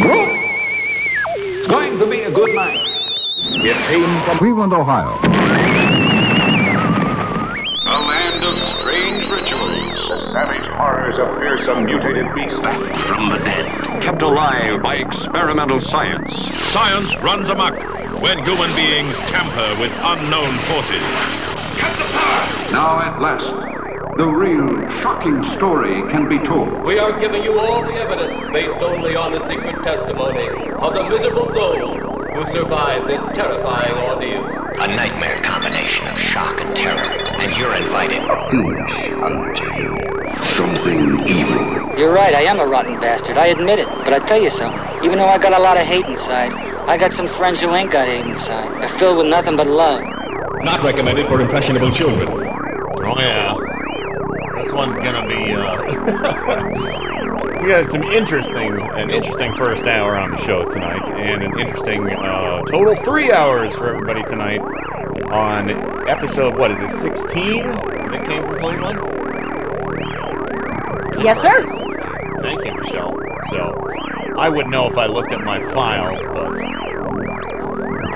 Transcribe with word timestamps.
It's 0.00 1.66
going 1.66 1.98
to 1.98 2.06
be 2.06 2.20
a 2.20 2.30
good 2.30 2.54
night. 2.54 2.78
It 3.36 3.76
came 3.88 4.22
from 4.22 4.38
Cleveland, 4.38 4.72
Ohio. 4.72 5.18
A 7.84 7.98
land 8.06 8.44
of 8.44 8.56
strange 8.58 9.28
rituals. 9.28 10.08
the 10.08 10.20
savage 10.30 10.66
horrors 10.68 11.18
of 11.18 11.36
fearsome 11.38 11.84
mutated 11.84 12.32
beasts. 12.32 12.60
Back 12.60 12.96
from 12.96 13.28
the 13.28 13.38
dead. 13.38 14.00
Kept 14.00 14.22
alive 14.22 14.84
by 14.84 14.96
experimental 14.96 15.80
science. 15.80 16.32
Science 16.70 17.16
runs 17.16 17.48
amok 17.48 17.74
when 18.22 18.38
human 18.44 18.72
beings 18.76 19.16
tamper 19.26 19.80
with 19.80 19.92
unknown 20.02 20.58
forces. 20.70 21.02
Cut 21.76 21.98
the 21.98 22.04
power! 22.04 22.70
Now 22.70 23.00
at 23.00 23.20
last, 23.20 23.52
the 24.18 24.26
real 24.26 24.66
shocking 24.90 25.44
story 25.44 26.02
can 26.10 26.28
be 26.28 26.40
told. 26.40 26.82
We 26.82 26.98
are 26.98 27.18
giving 27.20 27.44
you 27.44 27.56
all 27.56 27.82
the 27.84 27.94
evidence 27.94 28.52
based 28.52 28.74
only 28.82 29.14
on 29.14 29.30
the 29.30 29.48
secret 29.48 29.80
testimony 29.84 30.48
of 30.74 30.92
the 30.92 31.08
miserable 31.08 31.46
souls 31.54 32.26
who 32.34 32.52
survived 32.52 33.06
this 33.06 33.22
terrifying 33.36 33.94
ordeal. 33.94 34.42
A 34.42 34.88
nightmare 34.96 35.38
combination 35.42 36.08
of 36.08 36.18
shock 36.18 36.60
and 36.60 36.74
terror, 36.74 36.98
and 36.98 37.56
you're 37.56 37.76
invited. 37.76 38.18
Finish 38.50 39.08
unto 39.22 39.72
you. 39.78 39.94
Something 40.56 41.20
evil. 41.28 41.96
You're 41.96 42.12
right, 42.12 42.34
I 42.34 42.42
am 42.42 42.58
a 42.58 42.66
rotten 42.66 42.98
bastard. 42.98 43.38
I 43.38 43.46
admit 43.46 43.78
it. 43.78 43.86
But 44.02 44.12
I 44.14 44.18
tell 44.26 44.42
you 44.42 44.50
something, 44.50 45.04
Even 45.04 45.18
though 45.18 45.28
I 45.28 45.38
got 45.38 45.52
a 45.52 45.62
lot 45.62 45.76
of 45.76 45.84
hate 45.86 46.06
inside, 46.06 46.50
I 46.88 46.98
got 46.98 47.14
some 47.14 47.28
friends 47.36 47.60
who 47.60 47.72
ain't 47.72 47.92
got 47.92 48.08
hate 48.08 48.26
inside. 48.26 48.82
They're 48.82 48.98
filled 48.98 49.18
with 49.18 49.28
nothing 49.28 49.56
but 49.56 49.68
love. 49.68 50.02
Not 50.64 50.82
recommended 50.82 51.28
for 51.28 51.40
impressionable 51.40 51.92
children. 51.92 52.28
Oh 53.00 53.14
yeah, 53.16 53.54
this 54.58 54.72
one's 54.72 54.96
gonna 54.96 55.26
be. 55.26 55.52
Uh, 55.52 55.82
we 57.62 57.68
got 57.68 57.86
some 57.90 58.02
interesting, 58.02 58.80
an 58.80 59.10
interesting 59.10 59.52
first 59.54 59.84
hour 59.86 60.16
on 60.16 60.30
the 60.30 60.36
show 60.38 60.68
tonight, 60.68 61.08
and 61.10 61.42
an 61.42 61.58
interesting 61.58 62.08
uh, 62.08 62.62
total 62.62 62.94
three 62.96 63.32
hours 63.32 63.76
for 63.76 63.94
everybody 63.94 64.22
tonight 64.24 64.60
on 65.30 65.70
episode. 66.08 66.56
What 66.56 66.70
is 66.72 66.80
it, 66.80 66.88
sixteen? 66.88 67.66
That 67.66 68.26
came 68.26 68.42
from 68.44 68.58
Cleveland. 68.58 68.98
Yes, 71.22 71.40
sir. 71.40 71.66
Thank 72.40 72.64
you, 72.64 72.74
Michelle. 72.74 73.16
So, 73.50 73.74
I 74.36 74.48
wouldn't 74.48 74.70
know 74.70 74.86
if 74.88 74.96
I 74.96 75.06
looked 75.06 75.32
at 75.32 75.40
my 75.40 75.60
files, 75.60 76.22
but 76.22 76.58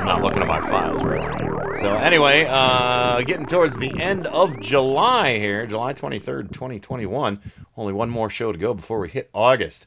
I'm 0.03 0.09
not 0.09 0.23
looking 0.23 0.43
at 0.43 0.49
my 0.49 0.61
files 0.61 1.01
really. 1.05 1.77
So 1.77 1.95
anyway, 1.95 2.45
uh, 2.51 3.23
getting 3.23 3.47
towards 3.47 3.79
the 3.79 4.01
end 4.01 4.27
of 4.27 4.59
July 4.61 5.39
here, 5.39 5.65
July 5.65 5.95
23rd, 5.95 6.51
2021. 6.51 7.41
Only 7.77 7.93
one 7.93 8.11
more 8.11 8.29
show 8.29 8.51
to 8.51 8.59
go 8.59 8.75
before 8.75 8.99
we 8.99 9.11
hit 9.11 9.31
August. 9.33 9.87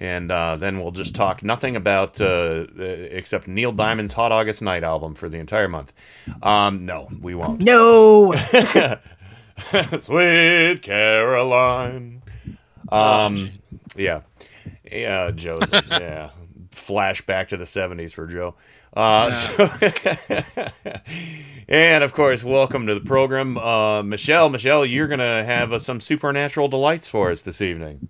And 0.00 0.32
uh, 0.32 0.56
then 0.56 0.80
we'll 0.80 0.90
just 0.90 1.14
talk 1.14 1.44
nothing 1.44 1.76
about 1.76 2.20
uh, 2.20 2.66
uh, 2.76 2.82
except 2.82 3.46
Neil 3.46 3.70
Diamond's 3.70 4.14
Hot 4.14 4.32
August 4.32 4.62
Night 4.62 4.82
album 4.82 5.14
for 5.14 5.28
the 5.28 5.38
entire 5.38 5.68
month. 5.68 5.92
Um, 6.42 6.84
no, 6.84 7.08
we 7.20 7.36
won't. 7.36 7.62
No. 7.62 8.34
Sweet 10.00 10.80
Caroline. 10.82 12.22
Um, 12.88 13.52
yeah, 13.94 14.22
yeah, 14.90 15.30
Joe's 15.30 15.70
yeah. 15.72 16.30
Flashback 16.72 17.46
to 17.48 17.56
the 17.56 17.64
'70s 17.64 18.12
for 18.12 18.26
Joe. 18.26 18.56
Uh, 18.94 19.32
so 19.32 19.68
and 21.68 22.04
of 22.04 22.12
course, 22.12 22.44
welcome 22.44 22.86
to 22.86 22.94
the 22.94 23.00
program, 23.00 23.56
uh, 23.58 24.02
Michelle. 24.02 24.48
Michelle, 24.50 24.84
you're 24.84 25.06
gonna 25.08 25.44
have 25.44 25.72
uh, 25.72 25.78
some 25.78 26.00
supernatural 26.00 26.68
delights 26.68 27.08
for 27.08 27.30
us 27.30 27.42
this 27.42 27.60
evening. 27.62 28.08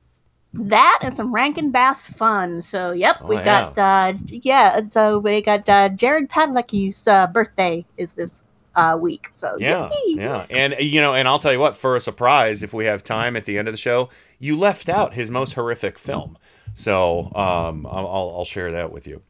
that 0.54 0.98
and 1.02 1.16
some 1.16 1.32
Rankin 1.34 1.70
Bass 1.70 2.08
fun. 2.10 2.62
So, 2.62 2.92
yep, 2.92 3.18
Oh, 3.20 3.26
we 3.28 3.36
got, 3.36 3.78
uh, 3.78 4.14
yeah, 4.26 4.82
so 4.88 5.18
we 5.20 5.40
got 5.42 5.68
uh, 5.68 5.88
Jared 5.90 6.28
Padalecki's 6.30 7.06
uh, 7.08 7.26
birthday 7.28 7.84
is 7.96 8.14
this 8.14 8.42
uh, 8.74 8.98
week. 9.00 9.28
So, 9.32 9.56
Yeah, 9.58 9.88
yay. 10.06 10.14
yeah, 10.16 10.46
and 10.50 10.74
you 10.80 11.00
know, 11.00 11.14
and 11.14 11.28
I'll 11.28 11.38
tell 11.38 11.52
you 11.52 11.60
what, 11.60 11.76
for 11.76 11.96
a 11.96 12.00
surprise, 12.00 12.62
if 12.62 12.72
we 12.74 12.86
have 12.86 13.04
time 13.04 13.36
at 13.36 13.44
the 13.46 13.56
end 13.58 13.68
of 13.68 13.72
the 13.74 13.78
show, 13.78 14.08
you 14.40 14.56
left 14.56 14.88
out 14.88 15.14
his 15.14 15.30
most 15.30 15.52
horrific 15.54 15.98
film, 15.98 16.36
so 16.74 17.26
um, 17.36 17.86
I'll, 17.86 18.06
I'll 18.08 18.34
I'll 18.38 18.44
share 18.44 18.72
that 18.72 18.90
with 18.92 19.06
you. 19.06 19.22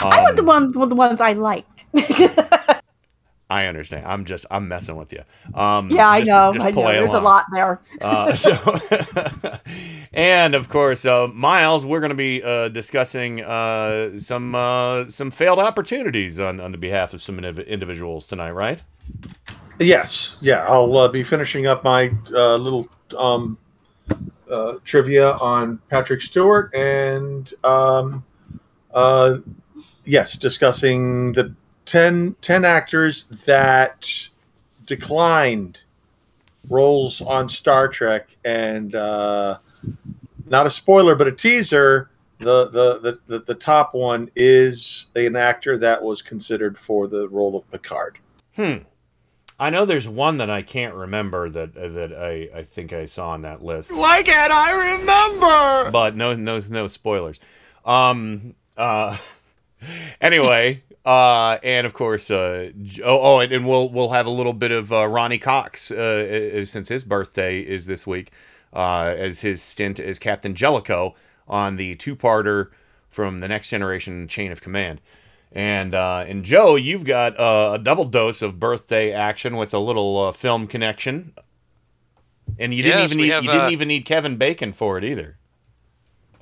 I 0.00 0.22
want 0.22 0.36
the 0.36 0.42
Um, 0.42 0.46
ones, 0.46 0.72
the 0.74 0.86
ones 0.94 1.20
I 1.20 1.32
liked. 1.32 1.84
I 3.50 3.64
understand. 3.64 4.04
I'm 4.06 4.26
just 4.26 4.44
I'm 4.50 4.68
messing 4.68 4.96
with 4.96 5.10
you. 5.12 5.22
Um, 5.54 5.90
yeah, 5.90 6.06
I 6.08 6.18
just- 6.20 6.28
know. 6.28 6.52
just 6.52 6.66
I 6.66 6.70
know. 6.70 6.82
play 6.82 6.94
There's 6.98 7.14
a 7.14 7.20
lot 7.20 7.46
there. 7.52 7.80
Uh, 8.00 8.32
so, 8.36 8.78
and 10.12 10.54
of 10.54 10.68
course, 10.68 11.06
uh, 11.06 11.28
Miles, 11.28 11.86
we're 11.86 12.00
going 12.00 12.10
to 12.10 12.14
be 12.16 12.42
uh, 12.42 12.68
discussing 12.68 13.40
uh, 13.40 14.18
some 14.20 14.54
uh, 14.54 15.08
some 15.08 15.30
failed 15.30 15.58
opportunities 15.60 16.38
on, 16.38 16.60
on 16.60 16.72
the 16.72 16.78
behalf 16.78 17.14
of 17.14 17.22
some 17.22 17.38
indiv- 17.38 17.66
individuals 17.66 18.26
tonight, 18.26 18.50
right? 18.50 18.82
Yes, 19.80 20.36
yeah, 20.40 20.66
I'll 20.66 20.94
uh, 20.98 21.08
be 21.08 21.24
finishing 21.24 21.66
up 21.66 21.84
my 21.84 22.12
uh, 22.34 22.56
little 22.56 22.86
um, 23.16 23.56
uh, 24.50 24.74
trivia 24.84 25.32
on 25.32 25.78
Patrick 25.88 26.20
Stewart 26.20 26.74
and 26.74 27.50
um, 27.64 28.24
uh, 28.92 29.38
yes, 30.08 30.36
discussing 30.36 31.32
the 31.32 31.54
10, 31.86 32.36
10 32.40 32.64
actors 32.64 33.26
that 33.44 34.28
declined 34.86 35.78
roles 36.68 37.20
on 37.20 37.48
Star 37.48 37.88
Trek, 37.88 38.36
and 38.44 38.94
uh, 38.94 39.58
not 40.46 40.66
a 40.66 40.70
spoiler, 40.70 41.14
but 41.14 41.28
a 41.28 41.32
teaser. 41.32 42.10
The, 42.40 42.68
the, 42.68 42.98
the, 43.00 43.18
the, 43.26 43.38
the 43.40 43.54
top 43.54 43.94
one 43.94 44.30
is 44.36 45.06
an 45.16 45.36
actor 45.36 45.76
that 45.78 46.02
was 46.02 46.22
considered 46.22 46.78
for 46.78 47.08
the 47.08 47.28
role 47.28 47.56
of 47.56 47.70
Picard. 47.70 48.18
Hmm. 48.54 48.78
I 49.60 49.70
know 49.70 49.84
there's 49.84 50.08
one 50.08 50.36
that 50.38 50.48
I 50.48 50.62
can't 50.62 50.94
remember 50.94 51.50
that 51.50 51.76
uh, 51.76 51.88
that 51.88 52.12
I, 52.12 52.48
I 52.56 52.62
think 52.62 52.92
I 52.92 53.06
saw 53.06 53.30
on 53.30 53.42
that 53.42 53.60
list. 53.60 53.92
Why 53.92 54.22
can't 54.22 54.52
I 54.52 54.94
remember? 54.94 55.90
but 55.90 56.14
no 56.14 56.34
no 56.34 56.60
no 56.68 56.86
spoilers 56.86 57.40
um 57.84 58.54
uh 58.76 59.16
anyway 60.20 60.82
uh 61.04 61.58
and 61.62 61.86
of 61.86 61.94
course 61.94 62.30
uh 62.30 62.70
oh, 63.04 63.36
oh 63.36 63.40
and, 63.40 63.52
and 63.52 63.66
we'll 63.66 63.88
we'll 63.88 64.10
have 64.10 64.26
a 64.26 64.30
little 64.30 64.52
bit 64.52 64.72
of 64.72 64.92
uh, 64.92 65.06
ronnie 65.06 65.38
cox 65.38 65.90
uh, 65.90 66.64
since 66.64 66.88
his 66.88 67.04
birthday 67.04 67.60
is 67.60 67.86
this 67.86 68.06
week 68.06 68.32
uh 68.72 69.14
as 69.16 69.40
his 69.40 69.62
stint 69.62 69.98
as 70.00 70.18
captain 70.18 70.54
jellicoe 70.54 71.14
on 71.46 71.76
the 71.76 71.94
two-parter 71.96 72.70
from 73.08 73.38
the 73.40 73.48
next 73.48 73.70
generation 73.70 74.28
chain 74.28 74.52
of 74.52 74.60
command 74.60 75.00
and 75.50 75.94
uh, 75.94 76.24
and 76.28 76.44
Joe, 76.44 76.76
you've 76.76 77.04
got 77.06 77.38
uh, 77.40 77.70
a 77.74 77.78
double 77.78 78.04
dose 78.04 78.42
of 78.42 78.60
birthday 78.60 79.12
action 79.12 79.56
with 79.56 79.72
a 79.72 79.78
little 79.78 80.26
uh, 80.26 80.32
film 80.32 80.66
connection, 80.66 81.32
and 82.58 82.74
you 82.74 82.82
didn't 82.82 83.00
Yes, 83.00 83.04
even 83.04 83.16
need 83.16 83.28
have, 83.28 83.44
you 83.44 83.48
didn't 83.50 83.70
even 83.70 83.88
need 83.88 84.04
Kevin 84.04 84.36
Bacon 84.36 84.74
for 84.74 84.98
it 84.98 85.04
either. 85.04 85.38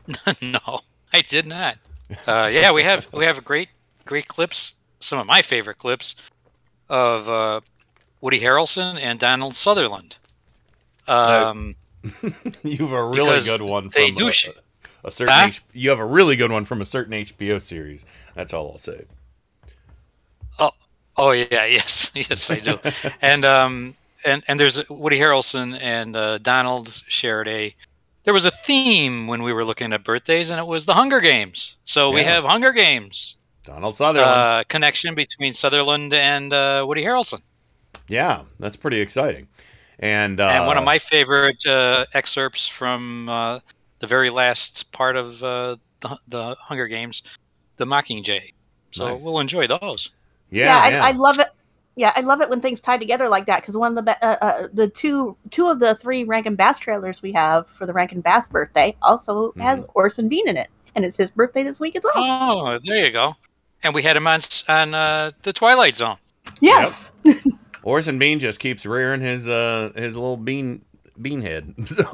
no, 0.43 0.81
I 1.13 1.21
did 1.23 1.47
not. 1.47 1.79
Uh, 2.27 2.49
yeah, 2.53 2.73
we 2.73 2.83
have 2.83 3.13
we 3.13 3.25
have 3.25 3.45
great 3.45 3.71
great 4.05 4.29
clips. 4.29 4.77
Some 5.01 5.19
of 5.19 5.27
my 5.27 5.43
favorite 5.43 5.79
clips 5.79 6.17
of 6.89 7.29
uh, 7.29 7.61
Woody 8.21 8.41
Harrelson 8.41 8.99
and 9.01 9.19
Donald 9.19 9.55
Sutherland. 9.55 10.17
Um, 11.09 11.77
you 12.63 12.79
have 12.79 12.93
a 12.93 13.05
really 13.05 13.41
good 13.41 13.63
one. 13.63 13.91
they 13.95 14.09
from 14.09 14.15
do 14.15 14.29
a, 14.29 14.33
sh- 14.33 14.49
a 15.05 15.11
certain. 15.11 15.35
Huh? 15.35 15.47
H- 15.49 15.63
you 15.73 15.91
have 15.91 15.99
a 15.99 16.05
really 16.05 16.37
good 16.37 16.51
one 16.51 16.65
from 16.65 16.81
a 16.81 16.85
certain 16.85 17.13
HBO 17.13 17.61
series. 17.61 18.05
That's 18.35 18.53
all 18.53 18.71
I'll 18.73 18.79
say. 18.79 19.05
Oh, 20.59 20.73
oh 21.17 21.31
yeah, 21.33 21.47
yes, 21.67 22.11
yes, 22.15 22.51
I 22.51 22.59
do. 22.59 22.79
and 23.23 23.45
um, 23.45 23.95
and 24.25 24.45
and 24.49 24.59
there's 24.59 24.89
Woody 24.89 25.19
Harrelson 25.19 25.79
and 25.81 26.17
uh, 26.17 26.39
Donald 26.39 27.03
shared 27.09 27.49
a. 27.49 27.73
There 28.27 28.35
was 28.35 28.45
a 28.45 28.51
theme 28.51 29.29
when 29.29 29.43
we 29.45 29.53
were 29.53 29.65
looking 29.65 29.93
at 29.93 30.03
birthdays, 30.05 30.51
and 30.51 30.59
it 30.61 30.67
was 30.67 30.85
the 30.85 30.95
Hunger 30.95 31.21
Games. 31.21 31.77
So 31.85 32.13
we 32.13 32.25
have 32.25 32.45
Hunger 32.45 32.73
Games 32.73 33.37
Donald 33.63 33.97
Sutherland. 33.97 34.29
uh, 34.31 34.65
connection 34.69 35.15
between 35.15 35.53
Sutherland 35.53 36.13
and 36.13 36.53
uh, 36.53 36.85
Woody 36.87 37.05
Harrelson. 37.05 37.41
yeah, 38.09 38.43
that's 38.59 38.77
pretty 38.77 39.01
exciting. 39.01 39.47
And 40.01 40.41
uh, 40.41 40.49
and 40.49 40.67
one 40.67 40.77
of 40.77 40.85
my 40.85 40.99
favorite 40.99 41.65
uh, 41.67 42.05
excerpts 42.13 42.67
from 42.69 43.29
uh, 43.29 43.61
the 44.01 44.07
very 44.09 44.29
last 44.31 44.91
part 44.93 45.17
of 45.17 45.43
uh, 45.43 45.77
the, 46.01 46.19
the 46.29 46.57
Hunger 46.61 46.89
Games, 46.89 47.23
the 47.77 47.87
Mockingjay. 47.87 48.53
So 48.91 49.15
Nice. 49.15 49.25
we'll 49.25 49.39
enjoy 49.41 49.67
those. 49.69 50.11
yeah, 50.51 50.77
I, 50.79 50.91
yeah. 50.91 51.05
I 51.05 51.11
love 51.13 51.39
it. 51.39 51.49
Yeah, 51.99 52.13
I 52.15 52.21
love 52.21 52.43
it 52.43 52.51
when 52.51 52.61
things 52.61 52.79
tie 52.79 52.99
together 52.99 53.27
like 53.29 53.47
that 53.47 53.63
because 53.63 53.75
one 53.77 53.97
of 53.97 54.05
the 54.05 54.25
uh, 54.25 54.37
uh, 54.43 54.69
the 54.73 54.87
two 54.89 55.35
two 55.51 55.69
of 55.69 55.81
the 55.81 55.95
three 55.95 56.25
Rankin 56.25 56.55
Bass 56.55 56.79
trailers 56.79 57.23
we 57.23 57.33
have 57.33 57.67
for 57.69 57.87
the 57.87 57.93
Rankin 57.95 58.21
Bass 58.21 58.51
birthday 58.51 58.95
also 59.01 59.53
has 59.59 59.81
Mm-hmm. 59.81 59.91
Orson 59.95 60.29
Bean 60.29 60.47
in 60.47 60.57
it, 60.59 60.69
and 60.95 61.05
it's 61.07 61.17
his 61.17 61.31
birthday 61.31 61.63
this 61.63 61.81
week 61.81 61.97
as 61.97 62.05
well. 62.05 62.13
Oh, 62.17 62.79
there 62.85 63.07
you 63.07 63.11
go. 63.11 63.35
And 63.83 63.95
we 63.95 64.03
had 64.03 64.15
him 64.17 64.27
on 64.27 64.41
on 64.69 64.95
uh, 64.95 65.31
the 65.43 65.53
Twilight 65.55 65.97
Zone. 65.97 66.19
yes, 66.61 67.13
Orson 67.83 68.19
Bean 68.19 68.41
just 68.41 68.61
keeps 68.61 68.85
rearing 68.85 69.23
his 69.23 69.49
uh 69.49 69.91
his 69.97 70.17
little 70.17 70.37
bean 70.37 70.85
bean 71.21 71.41
head. 71.41 71.75
So, 71.87 72.05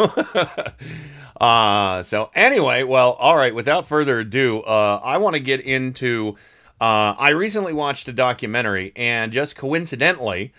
Uh, 1.41 2.03
so 2.05 2.31
anyway, 2.37 2.85
well, 2.85 3.13
all 3.15 3.37
right. 3.37 3.53
Without 3.55 3.87
further 3.89 4.21
ado, 4.21 4.61
uh, 4.61 5.01
I 5.03 5.19
want 5.19 5.35
to 5.35 5.41
get 5.41 5.61
into. 5.61 6.37
Uh, 6.83 7.15
I 7.17 7.29
recently 7.29 7.73
watched 7.73 8.09
a 8.09 8.13
documentary, 8.13 8.91
and 8.97 9.31
just 9.31 9.55
coincidentally, 9.55 10.53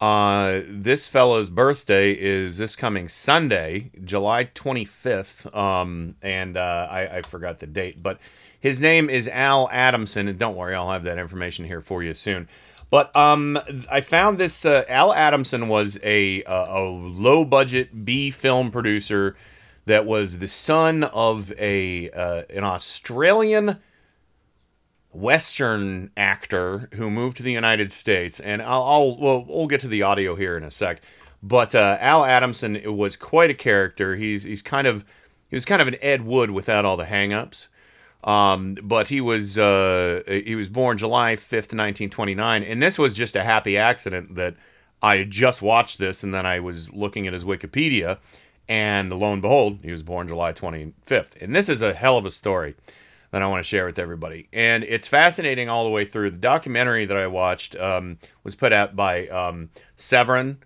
uh, 0.00 0.60
this 0.68 1.08
fellow's 1.08 1.50
birthday 1.50 2.12
is 2.12 2.58
this 2.58 2.76
coming 2.76 3.08
Sunday, 3.08 3.90
July 4.04 4.44
25th. 4.44 5.52
Um, 5.52 6.14
and 6.22 6.56
uh, 6.56 6.86
I, 6.88 7.16
I 7.16 7.22
forgot 7.22 7.58
the 7.58 7.66
date, 7.66 8.00
but 8.00 8.20
his 8.60 8.80
name 8.80 9.10
is 9.10 9.26
Al 9.26 9.68
Adamson. 9.72 10.28
And 10.28 10.38
don't 10.38 10.54
worry, 10.54 10.76
I'll 10.76 10.92
have 10.92 11.02
that 11.02 11.18
information 11.18 11.64
here 11.64 11.80
for 11.80 12.04
you 12.04 12.14
soon. 12.14 12.48
But 12.88 13.14
um, 13.16 13.58
I 13.90 14.00
found 14.00 14.38
this. 14.38 14.64
Uh, 14.64 14.84
Al 14.88 15.12
Adamson 15.12 15.66
was 15.66 15.98
a, 16.04 16.44
a, 16.44 16.66
a 16.68 16.88
low 16.88 17.44
budget 17.44 18.04
B 18.04 18.30
film 18.30 18.70
producer 18.70 19.34
that 19.86 20.06
was 20.06 20.38
the 20.38 20.46
son 20.46 21.02
of 21.02 21.52
a 21.58 22.10
uh, 22.10 22.42
an 22.48 22.62
Australian 22.62 23.80
Western 25.14 26.10
actor 26.16 26.88
who 26.94 27.10
moved 27.10 27.36
to 27.36 27.42
the 27.42 27.52
United 27.52 27.92
States, 27.92 28.40
and 28.40 28.60
I'll, 28.60 28.82
I'll 28.82 29.16
we'll, 29.16 29.44
we'll 29.44 29.66
get 29.66 29.80
to 29.80 29.88
the 29.88 30.02
audio 30.02 30.34
here 30.34 30.56
in 30.56 30.64
a 30.64 30.70
sec. 30.70 31.00
But 31.42 31.74
uh, 31.74 31.98
Al 32.00 32.24
Adamson 32.24 32.80
was 32.96 33.16
quite 33.16 33.50
a 33.50 33.54
character. 33.54 34.16
He's 34.16 34.44
he's 34.44 34.62
kind 34.62 34.86
of 34.86 35.04
he 35.48 35.56
was 35.56 35.64
kind 35.64 35.80
of 35.80 35.88
an 35.88 35.96
Ed 36.00 36.24
Wood 36.24 36.50
without 36.50 36.84
all 36.84 36.96
the 36.96 37.04
hangups. 37.04 37.68
Um, 38.24 38.76
but 38.82 39.08
he 39.08 39.20
was 39.20 39.58
uh, 39.58 40.22
he 40.26 40.54
was 40.54 40.68
born 40.68 40.98
July 40.98 41.36
fifth, 41.36 41.72
nineteen 41.74 42.10
twenty 42.10 42.34
nine, 42.34 42.62
and 42.62 42.82
this 42.82 42.98
was 42.98 43.14
just 43.14 43.36
a 43.36 43.44
happy 43.44 43.76
accident 43.76 44.34
that 44.34 44.56
I 45.02 45.24
just 45.24 45.60
watched 45.60 45.98
this, 45.98 46.22
and 46.24 46.32
then 46.32 46.46
I 46.46 46.60
was 46.60 46.90
looking 46.90 47.26
at 47.26 47.34
his 47.34 47.44
Wikipedia, 47.44 48.18
and 48.66 49.12
lo 49.12 49.32
and 49.32 49.42
behold, 49.42 49.80
he 49.82 49.92
was 49.92 50.02
born 50.02 50.26
July 50.26 50.52
twenty 50.52 50.94
fifth, 51.02 51.40
and 51.42 51.54
this 51.54 51.68
is 51.68 51.82
a 51.82 51.92
hell 51.92 52.16
of 52.16 52.24
a 52.24 52.30
story 52.30 52.74
that 53.34 53.42
I 53.42 53.48
want 53.48 53.58
to 53.58 53.68
share 53.68 53.84
with 53.84 53.98
everybody. 53.98 54.46
And 54.52 54.84
it's 54.84 55.08
fascinating 55.08 55.68
all 55.68 55.82
the 55.82 55.90
way 55.90 56.04
through. 56.04 56.30
The 56.30 56.36
documentary 56.36 57.04
that 57.04 57.16
I 57.16 57.26
watched 57.26 57.74
um, 57.74 58.18
was 58.44 58.54
put 58.54 58.72
out 58.72 58.94
by 58.94 59.26
um, 59.26 59.70
Severin. 59.96 60.58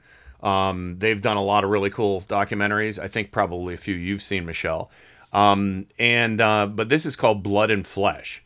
Um, 0.42 0.98
they've 0.98 1.22
done 1.22 1.38
a 1.38 1.42
lot 1.42 1.64
of 1.64 1.70
really 1.70 1.88
cool 1.88 2.20
documentaries. 2.20 2.98
I 2.98 3.08
think 3.08 3.32
probably 3.32 3.72
a 3.72 3.78
few 3.78 3.94
you've 3.94 4.20
seen, 4.20 4.44
Michelle. 4.44 4.90
Um, 5.32 5.86
and 5.98 6.42
uh, 6.42 6.66
but 6.66 6.90
this 6.90 7.06
is 7.06 7.16
called 7.16 7.42
Blood 7.42 7.70
and 7.70 7.86
Flesh, 7.86 8.44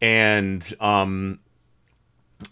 and 0.00 0.66
um, 0.80 1.40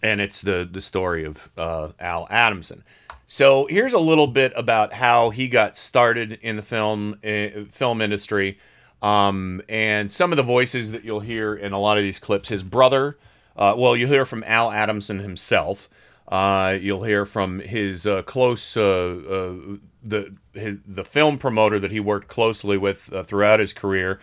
and 0.03 0.21
it's 0.21 0.43
the 0.43 0.69
the 0.71 0.81
story 0.81 1.23
of 1.25 1.49
uh, 1.57 1.93
Al 1.99 2.27
Adamson. 2.29 2.83
So 3.25 3.65
here's 3.71 3.93
a 3.93 3.99
little 3.99 4.27
bit 4.27 4.53
about 4.55 4.93
how 4.93 5.31
he 5.31 5.47
got 5.47 5.75
started 5.75 6.33
in 6.43 6.57
the 6.57 6.61
film 6.61 7.19
uh, 7.25 7.65
film 7.71 8.01
industry, 8.01 8.59
um, 9.01 9.61
and 9.69 10.11
some 10.11 10.31
of 10.31 10.37
the 10.37 10.43
voices 10.43 10.91
that 10.91 11.03
you'll 11.03 11.19
hear 11.21 11.53
in 11.53 11.73
a 11.73 11.79
lot 11.79 11.97
of 11.97 12.03
these 12.03 12.19
clips. 12.19 12.49
His 12.49 12.63
brother, 12.63 13.17
uh, 13.55 13.75
well, 13.77 13.95
you'll 13.95 14.09
hear 14.09 14.25
from 14.25 14.43
Al 14.45 14.71
Adamson 14.71 15.19
himself. 15.19 15.89
Uh, 16.27 16.77
you'll 16.81 17.03
hear 17.03 17.25
from 17.25 17.59
his 17.59 18.05
uh, 18.05 18.21
close 18.23 18.75
uh, 18.75 18.81
uh, 18.83 19.77
the 20.03 20.35
his, 20.53 20.77
the 20.85 21.05
film 21.05 21.37
promoter 21.37 21.79
that 21.79 21.91
he 21.91 21.99
worked 21.99 22.27
closely 22.27 22.77
with 22.77 23.11
uh, 23.13 23.23
throughout 23.23 23.59
his 23.59 23.71
career, 23.73 24.19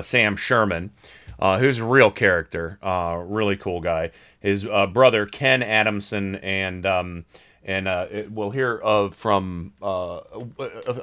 Sam 0.00 0.36
Sherman, 0.36 0.92
who's 1.40 1.78
a 1.78 1.84
real 1.84 2.10
character, 2.10 2.78
really 3.26 3.56
cool 3.56 3.80
guy. 3.80 4.12
His 4.40 4.64
brother 4.92 5.26
Ken 5.26 5.62
Adamson 5.62 6.36
and 6.36 6.86
um, 6.86 7.24
and 7.64 7.86
it- 7.86 8.32
we'll 8.32 8.50
hear 8.50 8.78
of 8.78 9.14
from 9.14 9.72
a, 9.82 10.20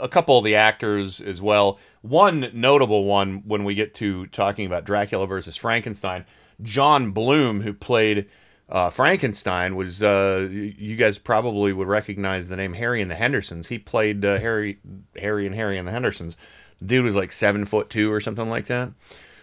a 0.01 0.07
couple 0.09 0.37
of 0.39 0.45
the 0.45 0.55
actors 0.55 1.21
as 1.21 1.41
well. 1.41 1.77
One 2.01 2.49
notable 2.53 3.05
one 3.05 3.43
when 3.45 3.63
we 3.63 3.75
get 3.75 3.93
to 3.95 4.25
talking 4.27 4.65
about 4.65 4.85
Dracula 4.85 5.27
versus 5.27 5.57
Frankenstein, 5.57 6.25
John 6.61 7.11
Bloom, 7.11 7.61
who 7.61 7.73
played 7.73 8.29
uh, 8.69 8.89
Frankenstein, 8.89 9.75
was 9.75 10.01
uh, 10.03 10.47
you 10.49 10.95
guys 10.95 11.17
probably 11.17 11.73
would 11.73 11.87
recognize 11.87 12.47
the 12.47 12.55
name 12.55 12.73
Harry 12.73 13.01
and 13.01 13.09
the 13.11 13.15
Hendersons. 13.15 13.67
He 13.67 13.79
played 13.79 14.23
uh, 14.23 14.37
Harry, 14.37 14.79
Harry 15.17 15.45
and 15.45 15.55
Harry 15.55 15.77
and 15.77 15.87
the 15.87 15.91
Hendersons. 15.91 16.37
The 16.79 16.85
dude 16.85 17.03
was 17.03 17.15
like 17.15 17.31
seven 17.31 17.65
foot 17.65 17.89
two 17.89 18.11
or 18.11 18.21
something 18.21 18.49
like 18.49 18.67
that. 18.67 18.91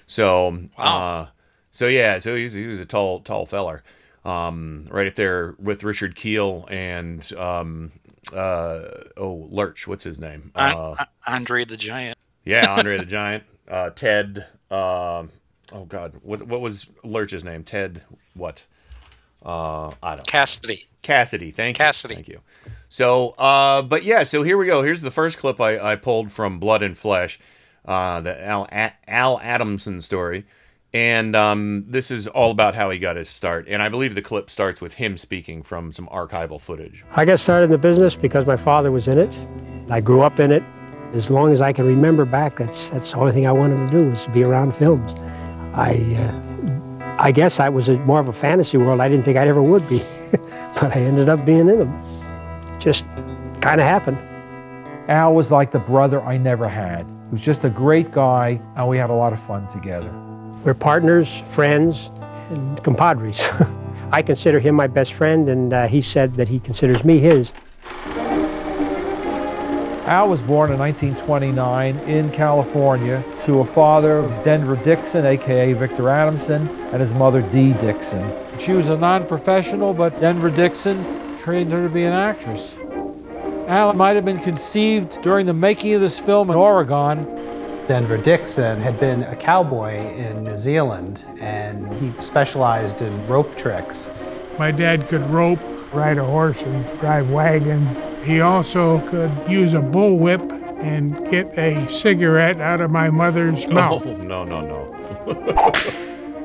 So, 0.06 0.58
uh, 0.78 1.26
so 1.70 1.88
yeah, 1.88 2.20
so 2.20 2.36
he's, 2.36 2.52
he 2.54 2.66
was 2.66 2.78
a 2.78 2.84
tall, 2.86 3.20
tall 3.20 3.44
feller. 3.46 3.82
Um, 4.24 4.88
right 4.90 5.06
up 5.06 5.14
there 5.14 5.54
with 5.58 5.84
Richard 5.84 6.16
Kiel 6.16 6.66
and 6.68 7.32
um, 7.34 7.92
uh, 8.32 8.82
oh 9.16 9.48
Lurch, 9.50 9.86
what's 9.86 10.02
his 10.02 10.18
name? 10.18 10.50
Uh, 10.54 11.04
Andre 11.26 11.64
the 11.64 11.76
Giant. 11.76 12.18
Yeah, 12.46 12.72
Andre 12.72 12.96
the 12.96 13.04
Giant. 13.04 13.44
Uh, 13.68 13.90
Ted. 13.90 14.46
Um, 14.70 15.30
oh 15.72 15.84
God, 15.86 16.14
what 16.22 16.42
what 16.46 16.62
was 16.62 16.86
Lurch's 17.04 17.44
name? 17.44 17.64
Ted. 17.64 18.02
What? 18.34 18.64
Uh, 19.44 19.92
I 20.02 20.16
don't. 20.16 20.26
Cassidy. 20.26 20.86
Cassidy. 21.02 21.50
Thank 21.50 21.78
you. 21.78 21.84
Cassidy. 21.84 22.14
Thank 22.14 22.28
you. 22.28 22.40
So, 22.88 23.30
uh, 23.30 23.82
but 23.82 24.04
yeah, 24.04 24.22
so 24.22 24.42
here 24.42 24.56
we 24.56 24.66
go. 24.66 24.82
Here's 24.82 25.02
the 25.02 25.10
first 25.10 25.38
clip 25.38 25.60
I, 25.60 25.92
I 25.92 25.96
pulled 25.96 26.32
from 26.32 26.58
Blood 26.58 26.82
and 26.82 26.96
Flesh, 26.96 27.38
uh, 27.84 28.20
the 28.20 28.42
Al 28.44 28.66
A- 28.72 28.94
Al 29.08 29.38
Adamson 29.40 30.00
story, 30.00 30.46
and 30.94 31.34
um, 31.36 31.84
this 31.88 32.10
is 32.10 32.26
all 32.26 32.50
about 32.50 32.74
how 32.74 32.90
he 32.90 32.98
got 32.98 33.16
his 33.16 33.28
start. 33.28 33.66
And 33.68 33.82
I 33.82 33.88
believe 33.88 34.14
the 34.14 34.22
clip 34.22 34.50
starts 34.50 34.80
with 34.80 34.94
him 34.94 35.18
speaking 35.18 35.62
from 35.62 35.92
some 35.92 36.06
archival 36.08 36.60
footage. 36.60 37.04
I 37.12 37.24
got 37.24 37.38
started 37.40 37.64
in 37.64 37.70
the 37.70 37.78
business 37.78 38.14
because 38.16 38.46
my 38.46 38.56
father 38.56 38.90
was 38.90 39.08
in 39.08 39.18
it. 39.18 39.46
I 39.90 40.00
grew 40.00 40.22
up 40.22 40.40
in 40.40 40.50
it. 40.52 40.62
As 41.14 41.30
long 41.30 41.52
as 41.52 41.60
I 41.60 41.72
can 41.72 41.86
remember 41.86 42.24
back, 42.24 42.56
that's 42.56 42.90
that's 42.90 43.12
the 43.12 43.18
only 43.18 43.32
thing 43.32 43.46
I 43.46 43.52
wanted 43.52 43.76
to 43.76 43.96
do 43.96 44.10
was 44.10 44.24
to 44.24 44.30
be 44.30 44.42
around 44.42 44.74
films. 44.74 45.14
I 45.72 45.94
uh, 46.18 46.46
I 47.18 47.32
guess 47.32 47.60
I 47.60 47.68
was 47.68 47.88
a, 47.88 47.98
more 48.00 48.20
of 48.20 48.28
a 48.28 48.32
fantasy 48.32 48.76
world. 48.76 49.00
I 49.00 49.08
didn't 49.08 49.24
think 49.24 49.36
I 49.36 49.48
ever 49.48 49.62
would 49.62 49.88
be, 49.88 50.04
but 50.32 50.96
I 50.96 51.00
ended 51.00 51.28
up 51.28 51.44
being 51.44 51.68
in 51.68 51.78
them. 51.78 52.78
Just 52.78 53.06
kind 53.60 53.80
of 53.80 53.86
happened. 53.86 54.18
Al 55.08 55.34
was 55.34 55.50
like 55.50 55.70
the 55.70 55.78
brother 55.78 56.20
I 56.22 56.36
never 56.36 56.68
had. 56.68 57.06
He 57.06 57.30
was 57.30 57.40
just 57.40 57.64
a 57.64 57.70
great 57.70 58.10
guy, 58.10 58.60
and 58.76 58.88
we 58.88 58.98
had 58.98 59.10
a 59.10 59.14
lot 59.14 59.32
of 59.32 59.40
fun 59.40 59.66
together. 59.68 60.10
We're 60.64 60.74
partners, 60.74 61.42
friends, 61.48 62.10
and 62.50 62.82
compadres. 62.82 63.48
I 64.12 64.22
consider 64.22 64.60
him 64.60 64.74
my 64.74 64.86
best 64.86 65.14
friend, 65.14 65.48
and 65.48 65.72
uh, 65.72 65.86
he 65.86 66.00
said 66.00 66.34
that 66.34 66.48
he 66.48 66.60
considers 66.60 67.04
me 67.04 67.18
his. 67.18 67.52
Al 70.06 70.28
was 70.28 70.40
born 70.40 70.70
in 70.70 70.78
1929 70.78 71.98
in 72.08 72.28
California 72.28 73.20
to 73.44 73.58
a 73.58 73.64
father, 73.64 74.22
Denver 74.44 74.76
Dixon, 74.76 75.26
aka 75.26 75.72
Victor 75.72 76.08
Adamson, 76.08 76.68
and 76.92 77.00
his 77.00 77.12
mother, 77.12 77.42
Dee 77.42 77.72
Dixon. 77.72 78.24
She 78.56 78.72
was 78.72 78.88
a 78.88 78.96
non 78.96 79.26
professional, 79.26 79.92
but 79.92 80.20
Denver 80.20 80.48
Dixon 80.48 80.96
trained 81.36 81.72
her 81.72 81.82
to 81.82 81.92
be 81.92 82.04
an 82.04 82.12
actress. 82.12 82.76
Al 83.66 83.94
might 83.94 84.14
have 84.14 84.24
been 84.24 84.38
conceived 84.38 85.20
during 85.22 85.44
the 85.44 85.52
making 85.52 85.94
of 85.94 86.00
this 86.00 86.20
film 86.20 86.50
in 86.50 86.56
Oregon. 86.56 87.24
Denver 87.88 88.16
Dixon 88.16 88.80
had 88.80 89.00
been 89.00 89.24
a 89.24 89.34
cowboy 89.34 89.94
in 90.14 90.44
New 90.44 90.56
Zealand 90.56 91.24
and 91.40 91.92
he 91.94 92.12
specialized 92.20 93.02
in 93.02 93.26
rope 93.26 93.56
tricks. 93.56 94.08
My 94.56 94.70
dad 94.70 95.08
could 95.08 95.22
rope, 95.30 95.58
ride 95.96 96.18
a 96.18 96.24
horse, 96.24 96.62
and 96.62 97.00
drive 97.00 97.30
wagons. 97.30 97.98
He 98.24 98.40
also 98.40 99.00
could 99.08 99.30
use 99.50 99.72
a 99.72 99.80
bullwhip 99.80 100.52
and 100.82 101.28
get 101.30 101.58
a 101.58 101.88
cigarette 101.88 102.60
out 102.60 102.80
of 102.80 102.90
my 102.90 103.08
mother's 103.10 103.64
oh, 103.68 103.72
mouth. 103.72 104.06
Oh 104.06 104.16
no 104.16 104.44
no 104.44 104.60
no! 104.60 105.72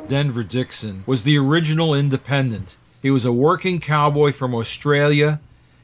Denver 0.08 0.43
Dixon 0.43 1.03
was 1.05 1.24
the 1.24 1.38
original 1.38 1.93
independent. 1.93 2.77
He 3.01 3.12
was 3.12 3.25
a 3.25 3.31
working 3.31 3.79
cowboy 3.79 4.31
from 4.31 4.53
Australia. 4.53 5.41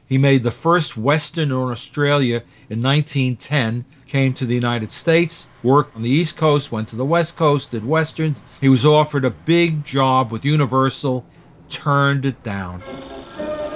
He 0.08 0.18
made 0.18 0.44
the 0.44 0.52
first 0.52 0.96
Western 0.96 1.52
in 1.52 1.58
Australia 1.58 2.44
in 2.70 2.82
1910, 2.82 3.84
came 4.06 4.34
to 4.36 4.46
the 4.46 4.56
United 4.56 4.92
States, 4.92 5.48
worked 5.64 5.96
on 5.96 6.02
the 6.02 6.10
East 6.10 6.38
Coast, 6.38 6.72
went 6.72 6.88
to 6.90 6.96
the 6.96 7.04
West 7.04 7.36
Coast, 7.36 7.72
did 7.72 7.86
Westerns. 7.86 8.44
He 8.62 8.70
was 8.70 8.86
offered 8.86 9.26
a 9.26 9.30
big 9.30 9.84
job 9.84 10.32
with 10.32 10.46
Universal, 10.46 11.26
turned 11.68 12.26
it 12.26 12.42
down. 12.44 12.84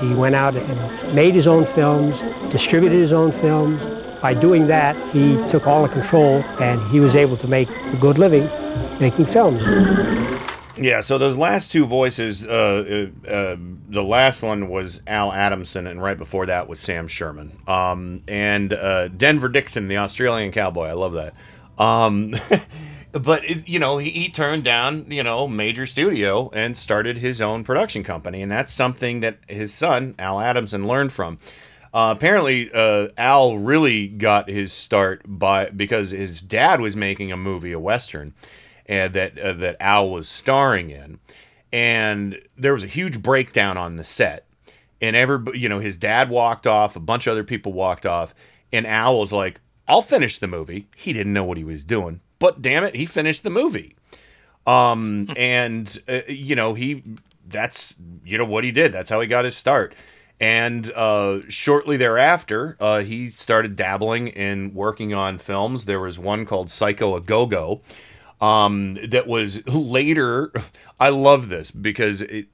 He 0.01 0.13
went 0.13 0.36
out 0.36 0.55
and 0.55 1.15
made 1.15 1.34
his 1.34 1.48
own 1.48 1.65
films, 1.65 2.22
distributed 2.51 2.98
his 2.98 3.13
own 3.13 3.31
films. 3.31 3.86
By 4.22 4.34
doing 4.34 4.67
that, 4.67 4.96
he 5.12 5.36
took 5.48 5.67
all 5.67 5.84
the 5.84 5.89
control 5.89 6.43
and 6.60 6.81
he 6.89 7.00
was 7.00 7.15
able 7.15 7.38
to 7.38 7.48
make 7.48 7.70
a 7.70 7.98
good 7.98 8.17
living 8.17 8.50
making 9.00 9.27
films. 9.27 9.63
Yeah, 10.77 11.01
so 11.01 11.17
those 11.17 11.38
last 11.38 11.72
two 11.72 11.86
voices, 11.86 12.46
uh, 12.46 13.10
uh, 13.25 13.29
uh, 13.29 13.55
the 13.89 14.03
last 14.03 14.41
one 14.41 14.70
was 14.70 15.03
Al 15.05 15.31
Adamson, 15.31 15.86
and 15.86 16.01
right 16.01 16.17
before 16.17 16.48
that 16.48 16.67
was 16.67 16.79
Sam 16.79 17.08
Sherman. 17.08 17.51
Um, 17.67 18.24
and 18.27 18.74
uh, 18.74 19.10
Denver 19.10 19.50
Dixon, 19.50 19.88
the 19.88 19.98
Australian 19.98 20.51
cowboy. 20.51 20.86
I 20.86 20.93
love 20.93 21.13
that. 21.13 21.36
Um, 21.77 22.34
but, 23.12 23.44
it, 23.46 23.68
you 23.68 23.80
know, 23.80 23.98
he, 23.98 24.10
he 24.10 24.30
turned 24.30 24.63
down, 24.63 25.12
you 25.12 25.24
know, 25.24 25.48
major 25.48 25.86
studio 25.86 26.50
and 26.53 26.77
started 26.77 27.18
his 27.18 27.41
own 27.41 27.63
production 27.63 28.03
company. 28.03 28.41
And 28.41 28.51
that's 28.51 28.72
something 28.72 29.20
that 29.22 29.39
his 29.48 29.74
son, 29.74 30.15
Al 30.20 30.39
Adamson, 30.39 30.88
learned 30.88 31.12
from. 31.12 31.39
Uh, 31.94 32.13
apparently, 32.15 32.70
uh, 32.74 33.10
Al 33.18 33.58
really 33.58 34.08
got 34.08 34.50
his 34.50 34.72
start 34.72 35.24
by 35.25 35.70
because 35.70 36.12
his 36.12 36.41
dad 36.41 36.80
was 36.80 36.96
making 36.96 37.32
a 37.32 37.38
movie, 37.38 37.74
a 37.74 37.80
western, 37.80 38.34
and 38.86 39.13
that 39.13 39.38
uh, 39.38 39.53
that 39.53 39.75
Al 39.82 40.10
was 40.10 40.30
starring 40.30 40.89
in, 40.89 41.20
and 41.74 42.39
there 42.58 42.74
was 42.74 42.84
a 42.84 42.88
huge 42.88 43.22
breakdown 43.22 43.77
on 43.77 43.98
the 43.98 44.06
set, 44.06 44.46
and 45.01 45.18
every 45.18 45.60
you 45.60 45.68
know 45.68 45.80
his 45.80 45.98
dad 45.98 46.30
walked 46.30 46.65
off, 46.65 46.96
a 46.96 47.01
bunch 47.01 47.27
of 47.27 47.32
other 47.32 47.44
people 47.44 47.74
walked 47.74 48.06
off, 48.06 48.34
and 48.72 48.88
Al 48.88 49.20
was 49.20 49.34
like, 49.34 49.60
"I'll 49.86 50.01
finish 50.01 50.38
the 50.38 50.48
movie." 50.48 50.88
He 50.96 51.12
didn't 51.12 51.34
know 51.34 51.44
what 51.44 51.58
he 51.58 51.65
was 51.65 51.84
doing, 51.84 52.22
but 52.41 52.62
damn 52.62 52.83
it, 52.83 52.95
he 52.95 53.05
finished 53.05 53.43
the 53.43 53.50
movie. 53.50 53.95
Um, 54.67 55.29
and 55.38 55.98
uh, 56.10 56.21
you 56.27 56.55
know 56.55 56.74
he 56.74 57.03
that's 57.48 58.01
you 58.25 58.38
know 58.38 58.45
what 58.45 58.65
he 58.65 58.71
did. 58.74 58.91
That's 58.91 59.10
how 59.10 59.21
he 59.21 59.27
got 59.27 59.45
his 59.45 59.55
start. 59.55 59.95
And 60.41 60.91
uh, 60.93 61.41
shortly 61.50 61.98
thereafter, 61.98 62.75
uh, 62.79 63.01
he 63.01 63.29
started 63.29 63.75
dabbling 63.75 64.27
in 64.27 64.74
working 64.74 65.13
on 65.13 65.38
films. 65.38 65.86
There 65.86 66.00
was 66.00 66.17
one 66.17 66.48
called 66.48 66.71
Psycho 66.71 67.15
a 67.15 67.21
Go 67.21 67.45
Go 67.45 67.81
um, 68.41 68.95
that 69.07 69.27
was 69.27 69.65
later. 69.67 70.51
I 71.00 71.10
love 71.10 71.50
this 71.50 71.69
because 71.69 72.24
it, 72.24 72.48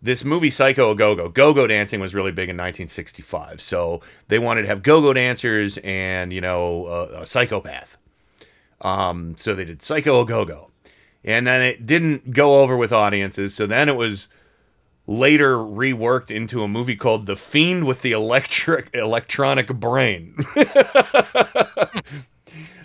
this 0.00 0.24
movie 0.24 0.48
Psycho 0.48 0.90
a 0.90 0.94
Go 0.94 1.14
Go, 1.14 1.28
Go 1.28 1.52
Go 1.52 1.66
dancing 1.66 2.00
was 2.00 2.14
really 2.14 2.32
big 2.32 2.48
in 2.48 2.56
1965. 2.56 3.60
So 3.60 4.00
they 4.28 4.38
wanted 4.38 4.62
to 4.62 4.68
have 4.68 4.82
go 4.82 5.02
go 5.02 5.12
dancers 5.12 5.78
and, 5.84 6.32
you 6.32 6.40
know, 6.40 6.86
a, 6.86 7.22
a 7.22 7.26
psychopath. 7.26 7.98
Um, 8.84 9.36
so 9.36 9.54
they 9.54 9.64
did 9.64 9.82
Psycho 9.82 10.20
a 10.20 10.26
Go 10.26 10.44
Go. 10.44 10.70
And 11.24 11.46
then 11.46 11.62
it 11.62 11.86
didn't 11.86 12.32
go 12.32 12.60
over 12.62 12.76
with 12.76 12.92
audiences. 12.92 13.54
So 13.54 13.66
then 13.66 13.88
it 13.88 13.96
was 13.96 14.28
later 15.06 15.56
reworked 15.56 16.30
into 16.30 16.62
a 16.62 16.68
movie 16.68 16.96
called 16.96 17.26
The 17.26 17.34
Fiend 17.34 17.86
with 17.86 18.02
the 18.02 18.12
Electric 18.12 18.90
Electronic 18.94 19.68
Brain. 19.68 20.36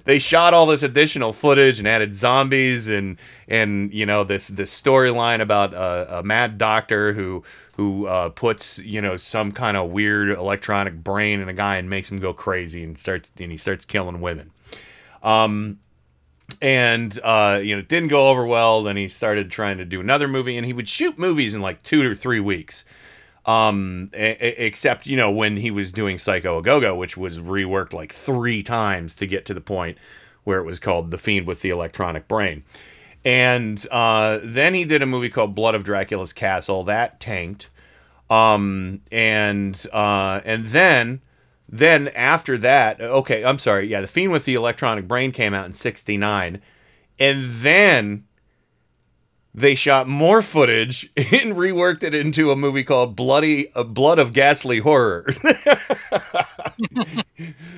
they 0.05 0.19
shot 0.19 0.53
all 0.53 0.65
this 0.65 0.83
additional 0.83 1.33
footage 1.33 1.79
and 1.79 1.87
added 1.87 2.15
zombies 2.15 2.87
and 2.87 3.17
and 3.47 3.93
you 3.93 4.05
know 4.05 4.23
this 4.23 4.47
this 4.47 4.81
storyline 4.81 5.41
about 5.41 5.73
a, 5.73 6.19
a 6.19 6.23
mad 6.23 6.57
doctor 6.57 7.13
who 7.13 7.43
who 7.75 8.07
uh, 8.07 8.29
puts 8.29 8.79
you 8.79 9.01
know 9.01 9.17
some 9.17 9.51
kind 9.51 9.77
of 9.77 9.89
weird 9.91 10.29
electronic 10.29 11.03
brain 11.03 11.39
in 11.39 11.49
a 11.49 11.53
guy 11.53 11.75
and 11.75 11.89
makes 11.89 12.11
him 12.11 12.19
go 12.19 12.33
crazy 12.33 12.83
and 12.83 12.97
starts 12.97 13.31
and 13.37 13.51
he 13.51 13.57
starts 13.57 13.85
killing 13.85 14.21
women. 14.21 14.51
Um, 15.23 15.79
and 16.61 17.17
uh, 17.23 17.59
you 17.63 17.75
know, 17.75 17.79
it 17.79 17.87
didn't 17.87 18.09
go 18.09 18.29
over 18.29 18.45
well. 18.45 18.83
Then 18.83 18.97
he 18.97 19.07
started 19.07 19.51
trying 19.51 19.77
to 19.77 19.85
do 19.85 19.99
another 19.99 20.27
movie, 20.27 20.57
and 20.57 20.65
he 20.65 20.73
would 20.73 20.89
shoot 20.89 21.17
movies 21.17 21.53
in 21.53 21.61
like 21.61 21.83
two 21.83 22.09
or 22.09 22.15
three 22.15 22.39
weeks. 22.39 22.85
Um, 23.45 24.11
a- 24.13 24.37
a- 24.45 24.65
except 24.67 25.07
you 25.07 25.17
know 25.17 25.31
when 25.31 25.57
he 25.57 25.71
was 25.71 25.91
doing 25.91 26.17
Psycho 26.17 26.59
a 26.59 26.61
Go 26.61 26.79
Go, 26.79 26.95
which 26.95 27.17
was 27.17 27.39
reworked 27.39 27.93
like 27.93 28.13
three 28.13 28.61
times 28.61 29.15
to 29.15 29.25
get 29.25 29.45
to 29.45 29.53
the 29.53 29.61
point 29.61 29.97
where 30.43 30.59
it 30.59 30.65
was 30.65 30.79
called 30.79 31.11
The 31.11 31.17
Fiend 31.17 31.47
with 31.47 31.61
the 31.61 31.69
Electronic 31.69 32.27
Brain. 32.27 32.63
And 33.25 33.85
uh, 33.91 34.39
then 34.43 34.73
he 34.73 34.85
did 34.85 35.01
a 35.01 35.05
movie 35.05 35.29
called 35.29 35.53
Blood 35.55 35.75
of 35.75 35.83
Dracula's 35.83 36.31
Castle 36.33 36.83
that 36.85 37.19
tanked. 37.19 37.69
Um, 38.29 39.01
and 39.11 39.83
uh, 39.91 40.41
and 40.45 40.67
then 40.67 41.21
then 41.71 42.07
after 42.09 42.57
that, 42.57 42.99
okay, 42.99 43.45
I'm 43.45 43.59
sorry, 43.59 43.87
yeah, 43.87 44.01
The 44.01 44.07
Fiend 44.07 44.31
with 44.31 44.45
the 44.45 44.55
Electronic 44.55 45.07
Brain 45.07 45.31
came 45.31 45.53
out 45.53 45.65
in 45.67 45.73
'69, 45.73 46.61
and 47.19 47.49
then 47.51 48.25
they 49.53 49.75
shot 49.75 50.07
more 50.07 50.41
footage 50.41 51.11
and 51.17 51.55
reworked 51.55 52.03
it 52.03 52.13
into 52.15 52.49
a 52.51 52.55
movie 52.55 52.83
called 52.83 53.15
Bloody 53.15 53.71
uh, 53.75 53.83
Blood 53.83 54.17
of 54.19 54.33
Ghastly 54.33 54.79
Horror. 54.79 55.25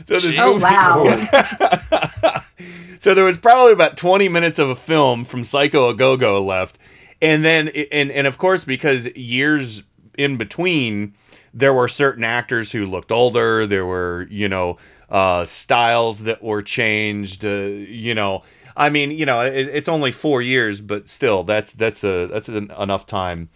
so 0.05 0.19
this 0.19 0.36
Oh, 0.38 0.53
movie- 0.53 0.63
wow. 0.63 2.41
so 3.00 3.13
there 3.13 3.24
was 3.25 3.38
probably 3.38 3.74
about 3.74 3.98
20 3.98 4.29
minutes 4.29 4.60
of 4.60 4.69
a 4.69 4.75
film 4.75 5.24
from 5.25 5.43
Psycho 5.43 5.89
a 5.89 5.93
Go 5.93 6.17
Go 6.17 6.43
left, 6.43 6.77
and 7.21 7.43
then 7.43 7.69
and 7.91 8.12
and 8.12 8.27
of 8.27 8.38
course 8.38 8.63
because 8.63 9.07
years 9.15 9.83
in 10.17 10.38
between 10.38 11.13
there 11.53 11.74
were 11.74 11.88
certain 11.88 12.24
actors 12.24 12.72
who 12.72 12.86
looked 12.86 13.12
older. 13.12 13.65
There 13.65 13.86
were 13.86 14.27
you 14.29 14.50
know 14.50 14.77
uh, 15.10 15.46
styles 15.46 16.24
that 16.24 16.43
were 16.43 16.62
changed. 16.62 17.46
Uh, 17.46 17.50
you 17.50 18.15
know. 18.15 18.43
I 18.74 18.89
mean, 18.89 19.12
you 19.12 19.25
know, 19.25 19.41
it, 19.41 19.67
it's 19.67 19.89
only 19.89 20.13
four 20.13 20.41
years, 20.41 20.79
but 20.79 21.10
still, 21.10 21.43
that's 21.43 21.74
that's 21.74 22.05
a 22.05 22.27
that's 22.27 22.48
an, 22.48 22.72
enough 22.79 23.05
time 23.05 23.50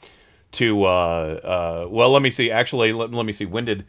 to. 0.54 0.84
Uh, 0.84 1.40
uh, 1.44 1.88
well, 1.90 2.10
let 2.10 2.22
me 2.22 2.30
see. 2.30 2.52
Actually, 2.52 2.92
let, 2.92 3.12
let 3.12 3.26
me 3.26 3.32
see. 3.32 3.46
When 3.46 3.64
did 3.64 3.86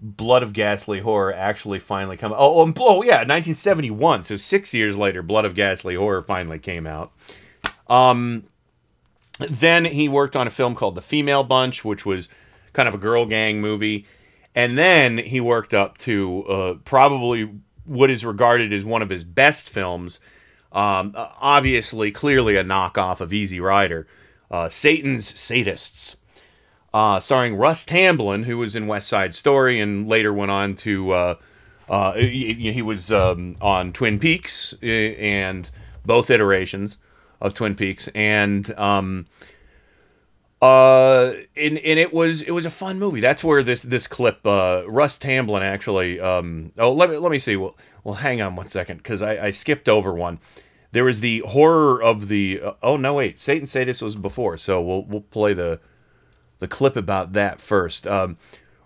Blood 0.00 0.42
of 0.42 0.52
Ghastly 0.52 1.00
Horror 1.00 1.32
actually 1.32 1.78
finally 1.78 2.16
come? 2.16 2.32
Oh, 2.32 2.60
oh, 2.60 2.72
oh, 2.80 3.02
yeah, 3.02 3.24
1971. 3.24 4.24
So 4.24 4.36
six 4.36 4.74
years 4.74 4.96
later, 4.96 5.22
Blood 5.22 5.46
of 5.46 5.54
Ghastly 5.54 5.94
Horror 5.94 6.22
finally 6.22 6.58
came 6.58 6.86
out. 6.86 7.12
Um, 7.88 8.44
then 9.38 9.86
he 9.86 10.08
worked 10.08 10.36
on 10.36 10.46
a 10.46 10.50
film 10.50 10.74
called 10.74 10.94
The 10.94 11.02
Female 11.02 11.44
Bunch, 11.44 11.84
which 11.84 12.04
was 12.04 12.28
kind 12.78 12.86
of 12.88 12.94
a 12.94 12.98
girl 12.98 13.26
gang 13.26 13.60
movie, 13.60 14.06
and 14.54 14.78
then 14.78 15.18
he 15.18 15.40
worked 15.40 15.74
up 15.74 15.98
to 15.98 16.44
uh, 16.44 16.74
probably 16.84 17.50
what 17.84 18.08
is 18.08 18.24
regarded 18.24 18.72
as 18.72 18.84
one 18.84 19.02
of 19.02 19.10
his 19.10 19.24
best 19.24 19.68
films. 19.68 20.20
Um, 20.70 21.12
obviously, 21.16 22.12
clearly 22.12 22.56
a 22.56 22.62
knockoff 22.62 23.20
of 23.20 23.32
Easy 23.32 23.58
Rider, 23.58 24.06
uh, 24.48 24.68
Satan's 24.68 25.32
Sadists, 25.32 26.18
uh, 26.94 27.18
starring 27.18 27.56
Russ 27.56 27.84
Tamblyn, 27.84 28.44
who 28.44 28.58
was 28.58 28.76
in 28.76 28.86
West 28.86 29.08
Side 29.08 29.34
Story 29.34 29.80
and 29.80 30.06
later 30.06 30.32
went 30.32 30.52
on 30.52 30.76
to. 30.76 31.10
Uh, 31.10 31.34
uh, 31.88 32.12
he, 32.12 32.70
he 32.72 32.82
was 32.82 33.10
um, 33.10 33.56
on 33.60 33.92
Twin 33.92 34.20
Peaks 34.20 34.72
uh, 34.84 34.86
and 34.86 35.68
both 36.06 36.30
iterations 36.30 36.98
of 37.40 37.54
Twin 37.54 37.74
Peaks, 37.74 38.06
and 38.14 38.70
um, 38.78 39.26
uh, 40.60 41.34
and 41.56 41.78
and 41.78 41.98
it 41.98 42.12
was 42.12 42.42
it 42.42 42.50
was 42.50 42.66
a 42.66 42.70
fun 42.70 42.98
movie. 42.98 43.20
That's 43.20 43.44
where 43.44 43.62
this 43.62 43.82
this 43.82 44.06
clip, 44.06 44.44
uh, 44.44 44.82
Russ 44.88 45.16
Tamblyn 45.16 45.62
actually. 45.62 46.18
Um, 46.20 46.72
oh, 46.78 46.92
let 46.92 47.10
me 47.10 47.16
let 47.16 47.30
me 47.30 47.38
see. 47.38 47.56
Well, 47.56 47.76
well, 48.02 48.16
hang 48.16 48.40
on 48.40 48.56
one 48.56 48.66
second 48.66 48.98
because 48.98 49.22
I, 49.22 49.46
I 49.46 49.50
skipped 49.50 49.88
over 49.88 50.12
one. 50.12 50.40
There 50.90 51.04
was 51.04 51.20
the 51.20 51.40
horror 51.40 52.02
of 52.02 52.28
the. 52.28 52.60
Uh, 52.62 52.72
oh 52.82 52.96
no, 52.96 53.14
wait, 53.14 53.38
Satan 53.38 53.68
Sadist 53.68 54.02
was 54.02 54.16
before, 54.16 54.56
so 54.56 54.82
we'll 54.82 55.04
we'll 55.04 55.20
play 55.20 55.54
the 55.54 55.80
the 56.58 56.68
clip 56.68 56.96
about 56.96 57.34
that 57.34 57.60
first. 57.60 58.06
Um, 58.06 58.36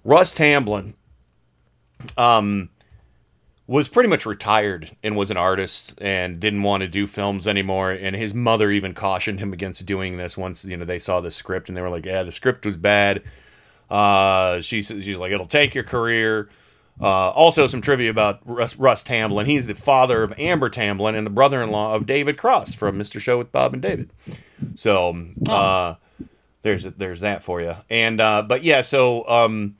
Russ 0.05 0.35
Tamblyn, 0.35 0.95
um, 2.19 2.69
was 3.73 3.89
pretty 3.89 4.09
much 4.09 4.27
retired 4.27 4.95
and 5.03 5.17
was 5.17 5.31
an 5.31 5.39
artist 5.39 5.95
and 6.03 6.39
didn't 6.39 6.63
want 6.63 6.83
to 6.83 6.89
do 6.89 7.07
films 7.07 7.49
anymore. 7.49 7.91
And 7.91 8.15
his 8.15 8.35
mother 8.35 8.71
even 8.71 8.93
cautioned 8.93 9.41
him 9.41 9.55
against 9.55 9.87
doing 9.87 10.19
this 10.19 10.37
once 10.37 10.63
you 10.63 10.77
know 10.77 10.85
they 10.85 10.99
saw 10.99 11.23
the 11.23 11.31
script 11.31 11.69
and 11.69 11.77
they 11.77 11.81
were 11.81 11.89
like, 11.89 12.05
"Yeah, 12.05 12.23
the 12.23 12.33
script 12.33 12.67
was 12.67 12.77
bad." 12.77 13.23
Uh, 13.91 14.61
she 14.61 14.83
says 14.83 15.05
she's 15.05 15.17
like, 15.17 15.33
"It'll 15.33 15.47
take 15.47 15.75
your 15.75 15.85
career." 15.85 16.51
Uh, 17.01 17.31
also, 17.31 17.67
some 17.67 17.81
trivia 17.81 18.11
about 18.11 18.41
Russ, 18.45 18.77
Russ 18.77 19.03
Tamblyn. 19.03 19.47
He's 19.47 19.67
the 19.67 19.75
father 19.75 20.23
of 20.23 20.35
Amber 20.39 20.69
Tamblyn 20.69 21.15
and 21.15 21.27
the 21.27 21.31
brother-in-law 21.31 21.95
of 21.95 22.05
David 22.05 22.37
Cross 22.37 22.75
from 22.75 22.99
Mr. 22.99 23.19
Show 23.19 23.39
with 23.39 23.51
Bob 23.51 23.73
and 23.73 23.81
David. 23.81 24.11
So, 24.75 25.17
uh, 25.49 25.95
there's 26.61 26.85
there's 26.85 27.21
that 27.21 27.43
for 27.43 27.63
you. 27.63 27.75
And 27.89 28.21
uh, 28.21 28.43
but 28.43 28.63
yeah, 28.63 28.83
so 28.83 29.27
um, 29.27 29.77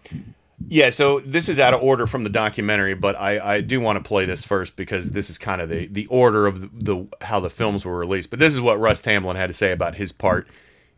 yeah, 0.69 0.91
so 0.91 1.21
this 1.21 1.49
is 1.49 1.61
out 1.61 1.75
of 1.75 1.83
order 1.83 2.07
from 2.07 2.25
the 2.25 2.31
documentary, 2.31 2.95
but 2.95 3.17
I, 3.19 3.57
I 3.57 3.61
do 3.61 3.81
want 3.81 4.03
to 4.03 4.07
play 4.07 4.25
this 4.25 4.45
first 4.45 4.77
because 4.77 5.13
this 5.13 5.31
is 5.31 5.39
kind 5.39 5.61
of 5.61 5.69
the, 5.69 5.87
the 5.87 6.07
order 6.07 6.47
of 6.47 6.61
the, 6.61 6.71
the 6.73 7.07
how 7.27 7.41
the 7.41 7.51
films 7.51 7.85
were 7.85 7.97
released. 7.97 8.31
But 8.31 8.39
this 8.39 8.53
is 8.53 8.61
what 8.61 8.79
Russ 8.79 9.01
Tamblyn 9.03 9.37
had 9.37 9.49
to 9.49 9.55
say 9.55 9.73
about 9.73 9.95
his 9.95 10.13
part 10.13 10.49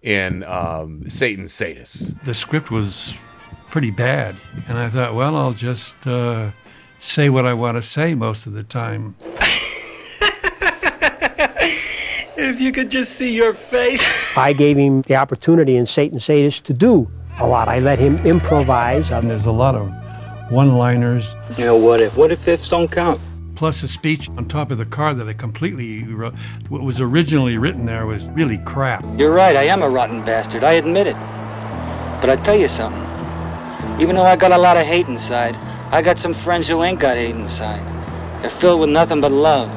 in 0.02 0.42
um, 0.44 1.08
Satan's 1.08 1.52
Sadists. 1.52 2.14
the 2.24 2.34
script 2.34 2.70
was 2.70 3.14
pretty 3.70 3.90
bad. 3.90 4.36
And 4.68 4.78
I 4.78 4.88
thought, 4.88 5.14
well, 5.14 5.36
I'll 5.36 5.54
just 5.54 6.06
uh, 6.06 6.50
say 6.98 7.28
what 7.28 7.46
I 7.46 7.54
want 7.54 7.76
to 7.76 7.82
say 7.82 8.14
most 8.14 8.46
of 8.46 8.52
the 8.52 8.64
time. 8.64 9.16
If 12.36 12.60
you 12.60 12.72
could 12.72 12.90
just 12.90 13.16
see 13.16 13.30
your 13.30 13.54
face. 13.54 14.02
I 14.36 14.52
gave 14.52 14.76
him 14.76 15.02
the 15.02 15.14
opportunity 15.14 15.76
in 15.76 15.86
Satan's 15.86 16.24
Sadist 16.24 16.64
to 16.64 16.72
do 16.72 17.08
a 17.38 17.46
lot. 17.46 17.68
I 17.68 17.78
let 17.78 17.98
him 17.98 18.16
improvise. 18.26 19.10
And 19.10 19.30
there's 19.30 19.46
a 19.46 19.52
lot 19.52 19.74
of 19.74 19.90
one 20.50 20.76
liners. 20.76 21.36
You 21.56 21.64
know, 21.64 21.76
what 21.76 22.00
if? 22.00 22.16
What 22.16 22.32
if 22.32 22.46
ifs 22.46 22.68
don't 22.68 22.90
count? 22.90 23.20
Plus 23.54 23.82
a 23.82 23.88
speech 23.88 24.28
on 24.30 24.48
top 24.48 24.70
of 24.70 24.78
the 24.78 24.84
car 24.86 25.14
that 25.14 25.28
I 25.28 25.32
completely 25.32 26.02
wrote. 26.04 26.34
What 26.68 26.82
was 26.82 27.00
originally 27.00 27.56
written 27.56 27.86
there 27.86 28.04
was 28.06 28.28
really 28.30 28.58
crap. 28.58 29.04
You're 29.16 29.32
right, 29.32 29.56
I 29.56 29.64
am 29.66 29.82
a 29.82 29.88
rotten 29.88 30.24
bastard. 30.24 30.64
I 30.64 30.72
admit 30.72 31.06
it. 31.06 31.14
But 32.20 32.30
I 32.30 32.36
tell 32.42 32.56
you 32.56 32.68
something. 32.68 33.00
Even 34.00 34.16
though 34.16 34.24
I 34.24 34.34
got 34.34 34.50
a 34.50 34.58
lot 34.58 34.76
of 34.76 34.84
hate 34.84 35.06
inside, 35.06 35.54
I 35.92 36.02
got 36.02 36.18
some 36.18 36.34
friends 36.42 36.66
who 36.66 36.82
ain't 36.82 36.98
got 36.98 37.16
hate 37.16 37.36
inside. 37.36 37.82
They're 38.42 38.50
filled 38.60 38.80
with 38.80 38.90
nothing 38.90 39.20
but 39.20 39.30
love. 39.30 39.68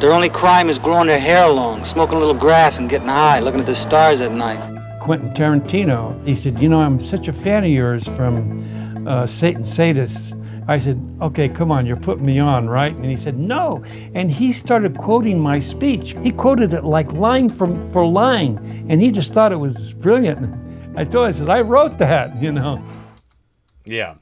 Their 0.00 0.12
only 0.12 0.30
crime 0.30 0.70
is 0.70 0.78
growing 0.78 1.08
their 1.08 1.20
hair 1.20 1.48
long, 1.48 1.84
smoking 1.84 2.16
a 2.16 2.18
little 2.18 2.34
grass 2.34 2.78
and 2.78 2.88
getting 2.88 3.08
high, 3.08 3.40
looking 3.40 3.60
at 3.60 3.66
the 3.66 3.76
stars 3.76 4.20
at 4.20 4.32
night. 4.32 4.75
Quentin 5.06 5.32
Tarantino, 5.34 6.20
he 6.26 6.34
said, 6.34 6.60
You 6.60 6.68
know, 6.68 6.80
I'm 6.80 7.00
such 7.00 7.28
a 7.28 7.32
fan 7.32 7.62
of 7.62 7.70
yours 7.70 8.02
from 8.08 9.06
uh, 9.06 9.24
Satan 9.24 9.62
Sadists. 9.62 10.32
I 10.68 10.78
said, 10.78 11.00
okay, 11.22 11.48
come 11.48 11.70
on, 11.70 11.86
you're 11.86 11.96
putting 11.96 12.26
me 12.26 12.40
on, 12.40 12.68
right? 12.68 12.92
And 12.92 13.04
he 13.04 13.16
said, 13.16 13.38
no. 13.38 13.84
And 14.14 14.32
he 14.32 14.52
started 14.52 14.98
quoting 14.98 15.38
my 15.38 15.60
speech. 15.60 16.16
He 16.24 16.32
quoted 16.32 16.72
it 16.72 16.82
like 16.82 17.12
line 17.12 17.48
from 17.48 17.88
for 17.92 18.04
line, 18.04 18.86
and 18.88 19.00
he 19.00 19.12
just 19.12 19.32
thought 19.32 19.52
it 19.52 19.60
was 19.60 19.92
brilliant. 19.92 20.52
I 20.96 21.04
told 21.04 21.28
him, 21.28 21.34
I 21.34 21.38
said, 21.38 21.48
I 21.50 21.60
wrote 21.60 21.98
that, 21.98 22.42
you 22.42 22.50
know. 22.50 22.82
Yeah. 23.84 24.16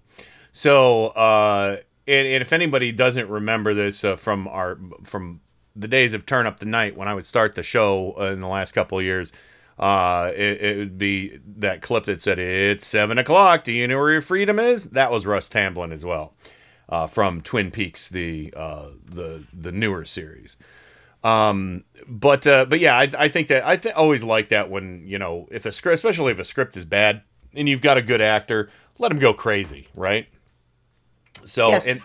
So, 0.52 1.06
uh, 1.16 1.78
and, 2.06 2.28
and 2.28 2.42
if 2.42 2.52
anybody 2.52 2.92
doesn't 2.92 3.30
remember 3.30 3.72
this 3.72 4.04
uh, 4.04 4.16
from 4.16 4.46
our 4.48 4.78
from 5.02 5.40
the 5.74 5.88
days 5.88 6.12
of 6.12 6.26
Turn 6.26 6.46
Up 6.46 6.60
the 6.60 6.66
Night 6.66 6.94
when 6.94 7.08
I 7.08 7.14
would 7.14 7.24
start 7.24 7.54
the 7.54 7.62
show 7.62 8.14
uh, 8.20 8.24
in 8.24 8.40
the 8.40 8.48
last 8.48 8.72
couple 8.72 8.98
of 8.98 9.04
years, 9.04 9.32
uh, 9.78 10.30
it, 10.34 10.60
it 10.60 10.78
would 10.78 10.98
be 10.98 11.38
that 11.56 11.82
clip 11.82 12.04
that 12.04 12.22
said 12.22 12.38
it's 12.38 12.86
seven 12.86 13.18
o'clock. 13.18 13.64
Do 13.64 13.72
you 13.72 13.88
know 13.88 13.98
where 13.98 14.12
your 14.12 14.20
freedom 14.20 14.58
is? 14.58 14.90
That 14.90 15.10
was 15.10 15.26
Russ 15.26 15.48
Tamblyn 15.48 15.92
as 15.92 16.04
well, 16.04 16.34
uh, 16.88 17.06
from 17.06 17.40
Twin 17.42 17.70
Peaks, 17.70 18.08
the 18.08 18.52
uh, 18.56 18.90
the 19.04 19.44
the 19.52 19.72
newer 19.72 20.04
series. 20.04 20.56
Um, 21.24 21.84
but 22.06 22.46
uh, 22.46 22.66
but 22.66 22.80
yeah, 22.80 22.96
I, 22.96 23.10
I 23.18 23.28
think 23.28 23.48
that 23.48 23.66
I 23.66 23.76
th- 23.76 23.94
always 23.94 24.22
like 24.22 24.48
that 24.50 24.70
when 24.70 25.02
you 25.06 25.18
know 25.18 25.48
if 25.50 25.64
a 25.66 25.72
script, 25.72 25.94
especially 25.94 26.32
if 26.32 26.38
a 26.38 26.44
script 26.44 26.76
is 26.76 26.84
bad 26.84 27.22
and 27.54 27.68
you've 27.68 27.82
got 27.82 27.96
a 27.96 28.02
good 28.02 28.20
actor, 28.20 28.68
let 28.98 29.10
him 29.10 29.18
go 29.18 29.32
crazy, 29.32 29.88
right? 29.94 30.28
So 31.44 31.70
Yes. 31.70 31.86
in 31.86 31.98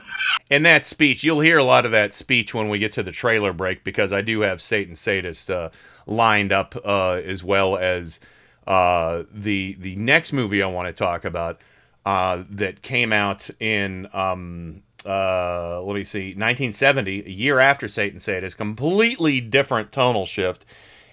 in 0.50 0.64
that 0.64 0.86
speech, 0.86 1.24
you'll 1.24 1.42
hear 1.42 1.58
a 1.58 1.64
lot 1.64 1.86
of 1.86 1.92
that 1.92 2.14
speech 2.14 2.54
when 2.54 2.70
we 2.70 2.80
get 2.80 2.92
to 2.94 3.04
the 3.04 3.12
trailer 3.12 3.54
break 3.54 3.84
because 3.84 4.12
I 4.14 4.22
do 4.22 4.42
have 4.42 4.62
Satan 4.62 4.96
Sadist 4.96 5.50
uh, 5.50 5.70
lined 6.10 6.52
up 6.52 6.76
uh, 6.84 7.22
as 7.24 7.44
well 7.44 7.78
as 7.78 8.20
uh, 8.68 9.24
the 9.32 9.76
the 9.80 9.96
next 9.96 10.34
movie 10.34 10.62
I 10.62 10.68
want 10.68 10.88
to 10.88 10.94
talk 10.94 11.24
about 11.24 11.62
uh, 12.06 12.44
that 12.50 12.82
came 12.82 13.14
out 13.14 13.50
in 13.60 14.08
um, 14.14 14.84
uh, 15.06 15.82
let 15.82 15.96
me 15.96 16.04
see 16.04 16.28
1970, 16.28 17.26
a 17.26 17.30
year 17.30 17.60
after 17.60 17.88
Satan 17.88 18.20
Sadist, 18.20 18.58
completely 18.58 19.40
different 19.40 19.92
tonal 19.92 20.26
shift, 20.26 20.66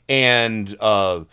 and 0.08 0.76
uh, 0.80 1.24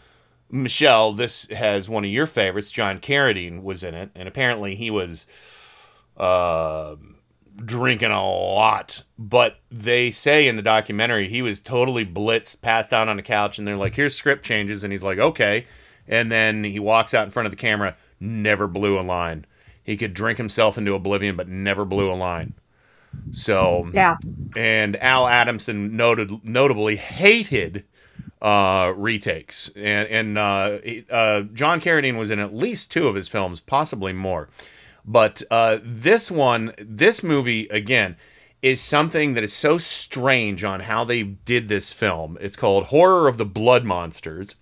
Michelle, 0.50 1.14
this 1.14 1.50
has 1.50 1.90
one 1.90 2.06
of 2.06 2.12
your 2.12 2.28
favorites, 2.28 2.70
John 2.70 3.00
Carradine 3.00 3.64
was 3.64 3.84
in 3.84 3.96
it, 3.96 4.12
and 4.14 4.28
apparently 4.28 4.76
he 4.76 4.92
was 4.92 5.26
uh, 6.16 6.96
drinking 7.58 8.12
a 8.12 8.24
lot. 8.26 9.04
But 9.18 9.58
they 9.72 10.12
say 10.12 10.48
in 10.48 10.56
the 10.56 10.62
documentary 10.62 11.28
he 11.28 11.42
was 11.42 11.60
totally 11.60 12.06
blitzed, 12.06 12.62
passed 12.62 12.94
out 12.94 13.08
on 13.10 13.18
the 13.18 13.24
couch, 13.24 13.58
and 13.58 13.68
they're 13.68 13.78
like, 13.78 13.96
"Here's 13.96 14.16
script 14.16 14.46
changes," 14.46 14.84
and 14.84 14.92
he's 14.92 15.04
like, 15.04 15.20
"Okay," 15.20 15.66
and 16.08 16.32
then 16.32 16.64
he 16.64 16.80
walks 16.80 17.14
out 17.14 17.26
in 17.26 17.32
front 17.32 17.46
of 17.46 17.52
the 17.52 17.58
camera, 17.58 17.96
never 18.20 18.68
blew 18.68 19.00
a 19.00 19.02
line. 19.02 19.46
He 19.84 19.98
could 19.98 20.14
drink 20.14 20.38
himself 20.38 20.78
into 20.78 20.94
oblivion, 20.94 21.36
but 21.36 21.48
never 21.48 21.86
blew 21.86 22.12
a 22.12 22.16
line. 22.16 22.54
So 23.32 23.90
Yeah. 23.94 24.18
and 24.56 24.96
Al 24.98 25.28
Adamson 25.28 25.96
noted 25.96 26.46
notably 26.48 26.96
hated 26.96 27.84
uh, 28.42 28.94
retakes, 28.98 29.70
and 29.76 30.08
and 30.10 30.38
uh, 30.38 30.80
uh, 31.10 31.42
John 31.54 31.80
Carradine 31.80 32.18
was 32.18 32.30
in 32.32 32.40
at 32.40 32.54
least 32.54 32.92
two 32.92 33.08
of 33.08 33.16
his 33.16 33.28
films, 33.30 33.60
possibly 33.60 34.12
more. 34.14 34.50
But 35.06 35.44
uh, 35.52 35.80
this 35.84 36.32
one, 36.32 36.74
this 36.78 37.24
movie 37.24 37.68
again, 37.68 38.16
is 38.62 38.80
something 38.80 39.34
that 39.34 39.44
is 39.44 39.54
so 39.54 39.78
strange 39.78 40.64
on 40.64 40.82
how 40.82 41.04
they 41.04 41.24
did 41.24 41.68
this 41.68 41.92
film. 41.92 42.38
It's 42.40 42.56
called 42.56 42.86
Horror 42.86 43.28
of 43.28 43.38
the 43.38 43.46
Blood 43.46 43.84
Monsters, 43.84 44.56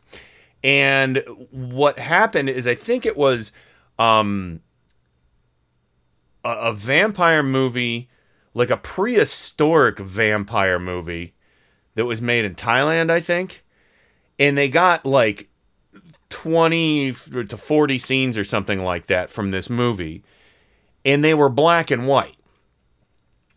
and 0.63 1.23
what 1.51 1.99
happened 1.99 2.49
is 2.49 2.67
I 2.67 2.75
think 2.75 3.05
it 3.05 3.17
was 3.17 3.51
um, 3.99 4.61
a, 6.43 6.49
a 6.49 6.73
vampire 6.73 7.43
movie, 7.43 8.09
like 8.53 8.69
a 8.69 8.77
prehistoric 8.77 9.99
vampire 9.99 10.79
movie 10.79 11.35
that 11.95 12.05
was 12.05 12.21
made 12.21 12.45
in 12.45 12.55
Thailand, 12.55 13.09
I 13.09 13.19
think. 13.19 13.63
And 14.39 14.57
they 14.57 14.69
got 14.69 15.05
like 15.05 15.49
20 16.29 17.11
to 17.13 17.57
40 17.57 17.99
scenes 17.99 18.37
or 18.37 18.43
something 18.43 18.83
like 18.83 19.07
that 19.07 19.29
from 19.29 19.51
this 19.51 19.69
movie. 19.69 20.23
And 21.03 21.23
they 21.23 21.33
were 21.33 21.49
black 21.49 21.91
and 21.91 22.07
white. 22.07 22.37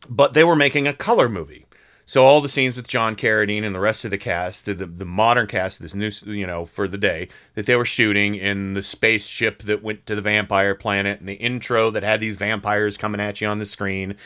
But 0.08 0.34
they 0.34 0.44
were 0.44 0.56
making 0.56 0.86
a 0.86 0.92
color 0.92 1.28
movie. 1.28 1.64
So 2.06 2.22
all 2.22 2.42
the 2.42 2.50
scenes 2.50 2.76
with 2.76 2.86
John 2.86 3.16
Carradine 3.16 3.64
and 3.64 3.74
the 3.74 3.80
rest 3.80 4.04
of 4.04 4.10
the 4.10 4.18
cast, 4.18 4.66
the, 4.66 4.74
the 4.74 5.06
modern 5.06 5.46
cast, 5.46 5.80
this 5.80 5.94
new, 5.94 6.10
you 6.26 6.46
know, 6.46 6.66
for 6.66 6.86
the 6.86 6.98
day 6.98 7.28
that 7.54 7.64
they 7.64 7.76
were 7.76 7.86
shooting 7.86 8.34
in 8.34 8.74
the 8.74 8.82
spaceship 8.82 9.62
that 9.62 9.82
went 9.82 10.04
to 10.06 10.14
the 10.14 10.20
vampire 10.20 10.74
planet, 10.74 11.20
and 11.20 11.28
the 11.28 11.34
intro 11.34 11.90
that 11.90 12.02
had 12.02 12.20
these 12.20 12.36
vampires 12.36 12.98
coming 12.98 13.22
at 13.22 13.40
you 13.40 13.46
on 13.46 13.58
the 13.58 13.64
screen, 13.64 14.16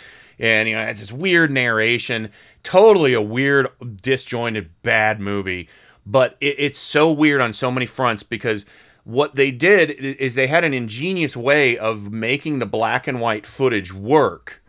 and 0.40 0.68
you 0.68 0.74
know, 0.74 0.82
it's 0.82 1.00
this 1.00 1.12
weird 1.12 1.52
narration, 1.52 2.30
totally 2.64 3.14
a 3.14 3.22
weird, 3.22 3.68
disjointed, 4.02 4.70
bad 4.82 5.20
movie. 5.20 5.68
But 6.04 6.36
it, 6.40 6.56
it's 6.58 6.78
so 6.78 7.12
weird 7.12 7.40
on 7.40 7.52
so 7.52 7.70
many 7.70 7.86
fronts 7.86 8.24
because 8.24 8.66
what 9.08 9.36
they 9.36 9.50
did 9.50 9.90
is 9.92 10.34
they 10.34 10.48
had 10.48 10.64
an 10.64 10.74
ingenious 10.74 11.34
way 11.34 11.78
of 11.78 12.12
making 12.12 12.58
the 12.58 12.66
black 12.66 13.06
and 13.06 13.22
white 13.22 13.46
footage 13.46 13.90
work. 13.90 14.62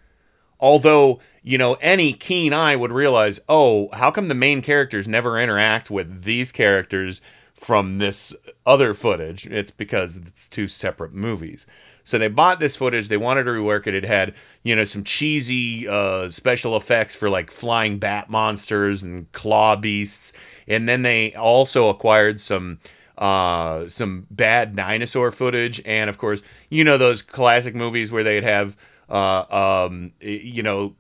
Although 0.62 1.20
you 1.44 1.58
know 1.58 1.74
any 1.82 2.14
keen 2.14 2.54
eye 2.54 2.78
would 2.78 2.94
realize 2.94 3.42
oh 3.50 3.90
how 3.92 4.12
come 4.12 4.30
the 4.30 4.34
main 4.34 4.62
characters 4.62 5.10
never 5.10 5.38
interact 5.38 5.92
with 5.92 6.24
these 6.24 6.54
characters 6.54 7.22
from 7.54 7.98
this 7.98 8.34
other 8.66 8.94
footage? 8.94 9.46
It's 9.46 9.72
because 9.72 10.16
it's 10.16 10.48
two 10.48 10.70
separate 10.70 11.14
movies. 11.14 11.68
So 12.06 12.18
they 12.18 12.30
bought 12.30 12.62
this 12.62 12.78
footage 12.78 13.10
they 13.10 13.18
wanted 13.18 13.44
to 13.44 13.52
rework 13.52 13.88
it. 13.88 13.94
It 13.94 14.06
had 14.06 14.34
you 14.64 14.74
know 14.74 14.86
some 14.86 15.04
cheesy 15.04 15.86
uh, 15.86 16.30
special 16.30 16.78
effects 16.78 17.14
for 17.14 17.30
like 17.30 17.52
flying 17.52 17.98
bat 17.98 18.30
monsters 18.30 19.04
and 19.04 19.30
claw 19.34 19.76
beasts. 19.76 20.32
And 20.66 20.88
then 20.88 21.02
they 21.02 21.34
also 21.34 21.90
acquired 21.90 22.40
some 22.40 22.80
uh, 23.20 23.90
some 23.90 24.26
bad 24.32 24.78
dinosaur 24.78 25.32
footage, 25.32 25.82
and 25.86 26.10
of 26.10 26.18
course, 26.18 26.42
you 26.70 26.86
know 26.86 26.98
those 26.98 27.22
classic 27.22 27.76
movies 27.76 28.14
where 28.14 28.24
they'd 28.24 28.46
have, 28.46 28.78
uh, 29.10 29.44
um, 29.86 30.14
you 30.22 30.64
know, 30.64 30.96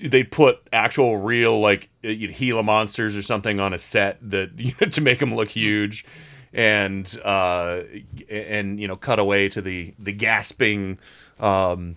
they'd 0.00 0.30
put 0.30 0.60
actual 0.72 1.16
real 1.16 1.58
like 1.58 1.90
Gila 2.02 2.62
monsters 2.62 3.16
or 3.16 3.22
something 3.22 3.58
on 3.58 3.72
a 3.72 3.78
set 3.78 4.18
that 4.30 4.52
you 4.56 4.72
know, 4.80 4.86
to 4.86 5.00
make 5.00 5.18
them 5.18 5.34
look 5.34 5.48
huge, 5.48 6.04
and 6.52 7.18
uh, 7.24 7.82
and 8.30 8.78
you 8.78 8.86
know 8.86 8.96
cut 8.96 9.18
away 9.18 9.48
to 9.48 9.60
the 9.60 9.94
the 9.98 10.12
gasping, 10.12 11.00
um, 11.40 11.96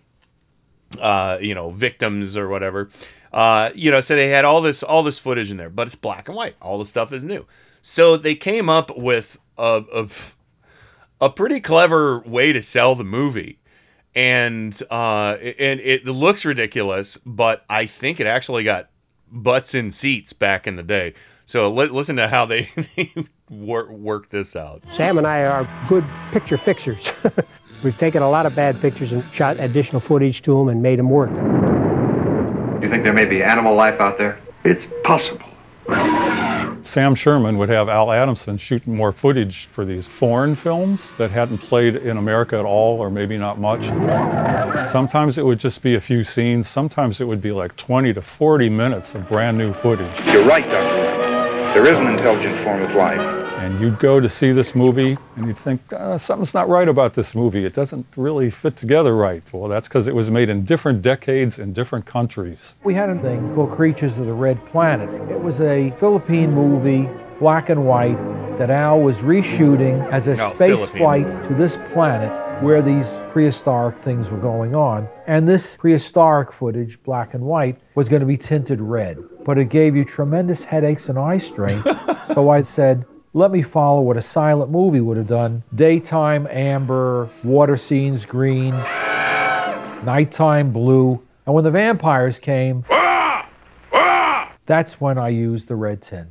uh, 0.99 1.37
you 1.39 1.53
know 1.53 1.69
victims 1.69 2.35
or 2.35 2.49
whatever. 2.49 2.89
Uh, 3.31 3.69
you 3.75 3.91
know, 3.91 4.01
so 4.01 4.15
they 4.15 4.29
had 4.29 4.43
all 4.43 4.59
this 4.59 4.81
all 4.81 5.03
this 5.03 5.19
footage 5.19 5.51
in 5.51 5.57
there, 5.57 5.69
but 5.69 5.85
it's 5.85 5.95
black 5.95 6.27
and 6.27 6.35
white. 6.35 6.55
All 6.59 6.79
the 6.79 6.85
stuff 6.87 7.13
is 7.13 7.23
new. 7.23 7.45
So 7.81 8.15
they 8.15 8.35
came 8.35 8.69
up 8.69 8.95
with 8.95 9.39
a, 9.57 9.83
a, 9.93 10.07
a 11.19 11.29
pretty 11.29 11.59
clever 11.59 12.19
way 12.19 12.53
to 12.53 12.61
sell 12.61 12.95
the 12.95 13.03
movie. 13.03 13.59
And 14.13 14.79
uh, 14.91 15.37
and 15.57 15.79
it 15.79 16.05
looks 16.05 16.43
ridiculous, 16.43 17.15
but 17.25 17.63
I 17.69 17.85
think 17.85 18.19
it 18.19 18.27
actually 18.27 18.65
got 18.65 18.89
butts 19.31 19.73
in 19.73 19.89
seats 19.89 20.33
back 20.33 20.67
in 20.67 20.75
the 20.75 20.83
day. 20.83 21.13
So 21.45 21.69
li- 21.69 21.87
listen 21.87 22.17
to 22.17 22.27
how 22.27 22.45
they, 22.45 22.69
they 22.95 23.13
work, 23.49 23.89
work 23.89 24.29
this 24.29 24.55
out. 24.55 24.83
Sam 24.91 25.17
and 25.17 25.25
I 25.25 25.45
are 25.45 25.67
good 25.87 26.05
picture 26.31 26.57
fixers. 26.57 27.13
We've 27.83 27.97
taken 27.97 28.21
a 28.21 28.29
lot 28.29 28.45
of 28.45 28.53
bad 28.53 28.79
pictures 28.79 29.11
and 29.11 29.23
shot 29.33 29.59
additional 29.59 29.99
footage 30.01 30.41
to 30.43 30.57
them 30.57 30.67
and 30.67 30.81
made 30.81 30.99
them 30.99 31.09
work. 31.09 31.33
Do 31.33 32.85
you 32.85 32.89
think 32.89 33.03
there 33.03 33.13
may 33.13 33.25
be 33.25 33.41
animal 33.43 33.75
life 33.75 33.99
out 33.99 34.17
there? 34.17 34.39
It's 34.63 34.87
possible. 35.03 35.45
Sam 36.83 37.15
Sherman 37.15 37.57
would 37.57 37.69
have 37.69 37.89
Al 37.89 38.11
Adamson 38.11 38.57
shoot 38.57 38.85
more 38.87 39.11
footage 39.11 39.67
for 39.71 39.85
these 39.85 40.07
foreign 40.07 40.55
films 40.55 41.11
that 41.17 41.31
hadn't 41.31 41.59
played 41.59 41.95
in 41.95 42.17
America 42.17 42.57
at 42.57 42.65
all, 42.65 42.99
or 42.99 43.09
maybe 43.09 43.37
not 43.37 43.59
much. 43.59 43.85
Sometimes 44.89 45.37
it 45.37 45.45
would 45.45 45.59
just 45.59 45.81
be 45.81 45.95
a 45.95 46.01
few 46.01 46.23
scenes. 46.23 46.67
Sometimes 46.67 47.21
it 47.21 47.25
would 47.25 47.41
be 47.41 47.51
like 47.51 47.75
20 47.77 48.13
to 48.13 48.21
40 48.21 48.69
minutes 48.69 49.15
of 49.15 49.27
brand 49.27 49.57
new 49.57 49.73
footage. 49.73 50.25
You're 50.25 50.45
right, 50.45 50.67
Doctor. 50.69 51.01
There 51.73 51.85
is 51.85 51.99
an 51.99 52.07
intelligent 52.07 52.57
form 52.63 52.81
of 52.81 52.93
life. 52.95 53.40
And 53.61 53.79
you'd 53.79 53.99
go 53.99 54.19
to 54.19 54.27
see 54.27 54.53
this 54.53 54.73
movie 54.73 55.15
and 55.35 55.45
you'd 55.45 55.59
think, 55.59 55.81
uh, 55.93 56.17
something's 56.17 56.55
not 56.55 56.67
right 56.67 56.89
about 56.89 57.13
this 57.13 57.35
movie. 57.35 57.63
It 57.63 57.75
doesn't 57.75 58.07
really 58.15 58.49
fit 58.49 58.75
together 58.75 59.15
right. 59.15 59.43
Well, 59.53 59.69
that's 59.69 59.87
because 59.87 60.07
it 60.07 60.15
was 60.15 60.31
made 60.31 60.49
in 60.49 60.65
different 60.65 61.03
decades 61.03 61.59
in 61.59 61.71
different 61.71 62.07
countries. 62.07 62.73
We 62.83 62.95
had 62.95 63.11
a 63.11 63.19
thing 63.19 63.53
called 63.53 63.69
Creatures 63.69 64.17
of 64.17 64.25
the 64.25 64.33
Red 64.33 64.65
Planet. 64.65 65.13
It 65.29 65.39
was 65.39 65.61
a 65.61 65.91
Philippine 65.99 66.51
movie, 66.51 67.07
black 67.37 67.69
and 67.69 67.85
white, 67.85 68.17
that 68.57 68.71
Al 68.71 68.99
was 68.99 69.19
reshooting 69.19 70.09
as 70.11 70.25
a 70.25 70.35
No, 70.35 70.49
space 70.49 70.89
Philippine 70.89 70.97
flight 70.97 71.43
to 71.43 71.53
this 71.53 71.77
planet 71.93 72.31
where 72.63 72.81
these 72.81 73.19
prehistoric 73.29 73.95
things 73.95 74.31
were 74.31 74.39
going 74.39 74.73
on. 74.73 75.07
And 75.27 75.47
this 75.47 75.77
prehistoric 75.77 76.51
footage, 76.51 77.01
black 77.03 77.35
and 77.35 77.43
white, 77.43 77.79
was 77.93 78.09
going 78.09 78.21
to 78.21 78.25
be 78.25 78.37
tinted 78.37 78.81
red. 78.81 79.19
But 79.45 79.59
it 79.59 79.65
gave 79.65 79.95
you 79.95 80.03
tremendous 80.03 80.63
headaches 80.63 81.09
and 81.09 81.19
eye 81.19 81.37
strain. 81.37 81.83
so 82.25 82.49
I 82.49 82.61
said, 82.61 83.05
let 83.33 83.51
me 83.51 83.61
follow 83.61 84.01
what 84.01 84.17
a 84.17 84.21
silent 84.21 84.69
movie 84.71 84.99
would 84.99 85.17
have 85.17 85.27
done 85.27 85.63
daytime 85.73 86.47
amber, 86.49 87.29
water 87.43 87.77
scenes 87.77 88.25
green. 88.25 88.71
nighttime 90.03 90.71
blue, 90.71 91.21
and 91.45 91.55
when 91.55 91.63
the 91.63 91.71
vampires 91.71 92.39
came, 92.39 92.83
that's 94.65 94.99
when 94.99 95.17
I 95.17 95.29
used 95.29 95.67
the 95.67 95.75
red 95.75 96.01
tint. 96.01 96.29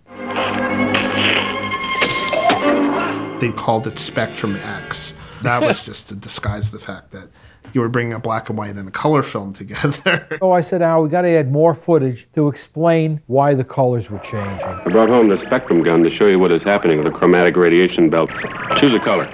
They 3.40 3.52
called 3.52 3.86
it 3.86 3.98
Spectrum 3.98 4.56
X. 4.56 5.14
That 5.42 5.62
was 5.62 5.84
just 5.86 6.08
to 6.08 6.14
disguise 6.14 6.70
the 6.70 6.78
fact 6.78 7.12
that 7.12 7.28
you 7.74 7.80
were 7.80 7.88
bringing 7.88 8.12
a 8.12 8.18
black 8.18 8.48
and 8.48 8.58
white 8.58 8.76
and 8.76 8.88
a 8.88 8.90
color 8.90 9.22
film 9.22 9.52
together. 9.62 10.26
So 10.40 10.52
I 10.52 10.60
said, 10.60 10.82
Al, 10.82 11.02
we 11.02 11.08
got 11.08 11.22
to 11.22 11.28
add 11.28 11.50
more 11.50 11.74
footage 11.74 12.28
to 12.32 12.48
explain 12.48 13.20
why 13.26 13.54
the 13.54 13.64
colors 13.64 14.10
were 14.10 14.18
changing. 14.18 14.66
I 14.66 14.84
brought 14.84 15.08
home 15.08 15.28
the 15.28 15.38
spectrum 15.46 15.82
gun 15.82 16.02
to 16.02 16.10
show 16.10 16.26
you 16.26 16.38
what 16.38 16.52
is 16.52 16.62
happening 16.62 16.98
with 16.98 17.12
the 17.12 17.18
chromatic 17.18 17.56
radiation 17.56 18.10
belt. 18.10 18.30
Choose 18.76 18.94
a 18.94 19.00
color. 19.00 19.28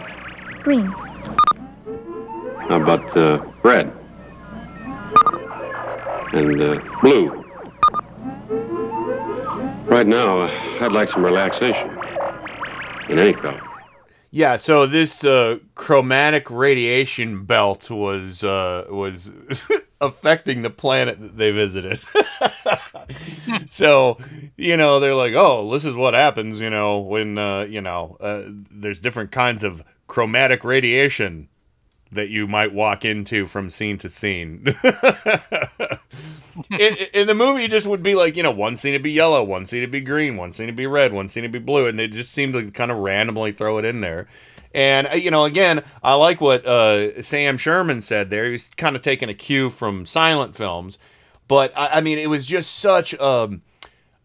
Green. 0.63 0.87
How 2.69 2.83
about 2.83 3.17
uh, 3.17 3.45
red? 3.63 3.93
And 6.33 6.61
uh, 6.61 6.81
blue? 7.01 7.45
Right 9.87 10.07
now, 10.07 10.41
uh, 10.41 10.79
I'd 10.81 10.93
like 10.93 11.09
some 11.09 11.25
relaxation. 11.25 11.91
In 13.09 13.21
any 13.21 13.33
color. 13.33 13.63
Yeah, 14.31 14.57
so 14.57 14.87
this 14.87 15.25
uh, 15.25 15.59
chromatic 15.75 16.51
radiation 16.51 17.45
belt 17.45 17.91
was 17.91 18.45
uh, 18.45 18.87
was 18.91 19.31
affecting 20.01 20.63
the 20.63 20.71
planet 20.71 21.21
that 21.21 21.37
they 21.37 21.53
visited. 21.53 22.01
so, 23.69 24.19
you 24.57 24.77
know, 24.77 25.01
they're 25.01 25.15
like, 25.15 25.35
"Oh, 25.35 25.71
this 25.73 25.85
is 25.85 25.95
what 25.95 26.15
happens, 26.15 26.61
you 26.61 26.71
know, 26.71 26.99
when 27.01 27.39
uh, 27.39 27.63
you 27.63 27.81
know, 27.81 28.17
uh, 28.21 28.43
there's 28.71 29.01
different 29.01 29.31
kinds 29.31 29.63
of 29.63 29.83
chromatic 30.07 30.65
radiation 30.65 31.49
that 32.13 32.29
you 32.29 32.47
might 32.47 32.73
walk 32.73 33.05
into 33.05 33.47
from 33.47 33.71
scene 33.71 33.99
to 33.99 34.09
scene." 34.09 34.75
in, 36.79 36.97
in 37.13 37.27
the 37.27 37.35
movie, 37.35 37.65
it 37.65 37.71
just 37.71 37.87
would 37.87 38.03
be 38.03 38.15
like, 38.15 38.37
you 38.37 38.43
know, 38.43 38.51
one 38.51 38.77
scene 38.77 38.93
would 38.93 39.03
be 39.03 39.13
yellow, 39.13 39.43
one 39.43 39.67
scene 39.67 39.81
would 39.81 39.91
be 39.91 40.01
green, 40.01 40.37
one 40.37 40.53
scene 40.53 40.67
would 40.67 40.77
be 40.77 40.87
red, 40.87 41.13
one 41.13 41.29
scene 41.29 41.43
would 41.43 41.53
be 41.53 41.59
blue, 41.59 41.87
and 41.87 41.99
they 41.99 42.09
just 42.09 42.33
seemed 42.33 42.55
to 42.55 42.71
kind 42.71 42.91
of 42.91 42.99
randomly 42.99 43.53
throw 43.53 43.79
it 43.79 43.85
in 43.85 44.01
there. 44.01 44.27
And 44.75 45.07
uh, 45.09 45.15
you 45.15 45.31
know, 45.31 45.45
again, 45.45 45.83
I 46.03 46.15
like 46.15 46.41
what 46.41 46.67
uh, 46.67 47.23
Sam 47.23 47.57
Sherman 47.57 48.03
said 48.03 48.31
there. 48.31 48.47
He 48.47 48.53
was 48.53 48.69
kind 48.69 48.97
of 48.97 49.03
taking 49.03 49.29
a 49.29 49.35
cue 49.35 49.71
from 49.71 50.07
silent 50.07 50.55
films, 50.55 50.99
but 51.49 51.77
I, 51.77 51.89
I 51.95 52.01
mean, 52.01 52.19
it 52.19 52.29
was 52.29 52.47
just 52.47 52.77
such 52.77 53.15
a, 53.15 53.59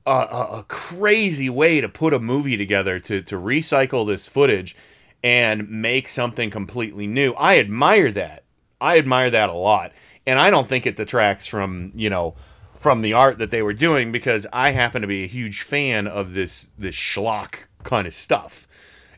a 0.06 0.12
a 0.12 0.66
crazy 0.68 1.50
way 1.50 1.82
to 1.82 1.90
put 1.90 2.14
a 2.14 2.20
movie 2.20 2.58
together 2.58 3.00
to 3.00 3.22
to 3.22 3.36
recycle 3.36 4.06
this 4.08 4.28
footage 4.28 4.76
and 5.24 5.70
make 5.70 6.10
something 6.10 6.50
completely 6.50 7.08
new. 7.08 7.34
I 7.34 7.60
admire 7.60 8.12
that. 8.12 8.44
I 8.80 8.98
admire 8.98 9.30
that 9.30 9.50
a 9.50 9.54
lot, 9.54 9.92
and 10.26 10.40
I 10.40 10.50
don't 10.50 10.68
think 10.68 10.86
it 10.86 10.96
detracts 10.96 11.48
from 11.48 11.92
you 11.96 12.10
know 12.10 12.36
from 12.74 13.02
the 13.02 13.14
art 13.14 13.38
that 13.38 13.52
they 13.52 13.62
were 13.62 13.74
doing 13.74 14.12
because 14.12 14.48
I 14.52 14.72
happen 14.72 15.04
to 15.04 15.08
be 15.08 15.24
a 15.24 15.28
huge 15.28 15.62
fan 15.62 16.08
of 16.08 16.34
this 16.34 16.70
this 16.78 16.96
schlock 16.96 17.56
kind 17.84 18.08
of 18.08 18.14
stuff 18.16 18.68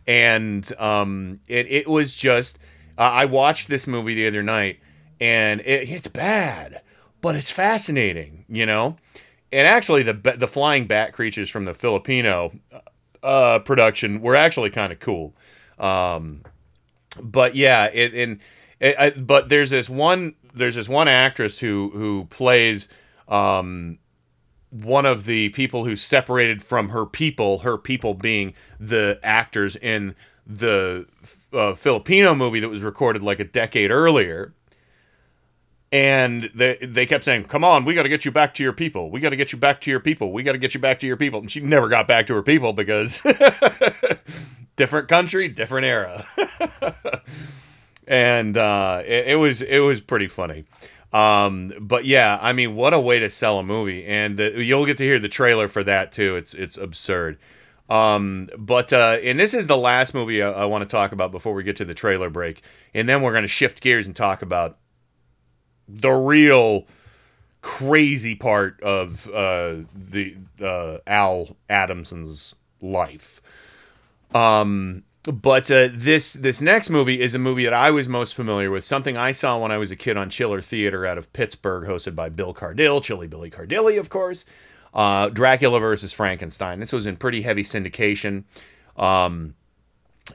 and 0.07 0.71
um, 0.79 1.39
it, 1.47 1.67
it 1.71 1.87
was 1.87 2.13
just 2.13 2.59
uh, 2.97 3.01
I 3.01 3.25
watched 3.25 3.67
this 3.69 3.87
movie 3.87 4.13
the 4.13 4.27
other 4.27 4.43
night, 4.43 4.79
and 5.19 5.61
it, 5.61 5.89
it's 5.89 6.07
bad, 6.07 6.81
but 7.21 7.35
it's 7.35 7.51
fascinating, 7.51 8.45
you 8.47 8.65
know. 8.65 8.97
And 9.51 9.67
actually, 9.67 10.03
the 10.03 10.13
the 10.13 10.47
flying 10.47 10.87
bat 10.87 11.13
creatures 11.13 11.49
from 11.49 11.65
the 11.65 11.73
Filipino 11.73 12.53
uh, 13.21 13.59
production 13.59 14.21
were 14.21 14.35
actually 14.35 14.69
kind 14.69 14.91
of 14.91 14.99
cool. 14.99 15.35
Um, 15.83 16.43
but 17.21 17.55
yeah, 17.55 17.89
it 17.93 18.13
and 18.13 18.39
it, 18.79 18.95
I, 18.97 19.09
but 19.11 19.49
there's 19.49 19.69
this 19.69 19.89
one 19.89 20.35
there's 20.53 20.75
this 20.75 20.89
one 20.89 21.07
actress 21.07 21.59
who 21.59 21.91
who 21.93 22.25
plays 22.25 22.87
um, 23.27 23.99
one 24.69 25.05
of 25.05 25.25
the 25.25 25.49
people 25.49 25.85
who 25.85 25.95
separated 25.95 26.63
from 26.63 26.89
her 26.89 27.05
people, 27.05 27.59
her 27.59 27.77
people 27.77 28.13
being 28.13 28.53
the 28.79 29.19
actors 29.21 29.75
in 29.75 30.15
the 30.47 31.05
uh, 31.51 31.75
Filipino 31.75 32.33
movie 32.33 32.59
that 32.59 32.69
was 32.69 32.81
recorded 32.81 33.21
like 33.21 33.39
a 33.39 33.45
decade 33.45 33.91
earlier. 33.91 34.53
And 35.91 36.49
they, 36.55 36.75
they 36.81 37.05
kept 37.05 37.23
saying, 37.23 37.45
Come 37.45 37.63
on, 37.63 37.85
we 37.85 37.93
got 37.93 38.01
to 38.01 38.09
get 38.09 38.25
you 38.25 38.31
back 38.31 38.55
to 38.55 38.63
your 38.63 38.73
people. 38.73 39.11
We 39.11 39.19
got 39.19 39.29
to 39.29 39.35
get 39.35 39.51
you 39.51 39.59
back 39.59 39.79
to 39.81 39.91
your 39.91 39.99
people. 39.99 40.33
We 40.33 40.41
got 40.41 40.53
to 40.53 40.57
get 40.57 40.73
you 40.73 40.79
back 40.79 40.99
to 41.01 41.07
your 41.07 41.17
people. 41.17 41.41
And 41.41 41.51
she 41.51 41.59
never 41.59 41.87
got 41.87 42.07
back 42.07 42.25
to 42.27 42.33
her 42.33 42.41
people 42.41 42.73
because 42.73 43.21
different 44.75 45.07
country, 45.07 45.47
different 45.47 45.85
era. 45.85 46.25
and 48.07 48.57
uh, 48.57 49.01
it, 49.05 49.29
it 49.29 49.35
was 49.35 49.61
it 49.61 49.79
was 49.79 50.01
pretty 50.01 50.27
funny. 50.27 50.65
Um, 51.11 51.71
but 51.79 52.05
yeah, 52.05 52.39
I 52.41 52.53
mean, 52.53 52.75
what 52.75 52.93
a 52.93 52.99
way 52.99 53.19
to 53.19 53.29
sell 53.29 53.59
a 53.59 53.63
movie, 53.63 54.03
and 54.05 54.37
the, 54.37 54.63
you'll 54.63 54.85
get 54.85 54.97
to 54.97 55.03
hear 55.03 55.19
the 55.19 55.29
trailer 55.29 55.67
for 55.67 55.83
that 55.83 56.11
too. 56.11 56.35
It's 56.35 56.53
it's 56.53 56.77
absurd. 56.77 57.37
Um, 57.89 58.49
but 58.57 58.91
uh, 58.91 59.17
and 59.21 59.39
this 59.39 59.53
is 59.53 59.67
the 59.67 59.77
last 59.77 60.13
movie 60.13 60.41
I, 60.41 60.51
I 60.51 60.65
want 60.65 60.81
to 60.81 60.87
talk 60.89 61.11
about 61.11 61.31
before 61.31 61.53
we 61.53 61.63
get 61.63 61.75
to 61.77 61.85
the 61.85 61.93
trailer 61.93 62.29
break, 62.29 62.63
and 62.93 63.07
then 63.07 63.21
we're 63.21 63.31
going 63.31 63.43
to 63.43 63.47
shift 63.47 63.81
gears 63.81 64.07
and 64.07 64.15
talk 64.15 64.41
about 64.41 64.79
the 65.87 66.11
real 66.11 66.87
crazy 67.61 68.35
part 68.35 68.81
of 68.81 69.27
uh, 69.29 69.75
the 69.93 70.35
uh, 70.61 70.97
Al 71.05 71.55
Adamson's 71.69 72.55
life. 72.81 73.41
Um, 74.33 75.03
but 75.23 75.71
uh, 75.71 75.87
this 75.91 76.33
this 76.33 76.61
next 76.61 76.89
movie 76.89 77.21
is 77.21 77.33
a 77.33 77.39
movie 77.39 77.63
that 77.63 77.73
I 77.73 77.91
was 77.91 78.09
most 78.09 78.35
familiar 78.35 78.69
with. 78.69 78.83
Something 78.83 79.15
I 79.15 79.31
saw 79.31 79.57
when 79.57 79.71
I 79.71 79.77
was 79.77 79.89
a 79.89 79.95
kid 79.95 80.17
on 80.17 80.29
Chiller 80.29 80.61
Theater 80.61 81.05
out 81.05 81.17
of 81.17 81.31
Pittsburgh, 81.31 81.87
hosted 81.87 82.13
by 82.15 82.29
Bill 82.29 82.53
Cardille, 82.53 83.01
Chilly 83.01 83.27
Billy 83.27 83.49
Cardille, 83.49 83.99
of 83.99 84.09
course. 84.09 84.45
Uh, 84.93 85.29
Dracula 85.29 85.79
versus 85.79 86.13
Frankenstein. 86.13 86.79
This 86.79 86.91
was 86.91 87.05
in 87.05 87.15
pretty 87.15 87.41
heavy 87.41 87.63
syndication. 87.63 88.43
Um, 88.95 89.55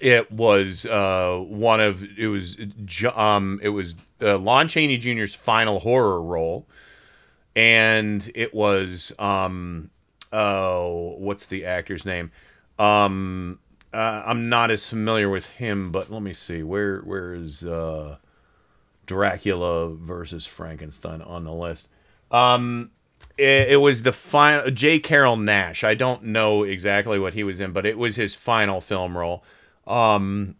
it 0.00 0.30
was 0.32 0.86
uh, 0.86 1.36
one 1.46 1.80
of 1.80 2.02
it 2.18 2.28
was 2.28 2.56
um, 3.14 3.60
it 3.62 3.70
was 3.70 3.94
uh, 4.22 4.38
Lon 4.38 4.68
Chaney 4.68 4.98
Jr.'s 4.98 5.34
final 5.34 5.80
horror 5.80 6.22
role, 6.22 6.66
and 7.54 8.30
it 8.34 8.54
was 8.54 9.12
um, 9.18 9.90
oh 10.32 11.14
what's 11.18 11.46
the 11.46 11.64
actor's 11.64 12.04
name? 12.04 12.30
Um, 12.78 13.58
uh, 13.92 14.22
I'm 14.26 14.48
not 14.48 14.70
as 14.70 14.88
familiar 14.88 15.28
with 15.28 15.50
him, 15.52 15.90
but 15.90 16.10
let 16.10 16.22
me 16.22 16.34
see. 16.34 16.62
Where 16.62 17.00
where 17.00 17.34
is 17.34 17.64
uh, 17.64 18.18
Dracula 19.06 19.94
versus 19.94 20.46
Frankenstein 20.46 21.22
on 21.22 21.44
the 21.44 21.52
list? 21.52 21.88
Um, 22.30 22.90
it, 23.38 23.72
it 23.72 23.76
was 23.76 24.02
the 24.02 24.12
final 24.12 24.70
J. 24.70 24.98
Carrol 24.98 25.36
Nash. 25.36 25.84
I 25.84 25.94
don't 25.94 26.24
know 26.24 26.64
exactly 26.64 27.18
what 27.18 27.34
he 27.34 27.44
was 27.44 27.60
in, 27.60 27.72
but 27.72 27.86
it 27.86 27.96
was 27.96 28.16
his 28.16 28.34
final 28.34 28.80
film 28.80 29.16
role. 29.16 29.42
Um, 29.86 30.56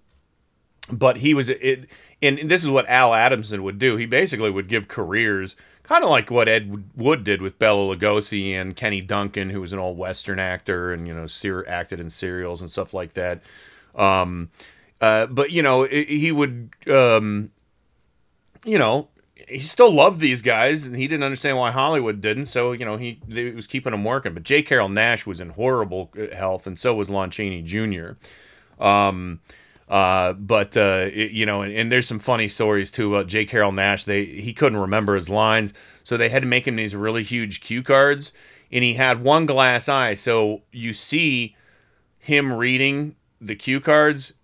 but 0.91 1.19
he 1.19 1.35
was 1.35 1.51
it, 1.51 1.87
and 2.23 2.39
this 2.39 2.65
is 2.65 2.71
what 2.71 2.89
Al 2.89 3.13
Adamson 3.13 3.63
would 3.63 3.79
do. 3.79 3.97
He 3.97 4.07
basically 4.07 4.51
would 4.51 4.69
give 4.69 4.89
careers 4.89 5.55
kind 5.89 6.05
of 6.05 6.11
like 6.11 6.31
what 6.31 6.49
Ed 6.49 6.85
Wood 6.97 7.25
did 7.25 7.41
with 7.41 7.59
Bela 7.59 7.97
Lugosi 7.97 8.53
and 8.53 8.77
Kenny 8.77 9.01
Duncan, 9.01 9.49
who 9.51 9.61
was 9.61 9.73
an 9.73 9.79
old 9.79 9.97
Western 9.97 10.39
actor 10.39 10.93
and 10.93 11.09
you 11.09 11.15
know 11.15 11.27
ser- 11.27 11.67
acted 11.67 11.99
in 11.99 12.11
serials 12.11 12.61
and 12.61 12.71
stuff 12.71 12.93
like 12.93 13.15
that. 13.15 13.43
Um, 13.95 14.51
uh, 15.01 15.27
but 15.27 15.51
you 15.51 15.63
know 15.63 15.85
it, 15.85 16.09
he 16.09 16.31
would, 16.31 16.71
um, 16.89 17.51
you 18.65 18.79
know, 18.79 19.09
he 19.49 19.61
still 19.61 19.91
loved 19.91 20.21
these 20.21 20.43
guys 20.43 20.85
and 20.85 20.95
he 20.95 21.09
didn't 21.09 21.25
understand 21.25 21.57
why 21.57 21.71
Hollywood 21.71 22.21
didn't. 22.21 22.47
So 22.47 22.73
you 22.73 22.85
know 22.85 22.99
he, 22.99 23.21
he 23.27 23.51
was 23.53 23.67
keeping 23.67 23.93
them 23.93 24.05
working. 24.05 24.35
But 24.35 24.43
J. 24.43 24.63
Carrol 24.63 24.91
Nash 24.91 25.25
was 25.25 25.41
in 25.41 25.51
horrible 25.51 26.11
uh, 26.19 26.37
health, 26.37 26.67
and 26.67 26.79
so 26.79 26.95
was 26.95 27.09
Lon 27.09 27.31
Chaney 27.31 27.63
Jr. 27.63 28.11
Um, 28.79 29.41
uh, 29.89 30.35
but 30.35 30.77
uh, 30.77 31.07
it, 31.13 31.33
you 31.33 31.47
know, 31.47 31.63
and, 31.63 31.73
and, 31.73 31.91
there's 31.91 32.07
some 32.07 32.19
funny 32.19 32.47
stories 32.47 32.91
too 32.91 33.15
about 33.15 33.27
J. 33.27 33.47
Carrol 33.47 33.73
Nash. 33.73 34.05
They 34.05 34.27
he 34.27 34.53
couldn't 34.53 34.79
remember 34.79 35.15
his 35.15 35.31
lines, 35.31 35.73
so 36.03 36.17
they 36.17 36.29
had 36.29 36.43
to 36.43 36.49
make 36.49 36.69
him 36.69 36.77
these 36.77 36.95
really 36.95 37.23
huge 37.23 37.61
cue 37.61 37.83
cards, 37.83 38.33
and 38.71 38.85
he 38.85 38.95
had 38.95 39.23
one 39.23 39.47
glass 39.47 39.89
eye. 39.89 40.13
So 40.13 40.63
you 40.73 40.93
see 40.93 41.57
him 42.19 42.53
reading 42.53 43.17
the 43.41 43.57
cue 43.57 43.81
cards, 43.81 44.35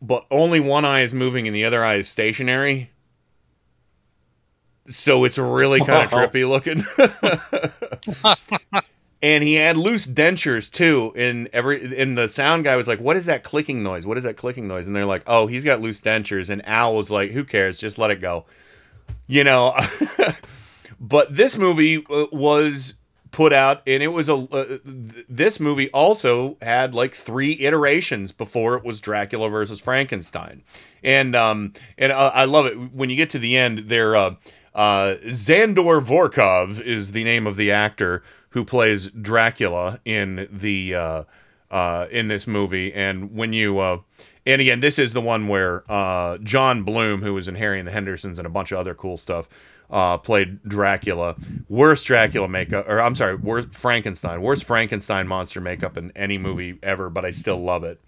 but 0.00 0.24
only 0.30 0.60
one 0.60 0.84
eye 0.84 1.00
is 1.00 1.12
moving 1.12 1.48
and 1.48 1.56
the 1.56 1.64
other 1.64 1.84
eye 1.84 1.96
is 1.96 2.08
stationary. 2.08 2.90
So 4.88 5.24
it's 5.24 5.38
really 5.38 5.80
kind 5.80 6.04
of 6.04 6.10
trippy 6.10 6.48
looking. 6.48 6.84
and 9.24 9.42
he 9.42 9.54
had 9.54 9.76
loose 9.76 10.06
dentures 10.06 10.70
too 10.70 11.12
in 11.16 11.48
every 11.52 12.00
and 12.00 12.16
the 12.16 12.28
sound 12.28 12.64
guy 12.64 12.76
was 12.76 12.86
like 12.86 13.00
what 13.00 13.16
is 13.16 13.26
that 13.26 13.42
clicking 13.42 13.82
noise? 13.82 14.06
What 14.06 14.18
is 14.18 14.24
that 14.24 14.36
clicking 14.36 14.68
noise? 14.68 14.86
And 14.86 14.94
they're 14.94 15.06
like 15.06 15.24
oh 15.26 15.46
he's 15.46 15.64
got 15.64 15.80
loose 15.80 16.00
dentures. 16.00 16.50
And 16.50 16.66
al 16.68 16.94
was 16.94 17.10
like 17.10 17.30
who 17.32 17.44
cares? 17.44 17.80
Just 17.80 17.98
let 17.98 18.10
it 18.10 18.20
go. 18.20 18.44
You 19.26 19.42
know? 19.44 19.74
But 21.00 21.34
this 21.34 21.58
movie 21.58 22.04
uh, 22.08 22.26
was 22.32 22.94
put 23.30 23.52
out, 23.52 23.82
and 23.86 24.02
it 24.02 24.08
was 24.08 24.30
a. 24.30 24.36
Uh, 24.36 24.64
th- 24.64 25.26
this 25.28 25.60
movie 25.60 25.90
also 25.90 26.56
had 26.62 26.94
like 26.94 27.14
three 27.14 27.60
iterations 27.60 28.32
before 28.32 28.76
it 28.76 28.84
was 28.84 29.00
Dracula 29.00 29.50
versus 29.50 29.80
Frankenstein, 29.80 30.62
and 31.02 31.36
um 31.36 31.74
and 31.98 32.10
uh, 32.10 32.30
I 32.32 32.46
love 32.46 32.64
it. 32.64 32.94
When 32.94 33.10
you 33.10 33.16
get 33.16 33.30
to 33.30 33.38
the 33.38 33.56
end. 33.56 33.90
There, 33.90 34.16
uh, 34.16 34.36
uh, 34.74 35.16
Zandor 35.26 36.02
Vorkov 36.02 36.80
is 36.80 37.12
the 37.12 37.22
name 37.22 37.46
of 37.46 37.56
the 37.56 37.70
actor 37.70 38.22
who 38.54 38.64
plays 38.64 39.10
Dracula 39.10 40.00
in 40.04 40.48
the 40.50 40.94
uh, 40.94 41.24
uh, 41.70 42.06
in 42.10 42.28
this 42.28 42.46
movie, 42.46 42.92
and 42.92 43.34
when 43.34 43.52
you 43.52 43.78
uh, 43.78 43.98
and 44.46 44.60
again, 44.60 44.80
this 44.80 44.98
is 44.98 45.12
the 45.12 45.20
one 45.20 45.48
where 45.48 45.84
uh, 45.90 46.38
John 46.38 46.82
Bloom, 46.82 47.22
who 47.22 47.34
was 47.34 47.48
in 47.48 47.56
Harry 47.56 47.78
and 47.78 47.86
the 47.86 47.92
Hendersons 47.92 48.38
and 48.38 48.46
a 48.46 48.50
bunch 48.50 48.72
of 48.72 48.78
other 48.78 48.94
cool 48.94 49.16
stuff, 49.16 49.48
uh, 49.90 50.18
played 50.18 50.62
Dracula. 50.62 51.36
Worst 51.68 52.06
Dracula 52.06 52.48
makeup, 52.48 52.88
or 52.88 53.00
I'm 53.00 53.14
sorry, 53.14 53.36
worst 53.36 53.74
Frankenstein, 53.74 54.40
worst 54.40 54.64
Frankenstein 54.64 55.26
monster 55.26 55.60
makeup 55.60 55.96
in 55.96 56.12
any 56.14 56.38
movie 56.38 56.78
ever, 56.82 57.10
but 57.10 57.24
I 57.24 57.30
still 57.32 57.62
love 57.62 57.84
it. 57.84 58.00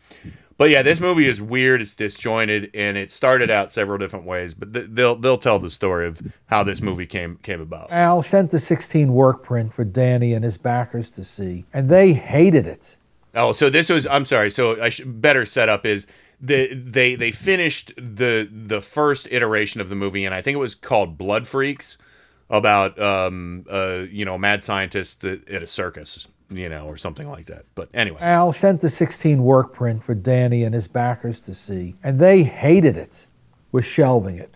But 0.59 0.71
yeah, 0.71 0.83
this 0.83 1.01
movie 1.01 1.29
is 1.29 1.41
weird. 1.43 1.83
It's 1.83 1.95
disjointed, 1.95 2.71
and 2.73 2.97
it 2.97 3.11
started 3.11 3.51
out 3.51 3.71
several 3.71 3.99
different 3.99 4.25
ways. 4.25 4.55
But 4.55 4.73
th- 4.73 4.87
they'll 4.91 5.17
they'll 5.17 5.39
tell 5.39 5.59
the 5.59 5.71
story 5.71 6.07
of 6.07 6.21
how 6.47 6.63
this 6.63 6.81
movie 6.81 7.07
came 7.07 7.37
came 7.43 7.61
about. 7.61 7.91
Al 7.91 8.23
sent 8.23 8.51
the 8.51 8.59
16 8.59 9.13
work 9.13 9.43
print 9.43 9.73
for 9.73 9.85
Danny 9.85 10.33
and 10.33 10.43
his 10.43 10.57
backers 10.57 11.11
to 11.11 11.25
see, 11.25 11.67
and 11.75 11.89
they 11.89 12.15
hated 12.15 12.67
it. 12.67 12.97
Oh, 13.35 13.53
so 13.53 13.69
this 13.69 13.91
was 13.91 14.07
I'm 14.07 14.25
sorry. 14.25 14.51
So 14.51 14.81
I 14.81 14.89
should 14.89 15.21
better 15.21 15.45
setup 15.45 15.85
is 15.85 16.07
the 16.41 16.73
they 16.75 17.15
they 17.15 17.33
finished 17.33 17.93
the 17.97 18.49
the 18.51 18.81
first 18.81 19.29
iteration 19.31 19.83
of 19.83 19.91
the 19.91 19.97
movie, 19.97 20.25
and 20.25 20.35
I 20.35 20.41
think 20.41 20.55
it 20.55 20.61
was 20.61 20.75
called 20.75 21.19
Blood 21.19 21.47
Freaks, 21.47 21.99
about 22.49 22.99
um 22.99 23.67
uh 23.71 24.05
you 24.11 24.25
know 24.25 24.39
mad 24.39 24.65
scientist 24.65 25.23
at 25.23 25.63
a 25.63 25.67
circus, 25.67 26.27
you 26.51 26.69
know, 26.69 26.87
or 26.87 26.97
something 26.97 27.29
like 27.29 27.47
that. 27.47 27.65
But 27.75 27.89
anyway, 27.95 28.21
Al 28.21 28.53
sent 28.53 28.81
the 28.81 28.89
16 28.89 29.43
work 29.43 29.73
print 29.73 30.03
for 30.03 30.15
Danny 30.15 30.65
and 30.65 30.75
his 30.75 30.89
backers 30.89 31.41
to 31.41 31.55
see, 31.55 31.97
and 32.03 32.19
they 32.19 32.43
hated 32.43 32.97
it, 32.97 33.27
was 33.73 33.85
shelving 33.85 34.39
it. 34.39 34.55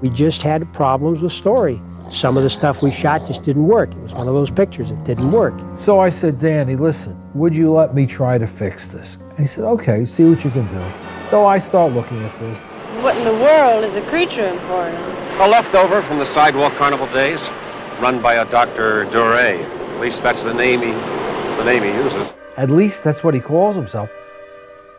We 0.00 0.08
just 0.08 0.42
had 0.42 0.70
problems 0.72 1.22
with 1.22 1.32
story. 1.32 1.80
Some 2.10 2.36
of 2.36 2.42
the 2.42 2.50
stuff 2.50 2.82
we 2.82 2.90
shot 2.90 3.26
just 3.26 3.44
didn't 3.44 3.66
work. 3.66 3.92
It 3.92 3.98
was 3.98 4.12
one 4.12 4.26
of 4.26 4.34
those 4.34 4.50
pictures 4.50 4.90
that 4.90 5.04
didn't 5.04 5.30
work. 5.30 5.54
So 5.76 6.00
I 6.00 6.08
said, 6.08 6.38
Danny, 6.38 6.74
listen, 6.74 7.16
would 7.34 7.54
you 7.54 7.72
let 7.72 7.94
me 7.94 8.06
try 8.06 8.36
to 8.36 8.46
fix 8.46 8.88
this? 8.88 9.16
And 9.30 9.38
he 9.38 9.46
said, 9.46 9.64
okay, 9.64 10.04
see 10.04 10.24
what 10.24 10.44
you 10.44 10.50
can 10.50 10.66
do. 10.68 10.84
So 11.24 11.46
I 11.46 11.58
start 11.58 11.92
looking 11.92 12.22
at 12.24 12.40
this. 12.40 12.58
What 13.02 13.16
in 13.16 13.24
the 13.24 13.32
world 13.32 13.84
is 13.84 13.94
a 13.94 14.02
creature 14.08 14.46
emporium? 14.46 15.00
A 15.40 15.48
leftover 15.48 16.02
from 16.02 16.18
the 16.18 16.26
Sidewalk 16.26 16.74
Carnival 16.74 17.06
days, 17.12 17.40
run 18.00 18.20
by 18.20 18.34
a 18.34 18.44
Dr. 18.50 19.06
Duray. 19.06 19.81
At 19.94 20.00
least 20.00 20.22
that's 20.22 20.42
the 20.42 20.54
name 20.54 20.80
he, 20.80 20.90
the 21.56 21.64
name 21.64 21.82
he 21.82 21.90
uses. 21.90 22.32
At 22.56 22.70
least 22.70 23.04
that's 23.04 23.22
what 23.22 23.34
he 23.34 23.40
calls 23.40 23.76
himself. 23.76 24.10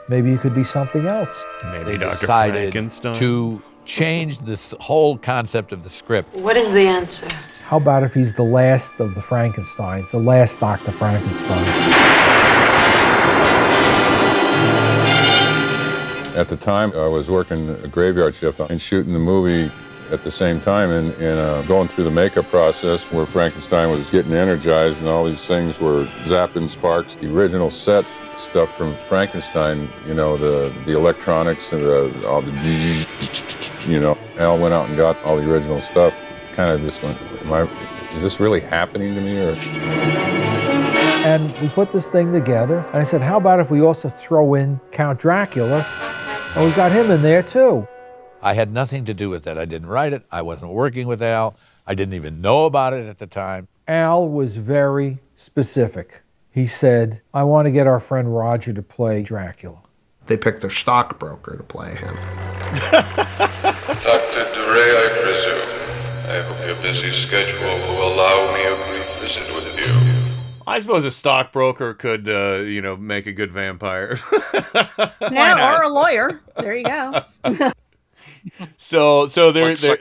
Maybe 0.08 0.32
he 0.32 0.38
could 0.38 0.56
be 0.56 0.64
something 0.64 1.08
else. 1.08 1.44
Maybe 1.66 1.92
They 1.92 1.98
Dr. 1.98 2.26
Frankenstein. 2.26 3.18
to 3.20 3.62
change 3.86 4.40
this 4.40 4.74
whole 4.80 5.18
concept 5.18 5.72
of 5.72 5.84
the 5.84 5.90
script. 5.90 6.34
What 6.36 6.58
is 6.58 6.68
the 6.70 6.88
answer? 6.88 7.28
How 7.64 7.78
about 7.78 8.04
if 8.04 8.14
he's 8.14 8.36
the 8.36 8.44
last 8.44 9.00
of 9.00 9.16
the 9.16 9.22
Frankensteins, 9.22 10.12
the 10.12 10.20
last 10.20 10.60
Dr. 10.60 10.92
Frankenstein? 10.92 11.66
At 16.36 16.48
the 16.48 16.58
time, 16.58 16.92
I 16.94 17.08
was 17.08 17.30
working 17.30 17.70
a 17.70 17.88
graveyard 17.88 18.36
shift 18.36 18.60
and 18.60 18.82
shooting 18.82 19.14
the 19.14 19.20
movie 19.20 19.72
at 20.14 20.22
the 20.22 20.30
same 20.30 20.60
time 20.60 20.92
and, 20.92 21.12
and 21.14 21.40
uh, 21.40 21.64
going 21.64 21.88
through 21.88 22.04
the 22.04 22.12
makeup 22.12 22.48
process 22.48 23.04
where 23.12 23.26
Frankenstein 23.26 23.90
was 23.90 24.12
getting 24.12 24.32
energized 24.34 25.00
and 25.00 25.08
all 25.08 25.26
these 25.26 25.46
things 25.48 25.80
were 25.80 26.06
zapping 26.22 26.70
sparks. 26.70 27.16
The 27.16 27.34
original 27.34 27.72
set 27.72 28.06
stuff 28.36 28.78
from 28.78 28.96
Frankenstein, 29.06 29.90
you 30.06 30.14
know, 30.14 30.38
the, 30.38 30.72
the 30.86 30.92
electronics 30.92 31.74
and 31.74 31.84
the, 31.84 32.28
all 32.28 32.44
the, 32.44 33.08
you 33.88 34.00
know, 34.00 34.16
Al 34.38 34.60
went 34.60 34.76
out 34.76 34.88
and 34.88 34.96
got 34.96 35.18
all 35.24 35.36
the 35.36 35.52
original 35.52 35.82
stuff. 35.82 36.14
Kind 36.54 36.70
of 36.70 36.82
just 36.82 37.02
went, 37.02 37.18
I, 37.48 37.64
is 38.14 38.22
this 38.22 38.40
really 38.40 38.60
happening 38.60 39.16
to 39.16 39.22
me 39.22 39.40
or? 39.40 39.56
And 41.26 41.52
we 41.60 41.70
put 41.70 41.92
this 41.92 42.10
thing 42.10 42.32
together, 42.32 42.80
and 42.90 42.98
I 42.98 43.04
said, 43.04 43.22
how 43.22 43.38
about 43.38 43.60
if 43.62 43.72
we 43.72 43.82
also 43.82 44.10
throw 44.10 44.54
in 44.56 44.80
Count 44.92 45.20
Dracula? 45.20 45.88
And 46.56 46.66
we 46.66 46.72
got 46.76 46.92
him 46.92 47.10
in 47.10 47.24
there 47.24 47.42
too. 47.42 47.88
I 48.44 48.54
had 48.56 48.74
nothing 48.74 49.06
to 49.06 49.14
do 49.14 49.30
with 49.30 49.46
that. 49.46 49.58
I 49.58 49.64
didn't 49.64 49.88
write 49.88 50.12
it. 50.12 50.26
I 50.30 50.42
wasn't 50.42 50.72
working 50.72 51.08
with 51.08 51.24
Al. 51.24 51.56
I 51.88 51.96
didn't 51.96 52.14
even 52.14 52.42
know 52.42 52.66
about 52.66 52.94
it 52.94 53.08
at 53.08 53.18
the 53.18 53.26
time. 53.26 53.70
Al 53.88 54.28
was 54.28 54.58
very 54.58 55.20
specific. 55.36 56.22
He 56.52 56.68
said, 56.68 57.22
I 57.34 57.46
want 57.46 57.68
to 57.68 57.72
get 57.72 57.88
our 57.88 58.02
friend 58.02 58.36
Roger 58.36 58.74
to 58.74 58.82
play 58.82 59.24
Dracula. 59.24 59.80
They 60.28 60.36
picked 60.36 60.60
their 60.60 60.70
stockbroker 60.70 61.56
to 61.56 61.64
play 61.64 61.96
him. 61.96 62.16
Dr. 62.92 64.44
Duray, 64.52 64.92
I 64.92 65.08
presume. 65.22 65.70
I 66.30 66.42
hope 66.42 66.68
your 66.68 66.76
busy 66.82 67.12
schedule 67.12 67.62
will 67.62 68.14
allow 68.14 68.54
me 68.54 68.66
a 68.66 68.76
brief 68.90 69.22
visit 69.22 69.48
with 69.56 69.80
you. 69.80 70.34
I 70.68 70.82
suppose 70.82 71.06
a 71.06 71.12
stockbroker 71.12 71.94
could, 71.94 72.28
uh, 72.28 72.62
you 72.64 72.82
know, 72.82 72.98
make 72.98 73.26
a 73.26 73.32
good 73.32 73.52
vampire. 73.52 74.18
Now, 75.32 75.78
or 75.78 75.84
a 75.84 75.90
lawyer. 75.90 76.42
There 76.58 76.76
you 76.76 76.84
go. 76.84 77.24
so, 78.78 79.28
so 79.28 79.52
they're, 79.52 79.76
they're 79.76 79.98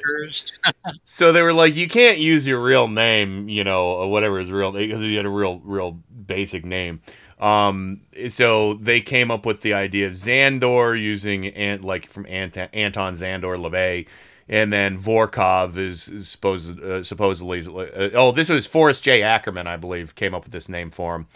so 1.05 1.33
they 1.33 1.42
were 1.42 1.52
like, 1.52 1.74
you 1.74 1.88
can't 1.88 2.18
use 2.18 2.46
your 2.46 2.62
real 2.62 2.88
name, 2.88 3.48
you 3.48 3.64
know, 3.64 3.87
or 3.87 4.11
whatever 4.11 4.38
his 4.38 4.50
real 4.50 4.72
name 4.72 4.88
because 4.88 5.00
he 5.00 5.16
had 5.16 5.26
a 5.26 5.31
real, 5.31 5.61
real 5.64 5.98
basic 6.26 6.64
name. 6.64 7.00
Um, 7.42 8.02
so 8.28 8.74
they 8.74 9.00
came 9.00 9.31
up 9.33 9.44
with 9.44 9.62
the 9.62 9.74
idea 9.74 10.07
of 10.07 10.12
Zandor 10.12 11.00
using 11.00 11.83
like 11.83 12.09
from 12.09 12.24
Ant- 12.26 12.57
Anton 12.57 13.14
Szandor 13.14 13.59
LaVey, 13.61 14.07
and 14.48 14.72
then 14.72 14.96
Vorkov 14.96 15.76
is, 15.76 16.09
is 16.09 16.28
supposed 16.28 16.81
uh, 16.81 17.02
supposedly 17.02 17.61
uh, 17.61 18.11
oh 18.14 18.31
this 18.31 18.48
was 18.48 18.68
Forrest 18.68 19.02
J 19.02 19.22
Ackerman 19.22 19.66
I 19.66 19.76
believe 19.76 20.14
came 20.14 20.35
up 20.37 20.44
with 20.44 20.52
this 20.52 20.68
name 20.68 20.92
for 20.92 21.16
him, 21.16 21.26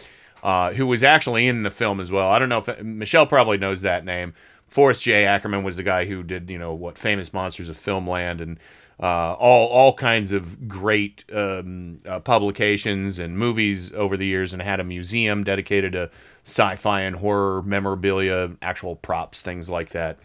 uh, 0.43 0.71
who 0.73 0.87
was 0.87 1.03
actually 1.03 1.45
in 1.45 1.63
the 1.63 1.71
film 1.71 1.99
as 1.99 2.09
well. 2.09 2.31
I 2.31 2.39
don't 2.39 2.47
know 2.49 2.63
if 2.65 2.81
Michelle 2.81 3.27
probably 3.27 3.57
knows 3.57 3.81
that 3.81 4.05
name. 4.05 4.33
Forrest 4.67 5.03
J 5.03 5.25
Ackerman 5.25 5.63
was 5.63 5.77
the 5.77 5.83
guy 5.83 6.05
who 6.05 6.23
did 6.23 6.49
you 6.49 6.59
know 6.59 6.73
what 6.73 6.97
famous 6.97 7.33
monsters 7.33 7.69
of 7.69 7.77
Filmland 7.77 8.41
and 8.41 8.59
uh, 8.99 9.33
all 9.33 9.67
all 9.67 9.93
kinds 9.93 10.31
of 10.31 10.67
great 10.67 11.23
um, 11.33 11.99
uh, 12.05 12.19
publications 12.19 13.19
and 13.19 13.37
movies 13.37 13.93
over 13.93 14.17
the 14.17 14.25
years, 14.25 14.53
and 14.53 14.61
had 14.61 14.79
a 14.79 14.83
museum 14.83 15.43
dedicated 15.43 15.93
to 15.93 16.09
sci-fi 16.43 17.01
and 17.01 17.17
horror 17.17 17.61
memorabilia, 17.61 18.51
actual 18.61 18.95
props, 18.95 19.41
things 19.41 19.69
like 19.69 19.89
that. 19.89 20.17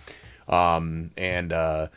Um, 0.49 1.11
and 1.17 1.53
uh, 1.53 1.89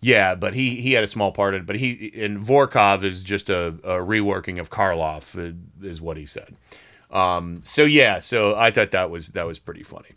yeah, 0.00 0.34
but 0.34 0.54
he 0.54 0.80
he 0.80 0.92
had 0.92 1.04
a 1.04 1.08
small 1.08 1.32
part 1.32 1.54
in 1.54 1.62
it. 1.62 1.66
But 1.66 1.76
he 1.76 2.12
and 2.16 2.38
Vorkov 2.38 3.02
is 3.02 3.22
just 3.22 3.48
a, 3.48 3.68
a 3.82 3.96
reworking 3.98 4.60
of 4.60 4.70
Karloff, 4.70 5.38
uh, 5.38 5.54
is 5.86 6.00
what 6.00 6.16
he 6.16 6.26
said. 6.26 6.54
Um, 7.10 7.62
so 7.62 7.84
yeah, 7.84 8.20
so 8.20 8.54
I 8.56 8.70
thought 8.70 8.90
that 8.90 9.08
was 9.08 9.28
that 9.28 9.46
was 9.46 9.58
pretty 9.58 9.82
funny. 9.82 10.10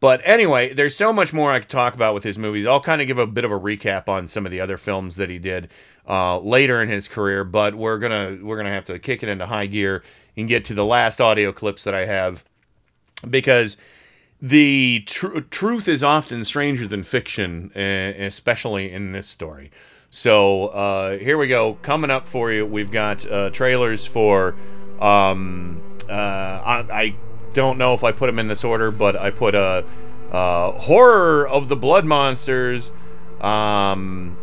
But 0.00 0.20
anyway, 0.24 0.72
there's 0.72 0.96
so 0.96 1.12
much 1.12 1.32
more 1.32 1.50
I 1.50 1.58
could 1.58 1.68
talk 1.68 1.94
about 1.94 2.14
with 2.14 2.22
his 2.22 2.38
movies. 2.38 2.66
I'll 2.66 2.80
kind 2.80 3.00
of 3.00 3.06
give 3.08 3.18
a 3.18 3.26
bit 3.26 3.44
of 3.44 3.50
a 3.50 3.58
recap 3.58 4.08
on 4.08 4.28
some 4.28 4.46
of 4.46 4.52
the 4.52 4.60
other 4.60 4.76
films 4.76 5.16
that 5.16 5.28
he 5.28 5.38
did 5.38 5.68
uh, 6.08 6.38
later 6.38 6.80
in 6.80 6.88
his 6.88 7.08
career. 7.08 7.42
But 7.42 7.74
we're 7.74 7.98
gonna 7.98 8.38
we're 8.40 8.56
gonna 8.56 8.70
have 8.70 8.84
to 8.84 8.98
kick 8.98 9.22
it 9.22 9.28
into 9.28 9.46
high 9.46 9.66
gear 9.66 10.04
and 10.36 10.48
get 10.48 10.64
to 10.66 10.74
the 10.74 10.84
last 10.84 11.20
audio 11.20 11.52
clips 11.52 11.82
that 11.84 11.94
I 11.94 12.06
have 12.06 12.44
because 13.28 13.76
the 14.40 15.02
tr- 15.06 15.40
truth 15.40 15.88
is 15.88 16.04
often 16.04 16.44
stranger 16.44 16.86
than 16.86 17.02
fiction, 17.02 17.72
especially 17.76 18.92
in 18.92 19.10
this 19.10 19.26
story. 19.26 19.72
So 20.10 20.68
uh, 20.68 21.18
here 21.18 21.36
we 21.36 21.48
go. 21.48 21.74
Coming 21.82 22.10
up 22.10 22.28
for 22.28 22.52
you, 22.52 22.64
we've 22.64 22.92
got 22.92 23.28
uh, 23.30 23.50
trailers 23.50 24.06
for. 24.06 24.54
Um, 25.00 25.82
uh, 26.08 26.12
I, 26.12 26.86
I 26.90 27.14
don't 27.52 27.78
know 27.78 27.94
if 27.94 28.04
I 28.04 28.12
put 28.12 28.26
them 28.26 28.38
in 28.38 28.48
this 28.48 28.64
order, 28.64 28.90
but 28.90 29.16
I 29.16 29.30
put 29.30 29.54
a 29.54 29.84
uh, 30.30 30.72
horror 30.72 31.48
of 31.48 31.68
the 31.68 31.76
blood 31.76 32.04
monsters, 32.04 32.92
um, 33.40 34.36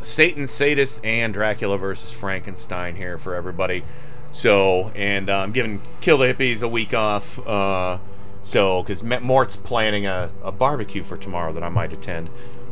Satan, 0.00 0.46
Sadist, 0.46 1.04
and 1.04 1.34
Dracula 1.34 1.76
versus 1.78 2.12
Frankenstein 2.12 2.96
here 2.96 3.18
for 3.18 3.34
everybody. 3.34 3.84
So, 4.30 4.92
and 4.94 5.30
uh, 5.30 5.38
I'm 5.38 5.52
giving 5.52 5.82
Kill 6.00 6.18
the 6.18 6.32
Hippies 6.32 6.62
a 6.62 6.68
week 6.68 6.94
off. 6.94 7.38
Uh, 7.46 7.98
so, 8.42 8.82
because 8.82 9.02
Mort's 9.02 9.56
planning 9.56 10.06
a, 10.06 10.30
a 10.42 10.52
barbecue 10.52 11.02
for 11.02 11.16
tomorrow 11.16 11.52
that 11.52 11.62
I 11.62 11.68
might 11.68 11.92
attend. 11.92 12.30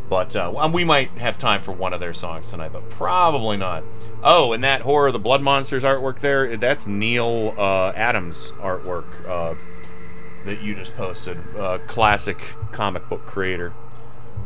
But 0.08 0.36
uh, 0.36 0.70
we 0.72 0.84
might 0.84 1.10
have 1.18 1.36
time 1.36 1.62
for 1.62 1.72
one 1.72 1.92
of 1.92 1.98
their 1.98 2.14
songs 2.14 2.50
tonight, 2.50 2.72
but 2.72 2.88
probably 2.90 3.56
not. 3.56 3.82
Oh, 4.22 4.52
and 4.52 4.62
that 4.62 4.82
horror, 4.82 5.10
the 5.10 5.18
Blood 5.18 5.42
Monsters 5.42 5.82
artwork 5.82 6.20
there, 6.20 6.56
that's 6.56 6.86
Neal 6.86 7.54
uh, 7.58 7.90
Adams 7.90 8.52
artwork 8.60 9.28
uh, 9.28 9.56
that 10.44 10.62
you 10.62 10.74
just 10.76 10.96
posted. 10.96 11.38
Uh, 11.56 11.78
classic 11.86 12.38
comic 12.70 13.08
book 13.08 13.26
creator. 13.26 13.72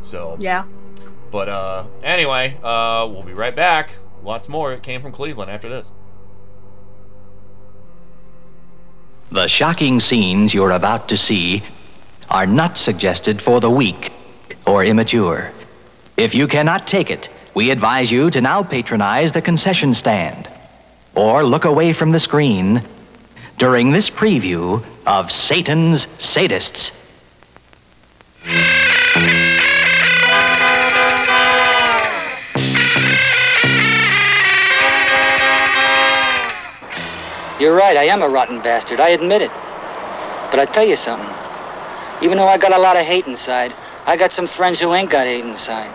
So 0.01 0.37
Yeah. 0.39 0.65
But 1.29 1.47
uh, 1.47 1.85
anyway, 2.03 2.57
uh, 2.63 3.07
we'll 3.09 3.23
be 3.23 3.33
right 3.33 3.55
back. 3.55 3.95
Lots 4.23 4.49
more. 4.49 4.73
It 4.73 4.83
came 4.83 5.01
from 5.01 5.11
Cleveland 5.11 5.51
after 5.51 5.69
this. 5.69 5.91
The 9.31 9.47
shocking 9.47 9.99
scenes 9.99 10.53
you're 10.53 10.71
about 10.71 11.07
to 11.09 11.17
see 11.17 11.63
are 12.29 12.45
not 12.45 12.77
suggested 12.77 13.41
for 13.41 13.61
the 13.61 13.69
weak 13.69 14.11
or 14.71 14.85
immature. 14.85 15.51
If 16.15 16.33
you 16.33 16.47
cannot 16.47 16.87
take 16.87 17.09
it, 17.11 17.27
we 17.53 17.71
advise 17.71 18.09
you 18.09 18.31
to 18.31 18.39
now 18.39 18.63
patronize 18.63 19.33
the 19.33 19.41
concession 19.41 19.93
stand 19.93 20.49
or 21.13 21.43
look 21.43 21.65
away 21.65 21.91
from 21.91 22.13
the 22.13 22.19
screen 22.19 22.81
during 23.57 23.91
this 23.91 24.09
preview 24.09 24.81
of 25.05 25.29
Satan's 25.29 26.07
Sadists. 26.17 26.93
You're 37.59 37.75
right, 37.75 37.97
I 37.97 38.05
am 38.05 38.21
a 38.21 38.29
rotten 38.29 38.61
bastard. 38.61 39.01
I 39.01 39.09
admit 39.09 39.41
it. 39.41 39.51
But 40.49 40.59
I 40.59 40.65
tell 40.65 40.85
you 40.85 40.95
something. 40.95 41.29
Even 42.23 42.37
though 42.37 42.47
I 42.47 42.57
got 42.57 42.71
a 42.71 42.79
lot 42.79 42.95
of 42.95 43.05
hate 43.05 43.27
inside, 43.27 43.73
I 44.05 44.17
got 44.17 44.33
some 44.33 44.47
friends 44.47 44.79
who 44.79 44.93
ain't 44.93 45.11
got 45.11 45.27
hate 45.27 45.45
inside. 45.45 45.91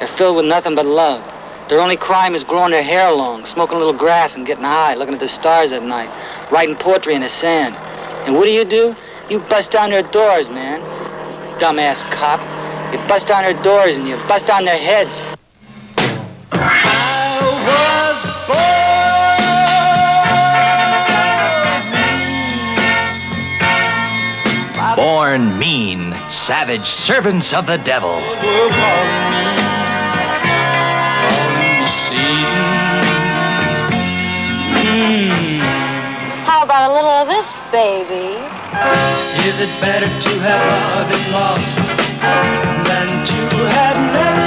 They're 0.00 0.08
filled 0.08 0.36
with 0.36 0.46
nothing 0.46 0.74
but 0.74 0.86
love. 0.86 1.22
Their 1.68 1.80
only 1.80 1.96
crime 1.96 2.34
is 2.34 2.42
growing 2.42 2.72
their 2.72 2.82
hair 2.82 3.12
long, 3.12 3.46
smoking 3.46 3.76
a 3.76 3.78
little 3.78 3.94
grass 3.94 4.34
and 4.34 4.44
getting 4.44 4.64
high, 4.64 4.94
looking 4.94 5.14
at 5.14 5.20
the 5.20 5.28
stars 5.28 5.70
at 5.70 5.82
night, 5.82 6.10
writing 6.50 6.74
poetry 6.74 7.14
in 7.14 7.22
the 7.22 7.28
sand. 7.28 7.76
And 8.26 8.34
what 8.34 8.44
do 8.44 8.50
you 8.50 8.64
do? 8.64 8.96
You 9.30 9.38
bust 9.38 9.70
down 9.70 9.90
their 9.90 10.02
doors, 10.02 10.48
man. 10.48 10.80
Dumbass 11.60 12.02
cop. 12.10 12.40
You 12.92 12.98
bust 13.06 13.28
down 13.28 13.44
their 13.44 13.62
doors 13.62 13.96
and 13.96 14.08
you 14.08 14.16
bust 14.28 14.46
down 14.46 14.64
their 14.64 14.76
heads. 14.76 15.20
Born 24.96 25.58
mean, 25.58 26.03
savage 26.28 26.80
servants 26.80 27.52
of 27.52 27.66
the 27.66 27.78
devil. 27.78 28.20
How 36.44 36.62
about 36.64 36.90
a 36.90 36.94
little 36.94 37.10
of 37.10 37.28
this, 37.28 37.52
baby? 37.70 38.36
Is 39.46 39.60
it 39.60 39.70
better 39.80 40.06
to 40.06 40.38
have 40.40 40.62
loved 40.70 41.14
and 41.14 41.32
lost 41.32 41.78
than 42.88 43.26
to 43.26 43.34
have 43.74 43.96
never 44.12 44.43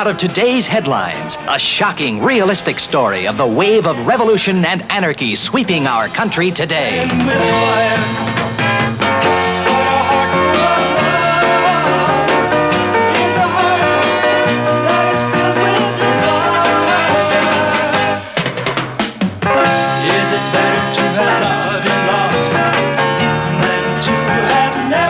out 0.00 0.06
of 0.06 0.16
today's 0.16 0.66
headlines, 0.66 1.36
a 1.46 1.58
shocking, 1.58 2.22
realistic 2.22 2.80
story 2.80 3.26
of 3.26 3.36
the 3.36 3.46
wave 3.46 3.86
of 3.86 4.06
revolution 4.06 4.64
and 4.64 4.80
anarchy 4.90 5.34
sweeping 5.34 5.86
our 5.86 6.08
country 6.08 6.50
today. 6.50 7.06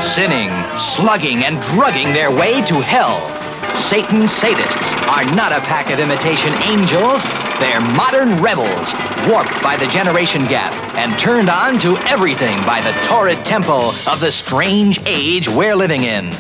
Sinning, 0.01 0.51
slugging, 0.77 1.45
and 1.45 1.63
drugging 1.63 2.13
their 2.13 2.33
way 2.33 2.61
to 2.63 2.81
hell. 2.81 3.40
Satan's 3.81 4.31
sadists 4.31 4.93
are 5.09 5.25
not 5.35 5.53
a 5.53 5.61
pack 5.61 5.91
of 5.91 5.99
imitation 5.99 6.53
angels. 6.63 7.25
They're 7.59 7.81
modern 7.81 8.41
rebels, 8.41 8.93
warped 9.29 9.61
by 9.63 9.77
the 9.77 9.89
generation 9.89 10.47
gap 10.47 10.73
and 10.95 11.19
turned 11.19 11.49
on 11.49 11.79
to 11.81 11.97
everything 12.07 12.59
by 12.67 12.83
the 12.83 12.93
torrid 13.03 13.43
tempo 13.45 13.89
of 14.07 14.21
the 14.21 14.31
strange 14.31 15.01
age 15.07 15.49
we're 15.49 15.75
living 15.75 16.05
in. 16.05 16.31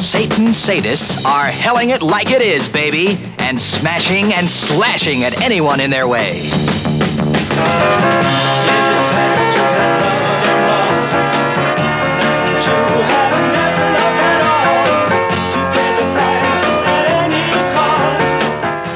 Satan's 0.00 0.58
sadists 0.58 1.24
are 1.24 1.46
helling 1.46 1.90
it 1.90 2.02
like 2.02 2.30
it 2.30 2.42
is, 2.42 2.68
baby, 2.68 3.18
and 3.38 3.58
smashing 3.58 4.34
and 4.34 4.50
slashing 4.50 5.24
at 5.24 5.40
anyone 5.40 5.80
in 5.80 5.90
their 5.90 6.06
way. 6.06 6.42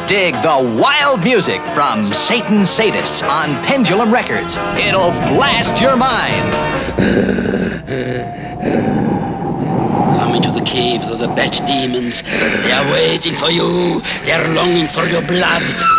Dig 0.08 0.32
the 0.36 0.80
wild 0.80 1.22
music 1.22 1.60
from 1.74 2.12
Satan 2.14 2.62
Sadists 2.62 3.22
on 3.28 3.50
Pendulum 3.64 4.10
Records. 4.10 4.56
It'll 4.76 5.10
blast 5.36 5.82
your 5.82 5.96
mind. 5.96 6.52
Come 10.18 10.34
into 10.34 10.50
the 10.50 10.64
cave 10.64 11.02
of 11.02 11.18
the 11.18 11.28
bat 11.28 11.62
demons. 11.66 12.22
They 12.22 12.72
are 12.72 12.90
waiting 12.90 13.36
for 13.36 13.50
you. 13.50 14.00
They 14.24 14.32
are 14.32 14.48
longing 14.48 14.88
for 14.88 15.04
your 15.04 15.20
blood. 15.20 15.97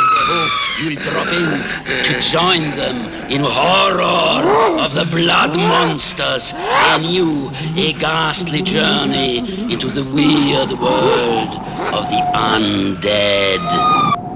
You'll 0.80 0.96
drop 0.96 1.28
in 1.28 1.62
to 2.06 2.22
join 2.22 2.78
them 2.78 3.30
in 3.30 3.42
horror 3.44 4.80
of 4.80 4.94
the 4.94 5.04
blood 5.04 5.58
monsters. 5.58 6.54
A 6.56 6.98
new, 7.00 7.52
a 7.76 7.92
ghastly 7.92 8.62
journey 8.62 9.40
into 9.70 9.92
the 9.92 10.06
weird 10.06 10.72
world 10.72 11.56
of 11.94 12.06
the 12.10 12.22
undead. 12.34 14.29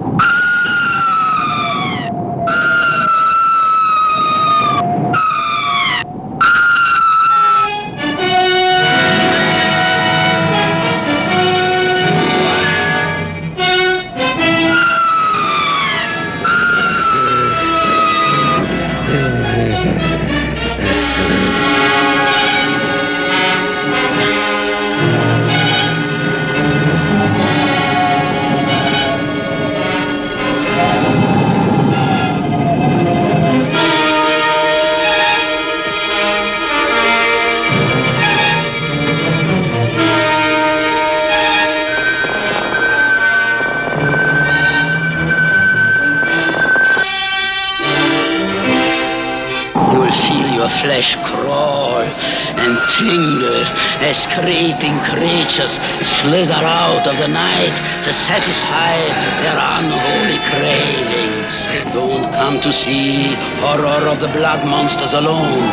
Creatures 54.91 55.79
slither 56.03 56.59
out 56.59 57.07
of 57.07 57.15
the 57.17 57.27
night 57.27 57.75
to 58.03 58.11
satisfy 58.11 58.99
their 59.39 59.55
unholy 59.55 60.39
cravings. 60.51 61.53
Don't 61.93 62.27
come 62.33 62.59
to 62.59 62.73
see 62.73 63.35
horror 63.63 64.03
of 64.11 64.19
the 64.19 64.27
blood 64.27 64.65
monsters 64.67 65.13
alone. 65.13 65.71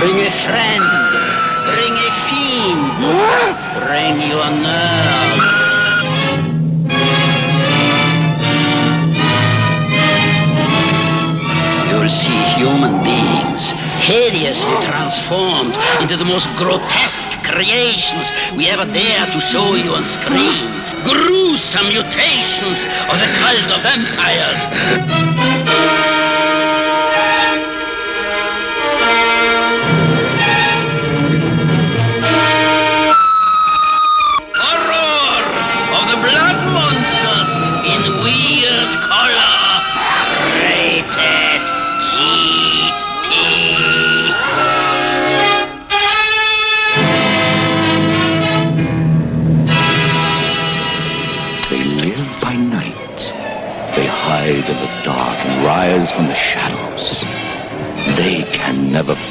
Bring 0.00 0.16
a 0.24 0.32
friend. 0.48 0.84
Bring 1.68 1.92
a 1.92 2.10
fiend. 2.24 2.82
Bring 3.84 4.16
your 4.24 4.48
nerve. 4.64 5.44
You'll 11.90 12.08
see 12.08 12.40
human 12.56 13.04
beings 13.04 13.72
hideously 14.00 14.76
transformed 14.80 15.76
into 16.00 16.16
the 16.16 16.24
most 16.24 16.48
grotesque 16.56 17.29
creations 17.52 18.30
we 18.56 18.68
ever 18.68 18.84
dare 18.84 19.26
to 19.26 19.40
show 19.40 19.74
you 19.74 19.92
on 19.92 20.04
screen. 20.06 20.70
Gruesome 21.04 21.88
mutations 21.88 22.78
of 23.10 23.16
the 23.18 23.28
cult 23.38 23.70
of 23.74 23.82
vampires. 23.82 25.39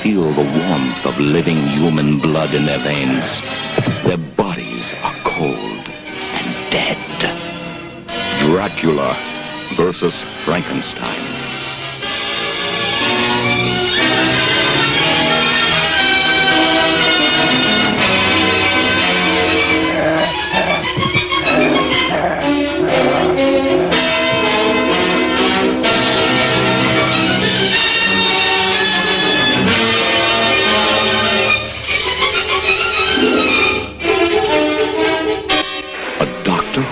Feel 0.02 0.32
the 0.32 0.44
warmth 0.44 1.06
of 1.06 1.20
living 1.20 1.58
human 1.58 2.20
blood 2.20 2.54
in 2.54 2.66
their 2.66 2.80
veins. 2.80 3.42
Their 4.04 4.18
bodies 4.18 4.94
are 5.04 5.14
cold 5.26 5.90
and 6.40 6.72
dead. 6.72 6.98
Dracula 8.40 9.18
versus 9.76 10.24
Frankenstein. 10.46 11.29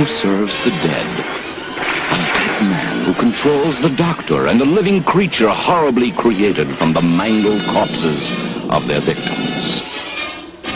Serves 0.07 0.57
the 0.63 0.69
dead. 0.69 1.19
A 1.19 2.17
dead 2.33 2.61
man 2.69 3.03
who 3.03 3.13
controls 3.13 3.81
the 3.81 3.89
doctor 3.89 4.47
and 4.47 4.61
a 4.61 4.65
living 4.65 5.03
creature 5.03 5.49
horribly 5.49 6.11
created 6.11 6.73
from 6.73 6.93
the 6.93 7.01
mangled 7.01 7.61
corpses 7.67 8.31
of 8.69 8.87
their 8.87 9.01
victims. 9.01 9.83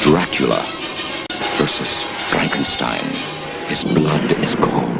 Dracula 0.01 0.65
versus 1.55 2.03
Frankenstein. 2.29 3.05
His 3.67 3.86
blood 3.86 4.34
is 4.43 4.55
cold, 4.55 4.97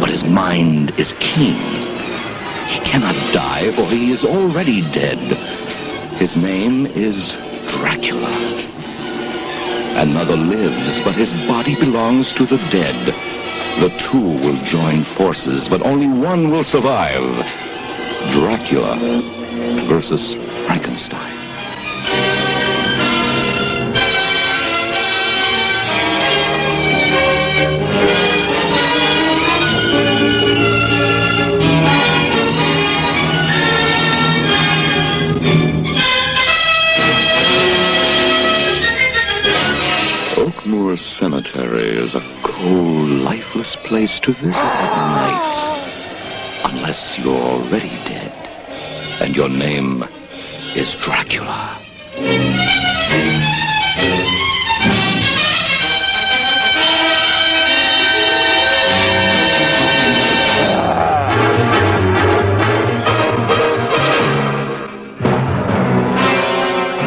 but 0.00 0.08
his 0.08 0.22
mind 0.22 0.92
is 0.96 1.14
keen. 1.18 1.56
He 2.68 2.78
cannot 2.80 3.16
die, 3.32 3.72
for 3.72 3.86
he 3.86 4.12
is 4.12 4.24
already 4.24 4.82
dead. 4.92 5.18
His 6.16 6.36
name 6.36 6.86
is 6.86 7.36
Dracula. 7.66 8.30
Another 9.96 10.36
lives, 10.36 11.00
but 11.00 11.16
his 11.16 11.32
body 11.48 11.74
belongs 11.74 12.32
to 12.34 12.46
the 12.46 12.58
dead. 12.70 13.37
The 13.80 13.90
two 13.96 14.20
will 14.20 14.60
join 14.64 15.04
forces, 15.04 15.68
but 15.68 15.82
only 15.82 16.08
one 16.08 16.50
will 16.50 16.64
survive. 16.64 17.22
Dracula 18.32 18.96
versus 19.86 20.34
Frankenstein. 20.66 21.32
Oakmoor 40.36 40.98
Cemetery 40.98 41.96
is 41.96 42.16
a 42.16 42.37
cold, 42.58 43.08
lifeless 43.08 43.76
place 43.76 44.18
to 44.20 44.32
visit 44.32 44.62
at 44.62 44.92
night. 45.22 46.72
Unless 46.72 47.18
you're 47.18 47.44
already 47.54 47.96
dead. 48.04 48.32
And 49.22 49.36
your 49.36 49.48
name 49.48 50.04
is 50.74 50.96
Dracula. 50.96 51.76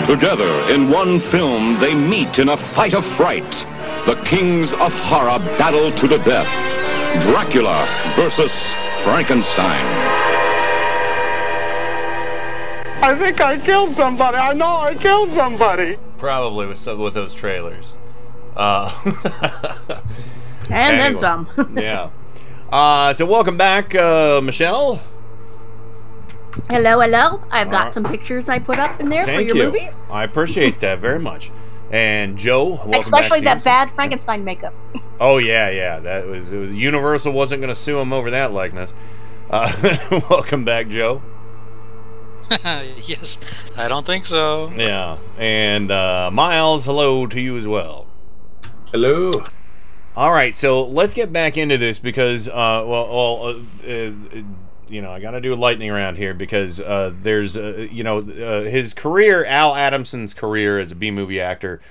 Together 0.06 0.52
in 0.70 0.90
one 0.90 1.20
film, 1.20 1.80
they 1.80 1.96
meet 1.96 2.40
in 2.40 2.50
a 2.50 2.58
fight 2.58 2.94
of 2.94 3.06
fright. 3.06 3.66
The 4.08 4.16
kings 4.26 4.74
of 4.74 4.94
horror 4.94 5.40
battle 5.58 5.92
to 5.92 6.08
the 6.08 6.18
death. 6.20 6.50
Dracula 7.22 7.88
versus 8.16 8.74
Frankenstein. 9.04 9.86
I 13.04 13.16
think 13.18 13.42
I 13.42 13.58
killed 13.58 13.90
somebody. 13.92 14.38
I 14.38 14.54
know 14.54 14.78
I 14.78 14.96
killed 14.96 15.30
somebody. 15.30 15.98
Probably 16.18 16.68
with 16.68 16.80
some 16.80 17.00
with 17.00 17.14
those 17.14 17.34
trailers. 17.34 17.94
Uh, 18.56 18.92
And 20.70 21.00
then 21.00 21.18
some. 21.18 21.50
yeah. 21.76 22.10
Uh, 22.72 23.14
so 23.14 23.26
welcome 23.26 23.58
back, 23.58 23.94
uh, 23.94 24.40
Michelle. 24.42 25.02
hello, 26.70 27.02
hello. 27.02 27.44
I've 27.52 27.70
got 27.70 27.88
Uh, 27.88 27.92
some 27.92 28.04
pictures 28.06 28.48
I 28.48 28.60
put 28.60 28.80
up 28.80 29.00
in 29.02 29.10
there 29.10 29.26
Thank 29.26 29.50
for 29.50 29.56
your 29.56 29.66
you. 29.66 29.72
movies. 29.72 30.08
I 30.10 30.24
appreciate 30.24 30.80
that 30.80 31.00
very 31.00 31.20
much. 31.20 31.52
And 31.92 32.38
Joe, 32.38 32.70
welcome 32.70 32.94
Especially 32.94 33.42
back 33.42 33.56
that 33.56 33.60
to 33.60 33.66
bad 33.66 33.92
Frankenstein 33.92 34.44
makeup. 34.44 34.74
Oh 35.20 35.38
yeah, 35.38 35.70
yeah. 35.70 36.00
That 36.00 36.26
was, 36.26 36.52
it 36.52 36.58
was 36.58 36.74
Universal 36.74 37.32
wasn't 37.32 37.62
going 37.62 37.70
to 37.70 37.76
sue 37.76 38.00
him 38.00 38.12
over 38.12 38.32
that 38.32 38.54
likeness. 38.54 38.96
Uh, 39.52 40.20
welcome 40.32 40.66
back, 40.66 40.88
Joe. 40.88 41.22
yes, 42.50 43.38
I 43.78 43.88
don't 43.88 44.04
think 44.04 44.26
so. 44.26 44.72
Yeah, 44.72 45.20
and 45.38 45.92
uh, 45.92 46.32
Miles, 46.34 46.86
hello 46.86 47.28
to 47.28 47.40
you 47.40 47.56
as 47.56 47.68
well. 47.68 48.08
Hello. 48.92 49.44
All 50.16 50.32
right, 50.32 50.56
so 50.56 50.88
let's 50.88 51.14
get 51.14 51.32
back 51.32 51.56
into 51.56 51.78
this 51.78 52.00
because, 52.00 52.48
uh, 52.48 52.84
well, 52.86 52.88
well 52.88 53.64
uh, 53.86 53.88
uh, 53.88 54.12
you 54.92 55.02
know, 55.02 55.12
I 55.12 55.20
got 55.20 55.32
to 55.32 55.42
do 55.42 55.54
a 55.54 55.56
lightning 55.56 55.90
round 55.92 56.18
here 56.18 56.34
because 56.34 56.80
uh, 56.80 57.14
there's, 57.22 57.58
uh, 57.58 57.88
you 57.90 58.04
know, 58.04 58.20
uh, 58.20 58.64
his 58.64 58.94
career, 58.94 59.46
Al 59.46 59.74
Adamson's 59.74 60.34
career 60.34 60.80
as 60.80 60.92
a 60.92 60.96
B 60.96 61.12
movie 61.12 61.40
actor, 61.40 61.82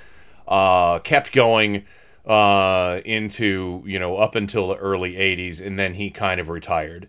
uh, 0.47 0.99
kept 0.99 1.33
going 1.33 1.85
uh, 2.27 3.01
into, 3.05 3.83
you 3.87 3.99
know, 3.99 4.17
up 4.17 4.35
until 4.35 4.69
the 4.69 4.77
early 4.77 5.15
'80s, 5.15 5.65
and 5.65 5.79
then 5.79 5.95
he 5.95 6.11
kind 6.11 6.41
of 6.41 6.51
retired. 6.51 7.09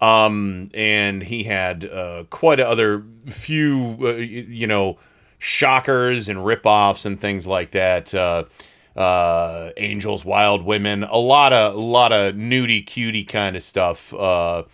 Um, 0.00 0.70
and 0.74 1.22
he 1.22 1.44
had 1.44 1.84
uh, 1.84 2.24
quite 2.30 2.60
a 2.60 2.68
other 2.68 3.04
few, 3.26 4.08
you 4.16 4.66
know, 4.66 4.98
shockers 5.38 6.28
and 6.28 6.40
ripoffs 6.40 7.04
and 7.04 7.18
things 7.18 7.46
like 7.46 7.72
that. 7.72 8.14
Uh, 8.14 9.72
Angels, 9.76 10.24
Wild 10.24 10.64
Women, 10.64 11.02
a 11.02 11.16
lot 11.16 11.52
of, 11.52 11.74
a 11.74 11.78
lot 11.78 12.12
of 12.12 12.34
nudie, 12.34 12.86
cutie 12.86 13.24
kind 13.24 13.56
of 13.56 13.64
stuff. 13.64 14.14
Uh, 14.14 14.64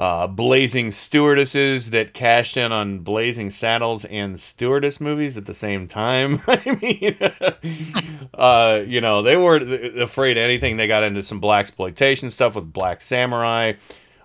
uh, 0.00 0.26
Blazing 0.26 0.92
Stewardesses 0.92 1.90
that 1.90 2.14
cashed 2.14 2.56
in 2.56 2.72
on 2.72 3.00
Blazing 3.00 3.50
Saddles 3.50 4.06
and 4.06 4.40
Stewardess 4.40 4.98
movies 4.98 5.36
at 5.36 5.44
the 5.44 5.52
same 5.52 5.86
time. 5.86 6.40
I 6.46 6.78
mean, 6.80 8.30
uh, 8.34 8.82
you 8.86 9.02
know, 9.02 9.20
they 9.20 9.36
weren't 9.36 10.00
afraid 10.00 10.38
of 10.38 10.42
anything. 10.42 10.78
They 10.78 10.88
got 10.88 11.02
into 11.02 11.22
some 11.22 11.38
black 11.38 11.60
exploitation 11.60 12.30
stuff 12.30 12.54
with 12.54 12.72
Black 12.72 13.02
Samurai. 13.02 13.74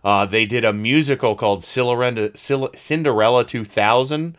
Uh, 0.01 0.25
they 0.25 0.45
did 0.45 0.63
a 0.63 0.71
musical 0.71 1.35
called 1.35 1.61
Cinderella, 1.61 2.29
Cinderella 2.37 3.43
2000. 3.43 4.37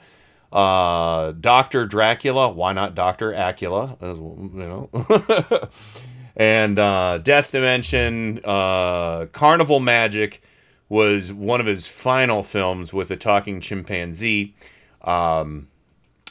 Uh, 0.51 1.32
Doctor 1.32 1.84
Dracula, 1.84 2.49
why 2.49 2.72
not 2.72 2.95
Doctor 2.95 3.32
Acula? 3.32 4.01
You 4.01 4.89
know, 4.95 5.68
and 6.37 6.78
uh, 6.78 7.18
Death 7.18 7.53
Dimension, 7.53 8.41
uh, 8.43 9.26
Carnival 9.32 9.80
Magic 9.80 10.41
was 10.89 11.32
one 11.32 11.61
of 11.61 11.66
his 11.66 11.87
final 11.87 12.43
films 12.43 12.93
with 12.93 13.11
a 13.11 13.16
talking 13.16 13.61
chimpanzee. 13.61 14.55
Um, 15.03 15.68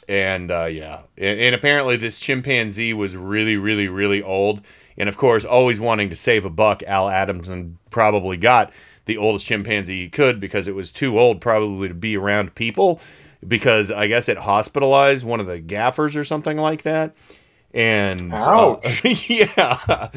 and 0.07 0.51
uh, 0.51 0.65
yeah, 0.65 1.01
and, 1.17 1.39
and 1.39 1.55
apparently 1.55 1.97
this 1.97 2.19
chimpanzee 2.19 2.93
was 2.93 3.15
really, 3.15 3.57
really, 3.57 3.87
really 3.87 4.21
old. 4.21 4.61
And 4.97 5.09
of 5.09 5.17
course, 5.17 5.43
always 5.43 5.79
wanting 5.79 6.09
to 6.09 6.15
save 6.15 6.45
a 6.45 6.49
buck, 6.49 6.83
Al 6.83 7.09
Adamson 7.09 7.77
probably 7.89 8.37
got 8.37 8.71
the 9.05 9.17
oldest 9.17 9.45
chimpanzee 9.45 10.03
he 10.03 10.09
could 10.09 10.39
because 10.39 10.67
it 10.67 10.75
was 10.75 10.91
too 10.91 11.19
old 11.19 11.41
probably 11.41 11.87
to 11.87 11.93
be 11.93 12.17
around 12.17 12.55
people. 12.55 13.01
Because 13.45 13.91
I 13.91 14.07
guess 14.07 14.27
it 14.27 14.37
hospitalized 14.37 15.23
one 15.23 15.39
of 15.39 15.45
the 15.45 15.59
gaffers 15.59 16.15
or 16.15 16.23
something 16.23 16.57
like 16.57 16.81
that. 16.81 17.15
And 17.75 18.33
uh, 18.33 18.77
yeah, 19.03 20.09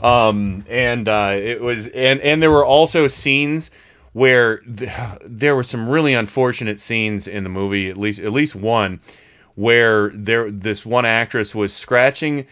um, 0.00 0.64
and 0.68 1.08
uh, 1.08 1.34
it 1.36 1.60
was, 1.60 1.86
and 1.86 2.20
and 2.20 2.42
there 2.42 2.50
were 2.50 2.64
also 2.64 3.06
scenes 3.06 3.70
where 4.12 4.58
th- 4.58 4.90
there 5.24 5.54
were 5.54 5.62
some 5.62 5.88
really 5.88 6.14
unfortunate 6.14 6.80
scenes 6.80 7.28
in 7.28 7.44
the 7.44 7.48
movie. 7.48 7.88
At 7.88 7.96
least, 7.96 8.18
at 8.18 8.32
least 8.32 8.56
one 8.56 9.00
where 9.56 10.10
there 10.10 10.50
this 10.50 10.86
one 10.86 11.04
actress 11.04 11.54
was 11.54 11.72
scratching 11.72 12.46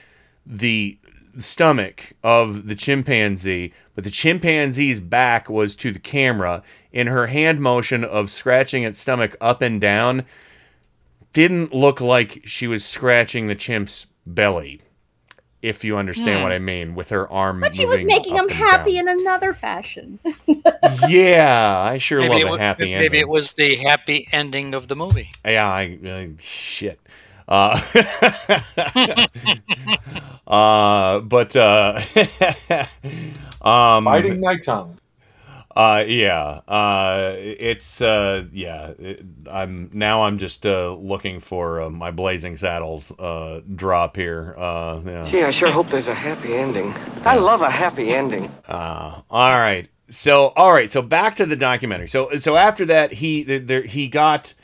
the 0.44 0.98
stomach 1.38 2.12
of 2.22 2.66
the 2.66 2.74
chimpanzee, 2.74 3.72
but 3.94 4.04
the 4.04 4.10
chimpanzee's 4.10 5.00
back 5.00 5.48
was 5.48 5.76
to 5.76 5.92
the 5.92 5.98
camera, 5.98 6.62
and 6.92 7.08
her 7.08 7.26
hand 7.26 7.60
motion 7.60 8.02
of 8.02 8.30
scratching 8.30 8.82
its 8.82 8.98
stomach 9.00 9.36
up 9.40 9.62
and 9.62 9.80
down 9.80 10.24
didn't 11.32 11.74
look 11.74 12.00
like 12.00 12.40
she 12.44 12.66
was 12.66 12.84
scratching 12.84 13.48
the 13.48 13.54
chimp's 13.54 14.06
belly. 14.26 14.80
if 15.62 15.82
you 15.84 15.96
understand 15.96 16.36
Hmm. 16.36 16.42
what 16.42 16.52
I 16.52 16.58
mean, 16.58 16.94
with 16.94 17.08
her 17.10 17.30
arm. 17.32 17.60
But 17.60 17.74
she 17.74 17.86
was 17.86 17.96
moving 17.96 18.04
making 18.04 18.36
him 18.36 18.48
and 18.48 18.50
happy 18.50 18.98
in 18.98 19.08
another 19.08 19.54
fashion. 19.54 20.18
Yeah, 20.82 21.80
I 21.80 21.98
sure 21.98 22.20
maybe, 22.20 22.22
love 22.22 22.40
it, 22.40 22.44
a 22.44 22.50
wa- 22.50 22.52
happy 22.52 22.92
ending. 22.92 22.98
maybe 22.98 23.18
it 23.18 23.28
was 23.28 23.52
the 23.52 23.76
happy 23.76 24.28
ending 24.32 24.74
of 24.74 24.88
the 24.88 24.96
movie. 24.96 25.30
Yeah, 25.44 25.68
I, 25.70 25.98
I 26.04 26.30
shit. 26.38 26.98
Uh, 27.48 27.80
uh, 30.46 31.20
but 31.20 31.56
uh, 31.56 32.00
um, 33.62 34.04
Biting 34.04 34.40
my 34.40 34.56
tongue. 34.58 34.98
Uh, 35.76 36.04
yeah. 36.06 36.60
Uh, 36.68 37.34
it's 37.36 38.00
uh, 38.00 38.44
yeah. 38.52 38.92
It, 38.98 39.24
I'm 39.50 39.90
now. 39.92 40.22
I'm 40.22 40.38
just 40.38 40.64
uh, 40.64 40.94
looking 40.94 41.40
for 41.40 41.82
uh, 41.82 41.90
my 41.90 42.10
Blazing 42.10 42.56
Saddles 42.56 43.10
uh, 43.18 43.60
drop 43.74 44.16
here. 44.16 44.54
Uh, 44.56 45.00
yeah. 45.04 45.24
Gee, 45.24 45.42
I 45.42 45.50
sure 45.50 45.70
hope 45.70 45.88
there's 45.88 46.08
a 46.08 46.14
happy 46.14 46.54
ending. 46.54 46.94
I 47.24 47.36
love 47.36 47.62
a 47.62 47.70
happy 47.70 48.14
ending. 48.14 48.50
Uh, 48.68 49.22
all 49.30 49.52
right. 49.52 49.88
So, 50.08 50.48
all 50.56 50.72
right. 50.72 50.92
So 50.92 51.02
back 51.02 51.34
to 51.36 51.46
the 51.46 51.56
documentary. 51.56 52.08
So, 52.08 52.30
so 52.38 52.56
after 52.56 52.84
that, 52.86 53.14
he 53.14 53.42
there 53.42 53.82
he 53.82 54.06
got 54.06 54.54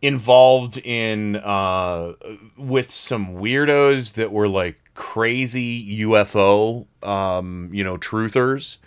involved 0.00 0.78
in 0.78 1.34
uh 1.36 2.12
with 2.56 2.90
some 2.90 3.34
weirdos 3.34 4.14
that 4.14 4.30
were 4.30 4.46
like 4.46 4.92
crazy 4.94 6.02
UFO 6.02 6.86
um 7.04 7.70
you 7.72 7.82
know 7.82 7.96
truthers 7.96 8.78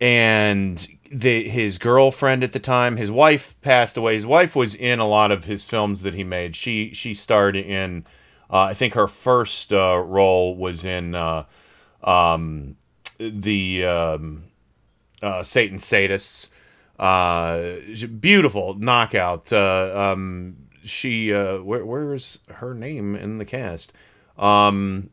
and 0.00 0.86
the 1.10 1.48
his 1.48 1.78
girlfriend 1.78 2.42
at 2.42 2.52
the 2.52 2.58
time 2.58 2.96
his 2.96 3.10
wife 3.10 3.60
passed 3.60 3.96
away 3.96 4.14
his 4.14 4.26
wife 4.26 4.56
was 4.56 4.74
in 4.74 4.98
a 4.98 5.06
lot 5.06 5.30
of 5.30 5.44
his 5.44 5.68
films 5.68 6.02
that 6.02 6.14
he 6.14 6.24
made 6.24 6.56
she 6.56 6.92
she 6.92 7.14
starred 7.14 7.54
in 7.54 8.04
uh, 8.50 8.68
I 8.70 8.74
think 8.74 8.94
her 8.94 9.08
first 9.08 9.72
uh, 9.72 9.98
role 9.98 10.56
was 10.56 10.84
in 10.84 11.14
uh, 11.14 11.44
um, 12.02 12.76
the 13.18 13.84
um, 13.84 14.44
uh, 15.22 15.42
Satan 15.42 15.78
Sadists. 15.78 16.48
Uh, 16.96 17.78
beautiful 18.20 18.74
knockout. 18.74 19.52
Uh, 19.52 20.12
um, 20.12 20.56
she 20.84 21.30
where 21.32 21.84
where 21.84 22.14
is 22.14 22.38
her 22.48 22.74
name 22.74 23.16
in 23.16 23.38
the 23.38 23.44
cast? 23.44 23.92
Um, 24.38 25.10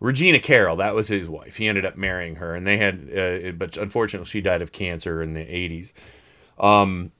Regina 0.00 0.38
Carroll, 0.38 0.76
that 0.76 0.94
was 0.94 1.08
his 1.08 1.28
wife. 1.28 1.56
He 1.56 1.66
ended 1.66 1.84
up 1.84 1.96
marrying 1.96 2.36
her, 2.36 2.54
and 2.54 2.66
they 2.66 2.76
had, 2.76 3.08
uh, 3.16 3.52
but 3.52 3.76
unfortunately, 3.76 4.26
she 4.26 4.40
died 4.40 4.62
of 4.62 4.72
cancer 4.72 5.22
in 5.22 5.34
the 5.34 5.44
'80s. 5.44 5.92
Um, 6.58 7.12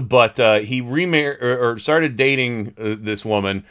but 0.00 0.40
uh, 0.40 0.60
he 0.60 0.80
remarried 0.80 1.42
or, 1.42 1.72
or 1.72 1.78
started 1.78 2.16
dating 2.16 2.74
uh, 2.78 2.96
this 2.98 3.24
woman, 3.24 3.64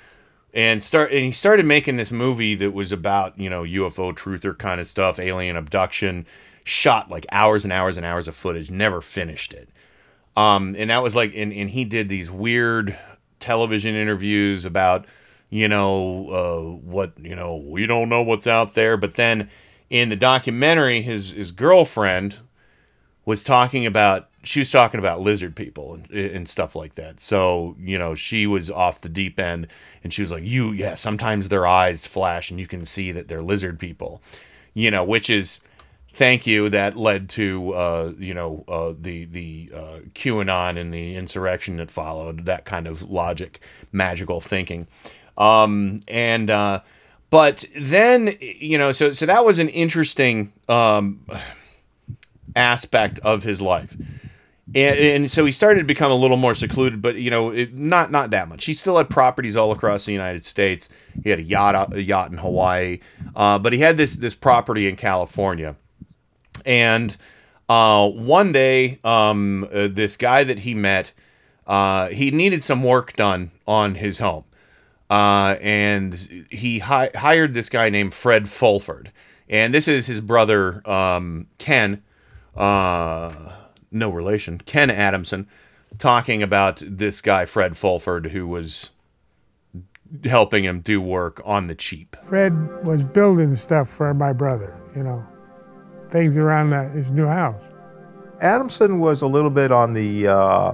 and 0.53 0.83
start 0.83 1.11
and 1.11 1.25
he 1.25 1.31
started 1.31 1.65
making 1.65 1.97
this 1.97 2.11
movie 2.11 2.55
that 2.55 2.71
was 2.71 2.91
about 2.91 3.39
you 3.39 3.49
know 3.49 3.63
UFO 3.63 4.13
truther 4.13 4.57
kind 4.57 4.79
of 4.79 4.87
stuff, 4.87 5.19
alien 5.19 5.55
abduction. 5.55 6.25
Shot 6.63 7.09
like 7.09 7.25
hours 7.31 7.63
and 7.63 7.73
hours 7.73 7.97
and 7.97 8.05
hours 8.05 8.27
of 8.27 8.35
footage, 8.35 8.69
never 8.69 9.01
finished 9.01 9.51
it. 9.51 9.69
Um, 10.35 10.75
and 10.77 10.89
that 10.89 11.03
was 11.03 11.15
like, 11.15 11.33
and, 11.35 11.51
and 11.51 11.69
he 11.69 11.85
did 11.85 12.07
these 12.07 12.31
weird 12.31 12.97
television 13.39 13.95
interviews 13.95 14.65
about, 14.65 15.05
you 15.51 15.67
know, 15.67 16.29
uh, 16.29 16.77
what, 16.77 17.19
you 17.19 17.35
know, 17.35 17.57
we 17.57 17.85
don't 17.85 18.09
know 18.09 18.23
what's 18.23 18.47
out 18.47 18.73
there. 18.73 18.95
But 18.95 19.15
then 19.15 19.49
in 19.89 20.07
the 20.07 20.15
documentary, 20.15 21.01
his, 21.01 21.31
his 21.31 21.51
girlfriend 21.51 22.39
was 23.25 23.43
talking 23.43 23.85
about, 23.85 24.29
she 24.43 24.59
was 24.59 24.71
talking 24.71 24.99
about 24.99 25.19
lizard 25.19 25.55
people 25.55 25.93
and, 25.93 26.09
and 26.09 26.49
stuff 26.49 26.73
like 26.73 26.95
that. 26.95 27.19
So, 27.19 27.75
you 27.77 27.99
know, 27.99 28.15
she 28.15 28.47
was 28.47 28.71
off 28.71 29.01
the 29.01 29.09
deep 29.09 29.39
end 29.39 29.67
and 30.03 30.13
she 30.13 30.21
was 30.21 30.31
like, 30.31 30.45
you, 30.45 30.71
yeah, 30.71 30.95
sometimes 30.95 31.49
their 31.49 31.67
eyes 31.67 32.05
flash 32.05 32.49
and 32.49 32.59
you 32.59 32.65
can 32.65 32.85
see 32.85 33.11
that 33.11 33.27
they're 33.27 33.43
lizard 33.43 33.77
people, 33.77 34.21
you 34.73 34.89
know, 34.89 35.03
which 35.03 35.29
is, 35.29 35.59
thank 36.13 36.47
you 36.47 36.69
that 36.69 36.97
led 36.97 37.29
to 37.29 37.71
uh, 37.73 38.11
you 38.17 38.33
know 38.33 38.65
uh, 38.67 38.93
the 38.99 39.23
the 39.25 39.71
uh, 39.73 39.99
QAnon 40.13 40.77
and 40.77 40.93
the 40.93 41.15
insurrection 41.15 41.77
that 41.77 41.89
followed 41.89 42.45
that 42.45 42.65
kind 42.65 42.85
of 42.85 43.09
logic 43.09 43.61
magical 43.93 44.41
thinking 44.41 44.87
um, 45.37 46.01
and 46.07 46.49
uh, 46.49 46.81
but 47.29 47.65
then 47.79 48.35
you 48.39 48.77
know 48.77 48.91
so 48.91 49.13
so 49.13 49.25
that 49.25 49.45
was 49.45 49.59
an 49.59 49.69
interesting 49.69 50.53
um, 50.69 51.25
aspect 52.55 53.19
of 53.19 53.43
his 53.43 53.61
life. 53.61 53.95
And, 54.73 54.97
and 54.97 55.31
so 55.31 55.43
he 55.43 55.51
started 55.51 55.81
to 55.81 55.85
become 55.85 56.11
a 56.11 56.15
little 56.15 56.37
more 56.37 56.55
secluded 56.55 57.01
but 57.01 57.15
you 57.15 57.29
know 57.29 57.49
it, 57.49 57.73
not 57.73 58.09
not 58.11 58.29
that 58.29 58.47
much. 58.47 58.65
He 58.65 58.73
still 58.73 58.97
had 58.97 59.09
properties 59.09 59.55
all 59.55 59.71
across 59.71 60.05
the 60.05 60.13
united 60.13 60.45
states. 60.45 60.87
He 61.23 61.29
had 61.29 61.39
a 61.39 61.43
yacht 61.43 61.93
a 61.93 62.01
yacht 62.01 62.31
in 62.31 62.37
hawaii 62.37 62.99
uh, 63.35 63.59
but 63.59 63.73
he 63.73 63.79
had 63.79 63.97
this 63.97 64.15
this 64.15 64.35
property 64.35 64.87
in 64.87 64.95
california. 64.95 65.75
And 66.65 67.17
uh, 67.71 68.09
one 68.09 68.51
day, 68.51 68.99
um, 69.03 69.65
uh, 69.71 69.87
this 69.87 70.17
guy 70.17 70.43
that 70.43 70.59
he 70.59 70.75
met, 70.75 71.13
uh, 71.65 72.07
he 72.07 72.29
needed 72.29 72.65
some 72.65 72.83
work 72.83 73.13
done 73.13 73.51
on 73.65 73.95
his 73.95 74.19
home. 74.19 74.43
Uh, 75.11 75.57
and 75.59 76.47
he 76.49 76.79
hi- 76.79 77.11
hired 77.13 77.53
this 77.53 77.67
guy 77.67 77.89
named 77.89 78.13
Fred 78.13 78.47
Fulford. 78.47 79.11
And 79.49 79.73
this 79.73 79.89
is 79.89 80.07
his 80.07 80.21
brother, 80.21 80.81
um, 80.89 81.47
Ken, 81.57 82.01
uh, 82.55 83.51
no 83.91 84.09
relation, 84.09 84.57
Ken 84.59 84.89
Adamson, 84.89 85.49
talking 85.97 86.41
about 86.41 86.81
this 86.85 87.19
guy, 87.19 87.43
Fred 87.43 87.75
Fulford, 87.75 88.27
who 88.27 88.47
was 88.47 88.91
helping 90.23 90.63
him 90.63 90.79
do 90.79 91.01
work 91.01 91.41
on 91.43 91.67
the 91.67 91.75
cheap. 91.75 92.15
Fred 92.23 92.85
was 92.85 93.03
building 93.03 93.57
stuff 93.57 93.89
for 93.89 94.13
my 94.13 94.31
brother, 94.31 94.73
you 94.95 95.03
know, 95.03 95.21
things 96.09 96.37
around 96.37 96.69
the, 96.69 96.83
his 96.87 97.11
new 97.11 97.27
house. 97.27 97.63
Adamson 98.39 98.99
was 98.99 99.21
a 99.23 99.27
little 99.27 99.49
bit 99.49 99.73
on 99.73 99.91
the, 99.93 100.27
uh, 100.27 100.73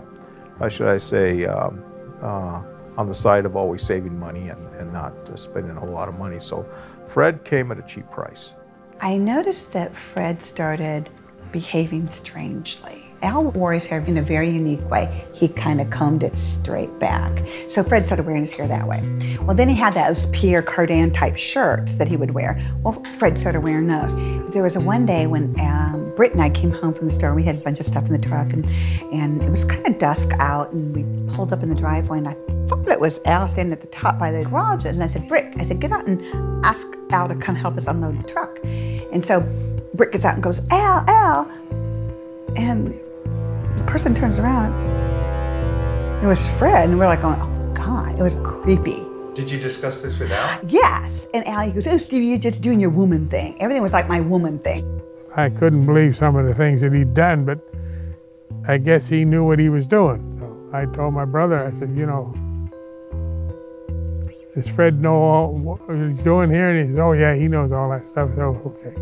how 0.60 0.70
should 0.70 0.88
I 0.88 0.98
say, 0.98 1.46
um, 1.46 1.84
uh, 2.22 2.62
on 2.98 3.08
the 3.08 3.14
side 3.14 3.46
of 3.46 3.56
always 3.56 3.84
saving 3.84 4.18
money 4.18 4.50
and, 4.50 4.74
and 4.76 4.92
not 4.92 5.14
uh, 5.30 5.36
spending 5.36 5.78
a 5.78 5.80
whole 5.80 5.90
lot 5.90 6.10
of 6.10 6.18
money. 6.18 6.40
So 6.40 6.64
Fred 7.06 7.44
came 7.46 7.72
at 7.72 7.80
a 7.80 7.84
cheap 7.84 8.10
price. 8.10 8.56
I 9.00 9.18
noticed 9.18 9.74
that 9.74 9.96
Fred 9.96 10.42
started 10.42 11.10
behaving 11.52 12.08
strangely. 12.08 13.07
Al 13.22 13.46
wore 13.52 13.74
his 13.74 13.88
hair 13.88 14.00
in 14.02 14.18
a 14.18 14.22
very 14.22 14.50
unique 14.50 14.88
way. 14.90 15.26
He 15.34 15.48
kind 15.48 15.82
of 15.82 15.90
combed 15.90 16.24
it 16.24 16.38
straight 16.38 17.00
back. 17.00 17.44
So 17.68 17.84
Fred 17.84 18.06
started 18.06 18.26
wearing 18.26 18.42
his 18.42 18.52
hair 18.52 18.68
that 18.68 18.88
way. 18.88 19.02
Well, 19.42 19.56
then 19.56 19.70
he 19.70 19.76
had 19.76 19.94
those 19.94 20.28
Pierre 20.28 20.62
Cardin 20.62 21.14
type 21.14 21.38
shirts 21.38 21.96
that 21.96 22.08
he 22.08 22.18
would 22.18 22.32
wear. 22.32 22.60
Well, 22.84 22.94
Fred 23.18 23.38
started 23.38 23.62
wearing 23.62 23.88
those. 23.88 24.16
There 24.52 24.64
was 24.64 24.76
a 24.76 24.82
one 24.82 25.06
day 25.06 25.28
when 25.28 25.56
um, 25.60 26.14
Britt 26.16 26.34
and 26.34 26.42
I 26.42 26.50
came 26.50 26.72
home 26.72 26.94
from 26.94 27.08
the 27.08 27.14
store. 27.14 27.34
We 27.34 27.44
had 27.44 27.56
a 27.56 27.60
bunch 27.60 27.80
of 27.80 27.86
stuff 27.86 28.08
in 28.08 28.12
the 28.12 28.28
truck, 28.28 28.54
and, 28.54 28.66
and 29.14 29.42
it 29.42 29.50
was 29.50 29.66
kind 29.66 29.86
of 29.88 29.98
dusk 29.98 30.32
out, 30.40 30.72
and 30.72 30.96
we 30.96 31.34
pulled 31.34 31.54
up 31.54 31.64
in 31.64 31.70
the 31.70 31.76
driveway, 31.76 32.20
and 32.20 32.28
I 32.28 32.36
thought 32.68 32.88
it 32.88 33.00
was 33.00 33.20
Al 33.26 33.48
standing 33.48 33.74
at 33.74 33.82
the 33.82 33.88
top 33.88 34.18
by 34.20 34.32
the 34.32 34.44
garages. 34.44 34.96
And 34.96 35.04
I 35.04 35.08
said, 35.08 35.28
Britt, 35.28 35.54
I 35.58 35.64
said, 35.64 35.80
get 35.80 35.92
out 35.92 36.08
and 36.08 36.66
ask 36.66 36.88
Al 37.12 37.28
to 37.28 37.36
come 37.36 37.56
help 37.56 37.78
us 37.78 37.88
unload 37.88 38.20
the 38.20 38.28
truck. 38.28 38.60
And 38.64 39.24
so 39.24 39.42
Britt 39.94 40.12
gets 40.12 40.26
out 40.26 40.36
and 40.36 40.44
goes, 40.44 40.62
Al, 40.72 41.04
Al. 41.08 41.52
And 42.56 43.00
the 43.78 43.84
person 43.84 44.14
turns 44.14 44.40
around. 44.40 44.74
It 46.24 46.28
was 46.28 46.48
Fred, 46.58 46.90
and 46.90 46.98
we're 46.98 47.06
like 47.06 47.22
going, 47.22 47.40
oh 47.40 47.74
God, 47.74 48.18
it 48.18 48.24
was 48.24 48.36
creepy. 48.44 49.06
Did 49.34 49.52
you 49.52 49.60
discuss 49.60 50.02
this 50.02 50.18
with 50.18 50.32
Al? 50.32 50.66
Yes. 50.68 51.28
And 51.34 51.48
Al, 51.48 51.68
he 51.68 51.72
goes, 51.72 51.86
oh, 51.86 51.98
Steve, 52.00 52.24
you're 52.24 52.40
just 52.40 52.60
doing 52.60 52.80
your 52.80 52.90
woman 52.90 53.28
thing. 53.30 53.56
Everything 53.62 53.84
was 53.84 53.94
like 53.94 54.08
my 54.08 54.20
woman 54.20 54.58
thing. 54.60 55.02
I 55.36 55.52
couldn't 55.52 55.86
believe 55.86 56.16
some 56.16 56.36
of 56.36 56.48
the 56.48 56.56
things 56.56 56.82
that 56.82 56.92
he'd 56.92 57.14
done, 57.14 57.46
but 57.46 57.60
I 58.68 58.80
guess 58.80 59.08
he 59.08 59.24
knew 59.26 59.46
what 59.46 59.60
he 59.60 59.70
was 59.70 59.86
doing. 59.86 60.36
So 60.40 60.76
I 60.76 60.86
told 60.86 61.14
my 61.14 61.26
brother, 61.26 61.64
I 61.64 61.70
said, 61.70 61.96
you 61.96 62.08
know, 62.08 62.34
does 64.56 64.68
Fred 64.68 65.00
know 65.00 65.22
all, 65.22 65.52
what 65.54 65.80
he's 65.96 66.24
doing 66.24 66.50
here? 66.50 66.70
And 66.70 66.90
he 66.90 66.96
said, 66.96 67.00
oh 67.00 67.12
yeah, 67.12 67.36
he 67.36 67.48
knows 67.48 67.72
all 67.72 67.92
that 67.92 68.08
stuff. 68.08 68.34
So 68.34 68.60
okay. 68.66 68.96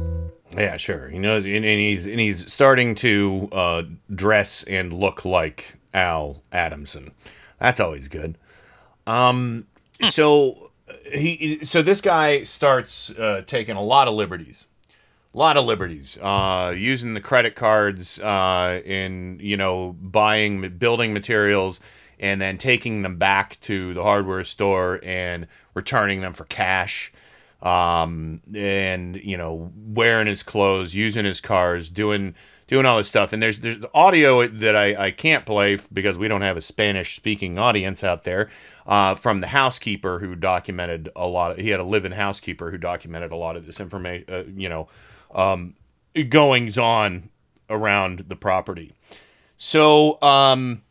Yeah, 0.56 0.78
sure. 0.78 1.12
You 1.12 1.20
know, 1.20 1.38
and, 1.38 1.48
and 1.48 1.64
he's 1.66 2.08
and 2.08 2.20
he's 2.20 2.52
starting 2.52 2.96
to 2.96 3.50
uh, 3.52 3.84
dress 4.14 4.64
and 4.64 4.94
look 4.94 5.26
like 5.26 5.76
Al 5.94 6.44
Adamson. 6.52 7.12
That's 7.60 7.80
always 7.80 8.08
good. 8.08 8.38
Um, 9.08 9.68
so 10.02 10.72
he, 11.12 11.64
so 11.64 11.82
this 11.82 12.02
guy 12.02 12.44
starts 12.44 13.12
uh, 13.12 13.44
taking 13.46 13.76
a 13.76 13.82
lot 13.82 14.08
of 14.08 14.14
liberties, 14.14 14.68
a 15.34 15.38
lot 15.38 15.58
of 15.58 15.66
liberties, 15.66 16.18
uh, 16.22 16.74
using 16.76 17.14
the 17.14 17.22
credit 17.22 17.56
cards 17.56 18.20
uh, 18.20 18.82
in 18.86 19.40
you 19.42 19.58
know 19.58 19.96
buying 20.00 20.78
building 20.78 21.14
materials 21.14 21.80
and 22.18 22.40
then 22.40 22.58
taking 22.58 23.02
them 23.02 23.18
back 23.18 23.60
to 23.60 23.94
the 23.94 24.04
hardware 24.04 24.44
store 24.44 25.02
and 25.04 25.48
returning 25.74 26.22
them 26.22 26.32
for 26.32 26.46
cash 26.46 27.12
um, 27.66 28.42
and 28.56 29.18
you 29.18 29.38
know 29.38 29.74
wearing 29.76 30.28
his 30.28 30.44
clothes, 30.44 30.96
using 30.96 31.26
his 31.26 31.42
cars, 31.42 31.90
doing 31.90 32.36
doing 32.68 32.86
all 32.86 32.98
this 32.98 33.10
stuff. 33.10 33.34
And 33.34 33.44
there's 33.44 33.60
there's 33.60 33.84
audio 33.94 34.48
that 34.48 34.76
I, 34.76 35.08
I 35.08 35.12
can't 35.12 35.46
play 35.46 35.80
because 35.92 36.18
we 36.18 36.28
don't 36.28 36.42
have 36.44 36.58
a 36.58 36.62
Spanish 36.62 37.16
speaking 37.16 37.58
audience 37.58 38.04
out 38.04 38.24
there. 38.24 38.50
uh, 38.86 39.16
from 39.16 39.42
the 39.42 39.48
housekeeper 39.48 40.20
who 40.20 40.36
documented 40.36 41.10
a 41.16 41.28
lot. 41.28 41.52
Of, 41.52 41.58
he 41.58 41.70
had 41.70 41.80
a 41.80 41.84
live-in 41.84 42.12
housekeeper 42.12 42.72
who 42.72 42.78
documented 42.78 43.32
a 43.32 43.36
lot 43.36 43.56
of 43.56 43.66
this 43.66 43.80
information. 43.80 44.26
Uh, 44.30 44.44
you 44.56 44.70
know, 44.70 44.88
um, 45.34 45.74
goings 46.30 46.78
on 46.78 47.30
around 47.70 48.26
the 48.28 48.36
property. 48.36 48.94
So, 49.58 50.22
um, 50.22 50.84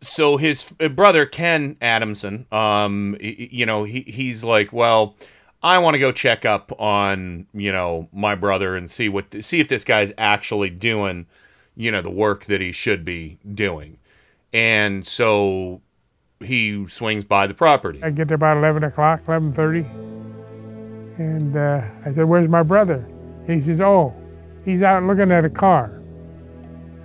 so 0.00 0.38
his 0.38 0.72
brother 0.94 1.26
Ken 1.26 1.76
Adamson, 1.82 2.46
um, 2.50 3.16
you 3.20 3.66
know, 3.66 3.84
he 3.84 4.00
he's 4.00 4.42
like, 4.42 4.72
well, 4.72 5.16
I 5.62 5.78
want 5.78 5.94
to 5.94 5.98
go 5.98 6.10
check 6.12 6.44
up 6.44 6.72
on 6.80 7.46
you 7.52 7.72
know 7.72 8.08
my 8.12 8.34
brother 8.34 8.76
and 8.76 8.90
see 8.90 9.08
what 9.08 9.44
see 9.44 9.60
if 9.60 9.68
this 9.68 9.84
guy's 9.84 10.12
actually 10.16 10.70
doing, 10.70 11.26
you 11.76 11.90
know, 11.90 12.02
the 12.02 12.10
work 12.10 12.46
that 12.46 12.60
he 12.60 12.72
should 12.72 13.04
be 13.04 13.38
doing, 13.52 13.98
and 14.52 15.06
so 15.06 15.82
he 16.42 16.86
swings 16.86 17.24
by 17.24 17.46
the 17.46 17.54
property. 17.54 18.02
I 18.02 18.10
get 18.10 18.28
there 18.28 18.34
about 18.36 18.56
11 18.56 18.84
o'clock, 18.84 19.24
11.30, 19.24 19.84
and 21.18 21.56
uh, 21.56 21.82
I 22.04 22.12
said, 22.12 22.24
where's 22.24 22.48
my 22.48 22.62
brother? 22.62 23.06
He 23.46 23.60
says, 23.60 23.80
oh, 23.80 24.14
he's 24.64 24.82
out 24.82 25.02
looking 25.02 25.30
at 25.30 25.44
a 25.44 25.50
car. 25.50 26.00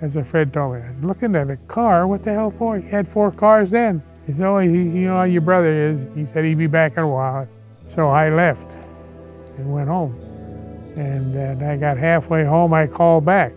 That's 0.00 0.14
what 0.14 0.26
Fred 0.26 0.52
told 0.52 0.76
me. 0.76 0.82
I 0.82 0.88
was 0.88 1.02
looking 1.02 1.34
at 1.36 1.50
a 1.50 1.56
car? 1.68 2.06
What 2.06 2.22
the 2.22 2.32
hell 2.32 2.50
for? 2.50 2.78
He 2.78 2.88
had 2.88 3.08
four 3.08 3.30
cars 3.30 3.70
then. 3.70 4.02
He 4.26 4.32
said, 4.32 4.46
oh, 4.46 4.58
he, 4.58 4.68
you 4.68 5.06
know 5.08 5.16
how 5.16 5.24
your 5.24 5.42
brother 5.42 5.72
is. 5.72 6.06
He 6.14 6.24
said 6.24 6.44
he'd 6.44 6.58
be 6.58 6.66
back 6.66 6.92
in 6.96 7.00
a 7.00 7.08
while. 7.08 7.48
So 7.86 8.08
I 8.08 8.30
left 8.30 8.70
and 9.56 9.72
went 9.72 9.88
home. 9.88 10.14
And 10.96 11.62
uh, 11.62 11.66
I 11.66 11.76
got 11.76 11.98
halfway 11.98 12.44
home, 12.44 12.72
I 12.72 12.86
called 12.86 13.24
back. 13.24 13.52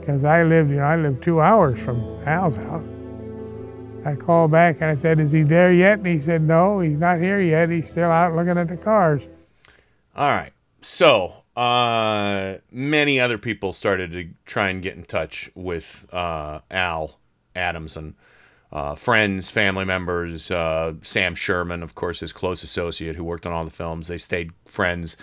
Because 0.00 0.24
I 0.24 0.42
lived, 0.42 0.70
you 0.70 0.76
know, 0.76 0.84
I 0.84 0.96
lived 0.96 1.22
two 1.22 1.40
hours 1.40 1.80
from 1.80 2.00
Al's 2.26 2.56
house. 2.56 2.84
I 4.04 4.16
called 4.16 4.50
back 4.50 4.76
and 4.80 4.86
I 4.86 4.96
said, 4.96 5.20
is 5.20 5.30
he 5.30 5.42
there 5.42 5.72
yet? 5.72 5.98
And 5.98 6.06
he 6.06 6.18
said, 6.18 6.42
no, 6.42 6.80
he's 6.80 6.98
not 6.98 7.20
here 7.20 7.40
yet. 7.40 7.70
He's 7.70 7.88
still 7.88 8.10
out 8.10 8.34
looking 8.34 8.58
at 8.58 8.66
the 8.66 8.76
cars. 8.76 9.28
All 10.16 10.28
right. 10.28 10.52
So, 10.80 11.44
uh, 11.56 12.56
many 12.72 13.20
other 13.20 13.38
people 13.38 13.72
started 13.72 14.10
to 14.12 14.28
try 14.44 14.70
and 14.70 14.82
get 14.82 14.96
in 14.96 15.04
touch 15.04 15.50
with 15.54 16.08
uh, 16.12 16.60
Al 16.70 17.20
Adamson. 17.54 18.16
Uh, 18.72 18.94
friends, 18.94 19.50
family 19.50 19.84
members, 19.84 20.50
uh, 20.50 20.94
Sam 21.02 21.34
Sherman, 21.34 21.82
of 21.82 21.94
course, 21.94 22.20
his 22.20 22.32
close 22.32 22.62
associate 22.62 23.16
who 23.16 23.24
worked 23.24 23.44
on 23.44 23.52
all 23.52 23.66
the 23.66 23.70
films. 23.70 24.08
They 24.08 24.16
stayed 24.16 24.52
friends 24.64 25.18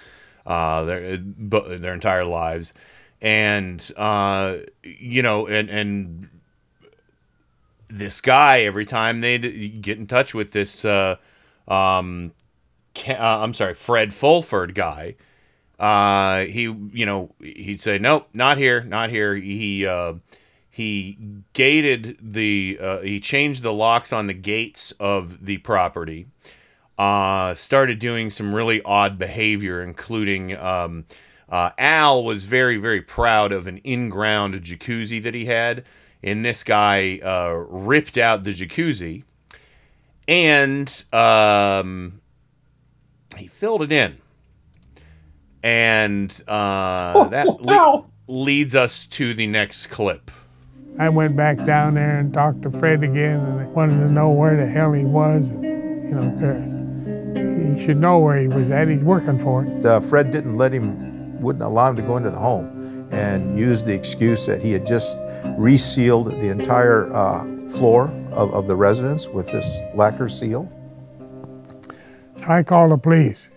uh, 0.46 0.84
their 0.84 1.18
their 1.18 1.96
entire 1.96 2.26
lives, 2.26 2.74
and 3.24 3.92
uh, 3.98 4.58
you 4.84 5.24
know, 5.24 5.48
and 5.48 5.68
and 5.68 6.30
this 7.88 8.22
guy 8.22 8.60
every 8.62 8.86
time 8.86 9.22
they'd 9.22 9.82
get 9.82 9.98
in 9.98 10.06
touch 10.06 10.36
with 10.36 10.52
this, 10.52 10.86
uh, 10.86 11.16
um, 11.68 12.34
uh, 13.08 13.14
I'm 13.18 13.56
sorry, 13.56 13.74
Fred 13.74 14.14
Fulford 14.14 14.76
guy. 14.76 15.16
He, 16.46 16.62
you 16.62 17.06
know, 17.08 17.34
he'd 17.40 17.82
say, 17.82 17.98
nope, 17.98 18.30
not 18.32 18.60
here, 18.60 18.84
not 18.84 19.10
here. 19.10 19.34
He, 19.36 19.88
he 20.80 21.18
gated 21.52 22.18
the, 22.22 22.78
uh, 22.80 23.00
he 23.00 23.20
changed 23.20 23.64
the 23.64 23.74
locks 23.74 24.14
on 24.14 24.28
the 24.28 24.34
gates 24.34 24.94
of 24.94 25.46
the 25.46 25.58
property. 25.58 26.28
Uh, 26.98 27.54
started 27.54 28.00
doing 28.00 28.30
some 28.30 28.56
really 28.56 28.82
odd 28.84 29.18
behavior, 29.18 29.84
including, 29.84 30.56
um, 30.56 31.04
uh, 31.50 31.72
Al 31.78 32.24
was 32.24 32.46
very, 32.46 32.78
very 32.78 33.02
proud 33.02 33.52
of 33.52 33.68
an 33.68 33.80
in-ground 33.80 34.56
jacuzzi 34.56 35.22
that 35.22 35.34
he 35.34 35.48
had, 35.48 35.84
and 36.24 36.46
this 36.46 36.64
guy 36.64 37.20
uh, 37.24 37.62
ripped 37.68 38.18
out 38.18 38.46
the 38.46 38.54
jacuzzi, 38.54 39.26
and 40.30 41.04
um, 41.12 42.22
he 43.36 43.48
filled 43.48 43.82
it 43.82 43.92
in, 43.92 44.16
and 45.62 46.42
uh, 46.48 47.26
that 47.26 47.48
le- 47.48 48.06
leads 48.28 48.76
us 48.76 49.06
to 49.08 49.34
the 49.34 49.46
next 49.46 49.88
clip. 49.88 50.32
I 50.98 51.10
went 51.10 51.36
back 51.36 51.64
down 51.66 51.94
there 51.94 52.20
and 52.20 52.34
talked 52.34 52.62
to 52.64 52.72
Fred 52.72 53.04
again 53.04 53.40
and 53.40 53.62
I 53.62 53.66
wanted 53.66 54.00
to 54.00 54.12
know 54.12 54.30
where 54.30 54.58
the 54.58 54.66
hell 54.66 54.94
he 54.94 55.06
was. 55.06 55.50
You 55.52 56.16
know, 56.16 56.32
cause 56.40 56.74
he 57.78 57.86
should 57.86 57.98
know 57.98 58.20
where 58.20 58.38
he 58.38 58.48
was 58.48 58.70
at. 58.70 58.88
He's 58.88 59.04
working 59.04 59.40
for 59.40 59.64
it. 59.66 59.86
Uh, 59.86 60.00
Fred 60.00 60.32
didn't 60.32 60.56
let 60.56 60.74
him, 60.74 61.40
wouldn't 61.42 61.64
allow 61.64 61.90
him 61.90 61.96
to 61.98 62.02
go 62.02 62.18
into 62.18 62.32
the 62.32 62.40
home 62.40 63.08
and 63.12 63.58
used 63.58 63.86
the 63.86 63.94
excuse 63.94 64.46
that 64.46 64.62
he 64.62 64.72
had 64.72 64.86
just 64.86 65.18
resealed 65.58 66.28
the 66.28 66.50
entire 66.50 67.14
uh, 67.14 67.44
floor 67.70 68.10
of, 68.32 68.54
of 68.54 68.68
the 68.68 68.76
residence 68.76 69.28
with 69.28 69.52
this 69.52 69.82
lacquer 69.96 70.30
seal. 70.30 70.72
So 72.36 72.46
I 72.48 72.64
called 72.64 72.92
the 72.92 72.98
police. 72.98 73.50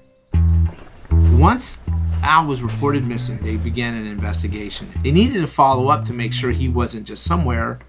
Once 1.10 1.81
Al 2.22 2.46
was 2.46 2.62
reported 2.62 3.04
missing, 3.04 3.38
they 3.38 3.56
began 3.56 3.94
an 3.94 4.06
investigation. 4.06 4.88
They 5.02 5.10
needed 5.10 5.40
to 5.40 5.46
follow 5.46 5.88
up 5.88 6.04
to 6.04 6.12
make 6.12 6.32
sure 6.32 6.50
he 6.50 6.68
wasn't 6.68 7.04
just 7.06 7.24
somewhere. 7.24 7.80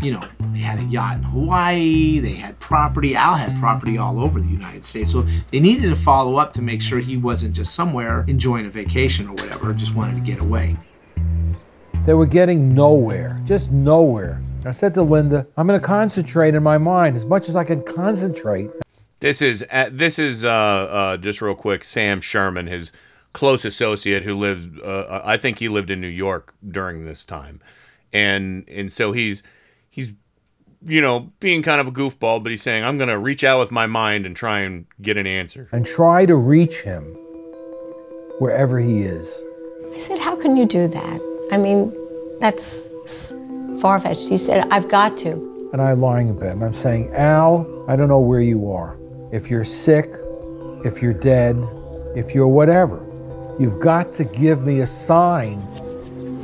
You 0.00 0.12
know, 0.12 0.24
they 0.52 0.60
had 0.60 0.78
a 0.78 0.84
yacht 0.84 1.16
in 1.16 1.22
Hawaii, 1.24 2.20
they 2.20 2.34
had 2.34 2.58
property. 2.60 3.16
Al 3.16 3.34
had 3.34 3.58
property 3.58 3.98
all 3.98 4.20
over 4.20 4.40
the 4.40 4.48
United 4.48 4.84
States. 4.84 5.10
So 5.10 5.26
they 5.50 5.58
needed 5.58 5.88
to 5.90 5.96
follow 5.96 6.36
up 6.36 6.52
to 6.54 6.62
make 6.62 6.80
sure 6.80 7.00
he 7.00 7.16
wasn't 7.16 7.56
just 7.56 7.74
somewhere 7.74 8.24
enjoying 8.28 8.66
a 8.66 8.70
vacation 8.70 9.28
or 9.28 9.32
whatever, 9.32 9.72
just 9.72 9.94
wanted 9.94 10.14
to 10.14 10.20
get 10.20 10.40
away. 10.40 10.76
They 12.06 12.14
were 12.14 12.26
getting 12.26 12.74
nowhere, 12.74 13.40
just 13.44 13.70
nowhere. 13.72 14.40
I 14.64 14.70
said 14.70 14.94
to 14.94 15.02
Linda, 15.02 15.46
I'm 15.56 15.66
going 15.66 15.80
to 15.80 15.84
concentrate 15.84 16.54
in 16.54 16.62
my 16.62 16.78
mind 16.78 17.16
as 17.16 17.24
much 17.24 17.48
as 17.48 17.56
I 17.56 17.64
can 17.64 17.82
concentrate. 17.82 18.70
This 19.18 19.42
is 19.42 19.64
uh, 19.70 19.88
this 19.92 20.18
is 20.18 20.44
uh, 20.44 20.50
uh, 20.50 21.16
just 21.16 21.40
real 21.40 21.54
quick. 21.54 21.84
Sam 21.84 22.20
Sherman, 22.20 22.66
his 22.66 22.90
close 23.32 23.64
associate, 23.64 24.24
who 24.24 24.34
lived. 24.34 24.80
Uh, 24.80 25.22
I 25.24 25.36
think 25.36 25.58
he 25.58 25.68
lived 25.68 25.90
in 25.90 26.00
New 26.00 26.08
York 26.08 26.54
during 26.66 27.04
this 27.04 27.24
time, 27.24 27.60
and 28.12 28.68
and 28.68 28.92
so 28.92 29.12
he's 29.12 29.42
he's 29.90 30.14
you 30.84 31.00
know 31.00 31.32
being 31.40 31.62
kind 31.62 31.80
of 31.80 31.86
a 31.86 31.92
goofball, 31.92 32.42
but 32.42 32.50
he's 32.50 32.62
saying 32.62 32.84
I'm 32.84 32.96
going 32.96 33.08
to 33.08 33.18
reach 33.18 33.44
out 33.44 33.58
with 33.60 33.70
my 33.70 33.86
mind 33.86 34.26
and 34.26 34.36
try 34.36 34.60
and 34.60 34.86
get 35.00 35.16
an 35.16 35.26
answer. 35.26 35.68
And 35.72 35.86
try 35.86 36.26
to 36.26 36.36
reach 36.36 36.80
him 36.82 37.04
wherever 38.38 38.78
he 38.78 39.02
is. 39.02 39.44
I 39.94 39.98
said, 39.98 40.18
How 40.18 40.34
can 40.34 40.56
you 40.56 40.66
do 40.66 40.88
that? 40.88 41.48
I 41.52 41.58
mean, 41.58 41.94
that's 42.40 42.88
far 43.80 44.00
fetched. 44.00 44.28
He 44.28 44.36
said, 44.36 44.66
I've 44.70 44.88
got 44.88 45.16
to. 45.18 45.70
And 45.72 45.80
I'm 45.80 46.00
lying 46.00 46.28
in 46.28 46.38
bed 46.38 46.52
and 46.52 46.64
I'm 46.64 46.72
saying, 46.72 47.14
Al, 47.14 47.84
I 47.88 47.96
don't 47.96 48.08
know 48.08 48.20
where 48.20 48.40
you 48.40 48.70
are. 48.70 48.98
If 49.32 49.50
you're 49.50 49.64
sick, 49.64 50.12
if 50.84 51.00
you're 51.00 51.14
dead, 51.14 51.56
if 52.16 52.34
you're 52.34 52.48
whatever, 52.48 52.98
you've 53.58 53.80
got 53.80 54.12
to 54.14 54.24
give 54.24 54.62
me 54.62 54.80
a 54.80 54.86
sign. 54.86 55.58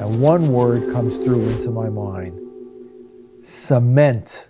And 0.01 0.21
one 0.21 0.47
word 0.47 0.93
comes 0.93 1.19
through 1.19 1.49
into 1.49 1.71
my 1.71 1.89
mind 1.89 2.39
cement. 3.41 4.49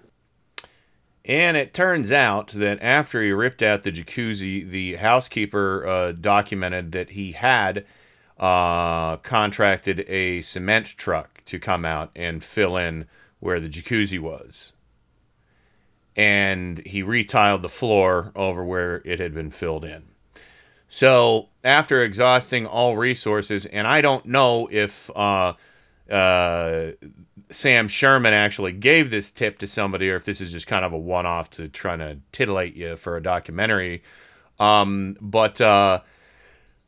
And 1.25 1.57
it 1.57 1.75
turns 1.75 2.11
out 2.11 2.49
that 2.49 2.83
after 2.83 3.23
he 3.23 3.33
ripped 3.33 3.63
out 3.63 3.83
the 3.83 3.93
jacuzzi, 3.93 4.69
the 4.69 4.97
housekeeper 4.97 5.87
uh, 5.87 6.13
documented 6.13 6.93
that 6.93 7.11
he 7.11 7.33
had 7.33 7.85
uh, 8.39 9.19
contracted 9.19 10.05
a 10.09 10.41
cement 10.41 10.87
truck 10.87 11.43
to 11.45 11.59
come 11.59 11.85
out 11.85 12.11
and 12.17 12.43
fill 12.43 12.77
in 12.77 13.07
where 13.41 13.61
the 13.61 13.69
jacuzzi 13.69 14.19
was. 14.19 14.73
And 16.17 16.85
he 16.87 17.03
retiled 17.03 17.63
the 17.63 17.69
floor 17.69 18.33
over 18.35 18.65
where 18.65 19.03
it 19.05 19.21
had 19.21 19.35
been 19.35 19.51
filled 19.51 19.85
in. 19.85 20.08
So, 20.89 21.51
after 21.63 22.03
exhausting 22.03 22.67
all 22.67 22.97
resources, 22.97 23.67
and 23.67 23.87
I 23.87 24.01
don't 24.01 24.25
know 24.25 24.69
if 24.71 25.11
uh, 25.15 25.53
uh, 26.11 26.93
Sam 27.51 27.89
Sherman 27.89 28.33
actually 28.33 28.73
gave 28.73 29.11
this 29.11 29.31
tip 29.31 29.59
to 29.59 29.67
somebody 29.67 30.11
or 30.11 30.17
if 30.17 30.25
this 30.25 30.41
is 30.41 30.53
just 30.53 30.67
kind 30.67 30.85
of 30.85 30.93
a 30.93 30.99
one 30.99 31.27
off 31.27 31.51
to 31.51 31.69
try 31.69 31.97
to 31.97 32.19
titillate 32.33 32.75
you 32.75 32.97
for 32.97 33.17
a 33.17 33.23
documentary. 33.23 34.03
Um, 34.59 35.17
but 35.21 35.61
uh, 35.61 36.01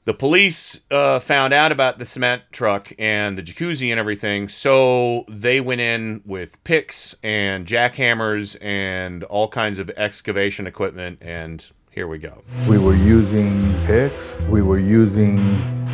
the 0.06 0.14
police 0.14 0.80
uh, 0.90 1.20
found 1.20 1.52
out 1.52 1.70
about 1.70 1.98
the 1.98 2.06
cement 2.06 2.42
truck 2.52 2.92
and 2.98 3.36
the 3.36 3.42
jacuzzi 3.42 3.90
and 3.90 4.00
everything, 4.00 4.48
so 4.48 5.24
they 5.28 5.60
went 5.60 5.82
in 5.82 6.22
with 6.24 6.62
picks 6.64 7.14
and 7.22 7.66
jackhammers 7.66 8.56
and 8.62 9.24
all 9.24 9.48
kinds 9.48 9.78
of 9.78 9.90
excavation 9.90 10.66
equipment, 10.66 11.18
and 11.20 11.70
here 11.90 12.06
we 12.06 12.18
go. 12.18 12.42
We 12.68 12.78
were 12.78 12.94
using 12.94 13.74
picks, 13.84 14.40
we 14.42 14.62
were 14.62 14.78
using 14.78 15.36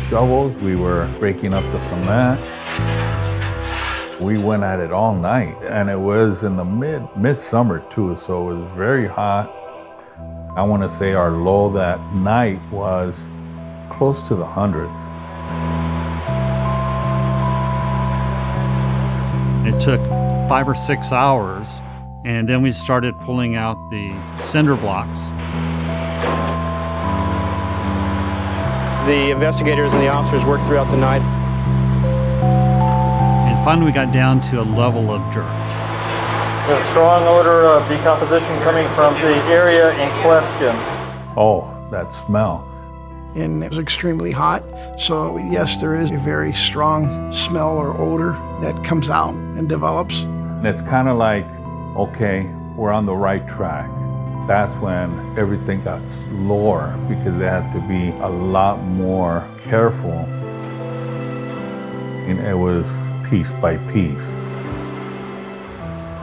shovels, 0.09 0.55
we 0.57 0.77
were 0.77 1.09
breaking 1.19 1.55
up 1.55 1.65
the 1.73 1.81
cement. 1.81 2.41
We 4.21 4.39
went 4.39 4.63
at 4.63 4.81
it 4.81 4.93
all 4.93 5.15
night, 5.15 5.57
and 5.63 5.91
it 5.91 5.99
was 5.99 6.45
in 6.45 6.57
the 6.57 6.65
mid 6.65 7.03
midsummer 7.17 7.81
too, 7.91 8.17
so 8.17 8.51
it 8.51 8.55
was 8.55 8.73
very 8.73 9.07
hot. 9.07 9.51
I 10.57 10.63
want 10.63 10.83
to 10.83 10.89
say 10.89 11.13
our 11.13 11.31
low 11.31 11.71
that 11.73 12.01
night 12.15 12.61
was 12.71 13.27
close 13.91 14.27
to 14.29 14.35
the 14.35 14.47
hundreds. 14.47 14.99
It 19.67 19.81
took 19.81 20.01
five 20.49 20.69
or 20.69 20.75
six 20.75 21.13
hours, 21.13 21.69
And 22.25 22.49
then 22.49 22.61
we 22.61 22.73
started 22.73 23.15
pulling 23.21 23.55
out 23.55 23.77
the 23.91 24.13
cinder 24.43 24.75
blocks. 24.75 25.21
The 29.07 29.31
investigators 29.31 29.93
and 29.93 30.03
the 30.03 30.09
officers 30.09 30.45
worked 30.45 30.65
throughout 30.65 30.91
the 30.91 30.97
night. 30.97 31.23
And 33.47 33.65
finally, 33.65 33.87
we 33.87 33.93
got 33.93 34.13
down 34.13 34.41
to 34.51 34.61
a 34.61 34.65
level 34.65 35.11
of 35.13 35.23
dirt. 35.33 35.45
A 35.45 36.83
strong 36.91 37.23
odor 37.29 37.67
of 37.67 37.89
decomposition 37.89 38.59
coming 38.65 38.89
from 38.97 39.15
the 39.15 39.37
area 39.45 39.91
in 39.93 40.11
question. 40.23 40.75
Oh, 41.37 41.73
that 41.93 42.13
smell. 42.13 42.65
and 43.37 43.63
it 43.63 43.71
was 43.71 43.79
extremely 43.79 44.33
hot. 44.33 44.65
So, 44.99 45.37
yes, 45.37 45.81
there 45.81 45.95
is 45.95 46.11
a 46.11 46.17
very 46.17 46.53
strong 46.55 47.31
smell 47.31 47.77
or 47.77 47.97
odor 48.01 48.33
that 48.63 48.83
comes 48.83 49.09
out 49.11 49.35
and 49.35 49.69
develops. 49.69 50.23
And 50.23 50.67
it's 50.67 50.83
kind 50.83 51.07
of 51.07 51.17
like, 51.19 51.47
okay, 51.97 52.51
we're 52.77 52.91
on 52.91 53.07
the 53.07 53.15
right 53.15 53.47
track. 53.47 53.89
That's 54.47 54.77
when 54.77 55.11
everything 55.37 55.83
got 55.83 56.09
slower 56.09 56.97
because 57.09 57.37
they 57.37 57.47
had 57.47 57.73
to 57.73 57.81
be 57.81 58.11
a 58.21 58.29
lot 58.29 58.81
more 58.81 59.45
careful. 59.59 60.13
And 62.29 62.39
it 62.39 62.55
was 62.55 62.87
piece 63.29 63.51
by 63.53 63.77
piece. 63.93 64.31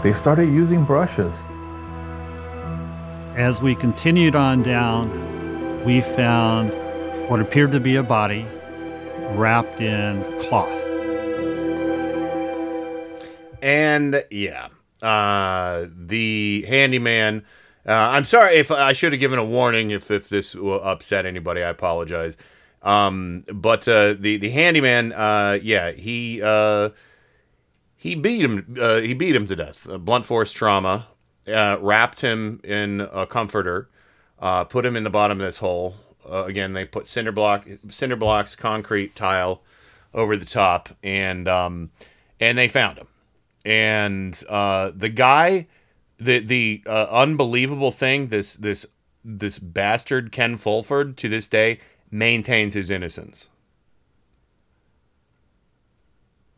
They 0.03 0.13
started 0.13 0.45
using 0.45 0.85
brushes. 0.85 1.43
As 3.35 3.61
we 3.61 3.75
continued 3.75 4.37
on 4.37 4.63
down, 4.63 5.83
we 5.83 5.99
found 5.99 6.71
what 7.29 7.41
appeared 7.41 7.71
to 7.71 7.81
be 7.81 7.97
a 7.97 8.03
body 8.03 8.47
wrapped 9.31 9.81
in 9.81 10.23
cloth. 10.43 10.69
And 13.61 14.23
yeah, 14.29 14.69
uh, 15.01 15.87
the 15.93 16.65
handyman. 16.69 17.43
Uh, 17.85 17.91
I'm 17.91 18.23
sorry 18.23 18.55
if 18.55 18.71
I 18.71 18.93
should 18.93 19.11
have 19.11 19.19
given 19.19 19.39
a 19.39 19.45
warning 19.45 19.91
if, 19.91 20.09
if 20.09 20.29
this 20.29 20.55
will 20.55 20.81
upset 20.81 21.25
anybody. 21.25 21.61
I 21.63 21.69
apologize. 21.69 22.37
Um, 22.81 23.45
but 23.51 23.87
uh, 23.87 24.13
the 24.13 24.37
the 24.37 24.49
handyman, 24.49 25.13
uh, 25.13 25.57
yeah, 25.61 25.91
he 25.91 26.41
uh, 26.43 26.89
he 27.95 28.15
beat 28.15 28.41
him. 28.41 28.75
Uh, 28.79 28.99
he 28.99 29.13
beat 29.13 29.35
him 29.35 29.47
to 29.47 29.55
death. 29.55 29.87
Blunt 29.99 30.25
force 30.25 30.51
trauma. 30.51 31.07
Uh, 31.47 31.77
wrapped 31.81 32.21
him 32.21 32.61
in 32.63 33.01
a 33.01 33.25
comforter. 33.25 33.89
Put 34.69 34.85
him 34.85 34.95
in 34.95 35.03
the 35.03 35.09
bottom 35.09 35.39
of 35.39 35.45
this 35.45 35.57
hole. 35.57 35.95
Again, 36.29 36.71
they 36.71 36.85
put 36.85 37.07
cinder 37.07 37.33
block, 37.33 37.67
cinder 37.89 38.15
blocks, 38.15 38.55
concrete 38.55 39.13
tile 39.13 39.61
over 40.13 40.37
the 40.37 40.45
top, 40.45 40.89
and 41.03 41.47
um, 41.49 41.91
and 42.39 42.57
they 42.57 42.69
found 42.69 42.97
him. 42.97 43.07
And 43.65 44.33
the 44.33 45.11
guy, 45.13 45.67
the 46.23 46.39
the 46.39 46.83
uh, 46.87 47.07
unbelievable 47.11 47.91
thing, 47.91 48.27
this 48.27 48.55
this 48.55 48.85
this 49.23 49.59
bastard 49.59 50.31
Ken 50.31 50.57
Fulford 50.57 51.17
to 51.17 51.29
this 51.29 51.47
day 51.47 51.79
maintains 52.11 52.73
his 52.73 52.91
innocence. 52.91 53.49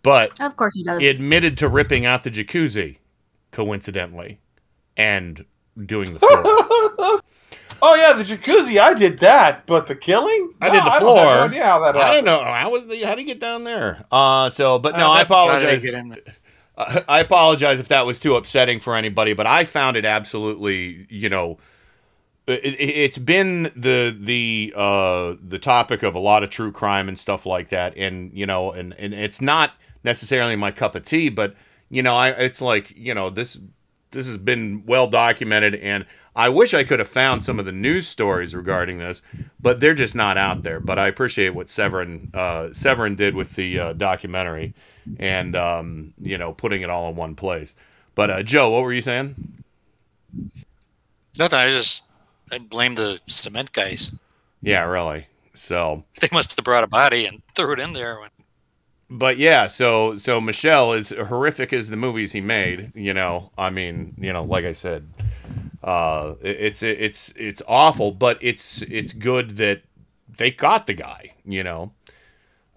But 0.03 0.39
Of 0.39 0.55
course 0.55 0.75
he 0.75 0.83
does. 0.83 1.03
admitted 1.03 1.57
to 1.59 1.67
ripping 1.67 2.05
out 2.05 2.23
the 2.23 2.31
jacuzzi, 2.31 2.97
coincidentally, 3.51 4.39
and 4.95 5.45
doing 5.83 6.13
the 6.13 6.19
floor. 6.19 6.31
oh 7.81 7.95
yeah, 7.95 8.13
the 8.13 8.23
jacuzzi. 8.23 8.79
I 8.79 8.93
did 8.93 9.19
that, 9.19 9.65
but 9.65 9.87
the 9.87 9.95
killing? 9.95 10.53
I 10.61 10.69
did 10.69 10.85
the 10.85 10.91
No, 10.91 10.99
floor. 10.99 11.17
I, 11.19 11.23
don't 11.23 11.29
have 11.31 11.51
no 11.51 11.57
idea 11.57 11.65
how 11.65 11.79
that 11.79 11.95
I 11.95 12.11
don't 12.13 12.25
know 12.25 12.43
how 12.43 12.69
was 12.69 12.85
the, 12.87 13.01
how 13.03 13.15
did 13.15 13.21
you 13.21 13.27
get 13.27 13.39
down 13.39 13.63
there? 13.63 14.05
Uh, 14.11 14.49
so, 14.51 14.77
but 14.79 14.95
no, 14.95 15.07
Uh, 15.07 15.11
I 15.11 15.23
that's 15.23 15.29
gotta 15.29 15.63
apologize. 15.63 15.83
I 16.77 17.19
apologize 17.19 17.79
if 17.79 17.87
that 17.87 18.05
was 18.05 18.19
too 18.19 18.35
upsetting 18.35 18.79
for 18.79 18.95
anybody, 18.95 19.33
but 19.33 19.47
I 19.47 19.63
found 19.63 19.95
it 19.95 20.05
absolutely, 20.05 21.07
you 21.09 21.29
know, 21.29 21.57
it, 22.47 22.75
it's 22.79 23.17
been 23.17 23.63
the 23.75 24.15
the 24.17 24.73
uh, 24.75 25.35
the 25.41 25.57
topic 25.57 26.03
of 26.03 26.15
a 26.15 26.19
lot 26.19 26.43
of 26.43 26.49
true 26.49 26.71
crime 26.71 27.07
and 27.07 27.17
stuff 27.17 27.45
like 27.45 27.69
that, 27.69 27.95
and 27.97 28.31
you 28.33 28.45
know, 28.45 28.71
and 28.71 28.93
and 28.99 29.13
it's 29.13 29.41
not 29.41 29.73
necessarily 30.03 30.55
my 30.55 30.71
cup 30.71 30.95
of 30.95 31.03
tea, 31.03 31.29
but 31.29 31.55
you 31.89 32.03
know, 32.03 32.15
I 32.15 32.29
it's 32.29 32.61
like 32.61 32.93
you 32.95 33.13
know 33.13 33.29
this 33.29 33.59
this 34.15 34.25
has 34.27 34.37
been 34.37 34.83
well 34.85 35.07
documented, 35.07 35.75
and 35.75 36.05
I 36.35 36.49
wish 36.49 36.73
I 36.73 36.83
could 36.83 36.99
have 36.99 37.07
found 37.07 37.43
some 37.43 37.59
of 37.59 37.65
the 37.65 37.71
news 37.71 38.07
stories 38.07 38.55
regarding 38.55 38.97
this, 38.97 39.21
but 39.59 39.81
they're 39.81 39.93
just 39.93 40.15
not 40.15 40.37
out 40.37 40.63
there. 40.63 40.79
But 40.79 40.97
I 40.97 41.07
appreciate 41.07 41.49
what 41.49 41.69
Severin 41.69 42.31
uh, 42.33 42.71
Severin 42.73 43.15
did 43.15 43.35
with 43.35 43.55
the 43.55 43.79
uh, 43.79 43.93
documentary, 43.93 44.73
and 45.19 45.55
um, 45.55 46.13
you 46.21 46.37
know, 46.37 46.53
putting 46.53 46.81
it 46.81 46.89
all 46.89 47.09
in 47.09 47.15
one 47.15 47.35
place. 47.35 47.75
But 48.15 48.31
uh, 48.31 48.43
Joe, 48.43 48.69
what 48.69 48.83
were 48.83 48.93
you 48.93 49.01
saying? 49.01 49.35
Nothing. 51.37 51.59
I 51.59 51.69
just 51.69 52.05
I 52.51 52.57
blame 52.57 52.95
the 52.95 53.19
cement 53.27 53.73
guys. 53.73 54.13
Yeah, 54.61 54.85
really. 54.85 55.27
So, 55.53 56.03
They 56.19 56.27
must 56.31 56.55
have 56.55 56.65
brought 56.65 56.83
a 56.83 56.87
body 56.87 57.25
and 57.25 57.41
threw 57.55 57.73
it 57.73 57.79
in 57.79 57.93
there. 57.93 58.19
When, 58.19 58.29
but 59.09 59.37
yeah, 59.37 59.67
so 59.67 60.17
so 60.17 60.39
Michelle 60.41 60.93
is 60.93 61.09
horrific 61.09 61.73
as 61.73 61.89
the 61.89 61.97
movies 61.97 62.31
he 62.33 62.41
made. 62.41 62.91
You 62.95 63.13
know, 63.13 63.51
I 63.57 63.69
mean, 63.69 64.13
you 64.17 64.33
know, 64.33 64.43
like 64.43 64.65
I 64.65 64.73
said, 64.73 65.07
uh, 65.83 66.35
it- 66.41 66.57
it's 66.59 66.83
it's 66.83 67.31
it's 67.37 67.61
awful, 67.67 68.11
but 68.11 68.37
it's 68.41 68.81
it's 68.83 69.13
good 69.13 69.57
that 69.57 69.81
they 70.37 70.51
got 70.51 70.87
the 70.87 70.93
guy. 70.93 71.33
You 71.45 71.63
know, 71.63 71.91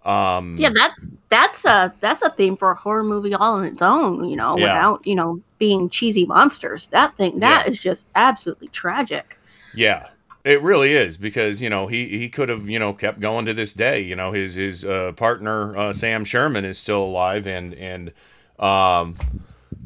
um, 0.05 0.57
Yeah, 0.59 0.71
that's 0.75 1.07
that's 1.29 1.65
a 1.65 1.95
that's 2.01 2.23
a 2.23 2.31
theme 2.31 2.57
for 2.57 2.71
a 2.71 2.75
horror 2.75 3.05
movie 3.05 3.35
all 3.35 3.55
on 3.55 3.65
its 3.65 3.83
own. 3.83 4.29
You 4.29 4.37
know, 4.37 4.57
Yeah. 4.57 4.65
without 4.65 5.07
you 5.07 5.15
know 5.15 5.41
being 5.59 5.89
cheesy 5.91 6.25
monsters. 6.27 6.89
That 6.89 7.17
thing 7.17 7.39
that 7.41 7.67
is 7.69 7.79
just 7.81 8.07
absolutely 8.15 8.69
tragic. 8.69 9.39
Yeah, 9.75 10.07
it 10.49 10.63
really 10.63 10.93
is 10.93 11.17
because 11.17 11.61
you 11.61 11.69
know 11.69 11.87
he 11.87 12.09
he 12.19 12.29
could 12.29 12.49
have 12.49 12.69
you 12.69 12.79
know 12.79 12.93
kept 12.93 13.21
going 13.21 13.45
to 13.47 13.55
this 13.55 13.73
day. 13.73 14.01
You 14.01 14.17
know 14.17 14.33
his 14.33 14.55
his 14.55 14.85
uh, 14.85 15.13
partner 15.13 15.77
uh, 15.77 15.93
Sam 15.93 16.25
Sherman 16.25 16.65
is 16.65 16.79
still 16.79 17.03
alive 17.03 17.47
and 17.47 17.75
and 17.75 18.13
um 18.59 19.15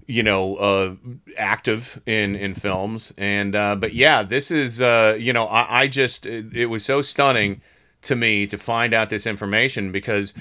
you 0.07 0.23
know 0.23 0.57
uh 0.57 0.95
active 1.37 2.01
in 2.07 2.35
in 2.35 2.55
films 2.55 3.13
and 3.19 3.55
uh 3.55 3.77
but 3.77 3.93
yeah 3.93 4.23
this 4.23 4.51
is 4.51 4.81
uh 4.81 5.15
you 5.19 5.33
know 5.33 5.47
I, 5.47 5.83
I 5.83 5.89
just 5.89 6.25
it, 6.25 6.57
it 6.57 6.67
was 6.67 6.85
so 6.85 7.03
stunning 7.03 7.61
to 8.03 8.17
me 8.17 8.47
to 8.47 8.57
find 8.57 8.95
out 8.95 9.11
this 9.11 9.27
information 9.27 9.93
because 9.93 10.33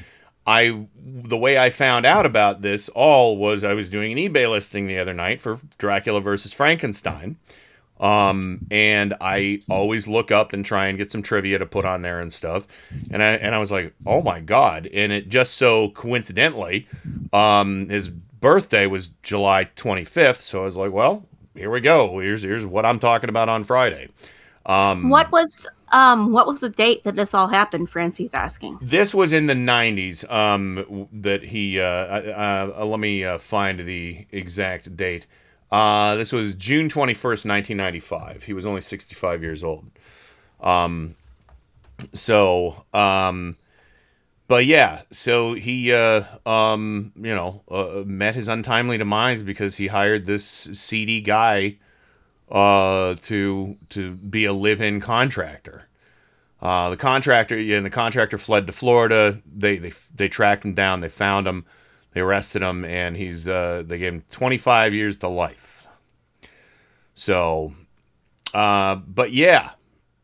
I 0.47 0.87
the 0.95 1.37
way 1.37 1.57
I 1.57 1.69
found 1.69 2.05
out 2.05 2.25
about 2.25 2.61
this 2.61 2.89
all 2.89 3.37
was 3.37 3.63
I 3.63 3.73
was 3.73 3.89
doing 3.89 4.13
an 4.13 4.17
eBay 4.17 4.49
listing 4.49 4.87
the 4.87 4.97
other 4.97 5.13
night 5.13 5.41
for 5.41 5.59
Dracula 5.77 6.21
versus 6.21 6.53
Frankenstein. 6.53 7.37
Um, 8.01 8.65
and 8.71 9.13
I 9.21 9.61
always 9.69 10.07
look 10.07 10.31
up 10.31 10.53
and 10.53 10.65
try 10.65 10.87
and 10.87 10.97
get 10.97 11.11
some 11.11 11.21
trivia 11.21 11.59
to 11.59 11.67
put 11.67 11.85
on 11.85 12.01
there 12.01 12.19
and 12.19 12.33
stuff. 12.33 12.67
And 13.11 13.21
I 13.21 13.33
and 13.33 13.53
I 13.53 13.59
was 13.59 13.71
like, 13.71 13.93
oh 14.07 14.21
my 14.21 14.39
god! 14.39 14.89
And 14.91 15.11
it 15.11 15.29
just 15.29 15.53
so 15.53 15.89
coincidentally, 15.89 16.87
um, 17.31 17.87
his 17.89 18.09
birthday 18.09 18.87
was 18.87 19.09
July 19.21 19.69
25th. 19.75 20.37
So 20.37 20.61
I 20.61 20.63
was 20.63 20.77
like, 20.77 20.91
well, 20.91 21.25
here 21.53 21.69
we 21.69 21.79
go. 21.79 22.19
Here's 22.19 22.41
here's 22.41 22.65
what 22.65 22.85
I'm 22.87 22.99
talking 22.99 23.29
about 23.29 23.49
on 23.49 23.63
Friday. 23.63 24.09
Um, 24.65 25.09
What 25.09 25.31
was 25.31 25.67
um 25.91 26.31
what 26.31 26.47
was 26.47 26.61
the 26.61 26.69
date 26.69 27.03
that 27.03 27.15
this 27.15 27.33
all 27.33 27.47
happened? 27.47 27.89
Francie's 27.89 28.33
asking. 28.33 28.79
This 28.81 29.13
was 29.13 29.31
in 29.31 29.45
the 29.45 29.53
90s 29.53 30.29
um, 30.31 31.07
that 31.11 31.43
he. 31.43 31.79
Uh, 31.79 31.83
uh, 31.83 32.73
uh, 32.79 32.85
let 32.85 32.99
me 32.99 33.23
uh, 33.23 33.37
find 33.37 33.79
the 33.79 34.25
exact 34.31 34.95
date. 34.97 35.27
Uh, 35.71 36.15
this 36.15 36.31
was 36.31 36.55
June 36.55 36.89
21st, 36.89 37.45
1995. 37.45 38.43
He 38.43 38.53
was 38.53 38.65
only 38.65 38.81
65 38.81 39.41
years 39.41 39.63
old. 39.63 39.89
Um, 40.59 41.15
so, 42.13 42.85
um, 42.93 43.55
but 44.47 44.65
yeah, 44.65 45.03
so 45.11 45.53
he, 45.53 45.93
uh, 45.93 46.23
um, 46.45 47.13
you 47.15 47.33
know, 47.33 47.61
uh, 47.71 48.03
met 48.05 48.35
his 48.35 48.49
untimely 48.49 48.97
demise 48.97 49.43
because 49.43 49.77
he 49.77 49.87
hired 49.87 50.25
this 50.25 50.43
seedy 50.43 51.21
guy 51.21 51.77
uh, 52.51 53.15
to 53.21 53.77
to 53.89 54.11
be 54.15 54.43
a 54.43 54.51
live-in 54.51 54.99
contractor. 54.99 55.87
Uh, 56.61 56.89
the 56.89 56.97
contractor, 56.97 57.57
yeah, 57.57 57.77
and 57.77 57.85
the 57.85 57.89
contractor 57.89 58.37
fled 58.37 58.67
to 58.67 58.73
Florida. 58.73 59.41
They 59.45 59.77
they 59.77 59.93
they 60.13 60.27
tracked 60.27 60.65
him 60.65 60.73
down. 60.73 60.99
They 60.99 61.09
found 61.09 61.47
him. 61.47 61.65
They 62.13 62.21
arrested 62.21 62.61
him, 62.61 62.83
and 62.83 63.15
he's 63.15 63.47
uh, 63.47 63.83
they 63.85 63.97
gave 63.97 64.13
him 64.13 64.23
25 64.31 64.93
years 64.93 65.17
to 65.19 65.27
life. 65.27 65.87
So, 67.15 67.73
uh, 68.53 68.95
but 68.95 69.31
yeah, 69.31 69.71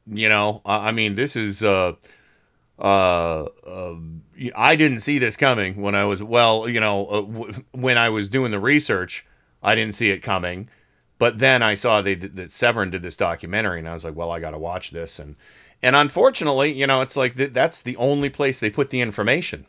you 0.06 0.30
know, 0.30 0.62
I 0.66 0.92
mean, 0.92 1.16
this 1.16 1.36
is 1.36 1.64
uh, 1.64 1.94
uh, 2.80 3.46
uh, 3.66 3.96
I 4.56 4.76
didn't 4.76 5.00
see 5.00 5.18
this 5.18 5.38
coming 5.38 5.82
when 5.82 5.96
I 5.96 6.06
was 6.06 6.22
well, 6.22 6.68
you 6.68 6.80
know, 6.80 7.06
uh, 7.08 7.22
w- 7.22 7.54
when 7.72 7.98
I 7.98 8.10
was 8.10 8.30
doing 8.30 8.52
the 8.52 8.60
research, 8.60 9.26
I 9.64 9.76
didn't 9.76 9.96
see 9.96 10.12
it 10.12 10.20
coming. 10.20 10.70
But 11.20 11.40
then 11.40 11.64
I 11.64 11.74
saw 11.74 12.02
they 12.02 12.16
that 12.16 12.52
Severin 12.52 12.92
did 12.92 13.02
this 13.02 13.16
documentary, 13.16 13.80
and 13.80 13.90
I 13.90 13.94
was 13.94 14.04
like, 14.06 14.16
well, 14.16 14.32
I 14.32 14.40
got 14.40 14.52
to 14.52 14.60
watch 14.60 14.92
this. 14.92 15.20
And 15.20 15.36
and 15.82 15.96
unfortunately, 15.96 16.74
you 16.74 16.86
know, 16.86 17.02
it's 17.02 17.18
like 17.18 17.36
th- 17.36 17.54
that's 17.54 17.82
the 17.82 17.96
only 17.98 18.30
place 18.30 18.60
they 18.60 18.70
put 18.70 18.90
the 18.90 19.02
information. 19.02 19.66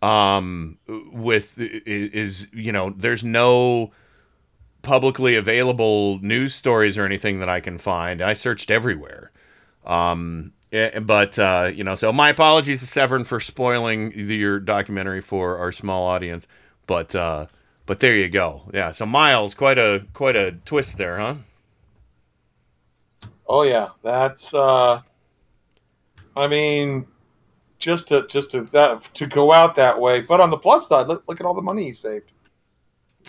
Um, 0.00 0.78
with 0.86 1.54
is 1.58 2.48
you 2.52 2.72
know, 2.72 2.90
there's 2.90 3.24
no 3.24 3.90
publicly 4.82 5.34
available 5.34 6.18
news 6.20 6.54
stories 6.54 6.96
or 6.96 7.04
anything 7.04 7.40
that 7.40 7.48
I 7.48 7.60
can 7.60 7.78
find. 7.78 8.22
I 8.22 8.34
searched 8.34 8.70
everywhere. 8.70 9.32
Um, 9.84 10.52
eh, 10.72 11.00
but 11.00 11.38
uh, 11.38 11.70
you 11.74 11.82
know, 11.82 11.94
so 11.94 12.12
my 12.12 12.28
apologies 12.28 12.80
to 12.80 12.86
Severin 12.86 13.24
for 13.24 13.40
spoiling 13.40 14.12
your 14.12 14.60
documentary 14.60 15.20
for 15.20 15.58
our 15.58 15.72
small 15.72 16.06
audience. 16.06 16.46
But 16.86 17.14
uh, 17.14 17.46
but 17.86 18.00
there 18.00 18.14
you 18.14 18.28
go. 18.28 18.70
Yeah. 18.72 18.92
So 18.92 19.04
Miles, 19.04 19.54
quite 19.54 19.78
a 19.78 20.06
quite 20.12 20.36
a 20.36 20.52
twist 20.64 20.96
there, 20.98 21.18
huh? 21.18 21.34
Oh 23.48 23.62
yeah, 23.62 23.88
that's. 24.02 24.54
uh 24.54 25.00
I 26.36 26.46
mean, 26.46 27.06
just 27.78 28.08
to 28.08 28.26
just 28.26 28.50
to 28.52 28.62
that 28.72 29.02
to 29.14 29.26
go 29.26 29.52
out 29.52 29.76
that 29.76 30.00
way. 30.00 30.20
But 30.20 30.40
on 30.40 30.50
the 30.50 30.58
plus 30.58 30.88
side, 30.88 31.08
look 31.08 31.24
look 31.28 31.40
at 31.40 31.46
all 31.46 31.54
the 31.54 31.62
money 31.62 31.84
he 31.84 31.92
saved. 31.92 32.30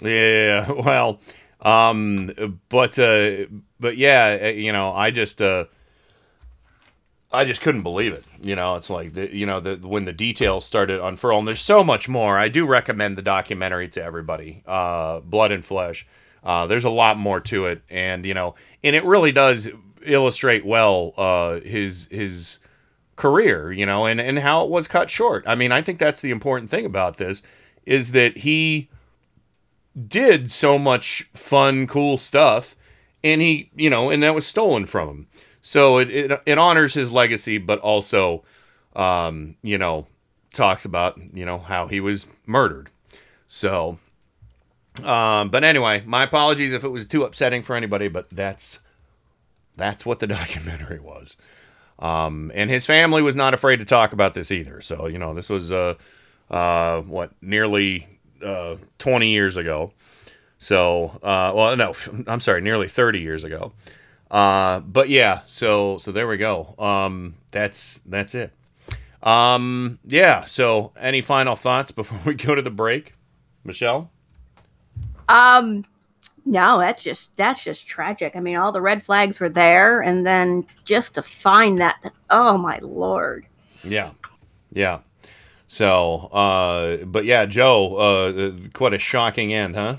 Yeah, 0.02 0.72
well, 0.86 1.20
um, 1.62 2.32
but 2.70 2.98
uh, 2.98 3.46
but 3.80 3.98
yeah, 3.98 4.40
uh, 4.42 4.48
you 4.48 4.72
know, 4.72 4.92
I 4.92 5.12
just 5.12 5.42
uh, 5.42 5.66
I 7.32 7.46
just 7.46 7.62
couldn't 7.62 7.84
believe 7.84 8.14
it. 8.14 8.26
You 8.42 8.56
know, 8.56 8.76
it's 8.76 8.90
like 8.90 9.14
the 9.14 9.34
you 9.36 9.46
know 9.46 9.60
the 9.60 9.76
when 9.76 10.06
the 10.06 10.14
details 10.14 10.66
started 10.66 11.04
unfurling. 11.04 11.46
There's 11.46 11.62
so 11.62 11.84
much 11.84 12.10
more. 12.10 12.38
I 12.38 12.48
do 12.48 12.66
recommend 12.66 13.18
the 13.18 13.22
documentary 13.22 13.88
to 13.90 14.04
everybody. 14.04 14.64
Uh, 14.66 15.20
Blood 15.20 15.52
and 15.52 15.64
Flesh. 15.64 16.08
Uh, 16.44 16.66
there's 16.68 16.86
a 16.86 16.90
lot 16.90 17.18
more 17.18 17.40
to 17.42 17.66
it, 17.66 17.82
and 17.90 18.26
you 18.26 18.34
know, 18.34 18.56
and 18.84 18.96
it 18.96 19.04
really 19.04 19.32
does 19.32 19.70
illustrate 20.04 20.66
well 20.66 21.14
uh, 21.18 21.60
his 21.60 22.08
his 22.10 22.60
career, 23.20 23.70
you 23.70 23.86
know, 23.86 24.06
and, 24.06 24.22
and 24.22 24.40
how 24.40 24.64
it 24.64 24.70
was 24.70 24.88
cut 24.88 25.10
short. 25.10 25.44
I 25.46 25.54
mean, 25.54 25.74
I 25.74 25.82
think 25.82 26.00
that's 26.00 26.22
the 26.22 26.32
important 26.32 26.72
thing 26.72 26.86
about 26.86 27.18
this 27.18 27.44
is 27.86 28.14
that 28.14 28.38
he 28.38 28.90
did 30.08 30.50
so 30.50 30.80
much 30.80 31.24
fun, 31.34 31.86
cool 31.86 32.18
stuff, 32.18 32.78
and 33.22 33.42
he, 33.42 33.72
you 33.76 33.90
know, 33.90 34.10
and 34.10 34.24
that 34.24 34.34
was 34.34 34.48
stolen 34.48 34.86
from 34.86 35.10
him. 35.10 35.28
So 35.60 35.98
it, 35.98 36.10
it, 36.10 36.42
it 36.46 36.58
honors 36.58 36.94
his 36.94 37.12
legacy, 37.12 37.58
but 37.58 37.80
also, 37.80 38.46
um, 38.96 39.58
you 39.62 39.78
know, 39.78 40.08
talks 40.54 40.86
about, 40.86 41.20
you 41.34 41.46
know, 41.46 41.60
how 41.60 41.88
he 41.88 42.00
was 42.00 42.26
murdered. 42.46 42.90
So, 43.50 44.00
um, 45.04 45.50
but 45.50 45.66
anyway, 45.66 46.04
my 46.06 46.24
apologies 46.24 46.72
if 46.72 46.86
it 46.86 46.90
was 46.90 47.06
too 47.06 47.24
upsetting 47.26 47.64
for 47.64 47.76
anybody, 47.76 48.08
but 48.08 48.30
that's, 48.30 48.80
that's 49.76 50.06
what 50.06 50.20
the 50.20 50.28
documentary 50.40 51.02
was. 51.02 51.36
Um, 52.00 52.52
and 52.56 52.70
his 52.70 52.86
family 52.86 53.22
was 53.22 53.36
not 53.36 53.54
afraid 53.54 53.78
to 53.78 53.86
talk 53.86 54.14
about 54.14 54.34
this 54.34 54.52
either. 54.52 54.82
So, 54.82 55.08
you 55.08 55.20
know, 55.20 55.34
this 55.34 55.50
was, 55.50 55.72
uh, 55.72 55.96
uh, 56.50 57.02
what, 57.02 57.32
nearly 57.42 58.08
uh, 58.44 58.78
20 59.00 59.30
years 59.30 59.58
ago. 59.58 59.92
So, 60.60 61.20
uh, 61.24 61.52
well, 61.56 61.76
no, 61.76 61.94
I'm 62.28 62.40
sorry, 62.40 62.62
nearly 62.62 62.88
30 62.88 63.20
years 63.20 63.44
ago. 63.44 63.74
Uh, 64.32 64.82
but 64.82 65.10
yeah, 65.10 65.42
so 65.46 65.98
so 65.98 66.12
there 66.12 66.28
we 66.28 66.38
go. 66.38 66.76
Um, 66.78 67.36
that's 67.52 68.00
that's 68.00 68.36
it. 68.36 68.54
Um, 69.24 70.00
yeah. 70.06 70.46
So, 70.46 70.92
any 71.00 71.22
final 71.22 71.56
thoughts 71.56 71.92
before 71.92 72.20
we 72.26 72.36
go 72.36 72.54
to 72.54 72.62
the 72.62 72.70
break, 72.70 73.16
Michelle? 73.64 74.12
Um, 75.28 75.86
no, 76.50 76.80
that's 76.80 77.04
just 77.04 77.36
that's 77.38 77.64
just 77.64 77.88
tragic. 77.88 78.36
I 78.36 78.40
mean, 78.40 78.58
all 78.58 78.72
the 78.72 78.82
red 78.82 79.04
flags 79.04 79.40
were 79.40 79.50
there, 79.50 80.02
and 80.02 80.26
then 80.26 80.66
just 80.84 81.14
to 81.14 81.22
find 81.22 81.80
that, 81.80 82.12
oh 82.32 82.58
my 82.58 82.80
lord. 82.82 83.46
Yeah, 83.84 84.12
yeah. 84.72 85.02
So, 85.68 86.28
uh, 86.34 87.06
but 87.06 87.26
yeah, 87.26 87.46
Joe, 87.46 87.96
uh, 87.98 88.52
quite 88.74 88.96
a 88.96 88.98
shocking 88.98 89.54
end, 89.54 89.76
huh? 89.76 89.98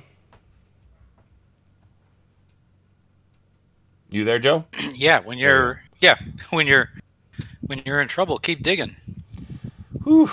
You 4.10 4.24
there, 4.24 4.40
Joe? 4.40 4.64
yeah, 4.94 5.20
when 5.20 5.38
you're 5.38 5.82
yeah, 6.00 6.16
when 6.50 6.66
you're 6.66 6.90
when 7.60 7.80
you're 7.86 8.00
in 8.00 8.08
trouble, 8.08 8.38
keep 8.38 8.64
digging. 8.64 8.96
Whew. 10.02 10.28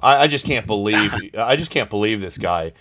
I, 0.00 0.24
I 0.24 0.26
just 0.26 0.44
can't 0.44 0.66
believe 0.66 1.14
I 1.38 1.54
just 1.54 1.70
can't 1.70 1.88
believe 1.88 2.20
this 2.20 2.36
guy, 2.36 2.70
d- 2.70 2.74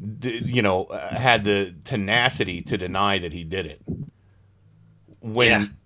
you 0.00 0.62
know, 0.62 0.84
uh, 0.84 1.14
had 1.16 1.44
the 1.44 1.74
tenacity 1.84 2.62
to 2.62 2.78
deny 2.78 3.18
that 3.18 3.32
he 3.32 3.44
did 3.44 3.66
it. 3.66 3.82
When 5.20 5.76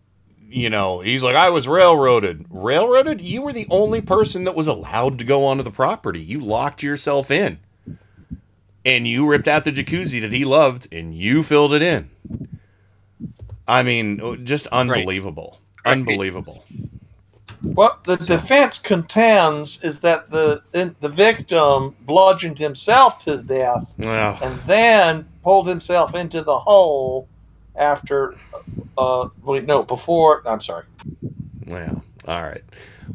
you 0.41 0.71
know 0.71 1.01
he's 1.01 1.23
like, 1.23 1.37
I 1.37 1.51
was 1.51 1.69
railroaded. 1.69 2.47
Railroaded? 2.51 3.21
You 3.21 3.43
were 3.43 3.53
the 3.53 3.67
only 3.71 4.01
person 4.01 4.45
that 4.45 4.55
was 4.55 4.69
allowed 4.69 5.19
to 5.19 5.25
go 5.25 5.45
onto 5.45 5.63
the 5.63 5.71
property. 5.71 6.21
You 6.21 6.41
locked 6.41 6.83
yourself 6.83 7.31
in, 7.31 7.59
and 8.85 9.07
you 9.07 9.27
ripped 9.29 9.49
out 9.49 9.65
the 9.65 9.73
jacuzzi 9.73 10.21
that 10.21 10.33
he 10.33 10.45
loved, 10.45 10.89
and 10.93 11.15
you 11.15 11.43
filled 11.43 11.75
it 11.75 11.83
in. 11.83 12.11
I 13.69 13.83
mean, 13.83 14.21
oh, 14.23 14.37
just 14.37 14.67
unbelievable, 14.69 15.59
unbelievable. 15.85 16.65
What 17.75 18.05
the 18.05 18.17
defense 18.17 18.79
contends 18.79 19.83
is 19.83 19.99
that 20.01 20.31
the 20.31 20.63
the 20.73 21.09
victim 21.09 21.95
bludgeoned 22.01 22.59
himself 22.59 23.25
to 23.25 23.43
death 23.43 23.95
and 23.99 24.59
then 24.61 25.29
pulled 25.43 25.69
himself 25.69 26.15
into 26.15 26.43
the 26.43 26.59
hole 26.59 27.29
after. 27.75 28.37
Uh, 28.97 29.29
wait, 29.43 29.65
no, 29.65 29.83
before. 29.83 30.43
I'm 30.47 30.61
sorry. 30.61 30.85
Yeah. 31.67 31.95
All 32.27 32.43
right. 32.43 32.63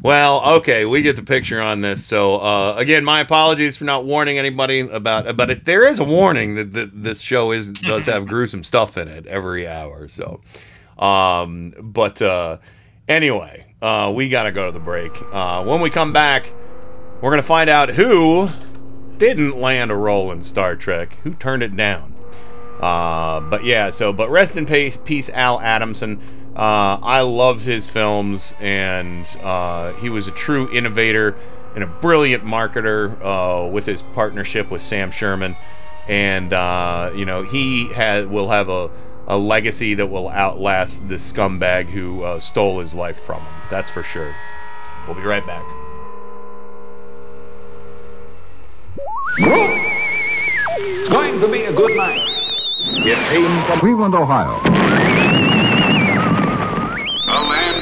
Well, 0.00 0.42
okay, 0.56 0.84
we 0.84 1.02
get 1.02 1.16
the 1.16 1.22
picture 1.22 1.60
on 1.60 1.80
this. 1.80 2.04
So 2.04 2.36
uh, 2.36 2.74
again, 2.76 3.04
my 3.04 3.20
apologies 3.20 3.76
for 3.76 3.84
not 3.84 4.04
warning 4.04 4.38
anybody 4.38 4.80
about. 4.80 5.36
But 5.36 5.50
it, 5.50 5.64
there 5.64 5.86
is 5.86 5.98
a 5.98 6.04
warning 6.04 6.54
that, 6.54 6.72
that 6.72 7.02
this 7.02 7.20
show 7.20 7.52
is 7.52 7.72
does 7.72 8.06
have 8.06 8.26
gruesome 8.28 8.64
stuff 8.64 8.96
in 8.96 9.08
it 9.08 9.26
every 9.26 9.68
hour. 9.68 10.08
So, 10.08 10.40
um, 10.98 11.74
but 11.78 12.22
uh, 12.22 12.58
anyway, 13.08 13.71
uh, 13.82 14.10
we 14.14 14.28
got 14.28 14.44
to 14.44 14.52
go 14.52 14.66
to 14.66 14.72
the 14.72 14.80
break. 14.80 15.12
Uh, 15.32 15.64
when 15.64 15.80
we 15.80 15.90
come 15.90 16.12
back, 16.12 16.52
we're 17.20 17.30
gonna 17.30 17.42
find 17.42 17.68
out 17.68 17.90
who 17.90 18.48
didn't 19.18 19.60
land 19.60 19.90
a 19.90 19.94
role 19.94 20.32
in 20.32 20.42
Star 20.42 20.74
Trek, 20.74 21.18
who 21.24 21.34
turned 21.34 21.62
it 21.62 21.76
down. 21.76 22.14
Uh, 22.80 23.40
but 23.40 23.64
yeah, 23.64 23.90
so 23.90 24.12
but 24.12 24.30
rest 24.30 24.56
in 24.56 24.66
peace, 24.66 24.96
peace 24.96 25.28
Al 25.30 25.60
Adamson. 25.60 26.20
Uh, 26.56 26.98
I 27.02 27.20
loved 27.22 27.64
his 27.64 27.88
films, 27.88 28.54
and 28.60 29.26
uh, 29.42 29.92
he 29.94 30.10
was 30.10 30.28
a 30.28 30.32
true 30.32 30.70
innovator 30.72 31.36
and 31.74 31.82
a 31.82 31.86
brilliant 31.86 32.44
marketer 32.44 33.18
uh, 33.22 33.66
with 33.68 33.86
his 33.86 34.02
partnership 34.02 34.70
with 34.70 34.82
Sam 34.82 35.10
Sherman. 35.10 35.56
And 36.08 36.52
uh, 36.52 37.12
you 37.14 37.24
know, 37.24 37.42
he 37.42 37.92
had 37.92 38.28
will 38.28 38.50
have 38.50 38.68
a, 38.68 38.90
a 39.26 39.38
legacy 39.38 39.94
that 39.94 40.06
will 40.06 40.28
outlast 40.28 41.08
the 41.08 41.16
scumbag 41.16 41.86
who 41.86 42.22
uh, 42.22 42.40
stole 42.40 42.80
his 42.80 42.94
life 42.94 43.18
from 43.18 43.40
him. 43.42 43.54
That's 43.70 43.90
for 43.90 44.02
sure. 44.02 44.34
We'll 45.06 45.16
be 45.16 45.22
right 45.22 45.46
back. 45.46 45.64
It's 49.38 51.08
going 51.08 51.40
to 51.40 51.48
be 51.48 51.64
a 51.64 51.72
good 51.72 51.96
night. 51.96 52.20
It 52.78 53.18
came 53.28 53.64
from 53.66 53.78
Cleveland, 53.80 54.14
Ohio. 54.14 55.31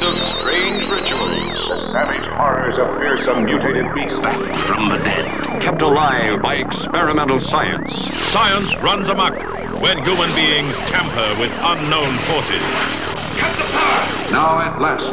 A 0.01 0.03
land 0.03 0.17
of 0.17 0.25
strange 0.25 0.89
rituals. 0.89 1.69
The 1.69 1.93
savage 1.93 2.27
horrors 2.39 2.79
of 2.79 2.99
fearsome 3.01 3.45
mutated 3.45 3.85
beasts. 3.95 4.19
Back 4.21 4.57
from 4.57 4.89
the 4.89 4.97
dead. 4.97 5.61
Kept 5.61 5.83
alive 5.83 6.41
by 6.41 6.55
experimental 6.55 7.39
science. 7.39 7.93
Science 8.33 8.75
runs 8.79 9.11
amok 9.11 9.35
when 9.83 9.99
human 9.99 10.35
beings 10.35 10.75
tamper 10.89 11.35
with 11.39 11.53
unknown 11.65 12.17
forces. 12.25 13.20
Now 14.31 14.61
at 14.61 14.81
last, 14.81 15.13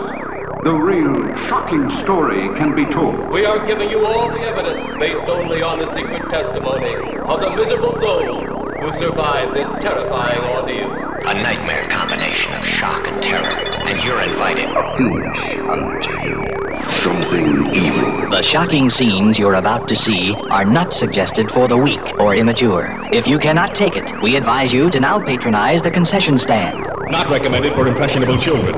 the 0.64 0.74
real 0.74 1.36
shocking 1.48 1.90
story 1.90 2.50
can 2.58 2.76
be 2.76 2.86
told. 2.86 3.30
We 3.30 3.46
are 3.46 3.66
giving 3.66 3.90
you 3.90 4.06
all 4.06 4.30
the 4.30 4.42
evidence 4.42 5.00
based 5.00 5.30
only 5.30 5.62
on 5.62 5.80
the 5.80 5.88
secret 5.96 6.30
testimony 6.30 6.96
of 7.18 7.40
the 7.40 7.56
miserable 7.56 7.98
souls 8.00 8.44
who 8.80 9.00
survived 9.00 9.56
this 9.56 9.70
terrifying 9.82 10.42
ordeal. 10.44 10.92
A 10.92 11.34
nightmare 11.42 11.86
combination 11.90 12.54
of 12.54 12.66
shock 12.66 13.08
and 13.08 13.22
terror, 13.24 13.44
and 13.88 14.04
you're 14.04 14.22
invited. 14.22 14.68
Finish 14.98 15.58
unto 15.58 16.12
you. 16.22 16.67
Something 16.90 17.76
evil. 17.76 18.30
The 18.30 18.42
shocking 18.42 18.90
scenes 18.90 19.38
you're 19.38 19.56
about 19.56 19.88
to 19.90 19.96
see 19.96 20.34
are 20.50 20.64
not 20.64 20.94
suggested 20.94 21.52
for 21.52 21.68
the 21.68 21.76
weak 21.78 22.20
or 22.20 22.34
immature. 22.34 22.98
If 23.12 23.28
you 23.28 23.40
cannot 23.40 23.76
take 23.76 23.98
it, 23.98 24.10
we 24.22 24.38
advise 24.38 24.72
you 24.72 24.90
to 24.92 25.00
now 25.00 25.20
patronize 25.20 25.82
the 25.82 25.92
concession 25.92 26.38
stand. 26.38 26.80
Not 27.12 27.30
recommended 27.30 27.74
for 27.74 27.88
impressionable 27.88 28.38
children. 28.38 28.74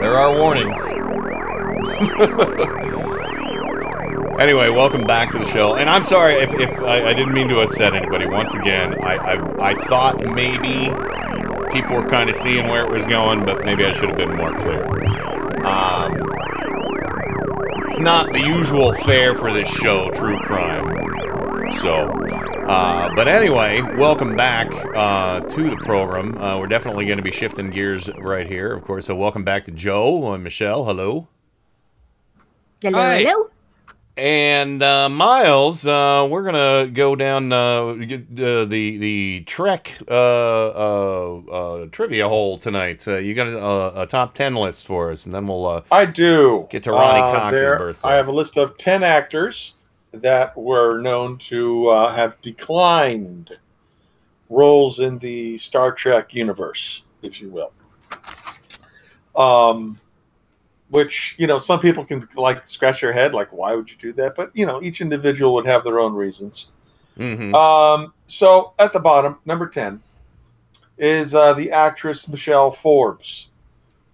There 0.00 0.16
are 0.16 0.32
warnings. 0.34 0.88
anyway, 4.40 4.70
welcome 4.70 5.04
back 5.04 5.30
to 5.32 5.38
the 5.38 5.46
show. 5.46 5.76
And 5.76 5.90
I'm 5.90 6.04
sorry 6.04 6.34
if, 6.34 6.54
if 6.54 6.80
I, 6.80 7.08
I 7.08 7.12
didn't 7.12 7.34
mean 7.34 7.48
to 7.48 7.60
upset 7.60 7.94
anybody. 7.94 8.26
Once 8.26 8.54
again, 8.54 8.94
I, 9.02 9.16
I, 9.16 9.70
I 9.70 9.74
thought 9.74 10.24
maybe 10.34 10.90
people 11.74 11.96
were 11.96 12.08
kind 12.08 12.30
of 12.30 12.36
seeing 12.36 12.68
where 12.68 12.84
it 12.84 12.90
was 12.90 13.04
going, 13.06 13.44
but 13.44 13.64
maybe 13.64 13.84
I 13.84 13.92
should 13.92 14.08
have 14.08 14.16
been 14.16 14.36
more 14.36 14.54
clear. 14.54 14.84
Um, 15.66 16.12
it's 17.86 17.98
not 17.98 18.32
the 18.32 18.40
usual 18.40 18.92
fare 18.92 19.34
for 19.34 19.52
this 19.52 19.68
show, 19.68 20.10
true 20.12 20.38
crime. 20.40 21.72
So, 21.72 22.08
Uh, 22.64 23.10
but 23.14 23.26
anyway, 23.28 23.82
welcome 23.98 24.36
back 24.36 24.68
uh, 24.94 25.40
to 25.40 25.68
the 25.70 25.76
program. 25.78 26.36
Uh, 26.38 26.58
we're 26.60 26.66
definitely 26.68 27.04
going 27.06 27.18
to 27.18 27.24
be 27.24 27.32
shifting 27.32 27.70
gears 27.70 28.08
right 28.18 28.46
here, 28.46 28.72
of 28.72 28.82
course. 28.84 29.06
So, 29.06 29.14
welcome 29.16 29.44
back 29.44 29.64
to 29.64 29.70
Joe 29.70 30.32
and 30.32 30.42
Michelle. 30.44 30.84
Hello. 30.84 31.26
Hello, 32.82 32.98
Hi. 32.98 33.18
hello. 33.22 33.50
And 34.16 34.80
uh, 34.80 35.08
Miles, 35.08 35.84
uh, 35.84 36.28
we're 36.30 36.44
gonna 36.44 36.88
go 36.88 37.16
down 37.16 37.52
uh, 37.52 37.56
uh, 37.56 37.94
the 37.94 38.64
the 38.66 39.42
Trek 39.44 39.98
uh, 40.08 40.12
uh, 40.12 41.36
uh, 41.50 41.86
trivia 41.86 42.28
hole 42.28 42.56
tonight. 42.56 43.06
Uh, 43.08 43.16
you 43.16 43.34
got 43.34 43.48
a, 43.48 44.02
a 44.02 44.06
top 44.06 44.34
ten 44.34 44.54
list 44.54 44.86
for 44.86 45.10
us, 45.10 45.26
and 45.26 45.34
then 45.34 45.48
we'll. 45.48 45.66
Uh, 45.66 45.82
I 45.90 46.04
do. 46.06 46.68
Get 46.70 46.84
to 46.84 46.92
Ronny 46.92 47.20
Cox's 47.20 47.60
there- 47.60 47.76
birthday. 47.78 48.08
I 48.08 48.14
have 48.14 48.28
a 48.28 48.32
list 48.32 48.56
of 48.56 48.78
10 48.78 49.02
actors 49.02 49.74
that 50.12 50.56
were 50.56 51.00
known 51.00 51.36
to 51.38 51.88
uh, 51.88 52.14
have 52.14 52.40
declined 52.40 53.50
roles 54.48 55.00
in 55.00 55.18
the 55.18 55.58
Star 55.58 55.90
Trek 55.90 56.32
universe, 56.32 57.02
if 57.22 57.40
you 57.40 57.48
will. 57.50 57.72
Um, 59.34 59.98
which, 60.94 61.34
you 61.38 61.48
know, 61.48 61.58
some 61.58 61.80
people 61.80 62.04
can 62.04 62.28
like 62.36 62.64
scratch 62.68 63.00
their 63.00 63.12
head, 63.12 63.34
like, 63.34 63.52
why 63.52 63.74
would 63.74 63.90
you 63.90 63.96
do 63.96 64.12
that? 64.12 64.36
But, 64.36 64.52
you 64.54 64.64
know, 64.64 64.80
each 64.80 65.00
individual 65.00 65.52
would 65.54 65.66
have 65.66 65.82
their 65.82 65.98
own 65.98 66.14
reasons. 66.14 66.70
mhm. 67.18 67.52
Um, 67.52 68.12
so 68.28 68.74
at 68.78 68.92
the 68.92 69.00
bottom, 69.00 69.38
number 69.44 69.66
10 69.66 70.00
is 70.96 71.34
uh, 71.34 71.52
the 71.54 71.72
actress 71.72 72.28
Michelle 72.28 72.70
Forbes, 72.70 73.48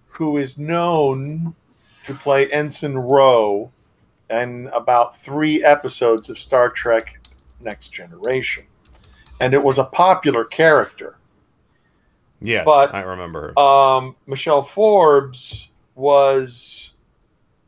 who 0.07 0.37
is 0.37 0.57
known 0.57 1.53
to 2.05 2.15
play 2.15 2.51
Ensign 2.51 2.95
Ro 2.95 3.71
in 4.31 4.67
about 4.73 5.15
three 5.15 5.63
episodes 5.63 6.31
of 6.31 6.39
Star 6.39 6.71
Trek 6.71 7.19
Next 7.59 7.89
Generation. 7.89 8.63
And 9.39 9.53
it 9.53 9.61
was 9.61 9.77
a 9.77 9.83
popular 9.83 10.45
character. 10.45 11.15
yes, 12.39 12.65
but- 12.65 12.95
I 12.95 13.01
remember. 13.01 13.53
her. 13.55 13.59
Um, 13.59 14.15
Michelle 14.25 14.63
Forbes 14.63 15.67
was 15.95 16.93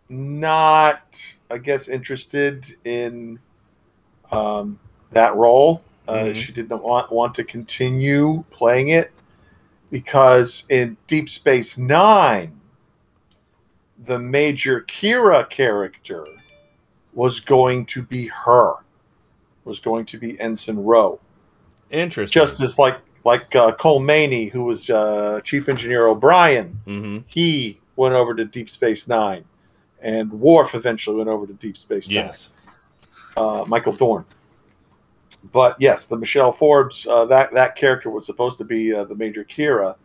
not, 0.10 1.20
I 1.50 1.58
guess, 1.58 1.88
interested 1.88 2.74
in 2.86 3.40
um, 4.32 4.80
that 5.12 5.36
role. 5.36 5.84
Uh, 6.08 6.16
Mhm. 6.26 6.36
She 6.36 6.52
did 6.52 6.70
not 6.70 6.84
want, 6.84 7.12
want 7.12 7.36
to 7.36 7.44
continue 7.44 8.44
playing 8.52 8.90
it 8.90 9.12
because 9.90 10.66
in 10.70 10.98
Deep 11.08 11.30
Space 11.30 11.78
Nine, 11.78 12.60
the 14.00 14.20
Major 14.20 14.82
Kira 14.82 15.50
character 15.50 16.26
was 17.14 17.40
going 17.40 17.86
to 17.86 18.02
be 18.02 18.28
her, 18.28 18.74
was 19.66 19.80
going 19.80 20.06
to 20.08 20.18
be 20.18 20.40
Ensign 20.42 20.78
Ro 20.84 21.20
Interesting. 21.92 22.42
just 22.42 22.60
as 22.60 22.78
like 22.80 22.98
like 23.24 23.56
uh, 23.56 23.72
Colm 23.74 24.02
Meaney, 24.04 24.52
who 24.52 24.66
was 24.66 24.90
uh, 24.90 25.40
Chief 25.46 25.70
Engineer 25.70 26.08
O'Brien, 26.08 26.78
hmm 26.86 27.20
he 27.28 27.80
went 27.96 28.16
over 28.16 28.34
to 28.36 28.46
Deep 28.46 28.70
Space 28.70 29.08
Nine, 29.08 29.46
and 30.02 30.32
Worf 30.32 30.76
eventually 30.76 31.18
went 31.18 31.30
over 31.30 31.48
to 31.48 31.54
Deep 31.54 31.78
Space 31.78 32.10
Yes. 32.10 32.52
Nine. 32.56 32.76
Uh, 33.36 33.66
Michael 33.66 33.94
Dorn. 33.94 34.26
But 35.52 35.76
yes, 35.80 36.06
the 36.06 36.16
Michelle 36.16 36.52
Forbes 36.52 37.06
uh, 37.08 37.26
that 37.26 37.54
that 37.54 37.76
character 37.76 38.10
was 38.10 38.26
supposed 38.26 38.58
to 38.60 38.64
be 38.64 38.94
uh, 38.94 39.04
the 39.04 39.16
Major 39.16 39.44
Kira, 39.44 39.96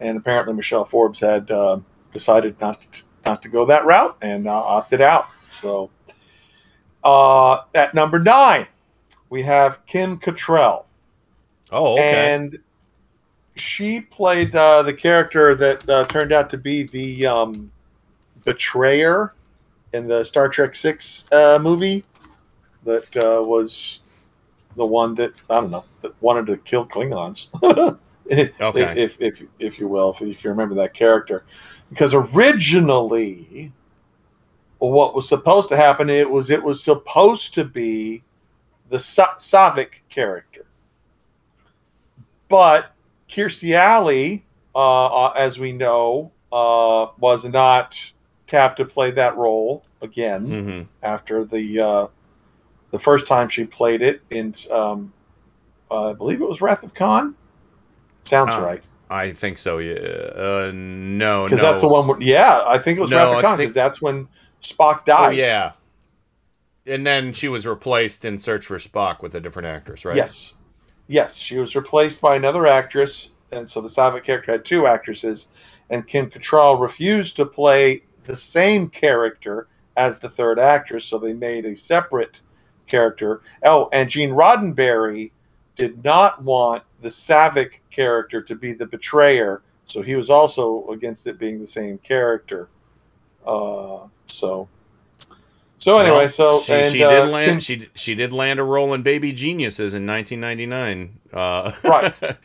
and 0.00 0.18
apparently 0.18 0.52
Michelle 0.54 0.84
Forbes 0.84 1.20
had 1.20 1.50
uh, 1.50 1.78
decided 2.12 2.60
not 2.60 2.80
to, 2.92 3.02
not 3.24 3.40
to 3.42 3.48
go 3.48 3.64
that 3.66 3.86
route 3.86 4.16
and 4.20 4.46
uh, 4.46 4.52
opted 4.52 5.00
out. 5.00 5.28
So 5.50 5.90
uh, 7.04 7.62
at 7.74 7.94
number 7.94 8.18
nine, 8.18 8.66
we 9.30 9.42
have 9.42 9.84
Kim 9.86 10.18
Cattrall. 10.18 10.84
Oh, 11.70 11.94
okay. 11.94 12.34
And 12.34 12.58
she 13.54 14.00
played 14.00 14.54
uh, 14.54 14.82
the 14.82 14.92
character 14.92 15.54
that 15.54 15.88
uh, 15.88 16.04
turned 16.06 16.32
out 16.32 16.48
to 16.50 16.58
be 16.58 16.84
the 16.84 17.26
um, 17.26 17.70
betrayer 18.44 19.34
in 19.92 20.08
the 20.08 20.24
Star 20.24 20.48
Trek 20.48 20.74
Six 20.74 21.24
uh, 21.32 21.58
movie. 21.60 22.04
That 22.84 23.16
uh, 23.16 23.42
was 23.42 24.00
the 24.76 24.86
one 24.86 25.14
that 25.16 25.34
I 25.50 25.60
don't 25.60 25.70
know 25.70 25.84
that 26.00 26.20
wanted 26.22 26.46
to 26.46 26.56
kill 26.58 26.86
Klingons. 26.86 27.48
Okay. 28.30 28.94
if 28.96 29.20
if 29.20 29.42
if 29.58 29.80
you 29.80 29.88
will, 29.88 30.10
if, 30.10 30.22
if 30.22 30.44
you 30.44 30.50
remember 30.50 30.76
that 30.76 30.94
character, 30.94 31.44
because 31.90 32.14
originally, 32.14 33.72
what 34.78 35.14
was 35.14 35.28
supposed 35.28 35.68
to 35.68 35.76
happen 35.76 36.10
it 36.10 36.28
was 36.28 36.50
it 36.50 36.62
was 36.62 36.82
supposed 36.82 37.54
to 37.54 37.64
be 37.64 38.22
the 38.90 38.98
Sa- 38.98 39.34
Saavik 39.36 40.00
character 40.08 40.66
but 42.48 42.92
Kirstie 43.32 43.74
Alley, 43.74 44.44
uh, 44.74 45.06
uh, 45.06 45.28
as 45.30 45.58
we 45.58 45.72
know, 45.72 46.30
uh, 46.52 47.06
was 47.18 47.44
not 47.44 47.98
tapped 48.46 48.76
to 48.76 48.84
play 48.84 49.10
that 49.12 49.36
role 49.36 49.82
again 50.02 50.46
Mhm. 50.46 50.86
after 51.02 51.44
the 51.44 51.80
uh, 51.80 52.06
the 52.90 52.98
first 52.98 53.26
time 53.26 53.48
she 53.48 53.64
played 53.64 54.02
it 54.02 54.20
in, 54.28 54.54
um, 54.70 55.12
uh, 55.90 56.10
I 56.10 56.12
believe 56.12 56.42
it 56.42 56.48
was 56.48 56.60
Wrath 56.60 56.82
of 56.82 56.92
Khan. 56.92 57.34
Sounds 58.20 58.52
Uh, 58.54 58.60
right 58.60 58.82
I 59.08 59.32
think 59.32 59.58
so. 59.58 59.76
Yeah. 59.78 59.94
Uh, 59.94 60.70
no, 60.74 61.44
because 61.44 61.58
no. 61.58 61.62
that's 61.64 61.80
the 61.82 61.88
one. 61.88 62.06
Where, 62.06 62.20
yeah, 62.20 62.62
I 62.66 62.78
think 62.78 62.98
it 62.98 63.02
was 63.02 63.10
No, 63.10 63.16
Wrath 63.18 63.36
of 63.36 63.42
Khan 63.42 63.56
because 63.58 63.74
that's 63.74 64.00
when 64.02 64.28
Spock 64.62 65.04
died. 65.06 65.28
Oh 65.28 65.30
yeah. 65.30 65.72
And 66.86 67.06
then 67.06 67.32
she 67.32 67.48
was 67.48 67.66
replaced 67.66 68.24
in 68.24 68.38
Search 68.38 68.66
for 68.66 68.76
Spock 68.78 69.22
with 69.22 69.34
a 69.34 69.40
different 69.40 69.66
actress, 69.68 70.04
right? 70.04 70.16
Yes. 70.16 70.54
Yes, 71.12 71.36
she 71.36 71.58
was 71.58 71.76
replaced 71.76 72.22
by 72.22 72.36
another 72.36 72.66
actress, 72.66 73.28
and 73.50 73.68
so 73.68 73.82
the 73.82 73.88
Saavik 73.90 74.24
character 74.24 74.50
had 74.50 74.64
two 74.64 74.86
actresses, 74.86 75.48
and 75.90 76.06
Kim 76.06 76.30
Cattrall 76.30 76.80
refused 76.80 77.36
to 77.36 77.44
play 77.44 78.04
the 78.22 78.34
same 78.34 78.88
character 78.88 79.68
as 79.98 80.18
the 80.18 80.30
third 80.30 80.58
actress, 80.58 81.04
so 81.04 81.18
they 81.18 81.34
made 81.34 81.66
a 81.66 81.76
separate 81.76 82.40
character. 82.86 83.42
Oh, 83.62 83.90
and 83.92 84.08
Gene 84.08 84.30
Roddenberry 84.30 85.32
did 85.76 86.02
not 86.02 86.42
want 86.42 86.82
the 87.02 87.10
Saavik 87.10 87.80
character 87.90 88.40
to 88.40 88.54
be 88.54 88.72
the 88.72 88.86
betrayer, 88.86 89.60
so 89.84 90.00
he 90.00 90.14
was 90.14 90.30
also 90.30 90.88
against 90.88 91.26
it 91.26 91.38
being 91.38 91.60
the 91.60 91.66
same 91.66 91.98
character. 91.98 92.70
Uh, 93.46 94.06
so, 94.28 94.66
so 95.82 95.98
anyway, 95.98 96.16
Well, 96.16 96.28
so 96.28 96.60
she, 96.60 96.72
and, 96.74 96.92
she 96.92 97.02
uh, 97.02 97.08
did 97.08 97.30
land 97.32 97.64
she 97.64 97.88
she 97.96 98.14
did 98.14 98.32
land 98.32 98.60
a 98.60 98.62
role 98.62 98.94
in 98.94 99.02
Baby 99.02 99.32
Geniuses 99.32 99.94
in 99.94 100.06
1999. 100.06 101.18
Uh, 101.32 101.72
Right. 101.82 102.14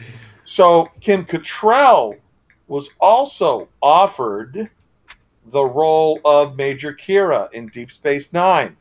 So 0.43 0.89
Kim 1.01 1.23
Cattrall 1.25 2.17
was 2.67 2.89
also 2.99 3.67
offered 3.81 4.69
the 5.51 5.63
role 5.63 6.19
of 6.25 6.55
Major 6.55 6.93
Kira 6.93 7.51
in 7.51 7.67
Deep 7.67 7.91
Space 7.91 8.31
Nine, 8.33 8.75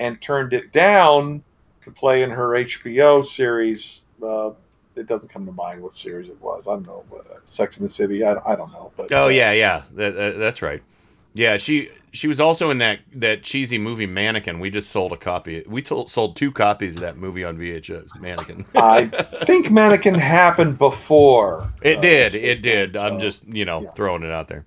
and 0.00 0.20
turned 0.20 0.52
it 0.52 0.72
down 0.72 1.42
to 1.84 1.90
play 1.92 2.24
in 2.24 2.30
her 2.30 2.48
HBO 2.48 3.24
series. 3.24 4.02
Uh, 4.22 4.50
it 4.96 5.06
doesn't 5.06 5.28
come 5.28 5.46
to 5.46 5.52
mind 5.52 5.80
what 5.82 5.96
series 5.96 6.28
it 6.28 6.40
was. 6.42 6.66
I 6.66 6.72
don't 6.72 6.86
know. 6.86 7.04
Uh, 7.14 7.38
Sex 7.44 7.78
in 7.78 7.84
the 7.84 7.88
City. 7.88 8.24
I, 8.24 8.34
I 8.44 8.56
don't 8.56 8.72
know. 8.72 8.90
But 8.96 9.12
oh 9.12 9.26
uh, 9.26 9.28
yeah, 9.28 9.52
yeah, 9.52 9.82
that- 9.92 10.36
that's 10.36 10.60
right. 10.62 10.82
Yeah, 11.36 11.58
she 11.58 11.90
she 12.14 12.28
was 12.28 12.40
also 12.40 12.70
in 12.70 12.78
that 12.78 13.00
that 13.12 13.42
cheesy 13.42 13.76
movie 13.76 14.06
Mannequin. 14.06 14.58
We 14.58 14.70
just 14.70 14.88
sold 14.88 15.12
a 15.12 15.18
copy. 15.18 15.62
We 15.66 15.82
told, 15.82 16.08
sold 16.08 16.34
two 16.34 16.50
copies 16.50 16.96
of 16.96 17.02
that 17.02 17.18
movie 17.18 17.44
on 17.44 17.58
VHS. 17.58 18.18
Mannequin. 18.18 18.64
I 18.74 19.06
think 19.06 19.70
Mannequin 19.70 20.14
happened 20.14 20.78
before. 20.78 21.70
It 21.82 21.98
uh, 21.98 22.00
did. 22.00 22.34
It 22.34 22.62
did. 22.62 22.94
Nine, 22.94 23.12
I'm 23.12 23.18
just 23.20 23.46
you 23.46 23.66
know 23.66 23.90
throwing 23.94 24.22
it 24.22 24.30
out 24.30 24.48
there. 24.48 24.64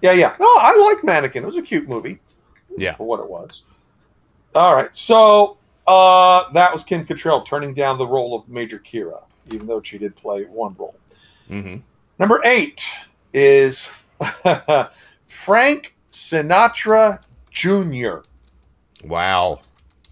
Yeah, 0.00 0.12
yeah. 0.12 0.36
No, 0.38 0.46
I 0.46 0.76
like 0.76 1.02
Mannequin. 1.02 1.42
It 1.42 1.46
was 1.46 1.56
a 1.56 1.62
cute 1.62 1.88
movie. 1.88 2.20
Yeah. 2.78 2.94
For 2.94 3.06
what 3.06 3.18
it 3.18 3.28
was. 3.28 3.64
All 4.54 4.76
right. 4.76 4.94
So 4.94 5.58
uh, 5.88 6.52
that 6.52 6.72
was 6.72 6.84
Kim 6.84 7.04
Cattrall 7.04 7.44
turning 7.44 7.74
down 7.74 7.98
the 7.98 8.06
role 8.06 8.36
of 8.36 8.48
Major 8.48 8.78
Kira, 8.78 9.24
even 9.52 9.66
though 9.66 9.82
she 9.82 9.98
did 9.98 10.14
play 10.14 10.44
one 10.44 10.76
role. 10.78 10.94
Mm-hmm. 11.50 11.78
Number 12.20 12.40
eight 12.44 12.86
is 13.32 13.90
Frank 15.26 15.95
Sinatra 16.16 17.20
Jr. 17.50 18.26
Wow. 19.04 19.60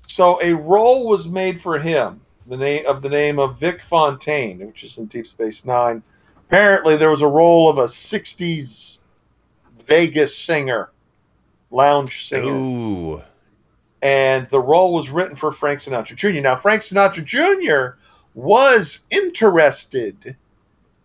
So 0.07 0.41
a 0.43 0.53
role 0.53 1.09
was 1.09 1.27
made 1.27 1.63
for 1.63 1.79
him, 1.79 2.21
the 2.47 2.59
name 2.59 2.85
of 2.87 3.01
the 3.01 3.09
name 3.09 3.39
of 3.39 3.59
Vic 3.59 3.83
Fontaine, 3.83 4.59
which 4.67 4.85
is 4.85 4.99
in 4.99 5.07
Deep 5.07 5.27
Space 5.27 5.65
Nine. 5.65 6.03
Apparently, 6.47 6.97
there 6.97 7.11
was 7.11 7.23
a 7.23 7.27
role 7.27 7.71
of 7.71 7.79
a 7.79 7.85
'60s 7.85 8.99
Vegas 9.87 10.37
singer, 10.37 10.91
lounge 11.71 12.29
singer, 12.29 12.53
Ooh. 12.53 13.23
and 14.03 14.47
the 14.51 14.61
role 14.61 14.93
was 14.93 15.09
written 15.09 15.37
for 15.37 15.53
Frank 15.53 15.81
Sinatra 15.81 16.17
Jr. 16.17 16.41
Now, 16.43 16.55
Frank 16.55 16.83
Sinatra 16.83 17.25
Jr. 17.25 17.99
was 18.35 19.01
interested 19.11 20.37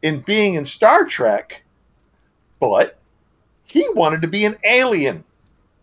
in 0.02 0.20
being 0.20 0.56
in 0.56 0.66
Star 0.66 1.06
Trek, 1.06 1.64
but 2.60 2.99
he 3.70 3.88
wanted 3.94 4.22
to 4.22 4.28
be 4.28 4.46
an 4.46 4.58
alien. 4.64 5.24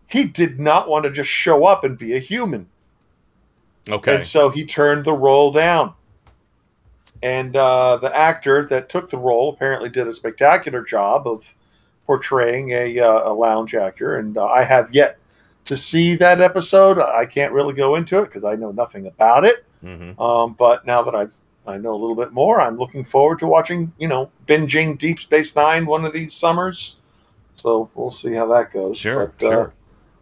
He 0.07 0.25
did 0.25 0.59
not 0.59 0.89
want 0.89 1.03
to 1.03 1.11
just 1.11 1.29
show 1.29 1.65
up 1.65 1.83
and 1.83 1.97
be 1.97 2.15
a 2.15 2.19
human. 2.19 2.67
Okay. 3.89 4.15
And 4.15 4.23
so 4.23 4.49
he 4.49 4.65
turned 4.65 5.05
the 5.05 5.13
role 5.13 5.51
down. 5.51 5.93
And 7.23 7.55
uh, 7.55 7.97
the 7.97 8.15
actor 8.15 8.65
that 8.65 8.89
took 8.89 9.09
the 9.09 9.17
role 9.17 9.49
apparently 9.49 9.89
did 9.89 10.07
a 10.07 10.13
spectacular 10.13 10.83
job 10.83 11.27
of 11.27 11.53
portraying 12.05 12.71
a, 12.71 12.99
uh, 12.99 13.31
a 13.31 13.33
lounge 13.33 13.73
actor. 13.73 14.17
And 14.17 14.37
uh, 14.37 14.45
I 14.45 14.63
have 14.63 14.93
yet 14.93 15.17
to 15.65 15.75
see 15.75 16.15
that 16.15 16.41
episode. 16.41 16.99
I 16.99 17.25
can't 17.25 17.53
really 17.53 17.73
go 17.73 17.95
into 17.95 18.19
it 18.19 18.25
because 18.25 18.43
I 18.43 18.55
know 18.55 18.71
nothing 18.71 19.07
about 19.07 19.45
it. 19.45 19.65
Mhm. 19.83 20.19
Um, 20.19 20.53
but 20.53 20.85
now 20.85 21.01
that 21.03 21.15
I've 21.15 21.35
I 21.65 21.77
know 21.77 21.91
a 21.91 21.99
little 21.99 22.15
bit 22.15 22.31
more, 22.31 22.61
I'm 22.61 22.77
looking 22.77 23.03
forward 23.03 23.39
to 23.39 23.47
watching, 23.47 23.91
you 23.97 24.07
know, 24.07 24.31
binging 24.47 24.97
Deep 24.97 25.19
Space 25.19 25.53
Nine 25.53 25.85
one 25.85 26.05
of 26.05 26.13
these 26.13 26.33
summers. 26.33 26.96
So 27.57 27.89
we'll 27.95 28.11
see 28.11 28.33
how 28.33 28.47
that 28.53 28.71
goes. 28.71 28.97
Sure, 28.97 29.33
But, 29.39 29.45
uh, 29.45 29.49
sure. 29.49 29.73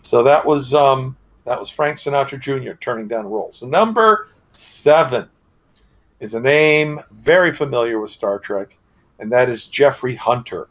so 0.02 0.24
that 0.24 0.46
was 0.46 0.74
um, 0.74 1.16
that 1.46 1.60
was 1.60 1.70
Frank 1.70 1.98
Sinatra 1.98 2.40
Jr. 2.40 2.74
turning 2.80 3.08
down 3.08 3.26
a 3.26 3.28
role. 3.28 3.52
So 3.52 3.68
number 3.68 4.30
seven 4.52 5.28
is 6.20 6.34
a 6.34 6.40
name 6.40 7.02
very 7.12 7.54
familiar 7.54 8.00
with 8.00 8.10
Star 8.12 8.40
Trek, 8.40 8.78
and 9.20 9.32
that 9.32 9.50
is 9.50 9.68
Jeffrey 9.68 10.16
Hunter. 10.16 10.68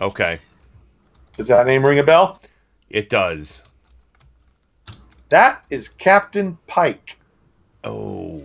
Okay. 0.00 0.38
Does 1.34 1.48
that 1.48 1.66
name 1.66 1.84
ring 1.84 1.98
a 1.98 2.02
bell? 2.02 2.40
It 2.88 3.08
does. 3.10 3.62
That 5.28 5.64
is 5.70 5.88
Captain 5.88 6.56
Pike. 6.66 7.18
Oh. 7.84 8.42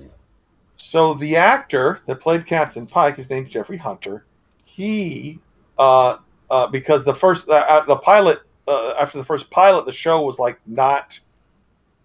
So 0.75 1.13
the 1.13 1.37
actor 1.37 2.01
that 2.05 2.19
played 2.19 2.45
Captain 2.45 2.85
Pike, 2.85 3.15
his 3.15 3.29
name's 3.29 3.49
Jeffrey 3.49 3.77
Hunter. 3.77 4.25
He, 4.65 5.39
uh, 5.77 6.17
uh, 6.51 6.67
because 6.67 7.03
the 7.05 7.15
first 7.15 7.47
uh, 7.49 7.53
uh, 7.53 7.85
the 7.85 7.95
pilot 7.95 8.41
uh, 8.67 8.91
after 8.99 9.17
the 9.17 9.23
first 9.23 9.49
pilot, 9.49 9.85
the 9.85 9.91
show 9.91 10.21
was 10.21 10.37
like 10.37 10.59
not 10.67 11.17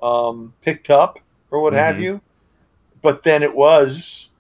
um, 0.01 0.55
picked 0.63 0.89
up 0.89 1.19
or 1.51 1.61
what 1.61 1.73
have 1.73 1.97
Mhm. 1.97 2.03
you. 2.03 2.21
But 3.03 3.23
then 3.23 3.43
it 3.43 3.55
was. 3.55 4.31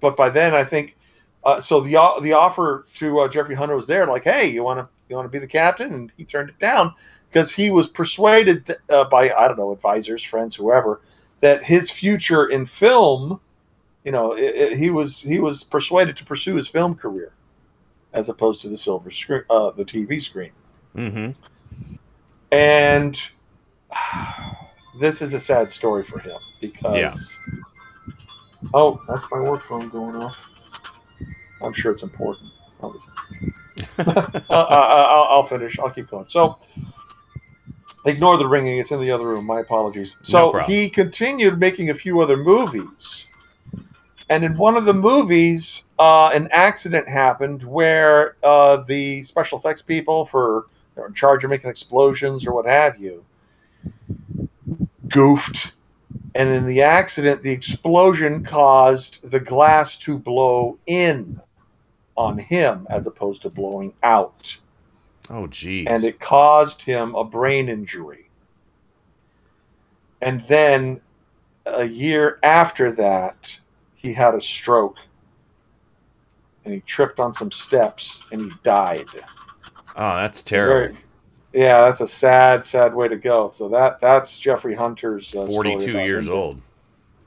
But 0.00 0.16
by 0.16 0.30
then, 0.30 0.54
I 0.54 0.64
think. 0.64 0.96
Uh, 1.44 1.60
so 1.60 1.80
the 1.80 1.92
the 2.22 2.32
offer 2.32 2.86
to 2.94 3.20
uh, 3.20 3.28
Jeffrey 3.28 3.54
Hunter 3.54 3.76
was 3.76 3.86
there, 3.86 4.06
like, 4.06 4.24
hey, 4.24 4.46
you 4.46 4.64
want 4.64 4.80
to 4.80 4.88
you 5.08 5.14
want 5.16 5.24
to 5.26 5.30
be 5.30 5.38
the 5.38 5.46
captain, 5.46 5.92
and 5.92 6.12
he 6.16 6.24
turned 6.24 6.48
it 6.50 6.58
down 6.58 6.92
because 7.30 7.52
he 7.52 7.70
was 7.70 7.86
persuaded 7.88 8.66
th- 8.66 8.78
uh, 8.90 9.04
by 9.04 9.30
I 9.30 9.46
don't 9.46 9.56
know 9.58 9.72
advisors, 9.72 10.22
friends, 10.22 10.56
whoever, 10.56 11.00
that 11.40 11.62
his 11.62 11.90
future 11.90 12.46
in 12.46 12.66
film, 12.66 13.40
you 14.04 14.10
know, 14.12 14.34
i 14.34 14.70
i 14.72 14.74
he 14.74 14.90
was 14.90 15.20
he 15.20 15.38
was 15.38 15.62
persuaded 15.64 16.16
to 16.16 16.24
pursue 16.24 16.56
his 16.56 16.66
film 16.68 16.94
career 16.94 17.32
as 18.12 18.28
opposed 18.28 18.62
to 18.62 18.68
the 18.68 18.78
silver 18.78 19.10
screen, 19.10 19.42
uh, 19.50 19.70
the 19.70 19.84
TV 19.84 20.22
screen. 20.22 20.52
Mm-hmm. 20.96 21.30
And 22.52 23.20
this 25.00 25.22
is 25.22 25.34
a 25.34 25.40
sad 25.40 25.72
story 25.72 26.04
for 26.04 26.18
him 26.18 26.38
because. 26.60 26.96
Yeah. 26.96 27.14
Oh, 28.74 29.00
that's 29.08 29.24
my 29.30 29.40
work 29.40 29.62
phone 29.64 29.88
going 29.88 30.16
off. 30.16 30.36
I'm 31.62 31.72
sure 31.72 31.92
it's 31.92 32.02
important. 32.02 32.50
I'll. 32.80 32.96
Uh, 33.98 34.32
uh, 34.50 35.06
I'll, 35.08 35.26
I'll 35.30 35.42
finish. 35.44 35.78
I'll 35.78 35.90
keep 35.90 36.08
going. 36.08 36.26
So, 36.28 36.58
ignore 38.04 38.36
the 38.36 38.46
ringing. 38.46 38.78
It's 38.78 38.90
in 38.90 39.00
the 39.00 39.10
other 39.10 39.26
room. 39.26 39.46
My 39.46 39.60
apologies. 39.60 40.16
So 40.22 40.50
problem. 40.50 40.70
he 40.70 40.88
continued 40.88 41.60
making 41.60 41.90
a 41.90 41.94
few 41.94 42.20
other 42.20 42.36
movies, 42.36 43.27
and 44.30 44.44
in 44.44 44.56
one 44.56 44.76
of 44.76 44.84
the 44.84 44.94
movies, 44.94 45.84
uh, 45.98 46.28
an 46.28 46.48
accident 46.52 47.08
happened 47.08 47.62
where 47.64 48.36
uh, 48.42 48.78
the 48.78 49.22
special 49.22 49.58
effects 49.58 49.82
people 49.82 50.26
for 50.26 50.66
they're 50.94 51.06
in 51.06 51.14
charge 51.14 51.44
of 51.44 51.50
making 51.50 51.70
explosions 51.70 52.46
or 52.46 52.52
what 52.52 52.66
have 52.66 52.98
you 52.98 53.24
goofed. 55.08 55.72
And 56.34 56.48
in 56.48 56.66
the 56.66 56.82
accident 56.82 57.42
the 57.42 57.50
explosion 57.50 58.44
caused 58.44 59.28
the 59.30 59.40
glass 59.40 59.96
to 59.98 60.18
blow 60.18 60.78
in 60.86 61.40
on 62.16 62.36
him 62.38 62.86
as 62.90 63.06
opposed 63.06 63.42
to 63.42 63.50
blowing 63.50 63.94
out. 64.02 64.58
Oh, 65.30 65.46
geez. 65.46 65.86
and 65.88 66.04
it 66.04 66.20
caused 66.20 66.82
him 66.82 67.14
a 67.14 67.22
brain 67.22 67.68
injury. 67.68 68.28
And 70.20 70.40
then 70.48 71.00
a 71.66 71.84
year 71.84 72.38
after 72.42 72.90
that 72.92 73.58
he 74.08 74.14
had 74.14 74.34
a 74.34 74.40
stroke 74.40 74.96
and 76.64 76.72
he 76.72 76.80
tripped 76.80 77.20
on 77.20 77.34
some 77.34 77.50
steps 77.50 78.22
and 78.32 78.40
he 78.40 78.50
died 78.62 79.06
oh, 79.96 80.16
that's 80.16 80.40
terrible. 80.42 80.94
Very- 80.94 81.04
yeah 81.52 81.82
that's 81.82 82.00
a 82.00 82.06
sad 82.06 82.64
sad 82.66 82.94
way 82.94 83.08
to 83.08 83.16
go 83.16 83.50
so 83.54 83.68
that 83.68 84.00
that's 84.00 84.38
jeffrey 84.38 84.74
hunter's 84.74 85.34
uh, 85.34 85.46
42 85.46 85.92
years 86.00 86.28
him. 86.28 86.34
old. 86.34 86.62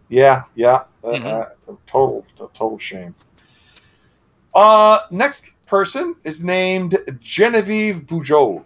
Yeah, 0.09 0.43
yeah. 0.55 0.83
Uh, 1.03 1.07
Mhm. 1.07 1.25
uh, 1.25 1.45
a 1.71 1.77
total, 1.87 2.25
total 2.53 2.77
shame. 2.77 3.15
Uh, 4.53 4.99
next 5.09 5.43
person 5.65 6.15
is 6.25 6.43
named 6.43 6.97
Genevieve 7.21 8.01
Bujold, 8.07 8.65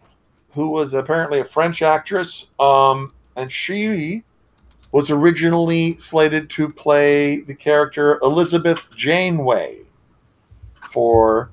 who 0.55 0.69
was 0.69 0.95
apparently 0.95 1.39
a 1.41 1.45
French 1.45 1.83
actress. 1.83 2.47
Um, 2.59 3.13
and 3.35 3.51
she 3.51 4.23
was 4.95 5.11
originally 5.11 5.97
slated 5.97 6.49
to 6.49 6.69
play 6.69 7.41
the 7.41 7.53
character 7.53 8.17
Elizabeth 8.23 8.87
Janeway 8.95 9.81
for 10.89 11.49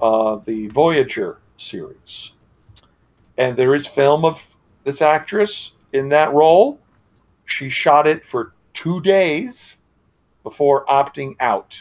uh, 0.00 0.40
the 0.44 0.66
Voyager 0.66 1.38
series. 1.58 2.32
And 3.38 3.56
there 3.56 3.76
is 3.76 3.86
film 3.86 4.24
of 4.24 4.44
this 4.82 5.00
actress 5.00 5.74
in 5.92 6.08
that 6.08 6.32
role. 6.32 6.80
She 7.44 7.70
shot 7.70 8.08
it 8.08 8.26
for 8.26 8.52
two 8.72 9.00
days 9.02 9.76
before 10.42 10.84
opting 10.86 11.36
out. 11.38 11.80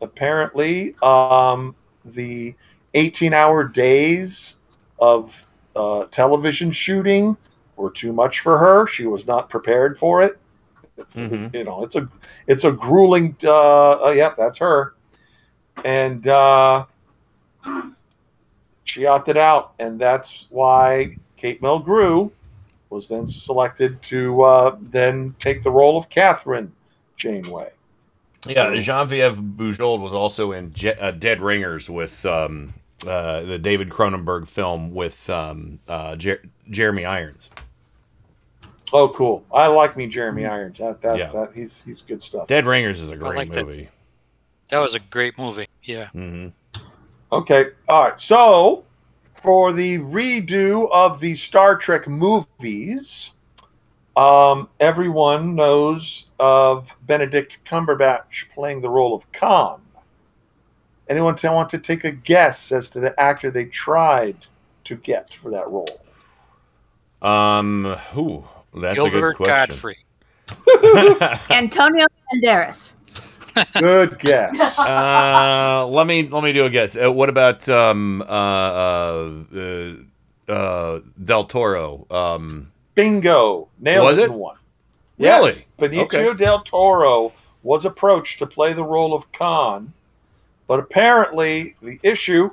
Apparently, 0.00 0.94
um, 1.02 1.74
the 2.04 2.54
18 2.94 3.34
hour 3.34 3.64
days 3.64 4.54
of 5.00 5.34
uh, 5.74 6.04
television 6.12 6.70
shooting 6.70 7.36
were 7.76 7.90
too 7.90 8.12
much 8.12 8.40
for 8.40 8.58
her. 8.58 8.86
She 8.86 9.06
was 9.06 9.26
not 9.26 9.48
prepared 9.48 9.98
for 9.98 10.22
it. 10.22 10.38
You 11.52 11.64
know, 11.64 11.84
it's 11.84 11.94
a 11.96 12.08
it's 12.46 12.64
a 12.64 12.72
grueling. 12.72 13.36
Uh, 13.44 14.06
uh, 14.06 14.10
yep, 14.16 14.36
that's 14.36 14.58
her. 14.58 14.94
And 15.84 16.26
uh, 16.26 16.86
she 18.84 19.04
opted 19.06 19.36
out, 19.36 19.74
and 19.78 19.98
that's 19.98 20.46
why 20.48 21.16
Kate 21.36 21.60
Mulgrew 21.60 22.30
was 22.88 23.08
then 23.08 23.26
selected 23.26 24.00
to 24.02 24.42
uh, 24.42 24.76
then 24.80 25.34
take 25.38 25.62
the 25.62 25.70
role 25.70 25.98
of 25.98 26.08
Kathryn 26.08 26.70
Janeway. 27.16 27.70
Yeah, 28.46 28.76
Genevieve 28.76 29.36
Bujold 29.36 30.00
was 30.00 30.14
also 30.14 30.52
in 30.52 30.72
Je- 30.72 30.94
uh, 30.94 31.10
Dead 31.10 31.40
Ringers 31.40 31.90
with 31.90 32.24
um, 32.24 32.74
uh, 33.06 33.42
the 33.42 33.58
David 33.58 33.90
Cronenberg 33.90 34.48
film 34.48 34.94
with 34.94 35.28
um, 35.28 35.80
uh, 35.88 36.14
Jer- 36.16 36.42
Jeremy 36.70 37.04
Irons. 37.04 37.50
Oh, 38.98 39.08
cool! 39.10 39.44
I 39.52 39.66
like 39.66 39.94
me 39.96 40.06
Jeremy 40.06 40.46
Irons. 40.46 40.78
That 40.78 41.02
that's 41.02 41.18
Yeah. 41.18 41.28
that 41.32 41.50
he's 41.54 41.82
he's 41.84 42.00
good 42.00 42.22
stuff. 42.22 42.46
Dead 42.46 42.64
Ringers 42.64 43.00
is 43.00 43.10
a 43.10 43.16
great 43.16 43.36
like 43.36 43.50
that. 43.52 43.66
movie. 43.66 43.90
That 44.68 44.78
was 44.78 44.94
a 44.94 45.00
great 45.00 45.36
movie. 45.38 45.66
Yeah. 45.82 46.06
Mm-hmm. 46.14 46.48
Okay, 47.30 47.66
all 47.88 48.04
right. 48.04 48.18
So 48.20 48.84
for 49.42 49.72
the 49.72 49.98
redo 49.98 50.88
of 50.90 51.20
the 51.20 51.36
Star 51.36 51.76
Trek 51.76 52.08
movies, 52.08 53.32
um, 54.16 54.68
everyone 54.80 55.54
knows 55.54 56.24
of 56.40 56.90
Benedict 57.02 57.58
Cumberbatch 57.66 58.46
playing 58.54 58.80
the 58.80 58.88
role 58.88 59.14
of 59.14 59.30
Khan. 59.32 59.82
Anyone 61.08 61.36
t- 61.36 61.48
want 61.48 61.68
to 61.68 61.78
take 61.78 62.04
a 62.04 62.10
guess 62.12 62.72
as 62.72 62.88
to 62.90 63.00
the 63.00 63.18
actor 63.20 63.50
they 63.50 63.66
tried 63.66 64.36
to 64.84 64.96
get 64.96 65.34
for 65.34 65.50
that 65.50 65.68
role? 65.68 66.00
Um, 67.22 67.84
who? 68.12 68.42
That's 68.76 68.98
a 68.98 69.02
good 69.02 69.12
Gilbert 69.12 69.36
question. 69.36 69.68
Godfrey. 69.68 69.96
Antonio 71.50 72.06
Banderas. 72.32 72.92
Good 73.78 74.18
guess. 74.18 74.78
uh, 74.78 75.86
let 75.88 76.06
me 76.06 76.28
let 76.28 76.44
me 76.44 76.52
do 76.52 76.66
a 76.66 76.70
guess. 76.70 76.96
Uh, 76.96 77.10
what 77.10 77.28
about 77.30 77.66
um, 77.68 78.20
uh, 78.22 78.24
uh, 79.56 79.94
uh, 80.48 81.00
Del 81.24 81.44
Toro? 81.44 82.06
Um, 82.10 82.70
Bingo! 82.94 83.68
Nailed 83.80 84.04
Was 84.04 84.18
it, 84.18 84.22
it? 84.22 84.30
in 84.30 84.34
one. 84.34 84.56
Really? 85.18 85.50
Yes, 85.52 85.64
Benicio 85.78 86.04
Okay. 86.32 86.44
del 86.44 86.60
Toro 86.60 87.32
was 87.62 87.86
approached 87.86 88.38
to 88.40 88.46
play 88.46 88.74
the 88.74 88.84
role 88.84 89.14
of 89.14 89.30
Khan, 89.32 89.92
but 90.66 90.78
apparently 90.78 91.74
the 91.80 91.98
issue 92.02 92.50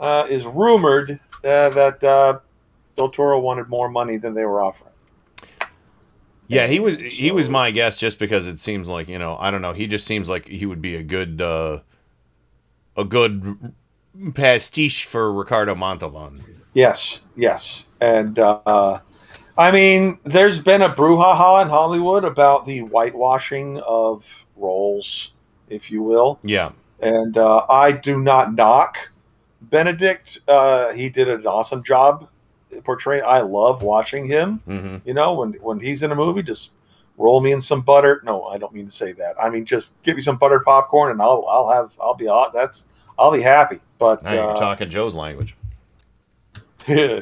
uh, 0.00 0.26
is 0.28 0.44
rumored 0.44 1.20
uh, 1.44 1.70
that 1.70 2.02
uh, 2.02 2.40
del 2.96 3.08
Toro 3.10 3.38
wanted 3.38 3.68
more 3.68 3.88
money 3.88 4.16
than 4.16 4.34
they 4.34 4.44
were 4.44 4.60
offering. 4.60 4.91
Yeah, 6.52 6.66
he 6.66 6.80
was 6.80 6.98
he 6.98 7.30
was 7.30 7.48
my 7.48 7.70
guess 7.70 7.98
just 7.98 8.18
because 8.18 8.46
it 8.46 8.60
seems 8.60 8.88
like 8.88 9.08
you 9.08 9.18
know 9.18 9.36
I 9.38 9.50
don't 9.50 9.62
know 9.62 9.72
he 9.72 9.86
just 9.86 10.06
seems 10.06 10.28
like 10.28 10.46
he 10.48 10.66
would 10.66 10.82
be 10.82 10.96
a 10.96 11.02
good 11.02 11.40
uh, 11.40 11.80
a 12.96 13.04
good 13.04 13.72
pastiche 14.34 15.04
for 15.04 15.32
Ricardo 15.32 15.74
Montalban. 15.74 16.44
Yes, 16.74 17.22
yes, 17.36 17.84
and 18.00 18.38
uh, 18.38 19.00
I 19.56 19.70
mean, 19.70 20.18
there's 20.24 20.58
been 20.58 20.82
a 20.82 20.88
brouhaha 20.88 21.62
in 21.62 21.68
Hollywood 21.68 22.24
about 22.24 22.64
the 22.64 22.80
whitewashing 22.80 23.78
of 23.80 24.46
roles, 24.56 25.32
if 25.68 25.90
you 25.90 26.02
will. 26.02 26.38
Yeah. 26.42 26.72
And 27.00 27.36
uh, 27.36 27.66
I 27.68 27.92
do 27.92 28.20
not 28.20 28.54
knock 28.54 29.10
Benedict. 29.60 30.38
Uh, 30.48 30.92
he 30.92 31.08
did 31.08 31.28
an 31.28 31.46
awesome 31.46 31.82
job 31.82 32.28
portraying. 32.84 33.24
I 33.24 33.40
love 33.40 33.82
watching 33.82 34.26
him. 34.26 34.58
hmm 34.60 34.96
You 35.04 35.14
know, 35.14 35.34
when 35.34 35.52
when 35.54 35.80
he's 35.80 36.02
in 36.02 36.12
a 36.12 36.14
movie, 36.14 36.42
just 36.42 36.70
roll 37.18 37.40
me 37.40 37.52
in 37.52 37.60
some 37.62 37.80
butter. 37.82 38.20
No, 38.24 38.44
I 38.44 38.58
don't 38.58 38.72
mean 38.72 38.86
to 38.86 38.92
say 38.92 39.12
that. 39.12 39.36
I 39.42 39.50
mean 39.50 39.64
just 39.64 39.92
give 40.02 40.16
me 40.16 40.22
some 40.22 40.36
buttered 40.36 40.64
popcorn, 40.64 41.10
and 41.12 41.20
I'll 41.22 41.46
I'll 41.48 41.68
have 41.70 41.92
I'll 42.00 42.14
be 42.14 42.26
hot. 42.26 42.52
That's 42.52 42.86
I'll 43.18 43.30
be 43.32 43.42
happy. 43.42 43.80
But 43.98 44.22
Now 44.24 44.32
you're 44.32 44.50
uh, 44.50 44.54
talking 44.54 44.88
Joe's 44.88 45.14
language. 45.14 45.56
Yeah. 46.88 47.20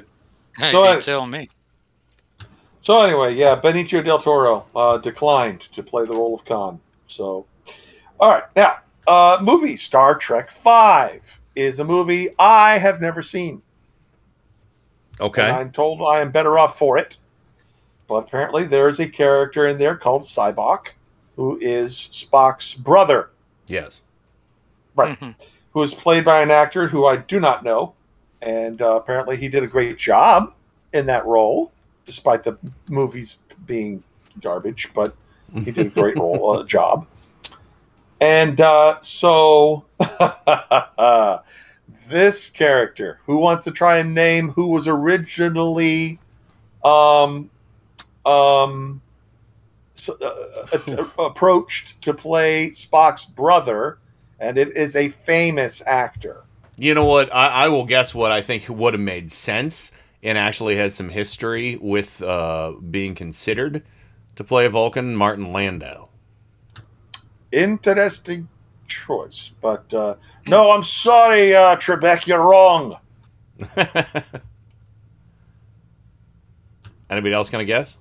Hey, 0.56 0.72
So 0.72 0.82
I- 0.84 0.94
you 0.94 1.00
tell 1.00 1.26
me. 1.26 1.48
So 2.82 3.02
anyway, 3.02 3.34
yeah, 3.34 3.60
Benicio 3.60 4.02
del 4.02 4.18
Toro 4.18 4.64
uh, 4.74 4.96
declined 4.98 5.60
to 5.72 5.82
play 5.82 6.06
the 6.06 6.14
role 6.14 6.34
of 6.34 6.44
Khan. 6.46 6.80
So, 7.08 7.46
all 8.18 8.30
right, 8.30 8.44
now 8.56 8.78
uh, 9.06 9.38
movie 9.42 9.76
Star 9.76 10.14
Trek 10.16 10.50
Five 10.50 11.38
is 11.54 11.78
a 11.80 11.84
movie 11.84 12.30
I 12.38 12.78
have 12.78 13.00
never 13.02 13.20
seen. 13.22 13.60
Okay. 15.20 15.42
And 15.42 15.52
I'm 15.52 15.70
told 15.70 16.00
I 16.02 16.20
am 16.20 16.30
better 16.30 16.58
off 16.58 16.78
for 16.78 16.98
it. 16.98 17.18
But 18.08 18.16
apparently, 18.16 18.64
there 18.64 18.88
is 18.88 18.98
a 18.98 19.08
character 19.08 19.68
in 19.68 19.78
there 19.78 19.96
called 19.96 20.22
Sybok, 20.22 20.88
who 21.36 21.58
is 21.60 21.94
Spock's 21.94 22.74
brother. 22.74 23.30
Yes. 23.66 24.02
Right. 24.96 25.16
Who 25.72 25.82
is 25.82 25.94
played 25.94 26.24
by 26.24 26.42
an 26.42 26.50
actor 26.50 26.88
who 26.88 27.06
I 27.06 27.16
do 27.16 27.38
not 27.38 27.62
know. 27.62 27.94
And 28.42 28.82
uh, 28.82 28.96
apparently, 28.96 29.36
he 29.36 29.48
did 29.48 29.62
a 29.62 29.68
great 29.68 29.96
job 29.96 30.54
in 30.92 31.06
that 31.06 31.24
role, 31.24 31.70
despite 32.04 32.42
the 32.42 32.58
movies 32.88 33.36
being 33.66 34.02
garbage. 34.40 34.90
But 34.92 35.14
he 35.54 35.70
did 35.70 35.86
a 35.86 35.90
great 35.90 36.16
role, 36.18 36.50
uh, 36.50 36.64
job. 36.64 37.06
And 38.20 38.60
uh, 38.60 38.98
so, 39.00 39.84
this 42.10 42.50
character, 42.50 43.20
who 43.24 43.38
wants 43.38 43.64
to 43.64 43.70
try 43.70 43.98
and 43.98 44.14
name 44.14 44.50
who 44.50 44.68
was 44.68 44.86
originally 44.86 46.18
um, 46.84 47.50
um, 48.26 49.00
so, 49.94 50.16
uh, 50.20 50.76
uh, 50.76 51.08
approached 51.24 52.00
to 52.02 52.14
play 52.14 52.70
Spock's 52.70 53.24
brother, 53.24 53.98
and 54.38 54.58
it 54.58 54.76
is 54.76 54.96
a 54.96 55.08
famous 55.08 55.82
actor. 55.86 56.44
You 56.76 56.94
know 56.94 57.04
what? 57.04 57.34
I, 57.34 57.48
I 57.48 57.68
will 57.68 57.84
guess 57.84 58.14
what 58.14 58.32
I 58.32 58.42
think 58.42 58.68
would 58.68 58.94
have 58.94 59.00
made 59.00 59.30
sense 59.30 59.92
and 60.22 60.36
actually 60.36 60.76
has 60.76 60.94
some 60.94 61.08
history 61.08 61.76
with 61.76 62.22
uh, 62.22 62.72
being 62.90 63.14
considered 63.14 63.82
to 64.36 64.44
play 64.44 64.66
a 64.66 64.70
Vulcan, 64.70 65.14
Martin 65.14 65.52
Landau. 65.52 66.08
Interesting 67.52 68.48
choice, 68.90 69.52
but 69.62 69.92
uh, 69.94 70.16
no, 70.46 70.70
I'm 70.70 70.82
sorry, 70.82 71.54
uh, 71.54 71.76
Trebek, 71.76 72.26
you're 72.26 72.42
wrong. 72.42 72.98
Anybody 77.08 77.34
else 77.34 77.48
gonna 77.50 77.64
guess? 77.64 77.96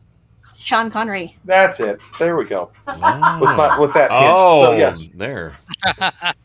Sean 0.58 0.92
Connery. 0.92 1.38
That's 1.46 1.80
it. 1.80 2.02
There 2.20 2.36
we 2.36 2.44
go. 2.46 2.72
with, 2.86 3.00
my, 3.00 3.78
with 3.80 3.94
that 3.94 4.12
hint. 4.12 4.24
Oh, 4.24 4.66
so, 4.66 4.72
yes. 4.74 5.08
there. 5.16 5.56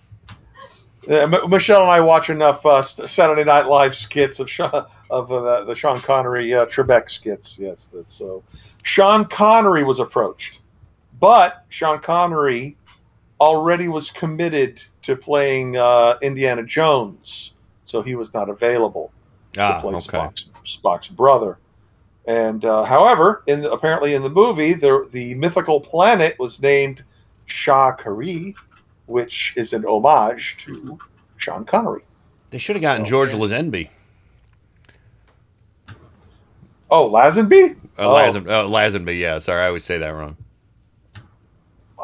Uh, 1.07 1.16
M- 1.16 1.51
Michelle 1.51 1.83
and 1.83 1.91
I 1.91 2.01
watch 2.01 2.31
enough 2.31 2.65
uh, 2.65 2.81
Saturday 2.81 3.45
Night 3.45 3.66
Live 3.66 3.95
skits 3.95 4.41
of 4.41 4.49
Sean, 4.49 4.87
of 5.11 5.31
uh, 5.31 5.65
the 5.65 5.75
Sean 5.75 6.01
Connery 6.01 6.55
uh, 6.55 6.65
Trebek 6.65 7.11
skits. 7.11 7.59
Yes, 7.59 7.91
that's 7.93 8.15
so. 8.15 8.43
Sean 8.85 9.27
Connery 9.27 9.85
was 9.85 9.99
approached, 9.99 10.62
but 11.21 11.65
Sean 11.69 11.99
Connery 11.99 12.79
already 13.45 13.89
was 13.89 14.11
committed 14.11 14.83
to 15.03 15.15
playing 15.16 15.77
uh, 15.77 16.15
Indiana 16.23 16.65
Jones, 16.65 17.53
so 17.85 18.01
he 18.01 18.15
was 18.15 18.33
not 18.33 18.49
available 18.49 19.12
Ah, 19.59 19.75
to 19.75 19.81
play 19.83 19.95
okay. 19.97 20.19
Spock's, 20.19 20.47
Spock's 20.65 21.09
brother. 21.09 21.59
And 22.27 22.65
uh, 22.65 22.85
however, 22.85 23.43
in 23.47 23.61
the, 23.61 23.71
apparently 23.71 24.15
in 24.15 24.23
the 24.23 24.31
movie, 24.31 24.73
the 24.73 25.07
the 25.11 25.35
mythical 25.35 25.79
planet 25.79 26.39
was 26.39 26.61
named 26.62 27.05
Sha 27.45 27.93
Ka 27.93 28.09
Ree, 28.09 28.55
which 29.07 29.53
is 29.57 29.75
an 29.75 29.85
homage 29.85 30.57
to 30.61 30.99
Sean 31.37 31.66
Connery. 31.66 32.03
They 32.49 32.59
should 32.59 32.77
have 32.77 32.83
gotten 32.83 33.05
George 33.05 33.33
Lazenby. 33.33 33.91
Oh, 36.91 37.11
Lazenby? 37.11 37.77
Uh, 37.99 38.09
Lazen, 38.09 38.47
oh, 38.49 38.69
Lazenby, 38.71 39.19
yeah. 39.19 39.39
Sorry, 39.39 39.62
I 39.62 39.66
always 39.66 39.85
say 39.85 39.99
that 39.99 40.09
wrong. 40.09 40.37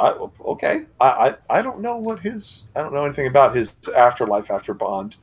I, 0.01 0.29
okay. 0.47 0.85
I, 0.99 1.07
I 1.09 1.59
I 1.59 1.63
don't 1.63 1.81
know 1.81 1.99
what 1.99 2.21
his 2.21 2.63
I 2.75 2.81
don't 2.81 2.95
know 2.95 3.05
anything 3.05 3.27
about 3.27 3.55
his 3.55 3.75
afterlife 3.95 4.51
after 4.51 4.73
Bond. 4.73 5.17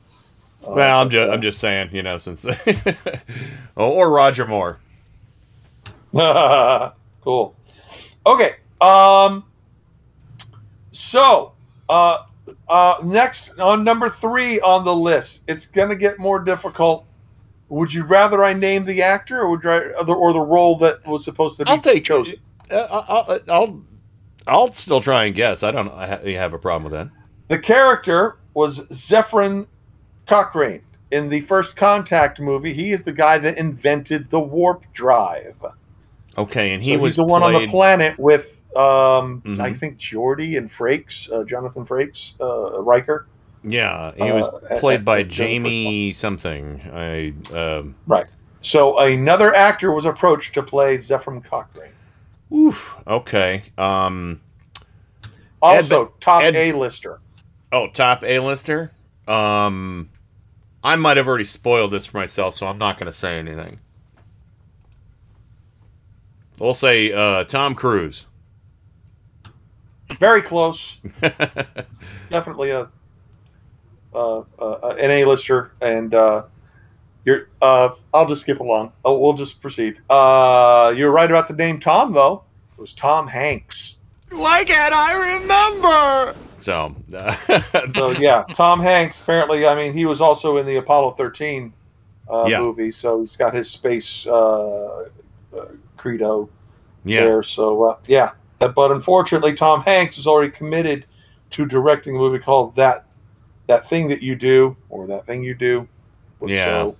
Uh, 0.64 0.70
well, 0.70 1.00
I'm 1.00 1.10
just 1.10 1.32
I'm 1.32 1.42
just 1.42 1.58
saying, 1.58 1.90
you 1.92 2.02
know, 2.02 2.18
since 2.18 2.46
or 3.76 4.10
Roger 4.10 4.46
Moore. 4.46 4.78
cool. 7.22 7.56
Okay. 8.24 8.56
Um. 8.80 9.44
So, 10.92 11.52
uh, 11.88 12.26
uh, 12.68 12.96
next 13.04 13.58
on 13.58 13.82
number 13.82 14.08
three 14.08 14.60
on 14.60 14.84
the 14.84 14.94
list, 14.94 15.42
it's 15.48 15.66
gonna 15.66 15.96
get 15.96 16.20
more 16.20 16.38
difficult. 16.38 17.04
Would 17.68 17.92
you 17.92 18.04
rather 18.04 18.44
I 18.44 18.52
name 18.52 18.84
the 18.84 19.02
actor, 19.02 19.40
or 19.40 19.50
would 19.50 19.62
the, 19.62 20.14
or 20.14 20.32
the 20.32 20.40
role 20.40 20.76
that 20.78 21.04
was 21.06 21.24
supposed 21.24 21.56
to 21.58 21.64
be 21.64 21.70
I'll 21.70 21.78
take 21.78 22.04
chosen? 22.04 22.36
Uh, 22.70 22.86
I'll, 22.90 23.40
I'll 23.48 23.82
I'll 24.48 24.72
still 24.72 25.00
try 25.00 25.24
and 25.24 25.34
guess. 25.34 25.62
I 25.62 25.70
don't 25.70 25.88
I 25.92 26.06
ha- 26.06 26.20
have 26.38 26.54
a 26.54 26.58
problem 26.58 26.84
with 26.84 26.92
that. 26.92 27.08
The 27.48 27.58
character 27.58 28.36
was 28.54 28.80
Zefram 28.86 29.66
Cochrane 30.26 30.82
in 31.10 31.28
the 31.28 31.40
first 31.42 31.76
Contact 31.76 32.40
movie. 32.40 32.74
He 32.74 32.92
is 32.92 33.02
the 33.02 33.12
guy 33.12 33.38
that 33.38 33.56
invented 33.56 34.30
the 34.30 34.40
warp 34.40 34.84
drive. 34.92 35.56
Okay, 36.36 36.72
and 36.74 36.82
he 36.82 36.94
So 36.94 36.98
was 37.00 37.16
the 37.16 37.24
one 37.24 37.42
on 37.42 37.52
the 37.52 37.66
planet 37.68 38.18
with 38.18 38.60
um, 38.76 39.40
Mhm. 39.46 39.60
I 39.60 39.72
think 39.72 39.98
Geordi 39.98 40.58
and 40.58 40.70
Frakes, 40.70 41.32
uh, 41.32 41.42
Jonathan 41.44 41.86
Frakes, 41.86 42.34
uh, 42.40 42.80
Riker. 42.82 43.26
Yeah, 43.64 44.12
he 44.14 44.30
was 44.30 44.44
Uh, 44.46 44.78
played 44.78 45.04
by 45.04 45.20
uh, 45.20 45.24
Jennifer 45.24 45.64
Jamie 45.68 46.12
something. 46.12 46.80
I 46.92 47.32
um, 47.56 47.94
Right. 48.06 48.28
So 48.60 48.98
another 48.98 49.54
actor 49.54 49.90
was 49.90 50.04
approached 50.04 50.52
to 50.54 50.62
play 50.62 50.98
Zefram 50.98 51.42
Cochrane. 51.42 51.90
Oof. 52.52 53.02
Okay. 53.06 53.62
Um. 53.76 54.40
Also, 55.60 56.06
Ed- 56.06 56.20
top 56.20 56.42
Ed- 56.42 56.56
A-lister. 56.56 57.20
Oh, 57.72 57.88
top 57.88 58.22
A-lister. 58.22 58.92
Um, 59.26 60.08
I 60.82 60.96
might 60.96 61.16
have 61.16 61.26
already 61.26 61.44
spoiled 61.44 61.90
this 61.90 62.06
for 62.06 62.18
myself, 62.18 62.54
so 62.54 62.66
I'm 62.66 62.78
not 62.78 62.96
going 62.98 63.06
to 63.06 63.12
say 63.12 63.38
anything. 63.38 63.80
We'll 66.58 66.74
say 66.74 67.12
uh, 67.12 67.44
Tom 67.44 67.74
Cruise. 67.74 68.26
Very 70.18 70.42
close. 70.42 70.98
Definitely 72.30 72.70
a 72.70 72.88
uh, 74.14 74.38
uh, 74.58 74.94
an 74.98 75.10
A-lister, 75.10 75.72
and 75.80 76.14
uh, 76.14 76.44
you're. 77.28 77.48
Uh, 77.60 77.90
I'll 78.14 78.26
just 78.26 78.40
skip 78.40 78.60
along. 78.60 78.92
Oh, 79.04 79.18
we'll 79.18 79.34
just 79.34 79.60
proceed. 79.60 80.00
Uh, 80.08 80.92
you're 80.96 81.10
right 81.10 81.30
about 81.30 81.46
the 81.46 81.54
name 81.54 81.78
Tom, 81.78 82.12
though. 82.14 82.44
It 82.76 82.80
was 82.80 82.94
Tom 82.94 83.26
Hanks. 83.26 83.98
Why 84.30 84.64
can't 84.64 84.94
I 84.94 85.12
remember? 85.36 86.34
So, 86.60 86.96
so 87.94 88.10
yeah, 88.12 88.44
Tom 88.54 88.80
Hanks. 88.80 89.20
Apparently, 89.20 89.66
I 89.66 89.74
mean, 89.74 89.92
he 89.92 90.06
was 90.06 90.20
also 90.20 90.56
in 90.56 90.64
the 90.66 90.76
Apollo 90.76 91.12
13 91.12 91.72
uh, 92.30 92.46
Yeah. 92.48 92.60
movie, 92.60 92.90
so 92.90 93.20
he's 93.20 93.36
got 93.36 93.54
his 93.54 93.70
space 93.70 94.26
uh, 94.26 95.04
uh, 95.56 95.66
credo 95.96 96.48
Yeah. 97.04 97.24
there. 97.24 97.42
So 97.42 97.82
uh, 97.84 97.96
yeah, 98.06 98.30
Uh, 98.60 98.68
but 98.68 98.90
unfortunately, 98.90 99.54
Tom 99.54 99.82
Hanks 99.82 100.16
is 100.18 100.26
already 100.26 100.50
committed 100.50 101.04
to 101.50 101.66
directing 101.66 102.16
a 102.16 102.18
movie 102.18 102.38
called 102.38 102.74
that 102.76 103.04
that 103.66 103.86
thing 103.88 104.08
that 104.08 104.22
you 104.22 104.34
do 104.34 104.76
or 104.88 105.06
that 105.06 105.26
thing 105.26 105.42
you 105.44 105.54
do. 105.54 105.86
Yeah. 106.44 106.64
So 106.66 106.96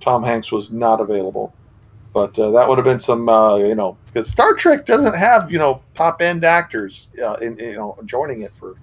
Tom 0.00 0.22
Hanks 0.22 0.52
was 0.52 0.70
not 0.70 1.00
available. 1.00 1.54
But 2.12 2.38
uh, 2.38 2.50
that 2.52 2.68
would 2.68 2.78
have 2.78 2.84
been 2.84 2.98
some, 2.98 3.28
uh, 3.28 3.56
you 3.58 3.74
know, 3.74 3.96
because 4.06 4.28
Star 4.28 4.54
Trek 4.54 4.86
doesn't 4.86 5.14
have, 5.14 5.52
you 5.52 5.58
know, 5.58 5.82
top 5.94 6.22
end 6.22 6.42
actors, 6.42 7.08
uh, 7.22 7.34
in, 7.34 7.58
you 7.58 7.74
know, 7.74 7.98
joining 8.06 8.42
it 8.42 8.52
for, 8.58 8.76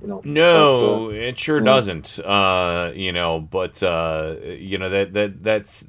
you 0.00 0.06
know. 0.06 0.22
No, 0.24 0.78
but, 0.78 1.04
uh, 1.06 1.08
it 1.10 1.38
sure 1.38 1.58
yeah. 1.58 1.64
doesn't. 1.64 2.18
Uh, 2.20 2.92
you 2.94 3.12
know, 3.12 3.40
but 3.40 3.82
uh, 3.82 4.36
you 4.42 4.78
know 4.78 4.88
that 4.88 5.12
that 5.12 5.42
that's 5.42 5.88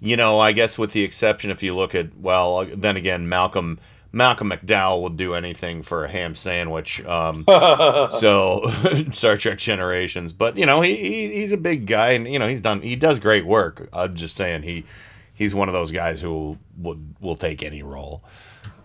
you 0.00 0.16
know, 0.16 0.38
I 0.38 0.52
guess 0.52 0.78
with 0.78 0.92
the 0.92 1.04
exception 1.04 1.50
if 1.50 1.62
you 1.62 1.76
look 1.76 1.94
at 1.94 2.16
well, 2.18 2.66
then 2.66 2.96
again, 2.96 3.28
Malcolm 3.28 3.78
Malcolm 4.16 4.50
McDowell 4.50 5.02
would 5.02 5.18
do 5.18 5.34
anything 5.34 5.82
for 5.82 6.04
a 6.04 6.08
ham 6.08 6.34
sandwich. 6.34 7.04
Um, 7.04 7.44
so 8.10 8.62
Star 9.12 9.36
Trek 9.36 9.58
Generations, 9.58 10.32
but 10.32 10.56
you 10.56 10.64
know, 10.64 10.80
he, 10.80 10.96
he 10.96 11.34
he's 11.34 11.52
a 11.52 11.58
big 11.58 11.86
guy, 11.86 12.12
and 12.12 12.26
you 12.26 12.38
know, 12.38 12.48
he's 12.48 12.62
done 12.62 12.80
he 12.80 12.96
does 12.96 13.18
great 13.18 13.44
work. 13.44 13.88
I'm 13.92 14.16
just 14.16 14.34
saying 14.36 14.62
he 14.62 14.86
he's 15.34 15.54
one 15.54 15.68
of 15.68 15.74
those 15.74 15.92
guys 15.92 16.22
who 16.22 16.58
would 16.78 17.14
will 17.20 17.34
take 17.34 17.62
any 17.62 17.82
role. 17.82 18.24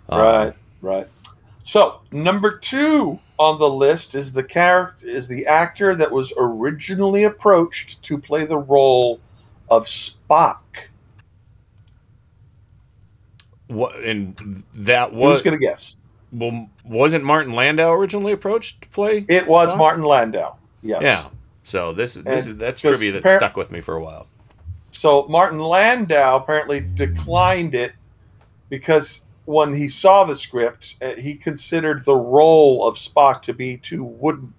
Um, 0.10 0.20
Right, 0.20 0.54
right. 0.82 1.08
So 1.64 2.02
number 2.12 2.58
two 2.58 3.18
on 3.40 3.58
the 3.58 3.70
list 3.70 4.16
is 4.16 4.34
the 4.34 4.44
character 4.44 5.08
is 5.08 5.30
the 5.30 5.46
actor 5.46 5.96
that 5.96 6.12
was 6.12 6.34
originally 6.38 7.24
approached 7.24 8.04
to 8.04 8.18
play 8.18 8.44
the 8.44 8.58
role 8.58 9.22
of 9.70 9.86
Spock. 9.86 10.58
What 13.72 13.96
and 14.04 14.64
that 14.76 15.14
was 15.14 15.38
Who's 15.38 15.42
gonna 15.44 15.58
guess? 15.58 15.98
Well, 16.34 16.70
wasn't 16.86 17.24
Martin 17.24 17.54
Landau 17.54 17.92
originally 17.94 18.34
approached 18.34 18.82
to 18.84 18.88
play? 18.90 19.26
It 19.28 19.48
was? 19.48 19.76
Martin 19.78 20.04
Landau. 20.04 20.56
Yes. 20.82 21.02
Yeah. 21.04 21.26
So 21.64 21.94
this 21.94 22.16
this 22.16 22.24
And 22.26 22.36
is 22.36 22.58
that's 22.58 22.82
trivia 22.82 23.14
that 23.14 23.24
appar- 23.24 23.38
stuck 23.38 23.56
with 23.58 23.72
me 23.72 23.82
for 23.82 23.96
a 23.96 24.02
while. 24.04 24.28
So 24.92 25.26
Martin 25.30 25.60
Landau 25.60 26.36
apparently 26.38 26.82
declined 26.82 27.76
it 27.76 27.94
because 28.70 29.22
when 29.46 29.74
he 29.74 29.88
saw 29.88 30.24
the 30.26 30.36
script, 30.36 30.96
uh, 31.02 31.14
he 31.16 31.36
considered 31.36 32.04
the 32.06 32.16
role 32.16 32.88
of 32.88 32.96
Spock 32.96 33.42
to 33.44 33.54
be 33.54 33.78
too 33.78 34.04
wooden. 34.04 34.54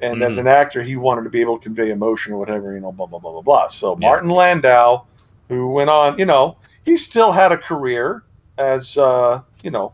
And 0.00 0.22
as 0.22 0.34
Mhm. 0.36 0.40
an 0.40 0.46
actor, 0.48 0.82
he 0.82 0.96
wanted 0.96 1.24
to 1.24 1.30
be 1.30 1.40
able 1.40 1.58
to 1.58 1.62
convey 1.62 1.90
emotion 1.90 2.32
or 2.32 2.38
whatever, 2.38 2.74
you 2.74 2.80
know, 2.80 2.92
blah, 2.92 3.06
blah, 3.06 3.18
blah, 3.20 3.32
blah, 3.32 3.40
blah. 3.42 3.66
So 3.68 3.94
Martin 3.96 4.30
Landau, 4.30 5.04
who 5.48 5.68
went 5.68 5.90
on, 5.90 6.18
you 6.18 6.24
know, 6.26 6.56
he 6.84 6.96
still 6.96 7.32
had 7.32 7.52
a 7.52 7.58
career 7.58 8.22
as, 8.58 8.96
uh, 8.96 9.40
you 9.62 9.70
know, 9.70 9.92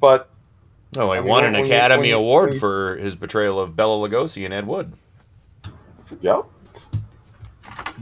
but. 0.00 0.28
Oh, 0.96 1.12
he 1.12 1.18
I 1.18 1.20
mean, 1.20 1.28
won 1.28 1.44
an 1.44 1.52
when 1.52 1.66
you- 1.66 1.72
Academy 1.72 2.00
when 2.00 2.08
you- 2.08 2.16
Award 2.16 2.48
when 2.48 2.54
you- 2.54 2.60
for 2.60 2.96
his 2.96 3.14
portrayal 3.16 3.60
of 3.60 3.76
Bela 3.76 4.08
Lugosi 4.08 4.44
in 4.44 4.52
Ed 4.52 4.66
Wood. 4.66 4.92
Yep. 6.20 6.44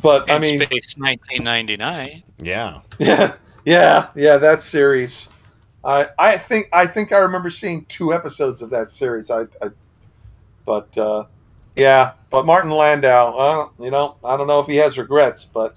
But, 0.01 0.31
I 0.31 0.39
mean. 0.39 0.59
Space 0.61 0.97
1999. 0.97 2.23
Yeah. 2.39 2.81
Yeah, 2.99 3.35
yeah, 3.65 4.09
yeah. 4.15 4.37
That 4.39 4.63
series, 4.63 5.29
I 5.85 6.09
I 6.19 6.39
think 6.39 6.69
I 6.73 6.87
think 6.87 7.13
I 7.13 7.19
remember 7.19 7.51
seeing 7.51 7.85
two 7.85 8.13
episodes 8.15 8.63
of 8.63 8.71
that 8.71 8.91
series. 8.91 9.31
I, 9.31 9.43
I 9.63 9.69
but 10.65 10.97
uh, 10.97 11.25
yeah, 11.77 12.13
but 12.31 12.47
Martin 12.47 12.71
Landau. 12.71 13.37
Uh, 13.37 13.83
you 13.85 13.91
know, 13.91 14.17
I 14.25 14.37
don't 14.37 14.47
know 14.47 14.59
if 14.61 14.67
he 14.67 14.77
has 14.77 14.97
regrets, 14.99 15.45
but 15.45 15.77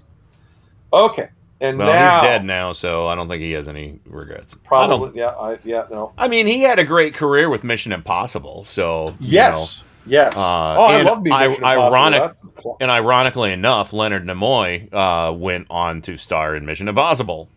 okay. 0.92 1.28
And 1.62 1.78
Well, 1.78 1.86
now, 1.92 2.20
he's 2.20 2.28
dead 2.28 2.44
now, 2.44 2.72
so 2.72 3.06
I 3.06 3.14
don't 3.14 3.28
think 3.28 3.40
he 3.40 3.52
has 3.52 3.68
any 3.68 4.00
regrets. 4.06 4.56
I 4.56 4.66
Probably, 4.66 5.06
don't. 5.08 5.16
yeah, 5.16 5.28
I, 5.28 5.58
yeah, 5.64 5.86
no. 5.90 6.12
I 6.18 6.26
mean, 6.26 6.46
he 6.46 6.60
had 6.62 6.78
a 6.80 6.84
great 6.84 7.14
career 7.14 7.48
with 7.48 7.62
Mission 7.62 7.92
Impossible, 7.92 8.64
so 8.64 9.10
you 9.20 9.28
Yes, 9.38 9.78
know. 9.78 9.86
yes. 10.10 10.36
Uh, 10.36 10.40
Oh, 10.76 10.82
I 10.86 11.02
love 11.02 11.22
Mission 11.22 11.40
Impossible. 11.54 11.64
Ironic, 11.66 12.20
That's- 12.20 12.42
and 12.80 12.90
ironically 12.90 13.52
enough, 13.52 13.92
Leonard 13.92 14.26
Nimoy 14.26 14.92
uh, 14.92 15.32
went 15.32 15.68
on 15.70 16.02
to 16.02 16.16
star 16.16 16.56
in 16.56 16.66
Mission 16.66 16.88
Impossible. 16.88 17.48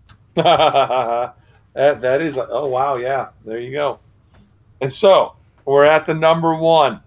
that 0.36 1.34
that 1.74 2.22
is 2.22 2.38
oh 2.38 2.68
wow 2.68 2.96
yeah 2.96 3.28
there 3.44 3.58
you 3.58 3.72
go 3.72 3.98
and 4.80 4.92
so 4.92 5.34
we're 5.64 5.84
at 5.84 6.06
the 6.06 6.14
number 6.14 6.54
one 6.54 7.00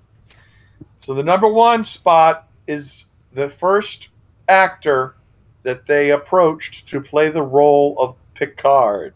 so 0.99 1.13
the 1.13 1.23
number 1.23 1.47
one 1.47 1.83
spot 1.85 2.47
is 2.67 3.05
the 3.33 3.49
first 3.49 4.09
actor 4.49 5.15
that 5.63 5.85
they 5.85 6.11
approached 6.11 6.87
to 6.87 7.01
play 7.01 7.29
the 7.29 7.41
role 7.43 7.95
of 7.99 8.15
picard 8.33 9.13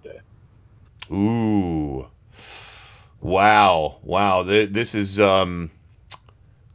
Ooh, 1.12 2.08
wow, 3.22 3.98
wow! 4.02 4.42
This 4.44 4.96
is. 4.96 5.20
Um, 5.20 5.70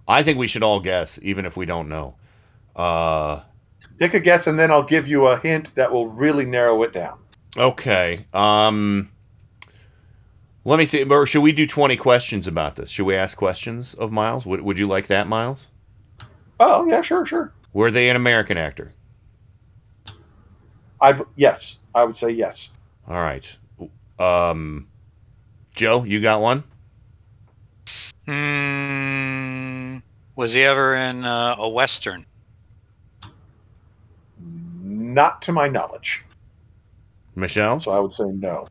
I 0.06 0.22
think 0.22 0.38
we 0.38 0.47
should 0.47 0.62
all 0.62 0.78
guess, 0.78 1.18
even 1.22 1.44
if 1.44 1.56
we 1.56 1.66
don't 1.66 1.88
know. 1.88 2.14
Uh, 2.76 3.40
take 3.98 4.14
a 4.14 4.20
guess 4.20 4.47
and 4.47 4.59
then 4.59 4.70
i'll 4.70 4.82
give 4.82 5.06
you 5.06 5.26
a 5.26 5.38
hint 5.40 5.74
that 5.74 5.92
will 5.92 6.09
really 6.09 6.47
narrow 6.47 6.82
it 6.84 6.92
down 6.92 7.18
okay. 7.56 8.24
Um, 8.32 9.10
let 10.64 10.78
me 10.78 10.86
see. 10.86 11.02
Or 11.05 11.26
should 11.26 11.42
we 11.42 11.52
do 11.52 11.66
twenty 11.66 11.97
questions 11.97 12.47
about 12.47 12.76
this? 12.76 12.90
Should 12.90 13.06
we 13.06 13.16
ask 13.16 13.36
questions 13.36 13.94
of 13.94 14.12
Miles? 14.12 14.47
Would 14.47 14.60
Would 14.62 14.78
you 14.78 14.86
like 14.86 15.09
that, 15.09 15.26
Miles? 15.26 15.66
oh 16.60 16.86
yeah 16.88 17.02
sure 17.02 17.26
sure 17.26 17.52
Were 17.72 17.90
they 17.90 18.09
an 18.09 18.16
American 18.16 18.56
actor? 18.56 18.92
I 21.01 21.12
b- 21.12 21.24
yes 21.36 21.78
i 21.94 22.05
would 22.05 22.16
say 22.16 22.31
yes 22.31 22.70
All 23.09 23.20
right. 23.20 23.56
Um, 24.18 24.86
Joe, 25.74 26.05
you 26.05 26.20
got 26.20 26.40
one? 26.43 26.62
Mm, 28.27 30.02
was 30.36 30.52
he 30.55 30.62
ever 30.62 30.94
in 30.94 31.24
uh, 31.24 31.56
a 31.59 31.68
Western? 31.68 32.27
not 34.82 35.40
to 35.43 35.52
my 35.52 35.68
knowledge 35.68 36.22
Michelle? 37.35 37.81
so 37.81 37.90
i 37.93 37.98
would 37.98 38.12
say 38.14 38.24
no 38.24 38.64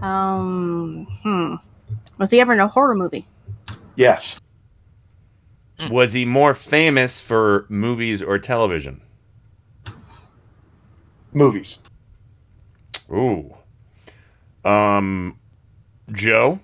Um, 0.00 1.06
hmm. 1.24 1.54
Was 2.18 2.30
he 2.30 2.40
ever 2.40 2.52
in 2.52 2.60
a 2.60 2.68
horror 2.68 2.94
movie? 2.94 3.26
yes 3.96 4.38
Was 5.90 6.12
he 6.12 6.24
more 6.24 6.54
famous 6.54 7.20
for 7.20 7.66
movies 7.68 8.22
or 8.22 8.38
television? 8.38 9.00
Movies 11.32 11.78
Ooh. 13.12 13.54
Um, 14.64 15.38
Joe? 16.12 16.60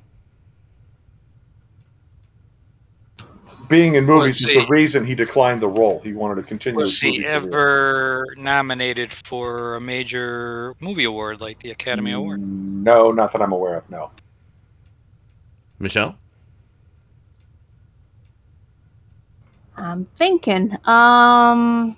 being 3.69 3.95
in 3.95 4.05
movies 4.05 4.31
Was 4.33 4.41
is 4.43 4.47
he- 4.49 4.61
the 4.61 4.67
reason 4.67 5.07
he 5.07 5.15
declined 5.15 5.63
the 5.63 5.69
role. 5.69 5.99
He 6.05 6.13
wanted 6.13 6.35
to 6.37 6.43
continue. 6.43 6.79
Was 6.79 7.01
he 7.01 7.13
movie 7.13 7.23
career. 7.23 7.35
ever 7.35 8.27
nominated 8.37 9.11
for 9.11 9.77
a 9.77 9.81
major 9.81 10.75
movie 10.81 11.05
award 11.05 11.41
like 11.41 11.61
the 11.61 11.71
Academy 11.71 12.13
Award? 12.13 12.41
No, 12.43 13.11
not 13.11 13.33
that 13.33 13.41
I'm 13.41 13.53
aware 13.53 13.77
of. 13.77 13.89
No. 13.89 14.11
Michelle? 15.79 16.19
I'm 19.77 20.05
thinking. 20.17 20.77
Um, 20.85 21.97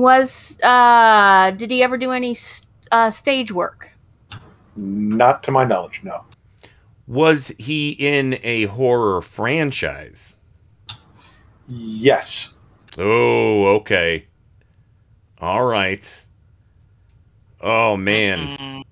was 0.00 0.58
uh, 0.62 1.50
did 1.52 1.70
he 1.70 1.82
ever 1.82 1.96
do 1.96 2.12
any 2.12 2.32
s- 2.32 2.62
uh, 2.92 3.10
stage 3.10 3.50
work? 3.50 3.90
Not 4.76 5.42
to 5.44 5.50
my 5.50 5.64
knowledge. 5.64 6.00
No. 6.04 6.24
Was 7.06 7.48
he 7.58 7.90
in 7.92 8.38
a 8.42 8.64
horror 8.66 9.22
franchise? 9.22 10.36
Yes. 11.68 12.52
Oh, 12.98 13.76
okay. 13.76 14.26
All 15.40 15.64
right. 15.64 16.24
Oh 17.60 17.96
man. 17.96 18.84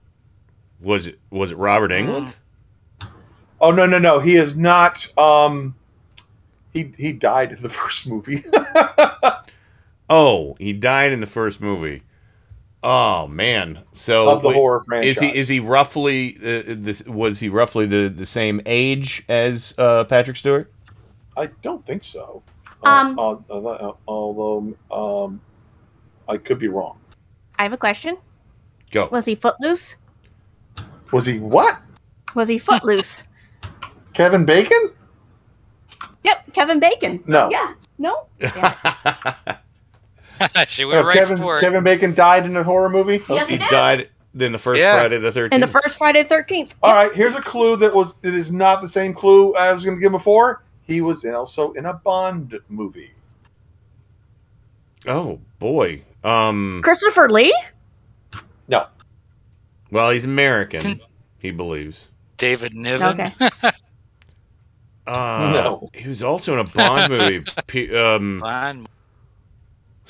Was 0.80 1.06
it 1.08 1.18
was 1.30 1.52
it 1.52 1.58
Robert 1.58 1.90
Englund? 1.90 2.34
Oh 3.60 3.70
no 3.70 3.86
no 3.86 3.98
no. 3.98 4.20
He 4.20 4.36
is 4.36 4.56
not. 4.56 5.06
Um, 5.18 5.74
he 6.72 6.92
he 6.96 7.12
died 7.12 7.52
in 7.52 7.62
the 7.62 7.68
first 7.80 8.06
movie. 8.06 8.42
Oh, 10.16 10.54
he 10.60 10.72
died 10.72 11.10
in 11.10 11.18
the 11.18 11.26
first 11.26 11.60
movie. 11.60 12.04
Oh 12.84 13.26
man. 13.26 13.80
So 13.90 14.30
Of 14.30 14.42
the 14.42 14.48
wait, 14.48 14.54
horror 14.54 14.80
Is 15.02 15.18
he 15.18 15.36
is 15.36 15.48
he 15.48 15.58
roughly 15.58 16.36
uh, 16.36 16.62
this 16.68 17.04
was 17.04 17.40
he 17.40 17.48
roughly 17.48 17.86
the 17.86 18.08
the 18.08 18.24
same 18.24 18.60
age 18.64 19.24
as 19.28 19.74
uh, 19.76 20.04
Patrick 20.04 20.36
Stewart? 20.36 20.72
I 21.36 21.46
don't 21.62 21.84
think 21.84 22.04
so. 22.04 22.44
Um, 22.84 23.18
Uh, 23.18 23.32
uh, 23.50 23.92
although 24.06 24.76
um, 24.92 25.40
I 26.28 26.36
could 26.36 26.60
be 26.60 26.68
wrong. 26.68 26.96
I 27.58 27.64
have 27.64 27.72
a 27.72 27.76
question. 27.76 28.16
Go. 28.92 29.08
Was 29.10 29.24
he 29.24 29.34
footloose? 29.34 29.96
Was 31.10 31.26
he 31.26 31.40
what? 31.40 31.80
Was 32.36 32.46
he 32.48 32.58
footloose? 32.58 33.24
Kevin 34.12 34.44
Bacon? 34.44 34.92
yep, 36.22 36.44
Kevin 36.52 36.78
Bacon. 36.78 37.20
No. 37.26 37.48
Yeah. 37.50 37.74
No. 37.98 38.28
she 40.68 40.84
went 40.84 41.06
right 41.06 41.16
Kevin 41.16 41.38
for 41.38 41.58
it. 41.58 41.60
Kevin 41.60 41.84
Bacon 41.84 42.14
died 42.14 42.44
in 42.46 42.56
a 42.56 42.62
horror 42.62 42.88
movie. 42.88 43.22
Yes, 43.28 43.48
he 43.48 43.56
he 43.56 43.68
died 43.68 44.08
in 44.38 44.52
the 44.52 44.58
first 44.58 44.80
Yeah. 44.80 44.98
Friday 44.98 45.18
the 45.18 45.28
In 45.28 45.32
Thirteenth. 45.32 45.60
the 45.60 45.68
first 45.80 45.98
Friday 45.98 46.22
the 46.22 46.28
Thirteenth. 46.28 46.74
All 46.82 46.92
right, 46.94 47.12
here's 47.14 47.34
a 47.34 47.40
clue 47.40 47.76
that 47.76 47.94
was 47.94 48.14
it 48.22 48.34
is 48.34 48.50
not 48.52 48.82
the 48.82 48.88
same 48.88 49.14
clue 49.14 49.54
I 49.54 49.72
was 49.72 49.84
going 49.84 49.96
to 49.96 50.00
give 50.02 50.12
before. 50.12 50.62
He 50.82 51.00
was 51.00 51.24
in, 51.24 51.34
also 51.34 51.72
in 51.72 51.86
a 51.86 51.94
Bond 51.94 52.58
movie. 52.68 53.10
Oh 55.06 55.40
boy. 55.58 56.02
Um. 56.22 56.80
Christopher 56.82 57.28
Lee. 57.28 57.54
No. 58.68 58.86
Well, 59.90 60.10
he's 60.10 60.24
American. 60.24 61.00
he 61.38 61.50
believes. 61.50 62.08
David 62.36 62.74
Niven. 62.74 63.20
Okay. 63.20 63.50
Uh, 65.06 65.50
No. 65.52 65.88
He 65.92 66.08
was 66.08 66.22
also 66.22 66.54
in 66.54 66.60
a 66.60 66.64
Bond 66.64 67.10
movie. 67.18 67.44
P- 67.66 67.94
um, 67.94 68.40
Bond. 68.40 68.88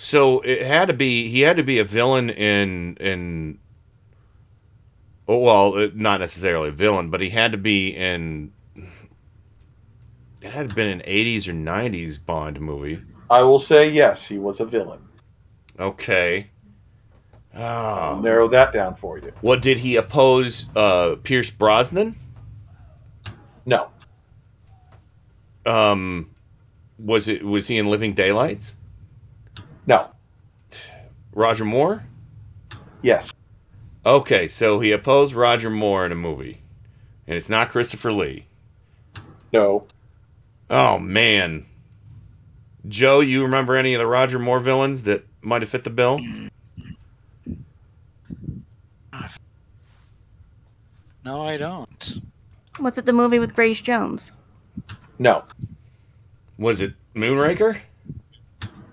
So 0.04 0.40
it 0.40 0.66
had 0.66 0.88
to 0.88 0.92
be. 0.92 1.28
He 1.28 1.40
had 1.40 1.56
to 1.56 1.62
be 1.62 1.78
a 1.78 1.84
villain 1.84 2.28
in 2.28 2.96
in. 2.96 3.58
Oh 5.26 5.38
well, 5.38 5.74
uh, 5.74 5.88
not 5.94 6.20
necessarily 6.20 6.68
a 6.68 6.72
villain, 6.72 7.08
but 7.08 7.22
he 7.22 7.30
had 7.30 7.52
to 7.52 7.58
be 7.58 7.88
in. 7.88 8.52
It 10.42 10.50
had 10.50 10.74
been 10.74 10.90
an 10.90 11.00
80s 11.06 11.48
or 11.48 11.54
90s 11.54 12.18
Bond 12.22 12.60
movie. 12.60 13.00
I 13.30 13.42
will 13.44 13.58
say 13.58 13.90
yes, 13.90 14.26
he 14.26 14.36
was 14.36 14.60
a 14.60 14.66
villain. 14.66 15.00
Okay. 15.80 16.50
Ah. 17.56 18.10
I'll 18.10 18.20
narrow 18.20 18.46
that 18.48 18.74
down 18.74 18.96
for 18.96 19.16
you. 19.18 19.32
What 19.40 19.62
did 19.62 19.78
he 19.78 19.96
oppose 19.96 20.66
uh 20.76 21.16
Pierce 21.22 21.50
Brosnan? 21.50 22.16
No. 23.64 23.88
Um 25.64 26.34
was 26.98 27.26
it 27.26 27.42
was 27.42 27.68
he 27.68 27.78
in 27.78 27.86
Living 27.86 28.12
Daylights? 28.12 28.76
No. 29.86 30.08
Roger 31.32 31.64
Moore? 31.64 32.04
Yes. 33.02 33.32
Okay, 34.06 34.48
so 34.48 34.80
he 34.80 34.92
opposed 34.92 35.34
Roger 35.34 35.70
Moore 35.70 36.06
in 36.06 36.12
a 36.12 36.16
movie. 36.16 36.62
And 37.26 37.36
it's 37.36 37.48
not 37.48 37.70
Christopher 37.70 38.12
Lee. 38.12 38.46
No. 39.52 39.86
Oh 40.70 40.98
man. 40.98 41.66
Joe, 42.86 43.20
you 43.20 43.42
remember 43.42 43.76
any 43.76 43.94
of 43.94 44.00
the 44.00 44.06
Roger 44.06 44.38
Moore 44.38 44.60
villains 44.60 45.04
that 45.04 45.24
might 45.42 45.62
have 45.62 45.70
fit 45.70 45.84
the 45.84 45.90
bill? 45.90 46.20
No, 51.24 51.42
I 51.42 51.56
don't. 51.56 52.20
Was 52.78 52.98
it 52.98 53.06
the 53.06 53.12
movie 53.12 53.38
with 53.38 53.54
Grace 53.54 53.80
Jones? 53.80 54.32
No. 55.18 55.44
Was 56.58 56.82
it 56.82 56.92
Moonraker? 57.14 57.78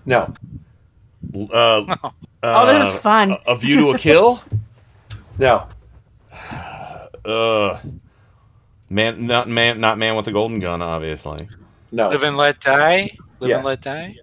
No. 0.06 0.32
Uh, 1.34 1.96
Oh, 2.44 2.66
that 2.66 2.80
was 2.80 2.94
uh, 2.94 2.98
fun. 2.98 3.30
A, 3.30 3.38
a 3.52 3.56
View 3.56 3.76
to 3.82 3.90
a 3.90 3.98
Kill? 3.98 4.42
no. 5.38 5.66
Uh, 7.24 7.78
man, 8.90 9.26
not 9.26 9.48
man, 9.48 9.80
not 9.80 9.96
man 9.96 10.16
with 10.16 10.26
a 10.26 10.32
golden 10.32 10.58
gun, 10.58 10.82
obviously. 10.82 11.48
No. 11.92 12.08
Live 12.08 12.24
and 12.24 12.36
let 12.36 12.58
die. 12.60 13.10
Live 13.38 13.50
Yes. 13.50 13.56
and 13.58 13.66
let 13.66 13.80
die. 13.80 14.16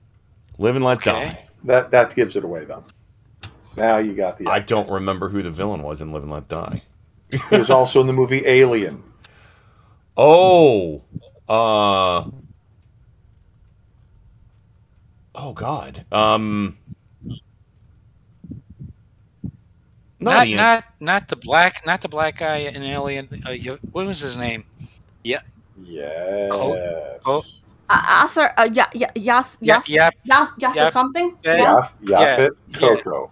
Live 0.58 0.76
and 0.76 0.84
let 0.84 0.98
Okay. 0.98 1.12
die. 1.12 1.48
That 1.64 1.92
that 1.92 2.14
gives 2.16 2.36
it 2.36 2.44
away 2.44 2.66
though. 2.66 2.84
Now 3.78 3.98
you 4.00 4.14
got 4.14 4.38
the. 4.38 4.48
I 4.48 4.60
don't 4.60 4.90
remember 4.90 5.30
who 5.30 5.42
the 5.42 5.52
villain 5.52 5.82
was 5.82 6.02
in 6.02 6.12
Live 6.12 6.24
and 6.24 6.32
Let 6.32 6.50
Die. 6.50 6.82
He 7.32 7.58
was 7.58 7.70
also 7.70 8.02
in 8.02 8.08
the 8.08 8.14
movie 8.14 8.46
Alien. 8.46 9.02
Oh, 10.18 11.04
uh, 11.48 12.26
oh 15.36 15.54
God. 15.54 16.06
Um, 16.12 16.78
Not 20.20 20.48
Ian. 20.48 20.58
not 20.58 20.84
not 21.00 21.28
the 21.30 21.36
black 21.38 21.86
not 21.86 22.02
the 22.02 22.10
black 22.10 22.40
guy 22.40 22.58
in 22.58 22.84
Alien. 22.84 23.28
Uh, 23.46 23.56
what 23.92 24.06
was 24.06 24.20
his 24.20 24.38
name? 24.38 24.66
Yeah. 25.24 25.42
Yes. 25.84 26.52
Oh, 26.54 27.42
Uh, 27.92 28.24
Asar, 28.24 28.54
uh, 28.58 28.70
yeah, 28.72 28.88
yeah, 28.94 29.10
Yas, 29.16 29.58
Yeah, 29.62 29.78
Yas, 29.78 29.90
yep. 29.90 30.14
Yas, 30.24 30.50
Yas, 30.60 30.76
Yep. 30.76 30.94
something. 30.94 31.36
Yeah. 31.44 31.58
Yaf, 31.74 31.92
Yaphet 32.04 32.52
Kotto. 32.74 33.32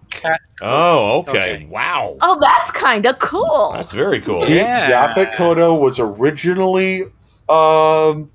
Oh, 0.62 1.20
okay. 1.28 1.64
Wow. 1.70 2.16
Oh, 2.20 2.38
that's 2.40 2.72
kind 2.72 3.06
of 3.06 3.20
cool. 3.20 3.70
That's 3.72 3.92
very 3.92 4.20
cool. 4.20 4.48
Yeah. 4.48 4.90
Yaphet 4.90 5.32
Kotto 5.34 5.78
was 5.78 6.00
originally 6.00 7.04
um, 7.48 8.28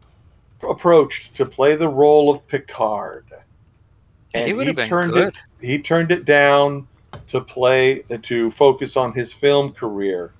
approached 0.67 1.33
to 1.35 1.45
play 1.45 1.75
the 1.75 1.89
role 1.89 2.29
of 2.33 2.47
Picard. 2.47 3.25
and 4.33 4.45
He 4.47 4.53
would 4.53 4.67
have 4.67 4.77
been 4.77 4.87
turned 4.87 5.11
good. 5.11 5.35
It, 5.59 5.65
he 5.67 5.77
turned 5.79 6.11
it 6.11 6.23
down 6.23 6.87
to 7.27 7.41
play 7.41 8.03
to 8.23 8.51
focus 8.51 8.95
on 8.97 9.13
his 9.13 9.33
film 9.33 9.71
career, 9.73 10.33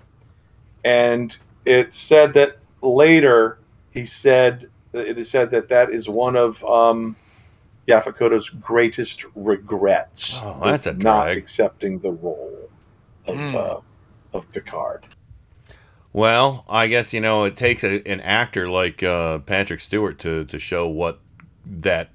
and 0.84 1.35
it 1.65 1.93
said 1.93 2.34
that 2.35 2.57
later 2.81 3.57
he 3.91 4.05
said 4.05 4.69
it 4.93 5.18
is 5.18 5.30
said 5.30 5.51
that 5.51 5.69
that 5.69 5.89
is 5.91 6.07
one 6.10 6.35
of 6.35 6.64
um, 6.65 7.15
Yaphet 7.88 8.15
Kotto's 8.15 8.49
greatest 8.49 9.26
regrets. 9.35 10.39
Oh, 10.41 10.60
that's 10.64 10.85
a 10.85 10.93
not 10.93 11.23
drag. 11.26 11.38
accepting 11.38 11.99
the 11.99 12.11
role 12.11 12.69
of 13.27 13.35
Hmm. 13.35 13.55
uh, 13.55 13.76
of 14.34 14.51
Picard. 14.51 15.05
Well, 16.11 16.64
I 16.69 16.88
guess 16.88 17.14
you 17.14 17.22
know 17.22 17.43
it 17.45 17.55
takes 17.57 17.84
a, 17.84 18.05
an 18.07 18.19
actor 18.22 18.68
like 18.69 19.01
uh, 19.01 19.39
Patrick 19.39 19.80
Stewart 19.80 20.19
to 20.19 20.43
to 20.45 20.60
show 20.60 20.88
what 20.88 21.19
that 21.65 22.10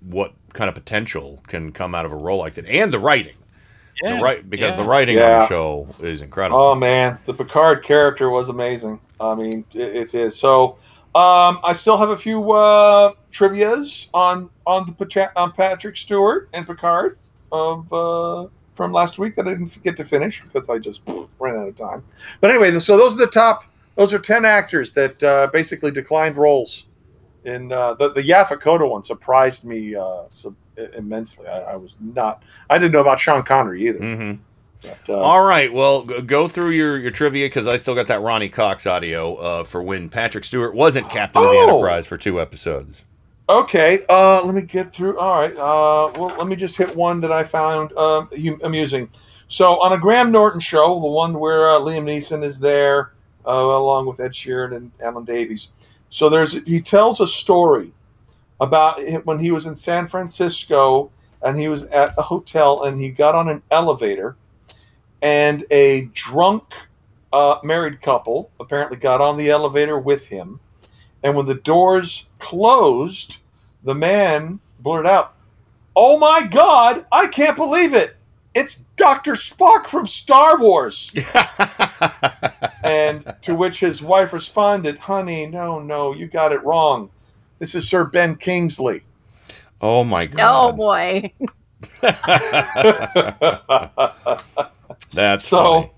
what 0.00 0.32
kind 0.52 0.68
of 0.68 0.74
potential 0.74 1.40
can 1.46 1.70
come 1.72 1.94
out 1.94 2.06
of 2.06 2.12
a 2.12 2.16
role 2.16 2.38
like 2.38 2.54
that, 2.54 2.66
and 2.66 2.92
the 2.92 2.98
writing. 2.98 3.36
Yeah, 4.02 4.16
the 4.16 4.22
right 4.22 4.48
because 4.48 4.74
yeah. 4.74 4.82
the 4.82 4.88
writing 4.88 5.18
on 5.18 5.40
the 5.40 5.46
show 5.48 5.88
is 6.00 6.20
incredible. 6.20 6.60
Oh 6.60 6.74
man, 6.74 7.18
the 7.24 7.32
Picard 7.32 7.82
character 7.82 8.28
was 8.28 8.48
amazing. 8.48 9.00
I 9.18 9.34
mean, 9.34 9.64
it, 9.72 9.96
it 9.96 10.14
is. 10.14 10.36
So, 10.38 10.78
um, 11.14 11.60
I 11.64 11.72
still 11.74 11.96
have 11.96 12.10
a 12.10 12.16
few 12.16 12.52
uh, 12.52 13.12
trivia's 13.30 14.08
on 14.12 14.50
on 14.66 14.86
the 14.86 14.92
Pacha- 14.92 15.32
on 15.34 15.52
Patrick 15.52 15.96
Stewart 15.96 16.50
and 16.52 16.66
Picard 16.66 17.18
of 17.50 17.90
uh, 17.92 18.48
from 18.74 18.92
last 18.92 19.18
week 19.18 19.34
that 19.36 19.46
I 19.48 19.52
didn't 19.52 19.82
get 19.82 19.96
to 19.96 20.04
finish 20.04 20.42
because 20.42 20.68
I 20.68 20.78
just 20.78 21.00
ran 21.38 21.56
out 21.56 21.68
of 21.68 21.76
time. 21.76 22.04
But 22.40 22.50
anyway, 22.50 22.78
so 22.80 22.98
those 22.98 23.14
are 23.14 23.18
the 23.18 23.26
top. 23.26 23.64
Those 23.96 24.12
are 24.12 24.18
ten 24.18 24.44
actors 24.44 24.92
that 24.92 25.22
uh, 25.22 25.48
basically 25.52 25.90
declined 25.90 26.36
roles. 26.36 26.86
In 27.44 27.72
uh, 27.72 27.94
the 27.94 28.12
the 28.12 28.22
Yaphet 28.22 28.60
Kotto 28.60 28.90
one 28.90 29.02
surprised 29.04 29.64
me 29.64 29.94
uh, 29.94 30.24
so, 30.28 30.54
immensely. 30.94 31.46
I, 31.46 31.60
I 31.72 31.76
was 31.76 31.96
not. 32.00 32.42
I 32.70 32.78
didn't 32.78 32.92
know 32.92 33.00
about 33.00 33.18
Sean 33.18 33.42
Connery 33.42 33.88
either. 33.88 33.98
Mhm. 34.00 34.38
But, 34.82 34.98
uh, 35.08 35.18
All 35.18 35.42
right, 35.42 35.72
well, 35.72 36.02
go 36.02 36.46
through 36.48 36.70
your, 36.70 36.98
your 36.98 37.10
trivia 37.10 37.46
because 37.46 37.66
I 37.66 37.76
still 37.76 37.94
got 37.94 38.08
that 38.08 38.20
Ronny 38.20 38.48
Cox 38.48 38.86
audio 38.86 39.34
uh, 39.36 39.64
for 39.64 39.82
when 39.82 40.08
Patrick 40.10 40.44
Stewart 40.44 40.74
wasn't 40.74 41.08
captain 41.08 41.42
of 41.42 41.48
the 41.48 41.54
Oh! 41.56 41.68
Enterprise 41.78 42.06
for 42.06 42.16
two 42.18 42.40
episodes. 42.40 43.04
Okay, 43.48 44.04
uh, 44.08 44.42
let 44.44 44.54
me 44.54 44.62
get 44.62 44.92
through. 44.92 45.18
All 45.18 45.40
right, 45.40 45.52
uh, 45.52 46.12
well, 46.18 46.36
let 46.36 46.46
me 46.46 46.56
just 46.56 46.76
hit 46.76 46.94
one 46.94 47.20
that 47.20 47.32
I 47.32 47.42
found 47.44 47.92
uh, 47.96 48.26
amusing. 48.62 49.08
So, 49.48 49.80
on 49.80 49.92
a 49.92 49.98
Graham 49.98 50.30
Norton 50.32 50.60
show, 50.60 51.00
the 51.00 51.06
one 51.06 51.38
where 51.38 51.70
uh, 51.70 51.78
Liam 51.78 52.04
Neeson 52.04 52.42
is 52.42 52.58
there, 52.58 53.12
uh, 53.46 53.50
along 53.52 54.06
with 54.06 54.20
Ed 54.20 54.32
Sheeran 54.32 54.76
and 54.76 54.90
Alan 55.00 55.24
Davies. 55.24 55.68
So, 56.10 56.28
there's 56.28 56.52
he 56.64 56.80
tells 56.80 57.20
a 57.20 57.26
story 57.26 57.92
about 58.60 59.00
when 59.24 59.38
he 59.38 59.50
was 59.50 59.66
in 59.66 59.76
San 59.76 60.08
Francisco 60.08 61.10
and 61.42 61.58
he 61.58 61.68
was 61.68 61.84
at 61.84 62.14
a 62.18 62.22
hotel 62.22 62.84
and 62.84 63.00
he 63.00 63.10
got 63.10 63.34
on 63.34 63.48
an 63.48 63.62
elevator, 63.70 64.36
and 65.22 65.64
a 65.70 66.06
drunk 66.14 66.64
uh, 67.32 67.58
married 67.62 68.00
couple 68.00 68.50
apparently 68.58 68.96
got 68.96 69.20
on 69.20 69.36
the 69.36 69.50
elevator 69.50 69.98
with 69.98 70.26
him. 70.26 70.58
And 71.22 71.34
when 71.34 71.46
the 71.46 71.54
doors 71.54 72.26
closed, 72.38 73.38
the 73.84 73.94
man 73.94 74.60
blurted 74.80 75.10
out, 75.10 75.34
Oh 75.94 76.18
my 76.18 76.42
God, 76.42 77.06
I 77.10 77.26
can't 77.26 77.56
believe 77.56 77.94
it. 77.94 78.16
It's 78.54 78.82
Dr. 78.96 79.32
Spock 79.32 79.86
from 79.86 80.06
Star 80.06 80.58
Wars. 80.58 81.12
and 82.84 83.34
to 83.42 83.54
which 83.54 83.80
his 83.80 84.00
wife 84.00 84.32
responded, 84.32 84.98
Honey, 84.98 85.46
no, 85.46 85.78
no, 85.78 86.14
you 86.14 86.26
got 86.26 86.52
it 86.52 86.64
wrong. 86.64 87.10
This 87.58 87.74
is 87.74 87.88
Sir 87.88 88.04
Ben 88.04 88.36
Kingsley. 88.36 89.02
Oh 89.80 90.04
my 90.04 90.26
god. 90.26 90.40
Oh 90.40 90.72
boy. 90.72 91.32
that's 95.12 95.46
so 95.46 95.64
funny. 95.64 95.92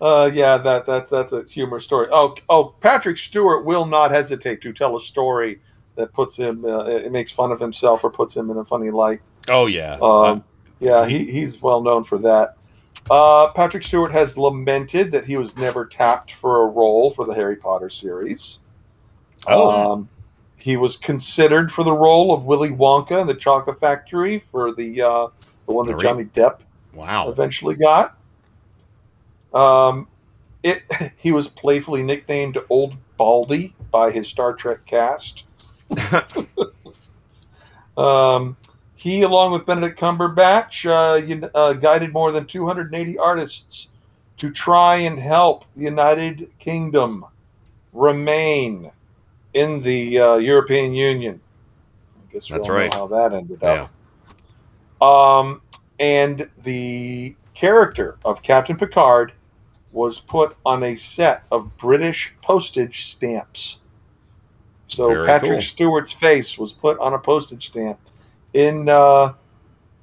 uh, 0.00 0.30
yeah, 0.32 0.58
that 0.58 0.86
that 0.86 1.10
that's 1.10 1.32
a 1.32 1.44
humorous 1.44 1.84
story. 1.84 2.08
Oh, 2.10 2.34
oh, 2.48 2.74
Patrick 2.80 3.18
Stewart 3.18 3.64
will 3.64 3.86
not 3.86 4.10
hesitate 4.10 4.60
to 4.62 4.72
tell 4.72 4.96
a 4.96 5.00
story 5.00 5.60
that 5.96 6.12
puts 6.12 6.36
him, 6.36 6.64
uh, 6.64 6.84
it 6.84 7.12
makes 7.12 7.30
fun 7.30 7.52
of 7.52 7.60
himself 7.60 8.02
or 8.02 8.10
puts 8.10 8.34
him 8.34 8.50
in 8.50 8.56
a 8.56 8.64
funny 8.64 8.90
light. 8.90 9.20
Oh 9.48 9.66
yeah, 9.66 9.98
Um, 10.00 10.42
yeah, 10.80 11.06
he, 11.06 11.30
he's 11.30 11.60
well 11.60 11.82
known 11.82 12.04
for 12.04 12.18
that. 12.18 12.56
Uh, 13.10 13.48
Patrick 13.52 13.82
Stewart 13.82 14.12
has 14.12 14.38
lamented 14.38 15.12
that 15.12 15.26
he 15.26 15.36
was 15.36 15.56
never 15.56 15.84
tapped 15.84 16.32
for 16.34 16.62
a 16.62 16.66
role 16.66 17.10
for 17.10 17.26
the 17.26 17.34
Harry 17.34 17.56
Potter 17.56 17.90
series. 17.90 18.60
Oh. 19.46 19.92
Um, 19.92 20.08
he 20.62 20.76
was 20.76 20.96
considered 20.96 21.72
for 21.72 21.82
the 21.82 21.92
role 21.92 22.32
of 22.32 22.44
Willy 22.44 22.70
Wonka 22.70 23.20
in 23.20 23.26
the 23.26 23.34
Chocolate 23.34 23.80
Factory 23.80 24.44
for 24.52 24.72
the 24.72 25.02
uh, 25.02 25.26
the 25.66 25.72
one 25.72 25.88
that 25.88 25.98
Johnny 25.98 26.24
Depp 26.24 26.60
wow. 26.94 27.28
eventually 27.28 27.74
got. 27.74 28.16
Um, 29.52 30.06
it 30.62 30.82
he 31.16 31.32
was 31.32 31.48
playfully 31.48 32.04
nicknamed 32.04 32.58
Old 32.70 32.94
Baldy 33.16 33.74
by 33.90 34.12
his 34.12 34.28
Star 34.28 34.52
Trek 34.52 34.86
cast. 34.86 35.44
um, 37.96 38.56
he, 38.94 39.22
along 39.22 39.52
with 39.52 39.66
Benedict 39.66 39.98
Cumberbatch, 39.98 40.86
uh, 40.88 41.48
uh, 41.54 41.72
guided 41.72 42.12
more 42.12 42.30
than 42.30 42.46
280 42.46 43.18
artists 43.18 43.88
to 44.38 44.50
try 44.50 44.94
and 44.98 45.18
help 45.18 45.64
the 45.74 45.82
United 45.82 46.48
Kingdom 46.60 47.24
remain 47.92 48.92
in 49.54 49.82
the 49.82 50.18
uh, 50.18 50.36
European 50.36 50.92
Union. 50.94 51.40
I 52.16 52.32
guess 52.32 52.48
we 52.50 52.56
That's 52.56 52.68
all 52.68 52.74
know 52.74 52.80
right. 52.80 52.94
how 52.94 53.06
that 53.08 53.32
ended 53.32 53.62
up. 53.62 53.90
Um, 55.02 55.62
and 55.98 56.48
the 56.62 57.36
character 57.54 58.18
of 58.24 58.42
Captain 58.42 58.76
Picard 58.76 59.32
was 59.92 60.20
put 60.20 60.56
on 60.64 60.82
a 60.82 60.96
set 60.96 61.44
of 61.52 61.76
British 61.76 62.32
postage 62.42 63.06
stamps. 63.06 63.80
So 64.88 65.08
Very 65.08 65.26
Patrick 65.26 65.50
cool. 65.52 65.60
Stewart's 65.60 66.12
face 66.12 66.58
was 66.58 66.72
put 66.72 66.98
on 66.98 67.14
a 67.14 67.18
postage 67.18 67.68
stamp 67.68 67.98
in 68.54 68.88
uh, 68.88 69.34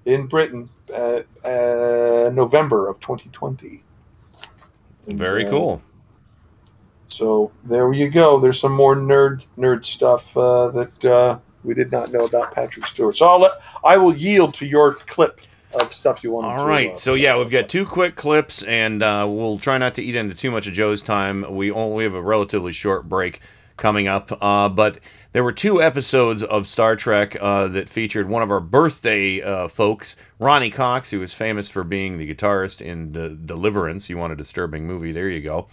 in 0.05 0.27
Britain 0.27 0.69
uh, 0.93 1.21
uh, 1.43 2.31
November 2.33 2.87
of 2.87 2.99
2020. 2.99 3.83
Very 5.07 5.43
Yeah. 5.43 5.49
cool. 5.49 5.81
So 7.09 7.51
there 7.63 7.91
you 7.93 8.09
go. 8.09 8.39
There's 8.39 8.59
some 8.59 8.73
more 8.73 8.95
nerd 8.95 9.45
nerd 9.57 9.85
stuff 9.85 10.35
uh, 10.37 10.69
that 10.69 11.05
uh, 11.05 11.39
we 11.63 11.73
did 11.73 11.91
not 11.91 12.11
know 12.11 12.25
about 12.25 12.53
Patrick 12.53 12.87
Stewart. 12.87 13.17
So 13.17 13.27
I'll 13.27 13.41
let 13.41 13.53
I 13.83 13.97
will 13.97 14.15
yield 14.15 14.53
to 14.55 14.65
your 14.65 14.95
clip 14.95 15.41
of 15.79 15.93
stuff 15.93 16.23
you 16.23 16.31
want. 16.31 16.45
All 16.45 16.67
right. 16.67 16.87
to, 16.87 16.93
uh, 16.93 16.97
so 16.97 17.13
yeah, 17.13 17.37
we've 17.37 17.49
got 17.49 17.69
two 17.69 17.85
quick 17.85 18.15
clips, 18.15 18.63
and 18.63 19.03
uh, 19.03 19.27
we'll 19.29 19.59
try 19.59 19.77
not 19.77 19.95
to 19.95 20.03
eat 20.03 20.15
into 20.15 20.35
too 20.35 20.51
much 20.51 20.67
of 20.67 20.73
Joe's 20.73 21.01
time. 21.01 21.55
We 21.55 21.71
only 21.71 22.03
have 22.03 22.13
a 22.13 22.21
relatively 22.21 22.73
short 22.73 23.07
break 23.07 23.39
coming 23.77 24.07
up, 24.07 24.31
uh, 24.41 24.67
but 24.69 24.99
there 25.31 25.43
were 25.43 25.53
two 25.53 25.81
episodes 25.81 26.43
of 26.43 26.67
Star 26.67 26.95
Trek 26.95 27.37
uh, 27.39 27.67
that 27.69 27.87
featured 27.87 28.27
one 28.27 28.41
of 28.41 28.51
our 28.51 28.59
birthday 28.59 29.41
uh, 29.41 29.67
folks, 29.67 30.15
Ronny 30.37 30.69
Cox, 30.69 31.11
who 31.11 31.21
is 31.21 31.33
famous 31.33 31.69
for 31.69 31.83
being 31.83 32.17
the 32.17 32.33
guitarist 32.33 32.81
in 32.81 33.11
De- 33.13 33.35
Deliverance. 33.35 34.09
You 34.09 34.17
want 34.17 34.33
a 34.33 34.35
disturbing 34.35 34.85
movie? 34.85 35.11
There 35.11 35.29
you 35.29 35.41
go. 35.41 35.67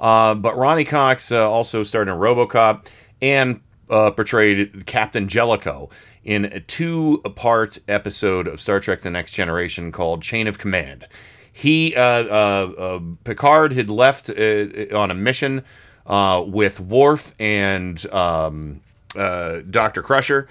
Uh, 0.00 0.34
but 0.34 0.56
Ronny 0.56 0.84
Cox 0.84 1.30
uh, 1.30 1.48
also 1.48 1.82
starred 1.82 2.08
in 2.08 2.14
RoboCop 2.14 2.86
and 3.20 3.60
uh, 3.90 4.10
portrayed 4.12 4.86
Captain 4.86 5.28
Jellicoe 5.28 5.90
in 6.24 6.46
a 6.46 6.60
two-part 6.60 7.78
episode 7.86 8.48
of 8.48 8.60
Star 8.60 8.80
Trek: 8.80 9.02
The 9.02 9.10
Next 9.10 9.32
Generation 9.32 9.92
called 9.92 10.22
Chain 10.22 10.46
of 10.46 10.58
Command. 10.58 11.06
He 11.52 11.94
uh, 11.94 12.00
uh, 12.00 13.00
Picard 13.24 13.72
had 13.72 13.90
left 13.90 14.30
on 14.30 15.10
a 15.10 15.14
mission 15.14 15.64
with 16.06 16.80
Worf 16.80 17.34
and 17.38 18.06
um, 18.12 18.80
Doctor 19.14 20.02
Crusher, 20.02 20.48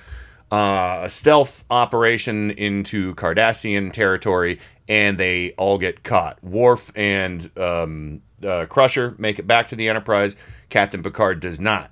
uh, 0.52 1.02
a 1.04 1.10
stealth 1.10 1.64
operation 1.70 2.52
into 2.52 3.16
Cardassian 3.16 3.92
territory, 3.92 4.60
and 4.88 5.18
they 5.18 5.54
all 5.54 5.78
get 5.78 6.04
caught. 6.04 6.44
Worf 6.44 6.92
and 6.96 7.50
um, 7.58 8.22
uh, 8.44 8.66
Crusher 8.68 9.16
make 9.18 9.40
it 9.40 9.48
back 9.48 9.68
to 9.70 9.76
the 9.76 9.90
Enterprise. 9.90 10.36
Captain 10.70 11.02
Picard 11.04 11.40
does 11.40 11.60
not. 11.60 11.92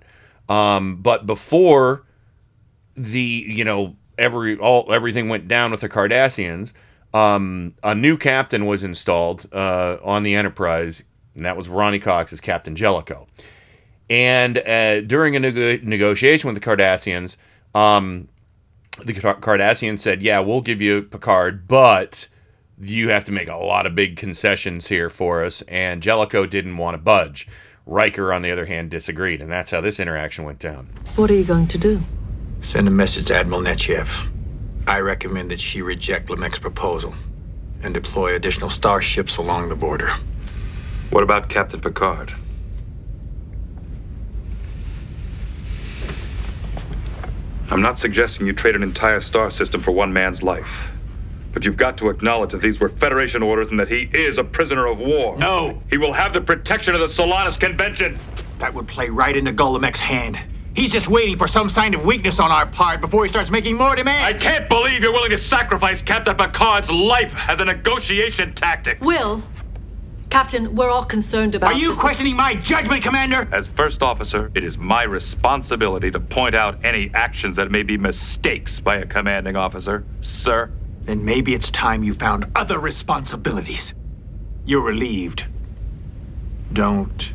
Um, 0.50 0.98
but 0.98 1.26
before 1.26 2.04
the 2.96 3.46
you 3.48 3.64
know 3.64 3.96
every 4.18 4.58
all 4.58 4.92
everything 4.92 5.30
went 5.30 5.48
down 5.48 5.72
with 5.72 5.82
the 5.82 5.90
Cardassians. 5.90 6.74
Um, 7.14 7.74
a 7.84 7.96
new 7.96 8.18
captain 8.18 8.66
was 8.66 8.84
installed 8.84 9.48
uh, 9.54 9.98
on 10.04 10.24
the 10.24 10.36
Enterprise, 10.36 11.04
and 11.36 11.46
that 11.46 11.56
was 11.56 11.70
Ronny 11.70 12.00
Cox 12.00 12.34
as 12.34 12.42
Captain 12.42 12.76
Jellicoe. 12.76 13.28
And 14.10 14.58
uh, 14.60 15.02
during 15.02 15.36
a 15.36 15.40
nego- 15.40 15.84
negotiation 15.84 16.52
with 16.52 16.62
the 16.62 16.70
Cardassians, 16.70 17.38
um, 17.74 18.28
the 19.04 19.14
Car- 19.14 19.40
Cardassians 19.40 20.00
said, 20.00 20.22
"Yeah, 20.22 20.40
we'll 20.40 20.62
give 20.62 20.82
you 20.82 21.04
Picard, 21.04 21.68
but 21.68 22.28
you 22.80 23.10
have 23.10 23.24
to 23.26 23.32
make 23.32 23.50
a 23.50 23.56
lot 23.56 23.86
of 23.86 23.96
big 23.96 24.18
concessions 24.18 24.88
here 24.88 25.10
for 25.10 25.44
us." 25.44 25.62
And 25.64 26.02
Jellicoe 26.02 26.46
didn't 26.46 26.78
want 26.78 26.96
to 26.96 27.00
budge. 27.00 27.48
Riker, 27.86 28.34
on 28.34 28.42
the 28.42 28.52
other 28.52 28.66
hand, 28.66 28.90
disagreed, 28.90 29.42
and 29.42 29.50
that's 29.50 29.72
how 29.72 29.82
this 29.82 30.00
interaction 30.00 30.44
went 30.44 30.60
down. 30.60 30.90
What 31.16 31.32
are 31.32 31.36
you 31.36 31.46
going 31.46 31.68
to 31.68 31.78
do? 31.78 32.02
Send 32.62 32.88
a 32.88 32.92
message 32.92 33.28
to 33.28 33.36
Admiral 33.36 33.62
Nechayev. 33.62 34.28
I 34.88 35.00
recommend 35.00 35.52
that 35.52 35.62
she 35.62 35.82
reject 35.82 36.30
Lemec's 36.30 36.60
proposal 36.60 37.14
and 37.82 37.94
deploy 37.94 38.36
additional 38.36 38.70
starships 38.70 39.38
along 39.38 39.70
the 39.70 39.76
border. 39.76 40.10
What 41.10 41.24
about 41.24 41.50
Captain 41.50 41.80
Picard? 41.80 42.34
I'm 47.70 47.82
not 47.82 48.00
suggesting 48.00 48.48
you 48.48 48.54
trade 48.54 48.76
an 48.76 48.84
entire 48.84 49.22
star 49.22 49.52
system 49.52 49.82
for 49.82 49.92
one 49.92 50.12
man's 50.14 50.42
life. 50.42 50.90
But 51.58 51.66
you've 51.66 51.76
got 51.76 51.98
to 51.98 52.10
acknowledge 52.10 52.52
that 52.52 52.62
these 52.62 52.80
were 52.80 52.90
Federation 52.90 53.42
orders 53.42 53.70
and 53.70 53.80
that 53.80 53.88
he 53.88 54.12
is 54.14 54.38
a 54.38 54.44
prisoner 54.44 54.86
of 54.86 55.00
war. 55.00 55.36
No! 55.40 55.82
He 55.90 55.98
will 55.98 56.14
have 56.14 56.32
the 56.32 56.40
protection 56.40 56.94
of 56.94 57.00
the 57.00 57.08
Solanas 57.08 57.60
Convention! 57.60 58.20
That 58.60 58.72
would 58.76 58.88
play 58.88 59.10
right 59.10 59.36
into 59.36 59.52
Gul 59.52 59.72
Lemec's 59.72 60.00
hand. 60.00 60.38
He's 60.76 60.92
just 60.92 61.08
waiting 61.08 61.36
for 61.36 61.48
some 61.48 61.68
sign 61.68 61.96
of 61.96 62.06
weakness 62.06 62.40
on 62.40 62.52
our 62.52 62.68
part 62.68 63.02
before 63.02 63.24
he 63.26 63.30
starts 63.30 63.50
making 63.50 63.76
more 63.76 63.96
demands. 63.96 64.36
I 64.36 64.38
can't 64.38 64.70
believe 64.70 65.02
you're 65.02 65.12
willing 65.12 65.32
to 65.32 65.38
sacrifice 65.40 66.00
Captain 66.00 66.36
Picard's 66.36 66.92
life 66.92 67.34
as 67.48 67.60
a 67.60 67.66
negotiation 67.66 68.54
tactic! 68.54 69.02
Will, 69.02 69.42
Captain, 70.30 70.76
we're 70.76 70.92
all 70.92 71.06
concerned 71.06 71.56
about. 71.56 71.74
Are 71.74 71.76
you 71.76 71.90
this- 71.90 71.98
questioning 71.98 72.36
my 72.36 72.54
judgment, 72.54 73.02
Commander? 73.02 73.50
As 73.52 73.66
first 73.66 74.04
officer, 74.04 74.52
it 74.54 74.64
is 74.64 74.78
my 74.78 75.02
responsibility 75.02 76.12
to 76.12 76.20
point 76.20 76.54
out 76.54 76.78
any 76.86 77.10
actions 77.16 77.56
that 77.56 77.72
may 77.72 77.82
be 77.82 77.98
mistakes 77.98 78.80
by 78.80 78.98
a 78.98 79.08
commanding 79.08 79.56
officer, 79.56 80.06
sir. 80.22 80.70
Then 81.08 81.24
maybe 81.24 81.54
it's 81.54 81.72
time 81.72 82.04
you 82.04 82.14
found 82.14 82.52
other 82.54 82.80
responsibilities. 82.80 83.94
You're 84.66 84.84
relieved. 84.84 85.46
Don't 86.74 87.32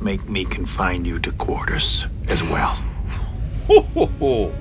make 0.00 0.26
me 0.30 0.46
confine 0.46 1.04
you 1.04 1.18
to 1.18 1.30
quarters 1.32 2.06
as 2.28 2.42
well. 2.44 2.74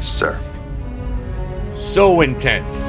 Sir. 0.00 0.38
So 1.74 2.20
intense. 2.20 2.84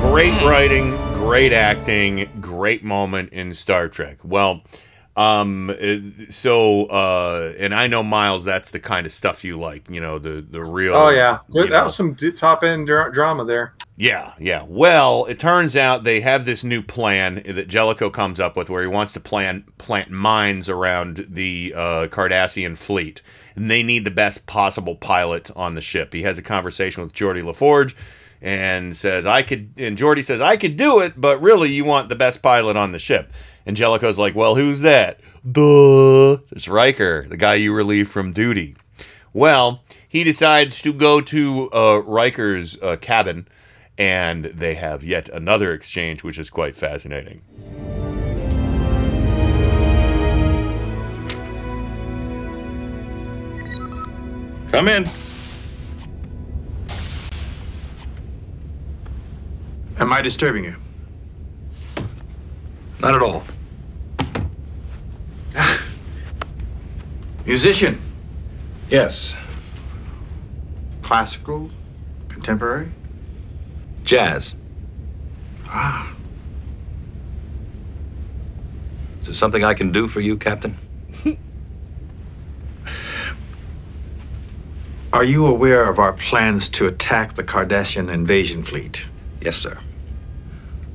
Great 0.00 0.32
writing, 0.42 0.92
great 1.12 1.52
acting, 1.52 2.30
great 2.40 2.82
moment 2.82 3.30
in 3.30 3.52
Star 3.52 3.90
Trek. 3.90 4.16
Well, 4.24 4.62
um, 5.16 5.74
so 6.28 6.86
uh, 6.86 7.52
and 7.58 7.74
I 7.74 7.86
know 7.86 8.02
Miles, 8.02 8.44
that's 8.44 8.72
the 8.72 8.80
kind 8.80 9.06
of 9.06 9.12
stuff 9.12 9.44
you 9.44 9.58
like, 9.58 9.88
you 9.88 10.00
know, 10.00 10.18
the 10.18 10.40
the 10.40 10.62
real. 10.62 10.94
Oh 10.94 11.10
yeah, 11.10 11.38
that 11.50 11.70
know. 11.70 11.84
was 11.84 11.94
some 11.94 12.16
top 12.36 12.64
end 12.64 12.86
dra- 12.86 13.12
drama 13.12 13.44
there. 13.44 13.74
Yeah, 13.96 14.34
yeah. 14.40 14.64
Well, 14.68 15.24
it 15.26 15.38
turns 15.38 15.76
out 15.76 16.02
they 16.02 16.20
have 16.20 16.46
this 16.46 16.64
new 16.64 16.82
plan 16.82 17.42
that 17.46 17.68
Jellicoe 17.68 18.10
comes 18.10 18.40
up 18.40 18.56
with, 18.56 18.68
where 18.68 18.82
he 18.82 18.88
wants 18.88 19.12
to 19.12 19.20
plan 19.20 19.64
plant 19.78 20.10
mines 20.10 20.68
around 20.68 21.26
the 21.28 21.72
uh, 21.76 22.06
Cardassian 22.10 22.76
fleet, 22.76 23.22
and 23.54 23.70
they 23.70 23.84
need 23.84 24.04
the 24.04 24.10
best 24.10 24.48
possible 24.48 24.96
pilot 24.96 25.48
on 25.54 25.76
the 25.76 25.80
ship. 25.80 26.12
He 26.12 26.22
has 26.22 26.38
a 26.38 26.42
conversation 26.42 27.04
with 27.04 27.12
Geordi 27.12 27.40
LaForge, 27.40 27.94
and 28.42 28.96
says, 28.96 29.26
"I 29.26 29.42
could." 29.42 29.70
And 29.76 29.96
Geordi 29.96 30.24
says, 30.24 30.40
"I 30.40 30.56
could 30.56 30.76
do 30.76 30.98
it, 30.98 31.12
but 31.16 31.40
really, 31.40 31.70
you 31.70 31.84
want 31.84 32.08
the 32.08 32.16
best 32.16 32.42
pilot 32.42 32.76
on 32.76 32.90
the 32.90 32.98
ship." 32.98 33.32
And 33.66 33.76
Jellicoe's 33.76 34.18
like, 34.18 34.34
"Well, 34.34 34.56
who's 34.56 34.80
that?" 34.80 35.20
Duh, 35.50 36.38
it's 36.50 36.68
Riker, 36.68 37.26
the 37.28 37.36
guy 37.36 37.54
you 37.54 37.74
relieved 37.74 38.10
from 38.10 38.32
duty. 38.32 38.76
Well, 39.32 39.82
he 40.08 40.22
decides 40.24 40.80
to 40.82 40.92
go 40.92 41.20
to 41.20 41.70
uh, 41.72 42.02
Riker's 42.06 42.80
uh, 42.80 42.96
cabin, 43.00 43.48
and 43.98 44.44
they 44.46 44.74
have 44.74 45.02
yet 45.02 45.28
another 45.28 45.72
exchange, 45.72 46.22
which 46.22 46.38
is 46.38 46.50
quite 46.50 46.76
fascinating. 46.76 47.42
Come 54.70 54.88
in. 54.88 55.04
Am 59.98 60.12
I 60.12 60.20
disturbing 60.20 60.64
you? 60.64 60.74
Not 62.98 63.14
at 63.14 63.22
all. 63.22 63.44
Musician? 67.46 68.00
Yes. 68.88 69.34
Classical? 71.02 71.70
Contemporary? 72.28 72.90
Jazz. 74.04 74.54
Ah. 75.66 76.14
Is 79.20 79.26
there 79.26 79.34
something 79.34 79.64
I 79.64 79.74
can 79.74 79.92
do 79.92 80.08
for 80.08 80.20
you, 80.20 80.36
Captain? 80.36 80.76
Are 85.12 85.24
you 85.24 85.46
aware 85.46 85.88
of 85.88 85.98
our 85.98 86.12
plans 86.12 86.68
to 86.70 86.86
attack 86.86 87.34
the 87.34 87.44
Cardassian 87.44 88.12
invasion 88.12 88.64
fleet? 88.64 89.06
Yes, 89.40 89.56
sir. 89.56 89.78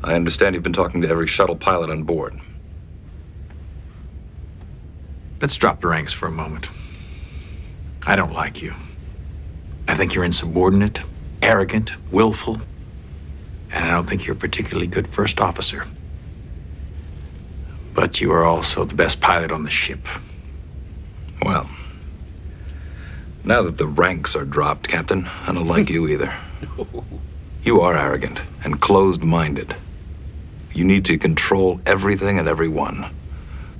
I 0.03 0.13
understand 0.13 0.55
you've 0.55 0.63
been 0.63 0.73
talking 0.73 1.01
to 1.01 1.09
every 1.09 1.27
shuttle 1.27 1.55
pilot 1.55 1.89
on 1.89 2.03
board. 2.03 2.39
Let's 5.41 5.55
drop 5.55 5.81
the 5.81 5.87
ranks 5.87 6.11
for 6.11 6.27
a 6.27 6.31
moment. 6.31 6.69
I 8.05 8.15
don't 8.15 8.33
like 8.33 8.61
you. 8.61 8.73
I 9.87 9.95
think 9.95 10.13
you're 10.13 10.23
insubordinate, 10.23 10.99
arrogant, 11.41 11.91
willful, 12.11 12.61
and 13.71 13.85
I 13.85 13.91
don't 13.91 14.07
think 14.07 14.25
you're 14.25 14.35
a 14.35 14.39
particularly 14.39 14.87
good 14.87 15.07
first 15.07 15.39
officer. 15.39 15.87
But 17.93 18.19
you 18.19 18.31
are 18.31 18.43
also 18.43 18.83
the 18.85 18.95
best 18.95 19.21
pilot 19.21 19.51
on 19.51 19.63
the 19.63 19.69
ship. 19.69 20.05
Well, 21.41 21.69
now 23.43 23.61
that 23.61 23.77
the 23.77 23.87
ranks 23.87 24.35
are 24.35 24.45
dropped, 24.45 24.87
Captain, 24.87 25.25
I 25.45 25.53
don't 25.53 25.67
like 25.67 25.89
you 25.89 26.07
either. 26.07 26.33
You 27.61 27.81
are 27.81 27.95
arrogant 27.95 28.39
and 28.63 28.79
closed 28.79 29.21
minded. 29.21 29.75
You 30.73 30.85
need 30.85 31.03
to 31.05 31.17
control 31.17 31.81
everything 31.85 32.39
and 32.39 32.47
everyone. 32.47 33.13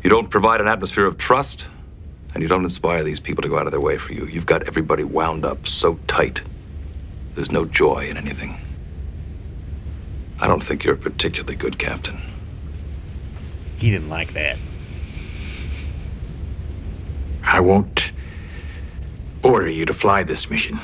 You 0.03 0.09
don't 0.09 0.29
provide 0.29 0.61
an 0.61 0.67
atmosphere 0.67 1.05
of 1.05 1.17
trust, 1.17 1.65
And 2.33 2.43
you 2.43 2.47
don't 2.47 2.63
inspire 2.63 3.03
these 3.03 3.19
people 3.19 3.41
to 3.41 3.49
go 3.49 3.57
out 3.57 3.65
of 3.65 3.71
their 3.71 3.81
way 3.81 3.97
for 3.97 4.13
you. 4.13 4.25
You've 4.27 4.45
got 4.45 4.67
everybody 4.67 5.03
wound 5.03 5.43
up 5.45 5.67
so 5.67 5.99
tight. 6.07 6.41
There's 7.33 7.51
no 7.51 7.65
joy 7.65 8.07
in 8.07 8.17
anything. 8.17 8.55
I 10.39 10.47
don't 10.47 10.63
think 10.63 10.83
you're 10.83 10.93
a 10.93 10.97
particularly 10.97 11.55
good 11.55 11.79
captain. 11.79 12.17
He 13.77 13.89
didn't 13.89 14.09
like 14.09 14.33
that. 14.33 14.57
I 17.43 17.59
won't 17.59 18.11
order 19.43 19.69
you 19.69 19.85
to 19.85 19.93
fly 19.93 20.23
this 20.23 20.49
mission. 20.49 20.79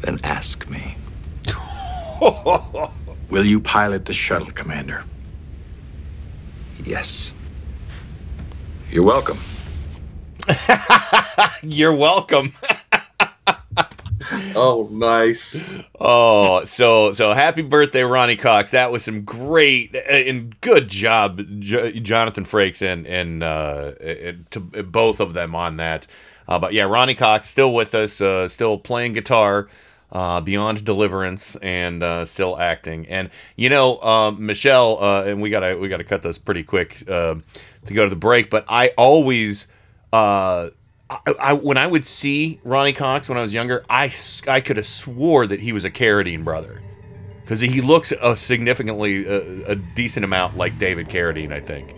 Then 0.00 0.18
ask 0.22 0.68
me. 0.68 0.96
Will 3.30 3.46
you 3.46 3.58
pilot 3.58 4.04
the 4.04 4.12
shuttle, 4.12 4.50
Commander? 4.50 5.04
Yes. 6.84 7.32
You're 8.90 9.04
welcome. 9.04 9.38
You're 11.62 11.94
welcome. 11.94 12.52
oh, 14.54 14.88
nice. 14.92 15.62
Oh, 15.98 16.64
so 16.64 17.12
so 17.14 17.32
happy 17.32 17.62
birthday, 17.62 18.02
Ronny 18.02 18.36
Cox. 18.36 18.70
That 18.72 18.92
was 18.92 19.02
some 19.04 19.22
great 19.22 19.96
and 19.96 20.60
good 20.60 20.88
job, 20.88 21.40
J- 21.60 21.98
Jonathan 22.00 22.44
Frakes 22.44 22.82
and 22.82 23.06
and 23.06 23.42
uh, 23.42 23.92
and 24.00 24.50
to 24.50 24.60
both 24.60 25.20
of 25.20 25.32
them 25.34 25.54
on 25.54 25.78
that. 25.78 26.06
Uh, 26.46 26.58
but 26.58 26.74
yeah, 26.74 26.84
Ronny 26.84 27.14
Cox 27.14 27.48
still 27.48 27.72
with 27.72 27.94
us, 27.94 28.20
uh, 28.20 28.46
still 28.48 28.76
playing 28.78 29.14
guitar. 29.14 29.66
Uh, 30.14 30.40
beyond 30.40 30.84
deliverance 30.84 31.56
and 31.56 32.00
uh, 32.00 32.24
still 32.24 32.56
acting 32.56 33.04
and 33.08 33.30
you 33.56 33.68
know 33.68 33.96
uh, 33.96 34.30
michelle 34.38 35.02
uh, 35.02 35.24
and 35.24 35.42
we 35.42 35.50
gotta 35.50 35.76
we 35.76 35.88
gotta 35.88 36.04
cut 36.04 36.22
this 36.22 36.38
pretty 36.38 36.62
quick 36.62 37.02
uh, 37.08 37.34
to 37.84 37.92
go 37.92 38.04
to 38.04 38.10
the 38.10 38.14
break 38.14 38.48
but 38.48 38.64
i 38.68 38.90
always 38.96 39.66
uh, 40.12 40.70
I, 41.10 41.34
I, 41.40 41.52
when 41.52 41.76
I 41.76 41.86
would 41.86 42.06
see 42.06 42.60
Ronny 42.64 42.92
Cox 42.92 43.28
when 43.28 43.36
I 43.36 43.42
was 43.42 43.52
younger, 43.52 43.84
I, 43.90 44.10
I 44.48 44.60
could 44.60 44.76
have 44.76 44.86
swore 44.86 45.46
that 45.46 45.60
he 45.60 45.72
was 45.72 45.84
a 45.84 45.90
Carradine 45.90 46.44
brother 46.44 46.82
because 47.42 47.60
he 47.60 47.80
looks 47.80 48.12
a 48.12 48.36
significantly 48.36 49.26
uh, 49.28 49.72
a 49.72 49.76
decent 49.76 50.24
amount 50.24 50.56
like 50.56 50.78
David 50.78 51.08
Carradine. 51.08 51.52
I 51.52 51.60
think. 51.60 51.94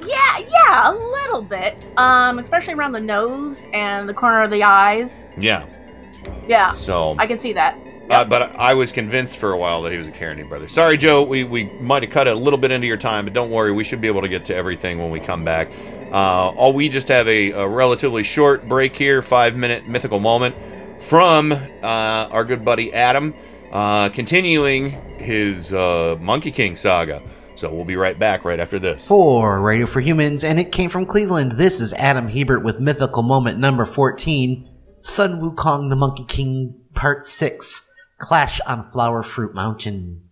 Yeah, 0.00 0.38
yeah, 0.38 0.92
a 0.92 0.94
little 0.94 1.42
bit. 1.42 1.86
Um, 1.96 2.38
especially 2.38 2.74
around 2.74 2.92
the 2.92 3.00
nose 3.00 3.66
and 3.72 4.08
the 4.08 4.14
corner 4.14 4.42
of 4.42 4.50
the 4.50 4.62
eyes. 4.62 5.28
Yeah. 5.36 5.66
Yeah. 6.46 6.70
So- 6.72 7.16
I 7.18 7.26
can 7.26 7.38
see 7.38 7.52
that. 7.54 7.78
Uh, 8.10 8.24
but 8.24 8.56
I 8.56 8.72
was 8.72 8.90
convinced 8.90 9.36
for 9.36 9.52
a 9.52 9.58
while 9.58 9.82
that 9.82 9.92
he 9.92 9.98
was 9.98 10.08
a 10.08 10.12
Carradine 10.12 10.48
brother. 10.48 10.66
Sorry, 10.66 10.96
Joe. 10.96 11.22
We, 11.22 11.44
we 11.44 11.64
might 11.78 12.02
have 12.02 12.10
cut 12.10 12.26
a 12.26 12.34
little 12.34 12.58
bit 12.58 12.70
into 12.70 12.86
your 12.86 12.96
time, 12.96 13.24
but 13.26 13.34
don't 13.34 13.50
worry. 13.50 13.70
We 13.70 13.84
should 13.84 14.00
be 14.00 14.08
able 14.08 14.22
to 14.22 14.28
get 14.28 14.46
to 14.46 14.54
everything 14.56 14.98
when 14.98 15.10
we 15.10 15.20
come 15.20 15.44
back. 15.44 15.68
Uh, 16.10 16.48
all 16.56 16.72
we 16.72 16.88
just 16.88 17.08
have 17.08 17.28
a, 17.28 17.50
a 17.50 17.68
relatively 17.68 18.22
short 18.22 18.66
break 18.66 18.96
here, 18.96 19.20
five 19.20 19.56
minute 19.56 19.86
mythical 19.86 20.20
moment 20.20 20.54
from 20.98 21.52
uh, 21.52 21.76
our 21.82 22.44
good 22.46 22.64
buddy 22.64 22.94
Adam, 22.94 23.34
uh, 23.72 24.08
continuing 24.08 24.90
his 25.18 25.72
uh, 25.74 26.16
Monkey 26.18 26.50
King 26.50 26.76
saga. 26.76 27.22
So 27.56 27.72
we'll 27.74 27.84
be 27.84 27.96
right 27.96 28.18
back 28.18 28.44
right 28.44 28.60
after 28.60 28.78
this. 28.78 29.06
For 29.08 29.60
Radio 29.60 29.84
for 29.84 30.00
Humans, 30.00 30.44
and 30.44 30.60
it 30.60 30.70
came 30.70 30.88
from 30.88 31.04
Cleveland. 31.04 31.52
This 31.52 31.80
is 31.80 31.92
Adam 31.94 32.28
Hebert 32.28 32.62
with 32.64 32.78
Mythical 32.80 33.22
Moment 33.24 33.58
number 33.58 33.84
14 33.84 34.67
Sun 35.00 35.40
Wukong 35.40 35.90
the 35.90 35.96
Monkey 35.96 36.24
King 36.24 36.74
Part 36.94 37.24
6 37.24 37.86
Clash 38.18 38.60
on 38.66 38.82
Flower 38.82 39.22
Fruit 39.22 39.54
Mountain. 39.54 40.22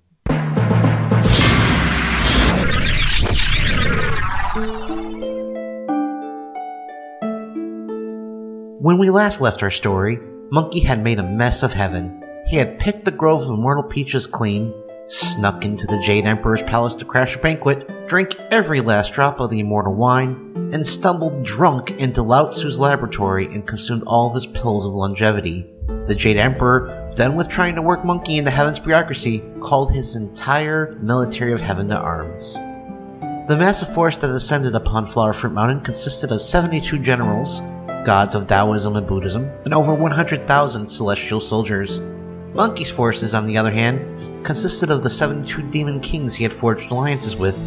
When 8.80 8.98
we 8.98 9.10
last 9.10 9.40
left 9.40 9.62
our 9.62 9.70
story, 9.70 10.18
Monkey 10.50 10.80
had 10.80 11.02
made 11.02 11.20
a 11.20 11.22
mess 11.22 11.62
of 11.62 11.72
heaven. 11.72 12.22
He 12.46 12.56
had 12.56 12.80
picked 12.80 13.04
the 13.04 13.12
grove 13.12 13.42
of 13.42 13.50
immortal 13.50 13.84
peaches 13.84 14.26
clean, 14.26 14.74
snuck 15.08 15.64
into 15.64 15.86
the 15.86 16.00
Jade 16.00 16.26
Emperor's 16.26 16.62
palace 16.62 16.96
to 16.96 17.04
crash 17.04 17.36
a 17.36 17.38
banquet, 17.38 18.08
drank 18.08 18.36
every 18.50 18.80
last 18.80 19.12
drop 19.12 19.40
of 19.40 19.50
the 19.50 19.60
immortal 19.60 19.94
wine, 19.94 20.52
and 20.72 20.86
stumbled 20.86 21.44
drunk 21.44 21.92
into 21.92 22.22
Lao 22.22 22.50
Tzu's 22.50 22.80
laboratory 22.80 23.46
and 23.46 23.66
consumed 23.66 24.02
all 24.06 24.28
of 24.28 24.34
his 24.34 24.46
pills 24.46 24.84
of 24.84 24.94
longevity. 24.94 25.70
The 26.06 26.14
Jade 26.14 26.36
Emperor, 26.36 27.12
done 27.14 27.36
with 27.36 27.48
trying 27.48 27.74
to 27.76 27.82
work 27.82 28.04
Monkey 28.04 28.38
into 28.38 28.50
heaven's 28.50 28.80
bureaucracy, 28.80 29.42
called 29.60 29.92
his 29.92 30.16
entire 30.16 30.96
military 31.00 31.52
of 31.52 31.60
heaven 31.60 31.88
to 31.88 31.98
arms. 31.98 32.54
The 33.48 33.56
massive 33.56 33.94
force 33.94 34.18
that 34.18 34.26
descended 34.26 34.74
upon 34.74 35.06
Flower 35.06 35.32
Fruit 35.32 35.52
Mountain 35.52 35.82
consisted 35.82 36.32
of 36.32 36.42
72 36.42 36.98
generals, 36.98 37.60
gods 38.04 38.34
of 38.34 38.48
Taoism 38.48 38.96
and 38.96 39.06
Buddhism, 39.06 39.50
and 39.64 39.72
over 39.72 39.94
100,000 39.94 40.88
celestial 40.88 41.40
soldiers. 41.40 42.00
Monkey's 42.54 42.90
forces, 42.90 43.34
on 43.34 43.46
the 43.46 43.56
other 43.56 43.70
hand, 43.70 44.35
consisted 44.46 44.90
of 44.90 45.02
the 45.02 45.10
72 45.10 45.60
demon 45.70 46.00
kings 46.00 46.36
he 46.36 46.44
had 46.44 46.52
forged 46.52 46.90
alliances 46.90 47.36
with, 47.36 47.60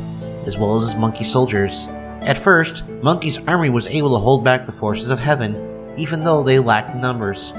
as 0.48 0.58
well 0.58 0.78
as 0.78 0.84
his 0.84 0.96
monkey 0.96 1.26
soldiers. 1.26 1.88
At 2.22 2.38
first, 2.38 2.88
Monkey's 3.04 3.38
army 3.48 3.70
was 3.70 3.88
able 3.88 4.12
to 4.12 4.20
hold 4.20 4.46
back 4.46 4.66
the 4.66 4.72
forces 4.72 5.12
of 5.12 5.20
heaven, 5.20 5.94
even 5.98 6.24
though 6.24 6.42
they 6.42 6.58
lacked 6.58 6.96
numbers. 6.96 7.54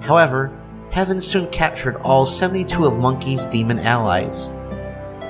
However, 0.00 0.56
heaven 0.92 1.20
soon 1.20 1.48
captured 1.50 1.96
all 1.96 2.24
72 2.24 2.84
of 2.84 2.96
Monkey's 2.96 3.46
demon 3.46 3.80
allies. 3.80 4.48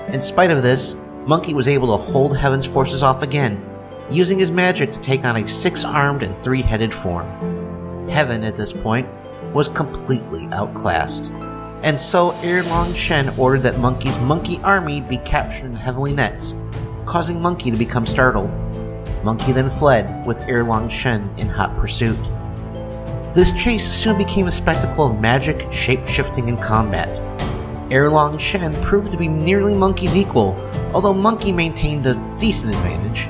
In 0.09 0.21
spite 0.21 0.51
of 0.51 0.63
this, 0.63 0.97
Monkey 1.27 1.55
was 1.55 1.69
able 1.69 1.97
to 1.97 2.03
hold 2.03 2.37
Heaven's 2.37 2.67
forces 2.67 3.03
off 3.03 3.23
again, 3.23 3.65
using 4.11 4.39
his 4.39 4.51
magic 4.51 4.93
to 4.93 5.01
take 5.01 5.25
on 5.25 5.37
a 5.37 5.49
six 5.49 5.85
armed 5.85 6.23
and 6.23 6.37
three 6.45 6.61
headed 6.61 6.93
form. 6.93 8.09
Heaven, 8.11 8.45
at 8.45 8.57
this 8.57 8.73
point, 8.73 9.09
was 9.55 9.69
completely 9.69 10.49
outclassed, 10.53 11.33
and 11.83 12.01
so 12.01 12.33
Erlang 12.43 12.95
Shen 12.95 13.29
ordered 13.39 13.63
that 13.63 13.79
Monkey's 13.79 14.19
monkey 14.19 14.61
army 14.63 15.01
be 15.01 15.19
captured 15.19 15.67
in 15.67 15.75
heavenly 15.75 16.13
nets, 16.13 16.55
causing 17.07 17.41
Monkey 17.41 17.71
to 17.71 17.77
become 17.77 18.07
startled. 18.07 18.51
Monkey 19.25 19.53
then 19.53 19.69
fled, 19.69 20.27
with 20.27 20.39
Erlang 20.41 20.91
Shen 20.91 21.29
in 21.39 21.49
hot 21.49 21.77
pursuit. 21.77 22.19
This 23.35 23.53
chase 23.53 23.91
soon 23.91 24.19
became 24.19 24.47
a 24.47 24.53
spectacle 24.53 25.07
of 25.07 25.21
magic, 25.21 25.73
shape 25.73 26.07
shifting, 26.07 26.49
and 26.49 26.61
combat. 26.61 27.09
Erlang 27.91 28.39
Shen 28.39 28.75
proved 28.83 29.11
to 29.11 29.19
be 29.19 29.29
nearly 29.29 29.75
Monkey's 29.75 30.17
equal, 30.17 30.55
although 30.95 31.15
Monkey 31.15 31.53
maintained 31.53 32.07
a 32.07 32.37
decent 32.39 32.75
advantage, 32.75 33.27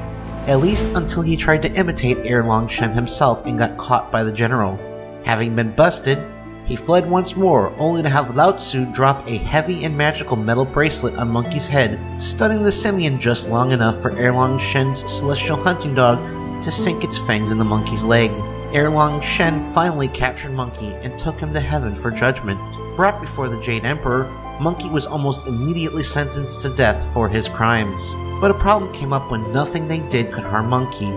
at 0.47 0.61
least 0.61 0.93
until 0.93 1.23
he 1.23 1.37
tried 1.37 1.63
to 1.63 1.73
imitate 1.73 2.19
Erlang 2.19 2.69
Shen 2.69 2.93
himself 2.93 3.47
and 3.47 3.59
got 3.59 3.79
caught 3.79 4.13
by 4.13 4.23
the 4.23 4.33
general. 4.33 4.77
Having 5.25 5.57
been 5.57 5.75
busted, 5.75 6.19
he 6.67 6.77
fled 6.77 7.11
once 7.11 7.37
more, 7.37 7.75
only 7.79 8.03
to 8.03 8.09
have 8.09 8.37
Lao 8.37 8.53
Tzu 8.53 8.87
drop 8.93 9.29
a 9.29 9.37
heavy 9.37 9.85
and 9.85 9.97
magical 9.97 10.37
metal 10.37 10.65
bracelet 10.65 11.17
on 11.17 11.29
Monkey's 11.29 11.69
head, 11.69 11.99
stunning 12.21 12.63
the 12.63 12.73
simian 12.73 13.19
just 13.19 13.51
long 13.51 13.73
enough 13.73 14.01
for 14.01 14.13
Erlang 14.13 14.59
Shen's 14.59 15.01
celestial 15.11 15.57
hunting 15.57 15.95
dog 15.95 16.19
to 16.63 16.71
sink 16.71 17.03
its 17.03 17.19
fangs 17.19 17.51
in 17.51 17.59
the 17.59 17.65
monkey's 17.65 18.05
leg. 18.05 18.31
Erlang 18.73 19.23
Shen 19.23 19.73
finally 19.73 20.09
captured 20.09 20.53
Monkey 20.53 20.95
and 21.03 21.19
took 21.19 21.39
him 21.39 21.53
to 21.53 21.61
heaven 21.61 21.95
for 21.95 22.11
judgment. 22.11 22.59
Brought 22.97 23.21
before 23.21 23.49
the 23.49 23.61
Jade 23.61 23.85
Emperor, 23.85 24.25
Monkey 24.61 24.89
was 24.89 25.07
almost 25.07 25.47
immediately 25.47 26.05
sentenced 26.05 26.63
to 26.63 26.71
death 26.71 27.13
for 27.13 27.29
his 27.29 27.49
crimes. 27.49 28.15
But 28.41 28.51
a 28.51 28.55
problem 28.55 28.93
came 28.93 29.13
up 29.13 29.31
when 29.31 29.53
nothing 29.53 29.89
they 29.89 30.01
did 30.09 30.33
could 30.33 30.45
harm 30.45 30.69
Monkey. 30.69 31.11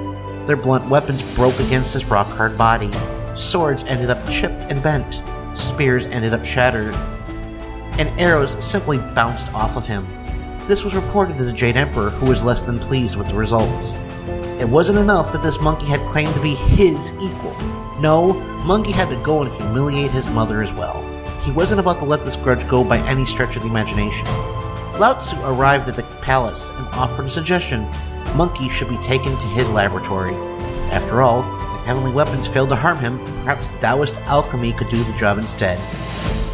Their 0.45 0.57
blunt 0.57 0.89
weapons 0.89 1.22
broke 1.35 1.59
against 1.59 1.93
his 1.93 2.05
rock 2.05 2.27
hard 2.27 2.57
body. 2.57 2.91
Swords 3.35 3.84
ended 3.84 4.09
up 4.09 4.30
chipped 4.30 4.65
and 4.65 4.81
bent. 4.81 5.22
Spears 5.56 6.06
ended 6.06 6.34
up 6.34 6.45
shattered. 6.45 6.94
And 7.98 8.10
arrows 8.19 8.64
simply 8.64 8.98
bounced 8.98 9.53
off 9.53 9.77
of 9.77 9.88
him. 9.88 10.07
This 10.68 10.84
was 10.84 10.95
reported 10.95 11.38
to 11.38 11.45
the 11.45 11.53
Jade 11.53 11.77
Emperor, 11.77 12.10
who 12.10 12.27
was 12.27 12.44
less 12.44 12.64
than 12.64 12.80
pleased 12.80 13.15
with 13.15 13.27
the 13.27 13.36
results. 13.36 13.94
It 14.60 14.68
wasn't 14.68 14.99
enough 14.99 15.32
that 15.32 15.41
this 15.41 15.60
monkey 15.60 15.86
had 15.86 16.10
claimed 16.10 16.34
to 16.34 16.41
be 16.41 16.56
his 16.56 17.14
equal. 17.14 17.56
No, 17.99 18.34
Monkey 18.65 18.91
had 18.91 19.10
to 19.10 19.23
go 19.23 19.41
and 19.41 19.53
humiliate 19.53 20.11
his 20.11 20.27
mother 20.27 20.61
as 20.61 20.73
well. 20.73 21.03
He 21.41 21.52
wasn't 21.52 21.80
about 21.80 21.99
to 21.99 22.06
let 22.06 22.23
this 22.23 22.36
grudge 22.36 22.68
go 22.68 22.84
by 22.84 22.98
any 22.99 23.26
stretch 23.26 23.56
of 23.56 23.64
the 23.64 23.69
imagination. 23.69 24.26
Lao 24.99 25.14
Tzu 25.19 25.40
arrived 25.44 25.88
at 25.88 25.95
the 25.95 26.03
palace 26.22 26.72
and 26.72 26.88
offered 26.88 27.26
a 27.26 27.30
suggestion 27.30 27.88
Monkey 28.36 28.68
should 28.69 28.90
be 28.90 28.98
taken 28.98 29.38
to 29.38 29.48
his 29.48 29.72
laboratory. 29.72 30.34
After 30.91 31.22
all, 31.22 31.44
heavenly 31.86 32.12
weapons 32.12 32.48
failed 32.48 32.70
to 32.70 32.76
harm 32.76 32.98
him, 32.98 33.20
perhaps 33.44 33.70
Taoist 33.80 34.20
alchemy 34.22 34.74
could 34.74 34.90
do 34.90 35.03
the 35.03 35.14
job 35.14 35.38
instead. 35.38 35.80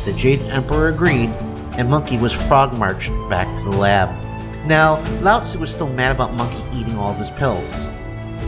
The 0.05 0.13
Jade 0.13 0.41
Emperor 0.41 0.89
agreed, 0.89 1.29
and 1.77 1.89
Monkey 1.89 2.17
was 2.17 2.33
frog 2.33 2.73
marched 2.73 3.11
back 3.29 3.55
to 3.55 3.63
the 3.63 3.71
lab. 3.71 4.09
Now, 4.67 5.01
Lao 5.21 5.39
Tzu 5.39 5.57
was 5.57 5.71
still 5.71 5.89
mad 5.89 6.13
about 6.13 6.33
Monkey 6.33 6.63
eating 6.77 6.97
all 6.97 7.11
of 7.11 7.17
his 7.17 7.31
pills. 7.31 7.87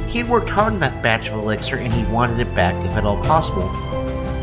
He 0.08 0.20
had 0.20 0.30
worked 0.30 0.50
hard 0.50 0.74
on 0.74 0.80
that 0.82 1.02
batch 1.02 1.30
of 1.30 1.40
elixir 1.40 1.78
and 1.78 1.92
he 1.92 2.06
wanted 2.12 2.40
it 2.40 2.54
back 2.54 2.76
if 2.86 2.92
at 2.92 3.06
all 3.06 3.22
possible. 3.24 3.70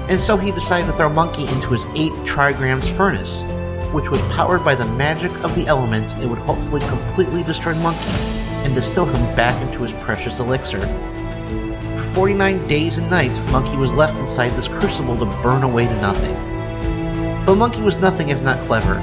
And 0.09 0.21
so 0.21 0.37
he 0.37 0.51
decided 0.51 0.87
to 0.87 0.93
throw 0.95 1.09
Monkey 1.09 1.47
into 1.47 1.69
his 1.71 1.85
8 1.95 2.11
trigrams 2.27 2.91
furnace, 2.97 3.45
which 3.93 4.11
was 4.11 4.21
powered 4.35 4.65
by 4.65 4.75
the 4.75 4.85
magic 4.85 5.31
of 5.45 5.55
the 5.55 5.67
elements 5.67 6.15
it 6.15 6.27
would 6.27 6.39
hopefully 6.39 6.81
completely 6.89 7.45
destroy 7.45 7.75
Monkey, 7.75 8.11
and 8.65 8.75
distill 8.75 9.07
him 9.07 9.37
back 9.37 9.61
into 9.63 9.83
his 9.83 9.93
precious 10.05 10.41
elixir. 10.41 10.81
For 12.11 12.27
49 12.27 12.67
days 12.67 12.99
and 12.99 13.09
nights, 13.09 13.41
Monkey 13.53 13.77
was 13.77 13.95
left 13.95 14.17
inside 14.19 14.51
this 14.51 14.67
crucible 14.67 15.17
to 15.17 15.27
burn 15.43 15.63
away 15.63 15.87
to 15.87 16.01
nothing. 16.01 16.35
But 17.47 17.55
Monkey 17.55 17.83
was 17.83 17.99
nothing 17.99 18.31
if 18.31 18.43
not 18.43 18.67
clever. 18.67 19.01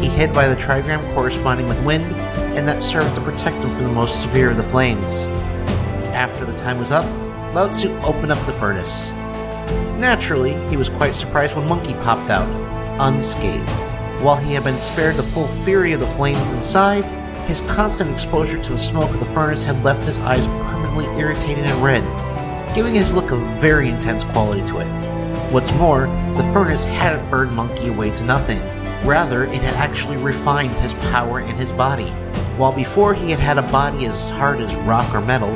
He 0.00 0.08
hid 0.08 0.32
by 0.32 0.46
the 0.46 0.54
trigram 0.54 1.12
corresponding 1.12 1.66
with 1.66 1.82
wind, 1.84 2.04
and 2.56 2.68
that 2.68 2.84
served 2.84 3.16
to 3.16 3.20
protect 3.20 3.56
him 3.56 3.68
from 3.70 3.82
the 3.82 3.92
most 3.92 4.22
severe 4.22 4.50
of 4.50 4.56
the 4.56 4.62
flames. 4.62 5.26
After 6.14 6.46
the 6.46 6.56
time 6.56 6.78
was 6.78 6.92
up, 6.92 7.04
Lao 7.52 7.68
Tzu 7.68 7.90
opened 7.98 8.30
up 8.30 8.46
the 8.46 8.52
furnace. 8.52 9.10
Naturally, 9.98 10.52
he 10.68 10.76
was 10.76 10.88
quite 10.88 11.16
surprised 11.16 11.56
when 11.56 11.68
Monkey 11.68 11.94
popped 11.94 12.30
out, 12.30 12.48
unscathed. 13.00 13.68
While 14.22 14.36
he 14.36 14.54
had 14.54 14.62
been 14.62 14.80
spared 14.80 15.16
the 15.16 15.24
full 15.24 15.48
fury 15.48 15.92
of 15.92 16.00
the 16.00 16.06
flames 16.06 16.52
inside, 16.52 17.04
his 17.50 17.62
constant 17.62 18.12
exposure 18.12 18.62
to 18.62 18.70
the 18.70 18.78
smoke 18.78 19.10
of 19.10 19.18
the 19.18 19.26
furnace 19.26 19.64
had 19.64 19.82
left 19.82 20.04
his 20.04 20.20
eyes 20.20 20.46
permanently 20.46 21.04
irritated 21.20 21.64
and 21.64 21.82
red, 21.82 22.04
giving 22.76 22.94
his 22.94 23.12
look 23.12 23.32
a 23.32 23.36
very 23.58 23.88
intense 23.88 24.22
quality 24.22 24.64
to 24.68 24.78
it. 24.78 24.86
What's 25.50 25.72
more, 25.72 26.02
the 26.36 26.48
furnace 26.52 26.84
hadn't 26.84 27.28
burned 27.28 27.50
Monkey 27.50 27.88
away 27.88 28.14
to 28.14 28.22
nothing. 28.22 28.60
Rather, 29.04 29.46
it 29.46 29.62
had 29.62 29.74
actually 29.74 30.16
refined 30.16 30.70
his 30.76 30.94
power 30.94 31.40
and 31.40 31.58
his 31.58 31.72
body. 31.72 32.08
While 32.56 32.72
before 32.72 33.14
he 33.14 33.32
had 33.32 33.40
had 33.40 33.58
a 33.58 33.62
body 33.62 34.06
as 34.06 34.30
hard 34.30 34.60
as 34.60 34.72
rock 34.86 35.12
or 35.12 35.20
metal, 35.20 35.50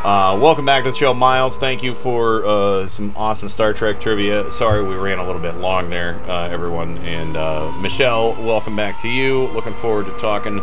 Uh, 0.05 0.39
welcome 0.41 0.65
back 0.65 0.85
to 0.85 0.91
the 0.91 0.97
show, 0.97 1.13
Miles. 1.13 1.59
Thank 1.59 1.83
you 1.83 1.93
for 1.93 2.45
uh, 2.47 2.87
some 2.87 3.13
awesome 3.17 3.49
Star 3.49 3.73
Trek 3.73 3.99
trivia. 4.01 4.49
Sorry 4.53 4.85
we 4.85 4.95
ran 4.95 5.19
a 5.19 5.27
little 5.27 5.41
bit 5.41 5.57
long 5.57 5.91
there, 5.91 6.23
uh, 6.31 6.49
everyone. 6.49 6.99
And 6.99 7.37
uh, 7.37 7.73
Michelle, 7.81 8.35
welcome 8.45 8.77
back 8.77 9.01
to 9.03 9.09
you. 9.09 9.49
Looking 9.49 9.75
forward 9.75 10.07
to 10.07 10.13
talking 10.13 10.59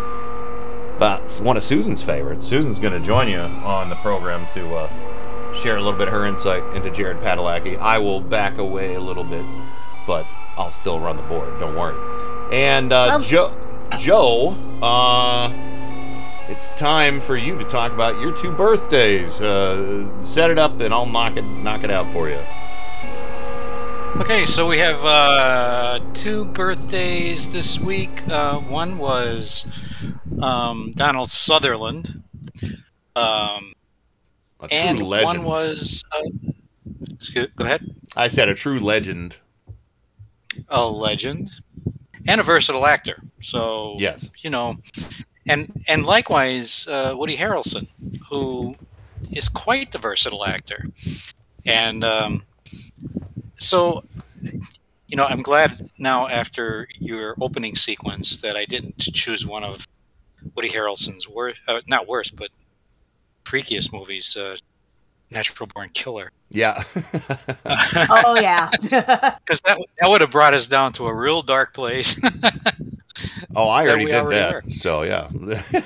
about 0.96 1.30
one 1.42 1.58
of 1.58 1.64
Susan's 1.64 2.02
favorites. 2.02 2.48
Susan's 2.48 2.80
going 2.80 2.94
to 2.94 3.06
join 3.06 3.28
you 3.28 3.40
on 3.40 3.90
the 3.90 3.96
program 3.98 4.46
to 4.54 4.76
uh, 4.76 5.54
share 5.54 5.76
a 5.76 5.82
little 5.82 6.00
bit 6.00 6.08
of 6.08 6.14
her 6.14 6.26
insight 6.26 6.64
into 6.74 6.90
Jared 6.90 7.18
Padalecki. 7.18 7.78
I 7.78 7.98
will 7.98 8.22
back 8.22 8.60
away 8.60 8.94
a 8.96 9.02
little 9.02 9.26
bit, 9.26 9.44
but 10.08 10.26
I'll 10.56 10.72
still 10.72 11.02
run 11.02 11.18
the 11.18 11.24
board. 11.24 11.60
Don't 11.60 11.76
worry. 11.76 11.98
And 12.54 12.94
uh, 12.94 13.20
Joe, 13.20 13.54
Joe, 13.98 14.56
uh, 14.82 15.50
it's 16.50 16.70
time 16.78 17.20
for 17.20 17.36
you 17.38 17.58
to 17.58 17.64
talk 17.64 17.92
about 17.92 18.20
your 18.20 18.32
two 18.32 18.52
birthdays. 18.52 19.42
Uh, 19.42 20.22
set 20.24 20.50
it 20.52 20.58
up, 20.60 20.80
and 20.80 20.94
I'll 20.94 21.06
knock 21.06 21.38
it 21.38 21.44
knock 21.44 21.84
it 21.84 21.92
out 21.92 22.08
for 22.10 22.30
you. 22.30 22.40
Okay, 24.22 24.46
so 24.46 24.68
we 24.68 24.78
have 24.78 25.04
uh, 25.04 26.00
two 26.14 26.46
birthdays 26.46 27.52
this 27.52 27.80
week. 27.80 28.28
Uh, 28.28 28.60
one 28.60 28.98
was 29.00 29.66
um, 30.42 30.92
Donald 30.96 31.30
Sutherland. 31.32 32.22
Um, 33.16 33.74
A 34.60 34.68
true 34.68 34.78
and 34.78 35.00
legend. 35.08 35.44
one 35.44 35.44
was. 35.44 36.04
Uh, 36.12 36.22
excuse- 37.16 37.50
go 37.56 37.66
ahead. 37.66 37.96
I 38.16 38.28
said 38.28 38.50
a 38.50 38.54
true 38.56 38.80
legend. 38.80 39.38
A 40.70 40.86
legend 40.86 41.50
and 42.28 42.40
a 42.40 42.44
versatile 42.44 42.86
actor. 42.86 43.20
So 43.42 43.96
Yes. 43.98 44.30
you 44.44 44.52
know, 44.52 44.78
and 45.48 45.84
and 45.88 46.06
likewise 46.06 46.88
uh, 46.88 47.14
Woody 47.16 47.38
Harrelson, 47.38 47.88
who 48.30 48.76
is 49.32 49.50
quite 49.50 49.92
the 49.92 49.98
versatile 49.98 50.46
actor, 50.46 50.86
and 51.66 52.04
um, 52.04 52.44
so 53.56 54.04
you 55.08 55.18
know 55.18 55.26
I'm 55.26 55.42
glad 55.42 55.90
now 56.00 56.28
after 56.28 56.88
your 57.00 57.36
opening 57.42 57.76
sequence 57.76 58.42
that 58.42 58.56
I 58.56 58.66
didn't 58.66 59.00
choose 59.00 59.46
one 59.46 59.64
of 59.64 59.88
Woody 60.56 60.70
Harrelson's 60.70 61.28
worst, 61.28 61.62
uh, 61.68 61.82
not 61.88 62.08
worst, 62.08 62.36
but 62.36 62.50
freakiest 63.46 63.92
movies, 63.94 64.36
uh, 64.36 64.58
Natural 65.32 65.68
Born 65.68 65.90
Killer. 65.94 66.32
Yeah. 66.50 66.82
oh 67.66 68.38
yeah. 68.40 68.70
Because 68.82 69.62
that, 69.62 69.78
that 70.00 70.10
would 70.10 70.22
have 70.22 70.32
brought 70.32 70.54
us 70.54 70.68
down 70.68 70.94
to 70.94 71.08
a 71.08 71.14
real 71.14 71.42
dark 71.42 71.74
place. 71.74 72.20
Oh, 73.56 73.68
I 73.70 73.88
already 73.88 74.06
did 74.06 74.16
already 74.16 74.40
that. 74.40 74.56
are. 74.56 74.70
So 74.70 75.04
yeah. 75.04 75.30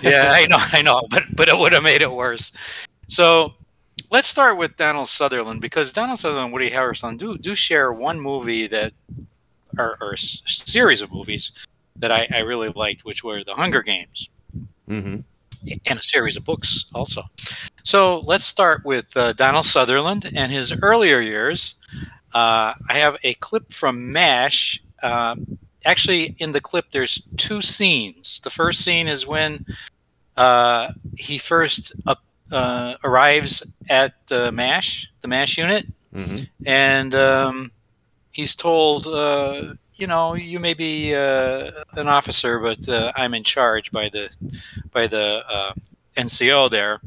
yeah, 0.02 0.32
I 0.36 0.46
know, 0.48 0.58
I 0.60 0.82
know, 0.82 1.04
but 1.10 1.24
but 1.36 1.50
it 1.50 1.58
would 1.58 1.74
have 1.74 1.84
made 1.84 2.02
it 2.02 2.12
worse. 2.12 2.52
So 3.08 3.54
let's 4.10 4.28
start 4.28 4.58
with 4.58 4.78
Donald 4.78 5.08
Sutherland 5.10 5.60
because 5.62 5.92
Donald 5.92 6.20
Sutherland 6.20 6.46
and 6.46 6.54
Woody 6.54 6.70
Harrelson 6.70 7.18
do 7.18 7.38
do 7.38 7.56
share 7.56 7.92
one 7.92 8.20
movie 8.20 8.68
that, 8.68 8.94
or, 9.78 9.98
or 10.02 10.16
series 10.18 11.02
of 11.02 11.12
movies 11.12 11.52
that 11.98 12.12
I, 12.12 12.28
I 12.34 12.40
really 12.40 12.70
liked, 12.70 13.04
which 13.06 13.24
were 13.24 13.44
The 13.44 13.54
Hunger 13.54 13.82
Games 13.82 14.30
Mm-hmm. 14.90 15.20
and 15.86 16.00
a 16.00 16.02
series 16.04 16.38
of 16.38 16.46
books 16.46 16.86
also. 16.96 17.24
So 17.84 18.20
let's 18.22 18.46
start 18.46 18.86
with 18.86 19.16
uh, 19.18 19.34
Donald 19.34 19.66
Sutherland 19.66 20.32
and 20.34 20.50
his 20.52 20.72
earlier 20.82 21.20
years. 21.20 21.76
Uh, 22.34 22.74
I 22.90 22.94
have 23.00 23.18
a 23.24 23.34
clip 23.36 23.74
from 23.74 24.12
MASH. 24.14 24.82
Um, 25.04 25.58
actually, 25.88 26.36
in 26.38 26.52
the 26.52 26.62
clip, 26.62 26.92
there's 26.92 27.28
two 27.38 27.62
scenes. 27.62 28.40
The 28.42 28.52
first 28.52 28.82
scene 28.82 29.08
is 29.08 29.26
when 29.26 29.66
uh, 30.36 30.90
he 31.18 31.40
first 31.40 31.94
up, 32.06 32.22
uh, 32.52 32.96
arrives 33.04 33.64
at 33.90 34.28
the 34.28 34.52
MASH, 34.52 35.10
the 35.22 35.28
MASH 35.28 35.58
unit, 35.58 35.88
Mm-hmm. 36.14 36.44
and 36.66 37.14
um, 37.14 37.72
he's 38.32 38.56
told, 38.56 39.08
uh, 39.08 39.74
you 39.96 40.08
know, 40.08 40.34
you 40.36 40.60
may 40.60 40.74
be 40.74 41.14
uh, 41.14 41.72
an 41.94 42.08
officer, 42.08 42.60
but 42.60 42.88
uh, 42.90 43.12
I'm 43.16 43.34
in 43.34 43.44
charge 43.44 43.92
by 43.92 44.10
the 44.10 44.30
by 44.92 45.08
the 45.08 45.44
uh, 45.48 45.74
NCO 46.16 46.72
there. 46.72 47.02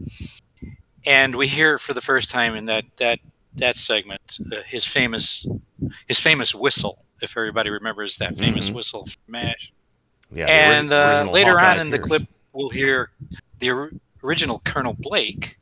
And 1.06 1.34
we 1.34 1.46
hear 1.46 1.78
for 1.78 1.94
the 1.94 2.00
first 2.00 2.30
time 2.30 2.54
in 2.54 2.66
that 2.66 2.84
that 2.98 3.18
that 3.56 3.76
segment 3.76 4.38
uh, 4.52 4.56
his 4.66 4.84
famous 4.84 5.46
his 6.06 6.18
famous 6.20 6.54
whistle. 6.54 7.04
If 7.22 7.36
everybody 7.36 7.68
remembers 7.70 8.16
that 8.16 8.36
famous 8.36 8.70
Mhm. 8.70 8.74
whistle 8.74 9.04
from 9.06 9.20
MASH. 9.28 9.72
Yeah, 10.32 10.46
the 10.46 10.52
ori- 10.52 10.76
and 10.78 10.92
uh, 10.92 10.96
original 10.96 11.32
later 11.34 11.50
on 11.58 11.64
Hawkeye 11.64 11.80
in 11.82 11.90
the 11.90 11.96
Pierce. 11.98 12.06
clip, 12.08 12.22
we'll 12.52 12.68
hear 12.70 13.10
the 13.58 13.70
or- 13.70 13.90
original 14.22 14.60
Colonel 14.64 14.94
Blake 14.94 15.56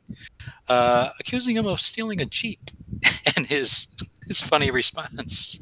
uh, 0.69 1.09
accusing 1.19 1.55
him 1.57 1.65
of 1.65 1.81
stealing 1.81 2.21
a 2.21 2.25
jeep, 2.25 2.59
and 3.35 3.47
his 3.47 3.87
his 4.27 4.41
funny 4.41 4.69
response. 4.71 5.59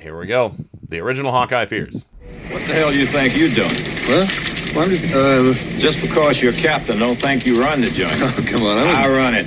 Here 0.00 0.16
we 0.18 0.26
go. 0.26 0.54
The 0.88 1.00
original 1.00 1.32
Hawkeye 1.32 1.62
appears. 1.62 2.06
What 2.50 2.66
the 2.66 2.74
hell 2.74 2.92
you 2.92 3.06
think 3.06 3.36
you're 3.36 3.48
doing? 3.50 3.74
What? 4.06 4.50
Well, 4.74 4.88
just, 4.88 5.14
uh, 5.14 5.54
Just 5.78 6.00
because 6.00 6.42
you're 6.42 6.52
captain 6.52 6.98
don't 6.98 7.16
think 7.16 7.46
you 7.46 7.60
run 7.60 7.80
the 7.80 7.90
joint. 7.90 8.12
Oh, 8.16 8.44
come 8.48 8.62
on, 8.64 8.78
I 8.78 9.04
I 9.04 9.08
run 9.08 9.34
it. 9.34 9.46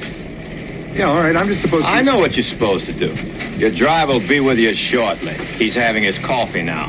Yeah, 0.97 1.09
all 1.09 1.17
right, 1.17 1.35
I'm 1.35 1.47
just 1.47 1.61
supposed 1.61 1.85
to... 1.85 1.91
I 1.91 2.01
know 2.01 2.17
what 2.17 2.35
you're 2.35 2.43
supposed 2.43 2.87
to 2.87 2.93
do. 2.93 3.15
Your 3.57 3.69
driver 3.69 4.13
will 4.13 4.27
be 4.27 4.39
with 4.39 4.57
you 4.57 4.73
shortly. 4.73 5.33
He's 5.33 5.75
having 5.75 6.03
his 6.03 6.17
coffee 6.17 6.63
now. 6.63 6.87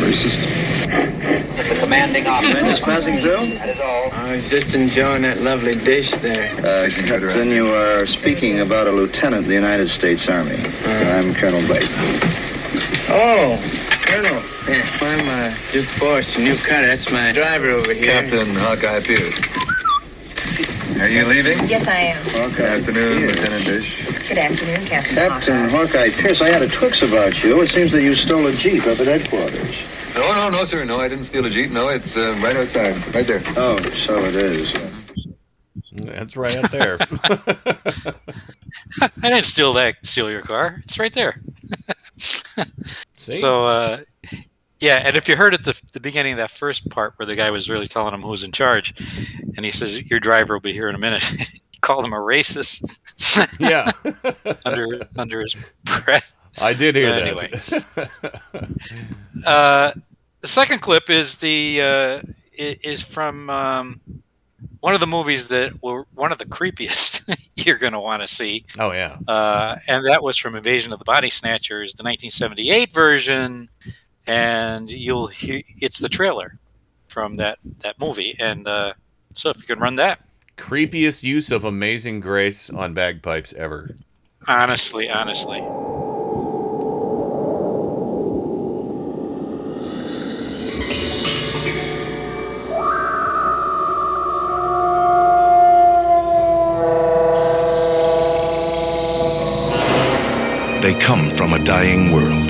Racist. 0.00 0.40
The 1.56 1.76
commanding 1.78 2.26
officer 2.26 2.60
Just 2.60 2.82
passing 2.82 3.18
through? 3.18 3.36
I 3.36 4.36
was 4.36 4.50
just 4.50 4.74
enjoying 4.74 5.22
that 5.22 5.40
lovely 5.40 5.76
dish 5.76 6.10
there. 6.10 6.50
Uh, 6.58 6.90
Captain, 6.90 7.48
you 7.48 7.68
are 7.68 8.06
speaking 8.06 8.58
about 8.60 8.88
a 8.88 8.92
lieutenant 8.92 9.44
in 9.44 9.48
the 9.48 9.54
United 9.54 9.88
States 9.88 10.28
Army. 10.28 10.60
I'm 10.84 11.32
Colonel 11.34 11.64
Blake. 11.66 11.88
Oh, 13.08 13.58
Colonel. 14.10 14.42
Yeah, 14.66 14.98
I'm 15.02 15.28
uh, 15.28 15.56
Duke 15.70 15.86
Forrest, 15.86 16.36
new 16.36 16.56
cutter. 16.56 16.88
That's 16.88 17.12
my 17.12 17.30
driver 17.30 17.70
over 17.70 17.94
here. 17.94 18.06
Captain 18.10 18.56
Hawkeye 18.56 18.98
Pierce. 18.98 19.38
Are 21.00 21.08
you 21.08 21.24
leaving? 21.24 21.68
Yes, 21.68 21.86
I 21.86 21.98
am. 22.10 22.50
Good 22.50 22.60
afternoon, 22.60 23.28
Lieutenant 23.28 23.64
Dish. 23.64 24.28
Good 24.28 24.38
afternoon, 24.38 24.84
Captain. 24.86 25.14
Captain 25.14 25.70
Hawkeye 25.70 26.10
Pierce, 26.10 26.40
I 26.40 26.48
had 26.48 26.60
a 26.62 26.68
twix 26.68 27.02
about 27.02 27.44
you. 27.44 27.62
It 27.62 27.68
seems 27.68 27.92
that 27.92 28.02
you 28.02 28.16
stole 28.16 28.44
a 28.48 28.52
Jeep 28.52 28.84
up 28.88 28.98
at 28.98 29.06
headquarters. 29.06 29.76
No, 30.16 30.34
no, 30.34 30.48
no, 30.50 30.64
sir. 30.64 30.84
No, 30.84 30.98
I 30.98 31.06
didn't 31.06 31.26
steal 31.26 31.46
a 31.46 31.50
Jeep. 31.50 31.70
No, 31.70 31.88
it's 31.88 32.16
uh, 32.16 32.36
right 32.42 32.56
outside. 32.56 33.14
Right 33.14 33.26
there. 33.28 33.44
Oh, 33.56 33.76
so 33.92 34.24
it 34.24 34.34
is. 34.34 34.74
That's 35.92 36.36
right 36.36 36.56
up 36.56 36.70
there. 36.72 36.98
I 39.00 39.30
didn't 39.30 39.44
steal 39.44 39.72
that. 39.74 40.04
Steal 40.04 40.28
your 40.28 40.42
car. 40.42 40.80
It's 40.82 40.98
right 40.98 41.12
there. 41.12 41.36
See? 43.20 43.32
So, 43.32 43.66
uh, 43.66 43.98
yeah, 44.80 45.02
and 45.04 45.14
if 45.14 45.28
you 45.28 45.36
heard 45.36 45.52
at 45.52 45.64
the, 45.64 45.78
the 45.92 46.00
beginning 46.00 46.32
of 46.32 46.38
that 46.38 46.50
first 46.50 46.88
part 46.88 47.12
where 47.18 47.26
the 47.26 47.36
guy 47.36 47.50
was 47.50 47.68
really 47.68 47.86
telling 47.86 48.14
him 48.14 48.22
who 48.22 48.28
was 48.28 48.42
in 48.42 48.50
charge, 48.50 48.94
and 49.56 49.64
he 49.64 49.70
says, 49.70 50.00
"Your 50.04 50.20
driver 50.20 50.54
will 50.54 50.60
be 50.60 50.72
here 50.72 50.88
in 50.88 50.94
a 50.94 50.98
minute," 50.98 51.22
called 51.82 52.04
him 52.04 52.12
a 52.12 52.16
racist. 52.16 52.98
Yeah. 53.60 53.92
under 54.64 55.06
under 55.16 55.42
his 55.42 55.54
breath. 55.84 56.32
I 56.60 56.72
did 56.72 56.96
hear 56.96 57.10
that. 57.10 57.26
Anyway, 57.26 57.50
uh, 59.46 59.92
the 60.40 60.48
second 60.48 60.80
clip 60.80 61.10
is 61.10 61.36
the 61.36 61.82
uh, 61.82 62.20
is 62.54 63.02
from 63.02 63.50
um, 63.50 64.00
one 64.80 64.94
of 64.94 65.00
the 65.00 65.06
movies 65.06 65.48
that 65.48 65.82
were 65.82 66.06
one 66.14 66.32
of 66.32 66.38
the 66.38 66.46
creepiest 66.46 67.36
you're 67.56 67.78
going 67.78 67.92
to 67.92 68.00
want 68.00 68.22
to 68.22 68.28
see. 68.28 68.64
Oh 68.78 68.92
yeah. 68.92 69.18
Uh, 69.28 69.76
and 69.86 70.06
that 70.06 70.22
was 70.22 70.36
from 70.36 70.56
Invasion 70.56 70.92
of 70.92 70.98
the 70.98 71.04
Body 71.04 71.30
Snatchers, 71.30 71.94
the 71.94 72.02
1978 72.02 72.92
version, 72.92 73.68
and 74.26 74.90
you'll 74.90 75.26
hear 75.26 75.62
it's 75.80 75.98
the 75.98 76.08
trailer 76.08 76.52
from 77.08 77.34
that 77.34 77.58
that 77.80 77.98
movie. 78.00 78.36
And 78.40 78.66
uh, 78.66 78.94
so, 79.34 79.50
if 79.50 79.58
you 79.58 79.64
can 79.64 79.78
run 79.78 79.96
that, 79.96 80.20
Creepiest 80.56 81.22
use 81.22 81.50
of 81.50 81.64
Amazing 81.64 82.20
Grace 82.20 82.70
on 82.70 82.94
bagpipes 82.94 83.52
ever. 83.54 83.94
honestly, 84.48 85.08
honestly, 85.10 85.60
They 100.90 100.98
come 100.98 101.30
from 101.36 101.52
a 101.52 101.64
dying 101.64 102.10
world. 102.10 102.48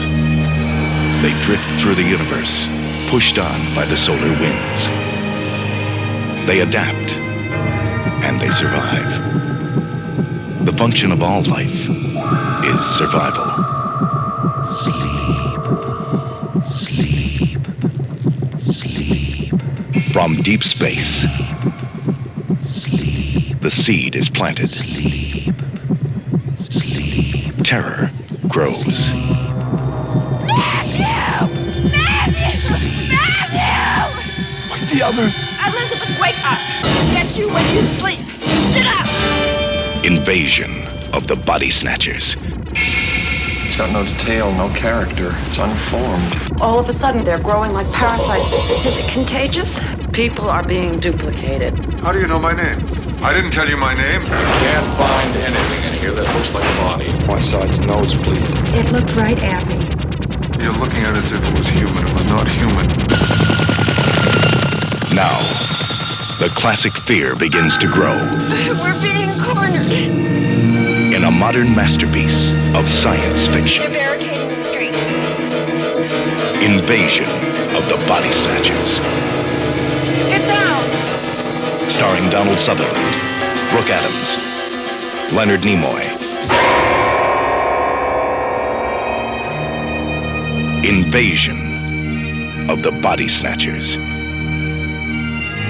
They 1.22 1.38
drift 1.42 1.78
through 1.78 1.96
the 1.96 2.02
universe, 2.02 2.66
pushed 3.10 3.38
on 3.38 3.74
by 3.74 3.84
the 3.84 3.98
solar 3.98 4.18
winds. 4.18 4.88
They 6.46 6.60
adapt, 6.62 7.12
and 8.24 8.40
they 8.40 8.48
survive. 8.48 9.04
The 10.64 10.72
function 10.72 11.12
of 11.12 11.22
all 11.22 11.42
life 11.42 11.86
is 12.64 12.80
survival. 12.96 13.44
Sleep. 14.84 15.56
Sleep. 16.64 17.60
Sleep. 18.58 19.60
From 20.14 20.36
deep 20.36 20.62
space, 20.62 21.26
sleep. 22.62 23.60
the 23.60 23.70
seed 23.70 24.16
is 24.16 24.30
planted. 24.30 24.70
Sleep, 24.70 25.54
sleep. 26.58 27.54
Terror 27.62 28.10
grows. 28.51 29.12
Wake 34.70 34.89
the 34.90 35.02
others. 35.05 35.35
Elizabeth, 35.66 36.20
wake 36.20 36.39
up! 36.44 36.59
Get 37.12 37.39
you 37.39 37.48
when 37.48 37.64
you 37.74 37.82
sleep. 37.82 38.18
Sit 38.74 38.86
up! 38.86 39.06
Invasion 40.05 40.85
of 41.12 41.28
the 41.28 41.36
Body 41.36 41.70
Snatchers. 41.70 42.36
It's 42.72 43.77
got 43.77 43.93
no 43.93 44.05
detail, 44.05 44.52
no 44.55 44.68
character. 44.74 45.32
It's 45.47 45.59
unformed. 45.59 46.60
All 46.60 46.78
of 46.78 46.89
a 46.89 46.93
sudden, 46.93 47.24
they're 47.24 47.39
growing 47.39 47.72
like 47.72 47.90
parasites. 47.93 48.52
Is 48.85 49.06
it 49.06 49.12
contagious? 49.12 49.81
People 50.12 50.51
are 50.51 50.64
being 50.64 50.98
duplicated. 50.98 51.78
How 52.01 52.12
do 52.12 52.18
you 52.20 52.27
know 52.27 52.40
my 52.40 52.52
name? 52.52 52.78
I 53.22 53.34
didn't 53.34 53.51
tell 53.51 53.68
you 53.68 53.76
my 53.76 53.92
name. 53.94 54.22
I 54.22 54.52
can't 54.64 54.88
find 54.88 55.36
anything 55.36 55.92
in 55.92 56.01
here 56.01 56.12
that 56.12 56.34
looks 56.34 56.55
like 56.55 56.64
a 56.64 56.76
body. 56.80 57.09
One 57.28 57.42
side's 57.42 57.78
nosebleed. 57.80 58.40
It 58.74 58.90
looked 58.92 59.14
right 59.14 59.36
at 59.42 59.66
me. 59.68 59.76
You're 60.64 60.72
looking 60.74 61.02
at 61.05 61.16
it 61.16 61.24
as 61.24 61.32
if 61.32 61.42
it 61.44 61.59
was 61.59 61.68
human. 61.68 62.06
It 62.06 62.12
was 62.14 62.26
not 62.26 62.48
human. 62.48 62.86
Now, 65.14 65.36
the 66.40 66.48
classic 66.56 66.94
fear 66.94 67.36
begins 67.36 67.76
to 67.78 67.86
grow 67.86 68.16
We're 68.80 69.01
being 69.02 69.28
cornered. 69.44 69.92
in 71.12 71.24
a 71.24 71.30
modern 71.30 71.74
masterpiece 71.74 72.55
of 72.74 72.88
science 72.88 73.47
fiction. 73.47 73.92
They're 73.92 74.16
barricading 74.16 74.48
the 74.48 74.56
street. 74.56 74.94
Invasion 76.64 77.28
of 77.76 77.84
the 77.88 77.97
Body 78.09 78.32
Snatchers. 78.32 79.30
Starring 81.90 82.30
Donald 82.30 82.58
Sutherland, 82.58 82.94
Brooke 83.72 83.90
Adams, 83.90 84.36
Leonard 85.34 85.62
Nimoy. 85.62 86.00
Invasion 90.84 91.58
of 92.70 92.84
the 92.84 92.92
Body 93.02 93.26
Snatchers. 93.28 93.96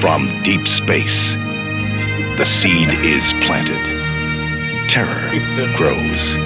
From 0.01 0.29
deep 0.43 0.69
space, 0.69 1.35
the 2.37 2.45
seed 2.45 2.91
is 3.01 3.33
planted. 3.45 3.81
Terror 4.91 5.31
grows. 5.79 6.37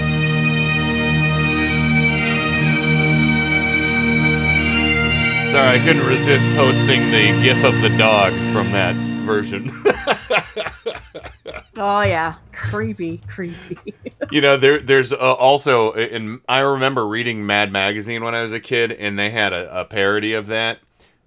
Sorry, 5.50 5.68
I 5.68 5.82
couldn't 5.84 6.06
resist 6.06 6.46
posting 6.56 7.00
the 7.10 7.38
GIF 7.42 7.64
of 7.64 7.82
the 7.82 7.94
dog 7.98 8.32
from 8.52 8.70
that 8.72 8.94
version. 9.24 9.70
Oh 11.76 12.02
yeah, 12.02 12.34
creepy, 12.52 13.18
creepy. 13.26 13.76
you 14.30 14.40
know, 14.40 14.56
there 14.56 14.78
there's 14.78 15.12
uh, 15.12 15.16
also, 15.16 15.92
and 15.92 16.40
I 16.48 16.60
remember 16.60 17.04
reading 17.06 17.46
Mad 17.46 17.72
Magazine 17.72 18.22
when 18.22 18.32
I 18.34 18.42
was 18.42 18.52
a 18.52 18.60
kid, 18.60 18.92
and 18.92 19.18
they 19.18 19.30
had 19.30 19.52
a, 19.52 19.80
a 19.80 19.84
parody 19.84 20.34
of 20.34 20.46
that, 20.46 20.78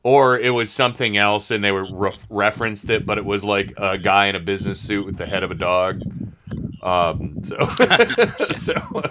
or 0.03 0.39
it 0.39 0.51
was 0.51 0.71
something 0.71 1.17
else, 1.17 1.51
and 1.51 1.61
they 1.63 1.73
were 1.73 1.85
ref- 1.91 2.25
referenced 2.29 2.89
it, 2.89 3.05
but 3.05 3.17
it 3.17 3.25
was 3.25 3.43
like 3.43 3.73
a 3.75 3.97
guy 3.97 4.27
in 4.27 4.35
a 4.35 4.39
business 4.39 4.79
suit 4.79 5.05
with 5.05 5.17
the 5.17 5.25
head 5.25 5.43
of 5.43 5.51
a 5.51 5.55
dog. 5.55 6.01
Um, 6.81 7.43
so, 7.43 7.67
so, 8.55 8.73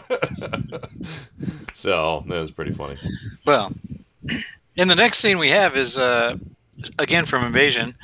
so 1.74 2.24
that 2.28 2.40
was 2.40 2.50
pretty 2.50 2.72
funny. 2.72 2.98
Well, 3.44 3.74
in 4.76 4.88
the 4.88 4.96
next 4.96 5.18
scene 5.18 5.38
we 5.38 5.50
have 5.50 5.76
is 5.76 5.98
uh, 5.98 6.38
again 6.98 7.26
from 7.26 7.44
Invasion, 7.44 7.94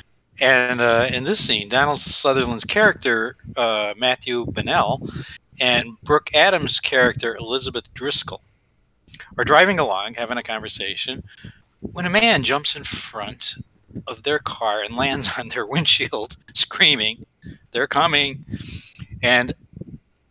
and 0.43 0.81
uh, 0.81 1.07
in 1.09 1.23
this 1.23 1.39
scene, 1.39 1.69
Donald 1.69 1.99
Sutherland's 1.99 2.65
character 2.65 3.37
uh, 3.55 3.93
Matthew 3.95 4.45
Bennell 4.47 5.07
and 5.57 5.97
Brooke 6.03 6.31
Adams' 6.33 6.81
character 6.81 7.37
Elizabeth 7.37 7.93
Driscoll 7.93 8.41
are 9.37 9.45
driving 9.45 9.79
along, 9.79 10.15
having 10.15 10.37
a 10.37 10.43
conversation, 10.43 11.23
when 11.79 12.05
a 12.05 12.09
man 12.09 12.43
jumps 12.43 12.75
in 12.75 12.83
front 12.83 13.55
of 14.05 14.23
their 14.23 14.37
car 14.39 14.83
and 14.83 14.97
lands 14.97 15.29
on 15.39 15.47
their 15.47 15.65
windshield, 15.73 16.35
screaming, 16.53 17.25
"They're 17.71 17.87
coming!" 17.87 18.45
And 19.21 19.53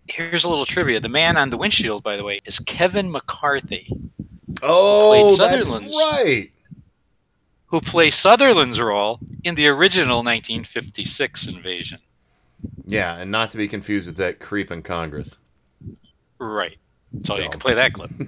here's 0.09 0.44
a 0.44 0.48
little 0.51 0.66
trivia: 0.66 1.01
the 1.01 1.09
man 1.09 1.39
on 1.39 1.48
the 1.48 1.56
windshield, 1.56 2.02
by 2.02 2.18
the 2.18 2.24
way, 2.24 2.40
is 2.44 2.59
Kevin 2.59 3.10
McCarthy. 3.10 3.89
Oh, 4.62 5.14
that's 5.14 5.36
Sutherland's 5.36 5.97
right. 6.12 6.51
Who 7.73 7.81
plays 7.81 8.15
Sutherland's 8.15 8.78
role 8.78 9.19
in 9.43 9.55
the 9.55 9.66
original 9.66 10.19
1956 10.19 11.49
invasion. 11.49 11.99
Yeah, 12.86 13.16
and 13.16 13.31
not 13.31 13.51
to 13.53 13.57
be 13.57 13.66
confused 13.66 14.07
with 14.07 14.19
that 14.19 14.39
creep 14.39 14.70
in 14.70 14.82
Congress. 14.82 15.39
Right. 16.39 16.77
So, 17.23 17.39
you 17.39 17.49
can 17.49 17.59
play 17.59 17.74
that 17.74 17.94
clip. 17.94 18.11
Did 18.16 18.27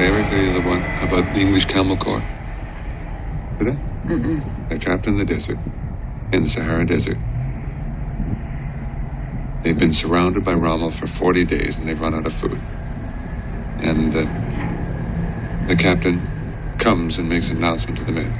I 0.00 0.02
ever 0.02 0.30
tell 0.30 0.42
you 0.42 0.52
the 0.52 0.62
one 0.62 0.82
about 1.00 1.32
the 1.32 1.40
English 1.40 1.66
Camel 1.66 1.96
Corps? 1.96 2.22
Did 3.58 3.68
I? 3.68 3.78
They're 4.68 4.78
trapped 4.78 5.06
in 5.06 5.16
the 5.16 5.24
desert, 5.24 5.58
in 6.32 6.42
the 6.42 6.48
Sahara 6.48 6.84
Desert. 6.84 7.18
They've 9.62 9.78
been 9.78 9.94
surrounded 9.94 10.44
by 10.44 10.54
Rommel 10.54 10.90
for 10.90 11.06
40 11.06 11.44
days 11.44 11.78
and 11.78 11.88
they've 11.88 12.00
run 12.00 12.14
out 12.14 12.26
of 12.26 12.32
food. 12.32 12.60
And 13.80 14.14
uh, 14.14 14.22
the 15.68 15.76
captain 15.76 16.20
comes 16.78 17.18
and 17.18 17.28
makes 17.28 17.50
an 17.50 17.58
announcement 17.58 17.98
to 17.98 18.04
the 18.04 18.12
men. 18.12 18.32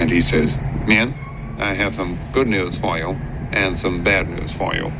And 0.00 0.10
he 0.10 0.20
says, 0.20 0.58
Men, 0.86 1.14
I 1.58 1.74
have 1.74 1.94
some 1.94 2.18
good 2.32 2.48
news 2.48 2.78
for 2.78 2.98
you 2.98 3.10
and 3.52 3.78
some 3.78 4.02
bad 4.04 4.28
news 4.28 4.52
for 4.52 4.74
you. 4.74 4.92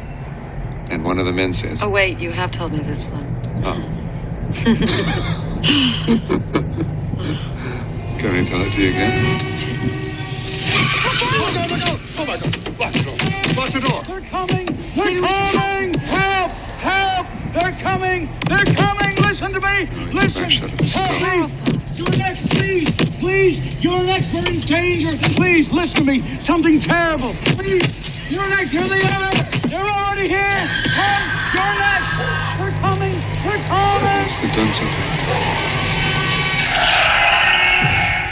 And 0.91 1.05
one 1.05 1.19
of 1.19 1.27
the 1.27 1.33
men 1.33 1.55
says, 1.55 1.83
Oh, 1.83 1.91
wait, 1.91 2.19
you 2.19 2.33
have 2.33 2.51
told 2.51 2.73
me 2.73 2.79
this 2.79 3.05
one. 3.07 3.27
Oh. 3.65 3.95
Can 8.19 8.35
I 8.35 8.45
tell 8.49 8.61
it 8.63 8.73
to 8.73 8.83
you 8.83 8.91
again? 8.91 9.39
Oh 12.21 12.25
my 12.27 12.37
god! 12.37 12.79
Lock 12.79 12.93
the 12.93 13.03
door! 13.05 13.17
Lock 13.57 13.71
the 13.71 13.81
door! 13.81 14.03
They're 14.03 14.21
coming! 14.29 14.67
They're 14.97 15.21
coming! 15.21 15.68
They're 17.53 17.73
coming! 17.73 18.29
They're 18.47 18.65
coming! 18.75 19.17
Listen 19.17 19.53
to 19.55 19.61
me! 19.61 19.87
Listen! 20.13 20.51
Help 20.51 21.23
me! 21.23 21.47
You're 21.95 22.11
next, 22.17 22.49
please! 22.51 22.91
Please! 23.19 23.61
You're 23.83 24.05
next! 24.05 24.33
We're 24.35 24.47
in 24.47 24.61
danger! 24.61 25.17
Please, 25.35 25.73
listen 25.73 25.97
to 25.97 26.05
me! 26.05 26.23
Something 26.41 26.79
terrible! 26.79 27.35
Please! 27.41 28.31
You're 28.31 28.47
next! 28.49 28.71
Here 28.71 28.87
they 28.87 29.01
are! 29.01 29.33
They're 29.67 29.81
already 29.81 30.29
here! 30.29 30.69
Come! 30.95 31.23
You're 31.55 31.79
next! 31.81 32.13
They're 32.59 32.71
coming! 32.81 33.15
They're 33.43 33.63
coming! 33.67 34.23
Must 34.23 34.39
have 34.41 34.55
done 34.55 34.73
something. 34.75 35.05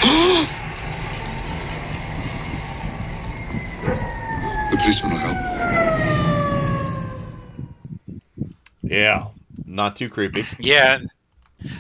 the 4.71 4.77
policeman 4.77 5.13
will 5.13 5.19
help. 5.19 5.86
Yeah, 8.87 9.29
not 9.65 9.97
too 9.97 10.09
creepy. 10.09 10.45
Yeah. 10.59 11.01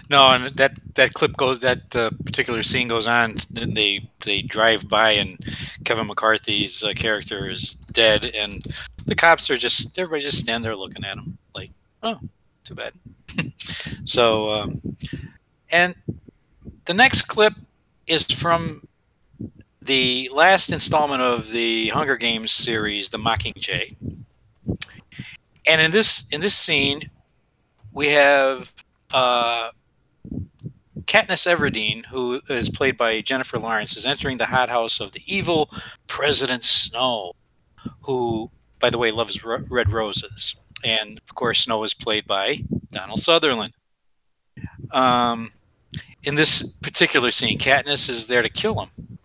No, 0.08 0.30
and 0.30 0.56
that 0.56 0.72
that 0.94 1.12
clip 1.12 1.36
goes. 1.36 1.60
That 1.60 1.94
uh, 1.94 2.10
particular 2.24 2.62
scene 2.62 2.88
goes 2.88 3.06
on. 3.06 3.36
Then 3.50 3.74
they 3.74 4.08
they 4.24 4.40
drive 4.42 4.88
by, 4.88 5.10
and 5.10 5.38
Kevin 5.84 6.06
McCarthy's 6.06 6.82
uh, 6.82 6.92
character 6.96 7.48
is 7.48 7.74
dead, 7.92 8.24
and 8.34 8.66
the 9.04 9.14
cops 9.14 9.50
are 9.50 9.56
just 9.56 9.98
everybody 9.98 10.22
just 10.22 10.38
stand 10.38 10.64
there 10.64 10.74
looking 10.74 11.04
at 11.04 11.18
him 11.18 11.36
like, 11.54 11.70
oh, 12.02 12.18
too 12.64 12.74
bad. 12.74 12.92
so, 14.04 14.50
um, 14.50 14.96
and 15.70 15.94
the 16.86 16.94
next 16.94 17.22
clip 17.22 17.52
is 18.06 18.24
from 18.24 18.82
the 19.82 20.28
last 20.32 20.72
installment 20.72 21.22
of 21.22 21.50
the 21.50 21.88
Hunger 21.88 22.16
Games 22.16 22.52
series, 22.52 23.10
The 23.10 23.18
Mockingjay. 23.18 23.94
And 25.66 25.80
in 25.80 25.90
this 25.90 26.26
in 26.30 26.40
this 26.40 26.54
scene, 26.54 27.10
we 27.92 28.08
have 28.08 28.72
uh, 29.12 29.70
Katniss 31.06 31.46
Everdeen, 31.46 32.04
who 32.06 32.40
is 32.48 32.68
played 32.68 32.96
by 32.96 33.20
Jennifer 33.20 33.58
Lawrence, 33.58 33.96
is 33.96 34.06
entering 34.06 34.36
the 34.36 34.46
hothouse 34.46 35.00
of 35.00 35.12
the 35.12 35.22
evil 35.26 35.70
President 36.06 36.64
Snow, 36.64 37.32
who, 38.02 38.50
by 38.78 38.90
the 38.90 38.98
way, 38.98 39.10
loves 39.10 39.44
ro- 39.44 39.64
red 39.68 39.92
roses. 39.92 40.56
And 40.84 41.20
of 41.28 41.34
course, 41.34 41.60
Snow 41.60 41.82
is 41.84 41.94
played 41.94 42.26
by 42.26 42.60
Donald 42.90 43.20
Sutherland. 43.20 43.74
Um, 44.90 45.52
in 46.24 46.34
this 46.34 46.62
particular 46.62 47.30
scene, 47.30 47.58
Katniss 47.58 48.08
is 48.08 48.26
there 48.26 48.42
to 48.42 48.48
kill 48.48 48.80
him 48.80 49.18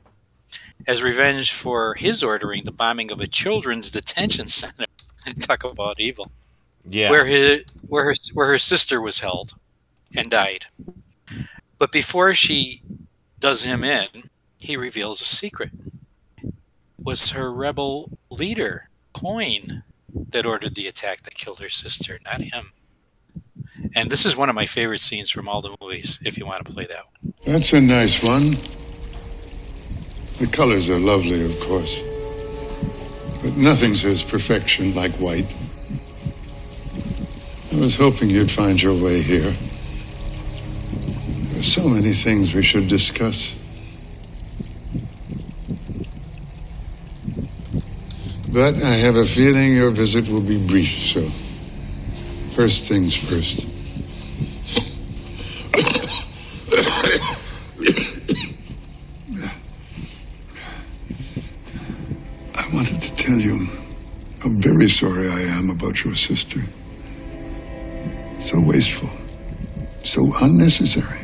as 0.88 1.04
revenge 1.04 1.52
for 1.52 1.96
his 1.96 2.24
ordering 2.24 2.64
the 2.64 2.72
bombing 2.72 3.12
of 3.12 3.20
a 3.20 3.28
children's 3.28 3.92
detention 3.92 4.48
center. 4.62 4.86
Talk 5.40 5.64
about 5.64 6.00
evil. 6.00 6.32
Yeah. 6.90 7.10
Where 7.10 7.26
his 7.26 7.66
where 7.88 8.06
her 8.06 8.14
where 8.34 8.48
her 8.48 8.58
sister 8.58 9.02
was 9.02 9.20
held 9.20 9.54
and 10.16 10.30
died. 10.30 10.66
But 11.78 11.92
before 11.92 12.34
she 12.34 12.82
does 13.40 13.64
him 13.64 13.84
in, 13.84 14.08
he 14.58 14.78
reveals 14.78 15.22
a 15.22 15.26
secret. 15.26 15.72
It 16.44 16.54
was 17.00 17.32
her 17.32 17.52
rebel 17.52 18.18
leader, 18.30 18.90
Coin, 19.14 19.84
that 20.30 20.46
ordered 20.46 20.76
the 20.76 20.88
attack 20.88 21.24
that 21.24 21.36
killed 21.36 21.60
her 21.60 21.70
sister, 21.70 22.18
not 22.24 22.42
him. 22.42 22.72
And 23.96 24.10
this 24.10 24.26
is 24.26 24.38
one 24.38 24.50
of 24.50 24.56
my 24.56 24.66
favorite 24.66 25.02
scenes 25.02 25.30
from 25.30 25.50
all 25.50 25.62
the 25.62 25.76
movies, 25.82 26.20
if 26.24 26.38
you 26.38 26.46
want 26.46 26.66
to 26.66 26.72
play 26.72 26.86
that 26.86 27.04
one. 27.22 27.34
That's 27.46 27.74
a 27.74 27.82
nice 27.82 28.24
one. 28.24 28.56
The 30.38 30.48
colors 30.48 30.90
are 30.90 31.00
lovely, 31.00 31.44
of 31.44 31.60
course. 31.60 32.00
But 33.42 33.58
nothing 33.58 33.96
says 33.96 34.22
perfection 34.22 34.94
like 34.94 35.12
white. 35.14 35.48
I 37.72 37.80
was 37.80 37.96
hoping 37.96 38.30
you'd 38.30 38.52
find 38.52 38.82
your 38.82 38.94
way 38.94 39.22
here. 39.22 39.54
There's 41.54 41.74
so 41.74 41.88
many 41.88 42.14
things 42.14 42.54
we 42.54 42.64
should 42.64 42.88
discuss. 42.88 43.56
But 48.52 48.84
I 48.84 48.96
have 48.96 49.16
a 49.16 49.26
feeling 49.26 49.74
your 49.74 49.92
visit 49.92 50.28
will 50.28 50.42
be 50.42 50.58
brief, 50.58 50.90
so 50.90 51.22
first 52.54 52.88
things 52.88 53.16
first. 53.16 53.66
I 62.56 62.68
wanted 62.74 63.02
to 63.02 63.11
tell 63.22 63.40
you 63.40 63.68
how 64.40 64.50
very 64.50 64.90
sorry 64.90 65.30
I 65.30 65.42
am 65.42 65.70
about 65.70 66.04
your 66.04 66.16
sister. 66.16 66.60
So 68.40 68.60
wasteful, 68.60 69.10
so 70.04 70.28
unnecessary. 70.42 71.20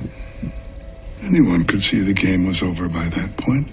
Anyone 1.24 1.66
could 1.66 1.82
see 1.82 2.02
the 2.02 2.14
game 2.14 2.46
was 2.46 2.62
over 2.62 2.88
by 2.88 3.06
that 3.06 3.36
point. 3.38 3.68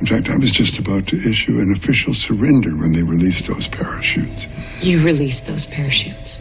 In 0.00 0.06
fact, 0.06 0.28
I 0.28 0.36
was 0.36 0.50
just 0.50 0.78
about 0.78 1.06
to 1.06 1.16
issue 1.16 1.52
an 1.52 1.72
official 1.74 2.12
surrender 2.12 2.76
when 2.76 2.92
they 2.92 3.02
released 3.02 3.46
those 3.46 3.66
parachutes. 3.66 4.46
You 4.82 5.00
released 5.00 5.46
those 5.46 5.64
parachutes. 5.64 6.38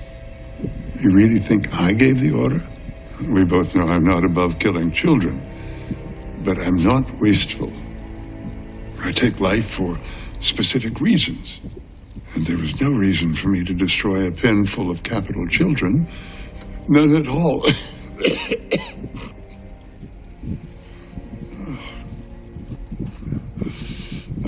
You 1.00 1.10
really 1.14 1.40
think 1.40 1.74
I 1.74 1.94
gave 1.94 2.20
the 2.20 2.32
order? 2.32 2.62
We 3.30 3.46
both 3.46 3.74
know 3.76 3.88
I'm 3.88 4.04
not 4.04 4.26
above 4.26 4.60
killing 4.60 4.92
children, 4.92 5.42
but 6.44 6.58
I'm 6.60 6.76
not 6.76 7.10
wasteful. 7.22 7.72
I 9.00 9.14
take 9.14 9.40
life 9.40 9.70
for 9.70 9.98
specific 10.42 11.00
reasons, 11.00 11.62
and 12.36 12.46
there 12.46 12.58
was 12.58 12.82
no 12.82 12.90
reason 12.90 13.36
for 13.36 13.50
me 13.50 13.64
to 13.64 13.74
destroy 13.74 14.28
a 14.28 14.32
pen 14.32 14.66
full 14.66 14.90
of 14.90 15.04
Capitol 15.04 15.48
children. 15.48 16.08
None 16.88 17.16
at 17.16 17.28
all. 17.28 17.66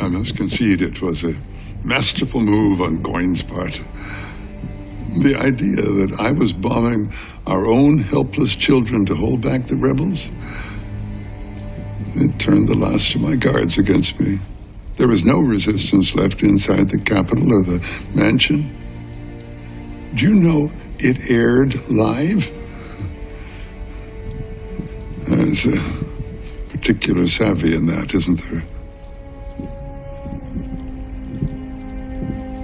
I 0.02 0.10
must 0.10 0.36
concede 0.36 0.82
it 0.82 1.02
was 1.02 1.24
a 1.24 1.34
masterful 1.84 2.42
move 2.42 2.82
on 2.82 3.02
Coin's 3.04 3.44
part. 3.44 3.82
The 5.20 5.36
idea 5.36 5.76
that 5.76 6.18
I 6.20 6.32
was 6.32 6.52
bombing 6.52 7.14
our 7.46 7.72
own 7.72 8.00
helpless 8.00 8.56
children 8.56 9.06
to 9.06 9.16
hold 9.16 9.42
back 9.42 9.68
the 9.68 9.78
rebels, 9.78 10.30
it 12.16 12.40
turned 12.40 12.68
the 12.68 12.76
last 12.76 13.16
of 13.16 13.22
my 13.22 13.36
guards 13.36 13.78
against 13.78 14.20
me. 14.20 14.40
There 14.96 15.08
was 15.08 15.26
no 15.26 15.40
resistance 15.40 16.16
left 16.16 16.44
inside 16.44 16.90
the 16.90 17.00
Capitol 17.00 17.52
or 17.52 17.64
the 17.64 17.86
mansion. 18.14 18.70
Do 20.16 20.28
you 20.28 20.36
know 20.36 20.72
it 21.00 21.30
aired 21.32 21.90
live? 21.90 22.52
There's 25.28 25.66
a 25.66 25.82
particular 26.70 27.28
savvy 27.28 27.76
in 27.76 27.88
that, 27.88 28.14
isn't 28.14 28.40
there? 28.42 28.64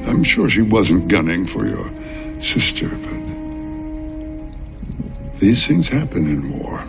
I'm 0.07 0.23
sure 0.23 0.49
she 0.49 0.61
wasn't 0.61 1.07
gunning 1.07 1.47
for 1.47 1.65
your 1.65 1.91
sister, 2.39 2.89
but 2.89 3.19
these 5.39 5.65
things 5.65 5.88
happen 5.88 6.26
in 6.26 6.60
war. 6.60 6.85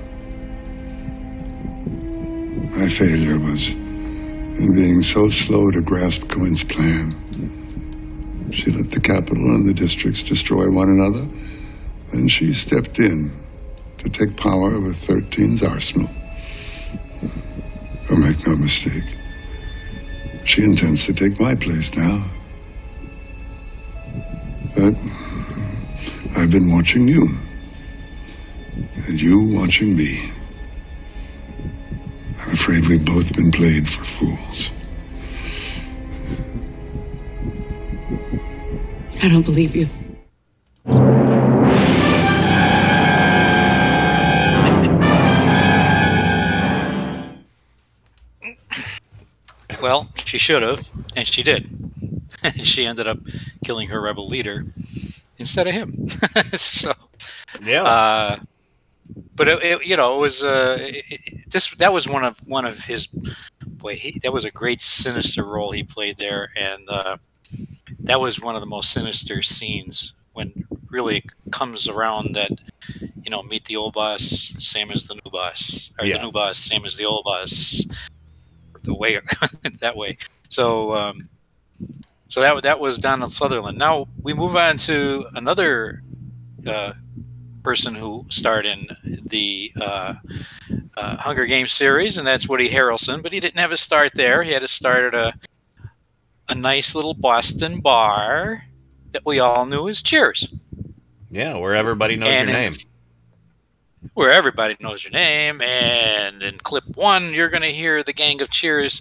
My 2.77 2.89
failure 2.89 3.39
was 3.39 3.75
in 4.61 4.73
being 4.75 5.03
so 5.03 5.27
slow 5.29 5.71
to 5.71 5.81
grasp 5.81 6.29
Coin's 6.29 6.63
plan. 6.63 7.11
She 8.53 8.71
let 8.71 8.91
the 8.91 9.01
Capitol 9.01 9.55
and 9.55 9.67
the 9.67 9.73
districts 9.73 10.23
destroy 10.23 10.69
one 10.69 10.91
another, 10.91 11.27
and 12.13 12.31
she 12.31 12.53
stepped 12.53 12.99
in 12.99 13.33
to 13.99 14.11
take 14.11 14.37
power 14.37 14.75
over 14.75 14.91
13's 14.91 15.63
arsenal. 15.63 16.11
Oh, 18.11 18.17
make 18.17 18.47
no 18.47 18.57
mistake. 18.57 19.05
She 20.45 20.63
intends 20.65 21.07
to 21.07 21.15
take 21.15 21.41
my 21.41 21.55
place 21.55 21.95
now. 21.95 22.25
But 24.75 24.95
I've 26.37 26.51
been 26.51 26.69
watching 26.71 27.09
you. 27.09 27.39
And 29.07 29.21
you 29.21 29.39
watching 29.57 29.97
me. 29.97 30.33
I'm 32.71 32.77
afraid 32.77 32.89
we've 32.89 33.05
both 33.05 33.35
been 33.35 33.51
played 33.51 33.89
for 33.89 34.05
fools. 34.05 34.71
I 39.25 39.29
don't 39.29 39.45
believe 39.45 39.75
you. 39.75 39.89
Well, 49.83 50.09
she 50.25 50.39
should 50.39 50.63
have, 50.63 50.89
and 51.17 51.27
she 51.27 51.43
did. 51.43 51.69
she 52.63 52.87
ended 52.87 53.09
up 53.09 53.19
killing 53.65 53.89
her 53.89 54.01
rebel 54.01 54.29
leader 54.29 54.65
instead 55.39 55.67
of 55.67 55.75
him. 55.75 56.09
so, 56.55 56.93
yeah. 57.65 57.83
Uh, 57.83 58.39
but 59.41 59.49
it, 59.49 59.63
it, 59.63 59.87
you 59.87 59.97
know, 59.97 60.17
it 60.17 60.21
was 60.21 60.43
uh, 60.43 60.77
it, 60.79 61.51
this 61.51 61.71
that 61.77 61.95
was 61.95 62.07
one 62.07 62.25
of 62.25 62.39
one 62.47 62.67
of 62.67 62.85
his 62.85 63.07
boy. 63.67 63.95
He, 63.95 64.19
that 64.19 64.35
was 64.35 64.45
a 64.45 64.51
great 64.51 64.83
sinister 64.83 65.45
role 65.45 65.71
he 65.73 65.83
played 65.83 66.19
there, 66.19 66.49
and 66.59 66.87
uh, 66.91 67.17
that 68.01 68.21
was 68.21 68.39
one 68.39 68.55
of 68.55 68.61
the 68.61 68.67
most 68.67 68.91
sinister 68.93 69.41
scenes 69.41 70.13
when 70.35 70.67
really 70.91 71.25
comes 71.53 71.89
around 71.89 72.35
that 72.35 72.51
you 73.23 73.31
know 73.31 73.43
meet 73.43 73.65
the 73.65 73.77
old 73.77 73.95
boss, 73.95 74.53
same 74.59 74.91
as 74.91 75.09
the 75.09 75.15
new 75.15 75.31
boss, 75.31 75.91
or 75.99 76.05
Yeah. 76.05 76.19
the 76.19 76.25
new 76.25 76.33
boss, 76.33 76.59
same 76.59 76.85
as 76.85 76.99
the 76.99 77.07
old 77.07 77.25
boss, 77.25 77.83
the 78.83 78.93
way 78.95 79.19
that 79.81 79.97
way. 79.97 80.19
So. 80.51 80.93
Um, 80.93 81.31
so 82.29 82.43
that 82.43 82.63
that 82.63 82.79
was 82.79 82.99
Donald 82.99 83.33
Sutherland. 83.33 83.79
Now 83.79 84.07
we 84.23 84.35
move 84.35 84.55
on 84.55 84.77
to 84.77 85.27
another 85.35 86.03
uh, 86.65 86.93
person 87.63 87.95
who 87.95 88.25
starred 88.29 88.67
in 88.67 88.89
the 89.05 89.73
uh, 89.81 90.15
uh, 90.97 91.17
Hunger 91.17 91.47
Games 91.47 91.73
series, 91.73 92.19
and 92.19 92.27
that's 92.27 92.49
Woody 92.49 92.69
Harrelson. 92.69 93.23
But 93.23 93.33
he 93.33 93.41
didn't 93.41 93.59
have 93.61 93.73
a 93.73 93.77
start 93.77 94.11
there. 94.15 94.43
He 94.43 94.53
had 94.53 94.63
a 94.63 94.69
start 94.69 95.15
at 95.15 95.15
a 95.15 95.35
a 96.49 96.55
nice 96.55 96.95
little 96.97 97.15
Boston 97.15 97.79
bar 97.81 98.65
that 99.13 99.25
we 99.25 99.39
all 99.39 99.67
knew 99.67 99.89
as 99.89 100.03
Cheers, 100.03 100.49
Yeah, 101.31 101.55
where 101.57 101.75
everybody 101.77 102.17
knows 102.17 102.29
And 102.29 102.49
your 102.49 102.59
in- 102.59 102.71
name. 102.73 102.81
where 104.15 104.31
everybody 104.33 104.77
knows 104.81 105.05
your 105.05 105.13
name. 105.13 105.61
And 105.63 106.43
in 106.43 106.59
clip 106.59 106.85
one, 106.97 107.33
you're 107.33 107.51
going 107.51 107.63
to 107.63 107.69
hear 107.73 108.03
the 108.03 108.13
gang 108.13 108.41
of 108.43 108.51
Cheers. 108.51 109.01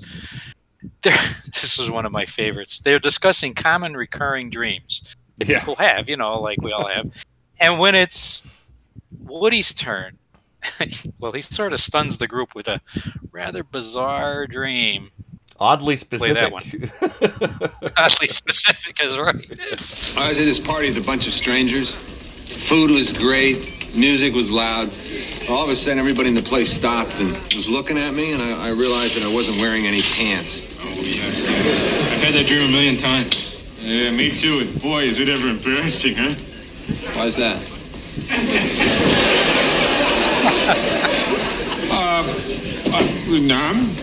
They're, 1.02 1.18
this 1.46 1.80
is 1.80 1.90
one 1.90 2.06
of 2.06 2.12
my 2.12 2.26
favorites. 2.26 2.82
They're 2.82 3.00
discussing 3.00 3.54
common 3.56 3.96
recurring 3.98 4.50
dreams 4.52 5.16
that 5.40 5.48
Yeah. 5.48 5.60
people 5.60 5.76
have, 5.78 6.08
you 6.08 6.18
know, 6.18 6.40
like 6.40 6.62
we 6.62 6.72
all 6.72 6.86
have. 6.88 7.12
And 7.60 7.80
when 7.80 7.96
it's 7.96 8.48
Woody's 9.20 9.74
turn, 9.74 10.18
well, 11.20 11.32
he 11.32 11.42
sort 11.42 11.74
of 11.74 11.80
stuns 11.80 12.18
the 12.18 12.28
group 12.28 12.56
with 12.56 12.68
a 12.68 12.82
rather 13.32 13.64
bizarre 13.64 14.48
dream. 14.48 15.12
Oddly 15.60 15.98
specific. 15.98 16.36
Play 16.36 16.42
that 16.42 16.52
one. 16.52 17.92
Oddly 17.98 18.28
specific 18.28 19.04
is 19.04 19.18
right. 19.18 19.36
I 20.18 20.30
was 20.30 20.40
at 20.40 20.46
this 20.46 20.60
party 20.60 20.90
with 20.90 20.98
a 20.98 21.06
bunch 21.06 21.28
of 21.28 21.34
strangers. 21.34 21.96
Food 21.96 22.92
was 22.92 23.12
great, 23.12 23.94
music 23.96 24.34
was 24.34 24.50
loud. 24.50 24.90
All 25.50 25.64
of 25.64 25.70
a 25.70 25.76
sudden, 25.76 26.00
everybody 26.00 26.30
in 26.30 26.36
the 26.36 26.44
place 26.44 26.72
stopped 26.72 27.20
and 27.20 27.32
was 27.54 27.68
looking 27.68 27.98
at 27.98 28.14
me, 28.14 28.34
and 28.34 28.42
I, 28.42 28.68
I 28.68 28.70
realized 28.70 29.16
that 29.16 29.24
I 29.24 29.34
wasn't 29.34 29.58
wearing 29.58 29.86
any 29.86 30.02
pants. 30.02 30.66
Oh, 30.80 30.90
yes, 31.02 31.50
yes. 31.50 32.12
I've 32.12 32.22
had 32.22 32.34
that 32.36 32.48
dream 32.48 32.70
a 32.70 32.72
million 32.72 32.98
times. 32.98 33.56
Yeah, 33.80 34.12
me 34.12 34.32
too. 34.32 34.60
And 34.60 34.82
boy, 34.82 35.04
is 35.04 35.20
it 35.20 35.28
ever 35.28 35.48
embarrassing, 35.48 36.16
huh? 36.16 36.36
Why's 37.16 37.36
that? 37.38 37.62
Uh, 41.92 42.24
uh, 42.94 43.40
nom? 43.40 43.96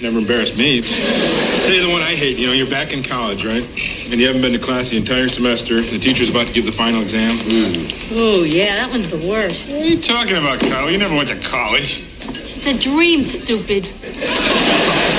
Never 0.00 0.18
embarrassed 0.18 0.56
me. 0.56 0.80
Tell 0.80 1.70
you 1.70 1.82
the 1.82 1.90
one 1.90 2.00
I 2.00 2.14
hate. 2.14 2.38
You 2.38 2.46
know, 2.46 2.52
you're 2.54 2.70
back 2.70 2.92
in 2.94 3.02
college, 3.02 3.44
right? 3.44 3.62
And 4.10 4.18
you 4.18 4.26
haven't 4.26 4.40
been 4.40 4.52
to 4.52 4.58
class 4.58 4.88
the 4.88 4.96
entire 4.96 5.28
semester. 5.28 5.80
The 5.82 5.98
teacher's 5.98 6.30
about 6.30 6.46
to 6.46 6.52
give 6.52 6.64
the 6.64 6.72
final 6.72 7.02
exam. 7.02 7.38
Oh, 8.12 8.42
yeah, 8.42 8.76
that 8.76 8.90
one's 8.90 9.10
the 9.10 9.18
worst. 9.18 9.68
What 9.68 9.82
are 9.82 9.86
you 9.86 10.00
talking 10.00 10.36
about, 10.36 10.60
Kyle? 10.60 10.90
You 10.90 10.96
never 10.96 11.14
went 11.14 11.28
to 11.28 11.38
college. 11.40 12.04
It's 12.22 12.66
a 12.66 12.78
dream, 12.78 13.24
stupid. 13.24 13.90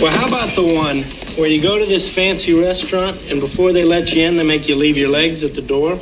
Well, 0.00 0.10
how 0.10 0.26
about 0.26 0.56
the 0.56 0.62
one 0.62 1.04
where 1.38 1.48
you 1.48 1.62
go 1.62 1.78
to 1.78 1.86
this 1.86 2.12
fancy 2.12 2.52
restaurant 2.52 3.16
and 3.30 3.40
before 3.40 3.72
they 3.72 3.84
let 3.84 4.12
you 4.12 4.24
in, 4.24 4.36
they 4.36 4.42
make 4.42 4.68
you 4.68 4.74
leave 4.74 4.96
your 4.96 5.08
legs 5.08 5.44
at 5.44 5.54
the 5.54 5.62
door? 5.62 5.92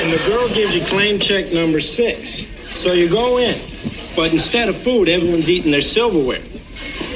and 0.00 0.10
the 0.10 0.22
girl 0.26 0.48
gives 0.48 0.74
you 0.74 0.82
claim 0.86 1.18
check 1.18 1.52
number 1.52 1.80
six. 1.80 2.46
So 2.74 2.92
you 2.92 3.10
go 3.10 3.38
in, 3.38 3.60
but 4.16 4.32
instead 4.32 4.70
of 4.70 4.76
food, 4.76 5.08
everyone's 5.08 5.50
eating 5.50 5.70
their 5.70 5.82
silverware. 5.82 6.42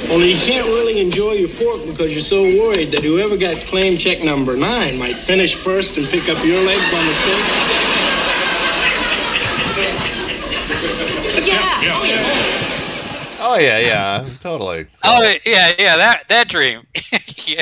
Only 0.09 0.31
you 0.33 0.39
can't 0.41 0.67
really 0.67 0.99
enjoy 0.99 1.33
your 1.33 1.49
fork 1.49 1.85
because 1.87 2.11
you're 2.13 2.21
so 2.21 2.43
worried 2.43 2.91
that 2.91 3.03
whoever 3.03 3.35
got 3.35 3.57
claim 3.63 3.97
check 3.97 4.23
number 4.23 4.55
nine 4.55 4.97
might 4.97 5.17
finish 5.17 5.55
first 5.55 5.97
and 5.97 6.05
pick 6.07 6.29
up 6.29 6.45
your 6.45 6.61
legs 6.63 6.89
by 6.91 7.03
mistake. 7.03 7.43
Oh, 11.89 12.26
Oh 13.39 13.57
yeah, 13.57 13.79
yeah, 13.79 14.25
totally. 14.41 14.87
Oh 15.03 15.21
yeah, 15.45 15.71
yeah, 15.77 15.97
that 15.97 16.27
that 16.29 16.47
dream. 16.47 16.87
yeah. 17.45 17.61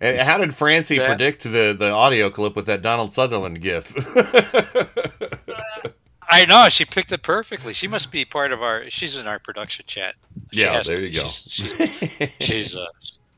And 0.00 0.18
how 0.20 0.38
did 0.38 0.54
Francie 0.54 0.98
predict 0.98 1.42
the, 1.42 1.76
the 1.78 1.90
audio 1.90 2.30
clip 2.30 2.56
with 2.56 2.64
that 2.66 2.80
Donald 2.80 3.12
Sutherland 3.12 3.60
gif? 3.60 3.92
I 6.32 6.46
know 6.46 6.68
she 6.70 6.84
picked 6.86 7.12
it 7.12 7.22
perfectly. 7.22 7.74
She 7.74 7.86
must 7.88 8.10
be 8.10 8.24
part 8.24 8.52
of 8.52 8.62
our. 8.62 8.88
She's 8.88 9.18
in 9.18 9.26
our 9.26 9.38
production 9.38 9.84
chat. 9.86 10.14
She 10.52 10.62
Yeah, 10.62 10.72
has 10.74 10.86
to 10.86 10.94
there 10.94 11.02
you 11.02 11.12
go. 11.12 11.26
She's 11.26 11.74
she's, 11.74 12.28
she's 12.40 12.76
uh, 12.76 12.86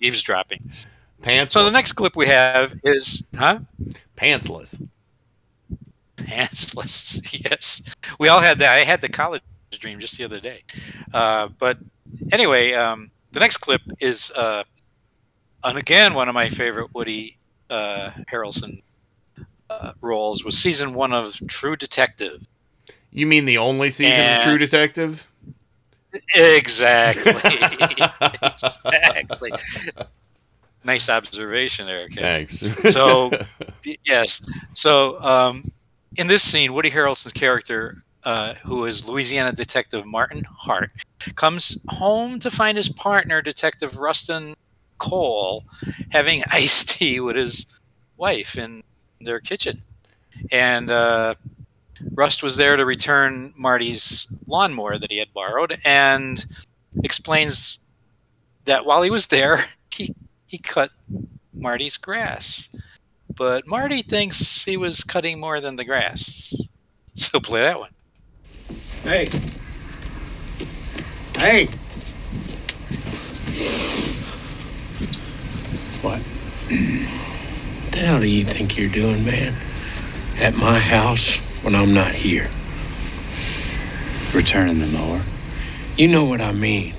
eavesdropping. 0.00 0.70
Pants. 1.22 1.54
So 1.54 1.64
the 1.64 1.70
next 1.70 1.92
clip 1.92 2.16
we 2.16 2.26
have 2.26 2.74
is 2.84 3.24
huh? 3.36 3.60
Pantsless. 4.16 4.86
Pantsless. 6.16 7.42
yes, 7.50 7.82
we 8.20 8.28
all 8.28 8.40
had 8.40 8.58
that. 8.58 8.74
I 8.78 8.84
had 8.84 9.00
the 9.00 9.08
college 9.08 9.42
dream 9.78 10.00
just 10.00 10.16
the 10.16 10.24
other 10.24 10.40
day. 10.40 10.62
Uh, 11.12 11.48
but 11.58 11.78
anyway, 12.30 12.72
um, 12.74 13.10
the 13.32 13.40
next 13.40 13.58
clip 13.58 13.82
is, 14.00 14.30
uh, 14.36 14.64
and 15.64 15.78
again, 15.78 16.14
one 16.14 16.28
of 16.28 16.34
my 16.34 16.48
favorite 16.48 16.94
Woody 16.94 17.38
uh, 17.70 18.10
Harrelson 18.30 18.82
uh, 19.70 19.92
roles 20.00 20.44
was 20.44 20.56
season 20.58 20.94
one 20.94 21.12
of 21.12 21.40
True 21.48 21.76
Detective. 21.76 22.46
You 23.10 23.26
mean 23.26 23.44
the 23.44 23.58
only 23.58 23.90
season 23.90 24.36
of 24.36 24.42
True 24.42 24.58
Detective? 24.58 25.30
Exactly. 26.34 27.32
exactly. 28.42 29.52
Nice 30.84 31.08
observation 31.08 31.86
there, 31.86 32.08
Kevin. 32.08 32.46
Thanks. 32.46 32.92
so, 32.92 33.30
yes. 34.04 34.42
So, 34.74 35.20
um, 35.20 35.70
in 36.16 36.26
this 36.26 36.42
scene, 36.42 36.74
Woody 36.74 36.90
Harrelson's 36.90 37.32
character, 37.32 38.02
uh, 38.24 38.54
who 38.54 38.84
is 38.84 39.08
Louisiana 39.08 39.52
Detective 39.52 40.06
Martin 40.06 40.42
Hart, 40.44 40.90
comes 41.34 41.80
home 41.88 42.38
to 42.38 42.50
find 42.50 42.76
his 42.76 42.88
partner, 42.88 43.42
Detective 43.42 43.98
Rustin 43.98 44.54
Cohle, 44.98 45.64
having 46.10 46.42
iced 46.50 46.90
tea 46.90 47.20
with 47.20 47.36
his 47.36 47.66
wife 48.16 48.56
in 48.56 48.82
their 49.20 49.40
kitchen. 49.40 49.82
And 50.50 50.90
uh, 50.90 51.34
Rust 52.14 52.42
was 52.42 52.56
there 52.56 52.76
to 52.76 52.84
return 52.84 53.52
Marty's 53.56 54.26
lawnmower 54.48 54.98
that 54.98 55.10
he 55.10 55.18
had 55.18 55.32
borrowed 55.32 55.76
and 55.84 56.44
explains 57.02 57.80
that 58.64 58.84
while 58.84 59.02
he 59.02 59.10
was 59.10 59.26
there, 59.26 59.64
he, 59.90 60.14
he 60.46 60.58
cut 60.58 60.90
Marty's 61.54 61.96
grass. 61.96 62.68
But 63.34 63.66
Marty 63.66 64.02
thinks 64.02 64.64
he 64.64 64.76
was 64.76 65.04
cutting 65.04 65.40
more 65.40 65.60
than 65.60 65.76
the 65.76 65.84
grass. 65.84 66.54
So 67.14 67.40
play 67.40 67.60
that 67.60 67.78
one. 67.78 67.90
Hey. 69.02 69.28
Hey. 71.36 71.66
What? 76.02 76.22
the 77.90 77.98
hell 77.98 78.20
do 78.20 78.26
you 78.26 78.44
think 78.44 78.78
you're 78.78 78.88
doing, 78.88 79.24
man? 79.24 79.56
At 80.38 80.54
my 80.54 80.78
house 80.78 81.38
when 81.62 81.74
I'm 81.74 81.92
not 81.92 82.14
here? 82.14 82.48
Returning 84.32 84.78
the 84.78 84.86
mower. 84.86 85.22
You 85.96 86.06
know 86.06 86.22
what 86.22 86.40
I 86.40 86.52
mean. 86.52 86.94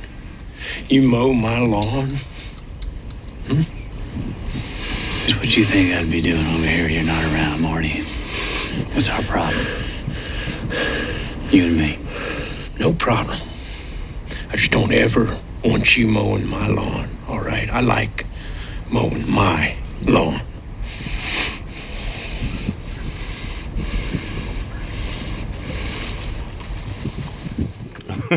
You 0.90 1.04
mow 1.04 1.32
my 1.32 1.60
lawn. 1.60 2.10
Hmm? 3.48 3.62
What 5.40 5.56
you 5.56 5.64
think 5.64 5.96
I'd 5.96 6.12
be 6.12 6.20
doing 6.20 6.46
over 6.48 6.66
here? 6.66 6.90
You're 6.90 7.04
not 7.04 7.24
around, 7.24 7.62
Marty. 7.62 8.02
What's 8.92 9.08
our 9.08 9.22
problem? 9.22 9.66
You 11.54 11.66
and 11.68 11.78
me. 11.78 12.00
No 12.80 12.94
problem. 12.94 13.40
I 14.50 14.56
just 14.56 14.72
don't 14.72 14.92
ever 14.92 15.40
want 15.64 15.96
you 15.96 16.08
mowing 16.08 16.48
my 16.48 16.68
lawn, 16.68 17.16
all 17.28 17.42
right? 17.42 17.70
I 17.70 17.82
like 17.82 18.26
mowing 18.90 19.30
my 19.30 19.76
lawn. 20.08 20.42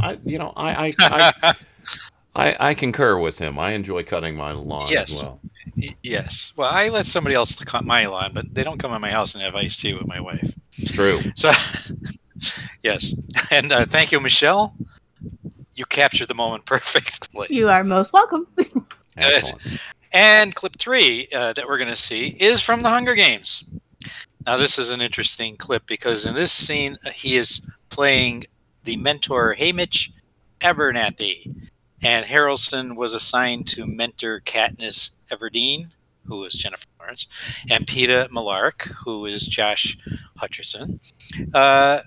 I, 0.00 0.18
you 0.24 0.38
know, 0.38 0.52
I, 0.56 0.86
I, 0.86 0.92
I, 1.42 1.54
I, 2.36 2.56
I 2.70 2.74
concur 2.74 3.18
with 3.18 3.38
him. 3.38 3.58
I 3.58 3.72
enjoy 3.72 4.02
cutting 4.04 4.36
my 4.36 4.52
lawn 4.52 4.88
Yes. 4.90 5.10
as 5.10 5.22
well. 5.26 5.40
Y- 5.76 5.88
Yes. 6.02 6.52
Well, 6.56 6.70
I 6.72 6.88
let 6.88 7.06
somebody 7.06 7.34
else 7.34 7.56
cut 7.64 7.84
my 7.84 8.06
lawn, 8.06 8.32
but 8.32 8.54
they 8.54 8.62
don't 8.64 8.78
come 8.78 8.92
in 8.94 9.00
my 9.00 9.10
house 9.10 9.34
and 9.34 9.42
have 9.42 9.54
iced 9.54 9.80
tea 9.80 9.94
with 9.94 10.06
my 10.06 10.20
wife. 10.20 10.54
True. 10.86 11.18
So, 11.34 11.50
yes. 12.86 13.14
And 13.50 13.70
uh, 13.70 13.84
thank 13.84 14.12
you, 14.12 14.20
Michelle. 14.20 14.74
You 15.74 15.84
captured 15.86 16.28
the 16.28 16.34
moment 16.34 16.64
perfectly. 16.74 17.48
You 17.50 17.68
are 17.68 17.84
most 17.84 18.12
welcome. 18.12 18.46
Excellent. 19.16 19.62
And 20.12 20.54
clip 20.54 20.78
three 20.78 21.28
uh, 21.34 21.52
that 21.52 21.66
we're 21.66 21.78
going 21.78 21.90
to 21.90 21.96
see 21.96 22.28
is 22.40 22.62
from 22.62 22.82
the 22.82 22.88
Hunger 22.88 23.14
Games. 23.14 23.64
Now, 24.46 24.56
this 24.56 24.78
is 24.78 24.90
an 24.90 25.00
interesting 25.00 25.56
clip 25.56 25.86
because 25.86 26.24
in 26.24 26.34
this 26.34 26.52
scene, 26.52 26.96
uh, 27.04 27.10
he 27.10 27.34
is 27.36 27.66
playing 27.90 28.44
the 28.84 28.96
mentor 28.96 29.56
Haymitch 29.58 30.10
Abernathy, 30.60 31.68
and 32.02 32.24
Harrelson 32.24 32.96
was 32.96 33.12
assigned 33.12 33.66
to 33.68 33.86
mentor 33.86 34.40
Katniss 34.40 35.16
Everdeen, 35.30 35.90
who 36.24 36.44
is 36.44 36.54
Jennifer 36.54 36.86
Lawrence, 36.98 37.26
and 37.68 37.86
Peeta 37.86 38.28
Mellark, 38.28 38.82
who 39.04 39.26
is 39.26 39.46
Josh 39.46 39.98
Hutcherson, 40.40 41.00
uh, 41.52 42.00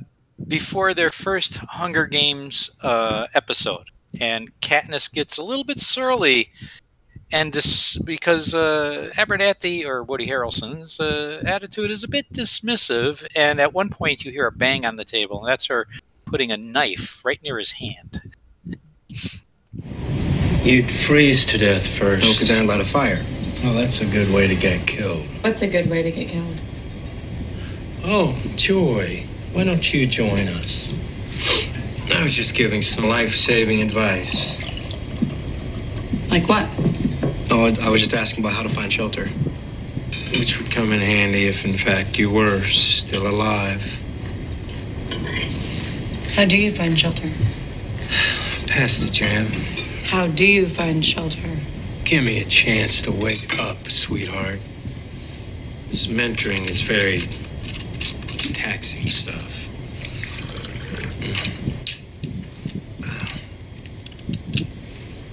before 0.48 0.94
their 0.94 1.10
first 1.10 1.58
Hunger 1.58 2.06
Games 2.06 2.70
uh, 2.84 3.28
episode. 3.34 3.86
And 4.20 4.50
Katniss 4.62 5.12
gets 5.12 5.38
a 5.38 5.44
little 5.44 5.64
bit 5.64 5.80
surly 5.80 6.50
and 7.32 7.54
this 7.54 7.98
because 8.00 8.56
uh, 8.56 9.12
Abernathy 9.16 9.86
or 9.86 10.04
Woody 10.04 10.26
Harrelson's 10.28 11.00
uh, 11.00 11.42
attitude 11.46 11.92
is 11.92 12.04
a 12.04 12.08
bit 12.08 12.26
dismissive, 12.34 13.24
and 13.36 13.62
at 13.62 13.72
one 13.74 13.90
point 13.90 14.26
you 14.26 14.32
hear 14.32 14.48
a 14.48 14.52
bang 14.52 14.84
on 14.84 14.96
the 14.96 15.06
table, 15.06 15.40
and 15.40 15.48
that's 15.48 15.68
her 15.68 15.88
putting 16.26 16.52
a 16.52 16.58
knife 16.58 17.24
right 17.24 17.40
near 17.44 17.60
his 17.60 17.72
hand. 17.74 18.34
You'd 20.64 20.90
freeze 20.92 21.46
to 21.46 21.58
death 21.58 21.86
first. 21.86 22.26
Oh, 22.28 22.34
'cause 22.38 22.52
I 22.52 22.56
light 22.56 22.64
a 22.64 22.68
lot 22.68 22.82
of 22.82 22.88
fire. 22.90 23.24
Oh, 23.64 23.74
that's 23.74 24.02
a 24.02 24.06
good 24.06 24.32
way 24.34 24.48
to 24.48 24.56
get 24.56 24.88
killed. 24.88 25.24
What's 25.42 25.62
a 25.62 25.68
good 25.68 25.90
way 25.90 26.02
to 26.04 26.12
get 26.12 26.30
killed? 26.30 26.62
Oh, 28.04 28.36
Joy, 28.56 29.24
why 29.54 29.64
don't 29.64 29.94
you 29.94 30.06
join 30.08 30.48
us? 30.48 30.94
I 32.14 32.24
was 32.24 32.34
just 32.34 32.56
giving 32.56 32.82
some 32.82 33.06
life 33.06 33.36
saving 33.36 33.82
advice. 33.82 34.60
Like 36.30 36.48
what? 36.48 36.68
Oh, 37.52 37.76
I 37.82 37.90
was 37.90 38.02
just 38.02 38.14
asking 38.14 38.44
about 38.44 38.54
how 38.54 38.64
to 38.64 38.70
find 38.70 38.92
shelter. 38.92 39.26
Which 40.38 40.60
would 40.60 40.72
come 40.72 40.94
in 40.94 41.02
handy 41.02 41.48
if, 41.48 41.66
in 41.66 41.78
fact, 41.78 42.20
you 42.20 42.30
were 42.32 42.62
still 42.62 43.28
alive. 43.28 44.00
How 46.36 46.46
do 46.46 46.58
you 46.58 46.72
find 46.72 46.98
shelter? 46.98 47.30
Pass 48.68 49.00
the 49.00 49.10
jam. 49.12 49.48
How 50.04 50.28
do 50.28 50.46
you 50.46 50.68
find 50.68 51.04
shelter? 51.04 51.58
Give 52.06 52.24
me 52.24 52.40
a 52.40 52.46
chance 52.46 53.02
to 53.04 53.12
wake 53.12 53.60
up, 53.60 53.90
sweetheart. 53.90 54.60
This 55.90 56.08
mentoring 56.08 56.70
is 56.70 56.82
very 56.82 57.24
taxing 58.60 59.08
stuff. 59.08 59.70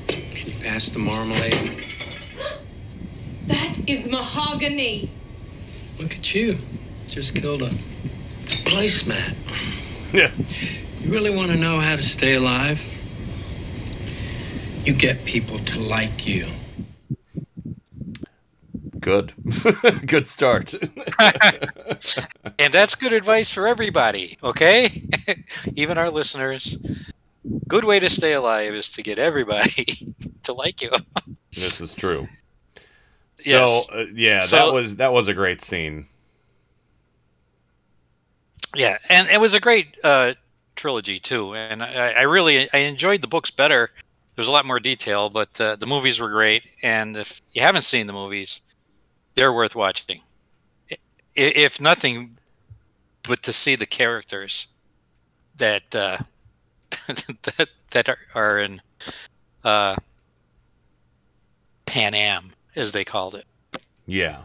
Can 0.07 0.47
you 0.47 0.55
pass 0.61 0.90
the 0.90 1.01
marmalade? 1.01 1.82
That 3.48 3.77
is 3.89 4.07
mahogany. 4.07 5.11
Look 5.98 6.15
at 6.15 6.35
you. 6.36 6.59
Just 7.09 7.35
killed 7.35 7.62
a 7.62 7.70
placemat. 8.47 9.35
Yeah. 10.12 10.31
You 11.01 11.11
really 11.11 11.35
want 11.35 11.51
to 11.51 11.57
know 11.57 11.81
how 11.81 11.97
to 11.97 12.03
stay 12.03 12.35
alive? 12.35 12.81
You 14.85 14.93
get 14.93 15.24
people 15.24 15.59
to 15.59 15.81
like 15.81 16.28
you. 16.28 16.47
Good. 19.07 19.35
Good 20.07 20.27
start. 20.27 20.74
And 22.59 22.73
that's 22.74 22.95
good 22.97 23.12
advice 23.12 23.49
for 23.51 23.69
everybody, 23.69 24.37
okay? 24.43 25.07
Even 25.77 25.97
our 25.99 26.11
listeners. 26.11 26.77
Good 27.69 27.85
way 27.85 28.01
to 28.01 28.11
stay 28.11 28.33
alive 28.33 28.74
is 28.74 28.91
to 28.93 29.03
get 29.03 29.19
everybody 29.20 30.12
to 30.43 30.53
like 30.53 30.83
you. 30.83 30.91
this 31.53 31.81
is 31.81 31.95
true. 31.95 32.27
So 33.39 33.51
Yes. 33.51 33.87
uh, 33.93 34.07
yeah, 34.12 34.41
So- 34.41 34.57
that 34.57 34.73
was 34.73 34.97
that 34.97 35.12
was 35.12 35.28
a 35.28 35.35
great 35.35 35.61
scene. 35.62 36.07
Yeah, 38.74 38.99
and 39.09 39.28
it 39.28 39.41
was 39.41 39.55
a 39.55 39.61
great 39.61 39.97
uh, 40.03 40.35
trilogy 40.74 41.19
too, 41.20 41.55
and 41.55 41.83
I, 41.83 42.11
I 42.12 42.23
really 42.23 42.69
I 42.73 42.78
enjoyed 42.78 43.23
the 43.23 43.28
books 43.28 43.51
better. 43.53 43.91
There's 44.35 44.49
a 44.49 44.53
lot 44.53 44.66
more 44.66 44.81
detail, 44.81 45.31
but 45.31 45.61
uh, 45.61 45.77
the 45.77 45.87
movies 45.87 46.19
were 46.20 46.28
great. 46.31 46.65
And 46.83 47.16
if 47.16 47.41
you 47.53 47.62
haven't 47.62 47.83
seen 47.83 48.07
the 48.07 48.12
movies, 48.12 48.61
they're 49.37 49.53
worth 49.53 49.77
watching. 49.77 50.23
If 51.37 51.81
nothing, 51.81 52.39
but 53.23 53.43
to 53.45 53.53
see 53.53 53.77
the 53.77 53.87
characters 53.87 54.69
that 55.57 55.95
uh, 55.95 56.19
that 57.07 57.69
that 57.91 58.09
are, 58.09 58.19
are 58.35 58.59
in 58.59 58.81
uh, 59.63 59.97
Panem, 61.85 62.53
as 62.75 62.93
they 62.93 63.05
called 63.05 63.35
it. 63.35 63.45
Yeah. 64.07 64.43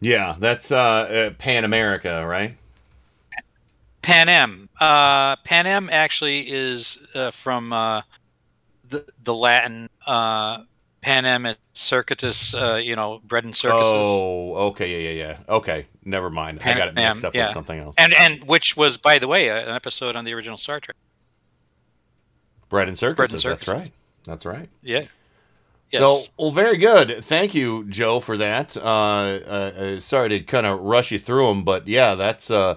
Yeah, 0.00 0.36
that's 0.38 0.72
uh, 0.72 0.76
uh 0.78 1.30
Pan 1.38 1.64
America, 1.64 2.26
right? 2.26 2.56
Pan 4.02 4.30
Am. 4.30 4.68
Uh, 4.80 5.36
Panem 5.44 5.90
actually 5.92 6.50
is 6.50 7.10
uh, 7.14 7.30
from 7.30 7.72
uh, 7.72 8.00
the 8.88 9.04
the 9.24 9.34
Latin 9.34 9.90
uh, 10.06 10.62
Panem 11.00 11.46
and 11.46 11.56
Circuitus. 11.72 12.54
Uh, 12.54 12.80
you 12.82 12.96
know, 12.96 13.20
bread 13.24 13.44
and 13.44 13.54
circuses. 13.54 13.92
Oh, 13.94 14.54
okay, 14.68 14.90
yeah, 14.90 15.10
yeah, 15.10 15.26
yeah. 15.28 15.54
Okay, 15.54 15.86
never 16.04 16.30
mind. 16.30 16.60
I 16.64 16.74
got 16.76 16.88
it 16.88 16.94
mixed 16.94 17.24
Am, 17.24 17.28
up 17.28 17.34
yeah. 17.34 17.46
with 17.46 17.54
something 17.54 17.78
else. 17.78 17.94
And 17.98 18.12
and 18.14 18.44
which 18.44 18.76
was, 18.76 18.96
by 18.96 19.18
the 19.18 19.28
way, 19.28 19.48
an 19.48 19.68
episode 19.68 20.16
on 20.16 20.24
the 20.24 20.34
original 20.34 20.56
Star 20.56 20.80
Trek. 20.80 20.96
Bread 22.68 22.88
and 22.88 22.96
circuses. 22.96 23.42
Bread 23.42 23.52
and 23.52 23.60
That's 23.60 23.68
right. 23.68 23.92
That's 24.24 24.46
right. 24.46 24.68
Yeah. 24.82 25.04
Yes. 25.90 26.00
So, 26.00 26.20
well, 26.38 26.52
very 26.52 26.76
good. 26.76 27.24
Thank 27.24 27.52
you, 27.52 27.84
Joe, 27.88 28.20
for 28.20 28.36
that. 28.36 28.76
Uh, 28.76 28.80
uh, 28.80 29.72
uh, 29.96 30.00
sorry 30.00 30.28
to 30.28 30.40
kind 30.40 30.64
of 30.64 30.78
rush 30.78 31.10
you 31.10 31.18
through 31.18 31.48
them, 31.48 31.64
but 31.64 31.88
yeah, 31.88 32.14
that's 32.14 32.48
uh, 32.48 32.76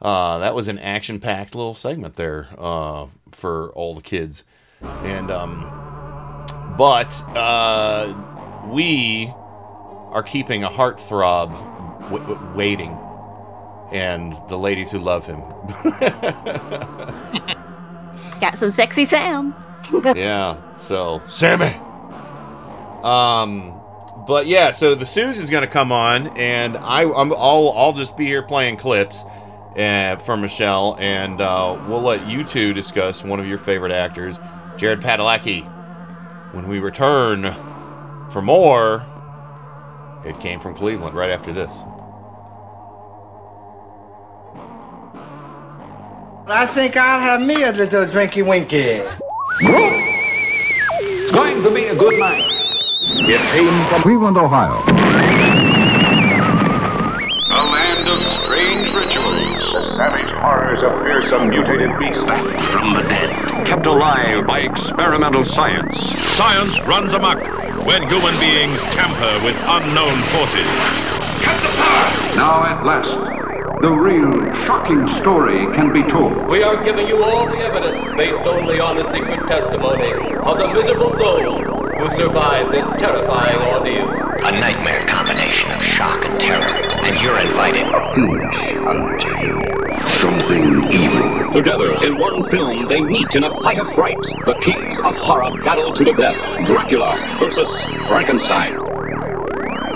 uh, 0.00 0.38
that 0.38 0.54
was 0.54 0.66
an 0.66 0.78
action-packed 0.78 1.54
little 1.54 1.74
segment 1.74 2.14
there 2.14 2.48
uh, 2.56 3.08
for 3.30 3.72
all 3.72 3.94
the 3.94 4.00
kids, 4.00 4.44
and 4.80 5.30
um, 5.30 5.64
but 6.76 7.12
uh, 7.36 8.14
we 8.68 9.32
are 10.10 10.22
keeping 10.22 10.64
a 10.64 10.68
heartthrob 10.68 11.50
w- 12.10 12.26
w- 12.26 12.52
waiting, 12.54 12.98
and 13.92 14.34
the 14.48 14.56
ladies 14.56 14.90
who 14.90 14.98
love 14.98 15.26
him. 15.26 15.40
Got 18.40 18.58
some 18.58 18.70
sexy 18.70 19.04
Sam. 19.06 19.54
yeah. 20.16 20.56
So 20.74 21.22
Sammy. 21.26 21.80
Um, 23.02 23.80
but 24.26 24.46
yeah. 24.46 24.72
So 24.72 24.94
the 24.94 25.06
Suze 25.06 25.38
is 25.38 25.50
gonna 25.50 25.66
come 25.66 25.92
on, 25.92 26.28
and 26.36 26.76
I, 26.78 27.02
I'm, 27.02 27.32
I'll, 27.32 27.72
I'll 27.76 27.92
just 27.92 28.16
be 28.16 28.26
here 28.26 28.42
playing 28.42 28.76
clips, 28.76 29.24
uh, 29.76 30.16
for 30.16 30.36
Michelle, 30.36 30.96
and 30.98 31.40
uh, 31.40 31.78
we'll 31.88 32.02
let 32.02 32.26
you 32.26 32.44
two 32.44 32.72
discuss 32.72 33.22
one 33.22 33.40
of 33.40 33.46
your 33.46 33.58
favorite 33.58 33.92
actors, 33.92 34.40
Jared 34.76 35.00
Padalecki. 35.00 35.72
When 36.56 36.68
we 36.68 36.78
return 36.78 37.54
for 38.30 38.40
more, 38.40 39.04
it 40.24 40.40
came 40.40 40.58
from 40.58 40.74
Cleveland 40.74 41.14
right 41.14 41.28
after 41.28 41.52
this. 41.52 41.82
I 46.48 46.64
think 46.64 46.96
I'll 46.96 47.20
have 47.20 47.42
me 47.42 47.62
a 47.62 47.72
little 47.72 48.06
drinky 48.06 48.42
winky. 48.42 49.02
It's 49.60 51.30
going 51.30 51.62
to 51.62 51.70
be 51.70 51.88
a 51.88 51.94
good 51.94 52.18
night. 52.18 52.42
It 53.02 53.40
came 53.52 53.88
from 53.90 54.00
Cleveland, 54.00 54.38
Ohio. 54.38 54.82
A 58.16 58.18
of 58.18 58.22
strange 58.22 58.94
rituals. 58.94 59.72
The 59.74 59.94
savage 59.94 60.30
horrors 60.40 60.82
of 60.82 60.92
fearsome 61.04 61.50
mutated 61.50 61.90
beasts. 61.98 62.24
Back 62.24 62.62
from 62.62 62.94
the 62.94 63.02
dead. 63.02 63.66
Kept 63.66 63.84
alive 63.84 64.46
by 64.46 64.60
experimental 64.60 65.44
science. 65.44 66.00
Science 66.34 66.80
runs 66.82 67.12
amok 67.12 67.36
when 67.84 68.08
human 68.08 68.32
beings 68.40 68.80
tamper 68.94 69.44
with 69.44 69.56
unknown 69.68 70.22
forces. 70.32 70.66
Cut 71.44 71.60
the 71.62 71.68
power! 71.76 72.36
Now, 72.36 72.64
at 72.64 72.86
last, 72.86 73.45
the 73.82 73.92
real 73.92 74.52
shocking 74.64 75.06
story 75.06 75.66
can 75.74 75.92
be 75.92 76.02
told. 76.02 76.48
We 76.48 76.62
are 76.62 76.82
giving 76.82 77.08
you 77.08 77.22
all 77.22 77.46
the 77.46 77.58
evidence 77.58 78.16
based 78.16 78.46
only 78.46 78.80
on 78.80 78.96
the 78.96 79.04
secret 79.12 79.46
testimony 79.48 80.12
of 80.12 80.58
the 80.58 80.68
miserable 80.72 81.16
souls 81.18 81.60
who 81.98 82.16
survived 82.16 82.72
this 82.72 82.86
terrifying 82.98 83.60
ordeal. 83.74 84.08
A 84.08 84.52
nightmare 84.60 85.02
combination 85.06 85.70
of 85.72 85.82
shock 85.82 86.24
and 86.24 86.40
terror, 86.40 86.62
and 87.04 87.22
you're 87.22 87.38
invited. 87.38 87.84
Finish 88.14 88.74
unto 88.76 89.28
you 89.44 89.60
something 90.20 90.92
evil. 90.92 91.52
Together 91.52 91.92
in 92.02 92.16
one 92.16 92.42
film, 92.44 92.86
they 92.86 93.02
meet 93.02 93.34
in 93.34 93.44
a 93.44 93.50
fight 93.50 93.78
of 93.78 93.92
fright. 93.92 94.20
The 94.46 94.56
kings 94.60 95.00
of 95.00 95.14
horror 95.16 95.50
battle 95.62 95.92
to 95.92 96.04
the 96.04 96.12
death. 96.14 96.38
Dracula 96.64 97.14
versus 97.38 97.84
Frankenstein. 98.08 98.95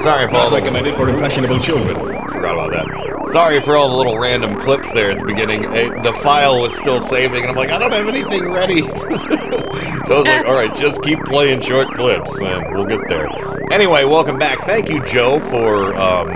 Sorry 0.01 0.27
for 0.29 0.37
all 0.37 0.49
the 0.49 0.57
recommended 0.57 0.97
for 0.97 1.11
impressionable 1.11 1.61
children. 1.61 1.95
Forgot 1.95 2.55
about 2.55 2.71
that. 2.71 3.27
Sorry 3.27 3.61
for 3.61 3.77
all 3.77 3.91
the 3.91 3.97
little 3.97 4.19
random 4.19 4.59
clips 4.59 4.95
there 4.95 5.11
at 5.11 5.19
the 5.19 5.27
beginning. 5.27 5.61
The 5.61 6.19
file 6.23 6.63
was 6.63 6.75
still 6.75 7.03
saving, 7.03 7.43
and 7.43 7.51
I'm 7.51 7.57
like, 7.57 7.69
I 7.69 7.79
don't 7.79 7.93
have 7.93 8.09
anything 8.09 8.51
ready. 8.51 8.81
so 8.81 8.87
I 8.89 10.19
was 10.19 10.27
like, 10.27 10.47
all 10.47 10.55
right, 10.55 10.75
just 10.75 11.03
keep 11.03 11.23
playing 11.27 11.61
short 11.61 11.91
clips, 11.91 12.41
and 12.41 12.75
we'll 12.75 12.87
get 12.87 13.07
there. 13.11 13.29
Anyway, 13.71 14.05
welcome 14.05 14.39
back. 14.39 14.61
Thank 14.61 14.89
you, 14.89 15.05
Joe, 15.05 15.39
for 15.39 15.95
um, 15.95 16.31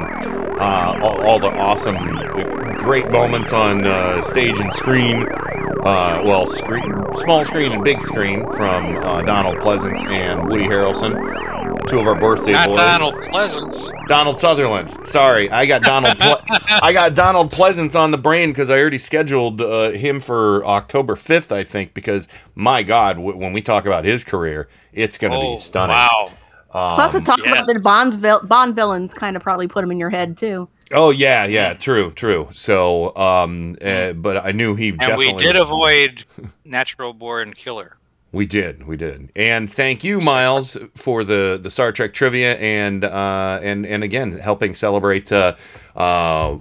uh, 0.60 0.98
all, 1.02 1.22
all 1.22 1.38
the 1.38 1.48
awesome, 1.48 1.96
great 2.76 3.10
moments 3.10 3.54
on 3.54 3.86
uh, 3.86 4.20
stage 4.20 4.60
and 4.60 4.74
screen. 4.74 5.26
Uh, 5.84 6.20
well, 6.22 6.44
screen, 6.44 6.84
small 7.14 7.42
screen 7.46 7.72
and 7.72 7.82
big 7.82 8.02
screen 8.02 8.40
from 8.52 8.96
uh, 8.98 9.22
Donald 9.22 9.58
Pleasance 9.60 10.02
and 10.04 10.50
Woody 10.50 10.64
Harrelson. 10.64 11.63
Two 11.86 12.01
of 12.01 12.06
our 12.06 12.19
birthday 12.19 12.52
Not 12.52 12.69
boys. 12.69 12.77
Donald 12.78 13.15
Pleasence. 13.16 13.90
Donald 14.09 14.39
Sutherland. 14.39 14.90
Sorry, 15.06 15.51
I 15.51 15.66
got 15.66 15.82
Donald. 15.82 16.19
Ple- 16.19 16.40
I 16.82 16.93
got 16.94 17.15
Donald 17.15 17.51
Pleasence 17.52 17.98
on 17.98 18.11
the 18.11 18.16
brain 18.19 18.51
because 18.51 18.70
I 18.70 18.78
already 18.81 18.97
scheduled 18.98 19.61
uh, 19.61 19.90
him 19.90 20.19
for 20.19 20.65
October 20.65 21.15
fifth, 21.15 21.52
I 21.52 21.62
think. 21.62 21.93
Because 21.93 22.27
my 22.55 22.82
God, 22.82 23.16
w- 23.16 23.36
when 23.36 23.52
we 23.52 23.61
talk 23.61 23.85
about 23.86 24.05
his 24.06 24.24
career, 24.24 24.66
it's 24.93 25.19
going 25.19 25.32
to 25.32 25.36
Oh, 25.36 25.55
be 25.55 25.61
stunning. 25.61 25.94
wow. 25.94 26.28
Um, 26.73 26.94
Plus, 26.94 27.12
the 27.12 27.20
talk 27.20 27.39
about 27.47 27.66
the 27.66 27.78
Bond, 27.81 28.15
vil- 28.15 28.40
Bond 28.44 28.74
villains 28.74 29.12
kind 29.12 29.36
of 29.36 29.43
probably 29.43 29.69
put 29.69 29.85
him 29.85 29.90
in 29.93 29.98
your 29.98 30.11
head 30.11 30.36
too. 30.39 30.69
oh 30.93 31.11
yeah, 31.11 31.44
yeah, 31.44 31.74
true, 31.74 32.11
true. 32.12 32.48
So, 32.51 33.15
um, 33.15 33.77
uh, 33.82 34.15
but 34.15 34.39
I 34.44 34.52
knew 34.52 34.74
he 34.74 34.89
And 34.89 34.98
definitely. 34.98 35.35
we 35.35 35.39
did 35.39 35.55
avoid 35.56 36.24
Natural 36.65 37.12
Born 37.12 37.52
Killer. 37.52 37.94
We 38.35 38.47
did, 38.47 38.89
we 38.89 38.97
did, 38.97 39.31
and 39.36 39.73
thank 39.73 40.02
you, 40.02 40.20
Miles, 40.20 40.77
for 40.97 41.23
the 41.23 41.56
the 41.62 41.70
Star 41.70 41.93
Trek 41.93 42.12
trivia 42.12 42.56
and 42.56 43.05
uh, 43.05 43.61
and 43.62 43.86
and 43.86 44.02
again 44.02 44.32
helping 44.32 44.74
celebrate 44.74 45.31
uh, 45.31 45.55
uh, 45.94 46.59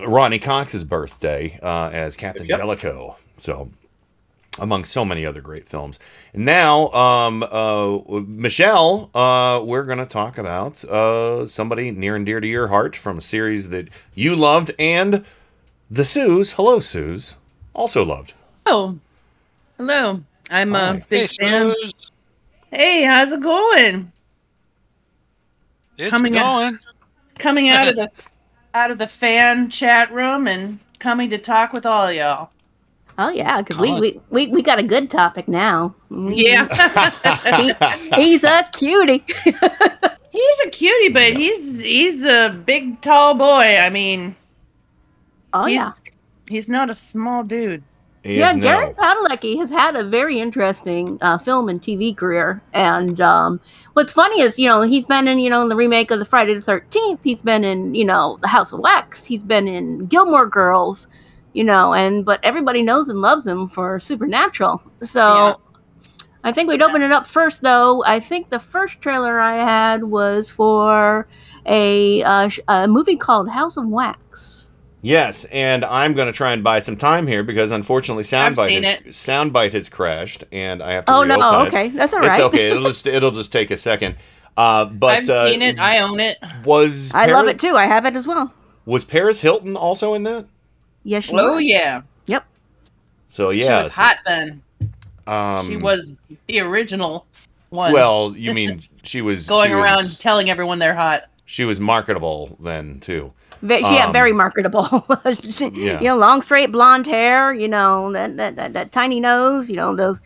Ronny 0.00 0.38
Cox's 0.38 0.84
birthday 0.84 1.58
uh, 1.62 1.90
as 1.92 2.16
Captain 2.16 2.46
Jellico. 2.46 3.16
So, 3.36 3.68
among 4.58 4.84
so 4.84 5.04
many 5.04 5.26
other 5.26 5.42
great 5.42 5.68
films. 5.68 5.98
And 6.32 6.46
now, 6.46 6.90
um, 6.92 7.42
uh, 7.42 7.98
Michelle, 8.26 9.10
uh, 9.14 9.62
we're 9.62 9.84
going 9.84 9.98
to 9.98 10.06
talk 10.06 10.38
about 10.38 10.82
uh, 10.84 11.46
somebody 11.46 11.90
near 11.90 12.16
and 12.16 12.24
dear 12.24 12.40
to 12.40 12.46
your 12.46 12.68
heart 12.68 12.96
from 12.96 13.18
a 13.18 13.22
series 13.22 13.68
that 13.68 13.90
you 14.14 14.34
loved, 14.34 14.70
and 14.78 15.26
the 15.90 16.06
Sues. 16.06 16.52
Hello, 16.52 16.80
Sues. 16.80 17.36
Also 17.74 18.02
loved. 18.02 18.32
Oh, 18.64 18.98
hello. 19.76 20.22
I'm 20.50 20.74
a 20.74 21.02
big 21.08 21.20
Hey, 21.22 21.26
fan. 21.26 21.74
Suze. 21.74 21.94
Hey, 22.70 23.02
how's 23.04 23.32
it 23.32 23.40
going? 23.40 24.12
It's 25.98 26.10
Coming 26.10 26.36
out- 26.36 26.44
going. 26.44 26.78
Coming 27.38 27.68
out 27.68 27.88
of 27.88 27.96
the 27.96 28.08
out 28.74 28.90
of 28.90 28.98
the 28.98 29.06
fan 29.06 29.70
chat 29.70 30.12
room 30.12 30.46
and 30.46 30.78
coming 30.98 31.30
to 31.30 31.38
talk 31.38 31.72
with 31.72 31.86
all 31.86 32.10
y'all. 32.12 32.50
Oh 33.18 33.30
yeah, 33.30 33.62
because 33.62 33.78
we, 33.78 33.98
we, 33.98 34.20
we 34.30 34.46
we 34.48 34.62
got 34.62 34.78
a 34.78 34.82
good 34.82 35.10
topic 35.10 35.48
now. 35.48 35.94
Yeah. 36.10 36.66
He- 37.56 38.22
he's 38.22 38.44
a 38.44 38.62
cutie. 38.72 39.24
he's 39.44 40.60
a 40.64 40.70
cutie, 40.70 41.08
but 41.08 41.32
he's 41.34 41.80
he's 41.80 42.24
a 42.24 42.50
big 42.66 43.00
tall 43.00 43.34
boy. 43.34 43.78
I 43.78 43.88
mean, 43.90 44.36
Oh 45.54 45.64
he's, 45.64 45.76
yeah. 45.76 45.90
he's 46.48 46.68
not 46.68 46.90
a 46.90 46.94
small 46.94 47.42
dude. 47.42 47.82
Yeah, 48.26 48.54
Jared 48.54 48.96
Padalecki 48.96 49.58
has 49.58 49.70
had 49.70 49.96
a 49.96 50.04
very 50.04 50.38
interesting 50.38 51.18
uh, 51.20 51.38
film 51.38 51.68
and 51.68 51.80
TV 51.80 52.16
career, 52.16 52.62
and 52.72 53.20
um, 53.20 53.60
what's 53.94 54.12
funny 54.12 54.40
is 54.40 54.58
you 54.58 54.68
know 54.68 54.82
he's 54.82 55.06
been 55.06 55.28
in 55.28 55.38
you 55.38 55.50
know 55.50 55.62
in 55.62 55.68
the 55.68 55.76
remake 55.76 56.10
of 56.10 56.18
the 56.18 56.24
Friday 56.24 56.54
the 56.54 56.60
Thirteenth. 56.60 57.20
He's 57.22 57.42
been 57.42 57.64
in 57.64 57.94
you 57.94 58.04
know 58.04 58.38
the 58.42 58.48
House 58.48 58.72
of 58.72 58.80
Wax. 58.80 59.24
He's 59.24 59.42
been 59.42 59.68
in 59.68 60.06
Gilmore 60.06 60.46
Girls, 60.46 61.08
you 61.52 61.64
know, 61.64 61.94
and 61.94 62.24
but 62.24 62.40
everybody 62.42 62.82
knows 62.82 63.08
and 63.08 63.20
loves 63.20 63.46
him 63.46 63.68
for 63.68 63.98
Supernatural. 63.98 64.82
So 65.02 65.60
I 66.46 66.52
think 66.52 66.68
we'd 66.68 66.80
open 66.80 67.02
it 67.02 67.10
up 67.10 67.26
first, 67.26 67.62
though. 67.62 68.04
I 68.04 68.20
think 68.20 68.50
the 68.50 68.60
first 68.60 69.00
trailer 69.00 69.40
I 69.40 69.56
had 69.56 70.04
was 70.04 70.48
for 70.48 71.26
a, 71.66 72.22
uh, 72.22 72.48
a 72.68 72.86
movie 72.86 73.16
called 73.16 73.48
House 73.48 73.76
of 73.76 73.88
Wax. 73.88 74.55
Yes, 75.06 75.44
and 75.52 75.84
I'm 75.84 76.14
going 76.14 76.26
to 76.26 76.32
try 76.32 76.52
and 76.52 76.64
buy 76.64 76.80
some 76.80 76.96
time 76.96 77.28
here 77.28 77.44
because 77.44 77.70
unfortunately 77.70 78.24
Soundbite 78.24 78.66
seen 78.66 78.82
has, 78.82 78.98
Soundbite 79.14 79.72
has 79.72 79.88
crashed, 79.88 80.42
and 80.50 80.82
I 80.82 80.94
have 80.94 81.04
to 81.04 81.12
Oh, 81.12 81.22
no, 81.22 81.36
reopen 81.36 81.60
it. 81.60 81.68
okay, 81.68 81.88
that's 81.90 82.12
all 82.12 82.18
right. 82.18 82.30
It's 82.32 82.40
okay. 82.40 82.70
It'll 82.70 82.82
just 82.82 83.06
it'll 83.06 83.30
just 83.30 83.52
take 83.52 83.70
a 83.70 83.76
second. 83.76 84.16
Uh, 84.56 84.86
but 84.86 85.18
I've 85.18 85.28
uh, 85.28 85.48
seen 85.48 85.62
it. 85.62 85.78
I 85.78 86.00
own 86.00 86.18
it. 86.18 86.38
was 86.64 87.12
I 87.14 87.26
love 87.26 87.46
it 87.46 87.60
too. 87.60 87.76
I 87.76 87.84
have 87.84 88.04
it 88.04 88.16
as 88.16 88.26
well. 88.26 88.52
Was 88.84 89.04
Paris 89.04 89.40
Hilton 89.42 89.76
also 89.76 90.14
in 90.14 90.24
that? 90.24 90.46
Yes, 91.04 91.22
she 91.24 91.34
Oh 91.38 91.54
was. 91.56 91.64
yeah. 91.64 92.02
Yep. 92.26 92.44
So 93.28 93.50
yeah, 93.50 93.62
She 93.62 93.64
yeah, 93.68 93.84
was 93.84 93.94
hot 93.94 94.16
then. 94.26 94.62
Um, 95.28 95.68
She 95.68 95.76
was 95.76 96.16
the 96.48 96.58
original 96.60 97.26
one. 97.70 97.92
Well, 97.92 98.34
you 98.36 98.52
mean 98.60 98.82
she 99.04 99.22
was 99.22 99.46
going 99.46 99.68
she 99.68 99.74
was- 99.74 99.84
around 99.84 100.18
telling 100.18 100.50
everyone 100.50 100.80
they're 100.80 100.96
hot. 100.96 101.26
She 101.44 101.64
was 101.64 101.78
marketable 101.78 102.56
then 102.58 102.98
too. 102.98 103.32
Ve- 103.62 103.78
she 103.78 103.94
had 103.96 104.06
Um, 104.08 104.12
very 104.12 104.32
marketable. 104.32 105.06
She- 105.42 105.70
Yeah. 105.74 105.98
You 106.00 106.08
know, 106.08 106.16
long 106.16 106.42
straight 106.42 106.70
blonde 106.72 107.06
hair. 107.06 107.52
You 107.54 107.68
know 107.68 108.12
that 108.12 108.36
that, 108.36 108.56
that, 108.56 108.72
that 108.74 108.92
tiny 108.92 109.20
nose. 109.20 109.68
You 109.70 109.76
know 109.76 109.94
those. 109.96 110.20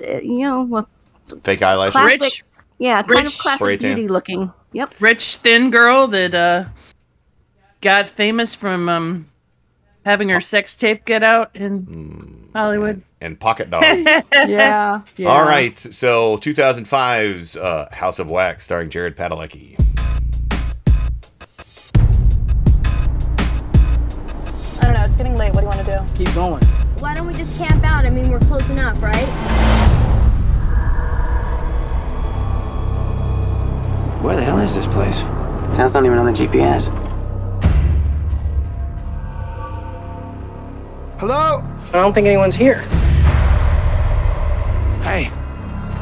Uh, 0.00 0.18
you 0.18 0.40
know, 0.40 0.62
well, 0.64 0.88
fake 1.42 1.62
eyelashes. 1.62 1.92
classic. 1.92 2.42
Yeah, 2.78 3.02
kind 3.02 3.18
of 3.20 3.24
Rich- 3.26 3.38
Spray 3.38 3.56
classic 3.56 3.80
tan. 3.80 3.94
beauty 3.96 4.08
looking. 4.08 4.52
Yep. 4.72 4.94
Rich 5.00 5.36
thin 5.36 5.70
girl 5.70 6.08
that 6.08 6.34
uh 6.34 6.64
got 7.80 8.06
famous 8.08 8.54
from 8.54 8.88
um 8.88 9.26
having 10.04 10.28
her 10.28 10.40
sex 10.40 10.76
tape 10.76 11.04
get 11.04 11.22
out 11.22 11.50
in 11.54 12.50
Hollywood. 12.54 13.02
and 13.20 13.38
pocket 13.38 13.70
dogs. 13.70 13.86
yeah, 13.86 15.00
yeah. 15.16 15.28
All 15.28 15.42
right, 15.44 15.76
so 15.76 16.36
2005's 16.38 17.56
uh, 17.56 17.88
House 17.92 18.18
of 18.18 18.28
Wax, 18.28 18.64
starring 18.64 18.90
Jared 18.90 19.16
Padalecki. 19.16 19.78
Know. 25.04 25.08
It's 25.08 25.16
getting 25.16 25.36
late. 25.36 25.52
What 25.52 25.60
do 25.60 25.66
you 25.66 25.74
want 25.74 25.86
to 25.86 26.06
do? 26.06 26.24
Keep 26.24 26.34
going. 26.34 26.64
Why 26.98 27.14
don't 27.14 27.26
we 27.26 27.34
just 27.34 27.56
camp 27.58 27.84
out? 27.84 28.06
I 28.06 28.10
mean, 28.10 28.30
we're 28.30 28.40
close 28.40 28.70
enough, 28.70 29.02
right? 29.02 29.26
Where 34.22 34.36
the 34.36 34.42
hell 34.42 34.58
is 34.58 34.74
this 34.74 34.86
place? 34.86 35.22
Town's 35.74 35.94
not 35.94 36.04
even 36.04 36.18
on 36.18 36.26
the 36.26 36.32
GPS. 36.32 36.88
Hello? 41.18 41.62
I 41.88 41.92
don't 41.92 42.12
think 42.12 42.26
anyone's 42.26 42.54
here. 42.54 42.80
Hey, 45.02 45.26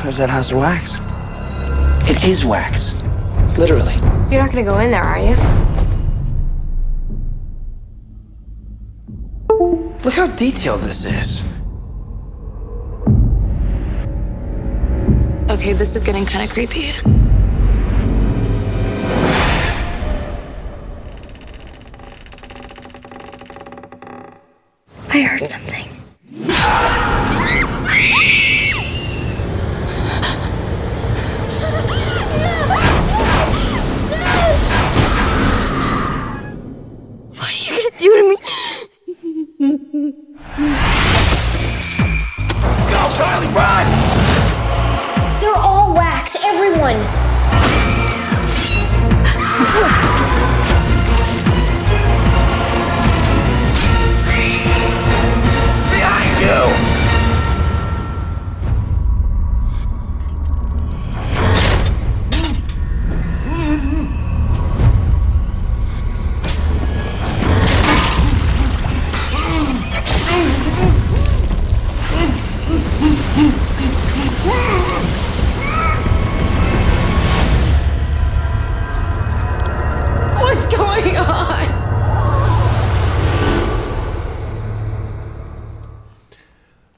where's 0.03 0.17
that 0.19 0.31
house 0.31 0.53
of 0.53 0.59
wax? 0.59 1.01
It 2.09 2.25
is 2.25 2.45
wax. 2.45 2.95
Literally. 3.59 3.95
You're 4.31 4.43
not 4.43 4.51
gonna 4.51 4.63
go 4.63 4.79
in 4.79 4.91
there, 4.91 5.03
are 5.03 5.19
you? 5.19 5.82
Look 10.05 10.15
how 10.15 10.27
detailed 10.27 10.81
this 10.81 11.05
is. 11.05 11.45
Okay, 15.49 15.75
this 15.75 15.95
is 15.95 16.03
getting 16.03 16.27
kind 16.27 16.45
of 16.45 16.53
creepy. 16.53 16.93
I 25.09 25.23
heard 25.23 25.47
something. 25.47 25.87
What 37.37 37.49
are 37.49 37.55
you 37.55 37.71
gonna 37.71 37.99
do 37.99 38.17
to 38.17 38.29
me? 38.29 38.37
Go, 39.93 39.99
Charlie 43.15 43.47
run! 43.49 43.87
They're 45.39 45.55
all 45.55 45.93
wax, 45.95 46.35
everyone! 46.43 46.97
Behind 55.91 56.41
you! 56.41 56.82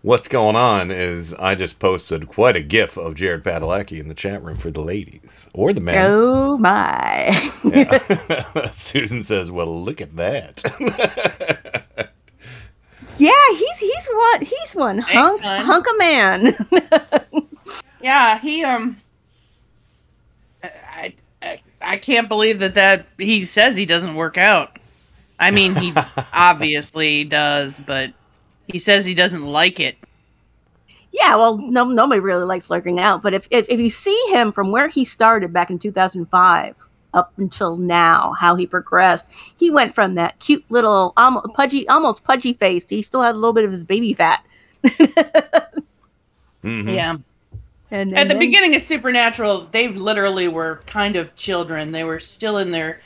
What's 0.05 0.29
going 0.29 0.55
on 0.55 0.91
is 0.91 1.33
I 1.33 1.55
just 1.55 1.79
posted 1.79 2.29
quite 2.29 2.57
a 2.57 2.61
gif 2.61 2.99
of 2.99 3.15
Jared 3.15 3.43
Padalecki 3.43 3.99
in 3.99 4.09
the 4.09 4.15
chat 4.15 4.43
room 4.43 4.59
for 4.59 4.71
the 4.71 4.83
ladies 4.83 5.49
or 5.55 5.73
the 5.73 5.81
men. 5.81 5.97
Oh 5.99 6.59
my. 6.59 7.29
Yeah. 7.65 8.69
Susan 8.71 9.25
says, 9.25 9.51
"Well, 9.51 9.83
look 9.83 10.03
at 10.03 10.15
that." 10.17 10.63
Yeah, 13.17 13.31
he's 13.51 13.79
he's 13.79 14.09
one 14.09 14.41
he's 14.41 14.75
one 14.75 14.99
hunk 14.99 15.41
hon. 15.41 15.63
hunk 15.63 15.87
of 15.89 15.99
man. 15.99 16.53
Yeah, 18.03 18.41
he 18.41 18.65
um. 18.65 18.97
I, 20.65 21.15
I 21.41 21.61
I 21.81 21.97
can't 21.97 22.29
believe 22.29 22.59
that 22.59 22.75
that 22.75 23.07
he 23.17 23.45
says 23.45 23.77
he 23.77 23.87
doesn't 23.87 24.17
work 24.17 24.37
out. 24.37 24.81
I 25.39 25.53
mean, 25.53 25.77
he 25.77 25.95
obviously 26.33 27.23
does, 27.23 27.79
but 27.79 28.13
he 28.69 28.79
says 28.79 29.05
he 29.05 29.15
doesn't 29.15 29.45
like 29.47 29.79
it. 29.81 29.97
yeah, 31.13 31.37
well, 31.37 31.59
no 31.59 31.85
nobody 31.85 32.21
really 32.21 32.45
likes 32.45 32.69
working 32.69 32.99
out, 33.01 33.23
but 33.23 33.35
if, 33.35 33.47
if 33.51 33.67
if 33.69 33.79
you 33.81 33.91
see 33.91 34.21
him 34.31 34.53
from 34.53 34.71
where 34.71 34.89
he 34.89 35.05
started 35.05 35.53
back 35.53 35.71
in 35.71 35.79
2005 35.79 36.75
up 37.15 37.33
until 37.37 37.77
now, 37.77 38.33
how 38.41 38.57
he 38.57 38.67
progressed, 38.67 39.29
he 39.57 39.71
went 39.71 39.95
from 39.95 40.15
that 40.17 40.39
cute 40.41 40.65
little 40.71 41.13
almost 41.17 41.47
pudgy 41.55 41.87
almost 41.89 42.25
pudgy 42.25 42.53
face. 42.53 42.85
He 42.89 43.03
still 43.03 43.23
had 43.23 43.35
a 43.35 43.39
little 43.39 43.53
bit 43.53 43.65
of 43.65 43.73
his 43.73 43.85
baby 43.85 44.13
fat. 44.15 44.45
Mm-hmm. 46.63 46.89
Yeah. 46.89 47.17
And, 47.91 48.17
At 48.17 48.29
the 48.29 48.35
then- 48.35 48.39
beginning 48.39 48.75
of 48.75 48.81
Supernatural, 48.83 49.69
they 49.71 49.89
literally 49.89 50.49
were 50.49 50.81
kind 50.87 51.17
of 51.17 51.35
children. 51.37 51.93
They 51.93 52.05
were 52.05 52.19
still 52.21 52.57
in 52.59 52.71
their 52.71 53.01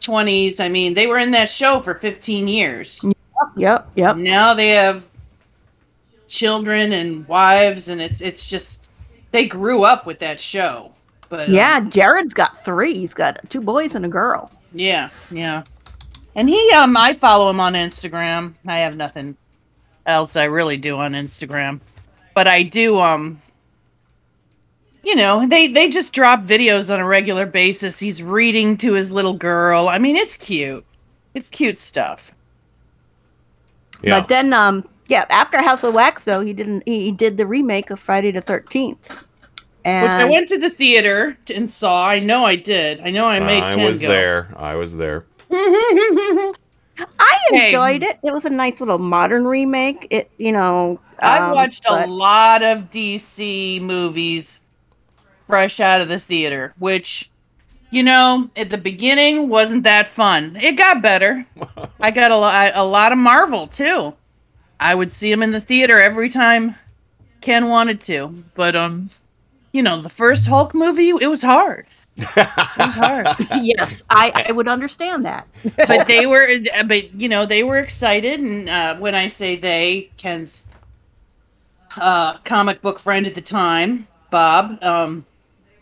20s. 0.00 0.60
I 0.60 0.68
mean, 0.68 0.92
they 0.94 1.06
were 1.06 1.18
in 1.18 1.30
that 1.30 1.48
show 1.48 1.80
for 1.80 1.94
15 1.94 2.46
years. 2.46 3.02
Yep, 3.60 3.90
yep. 3.94 4.16
Now 4.16 4.54
they 4.54 4.70
have 4.70 5.06
children 6.28 6.92
and 6.94 7.28
wives 7.28 7.88
and 7.88 8.00
it's 8.00 8.22
it's 8.22 8.48
just 8.48 8.86
they 9.32 9.46
grew 9.46 9.82
up 9.84 10.06
with 10.06 10.18
that 10.20 10.40
show. 10.40 10.92
But 11.28 11.48
um, 11.48 11.54
yeah, 11.54 11.80
Jared's 11.80 12.32
got 12.32 12.56
three. 12.56 12.94
He's 12.94 13.12
got 13.12 13.38
two 13.50 13.60
boys 13.60 13.94
and 13.94 14.06
a 14.06 14.08
girl. 14.08 14.50
Yeah, 14.72 15.10
yeah. 15.30 15.64
And 16.36 16.48
he 16.48 16.72
um 16.72 16.96
I 16.96 17.12
follow 17.12 17.50
him 17.50 17.60
on 17.60 17.74
Instagram. 17.74 18.54
I 18.66 18.78
have 18.78 18.96
nothing 18.96 19.36
else 20.06 20.36
I 20.36 20.44
really 20.44 20.78
do 20.78 20.96
on 20.96 21.12
Instagram. 21.12 21.80
But 22.34 22.48
I 22.48 22.62
do 22.62 22.98
um 22.98 23.36
you 25.02 25.16
know, 25.16 25.46
they 25.46 25.66
they 25.66 25.90
just 25.90 26.14
drop 26.14 26.44
videos 26.44 26.92
on 26.92 26.98
a 26.98 27.06
regular 27.06 27.44
basis. 27.44 27.98
He's 27.98 28.22
reading 28.22 28.78
to 28.78 28.94
his 28.94 29.12
little 29.12 29.34
girl. 29.34 29.86
I 29.86 29.98
mean, 29.98 30.16
it's 30.16 30.36
cute. 30.36 30.86
It's 31.34 31.50
cute 31.50 31.78
stuff. 31.78 32.32
Yeah. 34.02 34.20
But 34.20 34.28
then, 34.28 34.52
um, 34.52 34.88
yeah, 35.08 35.24
after 35.30 35.60
House 35.62 35.82
of 35.84 35.94
Wax, 35.94 36.24
though, 36.24 36.40
he 36.40 36.52
didn't. 36.52 36.82
He, 36.86 37.00
he 37.06 37.12
did 37.12 37.36
the 37.36 37.46
remake 37.46 37.90
of 37.90 37.98
Friday 37.98 38.30
the 38.30 38.40
Thirteenth, 38.40 39.24
and 39.84 40.04
Which 40.04 40.10
I 40.12 40.24
went 40.30 40.48
to 40.50 40.58
the 40.58 40.70
theater 40.70 41.36
and 41.54 41.70
saw. 41.70 42.06
I 42.08 42.18
know 42.20 42.44
I 42.44 42.56
did. 42.56 43.00
I 43.00 43.10
know 43.10 43.26
I 43.26 43.40
made 43.40 43.62
I 43.62 43.74
Ken 43.74 43.84
was 43.84 44.00
go. 44.00 44.08
there. 44.08 44.52
I 44.56 44.74
was 44.76 44.96
there. 44.96 45.24
I 45.50 47.38
Hey. 47.50 47.66
enjoyed 47.68 48.02
it. 48.02 48.18
It 48.22 48.32
was 48.32 48.44
a 48.44 48.50
nice 48.50 48.80
little 48.80 48.98
modern 48.98 49.46
remake. 49.46 50.06
It, 50.10 50.30
you 50.36 50.52
know, 50.52 51.00
I've 51.20 51.42
um, 51.42 51.52
watched 51.54 51.84
but- 51.88 52.06
a 52.08 52.10
lot 52.10 52.62
of 52.62 52.90
DC 52.90 53.80
movies 53.80 54.60
fresh 55.46 55.80
out 55.80 56.00
of 56.00 56.08
the 56.08 56.20
theater, 56.20 56.74
which, 56.78 57.29
you 57.90 58.02
know, 58.02 58.48
at 58.56 58.70
the 58.70 58.78
beginning 58.78 59.48
wasn't 59.48 59.82
that 59.84 60.06
fun. 60.06 60.56
It 60.60 60.76
got 60.76 61.02
better. 61.02 61.44
I 62.00 62.10
got 62.10 62.30
a 62.30 62.36
lot, 62.36 62.72
a 62.74 62.84
lot 62.84 63.12
of 63.12 63.18
Marvel 63.18 63.66
too. 63.66 64.14
I 64.78 64.94
would 64.94 65.12
see 65.12 65.30
him 65.30 65.42
in 65.42 65.50
the 65.50 65.60
theater 65.60 66.00
every 66.00 66.30
time 66.30 66.74
Ken 67.40 67.68
wanted 67.68 68.00
to, 68.02 68.44
but 68.54 68.74
um, 68.76 69.10
you 69.72 69.82
know, 69.82 70.00
the 70.00 70.08
first 70.08 70.46
Hulk 70.46 70.74
movie, 70.74 71.10
it 71.10 71.28
was 71.28 71.42
hard. 71.42 71.86
It 72.16 72.26
was 72.36 72.94
hard. 72.94 73.26
yes, 73.62 74.02
I, 74.10 74.46
I 74.48 74.52
would 74.52 74.68
understand 74.68 75.24
that. 75.24 75.46
but 75.76 76.06
they 76.06 76.26
were 76.26 76.48
but 76.86 77.12
you 77.14 77.28
know 77.28 77.46
they 77.46 77.62
were 77.62 77.78
excited 77.78 78.40
and 78.40 78.68
uh, 78.68 78.96
when 78.96 79.14
i 79.14 79.28
say 79.28 79.56
they 79.56 80.10
ken's 80.16 80.66
uh, 81.96 82.38
comic 82.38 82.80
book 82.82 82.98
friend 82.98 83.26
at 83.26 83.34
the 83.34 83.40
time 83.40 84.06
bob 84.30 84.78
um, 84.82 85.24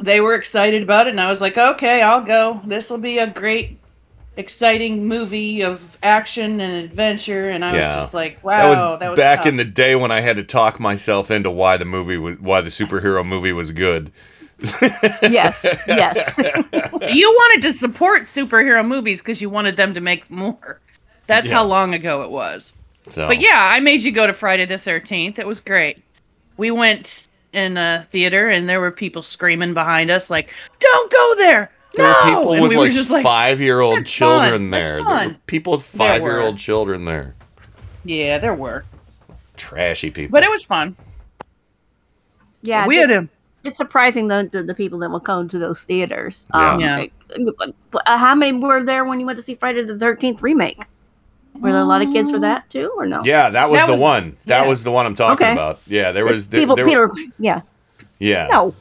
they 0.00 0.20
were 0.20 0.34
excited 0.34 0.82
about 0.82 1.06
it 1.06 1.10
and 1.10 1.20
i 1.20 1.28
was 1.28 1.40
like 1.40 1.58
okay 1.58 2.02
i'll 2.02 2.22
go 2.22 2.60
this 2.64 2.90
will 2.90 2.98
be 2.98 3.18
a 3.18 3.26
great 3.26 3.78
exciting 4.36 5.08
movie 5.08 5.62
of 5.62 5.98
action 6.02 6.60
and 6.60 6.84
adventure 6.84 7.50
and 7.50 7.64
i 7.64 7.72
was 7.72 7.80
just 7.80 8.14
like 8.14 8.42
wow 8.44 8.96
that 8.96 9.10
was, 9.10 9.16
back 9.16 9.46
in 9.46 9.56
the 9.56 9.64
day 9.64 9.96
when 9.96 10.12
I 10.12 10.20
had 10.20 10.36
to 10.36 10.44
talk 10.44 10.78
myself 10.78 11.30
into 11.30 11.50
why 11.50 11.76
the 11.76 11.84
movie 11.84 12.16
was 12.18 12.38
why 12.38 12.60
the 12.60 12.70
superhero 12.70 13.26
movie 13.26 13.52
was 13.52 13.72
good. 13.72 14.12
yes, 15.22 15.64
yes. 15.86 16.38
you 17.14 17.30
wanted 17.30 17.62
to 17.62 17.72
support 17.72 18.22
superhero 18.22 18.86
movies 18.86 19.22
because 19.22 19.40
you 19.40 19.50
wanted 19.50 19.76
them 19.76 19.94
to 19.94 20.00
make 20.00 20.30
more 20.30 20.80
that's 21.26 21.50
how 21.50 21.64
long 21.64 21.94
ago 21.94 22.22
it 22.22 22.30
was 22.30 22.72
So, 23.08 23.28
But 23.28 23.40
yeah, 23.40 23.68
I 23.70 23.80
made 23.80 24.02
you 24.02 24.10
go 24.10 24.26
to 24.26 24.32
Friday 24.34 24.64
the 24.64 24.74
13th. 24.76 25.38
It 25.38 25.46
was 25.46 25.60
great. 25.60 26.02
We 26.56 26.70
went 26.70 27.24
in 27.52 27.76
a 27.76 28.06
theater 28.10 28.48
and 28.48 28.68
there 28.68 28.80
were 28.80 28.90
people 28.90 29.22
screaming 29.22 29.74
behind 29.74 30.10
us 30.10 30.30
like, 30.30 30.52
"Don't 30.80 31.10
go 31.10 31.34
there." 31.36 31.70
there 31.94 32.06
were 32.06 32.12
no! 32.12 32.36
people 32.36 32.52
And 32.52 32.62
with 32.62 32.70
we 32.70 32.76
were 32.76 32.84
like, 32.84 32.92
just 32.92 33.10
like, 33.10 33.22
five-year-old 33.22 34.04
children 34.04 34.52
fun, 34.52 34.70
there. 34.70 35.02
There 35.02 35.28
were 35.28 35.36
people 35.46 35.72
with 35.72 35.82
five-year-old 35.84 36.58
children 36.58 37.04
there. 37.06 37.34
Yeah, 38.04 38.38
there 38.38 38.54
were. 38.54 38.84
Trashy 39.56 40.10
people. 40.10 40.30
But 40.32 40.44
it 40.44 40.50
was 40.50 40.64
fun. 40.64 40.96
Yeah, 42.62 42.86
We 42.86 42.98
it- 43.00 43.10
had 43.10 43.24
a- 43.24 43.28
It's 43.64 43.76
surprising 43.76 44.28
the, 44.28 44.48
the 44.52 44.62
the 44.62 44.74
people 44.74 44.98
that 45.00 45.10
will 45.10 45.18
come 45.20 45.48
to 45.48 45.58
those 45.58 45.82
theaters. 45.84 46.46
Yeah. 46.54 46.72
Um, 46.74 46.80
Yeah. 46.80 46.96
like, 46.96 47.12
uh, 48.06 48.16
how 48.18 48.34
many 48.34 48.56
were 48.58 48.84
there 48.84 49.04
when 49.04 49.18
you 49.18 49.26
went 49.26 49.36
to 49.38 49.42
see 49.42 49.56
Friday 49.56 49.82
the 49.82 49.98
Thirteenth 49.98 50.42
remake? 50.42 50.82
Were 51.60 51.72
there 51.72 51.80
a 51.80 51.85
lot 51.85 52.02
of 52.02 52.12
kids 52.12 52.30
for 52.30 52.39
that 52.40 52.68
too, 52.70 52.93
or 52.97 53.06
no? 53.06 53.22
Yeah, 53.24 53.51
that 53.51 53.68
was 53.70 53.80
That 53.80 53.86
the 53.86 53.93
was- 53.94 54.01
one. 54.01 54.36
That 54.47 54.62
yeah. 54.62 54.68
was 54.68 54.85
the 54.85 54.90
one 54.93 55.06
I'm 55.06 55.14
talking 55.14 55.44
Okay. 55.44 55.52
about. 55.52 55.80
Yeah, 55.86 56.12
there 56.12 56.24
was 56.24 56.48
there, 56.48 56.60
people. 56.60 56.76
there- 56.76 56.86
people 56.86 57.10
yeah. 57.39 57.60
yeah. 58.18 58.47
No, 58.51 58.74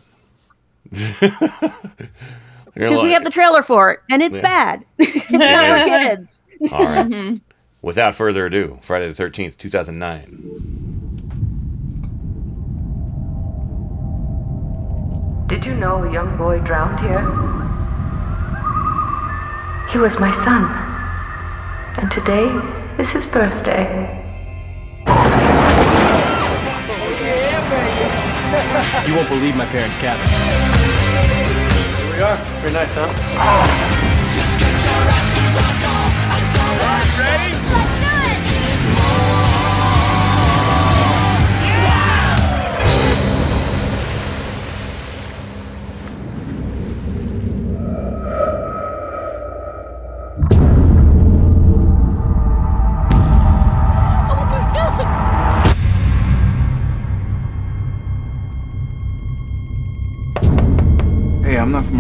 You're 0.92 2.90
because 2.90 3.04
we 3.04 3.12
have 3.14 3.24
the 3.24 3.30
trailer 3.32 3.64
for 3.64 3.92
it, 3.92 4.00
and 4.10 4.22
it's 4.22 4.36
Yeah. 4.36 4.42
bad. 4.42 4.86
it's 5.00 5.32
not 5.32 5.80
for 5.80 5.86
kids. 5.86 6.40
All 6.72 6.84
right. 6.86 7.06
Mhm. 7.08 7.42
Without 7.82 8.16
further 8.16 8.46
ado, 8.48 8.80
Friday 8.82 9.08
the 9.08 9.14
Thirteenth, 9.14 9.58
two 9.58 9.70
thousand 9.70 10.00
nine. 10.00 10.26
Did 15.48 15.66
you 15.66 15.74
know 15.76 16.04
a 16.04 16.12
young 16.12 16.36
boy 16.38 16.60
drowned 16.60 17.00
here? 17.00 17.22
He 19.92 19.98
was 19.98 20.20
my 20.20 20.32
son. 20.44 20.64
And 21.98 22.12
today 22.12 22.46
is 23.00 23.10
his 23.10 23.26
birthday. 23.26 23.90
You 29.08 29.16
won't 29.16 29.30
believe 29.30 29.56
my 29.56 29.66
parents' 29.66 29.96
cabin. 29.96 30.28
Here 31.98 32.16
we 32.16 32.22
are. 32.22 32.38
Very 32.62 32.74
nice, 32.74 32.94
huh? 32.94 33.10
Just 34.36 34.60
get 34.60 34.70
your 34.86 35.04
ass 35.10 35.34
to 35.34 35.44
the 35.58 35.66
door 35.82 36.06
and 36.36 36.46
don't 36.54 36.78
Ready? 37.20 37.87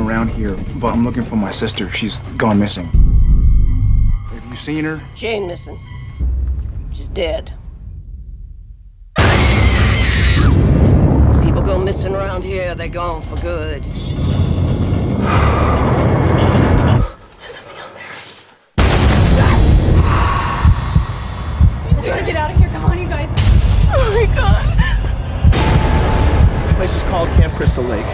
Around 0.07 0.29
here, 0.29 0.55
but 0.77 0.93
I'm 0.93 1.03
looking 1.03 1.23
for 1.23 1.35
my 1.35 1.51
sister. 1.51 1.89
She's 1.89 2.19
gone 2.37 2.57
missing. 2.57 2.85
Have 4.29 4.45
you 4.49 4.55
seen 4.55 4.85
her? 4.85 5.01
She 5.15 5.27
ain't 5.27 5.47
missing. 5.47 5.77
She's 6.93 7.09
dead. 7.09 7.51
People 11.43 11.61
go 11.61 11.77
missing 11.77 12.15
around 12.15 12.45
here, 12.45 12.73
they're 12.73 12.87
gone 12.87 13.21
for 13.21 13.35
good. 13.41 13.85
We 21.95 22.13
gotta 22.13 22.25
get 22.25 22.35
out 22.37 22.51
of 22.51 22.57
here. 22.57 22.69
Come 22.69 22.85
on, 22.85 22.97
you 22.97 23.09
guys. 23.09 23.27
Oh 23.93 24.11
my 24.15 24.25
god. 24.33 24.63
This 26.63 26.73
place 26.73 26.95
is 26.95 27.03
called 27.03 27.27
Camp 27.29 27.53
Crystal 27.55 27.83
Lake. 27.83 28.05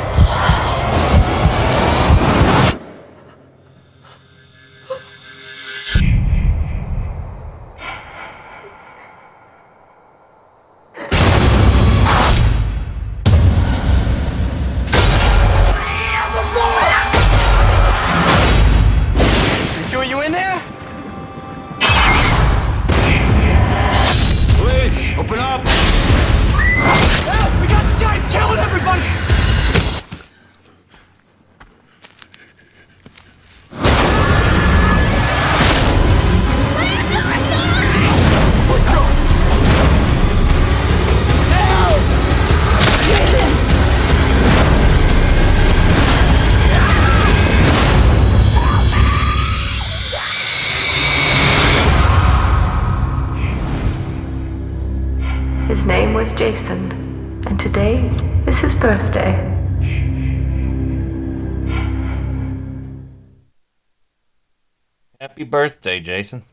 Birthday, 65.64 66.00
Jason. 66.00 66.44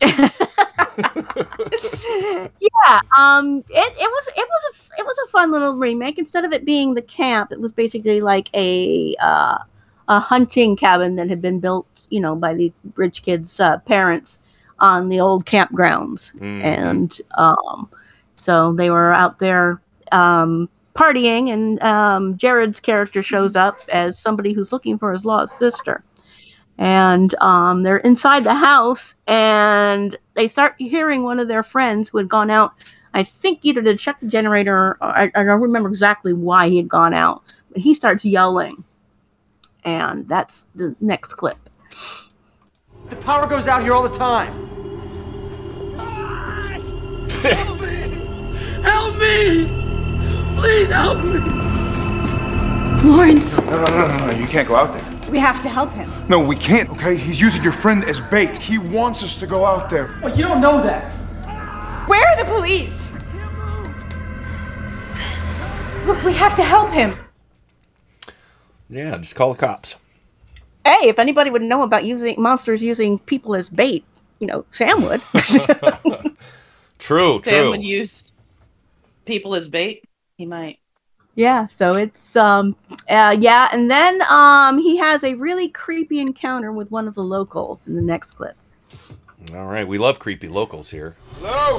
yeah 0.02 0.28
um 3.18 3.58
it, 3.68 3.92
it 3.98 4.10
was 4.10 4.28
it 4.36 4.48
was 4.48 4.62
a 4.70 5.00
it 5.00 5.04
was 5.04 5.16
a 5.26 5.30
fun 5.30 5.50
little 5.52 5.76
remake 5.76 6.18
instead 6.18 6.44
of 6.44 6.52
it 6.52 6.64
being 6.64 6.94
the 6.94 7.02
camp 7.02 7.52
it 7.52 7.60
was 7.60 7.72
basically 7.72 8.20
like 8.20 8.48
a 8.54 9.14
uh 9.20 9.58
a 10.08 10.18
hunting 10.18 10.76
cabin 10.76 11.16
that 11.16 11.28
had 11.28 11.40
been 11.42 11.60
built 11.60 11.86
you 12.10 12.20
know 12.20 12.34
by 12.34 12.52
these 12.54 12.80
rich 12.96 13.22
kids 13.22 13.60
uh, 13.60 13.78
parents 13.80 14.38
on 14.80 15.08
the 15.08 15.20
old 15.20 15.44
campgrounds 15.46 16.32
Mhm. 16.38 16.62
and 16.62 17.20
um 17.36 17.88
so 18.34 18.72
they 18.72 18.90
were 18.90 19.12
out 19.12 19.38
there 19.38 19.80
um 20.12 20.68
partying 20.94 21.52
and 21.52 21.80
um 21.82 22.36
jared's 22.36 22.80
character 22.80 23.22
shows 23.22 23.54
up 23.54 23.78
as 23.92 24.18
somebody 24.18 24.52
who's 24.52 24.72
looking 24.72 24.98
for 24.98 25.12
his 25.12 25.24
lost 25.24 25.58
sister 25.58 26.02
and 26.80 27.34
um, 27.36 27.82
they're 27.84 27.98
inside 27.98 28.42
the 28.42 28.54
house 28.54 29.14
and 29.26 30.16
they 30.34 30.48
start 30.48 30.74
hearing 30.78 31.22
one 31.22 31.38
of 31.38 31.46
their 31.46 31.62
friends 31.62 32.08
who 32.08 32.18
had 32.18 32.28
gone 32.28 32.50
out 32.50 32.72
i 33.14 33.22
think 33.22 33.60
either 33.62 33.82
to 33.82 33.94
check 33.96 34.18
the 34.20 34.26
generator 34.26 34.74
or 34.76 34.98
I, 35.00 35.30
I 35.34 35.44
don't 35.44 35.60
remember 35.60 35.88
exactly 35.88 36.32
why 36.32 36.68
he 36.68 36.78
had 36.78 36.88
gone 36.88 37.14
out 37.14 37.42
but 37.70 37.82
he 37.82 37.94
starts 37.94 38.24
yelling 38.24 38.82
and 39.84 40.26
that's 40.28 40.68
the 40.74 40.96
next 41.00 41.34
clip 41.34 41.58
The 43.10 43.16
power 43.16 43.46
goes 43.46 43.68
out 43.68 43.82
here 43.82 43.92
all 43.94 44.02
the 44.02 44.08
time. 44.16 44.68
Help 47.42 47.80
me! 47.80 48.82
Help 48.82 49.16
me 49.16 49.80
please 50.60 50.90
help 50.90 51.24
me! 51.24 51.38
Lawrence, 53.02 53.56
No, 53.56 53.64
no, 53.64 53.84
no, 53.84 54.08
no, 54.08 54.26
no. 54.26 54.32
You 54.38 54.46
can't 54.46 54.68
go 54.68 54.76
out 54.76 54.92
there. 54.92 55.09
We 55.30 55.38
have 55.38 55.62
to 55.62 55.68
help 55.68 55.90
him. 55.92 56.10
No, 56.28 56.38
we 56.40 56.56
can't, 56.56 56.90
okay? 56.90 57.16
He's 57.16 57.40
using 57.40 57.62
your 57.62 57.72
friend 57.72 58.04
as 58.04 58.20
bait. 58.20 58.56
He 58.56 58.78
wants 58.78 59.22
us 59.22 59.36
to 59.36 59.46
go 59.46 59.64
out 59.64 59.88
there. 59.88 60.18
Well, 60.22 60.36
you 60.36 60.42
don't 60.42 60.60
know 60.60 60.82
that. 60.82 61.14
Where 62.08 62.26
are 62.26 62.36
the 62.36 62.50
police? 62.50 62.96
Look, 66.06 66.22
we 66.24 66.32
have 66.32 66.56
to 66.56 66.62
help 66.64 66.90
him. 66.90 67.14
Yeah, 68.88 69.16
just 69.18 69.36
call 69.36 69.52
the 69.52 69.58
cops. 69.58 69.96
hey 70.84 71.08
if 71.08 71.18
anybody 71.20 71.50
would 71.50 71.62
know 71.62 71.82
about 71.82 72.04
using 72.04 72.34
monsters 72.42 72.82
using 72.82 73.18
people 73.20 73.54
as 73.54 73.68
bait 73.68 74.02
you 74.40 74.46
know 74.48 74.64
sam 74.72 75.02
would 75.02 75.20
True, 76.98 77.40
Sam 77.44 77.52
true. 77.62 77.70
would 77.70 77.82
use 77.84 78.24
people 79.26 79.54
as 79.54 79.68
bait. 79.68 80.02
He 80.36 80.44
might. 80.46 80.79
Yeah, 81.40 81.68
so 81.68 81.94
it's 81.94 82.36
um 82.36 82.76
uh 83.08 83.34
yeah, 83.40 83.70
and 83.72 83.90
then 83.90 84.20
um 84.28 84.76
he 84.76 84.98
has 84.98 85.24
a 85.24 85.32
really 85.36 85.70
creepy 85.70 86.18
encounter 86.18 86.70
with 86.70 86.90
one 86.90 87.08
of 87.08 87.14
the 87.14 87.24
locals 87.24 87.86
in 87.86 87.96
the 87.96 88.02
next 88.02 88.32
clip. 88.32 88.56
All 89.54 89.66
right, 89.66 89.88
we 89.88 89.96
love 89.96 90.18
creepy 90.18 90.48
locals 90.48 90.90
here. 90.90 91.16
Hello? 91.38 91.78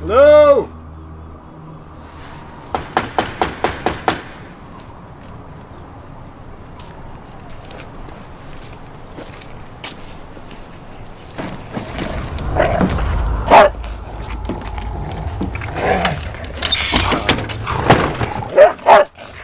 Hello? 0.00 0.81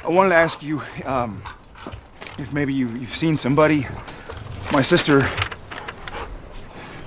I 0.08 0.10
wanted 0.10 0.30
to 0.30 0.36
ask 0.36 0.62
you 0.62 0.80
um, 1.04 1.42
if 2.38 2.50
maybe 2.50 2.72
you, 2.72 2.88
you've 2.88 3.14
seen 3.14 3.36
somebody. 3.36 3.86
My 4.72 4.80
sister, 4.80 5.28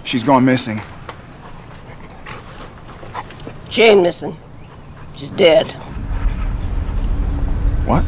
she's 0.03 0.23
gone 0.23 0.45
missing. 0.45 0.80
She 3.72 3.82
ain't 3.82 4.03
missing. 4.03 4.38
She's 5.15 5.32
dead. 5.32 5.72
What? 7.88 8.06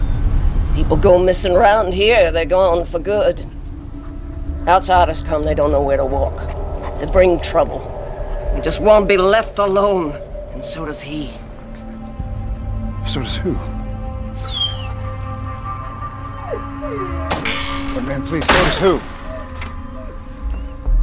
People 0.75 0.97
go 0.97 1.17
missing 1.17 1.53
around 1.53 1.95
here, 1.95 2.31
they're 2.31 2.45
gone 2.45 2.85
for 2.85 2.99
good. 2.99 3.43
Outsiders 4.67 5.23
come, 5.23 5.41
they 5.41 5.55
don't 5.55 5.71
know 5.71 5.81
where 5.81 5.97
to 5.97 6.05
walk. 6.05 6.37
They 6.99 7.07
bring 7.07 7.39
trouble. 7.39 7.79
They 8.53 8.61
just 8.61 8.79
won't 8.79 9.07
be 9.07 9.17
left 9.17 9.57
alone. 9.57 10.11
And 10.51 10.63
so 10.63 10.85
does 10.85 11.01
he. 11.01 11.31
So 13.07 13.21
does 13.21 13.35
who? 13.37 13.57
But 16.97 18.03
man, 18.05 18.23
please, 18.25 18.45
so 18.45 18.53
does 18.53 18.77
who? 18.77 18.97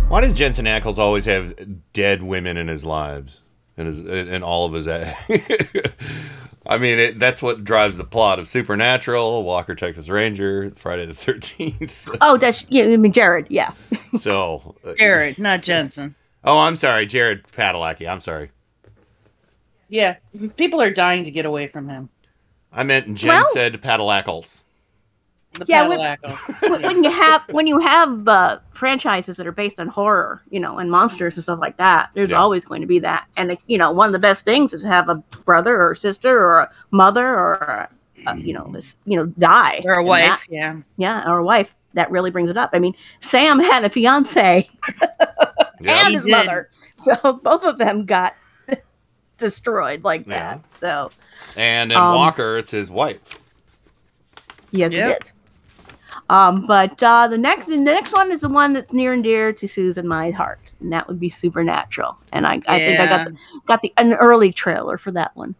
Why 0.08 0.20
does 0.20 0.34
Jensen 0.34 0.64
Ackles 0.66 0.98
always 0.98 1.24
have 1.26 1.54
dead 1.92 2.22
women 2.22 2.56
in 2.56 2.68
his 2.68 2.84
lives? 2.84 3.40
In 3.76 3.86
his 3.86 3.98
in 4.06 4.42
all 4.42 4.66
of 4.66 4.72
his 4.72 4.86
I 6.66 6.78
mean, 6.78 6.98
it, 6.98 7.18
that's 7.18 7.42
what 7.42 7.64
drives 7.64 7.96
the 7.96 8.04
plot 8.04 8.38
of 8.38 8.46
Supernatural, 8.46 9.42
Walker 9.42 9.74
Texas 9.74 10.08
Ranger, 10.08 10.70
Friday 10.76 11.06
the 11.06 11.14
13th. 11.14 12.16
Oh, 12.20 12.36
that's 12.36 12.66
yeah, 12.68 12.84
I 12.84 12.96
mean 12.96 13.12
Jared, 13.12 13.46
yeah. 13.48 13.72
so, 14.18 14.74
uh, 14.84 14.94
Jared, 14.98 15.38
not 15.38 15.62
Jensen. 15.62 16.14
Oh, 16.44 16.58
I'm 16.58 16.76
sorry, 16.76 17.06
Jared 17.06 17.44
Padalecki. 17.48 18.08
I'm 18.08 18.20
sorry. 18.20 18.50
Yeah, 19.88 20.16
people 20.56 20.80
are 20.82 20.90
dying 20.92 21.24
to 21.24 21.30
get 21.30 21.46
away 21.46 21.66
from 21.66 21.88
him. 21.88 22.10
I 22.72 22.82
meant 22.84 23.16
Jen 23.16 23.28
Well- 23.28 23.46
said 23.52 23.80
Padalecals. 23.80 24.66
The 25.54 25.64
Yeah, 25.68 25.88
when- 25.88 25.98
Padalecos. 25.98 26.60
when, 26.70 26.82
when 26.82 27.04
you 27.04 27.10
have 27.10 27.42
when 27.50 27.66
you 27.66 27.78
have 27.80 28.28
uh, 28.28 28.58
franchises 28.72 29.36
that 29.36 29.46
are 29.46 29.52
based 29.52 29.80
on 29.80 29.88
horror, 29.88 30.42
you 30.50 30.60
know, 30.60 30.78
and 30.78 30.90
monsters 30.90 31.34
and 31.36 31.42
stuff 31.42 31.58
like 31.60 31.76
that, 31.78 32.10
there's 32.14 32.30
Yeah. 32.30 32.38
always 32.40 32.64
going 32.64 32.80
to 32.82 32.86
be 32.86 33.00
that. 33.00 33.26
And 33.36 33.58
you 33.66 33.76
know, 33.76 33.90
one 33.90 34.06
of 34.06 34.12
the 34.12 34.18
best 34.20 34.44
things 34.44 34.72
is 34.72 34.82
to 34.82 34.88
have 34.88 35.08
a 35.08 35.16
brother 35.44 35.80
or 35.82 35.94
sister 35.96 36.38
or 36.38 36.60
a 36.60 36.70
mother 36.92 37.26
or 37.26 37.54
a, 37.54 37.88
a, 38.30 38.36
you 38.38 38.52
know, 38.52 38.70
this 38.72 38.96
you 39.06 39.16
know, 39.16 39.26
die 39.38 39.82
Or 39.84 39.94
a 39.94 40.04
wife, 40.04 40.22
that- 40.28 40.40
yeah. 40.48 40.76
yeah, 40.96 41.28
or 41.28 41.38
a 41.38 41.44
wife. 41.44 41.74
That 41.94 42.08
really 42.12 42.30
brings 42.30 42.48
it 42.50 42.56
up. 42.56 42.70
I 42.72 42.78
mean, 42.78 42.94
Sam 43.18 43.58
had 43.58 43.84
a 43.84 43.90
fiance 43.90 44.68
Yeah. 45.80 45.98
and 45.98 46.08
He 46.08 46.14
his 46.14 46.24
did. 46.26 46.30
mother, 46.30 46.68
so 46.94 47.40
both 47.42 47.64
of 47.64 47.78
them 47.78 48.04
got 48.06 48.36
destroyed 49.38 50.04
like 50.04 50.24
Yeah. 50.28 50.58
that. 50.58 50.76
So 50.76 51.10
And 51.56 51.90
in 51.90 51.98
Um, 51.98 52.14
Walker, 52.14 52.56
it's 52.58 52.70
his 52.70 52.92
wife. 52.92 53.20
Yes, 54.70 54.92
Yep. 54.92 55.10
it 55.10 55.22
is. 55.24 55.32
Um, 56.30 56.64
but 56.64 57.02
uh, 57.02 57.26
the 57.26 57.36
next 57.36 57.66
the 57.66 57.76
next 57.76 58.12
one 58.12 58.30
is 58.30 58.42
the 58.42 58.48
one 58.48 58.72
that's 58.72 58.92
near 58.92 59.12
and 59.12 59.22
dear 59.22 59.52
to 59.52 59.66
Susan 59.66 60.06
my 60.06 60.30
heart, 60.30 60.60
and 60.80 60.92
that 60.92 61.08
would 61.08 61.18
be 61.18 61.28
Supernatural. 61.28 62.16
And 62.32 62.46
I, 62.46 62.62
I 62.68 62.78
think 62.78 63.00
I 63.00 63.06
got 63.06 63.24
the, 63.26 63.38
got 63.66 63.82
the 63.82 63.92
an 63.96 64.14
early 64.14 64.52
trailer 64.52 64.96
for 64.96 65.10
that 65.10 65.34
one. 65.34 65.56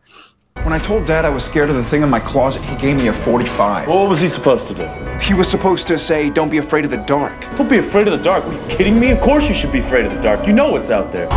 When 0.62 0.72
I 0.72 0.78
told 0.78 1.06
Dad 1.06 1.24
I 1.24 1.28
was 1.28 1.44
scared 1.44 1.70
of 1.70 1.76
the 1.76 1.82
thing 1.82 2.02
in 2.02 2.09
my 2.09 2.20
closet, 2.20 2.62
he 2.62 2.76
gave 2.76 2.97
me 2.97 3.09
a 3.09 3.12
45. 3.12 3.88
What 3.88 4.09
was 4.09 4.20
he 4.20 4.28
supposed 4.28 4.68
to 4.68 4.74
do? 4.74 4.86
He 5.18 5.34
was 5.34 5.48
supposed 5.48 5.88
to 5.88 5.98
say, 5.98 6.28
don't 6.28 6.51
be 6.51 6.59
afraid 6.59 6.84
of 6.84 6.90
the 6.90 6.98
dark. 6.98 7.40
Don't 7.56 7.68
be 7.70 7.78
afraid 7.78 8.06
of 8.09 8.18
the 8.18 8.24
dark. 8.24 8.44
Are 8.44 8.52
you 8.52 8.76
kidding 8.76 9.01
me? 9.01 9.10
Of 9.10 9.20
course 9.20 9.48
you 9.48 9.55
should 9.55 9.72
be 9.72 9.78
afraid 9.78 10.05
of 10.05 10.12
the 10.12 10.20
dark. 10.20 10.47
You 10.47 10.52
know 10.52 10.70
what's 10.70 10.90
out 10.90 11.12
there. 11.12 11.28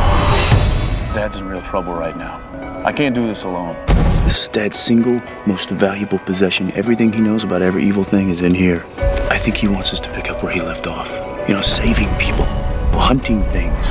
Dad's 1.13 1.37
in 1.37 1.47
real 1.47 1.61
trouble 1.61 1.93
right 1.93 2.17
now. 2.17 2.41
I 2.85 2.91
can't 2.91 3.15
do 3.15 3.25
this 3.25 3.43
alone. 3.43 3.77
This 4.23 4.39
is 4.39 4.47
Dad's 4.47 4.79
single 4.79 5.21
most 5.45 5.69
valuable 5.69 6.17
possession. 6.17 6.71
Everything 6.75 7.11
he 7.11 7.19
knows 7.19 7.43
about 7.43 7.61
every 7.61 7.83
evil 7.83 8.05
thing 8.05 8.29
is 8.29 8.39
in 8.39 8.55
here. 8.55 8.85
I 9.29 9.37
think 9.37 9.57
he 9.57 9.67
wants 9.67 9.91
us 9.91 9.99
to 9.99 10.09
pick 10.13 10.31
up 10.31 10.41
where 10.41 10.53
he 10.53 10.61
left 10.61 10.87
off. 10.87 11.11
You 11.49 11.55
know, 11.55 11.61
saving 11.61 12.07
people, 12.15 12.45
hunting 12.93 13.41
things. 13.41 13.85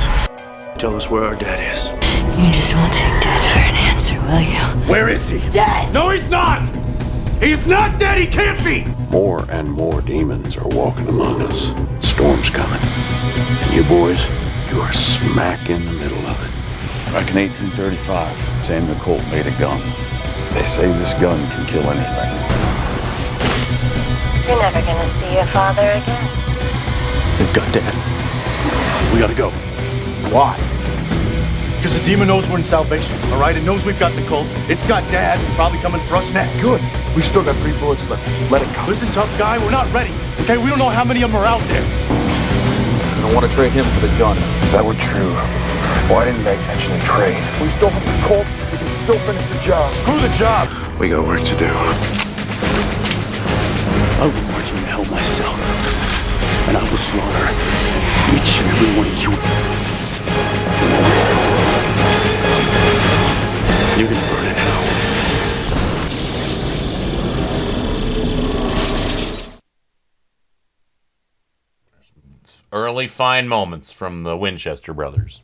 Tell 0.79 0.95
us 0.95 1.07
where 1.07 1.23
our 1.23 1.35
dad 1.35 1.59
is. 1.71 1.91
You 2.43 2.51
just 2.51 2.73
won't 2.73 2.91
take 2.91 3.21
Dad 3.21 3.53
for 3.53 3.59
an 3.59 3.75
answer, 3.75 4.19
will 4.21 4.41
you? 4.41 4.89
Where 4.89 5.07
is 5.07 5.29
he? 5.29 5.37
Dad! 5.51 5.93
No, 5.93 6.09
he's 6.09 6.27
not! 6.27 6.67
He's 7.39 7.67
not 7.67 7.99
dead! 7.99 8.17
He 8.17 8.25
can't 8.25 8.61
be! 8.63 8.85
More 9.11 9.45
and 9.51 9.71
more 9.71 10.01
demons 10.01 10.57
are 10.57 10.67
walking 10.69 11.07
among 11.09 11.43
us. 11.43 11.67
Storm's 12.03 12.49
coming. 12.49 12.81
And 12.81 13.73
you 13.73 13.83
boys, 13.83 14.19
you 14.71 14.81
are 14.81 14.93
smack 14.93 15.69
in 15.69 15.85
the 15.85 15.91
middle 15.91 16.25
of 16.25 16.41
it. 16.41 16.51
Back 17.13 17.29
in 17.29 17.35
1835, 17.35 18.65
Samuel 18.65 18.95
Colt 18.95 19.23
made 19.27 19.45
a 19.45 19.51
gun. 19.59 19.79
They 20.53 20.63
say 20.63 20.87
this 20.93 21.13
gun 21.15 21.49
can 21.51 21.65
kill 21.65 21.83
anything. 21.89 22.31
You're 24.47 24.59
never 24.59 24.81
gonna 24.81 25.05
see 25.05 25.33
your 25.33 25.45
father 25.45 25.81
again. 25.81 27.37
They've 27.37 27.53
got 27.53 27.71
Dad. 27.73 27.93
We 29.13 29.19
gotta 29.19 29.33
go. 29.33 29.51
Why? 30.31 30.57
Because 31.83 31.97
the 31.97 32.03
demon 32.05 32.29
knows 32.29 32.47
we're 32.47 32.57
in 32.57 32.63
salvation, 32.63 33.19
all 33.31 33.39
right? 33.39 33.57
It 33.57 33.63
knows 33.63 33.85
we've 33.85 33.99
got 33.99 34.15
the 34.15 34.25
Colt. 34.25 34.47
It's 34.69 34.87
got 34.87 35.03
dad. 35.11 35.37
It's 35.43 35.53
probably 35.53 35.79
coming 35.79 35.99
for 36.07 36.15
us 36.15 36.31
next. 36.31 36.61
Good. 36.61 36.81
We've 37.13 37.25
still 37.25 37.43
got 37.43 37.57
three 37.57 37.77
bullets 37.77 38.07
left. 38.07 38.25
Let 38.49 38.61
it 38.61 38.73
come. 38.73 38.87
Listen, 38.87 39.09
tough 39.09 39.37
guy, 39.37 39.57
we're 39.57 39.69
not 39.69 39.91
ready. 39.91 40.13
Okay, 40.39 40.57
we 40.57 40.69
don't 40.69 40.79
know 40.79 40.89
how 40.89 41.03
many 41.03 41.23
of 41.23 41.31
them 41.31 41.41
are 41.41 41.45
out 41.45 41.59
there. 41.67 41.83
I 41.83 43.21
don't 43.21 43.35
want 43.35 43.45
to 43.45 43.51
trade 43.53 43.73
him 43.73 43.83
for 43.91 43.99
the 43.99 44.17
gun. 44.17 44.37
If 44.63 44.71
that 44.71 44.85
were 44.85 44.93
true, 44.93 45.33
why 46.07 46.23
didn't 46.23 46.45
they 46.45 46.55
mention 46.67 46.93
a 46.93 47.03
trade? 47.03 47.43
We 47.61 47.67
still 47.67 47.89
have 47.89 48.05
the 48.05 48.27
Colt. 48.27 48.62
We 49.03 49.07
can 49.07 49.15
still 49.17 49.33
finish 49.33 49.45
the 49.47 49.59
job. 49.59 49.91
Screw 49.91 50.17
the 50.21 50.29
job. 50.29 50.69
We 50.97 51.09
got 51.09 51.27
work 51.27 51.43
to 51.43 51.55
do. 51.57 51.65
I 51.65 51.69
will 54.23 54.31
march 54.53 54.69
in 54.71 54.77
hell 54.77 55.03
myself, 55.03 55.59
and 56.69 56.77
I 56.77 56.81
will 56.89 56.97
slaughter 56.97 57.51
each 58.33 58.59
and 58.61 58.69
every 58.71 58.91
one 58.95 59.07
of 59.07 59.17
you. 59.19 59.31
You're 63.99 64.07
gonna 64.07 64.27
burn 64.29 64.45
in 64.45 64.55
hell. 64.55 64.83
Early 72.71 73.07
fine 73.09 73.49
moments 73.49 73.91
from 73.91 74.23
the 74.23 74.37
Winchester 74.37 74.93
brothers. 74.93 75.41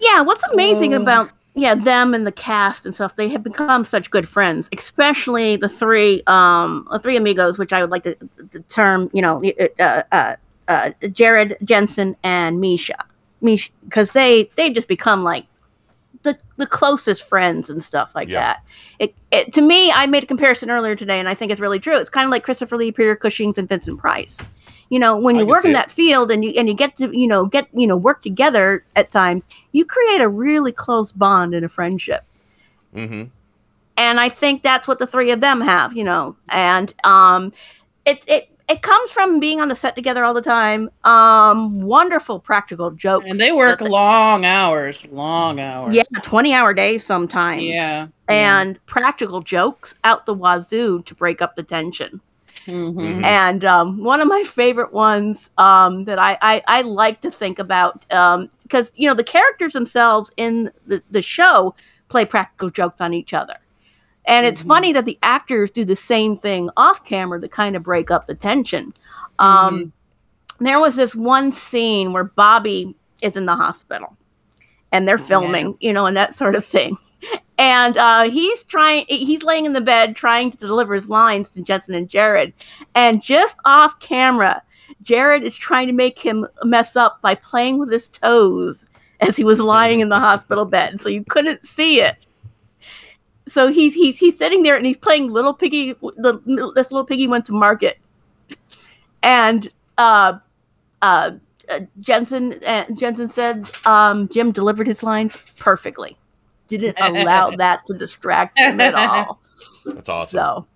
Yeah, 0.00 0.22
what's 0.22 0.42
amazing 0.48 0.94
about 0.94 1.30
yeah 1.54 1.74
them 1.74 2.14
and 2.14 2.26
the 2.26 2.32
cast 2.32 2.86
and 2.86 2.94
stuff? 2.94 3.16
They 3.16 3.28
have 3.28 3.42
become 3.42 3.84
such 3.84 4.10
good 4.10 4.28
friends, 4.28 4.68
especially 4.76 5.56
the 5.56 5.68
three 5.68 6.22
um 6.26 6.86
the 6.90 6.98
three 6.98 7.16
amigos, 7.16 7.58
which 7.58 7.72
I 7.72 7.80
would 7.80 7.90
like 7.90 8.04
to 8.04 8.16
the 8.52 8.60
term 8.62 9.10
you 9.12 9.22
know 9.22 9.40
uh, 9.78 10.02
uh, 10.12 10.36
uh, 10.68 10.90
Jared 11.12 11.56
Jensen 11.64 12.16
and 12.22 12.60
Misha, 12.60 13.04
Misha, 13.40 13.70
because 13.84 14.12
they 14.12 14.50
they 14.56 14.70
just 14.70 14.88
become 14.88 15.22
like 15.24 15.46
the 16.22 16.38
the 16.56 16.66
closest 16.66 17.22
friends 17.22 17.70
and 17.70 17.82
stuff 17.82 18.14
like 18.14 18.28
Yeah. 18.28 18.40
that. 18.40 18.64
It, 18.98 19.14
it 19.30 19.52
to 19.54 19.62
me, 19.62 19.90
I 19.90 20.06
made 20.06 20.22
a 20.22 20.26
comparison 20.26 20.70
earlier 20.70 20.94
today, 20.94 21.18
and 21.18 21.28
I 21.28 21.34
think 21.34 21.50
it's 21.50 21.60
really 21.60 21.80
true. 21.80 21.96
It's 21.96 22.10
kind 22.10 22.24
of 22.26 22.30
like 22.30 22.44
Christopher 22.44 22.76
Lee, 22.76 22.92
Peter 22.92 23.16
Cushing's, 23.16 23.58
and 23.58 23.68
Vincent 23.68 23.98
Price. 23.98 24.40
You 24.90 24.98
know, 24.98 25.16
when 25.16 25.36
you 25.36 25.46
work 25.46 25.64
in 25.64 25.72
that 25.72 25.88
field 25.88 26.32
and 26.32 26.44
you 26.44 26.50
and 26.56 26.68
you 26.68 26.74
get 26.74 26.96
to 26.96 27.16
you 27.16 27.28
know 27.28 27.46
get 27.46 27.68
you 27.72 27.86
know 27.86 27.96
work 27.96 28.22
together 28.22 28.84
at 28.96 29.12
times, 29.12 29.46
you 29.70 29.84
create 29.84 30.20
a 30.20 30.28
really 30.28 30.72
close 30.72 31.12
bond 31.12 31.54
and 31.54 31.64
a 31.64 31.68
friendship. 31.68 32.24
Mm-hmm. 32.94 33.24
And 33.96 34.20
I 34.20 34.28
think 34.28 34.64
that's 34.64 34.88
what 34.88 34.98
the 34.98 35.06
three 35.06 35.30
of 35.30 35.40
them 35.40 35.60
have. 35.60 35.96
You 35.96 36.02
know, 36.02 36.36
and 36.48 36.92
um, 37.04 37.52
it 38.04 38.22
it. 38.26 38.48
It 38.68 38.82
comes 38.82 39.10
from 39.10 39.40
being 39.40 39.60
on 39.60 39.66
the 39.66 39.74
set 39.74 39.96
together 39.96 40.22
all 40.22 40.32
the 40.32 40.40
time. 40.40 40.90
Um, 41.02 41.82
wonderful 41.82 42.38
practical 42.38 42.92
jokes. 42.92 43.26
And 43.28 43.40
they 43.40 43.50
work 43.50 43.80
that 43.80 43.90
long 43.90 44.44
hours, 44.44 45.04
long 45.06 45.58
hours. 45.58 45.92
yeah, 45.92 46.04
20 46.22 46.54
hour 46.54 46.72
days 46.72 47.04
sometimes. 47.04 47.64
Yeah. 47.64 48.06
And 48.28 48.78
practical 48.86 49.40
jokes 49.40 49.96
out 50.04 50.24
the 50.24 50.34
wazoo 50.34 51.02
to 51.02 51.14
break 51.16 51.42
up 51.42 51.56
the 51.56 51.64
tension. 51.64 52.20
Mhm. 52.66 53.24
And 53.24 53.64
um, 53.64 54.04
one 54.04 54.20
of 54.20 54.28
my 54.28 54.42
favorite 54.44 54.92
ones 54.92 55.50
um, 55.58 56.04
that 56.04 56.18
I, 56.18 56.36
I, 56.42 56.62
I 56.66 56.82
like 56.82 57.20
to 57.22 57.30
think 57.30 57.58
about, 57.58 58.04
because, 58.62 58.92
you 58.96 59.08
know, 59.08 59.14
the 59.14 59.24
characters 59.24 59.72
themselves 59.72 60.30
in 60.36 60.70
the, 60.86 61.02
the 61.10 61.22
show 61.22 61.74
play 62.08 62.24
practical 62.24 62.70
jokes 62.70 63.00
on 63.00 63.14
each 63.14 63.32
other. 63.32 63.56
And 64.26 64.46
it's 64.46 64.62
funny 64.62 64.92
that 64.92 65.06
the 65.06 65.18
actors 65.22 65.70
do 65.70 65.84
the 65.84 65.96
same 65.96 66.36
thing 66.36 66.70
off 66.76 67.04
camera 67.04 67.40
to 67.40 67.48
kind 67.48 67.74
of 67.74 67.82
break 67.82 68.10
up 68.10 68.26
the 68.26 68.34
tension. 68.34 68.92
Um, 69.38 69.92
There 70.60 70.78
was 70.78 70.94
this 70.94 71.14
one 71.14 71.52
scene 71.52 72.12
where 72.12 72.24
Bobby 72.24 72.94
is 73.22 73.36
in 73.36 73.46
the 73.46 73.56
hospital 73.56 74.14
and 74.92 75.08
they're 75.08 75.16
filming, 75.16 75.74
you 75.80 75.92
know, 75.92 76.04
and 76.04 76.16
that 76.18 76.34
sort 76.34 76.54
of 76.54 76.64
thing. 76.64 76.98
And 77.60 77.98
uh, 77.98 78.22
he's 78.22 78.62
trying, 78.64 79.04
he's 79.06 79.42
laying 79.42 79.66
in 79.66 79.74
the 79.74 79.82
bed 79.82 80.16
trying 80.16 80.50
to 80.50 80.56
deliver 80.56 80.94
his 80.94 81.10
lines 81.10 81.50
to 81.50 81.60
Jensen 81.60 81.94
and 81.94 82.08
Jared. 82.08 82.54
And 82.94 83.22
just 83.22 83.58
off 83.66 84.00
camera, 84.00 84.62
Jared 85.02 85.42
is 85.42 85.56
trying 85.56 85.86
to 85.86 85.92
make 85.92 86.18
him 86.18 86.46
mess 86.64 86.96
up 86.96 87.20
by 87.20 87.34
playing 87.34 87.78
with 87.78 87.92
his 87.92 88.08
toes 88.08 88.86
as 89.20 89.36
he 89.36 89.44
was 89.44 89.60
lying 89.60 90.00
in 90.00 90.08
the 90.08 90.18
hospital 90.18 90.64
bed. 90.64 91.02
So 91.02 91.10
you 91.10 91.22
couldn't 91.22 91.62
see 91.62 92.00
it. 92.00 92.16
So 93.46 93.68
he's 93.68 93.94
he's 93.94 94.16
he's 94.16 94.38
sitting 94.38 94.62
there 94.62 94.76
and 94.76 94.86
he's 94.86 94.96
playing 94.96 95.30
little 95.30 95.52
piggy. 95.52 95.92
The 95.92 96.72
this 96.74 96.92
little 96.92 97.04
piggy 97.04 97.26
went 97.26 97.44
to 97.46 97.52
market, 97.52 97.98
and 99.22 99.68
uh, 99.98 100.38
uh, 101.02 101.32
Jensen 101.98 102.62
uh, 102.64 102.84
Jensen 102.92 103.28
said 103.28 103.68
um, 103.84 104.28
Jim 104.28 104.52
delivered 104.52 104.86
his 104.86 105.02
lines 105.02 105.36
perfectly. 105.58 106.16
Didn't 106.70 106.98
allow 107.00 107.50
that 107.50 107.84
to 107.86 107.94
distract 107.94 108.58
him 108.58 108.80
at 108.80 108.94
all. 108.94 109.40
That's 109.84 110.08
awesome. 110.08 110.38
So 110.38 110.66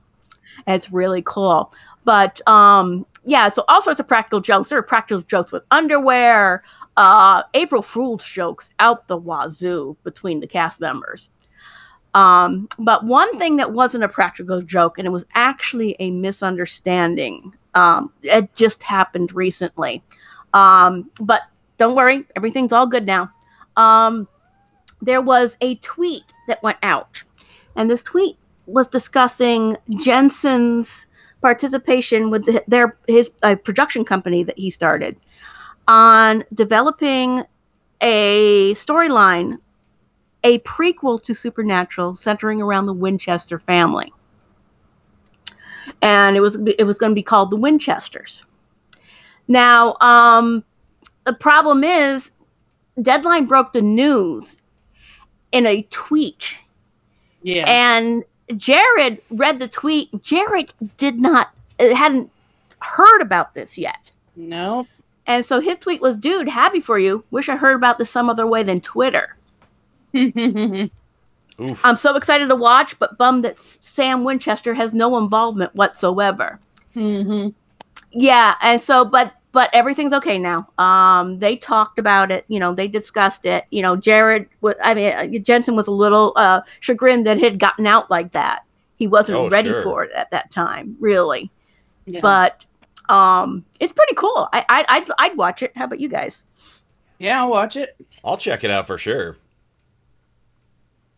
it's 0.67 0.93
really 0.93 1.23
cool. 1.25 1.73
But 2.05 2.47
um, 2.47 3.07
yeah, 3.25 3.49
so 3.49 3.65
all 3.69 3.81
sorts 3.81 4.01
of 4.01 4.09
practical 4.09 4.41
jokes. 4.41 4.69
There 4.69 4.79
are 4.79 4.83
practical 4.83 5.23
jokes 5.23 5.53
with 5.53 5.63
underwear, 5.71 6.63
uh, 6.97 7.43
April 7.55 7.81
Fool's 7.81 8.25
jokes 8.25 8.71
out 8.79 9.09
the 9.09 9.17
wazoo 9.17 9.97
between 10.05 10.41
the 10.41 10.47
cast 10.47 10.81
members. 10.81 11.31
Um, 12.15 12.69
but 12.79 13.05
one 13.05 13.39
thing 13.39 13.57
that 13.57 13.73
wasn't 13.73 14.05
a 14.05 14.09
practical 14.09 14.63
joke, 14.63 14.99
and 14.99 15.07
it 15.07 15.11
was 15.11 15.27
actually 15.35 15.97
a 15.99 16.11
misunderstanding, 16.13 17.55
um, 17.75 18.13
it 18.23 18.55
just 18.55 18.83
happened 18.83 19.33
recently. 19.35 20.03
Um, 20.53 21.11
but 21.21 21.43
don't 21.79 21.97
worry, 21.97 22.25
everything's 22.37 22.73
all 22.73 22.87
good 22.87 23.07
now. 23.07 23.33
Um, 23.77 24.29
there 25.05 25.21
was 25.21 25.57
a 25.61 25.77
tweet 25.77 26.25
that 26.49 26.63
went 26.63 26.79
out, 26.83 27.23
and 27.77 27.91
this 27.91 28.03
tweet 28.03 28.37
was 28.67 28.89
discussing 28.89 29.77
Jensen's 30.03 31.07
participation 31.41 32.31
with 32.31 32.47
the, 32.47 32.65
their 32.67 32.97
his 33.07 33.31
uh, 33.43 33.55
production 33.57 34.05
company 34.05 34.43
that 34.43 34.59
he 34.59 34.71
started 34.71 35.17
on 35.87 36.43
developing 36.55 37.43
a 38.01 38.73
storyline, 38.75 39.59
a 40.43 40.59
prequel 40.61 41.23
to 41.23 41.35
Supernatural, 41.35 42.15
centering 42.15 42.63
around 42.63 42.87
the 42.87 42.95
Winchester 42.95 43.59
family, 43.59 44.13
and 46.01 46.37
it 46.37 46.41
was 46.41 46.59
it 46.79 46.87
was 46.87 46.99
going 46.99 47.11
to 47.11 47.15
be 47.15 47.23
called 47.23 47.51
the 47.51 47.57
Winchesters. 47.57 48.43
Now, 49.47 49.97
um, 50.01 50.65
the 51.25 51.35
problem 51.35 51.85
is, 51.85 52.31
Deadline 53.03 53.45
broke 53.45 53.75
the 53.75 53.83
news 53.83 54.57
in 55.55 55.67
a 55.67 55.83
tweet. 55.91 56.59
Yeah. 57.43 57.65
And 57.69 58.25
Jared 58.57 59.21
read 59.31 59.61
the 59.61 59.69
tweet. 59.69 60.11
Jared 60.23 60.75
did 60.97 61.21
not, 61.21 61.51
uh, 61.79 61.95
hadn't 61.95 62.31
heard 62.81 63.23
about 63.23 63.55
this 63.55 63.79
yet. 63.79 64.11
Nope. 64.37 64.89
And 65.27 65.47
so 65.47 65.61
his 65.61 65.79
tweet 65.79 66.03
was, 66.03 66.17
dude, 66.17 66.49
happy 66.49 66.81
for 66.81 66.99
you. 66.99 67.25
Wish 67.31 67.49
I 67.49 67.57
heard 67.57 67.77
about 67.77 67.99
this 67.99 68.11
some 68.11 68.29
other 68.29 68.47
way 68.47 68.63
than 68.63 68.81
Twitter. 68.81 69.37
I'm 70.15 70.91
so 71.97 72.17
excited 72.17 72.49
to 72.49 72.57
watch, 72.57 72.99
but 72.99 73.17
bummed 73.17 73.45
that 73.45 73.59
Sam 73.59 74.25
Winchester 74.25 74.75
has 74.75 74.93
no 74.93 75.17
involvement 75.17 75.75
whatsoever. 75.75 76.59
Mm-hmm. 76.97 77.51
Yeah, 78.11 78.57
and 78.61 78.81
so, 78.81 79.05
but 79.05 79.35
but 79.55 79.71
everything's 79.73 80.13
okay 80.13 80.37
now. 80.37 80.69
Um, 80.77 81.39
they 81.39 81.57
talked 81.57 81.99
about 81.99 82.31
it. 82.31 82.45
You 82.49 82.61
know, 82.61 82.75
they 82.75 82.87
discussed 82.89 83.47
it. 83.47 83.65
You 83.71 83.81
know, 83.81 83.97
Jared. 83.97 84.47
wa- 84.61 84.75
I 84.83 84.95
mean, 84.95 85.13
uh, 85.15 85.39
Jensen 85.39 85.75
was 85.77 85.87
a 85.87 85.93
little 85.93 86.33
uh, 86.37 86.61
chagrined 86.81 87.27
that 87.27 87.39
it 87.39 87.43
had 87.45 87.59
gotten 87.59 87.87
out 87.87 88.11
like 88.11 88.33
that. 88.33 88.65
He 88.97 89.07
wasn't 89.07 89.39
Oh, 89.39 89.49
ready 89.49 89.71
sure. 89.71 89.83
for 89.83 90.05
it 90.05 90.13
at 90.13 90.31
that 90.33 90.51
time, 90.51 90.97
really. 91.01 91.51
Yeah. 92.05 92.21
But 92.21 92.67
um, 93.09 93.65
it's 93.81 93.93
pretty 93.93 94.15
cool. 94.15 94.49
I, 94.53 94.65
I 94.69 94.85
I'd 94.89 95.09
I'd 95.19 95.37
watch 95.39 95.63
it. 95.63 95.73
How 95.75 95.85
about 95.87 96.01
you 96.01 96.09
guys? 96.09 96.45
Yeah, 97.19 97.41
I'll 97.43 97.51
watch 97.51 97.77
it. 97.77 97.97
I'll 98.25 98.37
check 98.37 98.65
it 98.65 98.71
out 98.71 98.87
for 98.87 98.99
sure. 98.99 99.37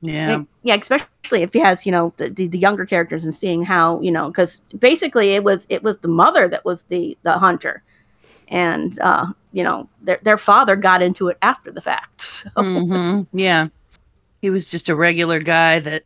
Yeah. 0.03 0.43
yeah, 0.63 0.75
especially 0.77 1.43
if 1.43 1.53
he 1.55 1.59
has 1.61 1.87
you 1.87 1.91
know 1.91 2.13
the, 2.19 2.29
the, 2.29 2.47
the 2.49 2.59
younger 2.59 2.85
characters 2.85 3.25
and 3.25 3.35
seeing 3.35 3.63
how 3.63 3.99
you 4.03 4.13
know 4.13 4.29
because 4.29 4.61
basically 4.79 5.31
it 5.31 5.43
was 5.43 5.67
it 5.71 5.83
was 5.83 5.99
the 5.99 6.09
mother 6.09 6.47
that 6.49 6.65
was 6.65 6.85
the 6.85 7.17
the 7.23 7.33
hunter, 7.39 7.83
and 8.49 8.99
uh, 9.00 9.26
you 9.52 9.62
know 9.65 9.89
their 10.02 10.18
their 10.23 10.39
father 10.39 10.76
got 10.76 11.02
into 11.02 11.28
it 11.28 11.39
after 11.42 11.70
the 11.70 11.81
fact. 11.81 12.23
So. 12.47 12.50
Mhm, 12.62 13.26
Yeah. 13.33 13.68
He 14.42 14.50
was 14.50 14.66
just 14.70 14.89
a 14.89 14.94
regular 14.94 15.41
guy 15.41 15.81
that 15.81 16.05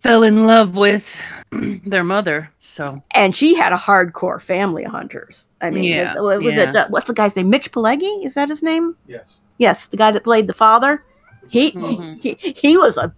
fell 0.00 0.22
in 0.22 0.46
love 0.46 0.76
with 0.76 1.16
their 1.52 2.04
mother. 2.04 2.50
So 2.58 3.02
and 3.12 3.34
she 3.34 3.54
had 3.54 3.72
a 3.72 3.76
hardcore 3.76 4.40
family 4.40 4.84
of 4.84 4.92
hunters. 4.92 5.46
I 5.60 5.70
mean, 5.70 5.84
Yeah, 5.84 6.18
was, 6.20 6.42
was 6.42 6.54
yeah. 6.56 6.70
it 6.70 6.76
uh, 6.76 6.86
what's 6.88 7.06
the 7.06 7.14
guy's 7.14 7.36
name? 7.36 7.50
Mitch 7.50 7.70
Pileggi? 7.72 8.24
Is 8.24 8.34
that 8.34 8.48
his 8.48 8.62
name? 8.62 8.96
Yes. 9.06 9.40
Yes, 9.58 9.86
the 9.88 9.96
guy 9.96 10.10
that 10.12 10.24
played 10.24 10.46
the 10.46 10.54
father. 10.54 11.04
He 11.48 11.72
Mm-hmm. 11.72 12.14
he, 12.20 12.34
he 12.56 12.76
was 12.76 12.96
a 12.96 13.14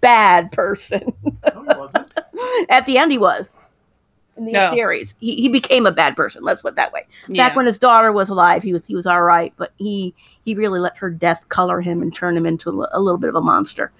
bad 0.00 0.52
person. 0.52 1.12
At 2.68 2.86
the 2.86 2.98
end, 2.98 3.12
he 3.12 3.18
was 3.18 3.56
in 4.38 4.46
the 4.46 4.52
No. 4.52 4.70
series. 4.72 5.14
He, 5.20 5.34
he 5.36 5.48
became 5.48 5.84
a 5.86 5.92
bad 5.92 6.16
person. 6.16 6.42
Let's 6.42 6.62
put 6.62 6.72
it 6.72 6.76
that 6.76 6.92
way. 6.92 7.06
Yeah. 7.28 7.48
Back 7.48 7.56
when 7.56 7.66
his 7.66 7.78
daughter 7.78 8.12
was 8.12 8.28
alive, 8.28 8.62
he 8.62 8.72
was 8.72 8.86
he 8.86 8.94
was 8.94 9.06
all 9.06 9.22
right, 9.22 9.52
but 9.56 9.72
he 9.76 10.14
he 10.44 10.54
really 10.54 10.80
let 10.80 10.96
her 10.96 11.10
death 11.10 11.48
color 11.48 11.80
him 11.80 12.00
and 12.00 12.14
turn 12.14 12.36
him 12.36 12.46
into 12.46 12.82
a, 12.82 12.88
a 12.92 13.00
little 13.00 13.18
bit 13.18 13.28
of 13.28 13.34
a 13.34 13.40
monster. 13.42 13.92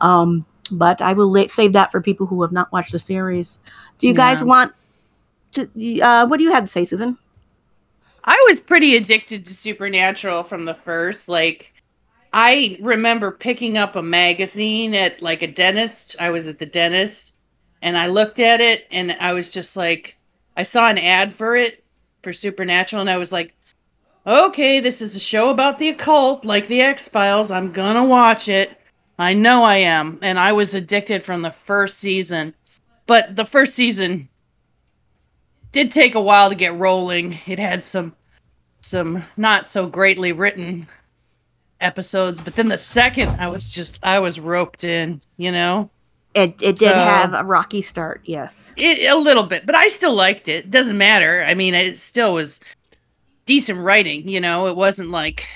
Um, 0.00 0.44
but 0.72 1.00
I 1.02 1.12
will 1.12 1.30
la- 1.30 1.46
save 1.48 1.74
that 1.74 1.92
for 1.92 2.00
people 2.00 2.26
who 2.26 2.42
have 2.42 2.52
not 2.52 2.72
watched 2.72 2.92
the 2.92 2.98
series. 2.98 3.60
Do 3.98 4.08
you 4.08 4.14
guys 4.14 4.42
want 4.42 4.72
to? 5.52 5.68
Uh, 6.00 6.26
what 6.26 6.38
do 6.38 6.44
you 6.44 6.52
have 6.52 6.64
to 6.64 6.68
say, 6.68 6.84
Susan? 6.84 7.18
I 8.24 8.42
was 8.48 8.58
pretty 8.58 8.96
addicted 8.96 9.44
to 9.46 9.54
Supernatural 9.54 10.44
from 10.44 10.64
the 10.64 10.74
first. 10.74 11.28
Like, 11.28 11.74
I 12.32 12.78
remember 12.80 13.30
picking 13.30 13.76
up 13.76 13.96
a 13.96 14.02
magazine 14.02 14.94
at 14.94 15.20
like 15.20 15.42
a 15.42 15.46
dentist. 15.46 16.16
I 16.18 16.30
was 16.30 16.48
at 16.48 16.58
the 16.58 16.66
dentist 16.66 17.33
and 17.84 17.98
I 17.98 18.06
looked 18.06 18.40
at 18.40 18.62
it 18.62 18.86
and 18.90 19.12
I 19.20 19.34
was 19.34 19.50
just 19.50 19.76
like, 19.76 20.16
I 20.56 20.62
saw 20.62 20.88
an 20.88 20.96
ad 20.96 21.34
for 21.34 21.54
it 21.54 21.84
for 22.22 22.32
Supernatural 22.32 23.02
and 23.02 23.10
I 23.10 23.18
was 23.18 23.30
like, 23.30 23.54
okay, 24.26 24.80
this 24.80 25.02
is 25.02 25.14
a 25.14 25.20
show 25.20 25.50
about 25.50 25.78
the 25.78 25.90
occult, 25.90 26.46
like 26.46 26.66
the 26.66 26.80
X 26.80 27.10
Files. 27.10 27.50
I'm 27.50 27.72
gonna 27.72 28.02
watch 28.02 28.48
it. 28.48 28.80
I 29.18 29.34
know 29.34 29.62
I 29.62 29.76
am. 29.76 30.18
And 30.22 30.38
I 30.38 30.52
was 30.52 30.72
addicted 30.72 31.22
from 31.22 31.42
the 31.42 31.50
first 31.50 31.98
season. 31.98 32.54
But 33.06 33.36
the 33.36 33.44
first 33.44 33.74
season 33.74 34.30
did 35.70 35.90
take 35.90 36.14
a 36.14 36.20
while 36.20 36.48
to 36.48 36.54
get 36.54 36.74
rolling. 36.78 37.38
It 37.46 37.58
had 37.58 37.84
some 37.84 38.16
some 38.80 39.22
not 39.36 39.66
so 39.66 39.86
greatly 39.86 40.32
written 40.32 40.86
episodes, 41.82 42.40
but 42.40 42.56
then 42.56 42.68
the 42.68 42.78
second 42.78 43.28
I 43.38 43.48
was 43.48 43.68
just 43.68 43.98
I 44.02 44.20
was 44.20 44.40
roped 44.40 44.84
in, 44.84 45.20
you 45.36 45.52
know. 45.52 45.90
It 46.34 46.50
it 46.62 46.76
did 46.76 46.78
So- 46.78 46.94
have 46.94 47.32
a 47.34 47.44
rocky 47.44 47.80
start. 47.82 48.20
Yes. 48.24 48.72
It 48.76 49.08
a 49.10 49.16
little 49.16 49.44
bit, 49.44 49.66
but 49.66 49.74
I 49.74 49.88
still 49.88 50.14
liked 50.14 50.48
it. 50.48 50.70
Doesn't 50.70 50.98
matter. 50.98 51.44
I 51.46 51.54
mean, 51.54 51.74
it 51.74 51.96
still 51.98 52.34
was 52.34 52.58
decent 53.46 53.78
writing, 53.78 54.28
you 54.28 54.40
know. 54.40 54.66
It 54.66 54.76
wasn't 54.76 55.10
like 55.10 55.46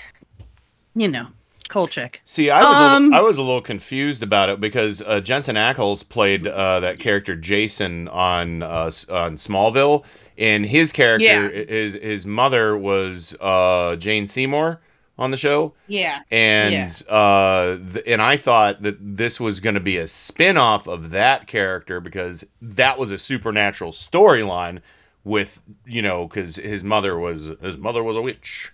you 0.95 1.07
know, 1.09 1.29
Kolchak. 1.69 2.21
See, 2.25 2.51
I 2.51 2.63
was 2.63 2.77
Um, 2.79 3.13
a, 3.13 3.17
I 3.19 3.21
was 3.21 3.39
a 3.39 3.43
little 3.43 3.61
confused 3.61 4.23
about 4.23 4.49
it 4.49 4.59
because 4.61 5.03
uh, 5.03 5.21
Jensen 5.21 5.55
Ackles 5.57 6.09
played 6.09 6.47
uh, 6.47 6.81
that 6.81 6.99
character 6.99 7.37
Jason 7.37 8.09
on 8.09 8.63
uh, 8.63 8.91
on 9.11 9.37
Smallville, 9.37 10.05
and 10.37 10.65
his 10.67 10.93
character 10.93 11.25
Yeah. 11.27 11.49
his 11.49 11.95
his 11.95 12.25
mother 12.27 12.77
was 12.77 13.37
uh, 13.41 13.97
Jane 13.97 14.27
Seymour 14.29 14.81
on 15.19 15.31
the 15.33 15.37
show. 15.37 15.75
Yeah. 15.89 16.21
And 16.31 16.73
Yeah. 16.73 17.13
uh 17.13 17.79
th- 17.93 18.05
and 18.07 18.23
I 18.23 18.37
thought 18.37 18.83
that 18.83 18.97
this 19.01 19.41
was 19.41 19.59
going 19.61 19.75
to 19.75 19.81
be 19.81 19.97
a 19.97 20.07
spin-off 20.07 20.87
of 20.87 21.11
that 21.11 21.47
character 21.47 22.01
because 22.01 22.47
that 22.63 22.99
was 22.99 23.11
a 23.11 23.19
supernatural 23.19 23.91
storyline 23.93 24.81
with, 25.25 25.61
you 25.85 26.03
know, 26.03 26.29
cuz 26.29 26.57
his 26.57 26.85
mother 26.85 27.19
was 27.19 27.51
his 27.61 27.77
mother 27.77 28.03
was 28.05 28.17
a 28.17 28.23
witch. 28.23 28.73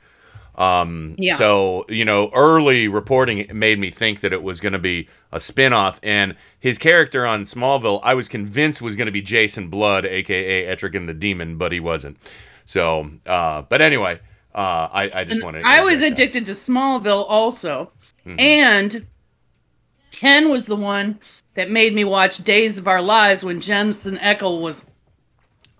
Um 0.56 1.14
Yeah. 1.18 1.34
so, 1.34 1.84
you 1.88 2.04
know, 2.04 2.30
early 2.34 2.86
reporting 2.88 3.46
made 3.52 3.78
me 3.78 3.90
think 3.90 4.20
that 4.20 4.32
it 4.32 4.42
was 4.42 4.60
going 4.60 4.74
to 4.74 4.78
be 4.78 5.08
a 5.32 5.40
spin-off 5.40 5.98
and 6.02 6.36
his 6.60 6.78
character 6.78 7.26
on 7.26 7.44
Smallville 7.44 8.00
I 8.04 8.14
was 8.14 8.28
convinced 8.28 8.80
was 8.82 8.94
going 8.96 9.06
to 9.06 9.12
be 9.12 9.22
Jason 9.22 9.68
Blood 9.68 10.04
aka 10.04 10.66
Etrigan 10.66 11.06
the 11.06 11.14
Demon, 11.14 11.56
but 11.56 11.72
he 11.72 11.80
wasn't. 11.80 12.18
So, 12.66 13.10
uh 13.26 13.62
but 13.62 13.80
anyway, 13.80 14.20
uh 14.54 14.88
I 14.92 15.10
I 15.14 15.24
just 15.24 15.36
And 15.38 15.44
wanted 15.44 15.64
I 15.64 15.80
was 15.82 16.02
addicted 16.02 16.46
to 16.46 16.52
Smallville 16.52 17.24
also. 17.28 17.90
Mhm. 18.26 18.40
And 18.40 19.06
Ken 20.12 20.48
was 20.48 20.66
the 20.66 20.76
one 20.76 21.18
that 21.54 21.70
made 21.70 21.94
me 21.94 22.04
watch 22.04 22.38
Days 22.38 22.78
of 22.78 22.86
Our 22.88 23.02
Lives 23.02 23.44
when 23.44 23.60
Jensen 23.60 24.16
Eckel 24.18 24.60
was 24.60 24.84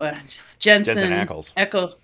uh, 0.00 0.12
Jensen, 0.58 0.94
Jensen 0.98 1.12
Ackles. 1.12 1.54
Eckel 1.54 1.94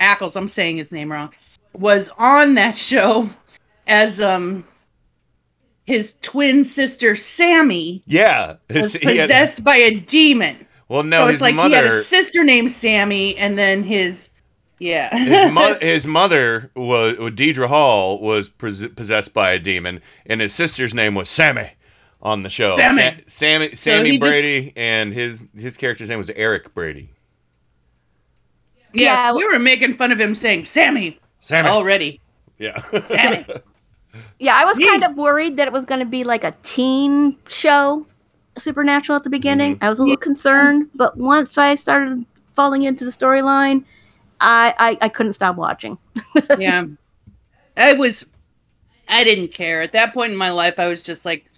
Ackles, 0.00 0.36
I'm 0.36 0.48
saying 0.48 0.78
his 0.78 0.90
name 0.92 1.12
wrong, 1.12 1.32
was 1.74 2.10
on 2.18 2.54
that 2.54 2.76
show 2.76 3.28
as 3.86 4.20
um 4.20 4.64
his 5.84 6.16
twin 6.22 6.64
sister 6.64 7.14
Sammy 7.14 8.02
Yeah, 8.06 8.56
was 8.68 8.94
his, 8.94 9.02
had- 9.02 9.02
possessed 9.20 9.62
by 9.64 9.76
a 9.76 10.00
demon. 10.00 10.66
well, 10.88 11.02
no, 11.02 11.18
so 11.18 11.26
his 11.26 11.34
it's 11.34 11.42
like 11.42 11.54
mother. 11.54 11.68
he 11.68 11.74
had 11.74 11.84
a 11.84 12.02
sister 12.02 12.42
named 12.42 12.72
Sammy, 12.72 13.36
and 13.36 13.56
then 13.58 13.82
his 13.84 14.30
yeah. 14.78 15.16
his, 15.16 15.52
mo- 15.52 15.78
his 15.80 16.06
mother 16.06 16.70
was 16.74 17.14
Deidre 17.32 17.66
Hall 17.68 18.20
was 18.20 18.48
pos- 18.48 18.86
possessed 18.94 19.32
by 19.34 19.52
a 19.52 19.58
demon, 19.58 20.00
and 20.26 20.40
his 20.40 20.54
sister's 20.54 20.92
name 20.94 21.14
was 21.14 21.28
Sammy 21.28 21.70
on 22.22 22.42
the 22.42 22.50
show. 22.50 22.76
Sammy. 22.76 23.18
Sa- 23.18 23.24
Sammy, 23.26 23.68
So 23.70 23.74
Sammy 23.76 24.10
just- 24.18 24.20
Brady, 24.20 24.72
and 24.76 25.12
his 25.12 25.46
his 25.56 25.76
character's 25.76 26.08
name 26.08 26.18
was 26.18 26.30
Eric 26.30 26.74
Brady. 26.74 27.10
Yes, 28.92 29.34
we 29.34 29.44
were 29.44 29.58
making 29.58 29.96
fun 29.96 30.12
of 30.12 30.20
him 30.20 30.34
saying 30.34 30.64
Sammy. 30.64 31.18
Sammy. 31.40 31.68
Already. 31.68 32.20
Yeah. 32.58 32.80
Sammy. 33.06 33.46
Yeah, 34.38 34.56
I 34.56 34.64
was 34.64 34.78
kind 34.78 35.04
of 35.04 35.14
worried 35.18 35.58
that 35.58 35.66
it 35.66 35.74
was 35.74 35.84
going 35.84 36.00
to 36.00 36.06
be 36.06 36.24
like 36.24 36.42
a 36.42 36.54
teen 36.62 37.36
show, 37.48 38.06
Supernatural 38.56 39.16
at 39.16 39.24
the 39.24 39.28
beginning. 39.30 39.74
Mm-hmm. 39.74 39.84
I 39.84 39.90
was 39.90 39.98
a 39.98 40.02
little 40.04 40.16
concerned, 40.16 40.88
but 40.94 41.18
once 41.18 41.58
I 41.58 41.74
started 41.74 42.24
falling 42.54 42.84
into 42.84 43.04
the 43.04 43.10
storyline, 43.10 43.84
I, 44.40 44.74
I 44.78 44.98
I 45.02 45.08
couldn't 45.08 45.34
stop 45.34 45.56
watching. 45.56 45.98
yeah. 46.58 46.84
I 47.76 47.92
was 47.92 48.24
I 49.08 49.24
didn't 49.24 49.48
care. 49.48 49.82
At 49.82 49.92
that 49.92 50.14
point 50.14 50.32
in 50.32 50.38
my 50.38 50.50
life 50.50 50.78
I 50.78 50.86
was 50.86 51.02
just 51.02 51.24
like 51.24 51.50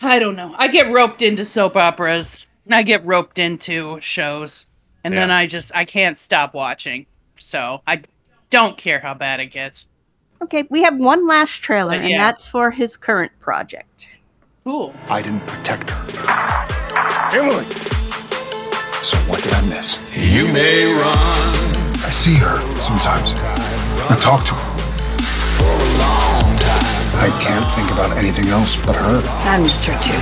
I 0.00 0.18
don't 0.18 0.36
know. 0.36 0.54
I 0.58 0.68
get 0.68 0.90
roped 0.92 1.22
into 1.22 1.44
soap 1.44 1.76
operas. 1.76 2.46
I 2.70 2.82
get 2.82 3.04
roped 3.04 3.38
into 3.38 4.00
shows. 4.00 4.66
And 5.04 5.14
then 5.14 5.30
I 5.30 5.46
just 5.46 5.72
I 5.74 5.84
can't 5.84 6.18
stop 6.18 6.54
watching. 6.54 7.06
So 7.36 7.82
I 7.86 8.02
don't 8.50 8.76
care 8.76 9.00
how 9.00 9.14
bad 9.14 9.40
it 9.40 9.46
gets. 9.46 9.88
Okay, 10.42 10.64
we 10.70 10.82
have 10.82 10.96
one 10.96 11.26
last 11.26 11.62
trailer, 11.62 11.96
But 11.96 12.04
and 12.04 12.14
that's 12.14 12.48
for 12.48 12.70
his 12.70 12.96
current 12.96 13.32
project. 13.40 14.08
Cool. 14.64 14.94
I 15.08 15.22
didn't 15.22 15.46
protect 15.46 15.90
her. 15.90 16.72
Emily! 17.32 17.91
So 19.02 19.16
what 19.28 19.42
did 19.42 19.52
I 19.52 19.60
miss? 19.62 19.98
You 20.16 20.46
may 20.46 20.84
run. 20.86 21.12
I 22.04 22.10
see 22.12 22.36
her 22.36 22.60
sometimes. 22.80 23.34
I 23.34 24.16
talk 24.20 24.44
to 24.44 24.54
her. 24.54 24.78
For 25.58 25.64
a 25.64 25.88
long 25.98 26.58
time. 26.60 26.86
I 27.18 27.36
can't 27.40 27.66
think 27.74 27.90
about 27.90 28.16
anything 28.16 28.46
else 28.46 28.76
but 28.76 28.94
her. 28.94 29.20
I 29.26 29.58
miss 29.58 29.82
her 29.82 29.98
too. 29.98 30.14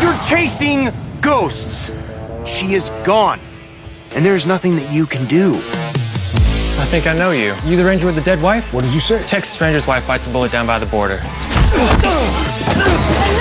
You're 0.00 0.16
chasing 0.28 0.90
ghosts. 1.20 1.90
She 2.44 2.74
is 2.74 2.90
gone. 3.02 3.40
And 4.12 4.24
there's 4.24 4.46
nothing 4.46 4.76
that 4.76 4.92
you 4.92 5.06
can 5.06 5.26
do. 5.26 5.56
I 5.56 6.86
think 6.88 7.08
I 7.08 7.16
know 7.18 7.32
you. 7.32 7.56
You 7.64 7.76
the 7.76 7.84
ranger 7.84 8.06
with 8.06 8.14
the 8.14 8.20
dead 8.20 8.40
wife? 8.40 8.72
What 8.72 8.84
did 8.84 8.94
you 8.94 9.00
say? 9.00 9.26
Texas 9.26 9.60
ranger's 9.60 9.88
wife 9.88 10.06
bites 10.06 10.28
a 10.28 10.30
bullet 10.30 10.52
down 10.52 10.68
by 10.68 10.78
the 10.78 10.86
border. 10.86 11.20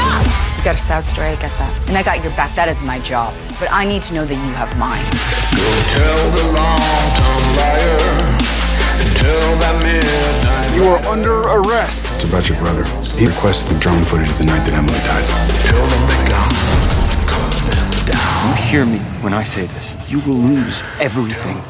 You 0.68 0.74
got 0.74 0.80
a 0.82 0.84
sad 0.84 1.06
story, 1.06 1.28
I 1.28 1.36
get 1.38 1.58
that. 1.60 1.88
And 1.88 1.98
I 1.98 2.04
got 2.04 2.22
your 2.22 2.34
back, 2.36 2.54
that 2.58 2.68
is 2.68 2.82
my 2.82 3.00
job. 3.00 3.34
But 3.58 3.72
I 3.72 3.88
need 3.88 4.02
to 4.02 4.14
know 4.14 4.26
that 4.26 4.36
you 4.36 4.52
have 4.60 4.68
mine. 4.76 5.00
Go 5.56 5.64
Tell 5.96 6.20
the 6.36 6.44
long-term 6.52 7.44
liar. 7.56 7.96
Tell 9.16 9.56
that 9.64 9.80
midnight. 9.80 10.76
You 10.76 10.92
are 10.92 11.00
under 11.08 11.48
arrest. 11.48 12.02
It's 12.16 12.26
about 12.26 12.50
your 12.50 12.60
brother. 12.60 12.84
He 13.16 13.28
requested 13.28 13.74
the 13.74 13.80
drone 13.80 14.04
footage 14.04 14.30
of 14.30 14.38
the 14.40 14.44
night 14.44 14.68
that 14.68 14.74
Emily 14.76 15.00
died. 15.08 15.24
Tell 15.64 15.88
them 15.88 16.04
they 16.12 16.28
got 16.36 16.52
You 18.44 18.52
hear 18.68 18.84
me 18.86 19.00
when 19.24 19.34
I 19.34 19.44
say 19.44 19.68
this. 19.68 19.96
You 20.10 20.20
will 20.20 20.36
lose 20.36 20.84
everything. 21.00 21.64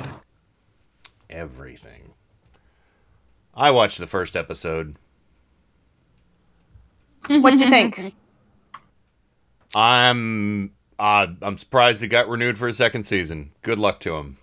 Everything. 1.29 2.15
I 3.53 3.69
watched 3.69 3.99
the 3.99 4.07
first 4.07 4.35
episode. 4.35 4.97
What'd 7.27 7.59
you 7.59 7.69
think? 7.69 8.15
I'm 9.75 10.73
uh, 10.99 11.27
I'm 11.41 11.57
surprised 11.57 12.01
it 12.03 12.07
got 12.07 12.27
renewed 12.27 12.57
for 12.57 12.67
a 12.67 12.73
second 12.73 13.03
season. 13.05 13.51
Good 13.61 13.79
luck 13.79 13.99
to 14.01 14.15
him. 14.15 14.37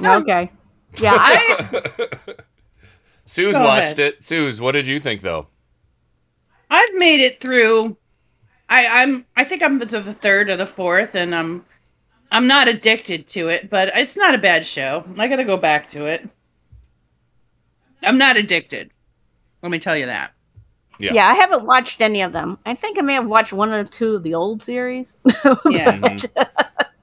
Okay. 0.00 0.50
Yeah, 0.98 1.14
I 1.16 2.16
Sue's 3.24 3.54
Go 3.54 3.62
watched 3.64 3.98
ahead. 3.98 4.14
it. 4.16 4.22
Sue's, 4.24 4.60
what 4.60 4.72
did 4.72 4.86
you 4.86 5.00
think 5.00 5.22
though? 5.22 5.46
I've 6.70 6.92
made 6.96 7.22
it 7.22 7.40
through. 7.40 7.96
I, 8.68 9.02
I'm. 9.02 9.24
I 9.34 9.44
think 9.44 9.62
I'm 9.62 9.78
to 9.80 10.00
the 10.00 10.12
third 10.12 10.50
or 10.50 10.56
the 10.56 10.66
fourth, 10.66 11.14
and 11.14 11.34
I'm. 11.34 11.64
I'm 12.30 12.46
not 12.46 12.68
addicted 12.68 13.26
to 13.28 13.48
it, 13.48 13.70
but 13.70 13.90
it's 13.96 14.16
not 14.18 14.34
a 14.34 14.38
bad 14.38 14.66
show. 14.66 15.02
I 15.16 15.28
got 15.28 15.36
to 15.36 15.44
go 15.44 15.56
back 15.56 15.88
to 15.90 16.04
it. 16.04 16.28
I'm 18.02 18.18
not 18.18 18.36
addicted. 18.36 18.90
Let 19.62 19.70
me 19.72 19.78
tell 19.78 19.96
you 19.96 20.04
that. 20.06 20.32
Yeah. 20.98 21.26
I 21.28 21.34
haven't 21.34 21.64
watched 21.64 22.00
any 22.00 22.22
of 22.22 22.32
them. 22.32 22.58
I 22.66 22.74
think 22.74 22.98
I 22.98 23.02
may 23.02 23.14
have 23.14 23.26
watched 23.26 23.52
one 23.52 23.70
or 23.70 23.84
two 23.84 24.16
of 24.16 24.22
the 24.22 24.34
old 24.34 24.62
series. 24.62 25.16
Yeah. 25.70 26.18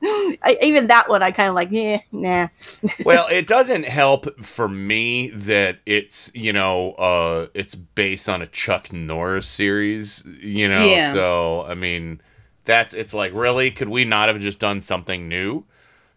I, 0.02 0.58
even 0.62 0.88
that 0.88 1.10
one, 1.10 1.22
I 1.22 1.32
kind 1.32 1.50
of 1.50 1.56
like, 1.56 1.70
yeah, 1.72 2.00
nah. 2.14 2.48
well, 3.06 3.28
it 3.30 3.48
doesn't 3.48 3.84
help 3.84 4.42
for 4.44 4.70
me 4.70 5.30
that 5.32 5.80
it's 5.86 6.32
you 6.34 6.54
know 6.54 6.92
uh 6.94 7.48
it's 7.54 7.76
based 7.76 8.30
on 8.30 8.42
a 8.42 8.48
Chuck 8.48 8.94
Norris 8.94 9.48
series, 9.48 10.24
you 10.40 10.70
know. 10.70 10.86
Yeah. 10.86 11.12
So 11.14 11.66
I 11.68 11.74
mean, 11.76 12.22
that's 12.64 12.94
it's 12.94 13.14
like 13.14 13.34
really 13.34 13.72
could 13.72 13.90
we 13.90 14.06
not 14.06 14.30
have 14.30 14.40
just 14.40 14.60
done 14.60 14.80
something 14.80 15.28
new, 15.28 15.66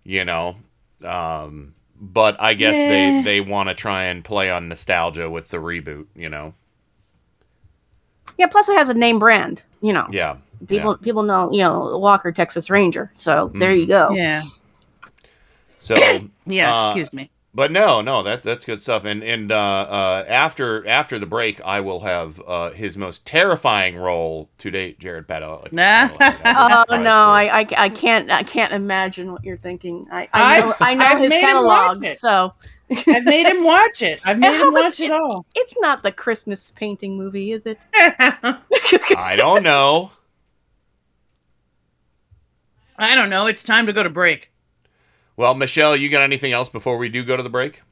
you 0.05 0.25
know? 0.25 0.57
Um, 1.05 1.75
but 2.01 2.41
I 2.41 2.55
guess 2.55 2.77
Yeah. 2.77 2.89
they 2.89 3.23
they 3.23 3.41
want 3.41 3.69
to 3.69 3.75
try 3.75 4.05
and 4.05 4.25
play 4.25 4.49
on 4.49 4.69
nostalgia 4.69 5.29
with 5.29 5.49
the 5.49 5.57
reboot, 5.59 6.07
you 6.15 6.29
know. 6.29 6.55
Yeah, 8.39 8.47
plus 8.47 8.69
it 8.69 8.79
has 8.79 8.89
a 8.89 8.95
name 8.95 9.19
brand, 9.19 9.63
you 9.81 9.93
know. 9.93 10.07
Yeah. 10.11 10.37
People 10.69 10.97
people 10.97 11.23
know, 11.25 11.51
you 11.53 11.59
know, 11.59 11.99
Walker 11.99 12.31
Texas 12.33 12.71
Ranger. 12.71 13.13
So 13.17 13.51
there 13.55 13.73
you 13.75 13.87
go. 13.87 14.11
Yeah. 14.13 14.43
So 15.79 15.97
Yeah, 16.47 16.75
uh, 16.75 16.91
excuse 16.91 17.13
me. 17.13 17.31
But 17.55 17.71
no, 17.71 18.01
no, 18.01 18.23
that 18.23 18.43
that's 18.43 18.65
good 18.65 18.81
stuff. 18.81 19.05
And 19.05 19.23
and 19.23 19.53
uh, 19.53 19.57
uh, 19.57 20.25
after 20.27 20.87
after 20.87 21.19
the 21.19 21.27
break, 21.27 21.61
I 21.63 21.81
will 21.81 22.01
have 22.01 22.41
uh, 22.47 22.71
his 22.71 22.97
most 22.97 23.27
terrifying 23.27 23.97
role 23.97 24.49
to 24.59 24.71
date, 24.71 24.99
Jared 24.99 25.29
Padalecki. 25.29 25.73
Nah. 25.73 26.09
Oh 26.91 26.97
no, 26.97 27.31
I, 27.31 27.61
I 27.61 27.67
I 27.77 27.89
can't 27.91 28.31
I 28.31 28.43
can't 28.43 28.73
imagine 28.73 29.33
what 29.33 29.45
you're 29.45 29.59
thinking. 29.59 30.07
I 30.11 30.29
I 30.33 30.61
know, 30.61 30.75
I 30.81 30.95
know 30.95 31.05
I've 31.05 31.19
his 31.19 31.29
made 31.31 31.43
him 31.43 31.65
watch 31.65 32.01
catalog, 32.01 32.05
it. 32.05 32.19
so 32.19 32.55
I've 33.07 33.25
made 33.25 33.47
him 33.47 33.65
watch 33.65 34.03
it. 34.03 34.21
I've 34.25 34.39
made 34.39 34.61
him 34.61 34.73
was 34.73 34.83
watch 34.83 35.01
it 35.01 35.11
all. 35.11 35.47
It's 35.55 35.75
not 35.79 36.03
the 36.03 36.13
Christmas 36.13 36.73
painting 36.73 37.17
movie, 37.17 37.53
is 37.53 37.67
it? 37.67 37.79
I 37.95 39.35
don't 39.37 39.63
know. 39.63 40.11
I 42.99 43.15
don't 43.15 43.31
know. 43.31 43.47
It's 43.47 43.65
time 43.65 43.87
to 43.87 43.93
go 43.93 44.03
to 44.03 44.11
break. 44.11 44.51
Well, 45.37 45.55
Michelle, 45.55 45.97
you 45.97 46.09
got 46.09 46.23
anything 46.23 46.53
else 46.53 46.69
before 46.69 46.99
we 46.99 47.09
do 47.09 47.25
go 47.25 47.37
to 47.37 47.43
the 47.43 47.51
break? 47.51 47.83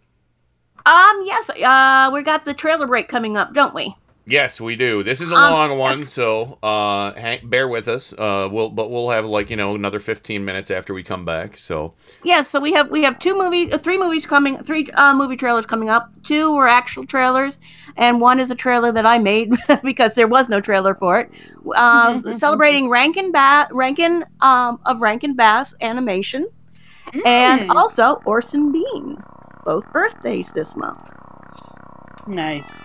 Um, 0.87 1.23
yes, 1.25 1.51
uh, 1.51 2.11
we 2.13 2.23
got 2.23 2.45
the 2.45 2.55
trailer 2.55 2.87
break 2.87 3.09
coming 3.09 3.37
up, 3.37 3.55
don't 3.55 3.75
we? 3.75 3.95
Yes, 4.27 4.61
we 4.61 4.77
do. 4.77 5.03
This 5.03 5.21
is 5.21 5.33
a 5.33 5.35
Um, 5.35 5.53
long 5.53 5.79
one, 5.79 6.05
so 6.05 6.59
uh, 6.63 7.13
hang, 7.15 7.41
bear 7.49 7.67
with 7.67 7.89
us. 7.89 8.13
Uh, 8.13 8.49
we'll 8.53 8.69
but 8.69 8.91
we'll 8.91 9.11
have 9.11 9.25
like 9.25 9.51
you 9.51 9.57
know 9.57 9.75
another 9.75 9.99
fifteen 9.99 10.45
minutes 10.45 10.71
after 10.71 10.95
we 10.95 11.03
come 11.03 11.25
back. 11.25 11.59
So 11.59 11.95
Yes, 12.23 12.49
so 12.49 12.61
we 12.61 12.73
have 12.73 12.91
we 12.91 13.03
have 13.03 13.19
two 13.19 13.37
movies, 13.37 13.73
uh, 13.75 13.79
three 13.79 13.99
movies 13.99 14.27
coming, 14.27 14.63
three 14.63 14.89
uh, 14.95 15.15
movie 15.15 15.37
trailers 15.37 15.67
coming 15.67 15.89
up. 15.89 16.11
Two 16.23 16.55
were 16.55 16.69
actual 16.69 17.07
trailers, 17.07 17.59
and 17.97 18.21
one 18.21 18.39
is 18.39 18.51
a 18.51 18.55
trailer 18.55 18.93
that 18.93 19.05
I 19.07 19.19
made 19.19 19.53
because 19.83 20.15
there 20.15 20.29
was 20.29 20.49
no 20.49 20.61
trailer 20.61 20.95
for 20.95 21.19
it. 21.21 21.31
Um, 21.75 22.33
celebrating 22.35 22.89
Rankin 22.89 23.33
ba- 23.33 23.69
Rankin 23.73 24.25
um, 24.43 24.79
of 24.87 25.01
Rankin 25.01 25.35
Bass 25.35 25.75
animation, 25.81 26.47
and 27.25 27.63
Mm. 27.63 27.75
also 27.75 28.21
Orson 28.27 28.71
Bean, 28.71 29.17
both 29.65 29.91
birthdays 29.93 30.53
this 30.53 30.77
month. 30.77 31.01
Nice. 32.27 32.85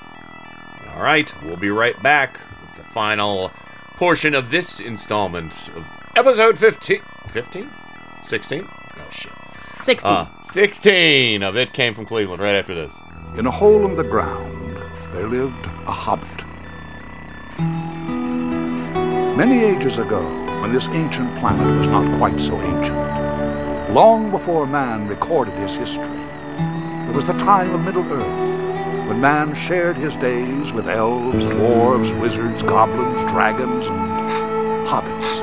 All 0.95 1.03
right, 1.03 1.31
we'll 1.43 1.57
be 1.57 1.69
right 1.69 2.01
back 2.01 2.39
with 2.61 2.77
the 2.77 2.83
final 2.83 3.51
portion 3.95 4.33
of 4.33 4.49
this 4.49 4.79
installment 4.79 5.67
of 5.75 5.85
episode 6.15 6.57
15. 6.57 7.01
15? 7.27 7.69
16? 8.23 8.65
Oh 8.69 9.09
shit. 9.11 9.31
16. 9.81 10.09
Uh, 10.09 10.41
16 10.41 11.43
of 11.43 11.57
It 11.57 11.73
Came 11.73 11.93
from 11.93 12.05
Cleveland 12.05 12.41
right 12.41 12.55
after 12.55 12.73
this. 12.73 12.97
In 13.37 13.45
a 13.45 13.51
hole 13.51 13.85
in 13.85 13.97
the 13.97 14.03
ground, 14.03 14.77
there 15.11 15.27
lived 15.27 15.65
a 15.85 15.91
hobbit. 15.91 16.29
Many 19.37 19.65
ages 19.65 19.99
ago, 19.99 20.23
when 20.61 20.71
this 20.71 20.87
ancient 20.87 21.37
planet 21.39 21.77
was 21.77 21.87
not 21.87 22.17
quite 22.17 22.39
so 22.39 22.59
ancient, 22.61 23.93
long 23.93 24.31
before 24.31 24.65
man 24.65 25.09
recorded 25.09 25.53
his 25.55 25.75
history, 25.75 26.05
there 26.05 27.13
was 27.13 27.25
the 27.25 27.33
time 27.33 27.75
of 27.75 27.81
Middle 27.81 28.09
Earth, 28.09 28.54
when 29.07 29.21
man 29.21 29.53
shared 29.53 29.97
his 29.97 30.15
days 30.15 30.73
with 30.73 30.87
elves, 30.87 31.45
dwarves, 31.45 32.19
wizards, 32.19 32.63
goblins, 32.63 33.31
dragons, 33.31 33.85
and 33.85 34.87
hobbits. 34.87 35.41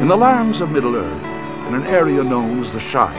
In 0.00 0.08
the 0.08 0.16
lands 0.16 0.60
of 0.60 0.70
Middle 0.70 0.96
Earth, 0.96 1.24
in 1.68 1.74
an 1.74 1.84
area 1.84 2.24
known 2.24 2.58
as 2.60 2.72
the 2.72 2.80
Shire, 2.80 3.12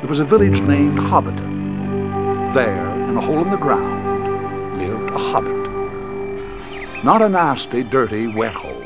there 0.00 0.08
was 0.08 0.20
a 0.20 0.24
village 0.24 0.60
named 0.60 0.98
Hobbiton. 0.98 2.52
There, 2.52 2.90
in 3.08 3.16
a 3.16 3.20
hole 3.20 3.40
in 3.40 3.50
the 3.50 3.56
ground, 3.56 4.78
lived 4.78 5.10
a 5.10 5.18
hobbit. 5.18 7.04
Not 7.04 7.22
a 7.22 7.28
nasty, 7.28 7.82
dirty, 7.82 8.26
wet 8.26 8.54
hole, 8.54 8.84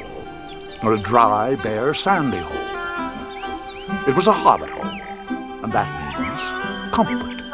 nor 0.83 0.95
a 0.95 0.99
dry, 0.99 1.57
bare, 1.57 1.93
sandy 1.93 2.39
hole. 2.39 4.09
It 4.09 4.15
was 4.15 4.29
a 4.29 4.33
hobbit 4.33 4.71
hole, 4.71 4.85
and 5.65 5.73
that 5.73 6.19
means 6.21 6.95
comfort. 6.95 7.46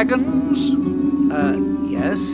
Uh, 0.00 1.56
yes? 1.86 2.30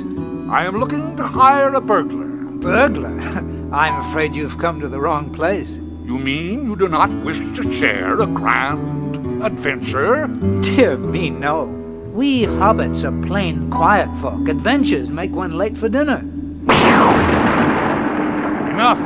I 0.49 0.67
am 0.67 0.77
looking 0.77 1.17
to 1.17 1.25
hire 1.25 1.75
a 1.75 1.81
burglar. 1.81 2.27
Burglar? 2.61 3.19
I'm 3.73 3.97
afraid 3.97 4.37
you've 4.37 4.57
come 4.59 4.81
to 4.81 4.89
the 4.89 5.01
wrong 5.01 5.35
place. 5.35 5.75
You 6.05 6.17
mean 6.17 6.65
you 6.65 6.77
do 6.77 6.87
not 6.87 7.11
wish 7.25 7.39
to 7.39 7.73
share 7.73 8.21
a 8.21 8.27
grand 8.29 9.17
adventure? 9.45 10.29
Dear 10.61 10.97
me, 10.97 11.31
no. 11.31 11.65
We 12.15 12.43
hobbits 12.43 13.03
are 13.03 13.27
plain 13.27 13.69
quiet 13.69 14.17
folk. 14.19 14.47
Adventures 14.49 15.11
make 15.11 15.33
one 15.33 15.59
late 15.59 15.77
for 15.77 15.89
dinner. 15.89 16.19
Enough. 18.71 19.01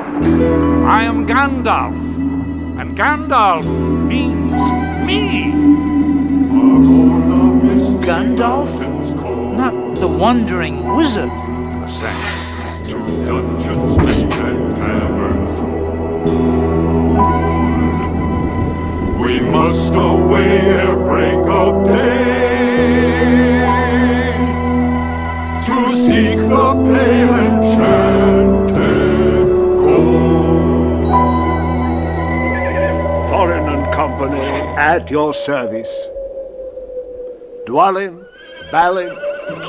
I 0.85 1.05
am 1.05 1.27
Gandalf, 1.27 1.95
and 2.79 2.95
Gandalf 2.95 3.65
means 4.07 4.53
me. 5.07 5.69
Gandalf? 8.11 8.73
Not 9.57 9.95
the 9.95 10.09
wandering 10.09 10.97
wizard. 10.97 11.31
To 12.91 12.99
dungeons, 13.25 13.97
caverns. 14.83 15.55
We 19.23 19.39
must 19.39 19.95
away 19.95 20.59
ere 20.59 20.97
break 20.97 21.47
of 21.61 21.87
day 21.87 23.61
to 25.67 25.77
seek 25.93 26.39
the 26.55 26.69
pale 26.91 27.35
enchanted 27.47 28.79
gold. 29.85 31.05
Thorin 33.31 33.67
and 33.73 33.85
Company 33.95 34.41
at 34.77 35.09
your 35.13 35.33
service. 35.33 35.95
Dwalin, 37.70 38.26
Balin, 38.73 39.10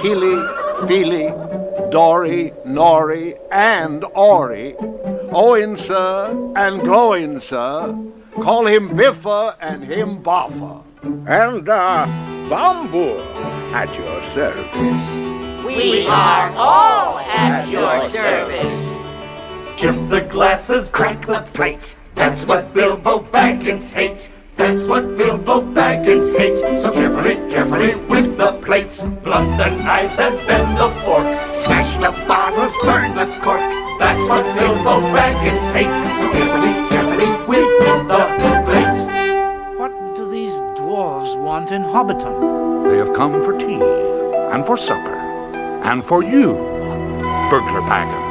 Kili, 0.01 0.88
Fili, 0.88 1.27
Dori, 1.91 2.51
Nori, 2.65 3.38
and 3.51 4.03
Ori, 4.15 4.73
Oin, 5.31 5.77
sir, 5.77 6.31
and 6.55 6.81
Gloin, 6.81 7.39
sir. 7.39 7.95
Call 8.41 8.65
him 8.65 8.89
Bifur 8.89 9.55
and 9.61 9.83
him 9.83 10.23
Bofur. 10.23 10.83
And, 11.27 11.69
uh, 11.69 12.07
Bombur 12.49 13.21
at 13.71 13.89
your 13.99 14.21
service. 14.33 15.05
We 15.63 16.07
are 16.07 16.51
all 16.57 17.19
at 17.19 17.69
your 17.69 18.09
service. 18.09 19.80
Chip 19.80 19.95
the 20.09 20.21
glasses, 20.21 20.89
crack 20.89 21.21
the 21.27 21.41
plates. 21.53 21.95
That's 22.15 22.47
what 22.47 22.73
Bilbo 22.73 23.19
Baggins 23.19 23.93
hates. 23.93 24.31
That's 24.61 24.83
what 24.83 25.17
Bilbo 25.17 25.61
Baggins 25.61 26.38
hates. 26.38 26.59
So 26.83 26.91
carefully, 26.91 27.33
carefully 27.49 27.95
with 27.95 28.38
the 28.38 28.51
plates. 28.64 29.01
Blunt 29.01 29.57
the 29.57 29.69
knives 29.83 30.19
and 30.19 30.38
bend 30.45 30.77
the 30.77 30.90
forks. 31.01 31.35
Smash 31.51 31.98
the 31.98 32.11
bottles, 32.27 32.72
burn 32.83 33.15
the 33.15 33.25
corks. 33.41 33.73
That's 33.98 34.22
what 34.30 34.45
Bilbo 34.56 35.01
Baggins 35.17 35.72
hates. 35.73 35.98
So 36.22 36.31
carefully, 36.31 36.73
carefully 36.93 37.30
with 37.48 37.69
the 38.07 38.23
plates. 38.67 39.01
What 39.80 40.15
do 40.15 40.30
these 40.30 40.53
dwarves 40.77 41.35
want 41.41 41.72
in 41.72 41.81
Hobbiton? 41.81 42.85
They 42.88 42.98
have 42.98 43.15
come 43.15 43.43
for 43.43 43.57
tea, 43.57 43.81
and 44.53 44.64
for 44.64 44.77
supper, 44.77 45.15
and 45.90 46.03
for 46.03 46.23
you, 46.23 46.53
Burglar 47.49 47.81
Baggins. 47.90 48.31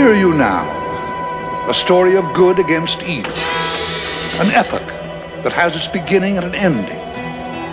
Hear 0.00 0.14
you 0.14 0.32
now, 0.32 0.64
a 1.68 1.74
story 1.74 2.16
of 2.16 2.24
good 2.32 2.58
against 2.58 3.02
evil, 3.02 3.34
an 4.40 4.50
epic 4.50 4.86
that 5.42 5.52
has 5.52 5.76
its 5.76 5.88
beginning 5.88 6.38
and 6.38 6.46
an 6.46 6.54
ending, 6.54 6.96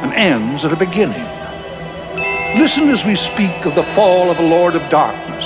and 0.04 0.12
ends 0.12 0.66
at 0.66 0.74
a 0.74 0.76
beginning. 0.76 1.26
Listen 2.60 2.90
as 2.90 3.06
we 3.06 3.16
speak 3.16 3.66
of 3.66 3.76
the 3.76 3.90
fall 3.96 4.30
of 4.30 4.40
a 4.40 4.46
Lord 4.46 4.76
of 4.76 4.90
Darkness 4.90 5.46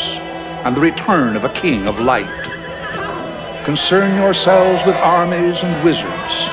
and 0.66 0.76
the 0.76 0.82
return 0.82 1.36
of 1.36 1.44
a 1.44 1.50
King 1.50 1.88
of 1.88 2.00
Light. 2.00 2.26
Concern 3.64 4.16
yourselves 4.16 4.84
with 4.84 4.96
armies 4.96 5.62
and 5.62 5.84
wizards, 5.84 6.48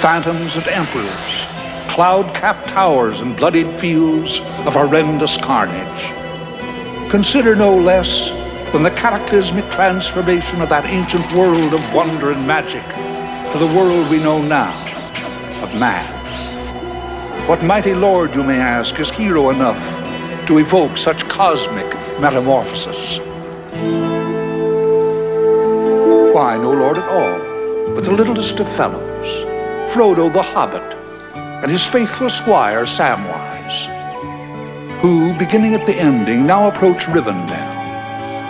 phantoms 0.00 0.56
and 0.56 0.66
emperors, 0.68 1.46
cloud-capped 1.92 2.68
towers 2.68 3.20
and 3.20 3.36
bloodied 3.36 3.70
fields 3.78 4.40
of 4.64 4.72
horrendous 4.72 5.36
carnage. 5.36 7.10
Consider 7.10 7.54
no 7.54 7.76
less 7.76 8.32
than 8.74 8.82
the 8.82 8.90
cataclysmic 8.90 9.70
transformation 9.70 10.60
of 10.60 10.68
that 10.68 10.84
ancient 10.86 11.22
world 11.32 11.72
of 11.72 11.94
wonder 11.94 12.32
and 12.32 12.44
magic 12.44 12.82
to 13.52 13.58
the 13.60 13.72
world 13.78 14.10
we 14.10 14.18
know 14.18 14.42
now 14.42 14.74
of 15.62 15.72
man. 15.76 16.04
What 17.48 17.62
mighty 17.62 17.94
lord, 17.94 18.34
you 18.34 18.42
may 18.42 18.58
ask, 18.58 18.98
is 18.98 19.12
hero 19.12 19.50
enough 19.50 19.78
to 20.48 20.58
evoke 20.58 20.96
such 20.96 21.28
cosmic 21.28 21.86
metamorphosis? 22.18 23.20
Why, 26.34 26.56
no 26.56 26.72
lord 26.72 26.98
at 26.98 27.08
all, 27.08 27.94
but 27.94 28.02
the 28.02 28.10
littlest 28.10 28.58
of 28.58 28.68
fellows, 28.74 29.44
Frodo 29.94 30.32
the 30.32 30.42
Hobbit, 30.42 30.96
and 31.62 31.70
his 31.70 31.86
faithful 31.86 32.28
squire 32.28 32.86
Samwise, 32.86 33.86
who, 34.98 35.32
beginning 35.38 35.74
at 35.74 35.86
the 35.86 35.94
ending, 35.94 36.44
now 36.44 36.66
approach 36.66 37.04
Rivendell, 37.04 37.73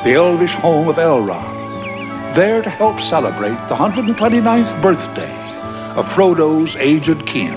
the 0.05 0.13
elvish 0.13 0.55
home 0.55 0.87
of 0.89 0.97
Elrond, 0.97 2.35
there 2.35 2.61
to 2.61 2.69
help 2.69 3.01
celebrate 3.01 3.57
the 3.71 3.75
129th 3.75 4.83
birthday 4.83 5.33
of 5.97 6.07
Frodo's 6.07 6.77
aged 6.77 7.27
kin, 7.27 7.55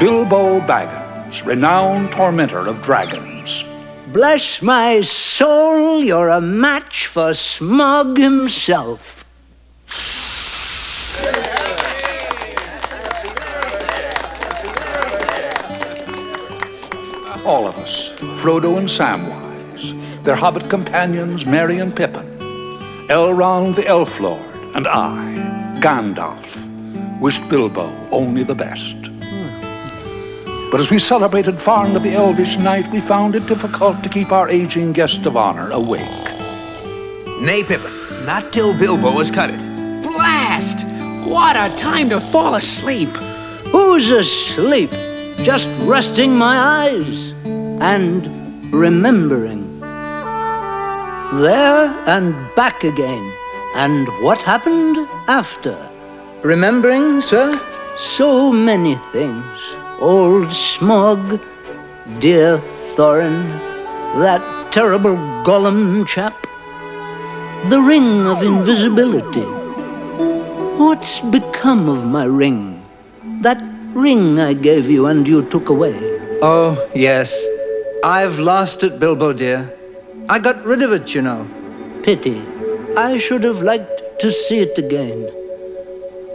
Bilbo 0.00 0.58
Baggins, 0.58 1.46
renowned 1.46 2.10
tormentor 2.10 2.66
of 2.66 2.82
dragons. 2.82 3.64
Bless 4.08 4.60
my 4.60 5.02
soul, 5.02 6.02
you're 6.02 6.30
a 6.30 6.40
match 6.40 7.06
for 7.06 7.30
Smaug 7.30 8.18
himself. 8.18 9.24
All 17.46 17.68
of 17.68 17.78
us, 17.78 18.14
Frodo 18.42 18.78
and 18.78 18.88
Samwise, 18.88 19.41
their 20.24 20.36
hobbit 20.36 20.70
companions 20.70 21.46
Merry 21.46 21.78
and 21.78 21.94
Pippin, 21.94 22.26
Elrond 23.08 23.74
the 23.74 23.86
Elf 23.86 24.20
Lord, 24.20 24.54
and 24.74 24.86
I, 24.86 25.78
Gandalf, 25.80 27.20
wished 27.20 27.46
Bilbo 27.48 27.90
only 28.10 28.44
the 28.44 28.54
best. 28.54 28.96
But 30.70 30.80
as 30.80 30.90
we 30.90 30.98
celebrated 30.98 31.60
Farn 31.60 31.94
of 31.96 32.02
the 32.02 32.14
Elvish 32.14 32.56
Night, 32.56 32.90
we 32.90 33.00
found 33.00 33.34
it 33.34 33.46
difficult 33.46 34.02
to 34.02 34.08
keep 34.08 34.32
our 34.32 34.48
aging 34.48 34.92
guest 34.92 35.26
of 35.26 35.36
honor 35.36 35.70
awake. 35.70 36.00
Nay, 37.42 37.64
Pippin, 37.64 37.92
not 38.24 38.52
till 38.52 38.72
Bilbo 38.72 39.10
has 39.18 39.30
cut 39.30 39.50
it. 39.50 39.60
Blast! 40.02 40.86
What 41.26 41.56
a 41.56 41.74
time 41.76 42.08
to 42.10 42.20
fall 42.20 42.54
asleep! 42.54 43.10
Who's 43.72 44.10
asleep? 44.10 44.90
Just 45.42 45.68
resting 45.80 46.34
my 46.34 46.56
eyes 46.56 47.32
and 47.80 48.72
remembering. 48.72 49.61
There 51.40 51.88
and 52.06 52.34
back 52.54 52.84
again. 52.84 53.32
And 53.74 54.06
what 54.22 54.42
happened 54.42 54.98
after? 55.28 55.74
Remembering, 56.42 57.22
sir? 57.22 57.58
So 57.98 58.52
many 58.52 58.96
things. 59.12 59.46
Old 59.98 60.48
Smaug, 60.48 61.40
dear 62.18 62.58
Thorin, 62.94 63.48
that 64.20 64.42
terrible 64.72 65.16
Gollum 65.42 66.06
chap, 66.06 66.34
the 67.70 67.80
ring 67.80 68.26
of 68.26 68.42
invisibility. 68.42 69.46
What's 70.76 71.20
become 71.20 71.88
of 71.88 72.04
my 72.04 72.24
ring? 72.24 72.84
That 73.40 73.62
ring 73.94 74.38
I 74.38 74.52
gave 74.52 74.90
you 74.90 75.06
and 75.06 75.26
you 75.26 75.42
took 75.48 75.70
away. 75.70 75.94
Oh, 76.42 76.76
yes. 76.94 77.32
I've 78.04 78.38
lost 78.38 78.84
it, 78.84 78.98
Bilbo 78.98 79.32
dear. 79.32 79.72
I 80.28 80.38
got 80.38 80.64
rid 80.64 80.82
of 80.82 80.92
it, 80.92 81.14
you 81.14 81.22
know. 81.22 81.48
Pity. 82.02 82.42
I 82.96 83.18
should 83.18 83.44
have 83.44 83.62
liked 83.62 84.20
to 84.20 84.30
see 84.30 84.58
it 84.60 84.78
again. 84.78 85.30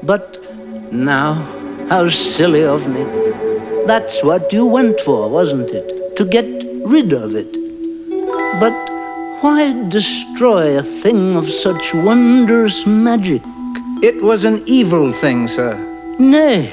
But 0.03 0.39
now, 0.91 1.33
how 1.89 2.07
silly 2.09 2.63
of 2.63 2.87
me. 2.87 3.03
That's 3.85 4.21
what 4.23 4.51
you 4.51 4.65
went 4.65 4.99
for, 5.01 5.29
wasn't 5.29 5.71
it? 5.71 6.17
To 6.17 6.25
get 6.25 6.45
rid 6.85 7.13
of 7.13 7.35
it. 7.35 7.51
But 8.59 8.73
why 9.41 9.87
destroy 9.89 10.77
a 10.77 10.83
thing 10.83 11.35
of 11.35 11.47
such 11.47 11.93
wondrous 11.93 12.85
magic? 12.85 13.41
It 14.03 14.21
was 14.21 14.43
an 14.43 14.63
evil 14.65 15.13
thing, 15.13 15.47
sir. 15.47 15.75
Nay, 16.19 16.69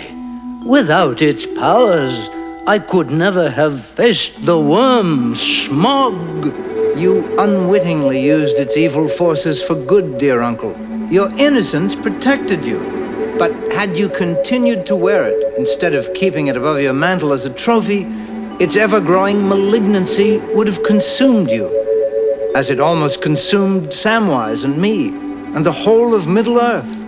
without 0.67 1.23
its 1.23 1.47
powers, 1.47 2.29
I 2.67 2.79
could 2.79 3.11
never 3.11 3.51
have 3.51 3.85
faced 3.85 4.47
the 4.47 4.59
worm, 4.59 5.35
Smaug. 5.35 6.99
You 6.99 7.39
unwittingly 7.39 8.25
used 8.25 8.57
its 8.57 8.75
evil 8.79 9.07
forces 9.07 9.63
for 9.63 9.75
good, 9.75 10.17
dear 10.17 10.41
uncle. 10.41 10.75
Your 11.13 11.31
innocence 11.37 11.95
protected 11.95 12.65
you. 12.65 12.79
But 13.39 13.53
had 13.71 13.99
you 13.99 14.09
continued 14.09 14.87
to 14.87 14.97
wear 14.97 15.25
it, 15.25 15.59
instead 15.59 15.95
of 15.95 16.15
keeping 16.15 16.47
it 16.47 16.57
above 16.57 16.81
your 16.81 16.95
mantle 16.95 17.35
as 17.35 17.45
a 17.45 17.51
trophy, 17.51 18.07
its 18.59 18.77
ever 18.77 18.99
growing 18.99 19.47
malignancy 19.47 20.39
would 20.55 20.67
have 20.67 20.83
consumed 20.85 21.51
you, 21.51 21.69
as 22.57 22.71
it 22.71 22.81
almost 22.81 23.21
consumed 23.21 23.89
Samwise 23.89 24.65
and 24.65 24.79
me, 24.81 25.09
and 25.55 25.67
the 25.67 25.73
whole 25.73 26.15
of 26.15 26.27
Middle 26.27 26.59
Earth. 26.59 27.05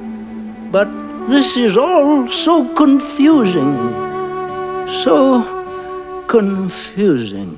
But 0.71 0.91
this 1.29 1.57
is 1.57 1.79
all 1.79 2.29
so 2.29 2.75
confusing. 2.75 4.06
So 4.87 6.25
confusing. 6.29 7.57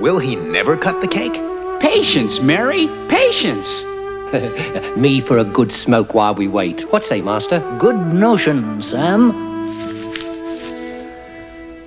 Will 0.00 0.18
he 0.18 0.36
never 0.36 0.76
cut 0.76 1.00
the 1.00 1.08
cake? 1.08 1.34
Patience, 1.80 2.40
Merry, 2.40 2.88
patience. 3.08 3.84
Me 4.96 5.20
for 5.20 5.38
a 5.38 5.44
good 5.44 5.72
smoke 5.72 6.14
while 6.14 6.34
we 6.34 6.46
wait. 6.46 6.82
What 6.92 7.04
say, 7.04 7.20
Master? 7.20 7.58
Good 7.78 8.14
notion, 8.14 8.82
Sam. 8.82 9.32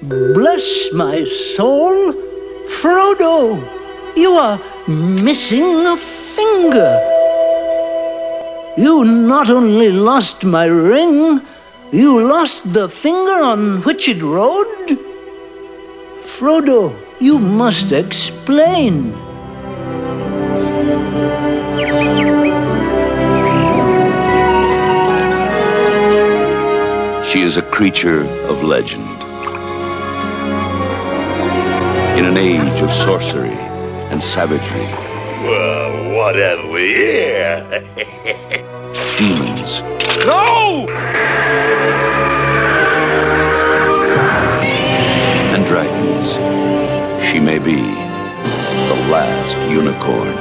Bless 0.03 0.91
my 0.91 1.23
soul, 1.55 2.11
Frodo, 2.67 3.57
you 4.17 4.33
are 4.33 4.59
missing 4.87 5.85
a 5.85 5.95
finger. 5.95 6.99
You 8.75 9.05
not 9.05 9.49
only 9.49 9.91
lost 9.93 10.43
my 10.43 10.65
ring, 10.65 11.39
you 11.93 12.27
lost 12.27 12.73
the 12.73 12.89
finger 12.89 13.43
on 13.43 13.83
which 13.83 14.09
it 14.09 14.21
rode. 14.23 14.97
Frodo, 16.23 16.91
you 17.19 17.37
must 17.37 17.91
explain. 17.91 19.13
She 27.23 27.41
is 27.41 27.57
a 27.57 27.61
creature 27.61 28.25
of 28.49 28.63
legend. 28.63 29.07
In 32.17 32.25
an 32.25 32.37
age 32.37 32.81
of 32.81 32.91
sorcery 32.91 33.57
and 34.11 34.21
savagery, 34.21 34.89
Well, 35.45 36.15
what 36.15 36.35
have 36.35 36.69
we 36.69 36.93
here? 36.95 37.63
demons, 39.17 39.81
no! 40.25 41.72
May 47.53 47.59
be 47.59 47.81
the 48.89 48.99
last 49.11 49.55
unicorn. 49.69 50.35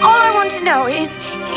All 0.00 0.20
I 0.28 0.32
want 0.34 0.50
to 0.52 0.64
know 0.64 0.86
is 0.86 1.10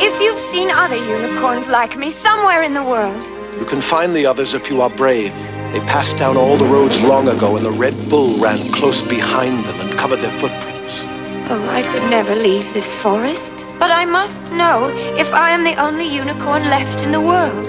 if 0.04 0.22
you've 0.22 0.42
seen 0.52 0.70
other 0.70 0.98
unicorns 0.98 1.68
like 1.68 1.98
me 1.98 2.12
somewhere 2.12 2.62
in 2.62 2.74
the 2.74 2.84
world. 2.84 3.24
You 3.58 3.66
can 3.66 3.80
find 3.80 4.14
the 4.14 4.26
others 4.26 4.54
if 4.54 4.70
you 4.70 4.82
are 4.82 4.90
brave. 4.90 5.34
They 5.72 5.80
passed 5.96 6.18
down 6.18 6.36
all 6.36 6.58
the 6.58 6.66
roads 6.66 7.02
long 7.02 7.30
ago, 7.30 7.56
and 7.56 7.66
the 7.66 7.72
Red 7.72 8.10
Bull 8.10 8.38
ran 8.38 8.74
close 8.74 9.02
behind 9.02 9.64
them 9.64 9.80
and 9.80 9.98
covered 9.98 10.20
their 10.20 10.38
footprints. 10.42 11.04
Oh, 11.50 11.70
I 11.70 11.82
could 11.82 12.10
never 12.10 12.36
leave 12.36 12.74
this 12.74 12.94
forest. 12.96 13.66
But 13.80 13.92
I 13.92 14.04
must 14.04 14.52
know 14.52 14.90
if 15.18 15.34
I 15.34 15.52
am 15.52 15.64
the 15.64 15.76
only 15.76 16.06
unicorn 16.06 16.64
left 16.64 17.02
in 17.06 17.14
the 17.14 17.22
world. 17.22 17.68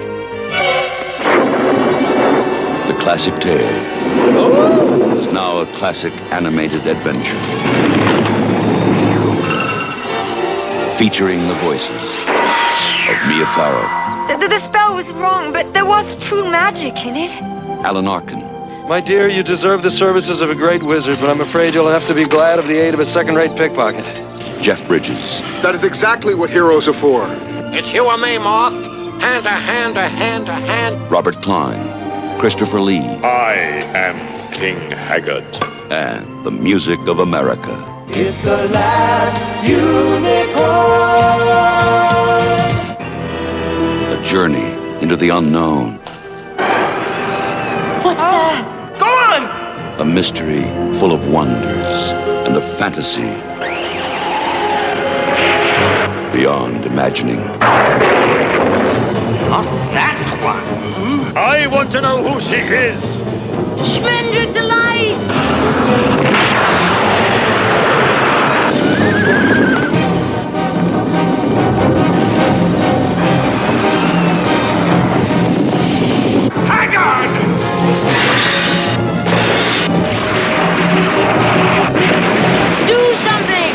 The 2.89 2.99
classic 3.01 3.39
tale 3.39 5.12
is 5.12 5.12
now 5.33 5.59
a 5.59 5.67
classic 5.79 6.13
animated 6.31 6.87
adventure. 6.87 7.39
Featuring 10.99 11.49
the 11.49 11.55
voices 11.57 11.89
of 13.09 13.17
Mia 13.27 13.47
Farrow, 13.57 13.89
The, 14.29 14.37
the, 14.37 14.49
the 14.49 14.59
spell 14.61 14.95
was 14.95 15.11
wrong, 15.13 15.53
but 15.53 15.73
there 15.73 15.87
was 15.87 16.15
true 16.17 16.45
magic 16.45 17.05
in 17.07 17.17
it. 17.17 17.31
Alan 17.85 18.07
Arkin, 18.07 18.41
My 18.89 19.01
dear, 19.01 19.27
you 19.29 19.43
deserve 19.43 19.83
the 19.83 19.91
services 19.91 20.41
of 20.41 20.51
a 20.51 20.55
great 20.55 20.83
wizard, 20.83 21.19
but 21.19 21.31
I'm 21.31 21.41
afraid 21.41 21.75
you'll 21.75 21.89
have 21.89 22.07
to 22.07 22.15
be 22.15 22.25
glad 22.25 22.59
of 22.59 22.69
the 22.69 22.77
aid 22.79 22.95
of 22.95 23.01
a 23.01 23.07
second-rate 23.07 23.57
pickpocket. 23.57 24.05
Jeff 24.63 24.87
Bridges, 24.87 25.41
That 25.63 25.75
is 25.75 25.83
exactly 25.83 26.35
what 26.35 26.51
heroes 26.51 26.87
are 26.87 26.93
for. 26.95 27.27
It's 27.75 27.93
you 27.93 28.09
and 28.09 28.23
me, 28.23 28.39
Moth. 28.39 28.75
Hand 29.21 29.45
to 29.45 29.51
hand 29.51 29.95
to 29.95 30.03
hand 30.03 30.47
to 30.47 30.53
hand. 30.53 31.11
Robert 31.11 31.41
Klein, 31.43 32.39
Christopher 32.39 32.81
Lee, 32.81 33.01
I 33.01 33.55
am 33.95 34.42
King 34.63 34.93
Haggard. 34.93 35.45
and 35.91 36.45
the 36.47 36.51
music 36.53 37.01
of 37.09 37.19
America. 37.19 37.75
It's 38.11 38.41
the 38.43 38.69
last 38.69 39.67
unicorn. 39.67 40.61
A 44.17 44.23
journey 44.23 44.71
into 45.03 45.17
the 45.17 45.31
unknown, 45.31 45.97
What's 48.05 48.23
oh. 48.23 48.39
that? 48.39 48.97
Go 49.01 49.07
on! 49.07 50.01
a 50.01 50.05
mystery 50.05 50.63
full 51.01 51.11
of 51.11 51.29
wonders, 51.29 52.13
and 52.47 52.57
a 52.57 52.63
fantasy 52.79 53.33
beyond 56.33 56.87
imagining. 56.87 57.45
Not 59.51 59.65
that 59.91 60.17
one. 60.41 60.63
Hmm? 60.95 61.37
I 61.37 61.67
want 61.67 61.91
to 61.91 62.01
know 62.01 62.23
who 62.23 62.41
she 62.41 62.61
is. 62.61 63.22
Schmendrick 63.77 64.55
the 64.55 64.63
Light! 64.63 65.17
Do 82.87 83.01
something! 83.27 83.73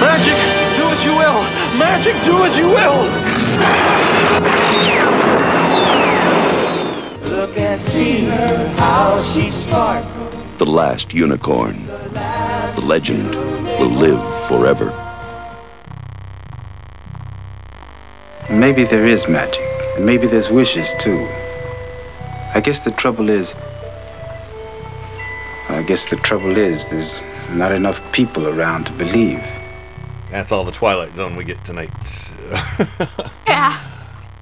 Magic, 0.00 0.38
do 0.76 0.84
as 0.88 1.04
you 1.04 1.12
will! 1.12 1.40
Magic, 1.78 2.14
do 2.24 2.44
as 2.44 2.58
you 2.58 2.68
will! 2.68 4.59
Look 7.70 7.78
and 7.78 7.88
see 7.88 8.24
her, 8.24 8.68
how 8.78 9.20
she 9.20 9.48
sparkles. 9.52 10.58
The 10.58 10.66
last 10.66 11.14
unicorn. 11.14 11.86
The 11.86 12.82
legend 12.82 13.32
will 13.78 13.90
live 13.90 14.48
forever. 14.48 14.90
Maybe 18.50 18.82
there 18.82 19.06
is 19.06 19.28
magic, 19.28 19.62
and 19.94 20.04
maybe 20.04 20.26
there's 20.26 20.50
wishes 20.50 20.92
too. 20.98 21.28
I 22.54 22.60
guess 22.60 22.80
the 22.80 22.90
trouble 22.90 23.30
is. 23.30 23.54
I 25.68 25.84
guess 25.86 26.10
the 26.10 26.16
trouble 26.16 26.58
is 26.58 26.84
there's 26.90 27.20
not 27.50 27.70
enough 27.70 28.00
people 28.12 28.48
around 28.48 28.86
to 28.86 28.92
believe. 28.94 29.44
That's 30.28 30.50
all 30.50 30.64
the 30.64 30.72
Twilight 30.72 31.14
Zone 31.14 31.36
we 31.36 31.44
get 31.44 31.64
tonight. 31.64 31.92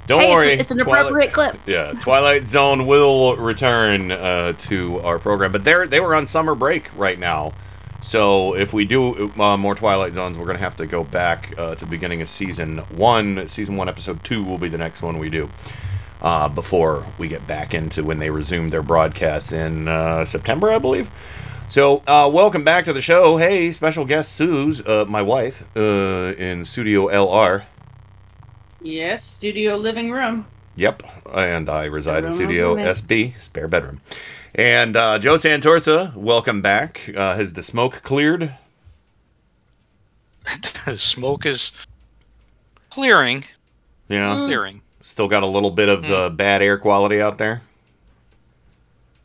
Don't 0.08 0.20
Hey, 0.20 0.26
it's 0.28 0.34
worry. 0.34 0.52
it's 0.54 0.70
an 0.72 0.78
Twilight- 0.78 1.00
appropriate 1.02 1.32
clip. 1.32 1.56
Yeah, 1.66 1.92
Twilight 2.00 2.46
Zone 2.46 2.86
will 2.86 3.36
return 3.36 4.10
uh, 4.10 4.54
to 4.54 4.98
our 5.00 5.18
program, 5.20 5.52
but 5.52 5.62
they're 5.64 5.86
they 5.86 6.00
were 6.00 6.14
on 6.16 6.26
summer 6.26 6.54
break 6.56 6.90
right 6.96 7.18
now. 7.18 7.52
So 8.00 8.54
if 8.56 8.72
we 8.72 8.84
do 8.84 9.30
uh, 9.38 9.56
more 9.56 9.74
Twilight 9.74 10.14
Zones, 10.14 10.38
we're 10.38 10.46
gonna 10.46 10.58
have 10.60 10.76
to 10.76 10.86
go 10.86 11.04
back 11.04 11.52
uh, 11.58 11.74
to 11.74 11.84
the 11.84 11.90
beginning 11.90 12.22
of 12.22 12.28
season 12.28 12.78
one. 12.96 13.46
Season 13.48 13.76
one, 13.76 13.88
episode 13.88 14.24
two 14.24 14.42
will 14.42 14.58
be 14.58 14.68
the 14.68 14.78
next 14.78 15.02
one 15.02 15.18
we 15.18 15.28
do. 15.30 15.50
Uh, 16.22 16.48
before 16.48 17.04
we 17.18 17.28
get 17.28 17.46
back 17.46 17.74
into 17.74 18.02
when 18.02 18.18
they 18.18 18.28
resume 18.30 18.70
their 18.70 18.82
broadcasts 18.82 19.52
in 19.52 19.86
uh, 19.88 20.24
September, 20.24 20.70
I 20.70 20.78
believe. 20.78 21.10
So, 21.68 22.02
uh, 22.08 22.28
welcome 22.32 22.64
back 22.64 22.86
to 22.86 22.92
the 22.92 23.02
show. 23.02 23.36
Hey, 23.36 23.70
special 23.72 24.04
guest 24.04 24.32
Suze, 24.32 24.80
uh, 24.86 25.04
my 25.06 25.20
wife, 25.22 25.68
uh, 25.76 26.34
in 26.38 26.64
Studio 26.64 27.08
LR. 27.08 27.64
Yes, 28.80 29.24
studio 29.24 29.76
living 29.76 30.10
room. 30.10 30.46
Yep, 30.76 31.02
and 31.34 31.68
I 31.68 31.86
reside 31.86 32.24
in 32.24 32.30
Studio 32.32 32.76
SB, 32.76 33.36
spare 33.36 33.66
bedroom. 33.66 34.00
And 34.54 34.96
uh, 34.96 35.18
Joe 35.18 35.34
Santorsa, 35.34 36.14
welcome 36.14 36.62
back. 36.62 37.10
Uh, 37.16 37.34
has 37.34 37.54
the 37.54 37.62
smoke 37.62 38.02
cleared? 38.02 38.54
The 40.86 40.96
smoke 40.96 41.44
is 41.44 41.72
clearing. 42.88 43.44
Yeah, 44.08 44.34
Clearing. 44.46 44.80
Still 45.00 45.28
got 45.28 45.42
a 45.42 45.46
little 45.46 45.70
bit 45.70 45.90
of 45.90 46.02
the 46.06 46.32
bad 46.34 46.62
air 46.62 46.78
quality 46.78 47.20
out 47.20 47.36
there. 47.36 47.60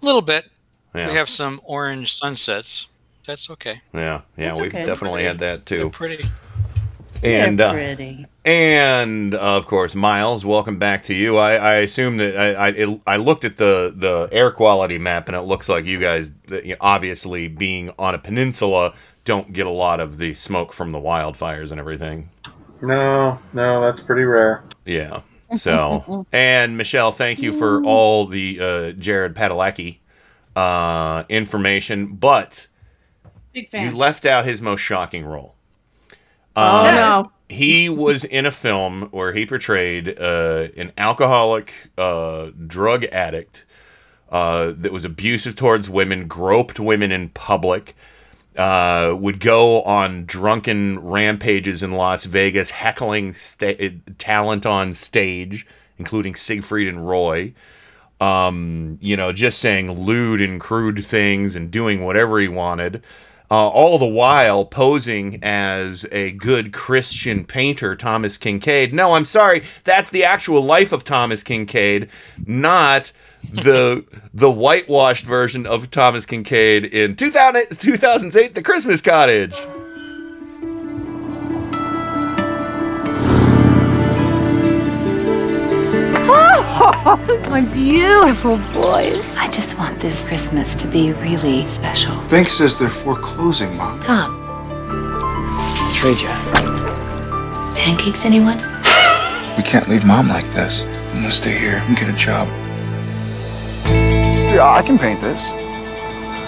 A 0.01 0.06
little 0.06 0.22
bit. 0.22 0.45
Yeah. 0.93 1.07
We 1.07 1.14
have 1.14 1.30
some 1.30 1.61
orange 1.64 2.11
sunsets. 2.11 2.88
That's 3.25 3.49
okay. 3.51 3.82
Yeah, 3.93 4.22
yeah, 4.35 4.51
It's 4.51 4.59
we've 4.59 4.73
okay. 4.75 4.85
definitely 4.85 5.23
had 5.23 5.40
that 5.40 5.65
too. 5.65 5.90
Pretty. 5.91 6.27
And 7.24 7.61
uh, 7.61 7.95
and 8.43 9.34
uh, 9.34 9.40
of 9.40 9.66
course, 9.68 9.95
Miles, 9.95 10.45
welcome 10.45 10.77
back 10.77 11.03
to 11.03 11.14
you. 11.14 11.38
I, 11.38 11.56
I 11.56 11.74
assume 11.76 12.18
that 12.18 12.38
I 12.38 12.53
I, 12.53 12.68
it, 12.69 13.02
I 13.08 13.18
looked 13.18 13.45
at 13.45 13.58
the 13.58 13.93
the 13.95 14.27
air 14.32 14.52
quality 14.52 14.98
map, 14.98 15.27
and 15.27 15.38
it 15.38 15.42
looks 15.42 15.69
like 15.69 15.85
you 15.85 16.00
guys, 16.00 16.34
you 16.50 16.69
know, 16.69 16.76
obviously 16.82 17.48
being 17.48 17.92
on 17.98 18.14
a 18.14 18.19
peninsula, 18.19 18.93
don't 19.24 19.53
get 19.53 19.66
a 19.66 19.72
lot 19.72 20.00
of 20.00 20.18
the 20.18 20.34
smoke 20.34 20.74
from 20.74 20.92
the 20.92 21.00
wildfires 21.00 21.72
and 21.72 21.80
everything. 21.80 22.30
No, 22.82 23.40
no, 23.53 23.82
that's 23.82 24.02
pretty 24.02 24.24
rare. 24.24 24.64
Yeah. 24.85 25.22
So, 25.56 26.26
and 26.34 26.77
Michelle, 26.77 27.11
thank 27.11 27.42
you 27.42 27.53
for 27.53 27.84
all 27.84 28.26
the 28.26 28.60
uh, 28.60 28.92
Jared 28.92 29.35
Padalecki 29.35 30.00
uh, 30.56 31.24
information, 31.30 32.16
but 32.16 32.68
Big 33.53 33.69
you 33.72 33.92
left 33.92 34.26
out 34.26 34.45
his 34.45 34.61
most 34.61 34.82
shocking 34.82 35.26
role. 35.26 35.56
Oh, 36.56 36.80
Um, 36.80 36.95
no. 36.95 37.32
He 37.49 37.88
was 37.90 38.23
in 38.23 38.45
a 38.45 38.51
film 38.51 39.09
where 39.11 39.33
he 39.33 39.45
portrayed 39.45 40.17
uh, 40.19 40.69
an 40.75 40.91
alcoholic, 40.98 41.91
uh, 41.98 42.49
drug 42.65 43.03
addict 43.06 43.65
uh, 44.32 44.73
that 44.77 44.91
was 44.91 45.06
abusive 45.06 45.56
towards 45.56 45.90
women, 45.90 46.27
groped 46.27 46.80
women 46.80 47.11
in 47.11 47.30
public, 47.30 47.95
uh, 48.57 49.15
would 49.19 49.40
go 49.40 49.83
on 49.83 50.25
drunken 50.25 50.99
rampages 50.99 51.83
in 51.83 51.91
Las 51.91 52.25
Vegas, 52.25 52.72
heckling 52.72 53.33
sta- 53.33 53.99
talent 54.17 54.65
on 54.65 54.93
stage, 54.93 55.67
including 55.99 56.33
Siegfried 56.33 56.88
and 56.88 57.07
Roy. 57.07 57.53
Um, 58.19 58.98
you 59.01 59.17
know, 59.17 59.32
just 59.33 59.59
saying 59.59 59.91
lewd 59.91 60.40
and 60.41 60.59
crude 60.59 61.03
things 61.03 61.56
and 61.56 61.69
doing 61.69 62.03
whatever 62.03 62.40
he 62.40 62.48
wanted. 62.48 63.03
Uh, 63.53 63.67
all 63.67 63.99
the 63.99 64.06
while 64.07 64.65
posing 64.65 65.38
as 65.43 66.07
a 66.11 66.32
good 66.32 66.73
Christian 66.73 67.45
painter, 67.45 67.95
Thomas 67.95 68.40
Kinkade. 68.40 68.93
No, 68.93 69.14
I'm 69.14 69.25
sorry, 69.25 69.61
that's 69.83 70.09
the 70.09 70.23
actual 70.23 70.61
life 70.61 70.91
of 70.91 71.03
Thomas 71.03 71.43
Kinkade, 71.43 72.09
not 72.48 73.11
the 73.43 74.06
the 74.33 74.49
whitewashed 74.49 75.25
version 75.25 75.67
of 75.67 75.91
Thomas 75.91 76.25
Kinkade 76.25 76.90
in 76.90 77.15
2000, 77.15 77.77
2008, 77.77 78.56
The 78.56 78.64
Christmas 78.64 79.01
Cottage. 79.01 79.56
Oh, 86.76 87.45
my 87.50 87.61
beautiful 87.61 88.58
boys. 88.74 89.30
I 89.35 89.50
just 89.52 89.77
want 89.77 90.00
this 90.00 90.26
Christmas 90.27 90.74
to 90.76 90.88
be 90.88 91.11
really 91.14 91.68
special. 91.68 92.16
Bank 92.30 92.50
says 92.50 92.80
they're 92.80 92.90
foreclosing, 92.90 93.76
Mom. 93.77 94.00
Tom, 94.02 94.40
Trade 95.93 96.19
you. 96.22 96.27
pancakes, 97.76 98.26
anyone? 98.26 98.58
We 99.56 99.64
can't 99.64 99.88
leave 99.88 100.03
Mom 100.03 100.27
like 100.27 100.45
this. 100.50 100.84
I'm 100.84 101.18
gonna 101.18 101.32
stay 101.32 101.56
here 101.58 101.77
and 101.85 101.95
get 101.95 102.10
a 102.10 102.14
job. 102.14 102.48
Yeah, 103.85 104.68
I 104.69 104.82
can 104.82 104.98
paint 104.98 105.22
this. 105.22 105.50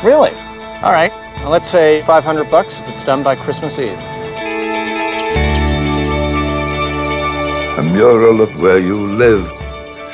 Really? 0.03 0.31
All 0.81 0.91
right. 0.91 1.11
Well, 1.37 1.51
let's 1.51 1.69
say 1.69 2.01
500 2.03 2.49
bucks 2.49 2.79
if 2.79 2.87
it's 2.87 3.03
done 3.03 3.21
by 3.21 3.35
Christmas 3.35 3.77
Eve. 3.77 3.97
A 7.77 7.83
mural 7.93 8.41
of 8.41 8.59
where 8.59 8.79
you 8.79 8.97
live. 8.97 9.51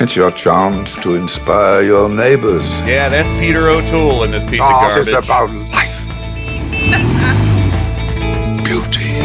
It's 0.02 0.16
your 0.16 0.32
chance 0.32 0.96
to 0.96 1.14
inspire 1.14 1.82
your 1.82 2.08
neighbors. 2.08 2.64
Yeah, 2.80 3.08
that's 3.08 3.30
Peter 3.38 3.68
O'Toole 3.68 4.24
in 4.24 4.32
this 4.32 4.44
piece 4.44 4.58
of 4.60 4.66
Oh, 4.66 4.80
garbage. 4.80 5.06
it's 5.06 5.12
about 5.12 5.48
life. 5.70 6.00
Beauty. 8.64 9.20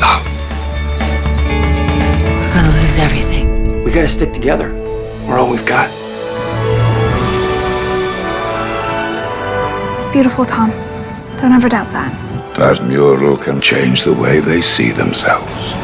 Love. 0.00 0.24
We're 2.38 2.54
gonna 2.54 2.80
lose 2.80 2.98
everything. 2.98 3.82
We 3.82 3.90
gotta 3.90 4.06
stick 4.06 4.32
together. 4.32 4.72
We're 5.26 5.38
all 5.38 5.50
we've 5.50 5.66
got. 5.66 5.90
It's 9.96 10.06
beautiful, 10.06 10.44
Tom. 10.44 10.70
Don't 11.36 11.50
ever 11.50 11.68
doubt 11.68 11.90
that. 11.92 12.12
That 12.56 12.80
mural 12.84 13.36
can 13.36 13.60
change 13.60 14.04
the 14.04 14.12
way 14.14 14.38
they 14.38 14.60
see 14.62 14.92
themselves. 14.92 15.74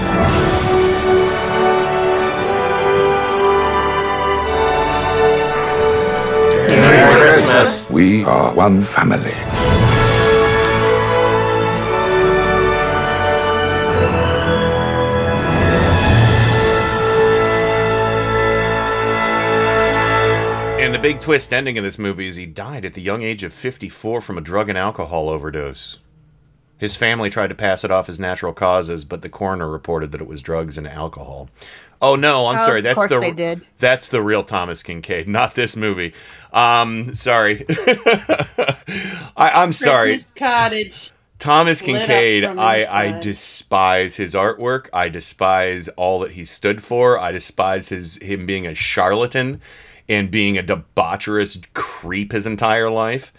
Merry 7.58 7.70
Christmas. 7.70 7.90
We 7.90 8.24
are 8.24 8.54
one 8.54 8.82
family. 8.82 9.32
And 20.80 20.94
the 20.94 21.00
big 21.00 21.20
twist 21.20 21.52
ending 21.52 21.76
of 21.76 21.84
this 21.84 21.98
movie 21.98 22.28
is 22.28 22.36
he 22.36 22.46
died 22.46 22.84
at 22.84 22.94
the 22.94 23.02
young 23.02 23.22
age 23.22 23.42
of 23.42 23.52
54 23.52 24.20
from 24.20 24.38
a 24.38 24.40
drug 24.40 24.68
and 24.68 24.78
alcohol 24.78 25.28
overdose. 25.28 25.98
His 26.78 26.94
family 26.94 27.28
tried 27.28 27.48
to 27.48 27.56
pass 27.56 27.82
it 27.82 27.90
off 27.90 28.08
as 28.08 28.20
natural 28.20 28.52
causes, 28.52 29.04
but 29.04 29.20
the 29.20 29.28
coroner 29.28 29.68
reported 29.68 30.12
that 30.12 30.20
it 30.20 30.28
was 30.28 30.40
drugs 30.40 30.78
and 30.78 30.86
alcohol. 30.86 31.50
Oh 32.00 32.14
no, 32.16 32.46
I'm 32.46 32.56
Oh, 32.56 32.66
sorry. 32.66 32.80
That's 32.80 32.96
the 33.08 33.20
that's 33.78 34.08
the 34.08 34.22
real 34.22 34.44
Thomas 34.44 34.82
Kinkade, 34.82 35.26
not 35.26 35.54
this 35.54 35.76
movie. 35.76 36.14
Um, 36.52 37.14
sorry. 37.14 37.64
I, 39.36 39.50
I'm 39.54 39.72
sorry. 39.72 40.20
Cottage. 40.36 41.12
Thomas 41.38 41.80
Kinkade, 41.82 42.42
I, 42.58 42.84
I 42.86 43.06
despise 43.20 44.16
his 44.16 44.34
artwork. 44.34 44.88
I 44.92 45.08
despise 45.08 45.88
all 45.90 46.18
that 46.20 46.32
he 46.32 46.44
stood 46.44 46.82
for. 46.82 47.16
I 47.18 47.30
despise 47.32 47.88
his 47.90 48.16
him 48.22 48.44
being 48.46 48.66
a 48.66 48.74
charlatan 48.74 49.60
and 50.08 50.30
being 50.30 50.58
a 50.58 50.62
debaucherous 50.64 51.64
creep 51.74 52.32
his 52.32 52.46
entire 52.46 52.90
life. 52.90 53.32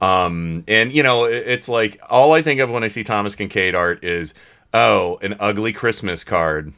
Um, 0.00 0.64
and 0.66 0.92
you 0.92 1.02
know, 1.02 1.24
it- 1.24 1.44
it's 1.46 1.68
like 1.68 2.00
all 2.08 2.32
I 2.32 2.40
think 2.42 2.60
of 2.60 2.70
when 2.70 2.84
I 2.84 2.88
see 2.88 3.04
Thomas 3.04 3.36
Kinkade 3.36 3.74
art 3.74 4.02
is, 4.02 4.32
oh, 4.72 5.18
an 5.22 5.36
ugly 5.38 5.72
Christmas 5.74 6.24
card. 6.24 6.72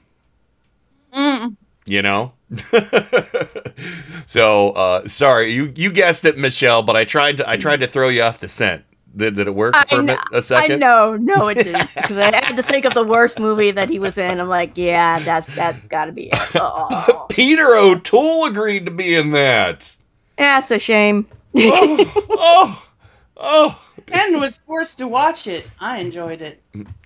Mm. 1.15 1.57
You 1.87 2.03
know. 2.03 2.33
so 4.27 4.71
uh, 4.71 5.07
sorry, 5.09 5.53
you 5.53 5.73
you 5.77 5.91
guessed 5.93 6.25
it, 6.25 6.39
Michelle, 6.39 6.83
but 6.83 6.97
I 6.97 7.05
tried 7.05 7.39
to 7.39 7.49
I 7.49 7.57
tried 7.57 7.81
to 7.81 7.87
throw 7.87 8.09
you 8.09 8.23
off 8.23 8.41
the 8.41 8.49
scent. 8.49 8.85
Did, 9.17 9.37
did 9.37 9.47
it 9.47 9.55
work 9.55 9.75
I, 9.77 9.85
for 9.85 10.01
a, 10.01 10.05
kn- 10.05 10.19
a 10.33 10.43
second? 10.43 10.73
I 10.73 10.77
know, 10.77 11.17
no, 11.17 11.47
it 11.47 11.55
didn't. 11.55 11.89
Because 11.95 12.17
I 12.17 12.35
had 12.35 12.57
to 12.57 12.63
think 12.65 12.85
of 12.85 12.95
the 12.95 13.05
worst 13.05 13.39
movie 13.39 13.71
that 13.71 13.89
he 13.89 14.01
was 14.01 14.19
in. 14.19 14.41
I'm 14.41 14.49
like, 14.49 14.73
yeah, 14.77 15.21
that's 15.21 15.47
that's 15.55 15.87
got 15.87 16.07
to 16.07 16.13
be 16.13 16.31
it. 16.33 16.39
Oh, 16.57 17.27
Peter 17.29 17.75
O'Toole 17.77 18.47
agreed 18.47 18.87
to 18.87 18.91
be 18.91 19.15
in 19.15 19.31
that. 19.33 19.95
that's 20.37 20.71
a 20.71 20.79
shame. 20.81 21.27
oh, 21.57 22.83
oh, 23.37 23.81
Ken 24.07 24.41
was 24.41 24.59
forced 24.59 24.99
to 24.99 25.07
watch 25.07 25.47
it. 25.47 25.69
I 25.79 25.99
enjoyed 26.01 26.43
it. 26.43 26.61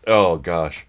oh 0.07 0.39
gosh, 0.39 0.87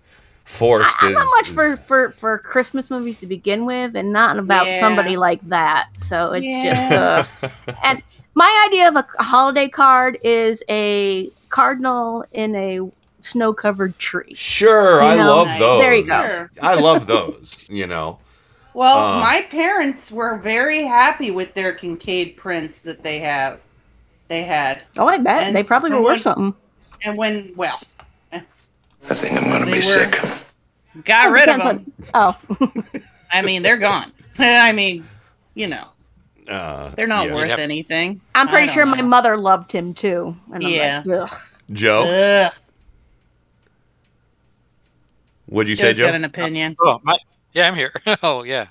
Forced 0.50 0.98
I'm 1.04 1.12
is, 1.12 1.16
not 1.16 1.26
much 1.38 1.50
for, 1.52 1.78
for 1.78 2.10
for 2.12 2.40
Christmas 2.40 2.90
movies 2.90 3.20
to 3.20 3.28
begin 3.28 3.66
with, 3.66 3.96
and 3.96 4.12
not 4.12 4.38
about 4.40 4.68
Yeah. 4.68 4.80
somebody 4.80 5.16
like 5.16 5.40
that. 5.48 5.90
So 6.00 6.34
it's 6.34 6.46
Yeah. 6.46 7.26
just 7.40 7.44
uh, 7.44 7.50
and 7.84 8.02
my 8.34 8.66
idea 8.68 8.88
of 8.90 8.96
a, 8.96 9.06
a 9.20 9.24
holiday 9.24 9.68
card 9.70 10.18
is 10.24 10.64
a 10.68 11.30
cardinal 11.50 12.26
in 12.32 12.56
a 12.56 12.82
snow-covered 13.22 13.98
tree. 14.00 14.34
Sure, 14.34 15.02
You 15.02 15.08
I 15.08 15.16
know? 15.18 15.28
love 15.28 15.60
those. 15.60 15.82
There 15.82 15.94
you 15.94 16.06
go. 16.06 16.48
I 16.62 16.74
love 16.76 17.06
those. 17.06 17.66
You 17.70 17.86
know. 17.88 18.18
Well, 18.74 18.98
Uh. 18.98 19.20
my 19.20 19.46
parents 19.52 20.12
were 20.12 20.40
very 20.40 20.84
happy 20.84 21.30
with 21.32 21.54
their 21.54 21.76
Kinkade 21.78 22.38
prints 22.38 22.80
that 22.80 23.04
they 23.04 23.20
have. 23.20 23.60
They 24.30 24.44
had. 24.44 24.84
Oh, 24.98 25.08
I 25.08 25.20
bet 25.20 25.44
And- 25.48 25.56
they 25.56 25.64
probably 25.64 25.92
were 25.92 25.98
and 25.98 26.06
worth 26.06 26.22
something. 26.22 26.56
And 27.06 27.18
when, 27.18 27.54
well, 27.56 27.80
I 29.10 29.14
think 29.14 29.38
I'm 29.38 29.50
gonna 29.50 29.66
be 29.66 29.74
were- 29.74 29.82
sick. 29.82 30.20
got 31.06 31.28
Oh, 31.28 31.32
rid 31.32 31.50
of 31.50 31.60
them. 31.64 31.94
Oh, 32.14 32.38
I 33.32 33.42
mean, 33.42 33.62
they're 33.64 33.78
gone. 33.78 34.12
I 34.40 34.72
mean, 34.72 35.06
you 35.54 35.68
know, 35.68 35.88
Uh, 36.48 36.90
they're 36.96 37.08
not 37.08 37.28
yeah. 37.28 37.36
worth 37.36 37.60
anything. 37.60 38.22
I'm 38.36 38.48
pretty 38.48 38.68
sure 38.72 38.86
know. 38.86 38.96
my 38.96 39.02
mother 39.02 39.38
loved 39.38 39.72
him 39.72 39.94
too. 39.94 40.36
And 40.54 40.66
I'm 40.66 40.72
Yeah. 40.72 41.04
like, 41.06 41.32
Ugh. 41.32 41.40
Joe, 41.72 42.02
Ugh. 42.04 42.54
what'd 45.48 45.70
you 45.70 45.76
say, 45.76 45.94
Joe? 45.94 46.08
got 46.08 46.16
an 46.16 46.26
opinion. 46.26 46.76
Oh, 46.80 47.00
my, 47.04 47.18
yeah, 47.54 47.68
I'm 47.68 47.76
here. 47.76 47.94
Oh, 48.24 48.44
yeah. 48.44 48.68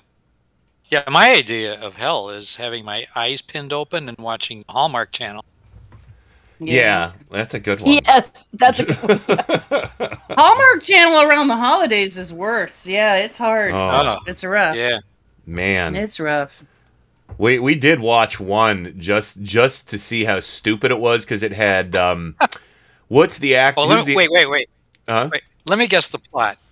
Yeah, 0.89 1.03
my 1.09 1.31
idea 1.33 1.79
of 1.79 1.95
hell 1.97 2.29
is 2.29 2.55
having 2.55 2.83
my 2.83 3.05
eyes 3.15 3.41
pinned 3.43 3.71
open 3.71 4.09
and 4.09 4.17
watching 4.17 4.65
Hallmark 4.67 5.11
Channel. 5.11 5.45
Yeah. 6.59 7.11
that's 7.29 7.53
a 7.53 7.59
good 7.59 7.81
one. 7.81 7.99
Yes, 8.05 8.49
that's 8.53 8.79
a 8.79 8.85
good 8.85 8.97
one. 8.97 10.17
Hallmark 10.37 10.83
Channel 10.83 11.21
around 11.21 11.47
the 11.47 11.55
holidays 11.55 12.17
is 12.17 12.33
worse. 12.33 12.85
Yeah, 12.87 13.15
it's 13.15 13.37
hard. 13.37 13.71
Oh. 13.73 14.17
It's 14.27 14.43
rough. 14.43 14.75
Yeah. 14.75 14.99
Man, 15.45 15.95
It's 15.95 16.19
rough. 16.19 16.63
we 17.37 17.57
we 17.59 17.73
did 17.75 17.99
watch 17.99 18.39
one 18.39 18.93
just 18.99 19.41
just 19.41 19.89
to 19.89 19.97
see 19.97 20.23
how 20.25 20.39
stupid 20.39 20.91
it 20.91 20.99
was 20.99 21.25
because 21.25 21.41
it 21.43 21.51
had 21.53 21.95
um, 21.95 22.35
what's 23.07 23.39
the 23.39 23.55
act? 23.55 23.77
Oh, 23.77 23.87
who's 23.87 23.97
let 23.97 24.05
me, 24.07 24.11
the- 24.13 24.17
wait, 24.17 24.31
wait, 24.31 24.49
wait. 24.49 24.69
Huh? 25.07 25.29
Wait, 25.31 25.41
let 25.65 25.79
me 25.79 25.87
guess 25.87 26.09
the 26.09 26.19
plot. 26.19 26.57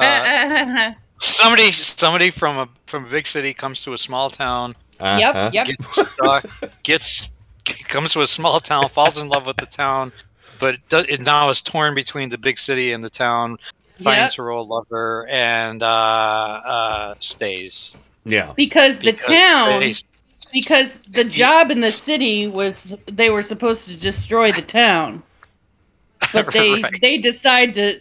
Uh, 0.00 0.92
somebody, 1.16 1.72
somebody 1.72 2.30
from 2.30 2.56
a 2.56 2.68
from 2.86 3.04
a 3.04 3.08
big 3.08 3.26
city 3.26 3.52
comes 3.52 3.82
to 3.82 3.92
a 3.94 3.98
small 3.98 4.30
town. 4.30 4.76
Yep, 5.00 5.34
Uh-huh. 5.34 5.50
yep. 5.52 5.66
Gets 5.66 6.00
stuck. 6.12 6.44
Gets 6.84 7.37
comes 7.88 8.12
to 8.12 8.20
a 8.22 8.26
small 8.26 8.60
town. 8.60 8.88
Falls 8.88 9.18
in 9.18 9.28
love 9.28 9.46
with 9.46 9.56
the 9.56 9.66
town, 9.66 10.12
but 10.60 10.74
it, 10.90 11.10
it 11.10 11.20
now 11.26 11.48
is 11.50 11.62
torn 11.62 11.94
between 11.94 12.28
the 12.28 12.38
big 12.38 12.58
city 12.58 12.92
and 12.92 13.02
the 13.04 13.10
town. 13.10 13.58
Finds 13.98 14.34
Yep. 14.38 14.44
her 14.44 14.50
old 14.50 14.68
lover 14.68 15.26
and 15.28 15.82
uh, 15.82 15.86
uh, 15.86 17.14
stays. 17.18 17.96
Yeah. 18.24 18.52
because 18.56 18.98
the 18.98 19.12
Because 19.12 19.26
town 19.26 19.80
they- 19.80 19.94
because 20.52 20.94
the 21.08 21.24
job 21.24 21.70
in 21.72 21.80
the 21.80 21.90
city 21.90 22.46
was 22.46 22.94
they 23.10 23.28
were 23.30 23.42
supposed 23.42 23.88
to 23.88 23.96
destroy 23.96 24.52
the 24.52 24.62
town 24.62 25.20
but 26.32 26.52
they 26.52 26.80
Right. 26.80 27.00
they 27.00 27.18
decide 27.18 27.74
to 27.74 28.00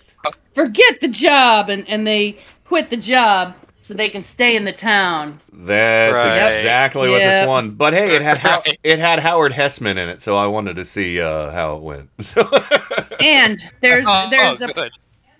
forget 0.53 0.99
the 1.01 1.07
job 1.07 1.69
and 1.69 1.87
and 1.89 2.05
they 2.05 2.37
quit 2.65 2.91
the 2.91 2.97
job 2.97 3.55
so 3.87 3.93
they 3.93 4.09
can 4.09 4.21
stay 4.23 4.55
in 4.55 4.65
the 4.65 4.73
town 4.73 5.37
That's 5.53 6.13
Right. 6.13 6.35
exactly 6.35 7.09
what 7.09 7.19
this 7.19 7.47
one. 7.47 7.71
But 7.71 7.93
hey, 7.93 8.15
it 8.15 8.21
had 8.21 8.37
How- 8.37 8.61
Right. 8.65 8.77
it 8.83 8.99
had 8.99 9.19
Howard 9.19 9.53
Hesseman 9.53 9.91
in 9.97 10.09
it, 10.09 10.21
so 10.21 10.35
I 10.35 10.45
wanted 10.47 10.75
to 10.75 10.85
see 10.85 11.21
uh, 11.21 11.51
how 11.51 11.75
it 11.77 11.81
went. 11.81 12.09
and 13.21 13.59
there's 13.81 14.05
Oh, 14.07 14.27
there's 14.29 14.61
a 14.61 14.67
good. 14.73 14.91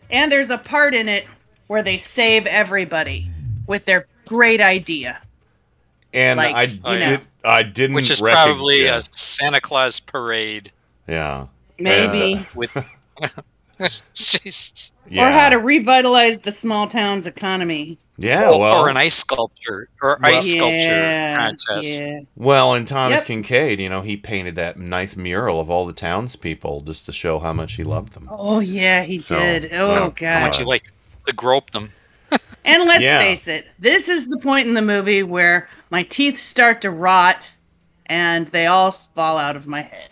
and 0.10 0.32
there's 0.32 0.50
a 0.50 0.58
part 0.58 0.94
in 0.96 1.10
it 1.10 1.26
where 1.68 1.84
they 1.84 1.98
save 1.98 2.48
everybody 2.48 3.28
with 3.68 3.84
their 3.86 4.08
great 4.26 4.62
idea 4.62 5.20
and 6.14 6.38
Like, 6.38 6.56
I 6.56 6.64
you 6.64 6.80
know. 6.84 7.00
did 7.00 7.22
I 7.44 7.64
didn't 7.64 7.96
which 7.96 8.10
is 8.10 8.22
recognize- 8.22 8.46
probably 8.46 8.86
a 8.88 9.02
Santa 9.02 9.60
Claus 9.62 10.00
parade 10.00 10.72
yeah 11.08 11.48
maybe 11.80 12.46
with. 12.56 12.76
Jesus. 14.14 14.94
yeah 15.08 15.28
or 15.28 15.32
how 15.32 15.50
to 15.50 15.58
revitalize 15.58 16.40
the 16.40 16.52
small 16.52 16.88
town's 16.88 17.28
economy 17.28 18.00
yeah 18.18 18.50
or, 18.50 18.60
well 18.60 18.82
or 18.84 18.90
an 18.90 18.98
ice 18.98 19.16
sculpture 19.16 19.90
or 20.02 20.18
Well- 20.22 20.36
ice 20.36 20.48
sculpture 20.50 20.76
Yeah, 20.76 21.38
contest. 21.38 22.02
yeah. 22.02 22.20
well 22.36 22.74
and 22.74 22.88
Thomas 22.88 23.28
Yep. 23.28 23.44
Kinkade 23.44 23.80
you 23.80 23.90
know 23.90 24.02
he 24.02 24.18
painted 24.18 24.56
that 24.56 24.78
nice 24.78 25.16
mural 25.16 25.60
of 25.60 25.70
all 25.70 25.86
the 25.86 25.94
townspeople 25.94 26.82
just 26.82 27.06
to 27.06 27.12
show 27.12 27.40
how 27.40 27.54
much 27.54 27.74
he 27.74 27.84
loved 27.84 28.14
them 28.14 28.28
Oh 28.32 28.60
yeah, 28.60 29.04
he 29.04 29.20
So, 29.20 29.38
did. 29.40 29.66
Uh, 29.66 29.76
oh 29.78 29.88
well, 29.90 30.04
How 30.04 30.10
god. 30.10 30.42
much 30.42 30.60
you 30.60 30.66
like 30.66 30.84
to 31.26 31.34
grope 31.34 31.72
them? 31.72 31.92
And 32.66 32.84
let's 32.84 33.02
Yeah. 33.04 33.20
face 33.20 33.48
it, 33.48 33.68
this 33.80 34.10
is 34.10 34.28
the 34.30 34.38
point 34.40 34.68
in 34.68 34.74
the 34.74 34.82
movie 34.82 35.24
where 35.24 35.70
my 35.92 36.04
teeth 36.04 36.38
start 36.40 36.82
to 36.82 36.92
rot 36.92 37.52
and 38.08 38.48
they 38.50 38.66
all 38.68 38.92
fall 38.92 39.38
out 39.38 39.56
of 39.56 39.68
my 39.68 39.82
head. 39.82 40.10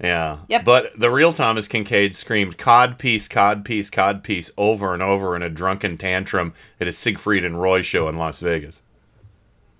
Yeah. 0.00 0.38
Yep. 0.48 0.64
But 0.64 0.98
the 0.98 1.10
real 1.10 1.32
Thomas 1.32 1.66
Kinkade 1.66 2.14
screamed 2.14 2.56
"cod 2.56 2.98
piece, 2.98 3.26
cod 3.26 3.64
piece, 3.64 3.90
cod 3.90 4.22
piece" 4.22 4.50
over 4.56 4.94
and 4.94 5.02
over 5.02 5.34
in 5.34 5.42
a 5.42 5.48
drunken 5.50 5.96
tantrum 5.96 6.54
at 6.80 6.86
a 6.86 6.92
Siegfried 6.92 7.44
and 7.44 7.60
Roy 7.60 7.82
show 7.82 8.08
in 8.08 8.16
Las 8.16 8.38
Vegas. 8.40 8.82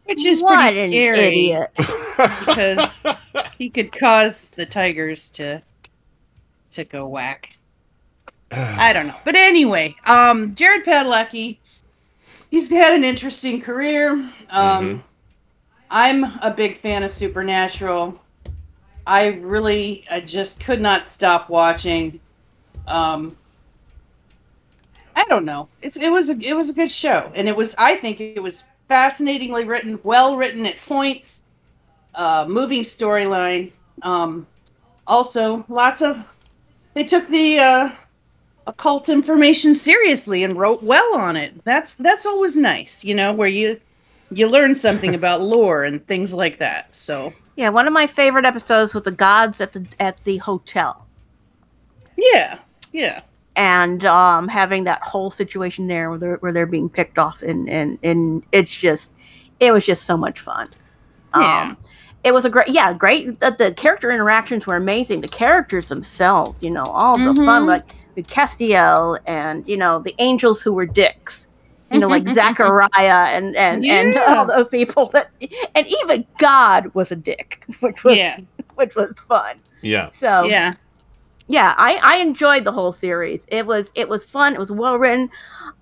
Which 0.07 0.25
is 0.25 0.43
What 0.43 0.57
pretty 0.73 0.81
an 0.81 0.89
scary 0.89 1.27
idiot. 1.27 1.71
because 2.41 3.03
he 3.59 3.71
could 3.71 3.93
cause 3.93 4.51
the 4.51 4.67
tigers 4.67 5.29
to 5.31 5.63
to 6.71 6.85
go 6.85 7.07
whack. 7.07 7.57
I 8.51 8.93
don't 8.93 9.07
know. 9.07 9.17
But 9.25 9.37
anyway, 9.37 9.95
um 10.07 10.55
Jared 10.55 10.85
Padalecki, 10.85 11.59
he's 12.51 12.71
had 12.71 12.95
an 12.95 13.05
interesting 13.05 13.61
career. 13.61 14.33
Um 14.51 15.05
I'm 15.91 16.25
a 16.25 16.53
big 16.57 16.79
fan 16.79 17.03
of 17.05 17.11
Supernatural. 17.13 18.21
I 19.09 19.27
really 19.27 20.05
I 20.11 20.21
just 20.21 20.61
could 20.61 20.81
not 20.81 21.09
stop 21.09 21.49
watching. 21.49 22.21
Um 22.87 23.37
I 25.17 25.25
don't 25.25 25.45
know. 25.45 25.69
It's 25.83 25.97
it 25.97 26.11
was 26.11 26.31
a 26.31 26.39
it 26.41 26.55
was 26.55 26.71
a 26.71 26.73
good 26.73 26.93
show, 26.93 27.33
and 27.35 27.49
it 27.49 27.57
was 27.57 27.75
I 27.77 27.97
think 27.97 28.21
it 28.21 28.41
was 28.41 28.63
fascinatingly 28.87 29.65
written, 29.65 29.99
well 30.05 30.37
written 30.37 30.65
at 30.65 30.77
points, 30.79 31.43
uh, 32.15 32.47
moving 32.49 32.83
storyline. 32.83 33.73
Um, 34.03 34.47
also, 35.07 35.65
lots 35.69 36.03
of 36.03 36.25
they 36.95 37.03
took 37.03 37.27
the 37.29 37.59
uh, 37.59 37.91
occult 38.67 39.09
information 39.09 39.75
seriously 39.75 40.45
and 40.45 40.57
wrote 40.57 40.83
well 40.83 41.17
on 41.17 41.37
it. 41.37 41.65
That's 41.65 41.95
that's 41.95 42.25
always 42.25 42.57
nice, 42.57 43.05
you 43.05 43.15
know, 43.15 43.33
where 43.33 43.49
you 43.49 43.81
you 44.31 44.47
learn 44.47 44.75
something 44.75 45.15
about 45.15 45.41
lore 45.41 45.85
and 45.85 46.07
things 46.07 46.33
like 46.33 46.59
that. 46.59 46.95
So 46.95 47.33
Yeah, 47.59 47.71
one 47.71 47.89
of 47.89 47.93
my 47.93 48.07
favorite 48.07 48.45
episodes 48.45 48.95
was 48.95 49.03
the 49.03 49.11
gods 49.11 49.61
at 49.61 49.73
the 49.73 49.85
at 49.99 50.23
the 50.23 50.37
hotel. 50.37 51.05
yeah, 52.17 52.59
yeah. 52.93 53.21
and 53.57 54.05
um, 54.05 54.47
having 54.47 54.85
that 54.85 55.03
whole 55.03 55.31
situation 55.33 55.89
there 55.89 56.09
where 56.11 56.19
they're, 56.21 56.37
where 56.37 56.53
they're 56.53 56.67
being 56.67 56.89
picked 56.89 57.19
off 57.19 57.43
and, 57.43 57.69
and 57.69 57.99
and 58.05 58.45
it's 58.53 58.73
just 58.73 59.11
it 59.59 59.73
was 59.73 59.85
just 59.85 60.05
so 60.05 60.17
much 60.17 60.39
fun 60.39 60.69
Yeah. 61.35 61.63
um 61.63 61.77
it 62.23 62.33
was 62.33 62.45
a 62.45 62.51
great 62.51 62.69
yeah 62.69 62.93
great 62.93 63.41
the, 63.41 63.51
the 63.59 63.73
character 63.73 64.11
interactions 64.13 64.65
were 64.69 64.77
amazing 64.77 65.21
the 65.21 65.29
characters 65.29 65.89
themselves 65.89 66.63
you 66.63 66.71
know 66.71 66.85
all 66.85 67.19
the 67.19 67.35
fun 67.35 67.65
Mhm. 67.65 67.69
like 67.69 67.89
the 68.15 68.23
castiel 68.23 69.19
and 69.27 69.67
you 69.67 69.77
know 69.77 69.99
the 69.99 70.15
angels 70.21 70.63
who 70.63 70.73
were 70.73 70.87
dicks 70.87 71.48
you 71.91 71.99
know 71.99 72.09
like 72.09 72.29
zachariah 72.29 72.89
and 73.37 73.57
and 73.57 73.85
and 73.85 74.17
all 74.19 74.45
those 74.47 74.69
people 74.69 75.07
that 75.07 75.31
and 75.75 75.87
even 76.03 76.25
god 76.39 76.93
was 76.95 77.11
a 77.11 77.17
dick 77.17 77.65
which 77.81 78.05
was 78.05 78.17
Yeah. 78.17 78.39
which 78.75 78.95
was 78.95 79.13
fun 79.27 79.57
Yeah. 79.83 80.11
so 80.11 80.45
yeah 80.45 80.75
yeah 81.49 81.75
i 81.79 81.99
i 82.03 82.17
enjoyed 82.19 82.65
the 82.65 82.73
whole 82.73 82.93
series 82.93 83.43
it 83.49 83.67
was 83.67 83.91
it 83.95 84.09
was 84.09 84.25
fun 84.25 84.53
it 84.55 84.59
was 84.59 84.71
well 84.71 84.97
written 84.99 85.31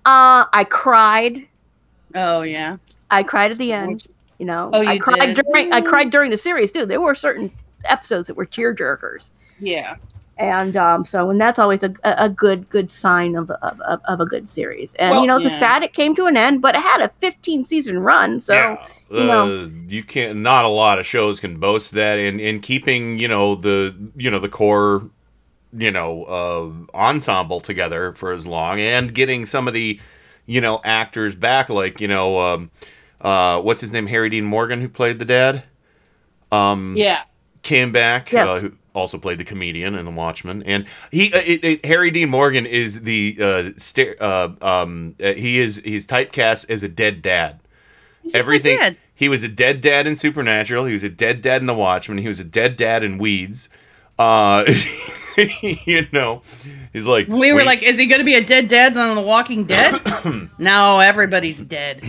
uh 0.05 0.45
i 0.53 0.65
cried 0.69 1.47
Oh 2.15 2.41
yeah. 2.43 2.77
i 3.11 3.21
cried 3.23 3.51
at 3.51 3.57
the 3.57 3.73
end 3.73 4.05
you 4.39 4.45
know 4.45 4.69
Oh, 4.73 4.85
i 4.85 4.97
cried 4.97 5.35
did? 5.35 5.45
during 5.45 5.73
i 5.73 5.81
cried 5.81 6.09
during 6.09 6.31
the 6.31 6.37
series 6.37 6.71
too 6.71 6.85
there 6.85 7.01
were 7.01 7.15
certain 7.15 7.51
episodes 7.85 8.27
that 8.27 8.35
were 8.35 8.45
tear 8.45 8.73
jerkers 8.73 9.31
Yeah. 9.59 9.95
And 10.39 10.77
um 10.77 11.03
so 11.05 11.29
and 11.29 11.39
that's 11.41 11.57
always 11.59 11.83
a, 11.83 11.93
a 12.03 12.15
a 12.25 12.29
good 12.29 12.69
good 12.69 12.91
sign 12.91 13.35
of, 13.35 13.49
of, 13.51 13.79
of, 13.81 13.99
of 14.05 14.19
a 14.19 14.25
good 14.25 14.47
series 14.47 14.93
and 14.95 15.11
Well- 15.11 15.21
you 15.21 15.27
know 15.27 15.37
it's 15.37 15.45
Yeah. 15.45 15.59
sad 15.59 15.83
it 15.83 15.93
came 15.93 16.15
to 16.15 16.25
an 16.25 16.37
end 16.37 16.61
but 16.61 16.75
it 16.75 16.81
had 16.81 17.01
a 17.01 17.09
15 17.09 17.65
season 17.65 17.99
run 17.99 18.39
so 18.39 18.53
yeah. 18.53 18.87
you 19.09 19.23
know 19.23 19.63
Uh, 19.65 19.69
you 19.87 20.03
can't. 20.03 20.37
Not 20.39 20.65
a 20.65 20.67
lot 20.67 20.99
of 20.99 21.05
shows 21.05 21.39
can 21.39 21.59
boast 21.59 21.91
that. 21.93 22.19
In 22.19 22.39
in 22.39 22.59
keeping, 22.59 23.19
you 23.19 23.27
know 23.27 23.55
the 23.55 23.95
you 24.15 24.29
know 24.29 24.39
the 24.39 24.49
core, 24.49 25.09
you 25.71 25.91
know, 25.91 26.23
uh, 26.25 26.97
ensemble 26.97 27.59
together 27.61 28.11
for 28.13 28.31
as 28.31 28.45
long, 28.45 28.79
and 28.81 29.13
getting 29.15 29.45
some 29.45 29.67
of 29.67 29.73
the, 29.73 29.99
you 30.45 30.59
know, 30.61 30.81
actors 30.83 31.35
back, 31.35 31.69
like 31.69 32.01
you 32.01 32.07
know, 32.09 32.37
um, 32.39 32.69
uh, 33.21 33.61
what's 33.61 33.79
his 33.81 33.93
name, 33.93 34.07
Harry 34.07 34.29
Dean 34.29 34.45
Morgan, 34.45 34.81
who 34.81 34.89
played 34.89 35.19
the 35.19 35.25
dad. 35.25 35.63
Um, 36.51 36.95
Yeah. 36.97 37.23
came 37.63 37.91
back. 37.91 38.31
Yes. 38.31 38.47
Uh, 38.47 38.59
who 38.59 38.71
also 38.97 39.17
played 39.17 39.37
the 39.37 39.45
comedian 39.45 39.95
in 39.95 40.05
The 40.05 40.11
Watchmen, 40.11 40.63
and 40.63 40.85
he 41.11 41.31
uh, 41.31 41.41
it, 41.45 41.63
it, 41.63 41.85
Harry 41.85 42.11
Dean 42.11 42.29
Morgan 42.29 42.65
is 42.65 43.03
the 43.03 43.37
uh, 43.39 43.69
sta- 43.77 44.17
uh, 44.19 44.49
um 44.61 45.15
uh, 45.23 45.33
he 45.33 45.59
is 45.59 45.77
he's 45.77 46.05
typecast 46.05 46.69
as 46.69 46.83
a 46.83 46.89
dead 46.89 47.21
dad. 47.21 47.59
Everything. 48.33 48.77
dad. 48.77 48.97
He 49.13 49.29
was 49.29 49.43
a 49.43 49.47
dead 49.47 49.81
dad 49.81 50.05
in 50.05 50.15
Supernatural. 50.15 50.85
He 50.85 50.93
was 50.93 51.03
a 51.03 51.09
dead 51.09 51.41
dad 51.41 51.61
in 51.61 51.67
The 51.67 51.73
Watchmen. 51.73 52.19
He 52.19 52.27
was 52.27 52.39
a 52.39 52.43
dead 52.43 52.75
dad 52.75 53.03
in 53.03 53.17
Weeds. 53.17 53.69
Uh, 54.19 54.63
you 55.61 56.05
know, 56.11 56.43
he's 56.93 57.07
like 57.07 57.27
We 57.27 57.51
were 57.51 57.63
like, 57.63 57.81
is 57.81 57.97
he 57.97 58.05
going 58.05 58.19
to 58.19 58.25
be 58.25 58.35
a 58.35 58.43
dead 58.43 58.67
dad's 58.67 58.95
on 58.95 59.15
The 59.15 59.21
Walking 59.21 59.65
Dead? 59.65 59.99
no, 60.59 60.99
everybody's 60.99 61.61
dead. 61.61 62.03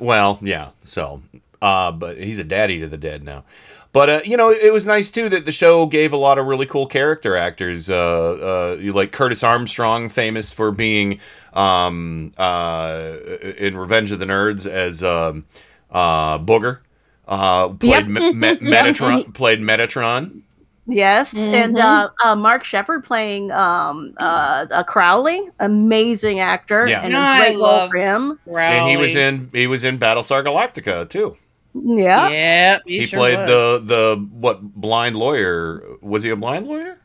Well, 0.00 0.38
yeah. 0.40 0.70
So, 0.84 1.22
uh, 1.60 1.92
but 1.92 2.16
he's 2.16 2.38
a 2.38 2.44
daddy 2.44 2.80
to 2.80 2.88
the 2.88 2.96
dead 2.96 3.22
now. 3.22 3.44
But 3.92 4.08
uh, 4.10 4.20
you 4.24 4.36
know, 4.36 4.50
it 4.50 4.72
was 4.72 4.86
nice 4.86 5.10
too 5.10 5.28
that 5.30 5.44
the 5.46 5.52
show 5.52 5.86
gave 5.86 6.12
a 6.12 6.16
lot 6.16 6.38
of 6.38 6.46
really 6.46 6.66
cool 6.66 6.86
character 6.86 7.36
actors. 7.36 7.90
Uh, 7.90 8.76
uh, 8.78 8.92
like 8.92 9.10
Curtis 9.12 9.42
Armstrong, 9.42 10.08
famous 10.08 10.52
for 10.52 10.70
being 10.70 11.18
um, 11.54 12.32
uh, 12.38 13.14
in 13.58 13.76
Revenge 13.76 14.12
of 14.12 14.20
the 14.20 14.26
Nerds 14.26 14.66
as 14.66 15.02
um, 15.02 15.44
uh, 15.90 16.38
Booger. 16.38 16.78
Uh, 17.26 17.68
played 17.70 18.06
Yep. 18.06 18.08
Me- 18.08 18.32
Me- 18.32 18.56
Metatron. 18.70 19.34
played 19.34 19.58
Metatron. 19.60 20.42
Yes, 20.86 21.32
and 21.34 21.76
Mhm. 21.76 21.80
uh, 21.80 22.08
uh, 22.24 22.34
Mark 22.34 22.64
Sheppard 22.64 23.04
playing 23.04 23.52
um, 23.52 24.12
uh, 24.18 24.66
uh, 24.70 24.82
Crowley, 24.82 25.40
amazing 25.60 26.40
actor, 26.40 26.88
Yeah. 26.88 27.02
and 27.02 27.12
No, 27.12 27.18
a 27.20 27.22
I 27.22 27.38
great 27.38 27.52
role 27.54 27.62
love 27.62 27.90
for 27.90 27.98
him. 27.98 28.38
And 28.56 28.88
he 28.88 28.96
was 28.96 29.14
in 29.14 29.50
he 29.52 29.66
was 29.68 29.84
in 29.84 29.98
Battlestar 29.98 30.44
Galactica 30.44 31.08
too. 31.08 31.36
Yeah, 31.74 32.28
Yep, 32.28 32.82
he, 32.86 32.98
He, 33.00 33.06
sure 33.06 33.18
played 33.20 33.38
was. 33.40 33.48
the 33.48 33.82
the 33.84 34.28
what 34.32 34.60
blind 34.62 35.16
lawyer? 35.16 35.82
Was 36.00 36.22
he 36.24 36.30
a 36.30 36.36
blind 36.36 36.66
lawyer? 36.66 36.98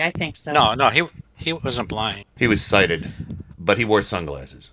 I 0.00 0.10
think 0.12 0.36
so. 0.36 0.52
No, 0.52 0.74
no, 0.74 0.88
he 0.90 1.02
he 1.36 1.52
wasn't 1.52 1.88
blind. 1.88 2.24
He 2.36 2.46
was 2.46 2.62
sighted, 2.64 3.12
but 3.58 3.76
he 3.78 3.84
wore 3.84 4.02
sunglasses. 4.02 4.70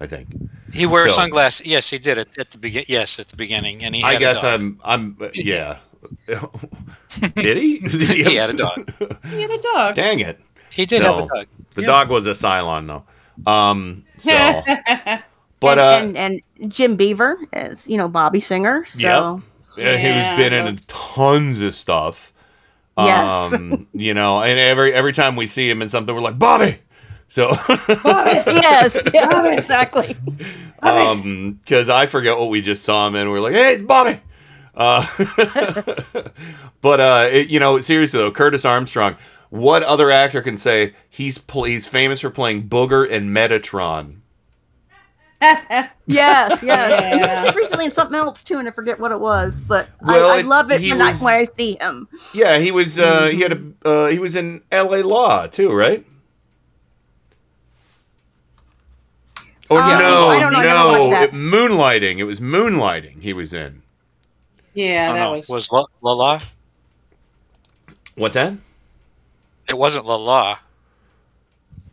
I 0.00 0.06
think. 0.06 0.26
He 0.72 0.86
wore 0.86 1.08
So- 1.08 1.14
sunglasses. 1.14 1.64
Yes, 1.66 1.88
he 1.90 1.98
did 1.98 2.18
at, 2.18 2.36
at 2.38 2.50
the 2.50 2.58
begin. 2.58 2.84
Yes, 2.88 3.18
at 3.20 3.28
the 3.28 3.36
beginning, 3.36 3.84
and 3.84 3.94
he. 3.94 4.00
Had 4.02 4.10
I 4.10 4.14
a 4.14 4.18
guess 4.18 4.42
dog. 4.42 4.60
I'm 4.60 4.80
I'm 4.84 5.16
uh, 5.20 5.28
yeah. 5.34 5.78
Did 7.36 7.56
he? 7.56 7.78
Did 7.78 8.26
He 8.28 8.34
had 8.34 8.50
a 8.50 8.52
dog. 8.52 8.92
He 9.30 9.40
had 9.42 9.50
a 9.50 9.62
dog. 9.62 9.94
Dang 9.94 10.20
it! 10.20 10.38
He 10.70 10.84
did 10.86 11.00
So, 11.02 11.12
have 11.14 11.24
a 11.24 11.28
dog. 11.28 11.46
The 11.74 11.80
Yeah. 11.82 11.86
dog 11.86 12.10
was 12.10 12.26
a 12.26 12.30
Cylon 12.32 12.86
though. 12.88 13.50
Um. 13.50 14.04
So, 14.18 14.32
but 15.60 15.78
and, 15.78 16.16
uh, 16.16 16.20
and 16.20 16.42
and 16.60 16.72
Jim 16.72 16.96
Beaver 16.96 17.38
is 17.52 17.86
you 17.88 17.96
know 17.96 18.08
Bobby 18.08 18.40
Singer. 18.40 18.84
So 18.86 18.98
Yep. 18.98 19.42
yeah, 19.78 19.96
he 19.96 20.08
was 20.08 20.38
been 20.38 20.52
in 20.52 20.78
tons 20.86 21.60
of 21.60 21.74
stuff. 21.74 22.32
Yes. 22.96 23.52
Um, 23.52 23.88
you 23.92 24.14
know, 24.14 24.40
and 24.42 24.58
every 24.58 24.92
every 24.94 25.12
time 25.12 25.36
we 25.36 25.46
see 25.46 25.68
him 25.68 25.82
in 25.82 25.88
something, 25.88 26.14
we're 26.14 26.20
like 26.20 26.38
Bobby. 26.38 26.78
So, 27.28 27.50
yes, 27.68 28.96
yes, 29.12 29.58
exactly. 29.58 30.16
um, 30.80 31.58
because 31.64 31.88
I 31.88 32.06
forget 32.06 32.38
what 32.38 32.48
we 32.50 32.60
just 32.60 32.84
saw 32.84 33.08
him 33.08 33.16
in. 33.16 33.28
We're 33.30 33.40
like, 33.40 33.54
hey, 33.54 33.72
it's 33.72 33.82
Bobby. 33.82 34.20
Uh, 34.76 35.04
but 36.80 37.00
uh, 37.00 37.28
it, 37.32 37.48
you 37.48 37.58
know, 37.58 37.80
seriously 37.80 38.20
though, 38.20 38.30
Curtis 38.30 38.64
Armstrong. 38.64 39.16
What 39.50 39.82
other 39.82 40.10
actor 40.10 40.42
can 40.42 40.56
say 40.56 40.94
he's 41.08 41.38
pl- 41.38 41.64
he's 41.64 41.86
famous 41.88 42.20
for 42.20 42.30
playing 42.30 42.68
Booger 42.68 43.08
and 43.10 43.34
Metatron? 43.34 44.16
Yes, 46.06 46.62
yes. 46.62 47.12
He 47.14 47.18
was 47.18 47.44
just 47.44 47.56
recently 47.56 47.84
in 47.86 47.92
something 47.92 48.16
else 48.16 48.42
too, 48.44 48.58
and 48.58 48.68
I 48.68 48.70
forget 48.70 49.00
what 49.00 49.10
it 49.12 49.18
was. 49.20 49.60
But 49.60 49.88
Well, 50.02 50.30
I, 50.30 50.36
I 50.36 50.38
it- 50.40 50.46
love 50.46 50.70
it 50.70 50.80
he 50.80 50.90
when, 50.92 51.00
I, 51.02 51.08
was- 51.10 51.22
when 51.22 51.34
I 51.34 51.44
see 51.44 51.76
him. 51.80 52.08
Yeah, 52.34 52.58
he 52.58 52.70
was. 52.70 52.98
Uh, 52.98 53.28
He 53.28 53.40
had 53.40 53.52
a. 53.52 53.88
Uh, 53.88 54.06
he 54.08 54.18
was 54.18 54.36
in 54.36 54.62
L.A. 54.70 55.02
Law 55.02 55.46
too, 55.46 55.72
right? 55.72 56.04
Oh 59.70 59.76
Uh, 59.78 59.98
no, 59.98 60.28
I 60.28 60.40
don't 60.40 60.52
know, 60.52 60.58
I 60.58 60.62
never 60.62 60.98
no, 60.98 61.10
that. 61.10 61.22
it- 61.30 61.32
Moonlighting. 61.32 62.18
It 62.18 62.24
was 62.24 62.38
Moonlighting. 62.40 63.22
He 63.22 63.32
was 63.32 63.52
in. 63.54 63.82
yeah, 64.74 65.12
that 65.12 65.18
no, 65.18 65.32
was. 65.36 65.48
was 65.48 65.72
La 65.72 65.84
La 66.02 66.12
La? 66.12 66.38
What's 68.16 68.34
that? 68.34 68.54
It 69.68 69.78
wasn't 69.78 70.04
La 70.04 70.16
La. 70.16 70.58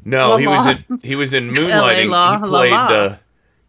No, 0.03 0.31
La 0.31 0.38
he 0.38 0.47
was 0.47 0.65
in. 0.65 0.99
He 1.01 1.15
was 1.15 1.33
in 1.33 1.49
Moonlighting. 1.53 2.09
La, 2.09 2.33
he 2.38 2.41
La 2.43 2.47
played. 2.47 2.71
La. 2.71 2.85
Uh, 2.88 3.15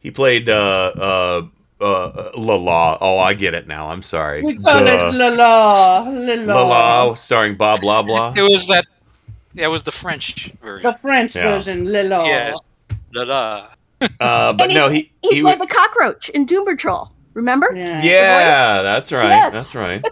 he 0.02 0.10
played. 0.10 0.48
Uh, 0.48 0.92
uh, 0.96 1.42
uh, 1.80 2.30
La 2.36 2.54
La. 2.56 2.98
Oh, 3.00 3.18
I 3.18 3.34
get 3.34 3.54
it 3.54 3.66
now. 3.66 3.88
I'm 3.90 4.02
sorry. 4.02 4.42
We 4.42 4.56
call 4.56 4.84
Duh. 4.84 5.10
it 5.10 5.14
La 5.14 5.28
La. 5.28 6.08
La 6.08 6.34
La 6.54 6.62
La, 7.08 7.14
starring 7.14 7.56
Bob 7.56 7.80
Blah 7.80 8.02
Blah. 8.02 8.34
It 8.36 8.42
was 8.42 8.66
that. 8.68 8.86
Yeah, 9.54 9.64
it 9.66 9.70
was 9.70 9.82
the 9.82 9.90
French 9.92 10.52
version. 10.62 10.82
The 10.90 10.96
French 10.98 11.34
Yeah. 11.36 11.56
version, 11.56 11.92
La 11.92 12.02
La. 12.02 12.24
Yes. 12.24 12.60
La 13.14 13.22
La. 13.24 13.66
Uh, 14.20 14.52
but 14.52 14.62
And 14.66 14.74
no, 14.74 14.88
he 14.88 15.10
he, 15.22 15.36
he 15.36 15.42
played 15.42 15.58
wa- 15.58 15.64
the 15.66 15.72
cockroach 15.72 16.28
in 16.30 16.46
Doom 16.46 16.64
Patrol. 16.66 17.10
Remember? 17.34 17.72
Yeah, 17.74 18.82
that's 18.82 19.10
right. 19.12 19.28
Yes. 19.28 19.52
That's 19.52 19.74
right. 19.74 20.04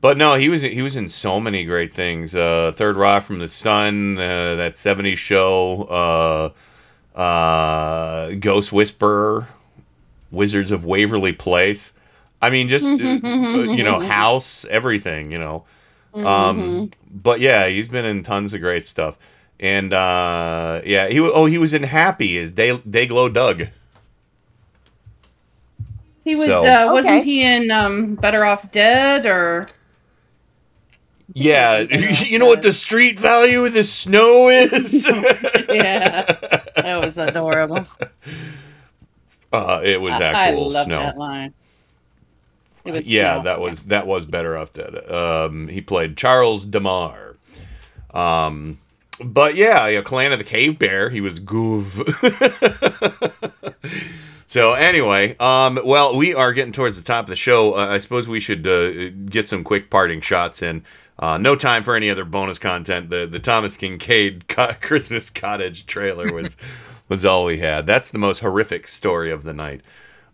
But 0.00 0.18
no, 0.18 0.34
he 0.34 0.48
was 0.48 0.62
he 0.62 0.82
was 0.82 0.96
in 0.96 1.08
so 1.08 1.38
many 1.40 1.64
great 1.64 1.92
things. 1.92 2.34
Uh, 2.34 2.72
Third 2.74 2.96
Rock 2.96 3.22
from 3.24 3.38
the 3.38 3.48
Sun, 3.48 4.18
uh, 4.18 4.54
that 4.56 4.72
'70s 4.74 5.16
show, 5.16 6.52
uh, 7.14 8.32
Ghost 8.40 8.72
Whisperer, 8.72 9.48
Wizards 10.30 10.70
of 10.70 10.84
Waverly 10.84 11.32
Place. 11.32 11.92
I 12.40 12.50
mean, 12.50 12.68
just 12.68 12.86
uh, 12.86 12.90
you 12.94 13.84
know, 13.84 14.00
House, 14.00 14.64
everything. 14.66 15.30
You 15.32 15.38
know, 15.38 15.64
um, 16.14 16.90
but 17.10 17.40
yeah, 17.40 17.68
he's 17.68 17.88
been 17.88 18.04
in 18.04 18.22
tons 18.22 18.52
of 18.54 18.60
great 18.60 18.86
stuff. 18.86 19.18
And 19.60 19.92
uh, 19.92 20.82
yeah, 20.84 21.08
he 21.08 21.20
oh 21.20 21.44
he 21.46 21.58
was 21.58 21.72
in 21.72 21.84
Happy 21.84 22.36
as 22.38 22.52
Day 22.52 22.76
Dayglow 22.78 23.32
Doug. 23.32 23.68
He 26.24 26.34
was. 26.34 26.46
So- 26.46 26.64
uh, 26.64 26.92
wasn't 26.92 27.16
Okay. 27.16 27.24
he 27.24 27.42
in 27.44 27.70
um, 27.70 28.14
Better 28.16 28.44
Off 28.44 28.70
Dead 28.72 29.26
or? 29.26 29.68
Yeah, 31.34 31.78
you 32.26 32.38
know 32.38 32.46
what 32.46 32.62
the 32.62 32.72
street 32.72 33.18
value 33.18 33.64
of 33.64 33.72
the 33.72 33.84
snow 33.84 34.48
is? 34.50 35.06
yeah, 35.70 36.61
that 36.82 37.00
was 37.04 37.18
adorable. 37.18 37.86
uh, 39.52 39.80
it 39.84 40.00
was 40.00 40.14
I- 40.14 40.24
actual 40.24 40.64
I 40.64 40.68
love 40.74 40.84
snow. 40.86 40.98
that 41.00 41.18
line. 41.18 41.54
Was 42.84 43.06
yeah, 43.06 43.34
snow. 43.36 43.44
that 43.44 43.60
was 43.60 43.82
that 43.84 44.06
was 44.08 44.26
better 44.26 44.56
off 44.56 44.72
dead. 44.72 45.08
Um, 45.08 45.68
he 45.68 45.80
played 45.80 46.16
Charles 46.16 46.66
De 46.66 46.80
Mar. 46.80 47.36
Um, 48.12 48.80
but 49.24 49.54
yeah, 49.54 49.86
yeah, 49.86 50.02
Clan 50.02 50.32
of 50.32 50.38
the 50.38 50.44
Cave 50.44 50.78
Bear. 50.78 51.10
He 51.10 51.20
was 51.20 51.38
Goov. 51.38 52.02
so 54.46 54.72
anyway, 54.72 55.36
um, 55.38 55.78
well, 55.84 56.16
we 56.16 56.34
are 56.34 56.52
getting 56.52 56.72
towards 56.72 56.96
the 56.96 57.04
top 57.04 57.26
of 57.26 57.28
the 57.28 57.36
show. 57.36 57.74
Uh, 57.74 57.86
I 57.86 57.98
suppose 57.98 58.26
we 58.26 58.40
should 58.40 58.66
uh, 58.66 59.10
get 59.10 59.46
some 59.46 59.62
quick 59.62 59.88
parting 59.90 60.20
shots 60.20 60.60
in. 60.60 60.84
Uh, 61.22 61.38
no 61.38 61.54
time 61.54 61.84
for 61.84 61.94
any 61.94 62.10
other 62.10 62.24
bonus 62.24 62.58
content. 62.58 63.08
The 63.08 63.26
the 63.26 63.38
Thomas 63.38 63.76
Kinkade 63.76 64.48
co- 64.48 64.72
Christmas 64.80 65.30
Cottage 65.30 65.86
trailer 65.86 66.32
was 66.32 66.56
was 67.08 67.24
all 67.24 67.44
we 67.44 67.58
had. 67.58 67.86
That's 67.86 68.10
the 68.10 68.18
most 68.18 68.40
horrific 68.40 68.88
story 68.88 69.30
of 69.30 69.44
the 69.44 69.52
night. 69.52 69.80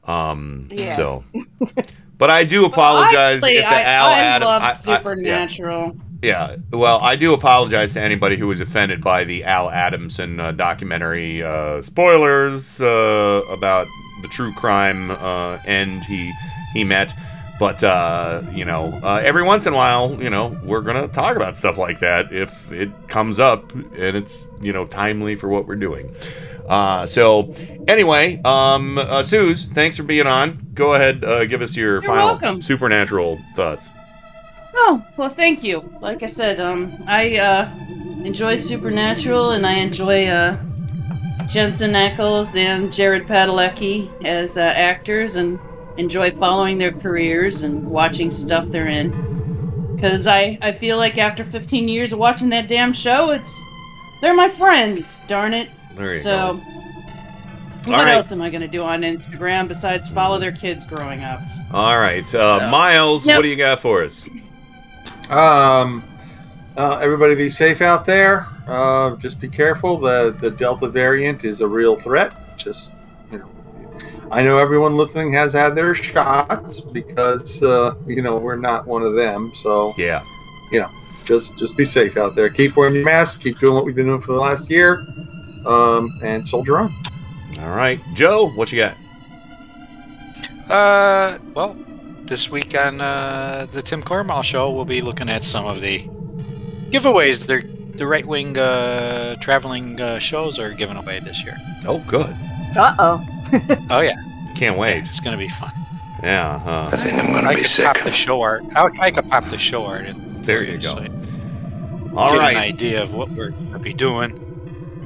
Um, 0.04 0.68
Yes. 0.72 0.96
So, 0.96 1.24
but 2.16 2.30
I 2.30 2.44
do 2.44 2.64
apologize 2.72 3.42
Honestly, 3.42 3.56
if 3.58 3.68
the 3.68 3.76
I, 3.76 3.82
Al 3.82 4.06
I 4.06 4.18
Adam. 4.20 4.46
love 4.46 4.62
I- 4.62 4.66
I- 4.66 4.68
yeah. 4.70 4.74
Supernatural. 4.76 5.96
Yeah, 6.20 6.56
well, 6.72 6.98
I 7.00 7.14
do 7.14 7.32
apologize 7.32 7.92
to 7.92 8.00
anybody 8.00 8.36
who 8.36 8.48
was 8.48 8.58
offended 8.58 9.04
by 9.04 9.22
the 9.22 9.44
Al 9.44 9.70
Adamson 9.70 10.40
uh, 10.40 10.50
documentary 10.50 11.44
uh, 11.44 11.80
spoilers 11.80 12.80
uh, 12.82 13.42
about 13.52 13.86
the 14.22 14.26
true 14.28 14.52
crime 14.54 15.12
uh, 15.12 15.58
end 15.64 16.02
he 16.06 16.32
he 16.72 16.82
met. 16.82 17.12
But 17.58 17.82
uh, 17.82 18.42
you 18.52 18.64
know, 18.64 19.00
uh, 19.02 19.20
every 19.24 19.42
once 19.42 19.66
in 19.66 19.72
a 19.72 19.76
while, 19.76 20.22
you 20.22 20.30
know, 20.30 20.56
we're 20.62 20.80
gonna 20.80 21.08
talk 21.08 21.36
about 21.36 21.56
stuff 21.56 21.76
like 21.76 22.00
that 22.00 22.32
if 22.32 22.70
it 22.70 22.90
comes 23.08 23.40
up 23.40 23.72
and 23.72 24.16
it's 24.16 24.44
you 24.60 24.72
know 24.72 24.86
timely 24.86 25.34
for 25.34 25.48
what 25.48 25.66
we're 25.66 25.76
doing. 25.76 26.14
Uh, 26.68 27.06
so 27.06 27.52
anyway, 27.88 28.40
um, 28.44 28.98
uh, 28.98 29.22
Suze, 29.22 29.64
thanks 29.64 29.96
for 29.96 30.02
being 30.02 30.26
on. 30.26 30.68
Go 30.74 30.94
ahead, 30.94 31.24
uh, 31.24 31.46
give 31.46 31.62
us 31.62 31.76
your 31.76 32.02
final 32.02 32.26
welcome. 32.26 32.62
supernatural 32.62 33.40
thoughts. 33.54 33.90
Oh 34.74 35.04
well, 35.16 35.30
thank 35.30 35.64
you. 35.64 35.80
Like 36.00 36.22
I 36.22 36.26
said, 36.26 36.60
um, 36.60 36.94
I 37.06 37.36
uh, 37.38 37.70
enjoy 38.24 38.56
Supernatural, 38.56 39.50
and 39.52 39.66
I 39.66 39.74
enjoy 39.74 40.26
uh, 40.26 40.62
Jensen 41.48 41.92
Ackles 41.92 42.54
and 42.54 42.92
Jared 42.92 43.26
Padalecki 43.26 44.10
as 44.24 44.56
uh, 44.56 44.60
actors, 44.60 45.34
and 45.34 45.58
enjoy 45.98 46.30
following 46.32 46.78
their 46.78 46.92
careers 46.92 47.62
and 47.62 47.84
watching 47.88 48.30
stuff 48.30 48.68
they're 48.68 48.86
in. 48.88 49.10
Because 49.94 50.26
I, 50.26 50.56
I 50.62 50.72
feel 50.72 50.96
like 50.96 51.18
after 51.18 51.42
15 51.44 51.88
years 51.88 52.12
of 52.12 52.18
watching 52.20 52.48
that 52.50 52.68
damn 52.68 52.92
show, 52.92 53.30
it's 53.30 53.62
they're 54.20 54.34
my 54.34 54.48
friends. 54.48 55.20
Darn 55.26 55.52
it. 55.54 55.68
There 55.94 56.14
you 56.14 56.20
so, 56.20 56.54
go. 56.54 57.90
what 57.90 57.98
All 57.98 58.04
right. 58.04 58.14
else 58.14 58.30
am 58.30 58.40
I 58.40 58.48
gonna 58.50 58.68
do 58.68 58.82
on 58.84 59.02
Instagram 59.02 59.66
besides 59.66 60.08
follow 60.08 60.38
their 60.38 60.52
kids 60.52 60.86
growing 60.86 61.22
up? 61.24 61.40
All 61.72 61.98
right, 61.98 62.22
uh, 62.34 62.60
So- 62.60 62.68
Miles, 62.70 63.26
Yep. 63.26 63.36
what 63.38 63.42
do 63.42 63.48
you 63.48 63.56
got 63.56 63.80
for 63.80 64.04
us? 64.04 64.24
Um, 65.30 66.02
uh, 66.76 66.98
everybody 67.02 67.34
be 67.34 67.50
safe 67.50 67.82
out 67.82 68.06
there. 68.06 68.46
Uh, 68.68 69.16
just 69.16 69.40
be 69.40 69.48
careful. 69.48 69.98
The 69.98 70.34
the 70.40 70.50
Delta 70.50 70.88
variant 70.88 71.44
is 71.44 71.60
a 71.60 71.66
real 71.66 71.96
threat. 71.96 72.32
Just 72.56 72.92
you 72.92 72.97
know, 72.97 72.97
I 74.30 74.42
know 74.42 74.58
everyone 74.58 74.96
listening 74.96 75.32
has 75.32 75.52
had 75.52 75.74
their 75.74 75.94
shots 75.94 76.80
because 76.80 77.62
uh, 77.62 77.94
you 78.06 78.22
know 78.22 78.36
we're 78.36 78.56
not 78.56 78.86
one 78.86 79.02
of 79.02 79.14
them. 79.14 79.52
So 79.62 79.94
yeah, 79.96 80.22
you 80.70 80.80
know, 80.80 80.90
just 81.24 81.56
just 81.58 81.76
be 81.76 81.84
safe 81.84 82.16
out 82.16 82.34
there. 82.34 82.50
Keep 82.50 82.76
wearing 82.76 82.94
your 82.94 83.04
mask. 83.04 83.40
Keep 83.40 83.58
doing 83.58 83.74
what 83.74 83.84
we've 83.84 83.94
been 83.94 84.06
doing 84.06 84.20
for 84.20 84.32
the 84.32 84.40
last 84.40 84.70
year. 84.70 84.98
Um, 85.66 86.08
and 86.22 86.46
soldier 86.46 86.78
on. 86.78 86.92
All 87.60 87.74
right, 87.74 88.00
Joe, 88.14 88.50
what 88.50 88.70
you 88.70 88.78
got? 88.78 88.96
Uh, 90.70 91.38
well, 91.54 91.76
this 92.24 92.50
week 92.50 92.78
on 92.78 93.00
uh, 93.00 93.66
the 93.72 93.82
Tim 93.82 94.02
Cornwall 94.02 94.42
show, 94.42 94.70
we'll 94.70 94.84
be 94.84 95.00
looking 95.00 95.28
at 95.28 95.44
some 95.44 95.64
of 95.64 95.80
the 95.80 96.00
giveaways. 96.90 97.46
The 97.46 97.66
the 97.96 98.06
right 98.06 98.26
wing 98.26 98.56
uh, 98.56 99.36
traveling 99.36 100.00
uh, 100.00 100.18
shows 100.18 100.58
are 100.58 100.70
given 100.70 100.96
away 100.96 101.18
this 101.20 101.42
year. 101.42 101.56
Oh, 101.86 101.98
good. 102.06 102.34
Uh 102.76 102.94
oh. 102.98 103.37
Oh 103.90 104.00
yeah, 104.00 104.16
Can't 104.54 104.78
wait. 104.78 105.04
it's 105.04 105.20
gonna 105.20 105.36
be 105.36 105.48
fun. 105.48 105.72
Yeah, 106.22 106.58
huh? 106.58 106.90
I 106.92 106.96
think 106.96 107.18
I'm 107.18 107.32
gonna 107.32 107.48
I 107.48 107.54
could 107.54 107.84
pop 107.84 108.02
the 108.04 108.12
show 108.12 108.42
art. 108.42 108.64
I, 108.74 108.88
I 109.00 109.10
could 109.10 109.28
pop 109.30 109.44
the 109.46 109.58
show 109.58 109.84
art. 109.86 110.06
In 110.06 110.42
There 110.42 110.62
you 110.64 110.78
go. 110.78 110.96
so 110.96 111.06
All 112.16 112.30
get 112.32 112.38
right. 112.38 112.56
an 112.56 112.62
idea 112.62 113.02
of 113.02 113.14
what 113.14 113.28
we're 113.30 113.50
gonna 113.50 113.78
be 113.78 113.92
doing. 113.92 114.44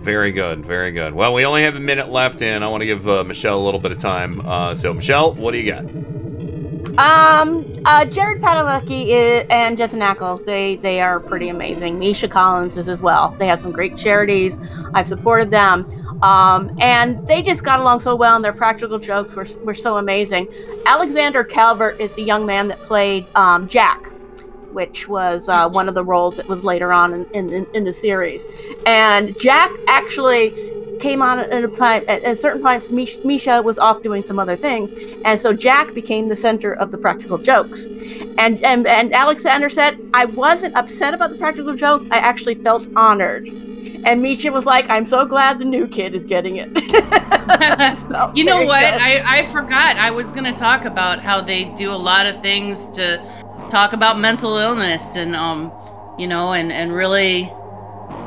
Very 0.02 0.32
good, 0.32 0.64
very 0.66 0.90
good. 0.90 1.14
Well, 1.14 1.32
we 1.34 1.44
only 1.44 1.62
have 1.62 1.76
a 1.76 1.80
minute 1.80 2.08
left, 2.08 2.42
and 2.42 2.64
I 2.64 2.68
want 2.68 2.80
to 2.80 2.86
give 2.86 3.08
uh, 3.08 3.22
Michelle 3.22 3.56
a 3.60 3.62
little 3.64 3.78
bit 3.78 3.92
of 3.92 3.98
time. 3.98 4.40
Uh, 4.44 4.74
so, 4.74 4.92
Michelle, 4.92 5.32
what 5.34 5.52
do 5.52 5.58
you 5.60 5.70
got? 5.70 5.84
Um, 6.98 7.64
uh, 7.86 8.04
Jared 8.06 8.42
Padalecki 8.42 9.46
and 9.50 9.78
Jensen 9.78 10.00
Ackles, 10.00 10.44
they 10.44 10.76
they 10.76 11.00
are 11.00 11.20
pretty 11.20 11.48
amazing. 11.48 11.98
Misha 11.98 12.28
Collins 12.28 12.76
is 12.76 12.88
as 12.88 13.00
well. 13.00 13.34
They 13.38 13.46
have 13.46 13.60
some 13.60 13.70
great 13.72 13.96
charities. 13.96 14.58
I've 14.92 15.08
supported 15.08 15.50
them. 15.50 15.84
Um, 16.22 16.76
and 16.80 17.26
they 17.26 17.42
just 17.42 17.64
got 17.64 17.80
along 17.80 18.00
so 18.00 18.14
well, 18.14 18.36
and 18.36 18.44
their 18.44 18.52
practical 18.52 18.98
jokes 18.98 19.34
were, 19.34 19.46
were 19.64 19.74
so 19.74 19.98
amazing. 19.98 20.48
Alexander 20.86 21.42
Calvert 21.42 22.00
is 22.00 22.14
the 22.14 22.22
young 22.22 22.46
man 22.46 22.68
that 22.68 22.78
played 22.82 23.26
um, 23.34 23.68
Jack, 23.68 24.06
which 24.72 25.08
was 25.08 25.48
uh, 25.48 25.68
one 25.68 25.88
of 25.88 25.94
the 25.94 26.04
roles 26.04 26.36
that 26.36 26.46
was 26.46 26.62
later 26.62 26.92
on 26.92 27.12
in, 27.12 27.52
in, 27.52 27.66
in, 27.74 27.84
the 27.84 27.92
series. 27.92 28.46
And 28.86 29.38
Jack 29.40 29.70
actually 29.88 30.50
came 31.00 31.20
on 31.20 31.40
at 31.40 31.50
a 31.50 32.10
at 32.10 32.22
a 32.22 32.36
certain 32.36 32.62
point 32.62 32.88
misha 33.24 33.60
was 33.60 33.76
off 33.76 34.02
doing 34.04 34.22
some 34.22 34.38
other 34.38 34.54
things 34.54 34.94
and 35.24 35.40
so 35.40 35.52
jack 35.52 35.92
became 35.94 36.28
the 36.28 36.36
center 36.36 36.74
of 36.74 36.92
the 36.92 36.98
practical 36.98 37.38
jokes 37.38 37.86
and 38.38 38.62
and, 38.62 38.86
and 38.86 39.12
alexander 39.12 39.68
said 39.68 39.98
i 40.14 40.26
wasn't 40.26 40.72
upset 40.76 41.12
about 41.12 41.30
the 41.30 41.38
practical 41.38 41.74
jokes 41.74 42.06
i 42.12 42.18
actually 42.18 42.54
felt 42.54 42.86
honored 42.94 43.48
and 44.04 44.22
misha 44.22 44.50
was 44.50 44.64
like 44.64 44.88
i'm 44.90 45.06
so 45.06 45.24
glad 45.24 45.58
the 45.58 45.64
new 45.64 45.86
kid 45.86 46.14
is 46.14 46.24
getting 46.24 46.56
it 46.56 46.70
So, 48.08 48.32
you 48.36 48.44
know 48.44 48.64
what? 48.64 48.84
I, 48.84 49.40
I 49.40 49.52
forgot. 49.52 49.96
I 49.96 50.10
was 50.10 50.30
going 50.30 50.44
to 50.44 50.52
talk 50.52 50.84
about 50.84 51.20
how 51.20 51.40
they 51.40 51.64
do 51.74 51.90
a 51.90 51.96
lot 51.96 52.26
of 52.26 52.40
things 52.40 52.88
to 52.90 53.18
talk 53.70 53.92
about 53.92 54.18
mental 54.18 54.56
illness 54.58 55.16
and, 55.16 55.34
um, 55.34 55.72
you 56.18 56.26
know, 56.28 56.52
and, 56.52 56.70
and 56.72 56.92
really 56.94 57.42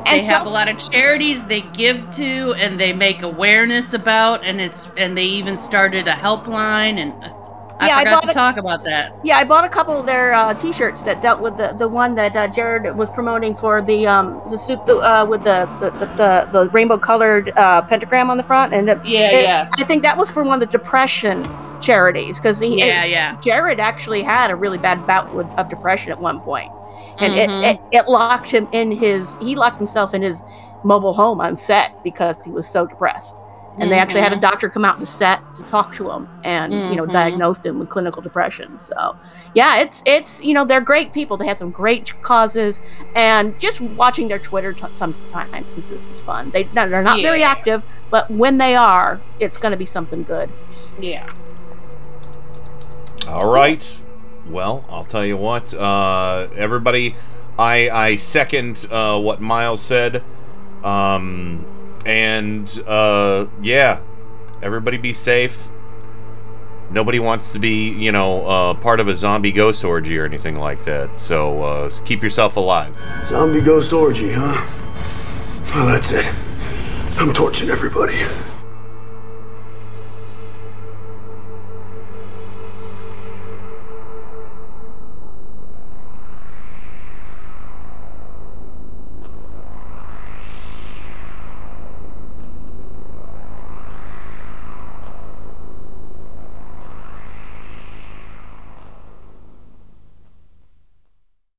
they 0.04 0.18
And 0.18 0.26
have 0.26 0.42
so- 0.42 0.48
a 0.48 0.50
lot 0.50 0.68
of 0.68 0.78
charities 0.78 1.44
they 1.46 1.62
give 1.62 2.10
to 2.12 2.52
and 2.54 2.78
they 2.78 2.92
make 2.92 3.22
awareness 3.22 3.94
about 3.94 4.44
and 4.44 4.60
it's 4.60 4.88
and 4.96 5.16
they 5.16 5.24
even 5.24 5.56
started 5.58 6.06
a 6.08 6.12
helpline 6.14 6.98
and 6.98 7.12
I 7.78 7.88
Yeah, 7.88 7.96
I 7.96 7.98
forgot 8.04 8.12
bought 8.14 8.22
to 8.24 8.30
a- 8.30 8.34
talk 8.34 8.56
about 8.56 8.84
that. 8.84 9.12
Yeah, 9.22 9.36
I 9.36 9.44
bought 9.44 9.64
a 9.64 9.68
couple 9.68 9.98
of 10.00 10.06
their 10.06 10.32
uh, 10.32 10.54
T-shirts 10.54 11.02
that 11.02 11.20
dealt 11.20 11.40
with 11.40 11.56
the, 11.58 11.74
the 11.78 11.86
one 11.88 12.14
that 12.14 12.34
uh, 12.34 12.48
Jared 12.48 12.96
was 12.96 13.10
promoting 13.10 13.54
for 13.54 13.82
the 13.82 14.06
um 14.06 14.40
the 14.50 14.58
soup 14.58 14.86
the, 14.86 14.96
uh, 14.98 15.26
with 15.26 15.44
the 15.44 15.66
the, 15.80 15.90
the, 16.16 16.48
the 16.52 16.70
rainbow 16.70 16.96
colored 16.96 17.52
uh, 17.56 17.82
pentagram 17.82 18.30
on 18.30 18.36
the 18.38 18.42
front 18.42 18.72
and 18.72 18.88
it- 18.88 19.04
Yeah, 19.04 19.30
it- 19.30 19.42
yeah. 19.42 19.68
I 19.78 19.84
think 19.84 20.02
that 20.04 20.16
was 20.16 20.30
for 20.30 20.42
one 20.42 20.54
of 20.54 20.60
the 20.60 20.78
depression 20.78 21.46
charities 21.82 22.38
because 22.38 22.58
he 22.58 22.78
Yeah, 22.78 23.04
yeah. 23.04 23.36
Jared 23.40 23.78
actually 23.78 24.22
had 24.22 24.50
a 24.50 24.56
really 24.56 24.78
bad 24.78 25.06
bout 25.06 25.34
with, 25.34 25.46
of 25.58 25.68
depression 25.68 26.10
at 26.12 26.18
one 26.20 26.40
point, 26.40 26.72
and 27.18 27.34
Mhm. 27.34 27.38
it, 27.64 27.76
it 27.76 27.80
it 27.98 28.08
locked 28.08 28.50
him 28.50 28.66
in 28.72 28.90
his 28.90 29.36
he 29.40 29.54
locked 29.54 29.76
himself 29.78 30.14
in 30.14 30.22
his 30.22 30.42
mobile 30.84 31.12
home 31.12 31.40
on 31.42 31.54
set 31.56 31.92
because 32.02 32.42
he 32.44 32.50
was 32.50 32.66
so 32.66 32.86
depressed. 32.86 33.36
And 33.78 33.90
they 33.92 33.98
actually 33.98 34.20
had 34.22 34.32
a 34.32 34.36
Mhm. 34.36 34.40
doctor 34.40 34.68
come 34.68 34.84
out 34.84 34.98
to 35.00 35.06
set 35.06 35.40
to 35.56 35.62
talk 35.64 35.94
to 35.94 36.10
him 36.10 36.28
and 36.44 36.72
you 36.72 36.96
know 36.96 37.04
Mhm. 37.04 37.12
diagnosed 37.12 37.66
him 37.66 37.78
with 37.78 37.88
clinical 37.88 38.22
depression. 38.22 38.78
So 38.78 39.16
yeah, 39.54 39.76
it's 39.76 40.02
it's 40.06 40.42
you 40.42 40.54
know 40.54 40.64
they're 40.64 40.80
great 40.80 41.12
people. 41.12 41.36
They 41.36 41.46
have 41.46 41.58
some 41.58 41.70
great 41.70 42.14
causes, 42.22 42.80
and 43.14 43.58
just 43.58 43.80
watching 43.80 44.28
their 44.28 44.38
Twitter 44.38 44.72
t- 44.72 44.84
sometimes 44.94 45.66
is 46.10 46.20
fun. 46.20 46.50
They 46.52 46.64
they're 46.64 47.02
not 47.02 47.20
very 47.20 47.42
active, 47.42 47.84
but 48.10 48.30
when 48.30 48.58
they 48.58 48.74
are, 48.76 49.20
it's 49.40 49.58
going 49.58 49.72
to 49.72 49.78
be 49.78 49.86
something 49.86 50.22
good. 50.22 50.50
Yeah. 51.00 51.26
All 53.28 53.48
right. 53.50 53.98
Well, 54.48 54.84
I'll 54.88 55.04
tell 55.04 55.24
you 55.24 55.36
what. 55.36 55.74
Uh, 55.74 56.46
everybody, 56.56 57.16
I 57.58 57.90
I 57.90 58.16
second 58.16 58.86
uh, 58.90 59.18
what 59.18 59.40
Miles 59.40 59.80
said. 59.80 60.22
Um, 60.84 61.66
and 62.06 62.82
uh, 62.86 63.46
yeah, 63.60 64.00
everybody 64.62 64.96
be 64.96 65.12
safe. 65.12 65.68
Nobody 66.88 67.18
wants 67.18 67.50
to 67.50 67.58
be, 67.58 67.90
you 67.90 68.12
know, 68.12 68.46
uh, 68.46 68.74
part 68.74 69.00
of 69.00 69.08
a 69.08 69.16
zombie 69.16 69.50
ghost 69.50 69.82
orgy 69.84 70.16
or 70.16 70.24
anything 70.24 70.56
like 70.56 70.84
that. 70.84 71.20
So 71.20 71.62
uh, 71.62 71.90
keep 72.04 72.22
yourself 72.22 72.56
alive. 72.56 72.96
Zombie 73.26 73.60
ghost 73.60 73.92
orgy, 73.92 74.32
huh? 74.32 74.64
Well, 75.74 75.86
that's 75.86 76.12
it. 76.12 76.32
I'm 77.18 77.34
torching 77.34 77.70
everybody. 77.70 78.24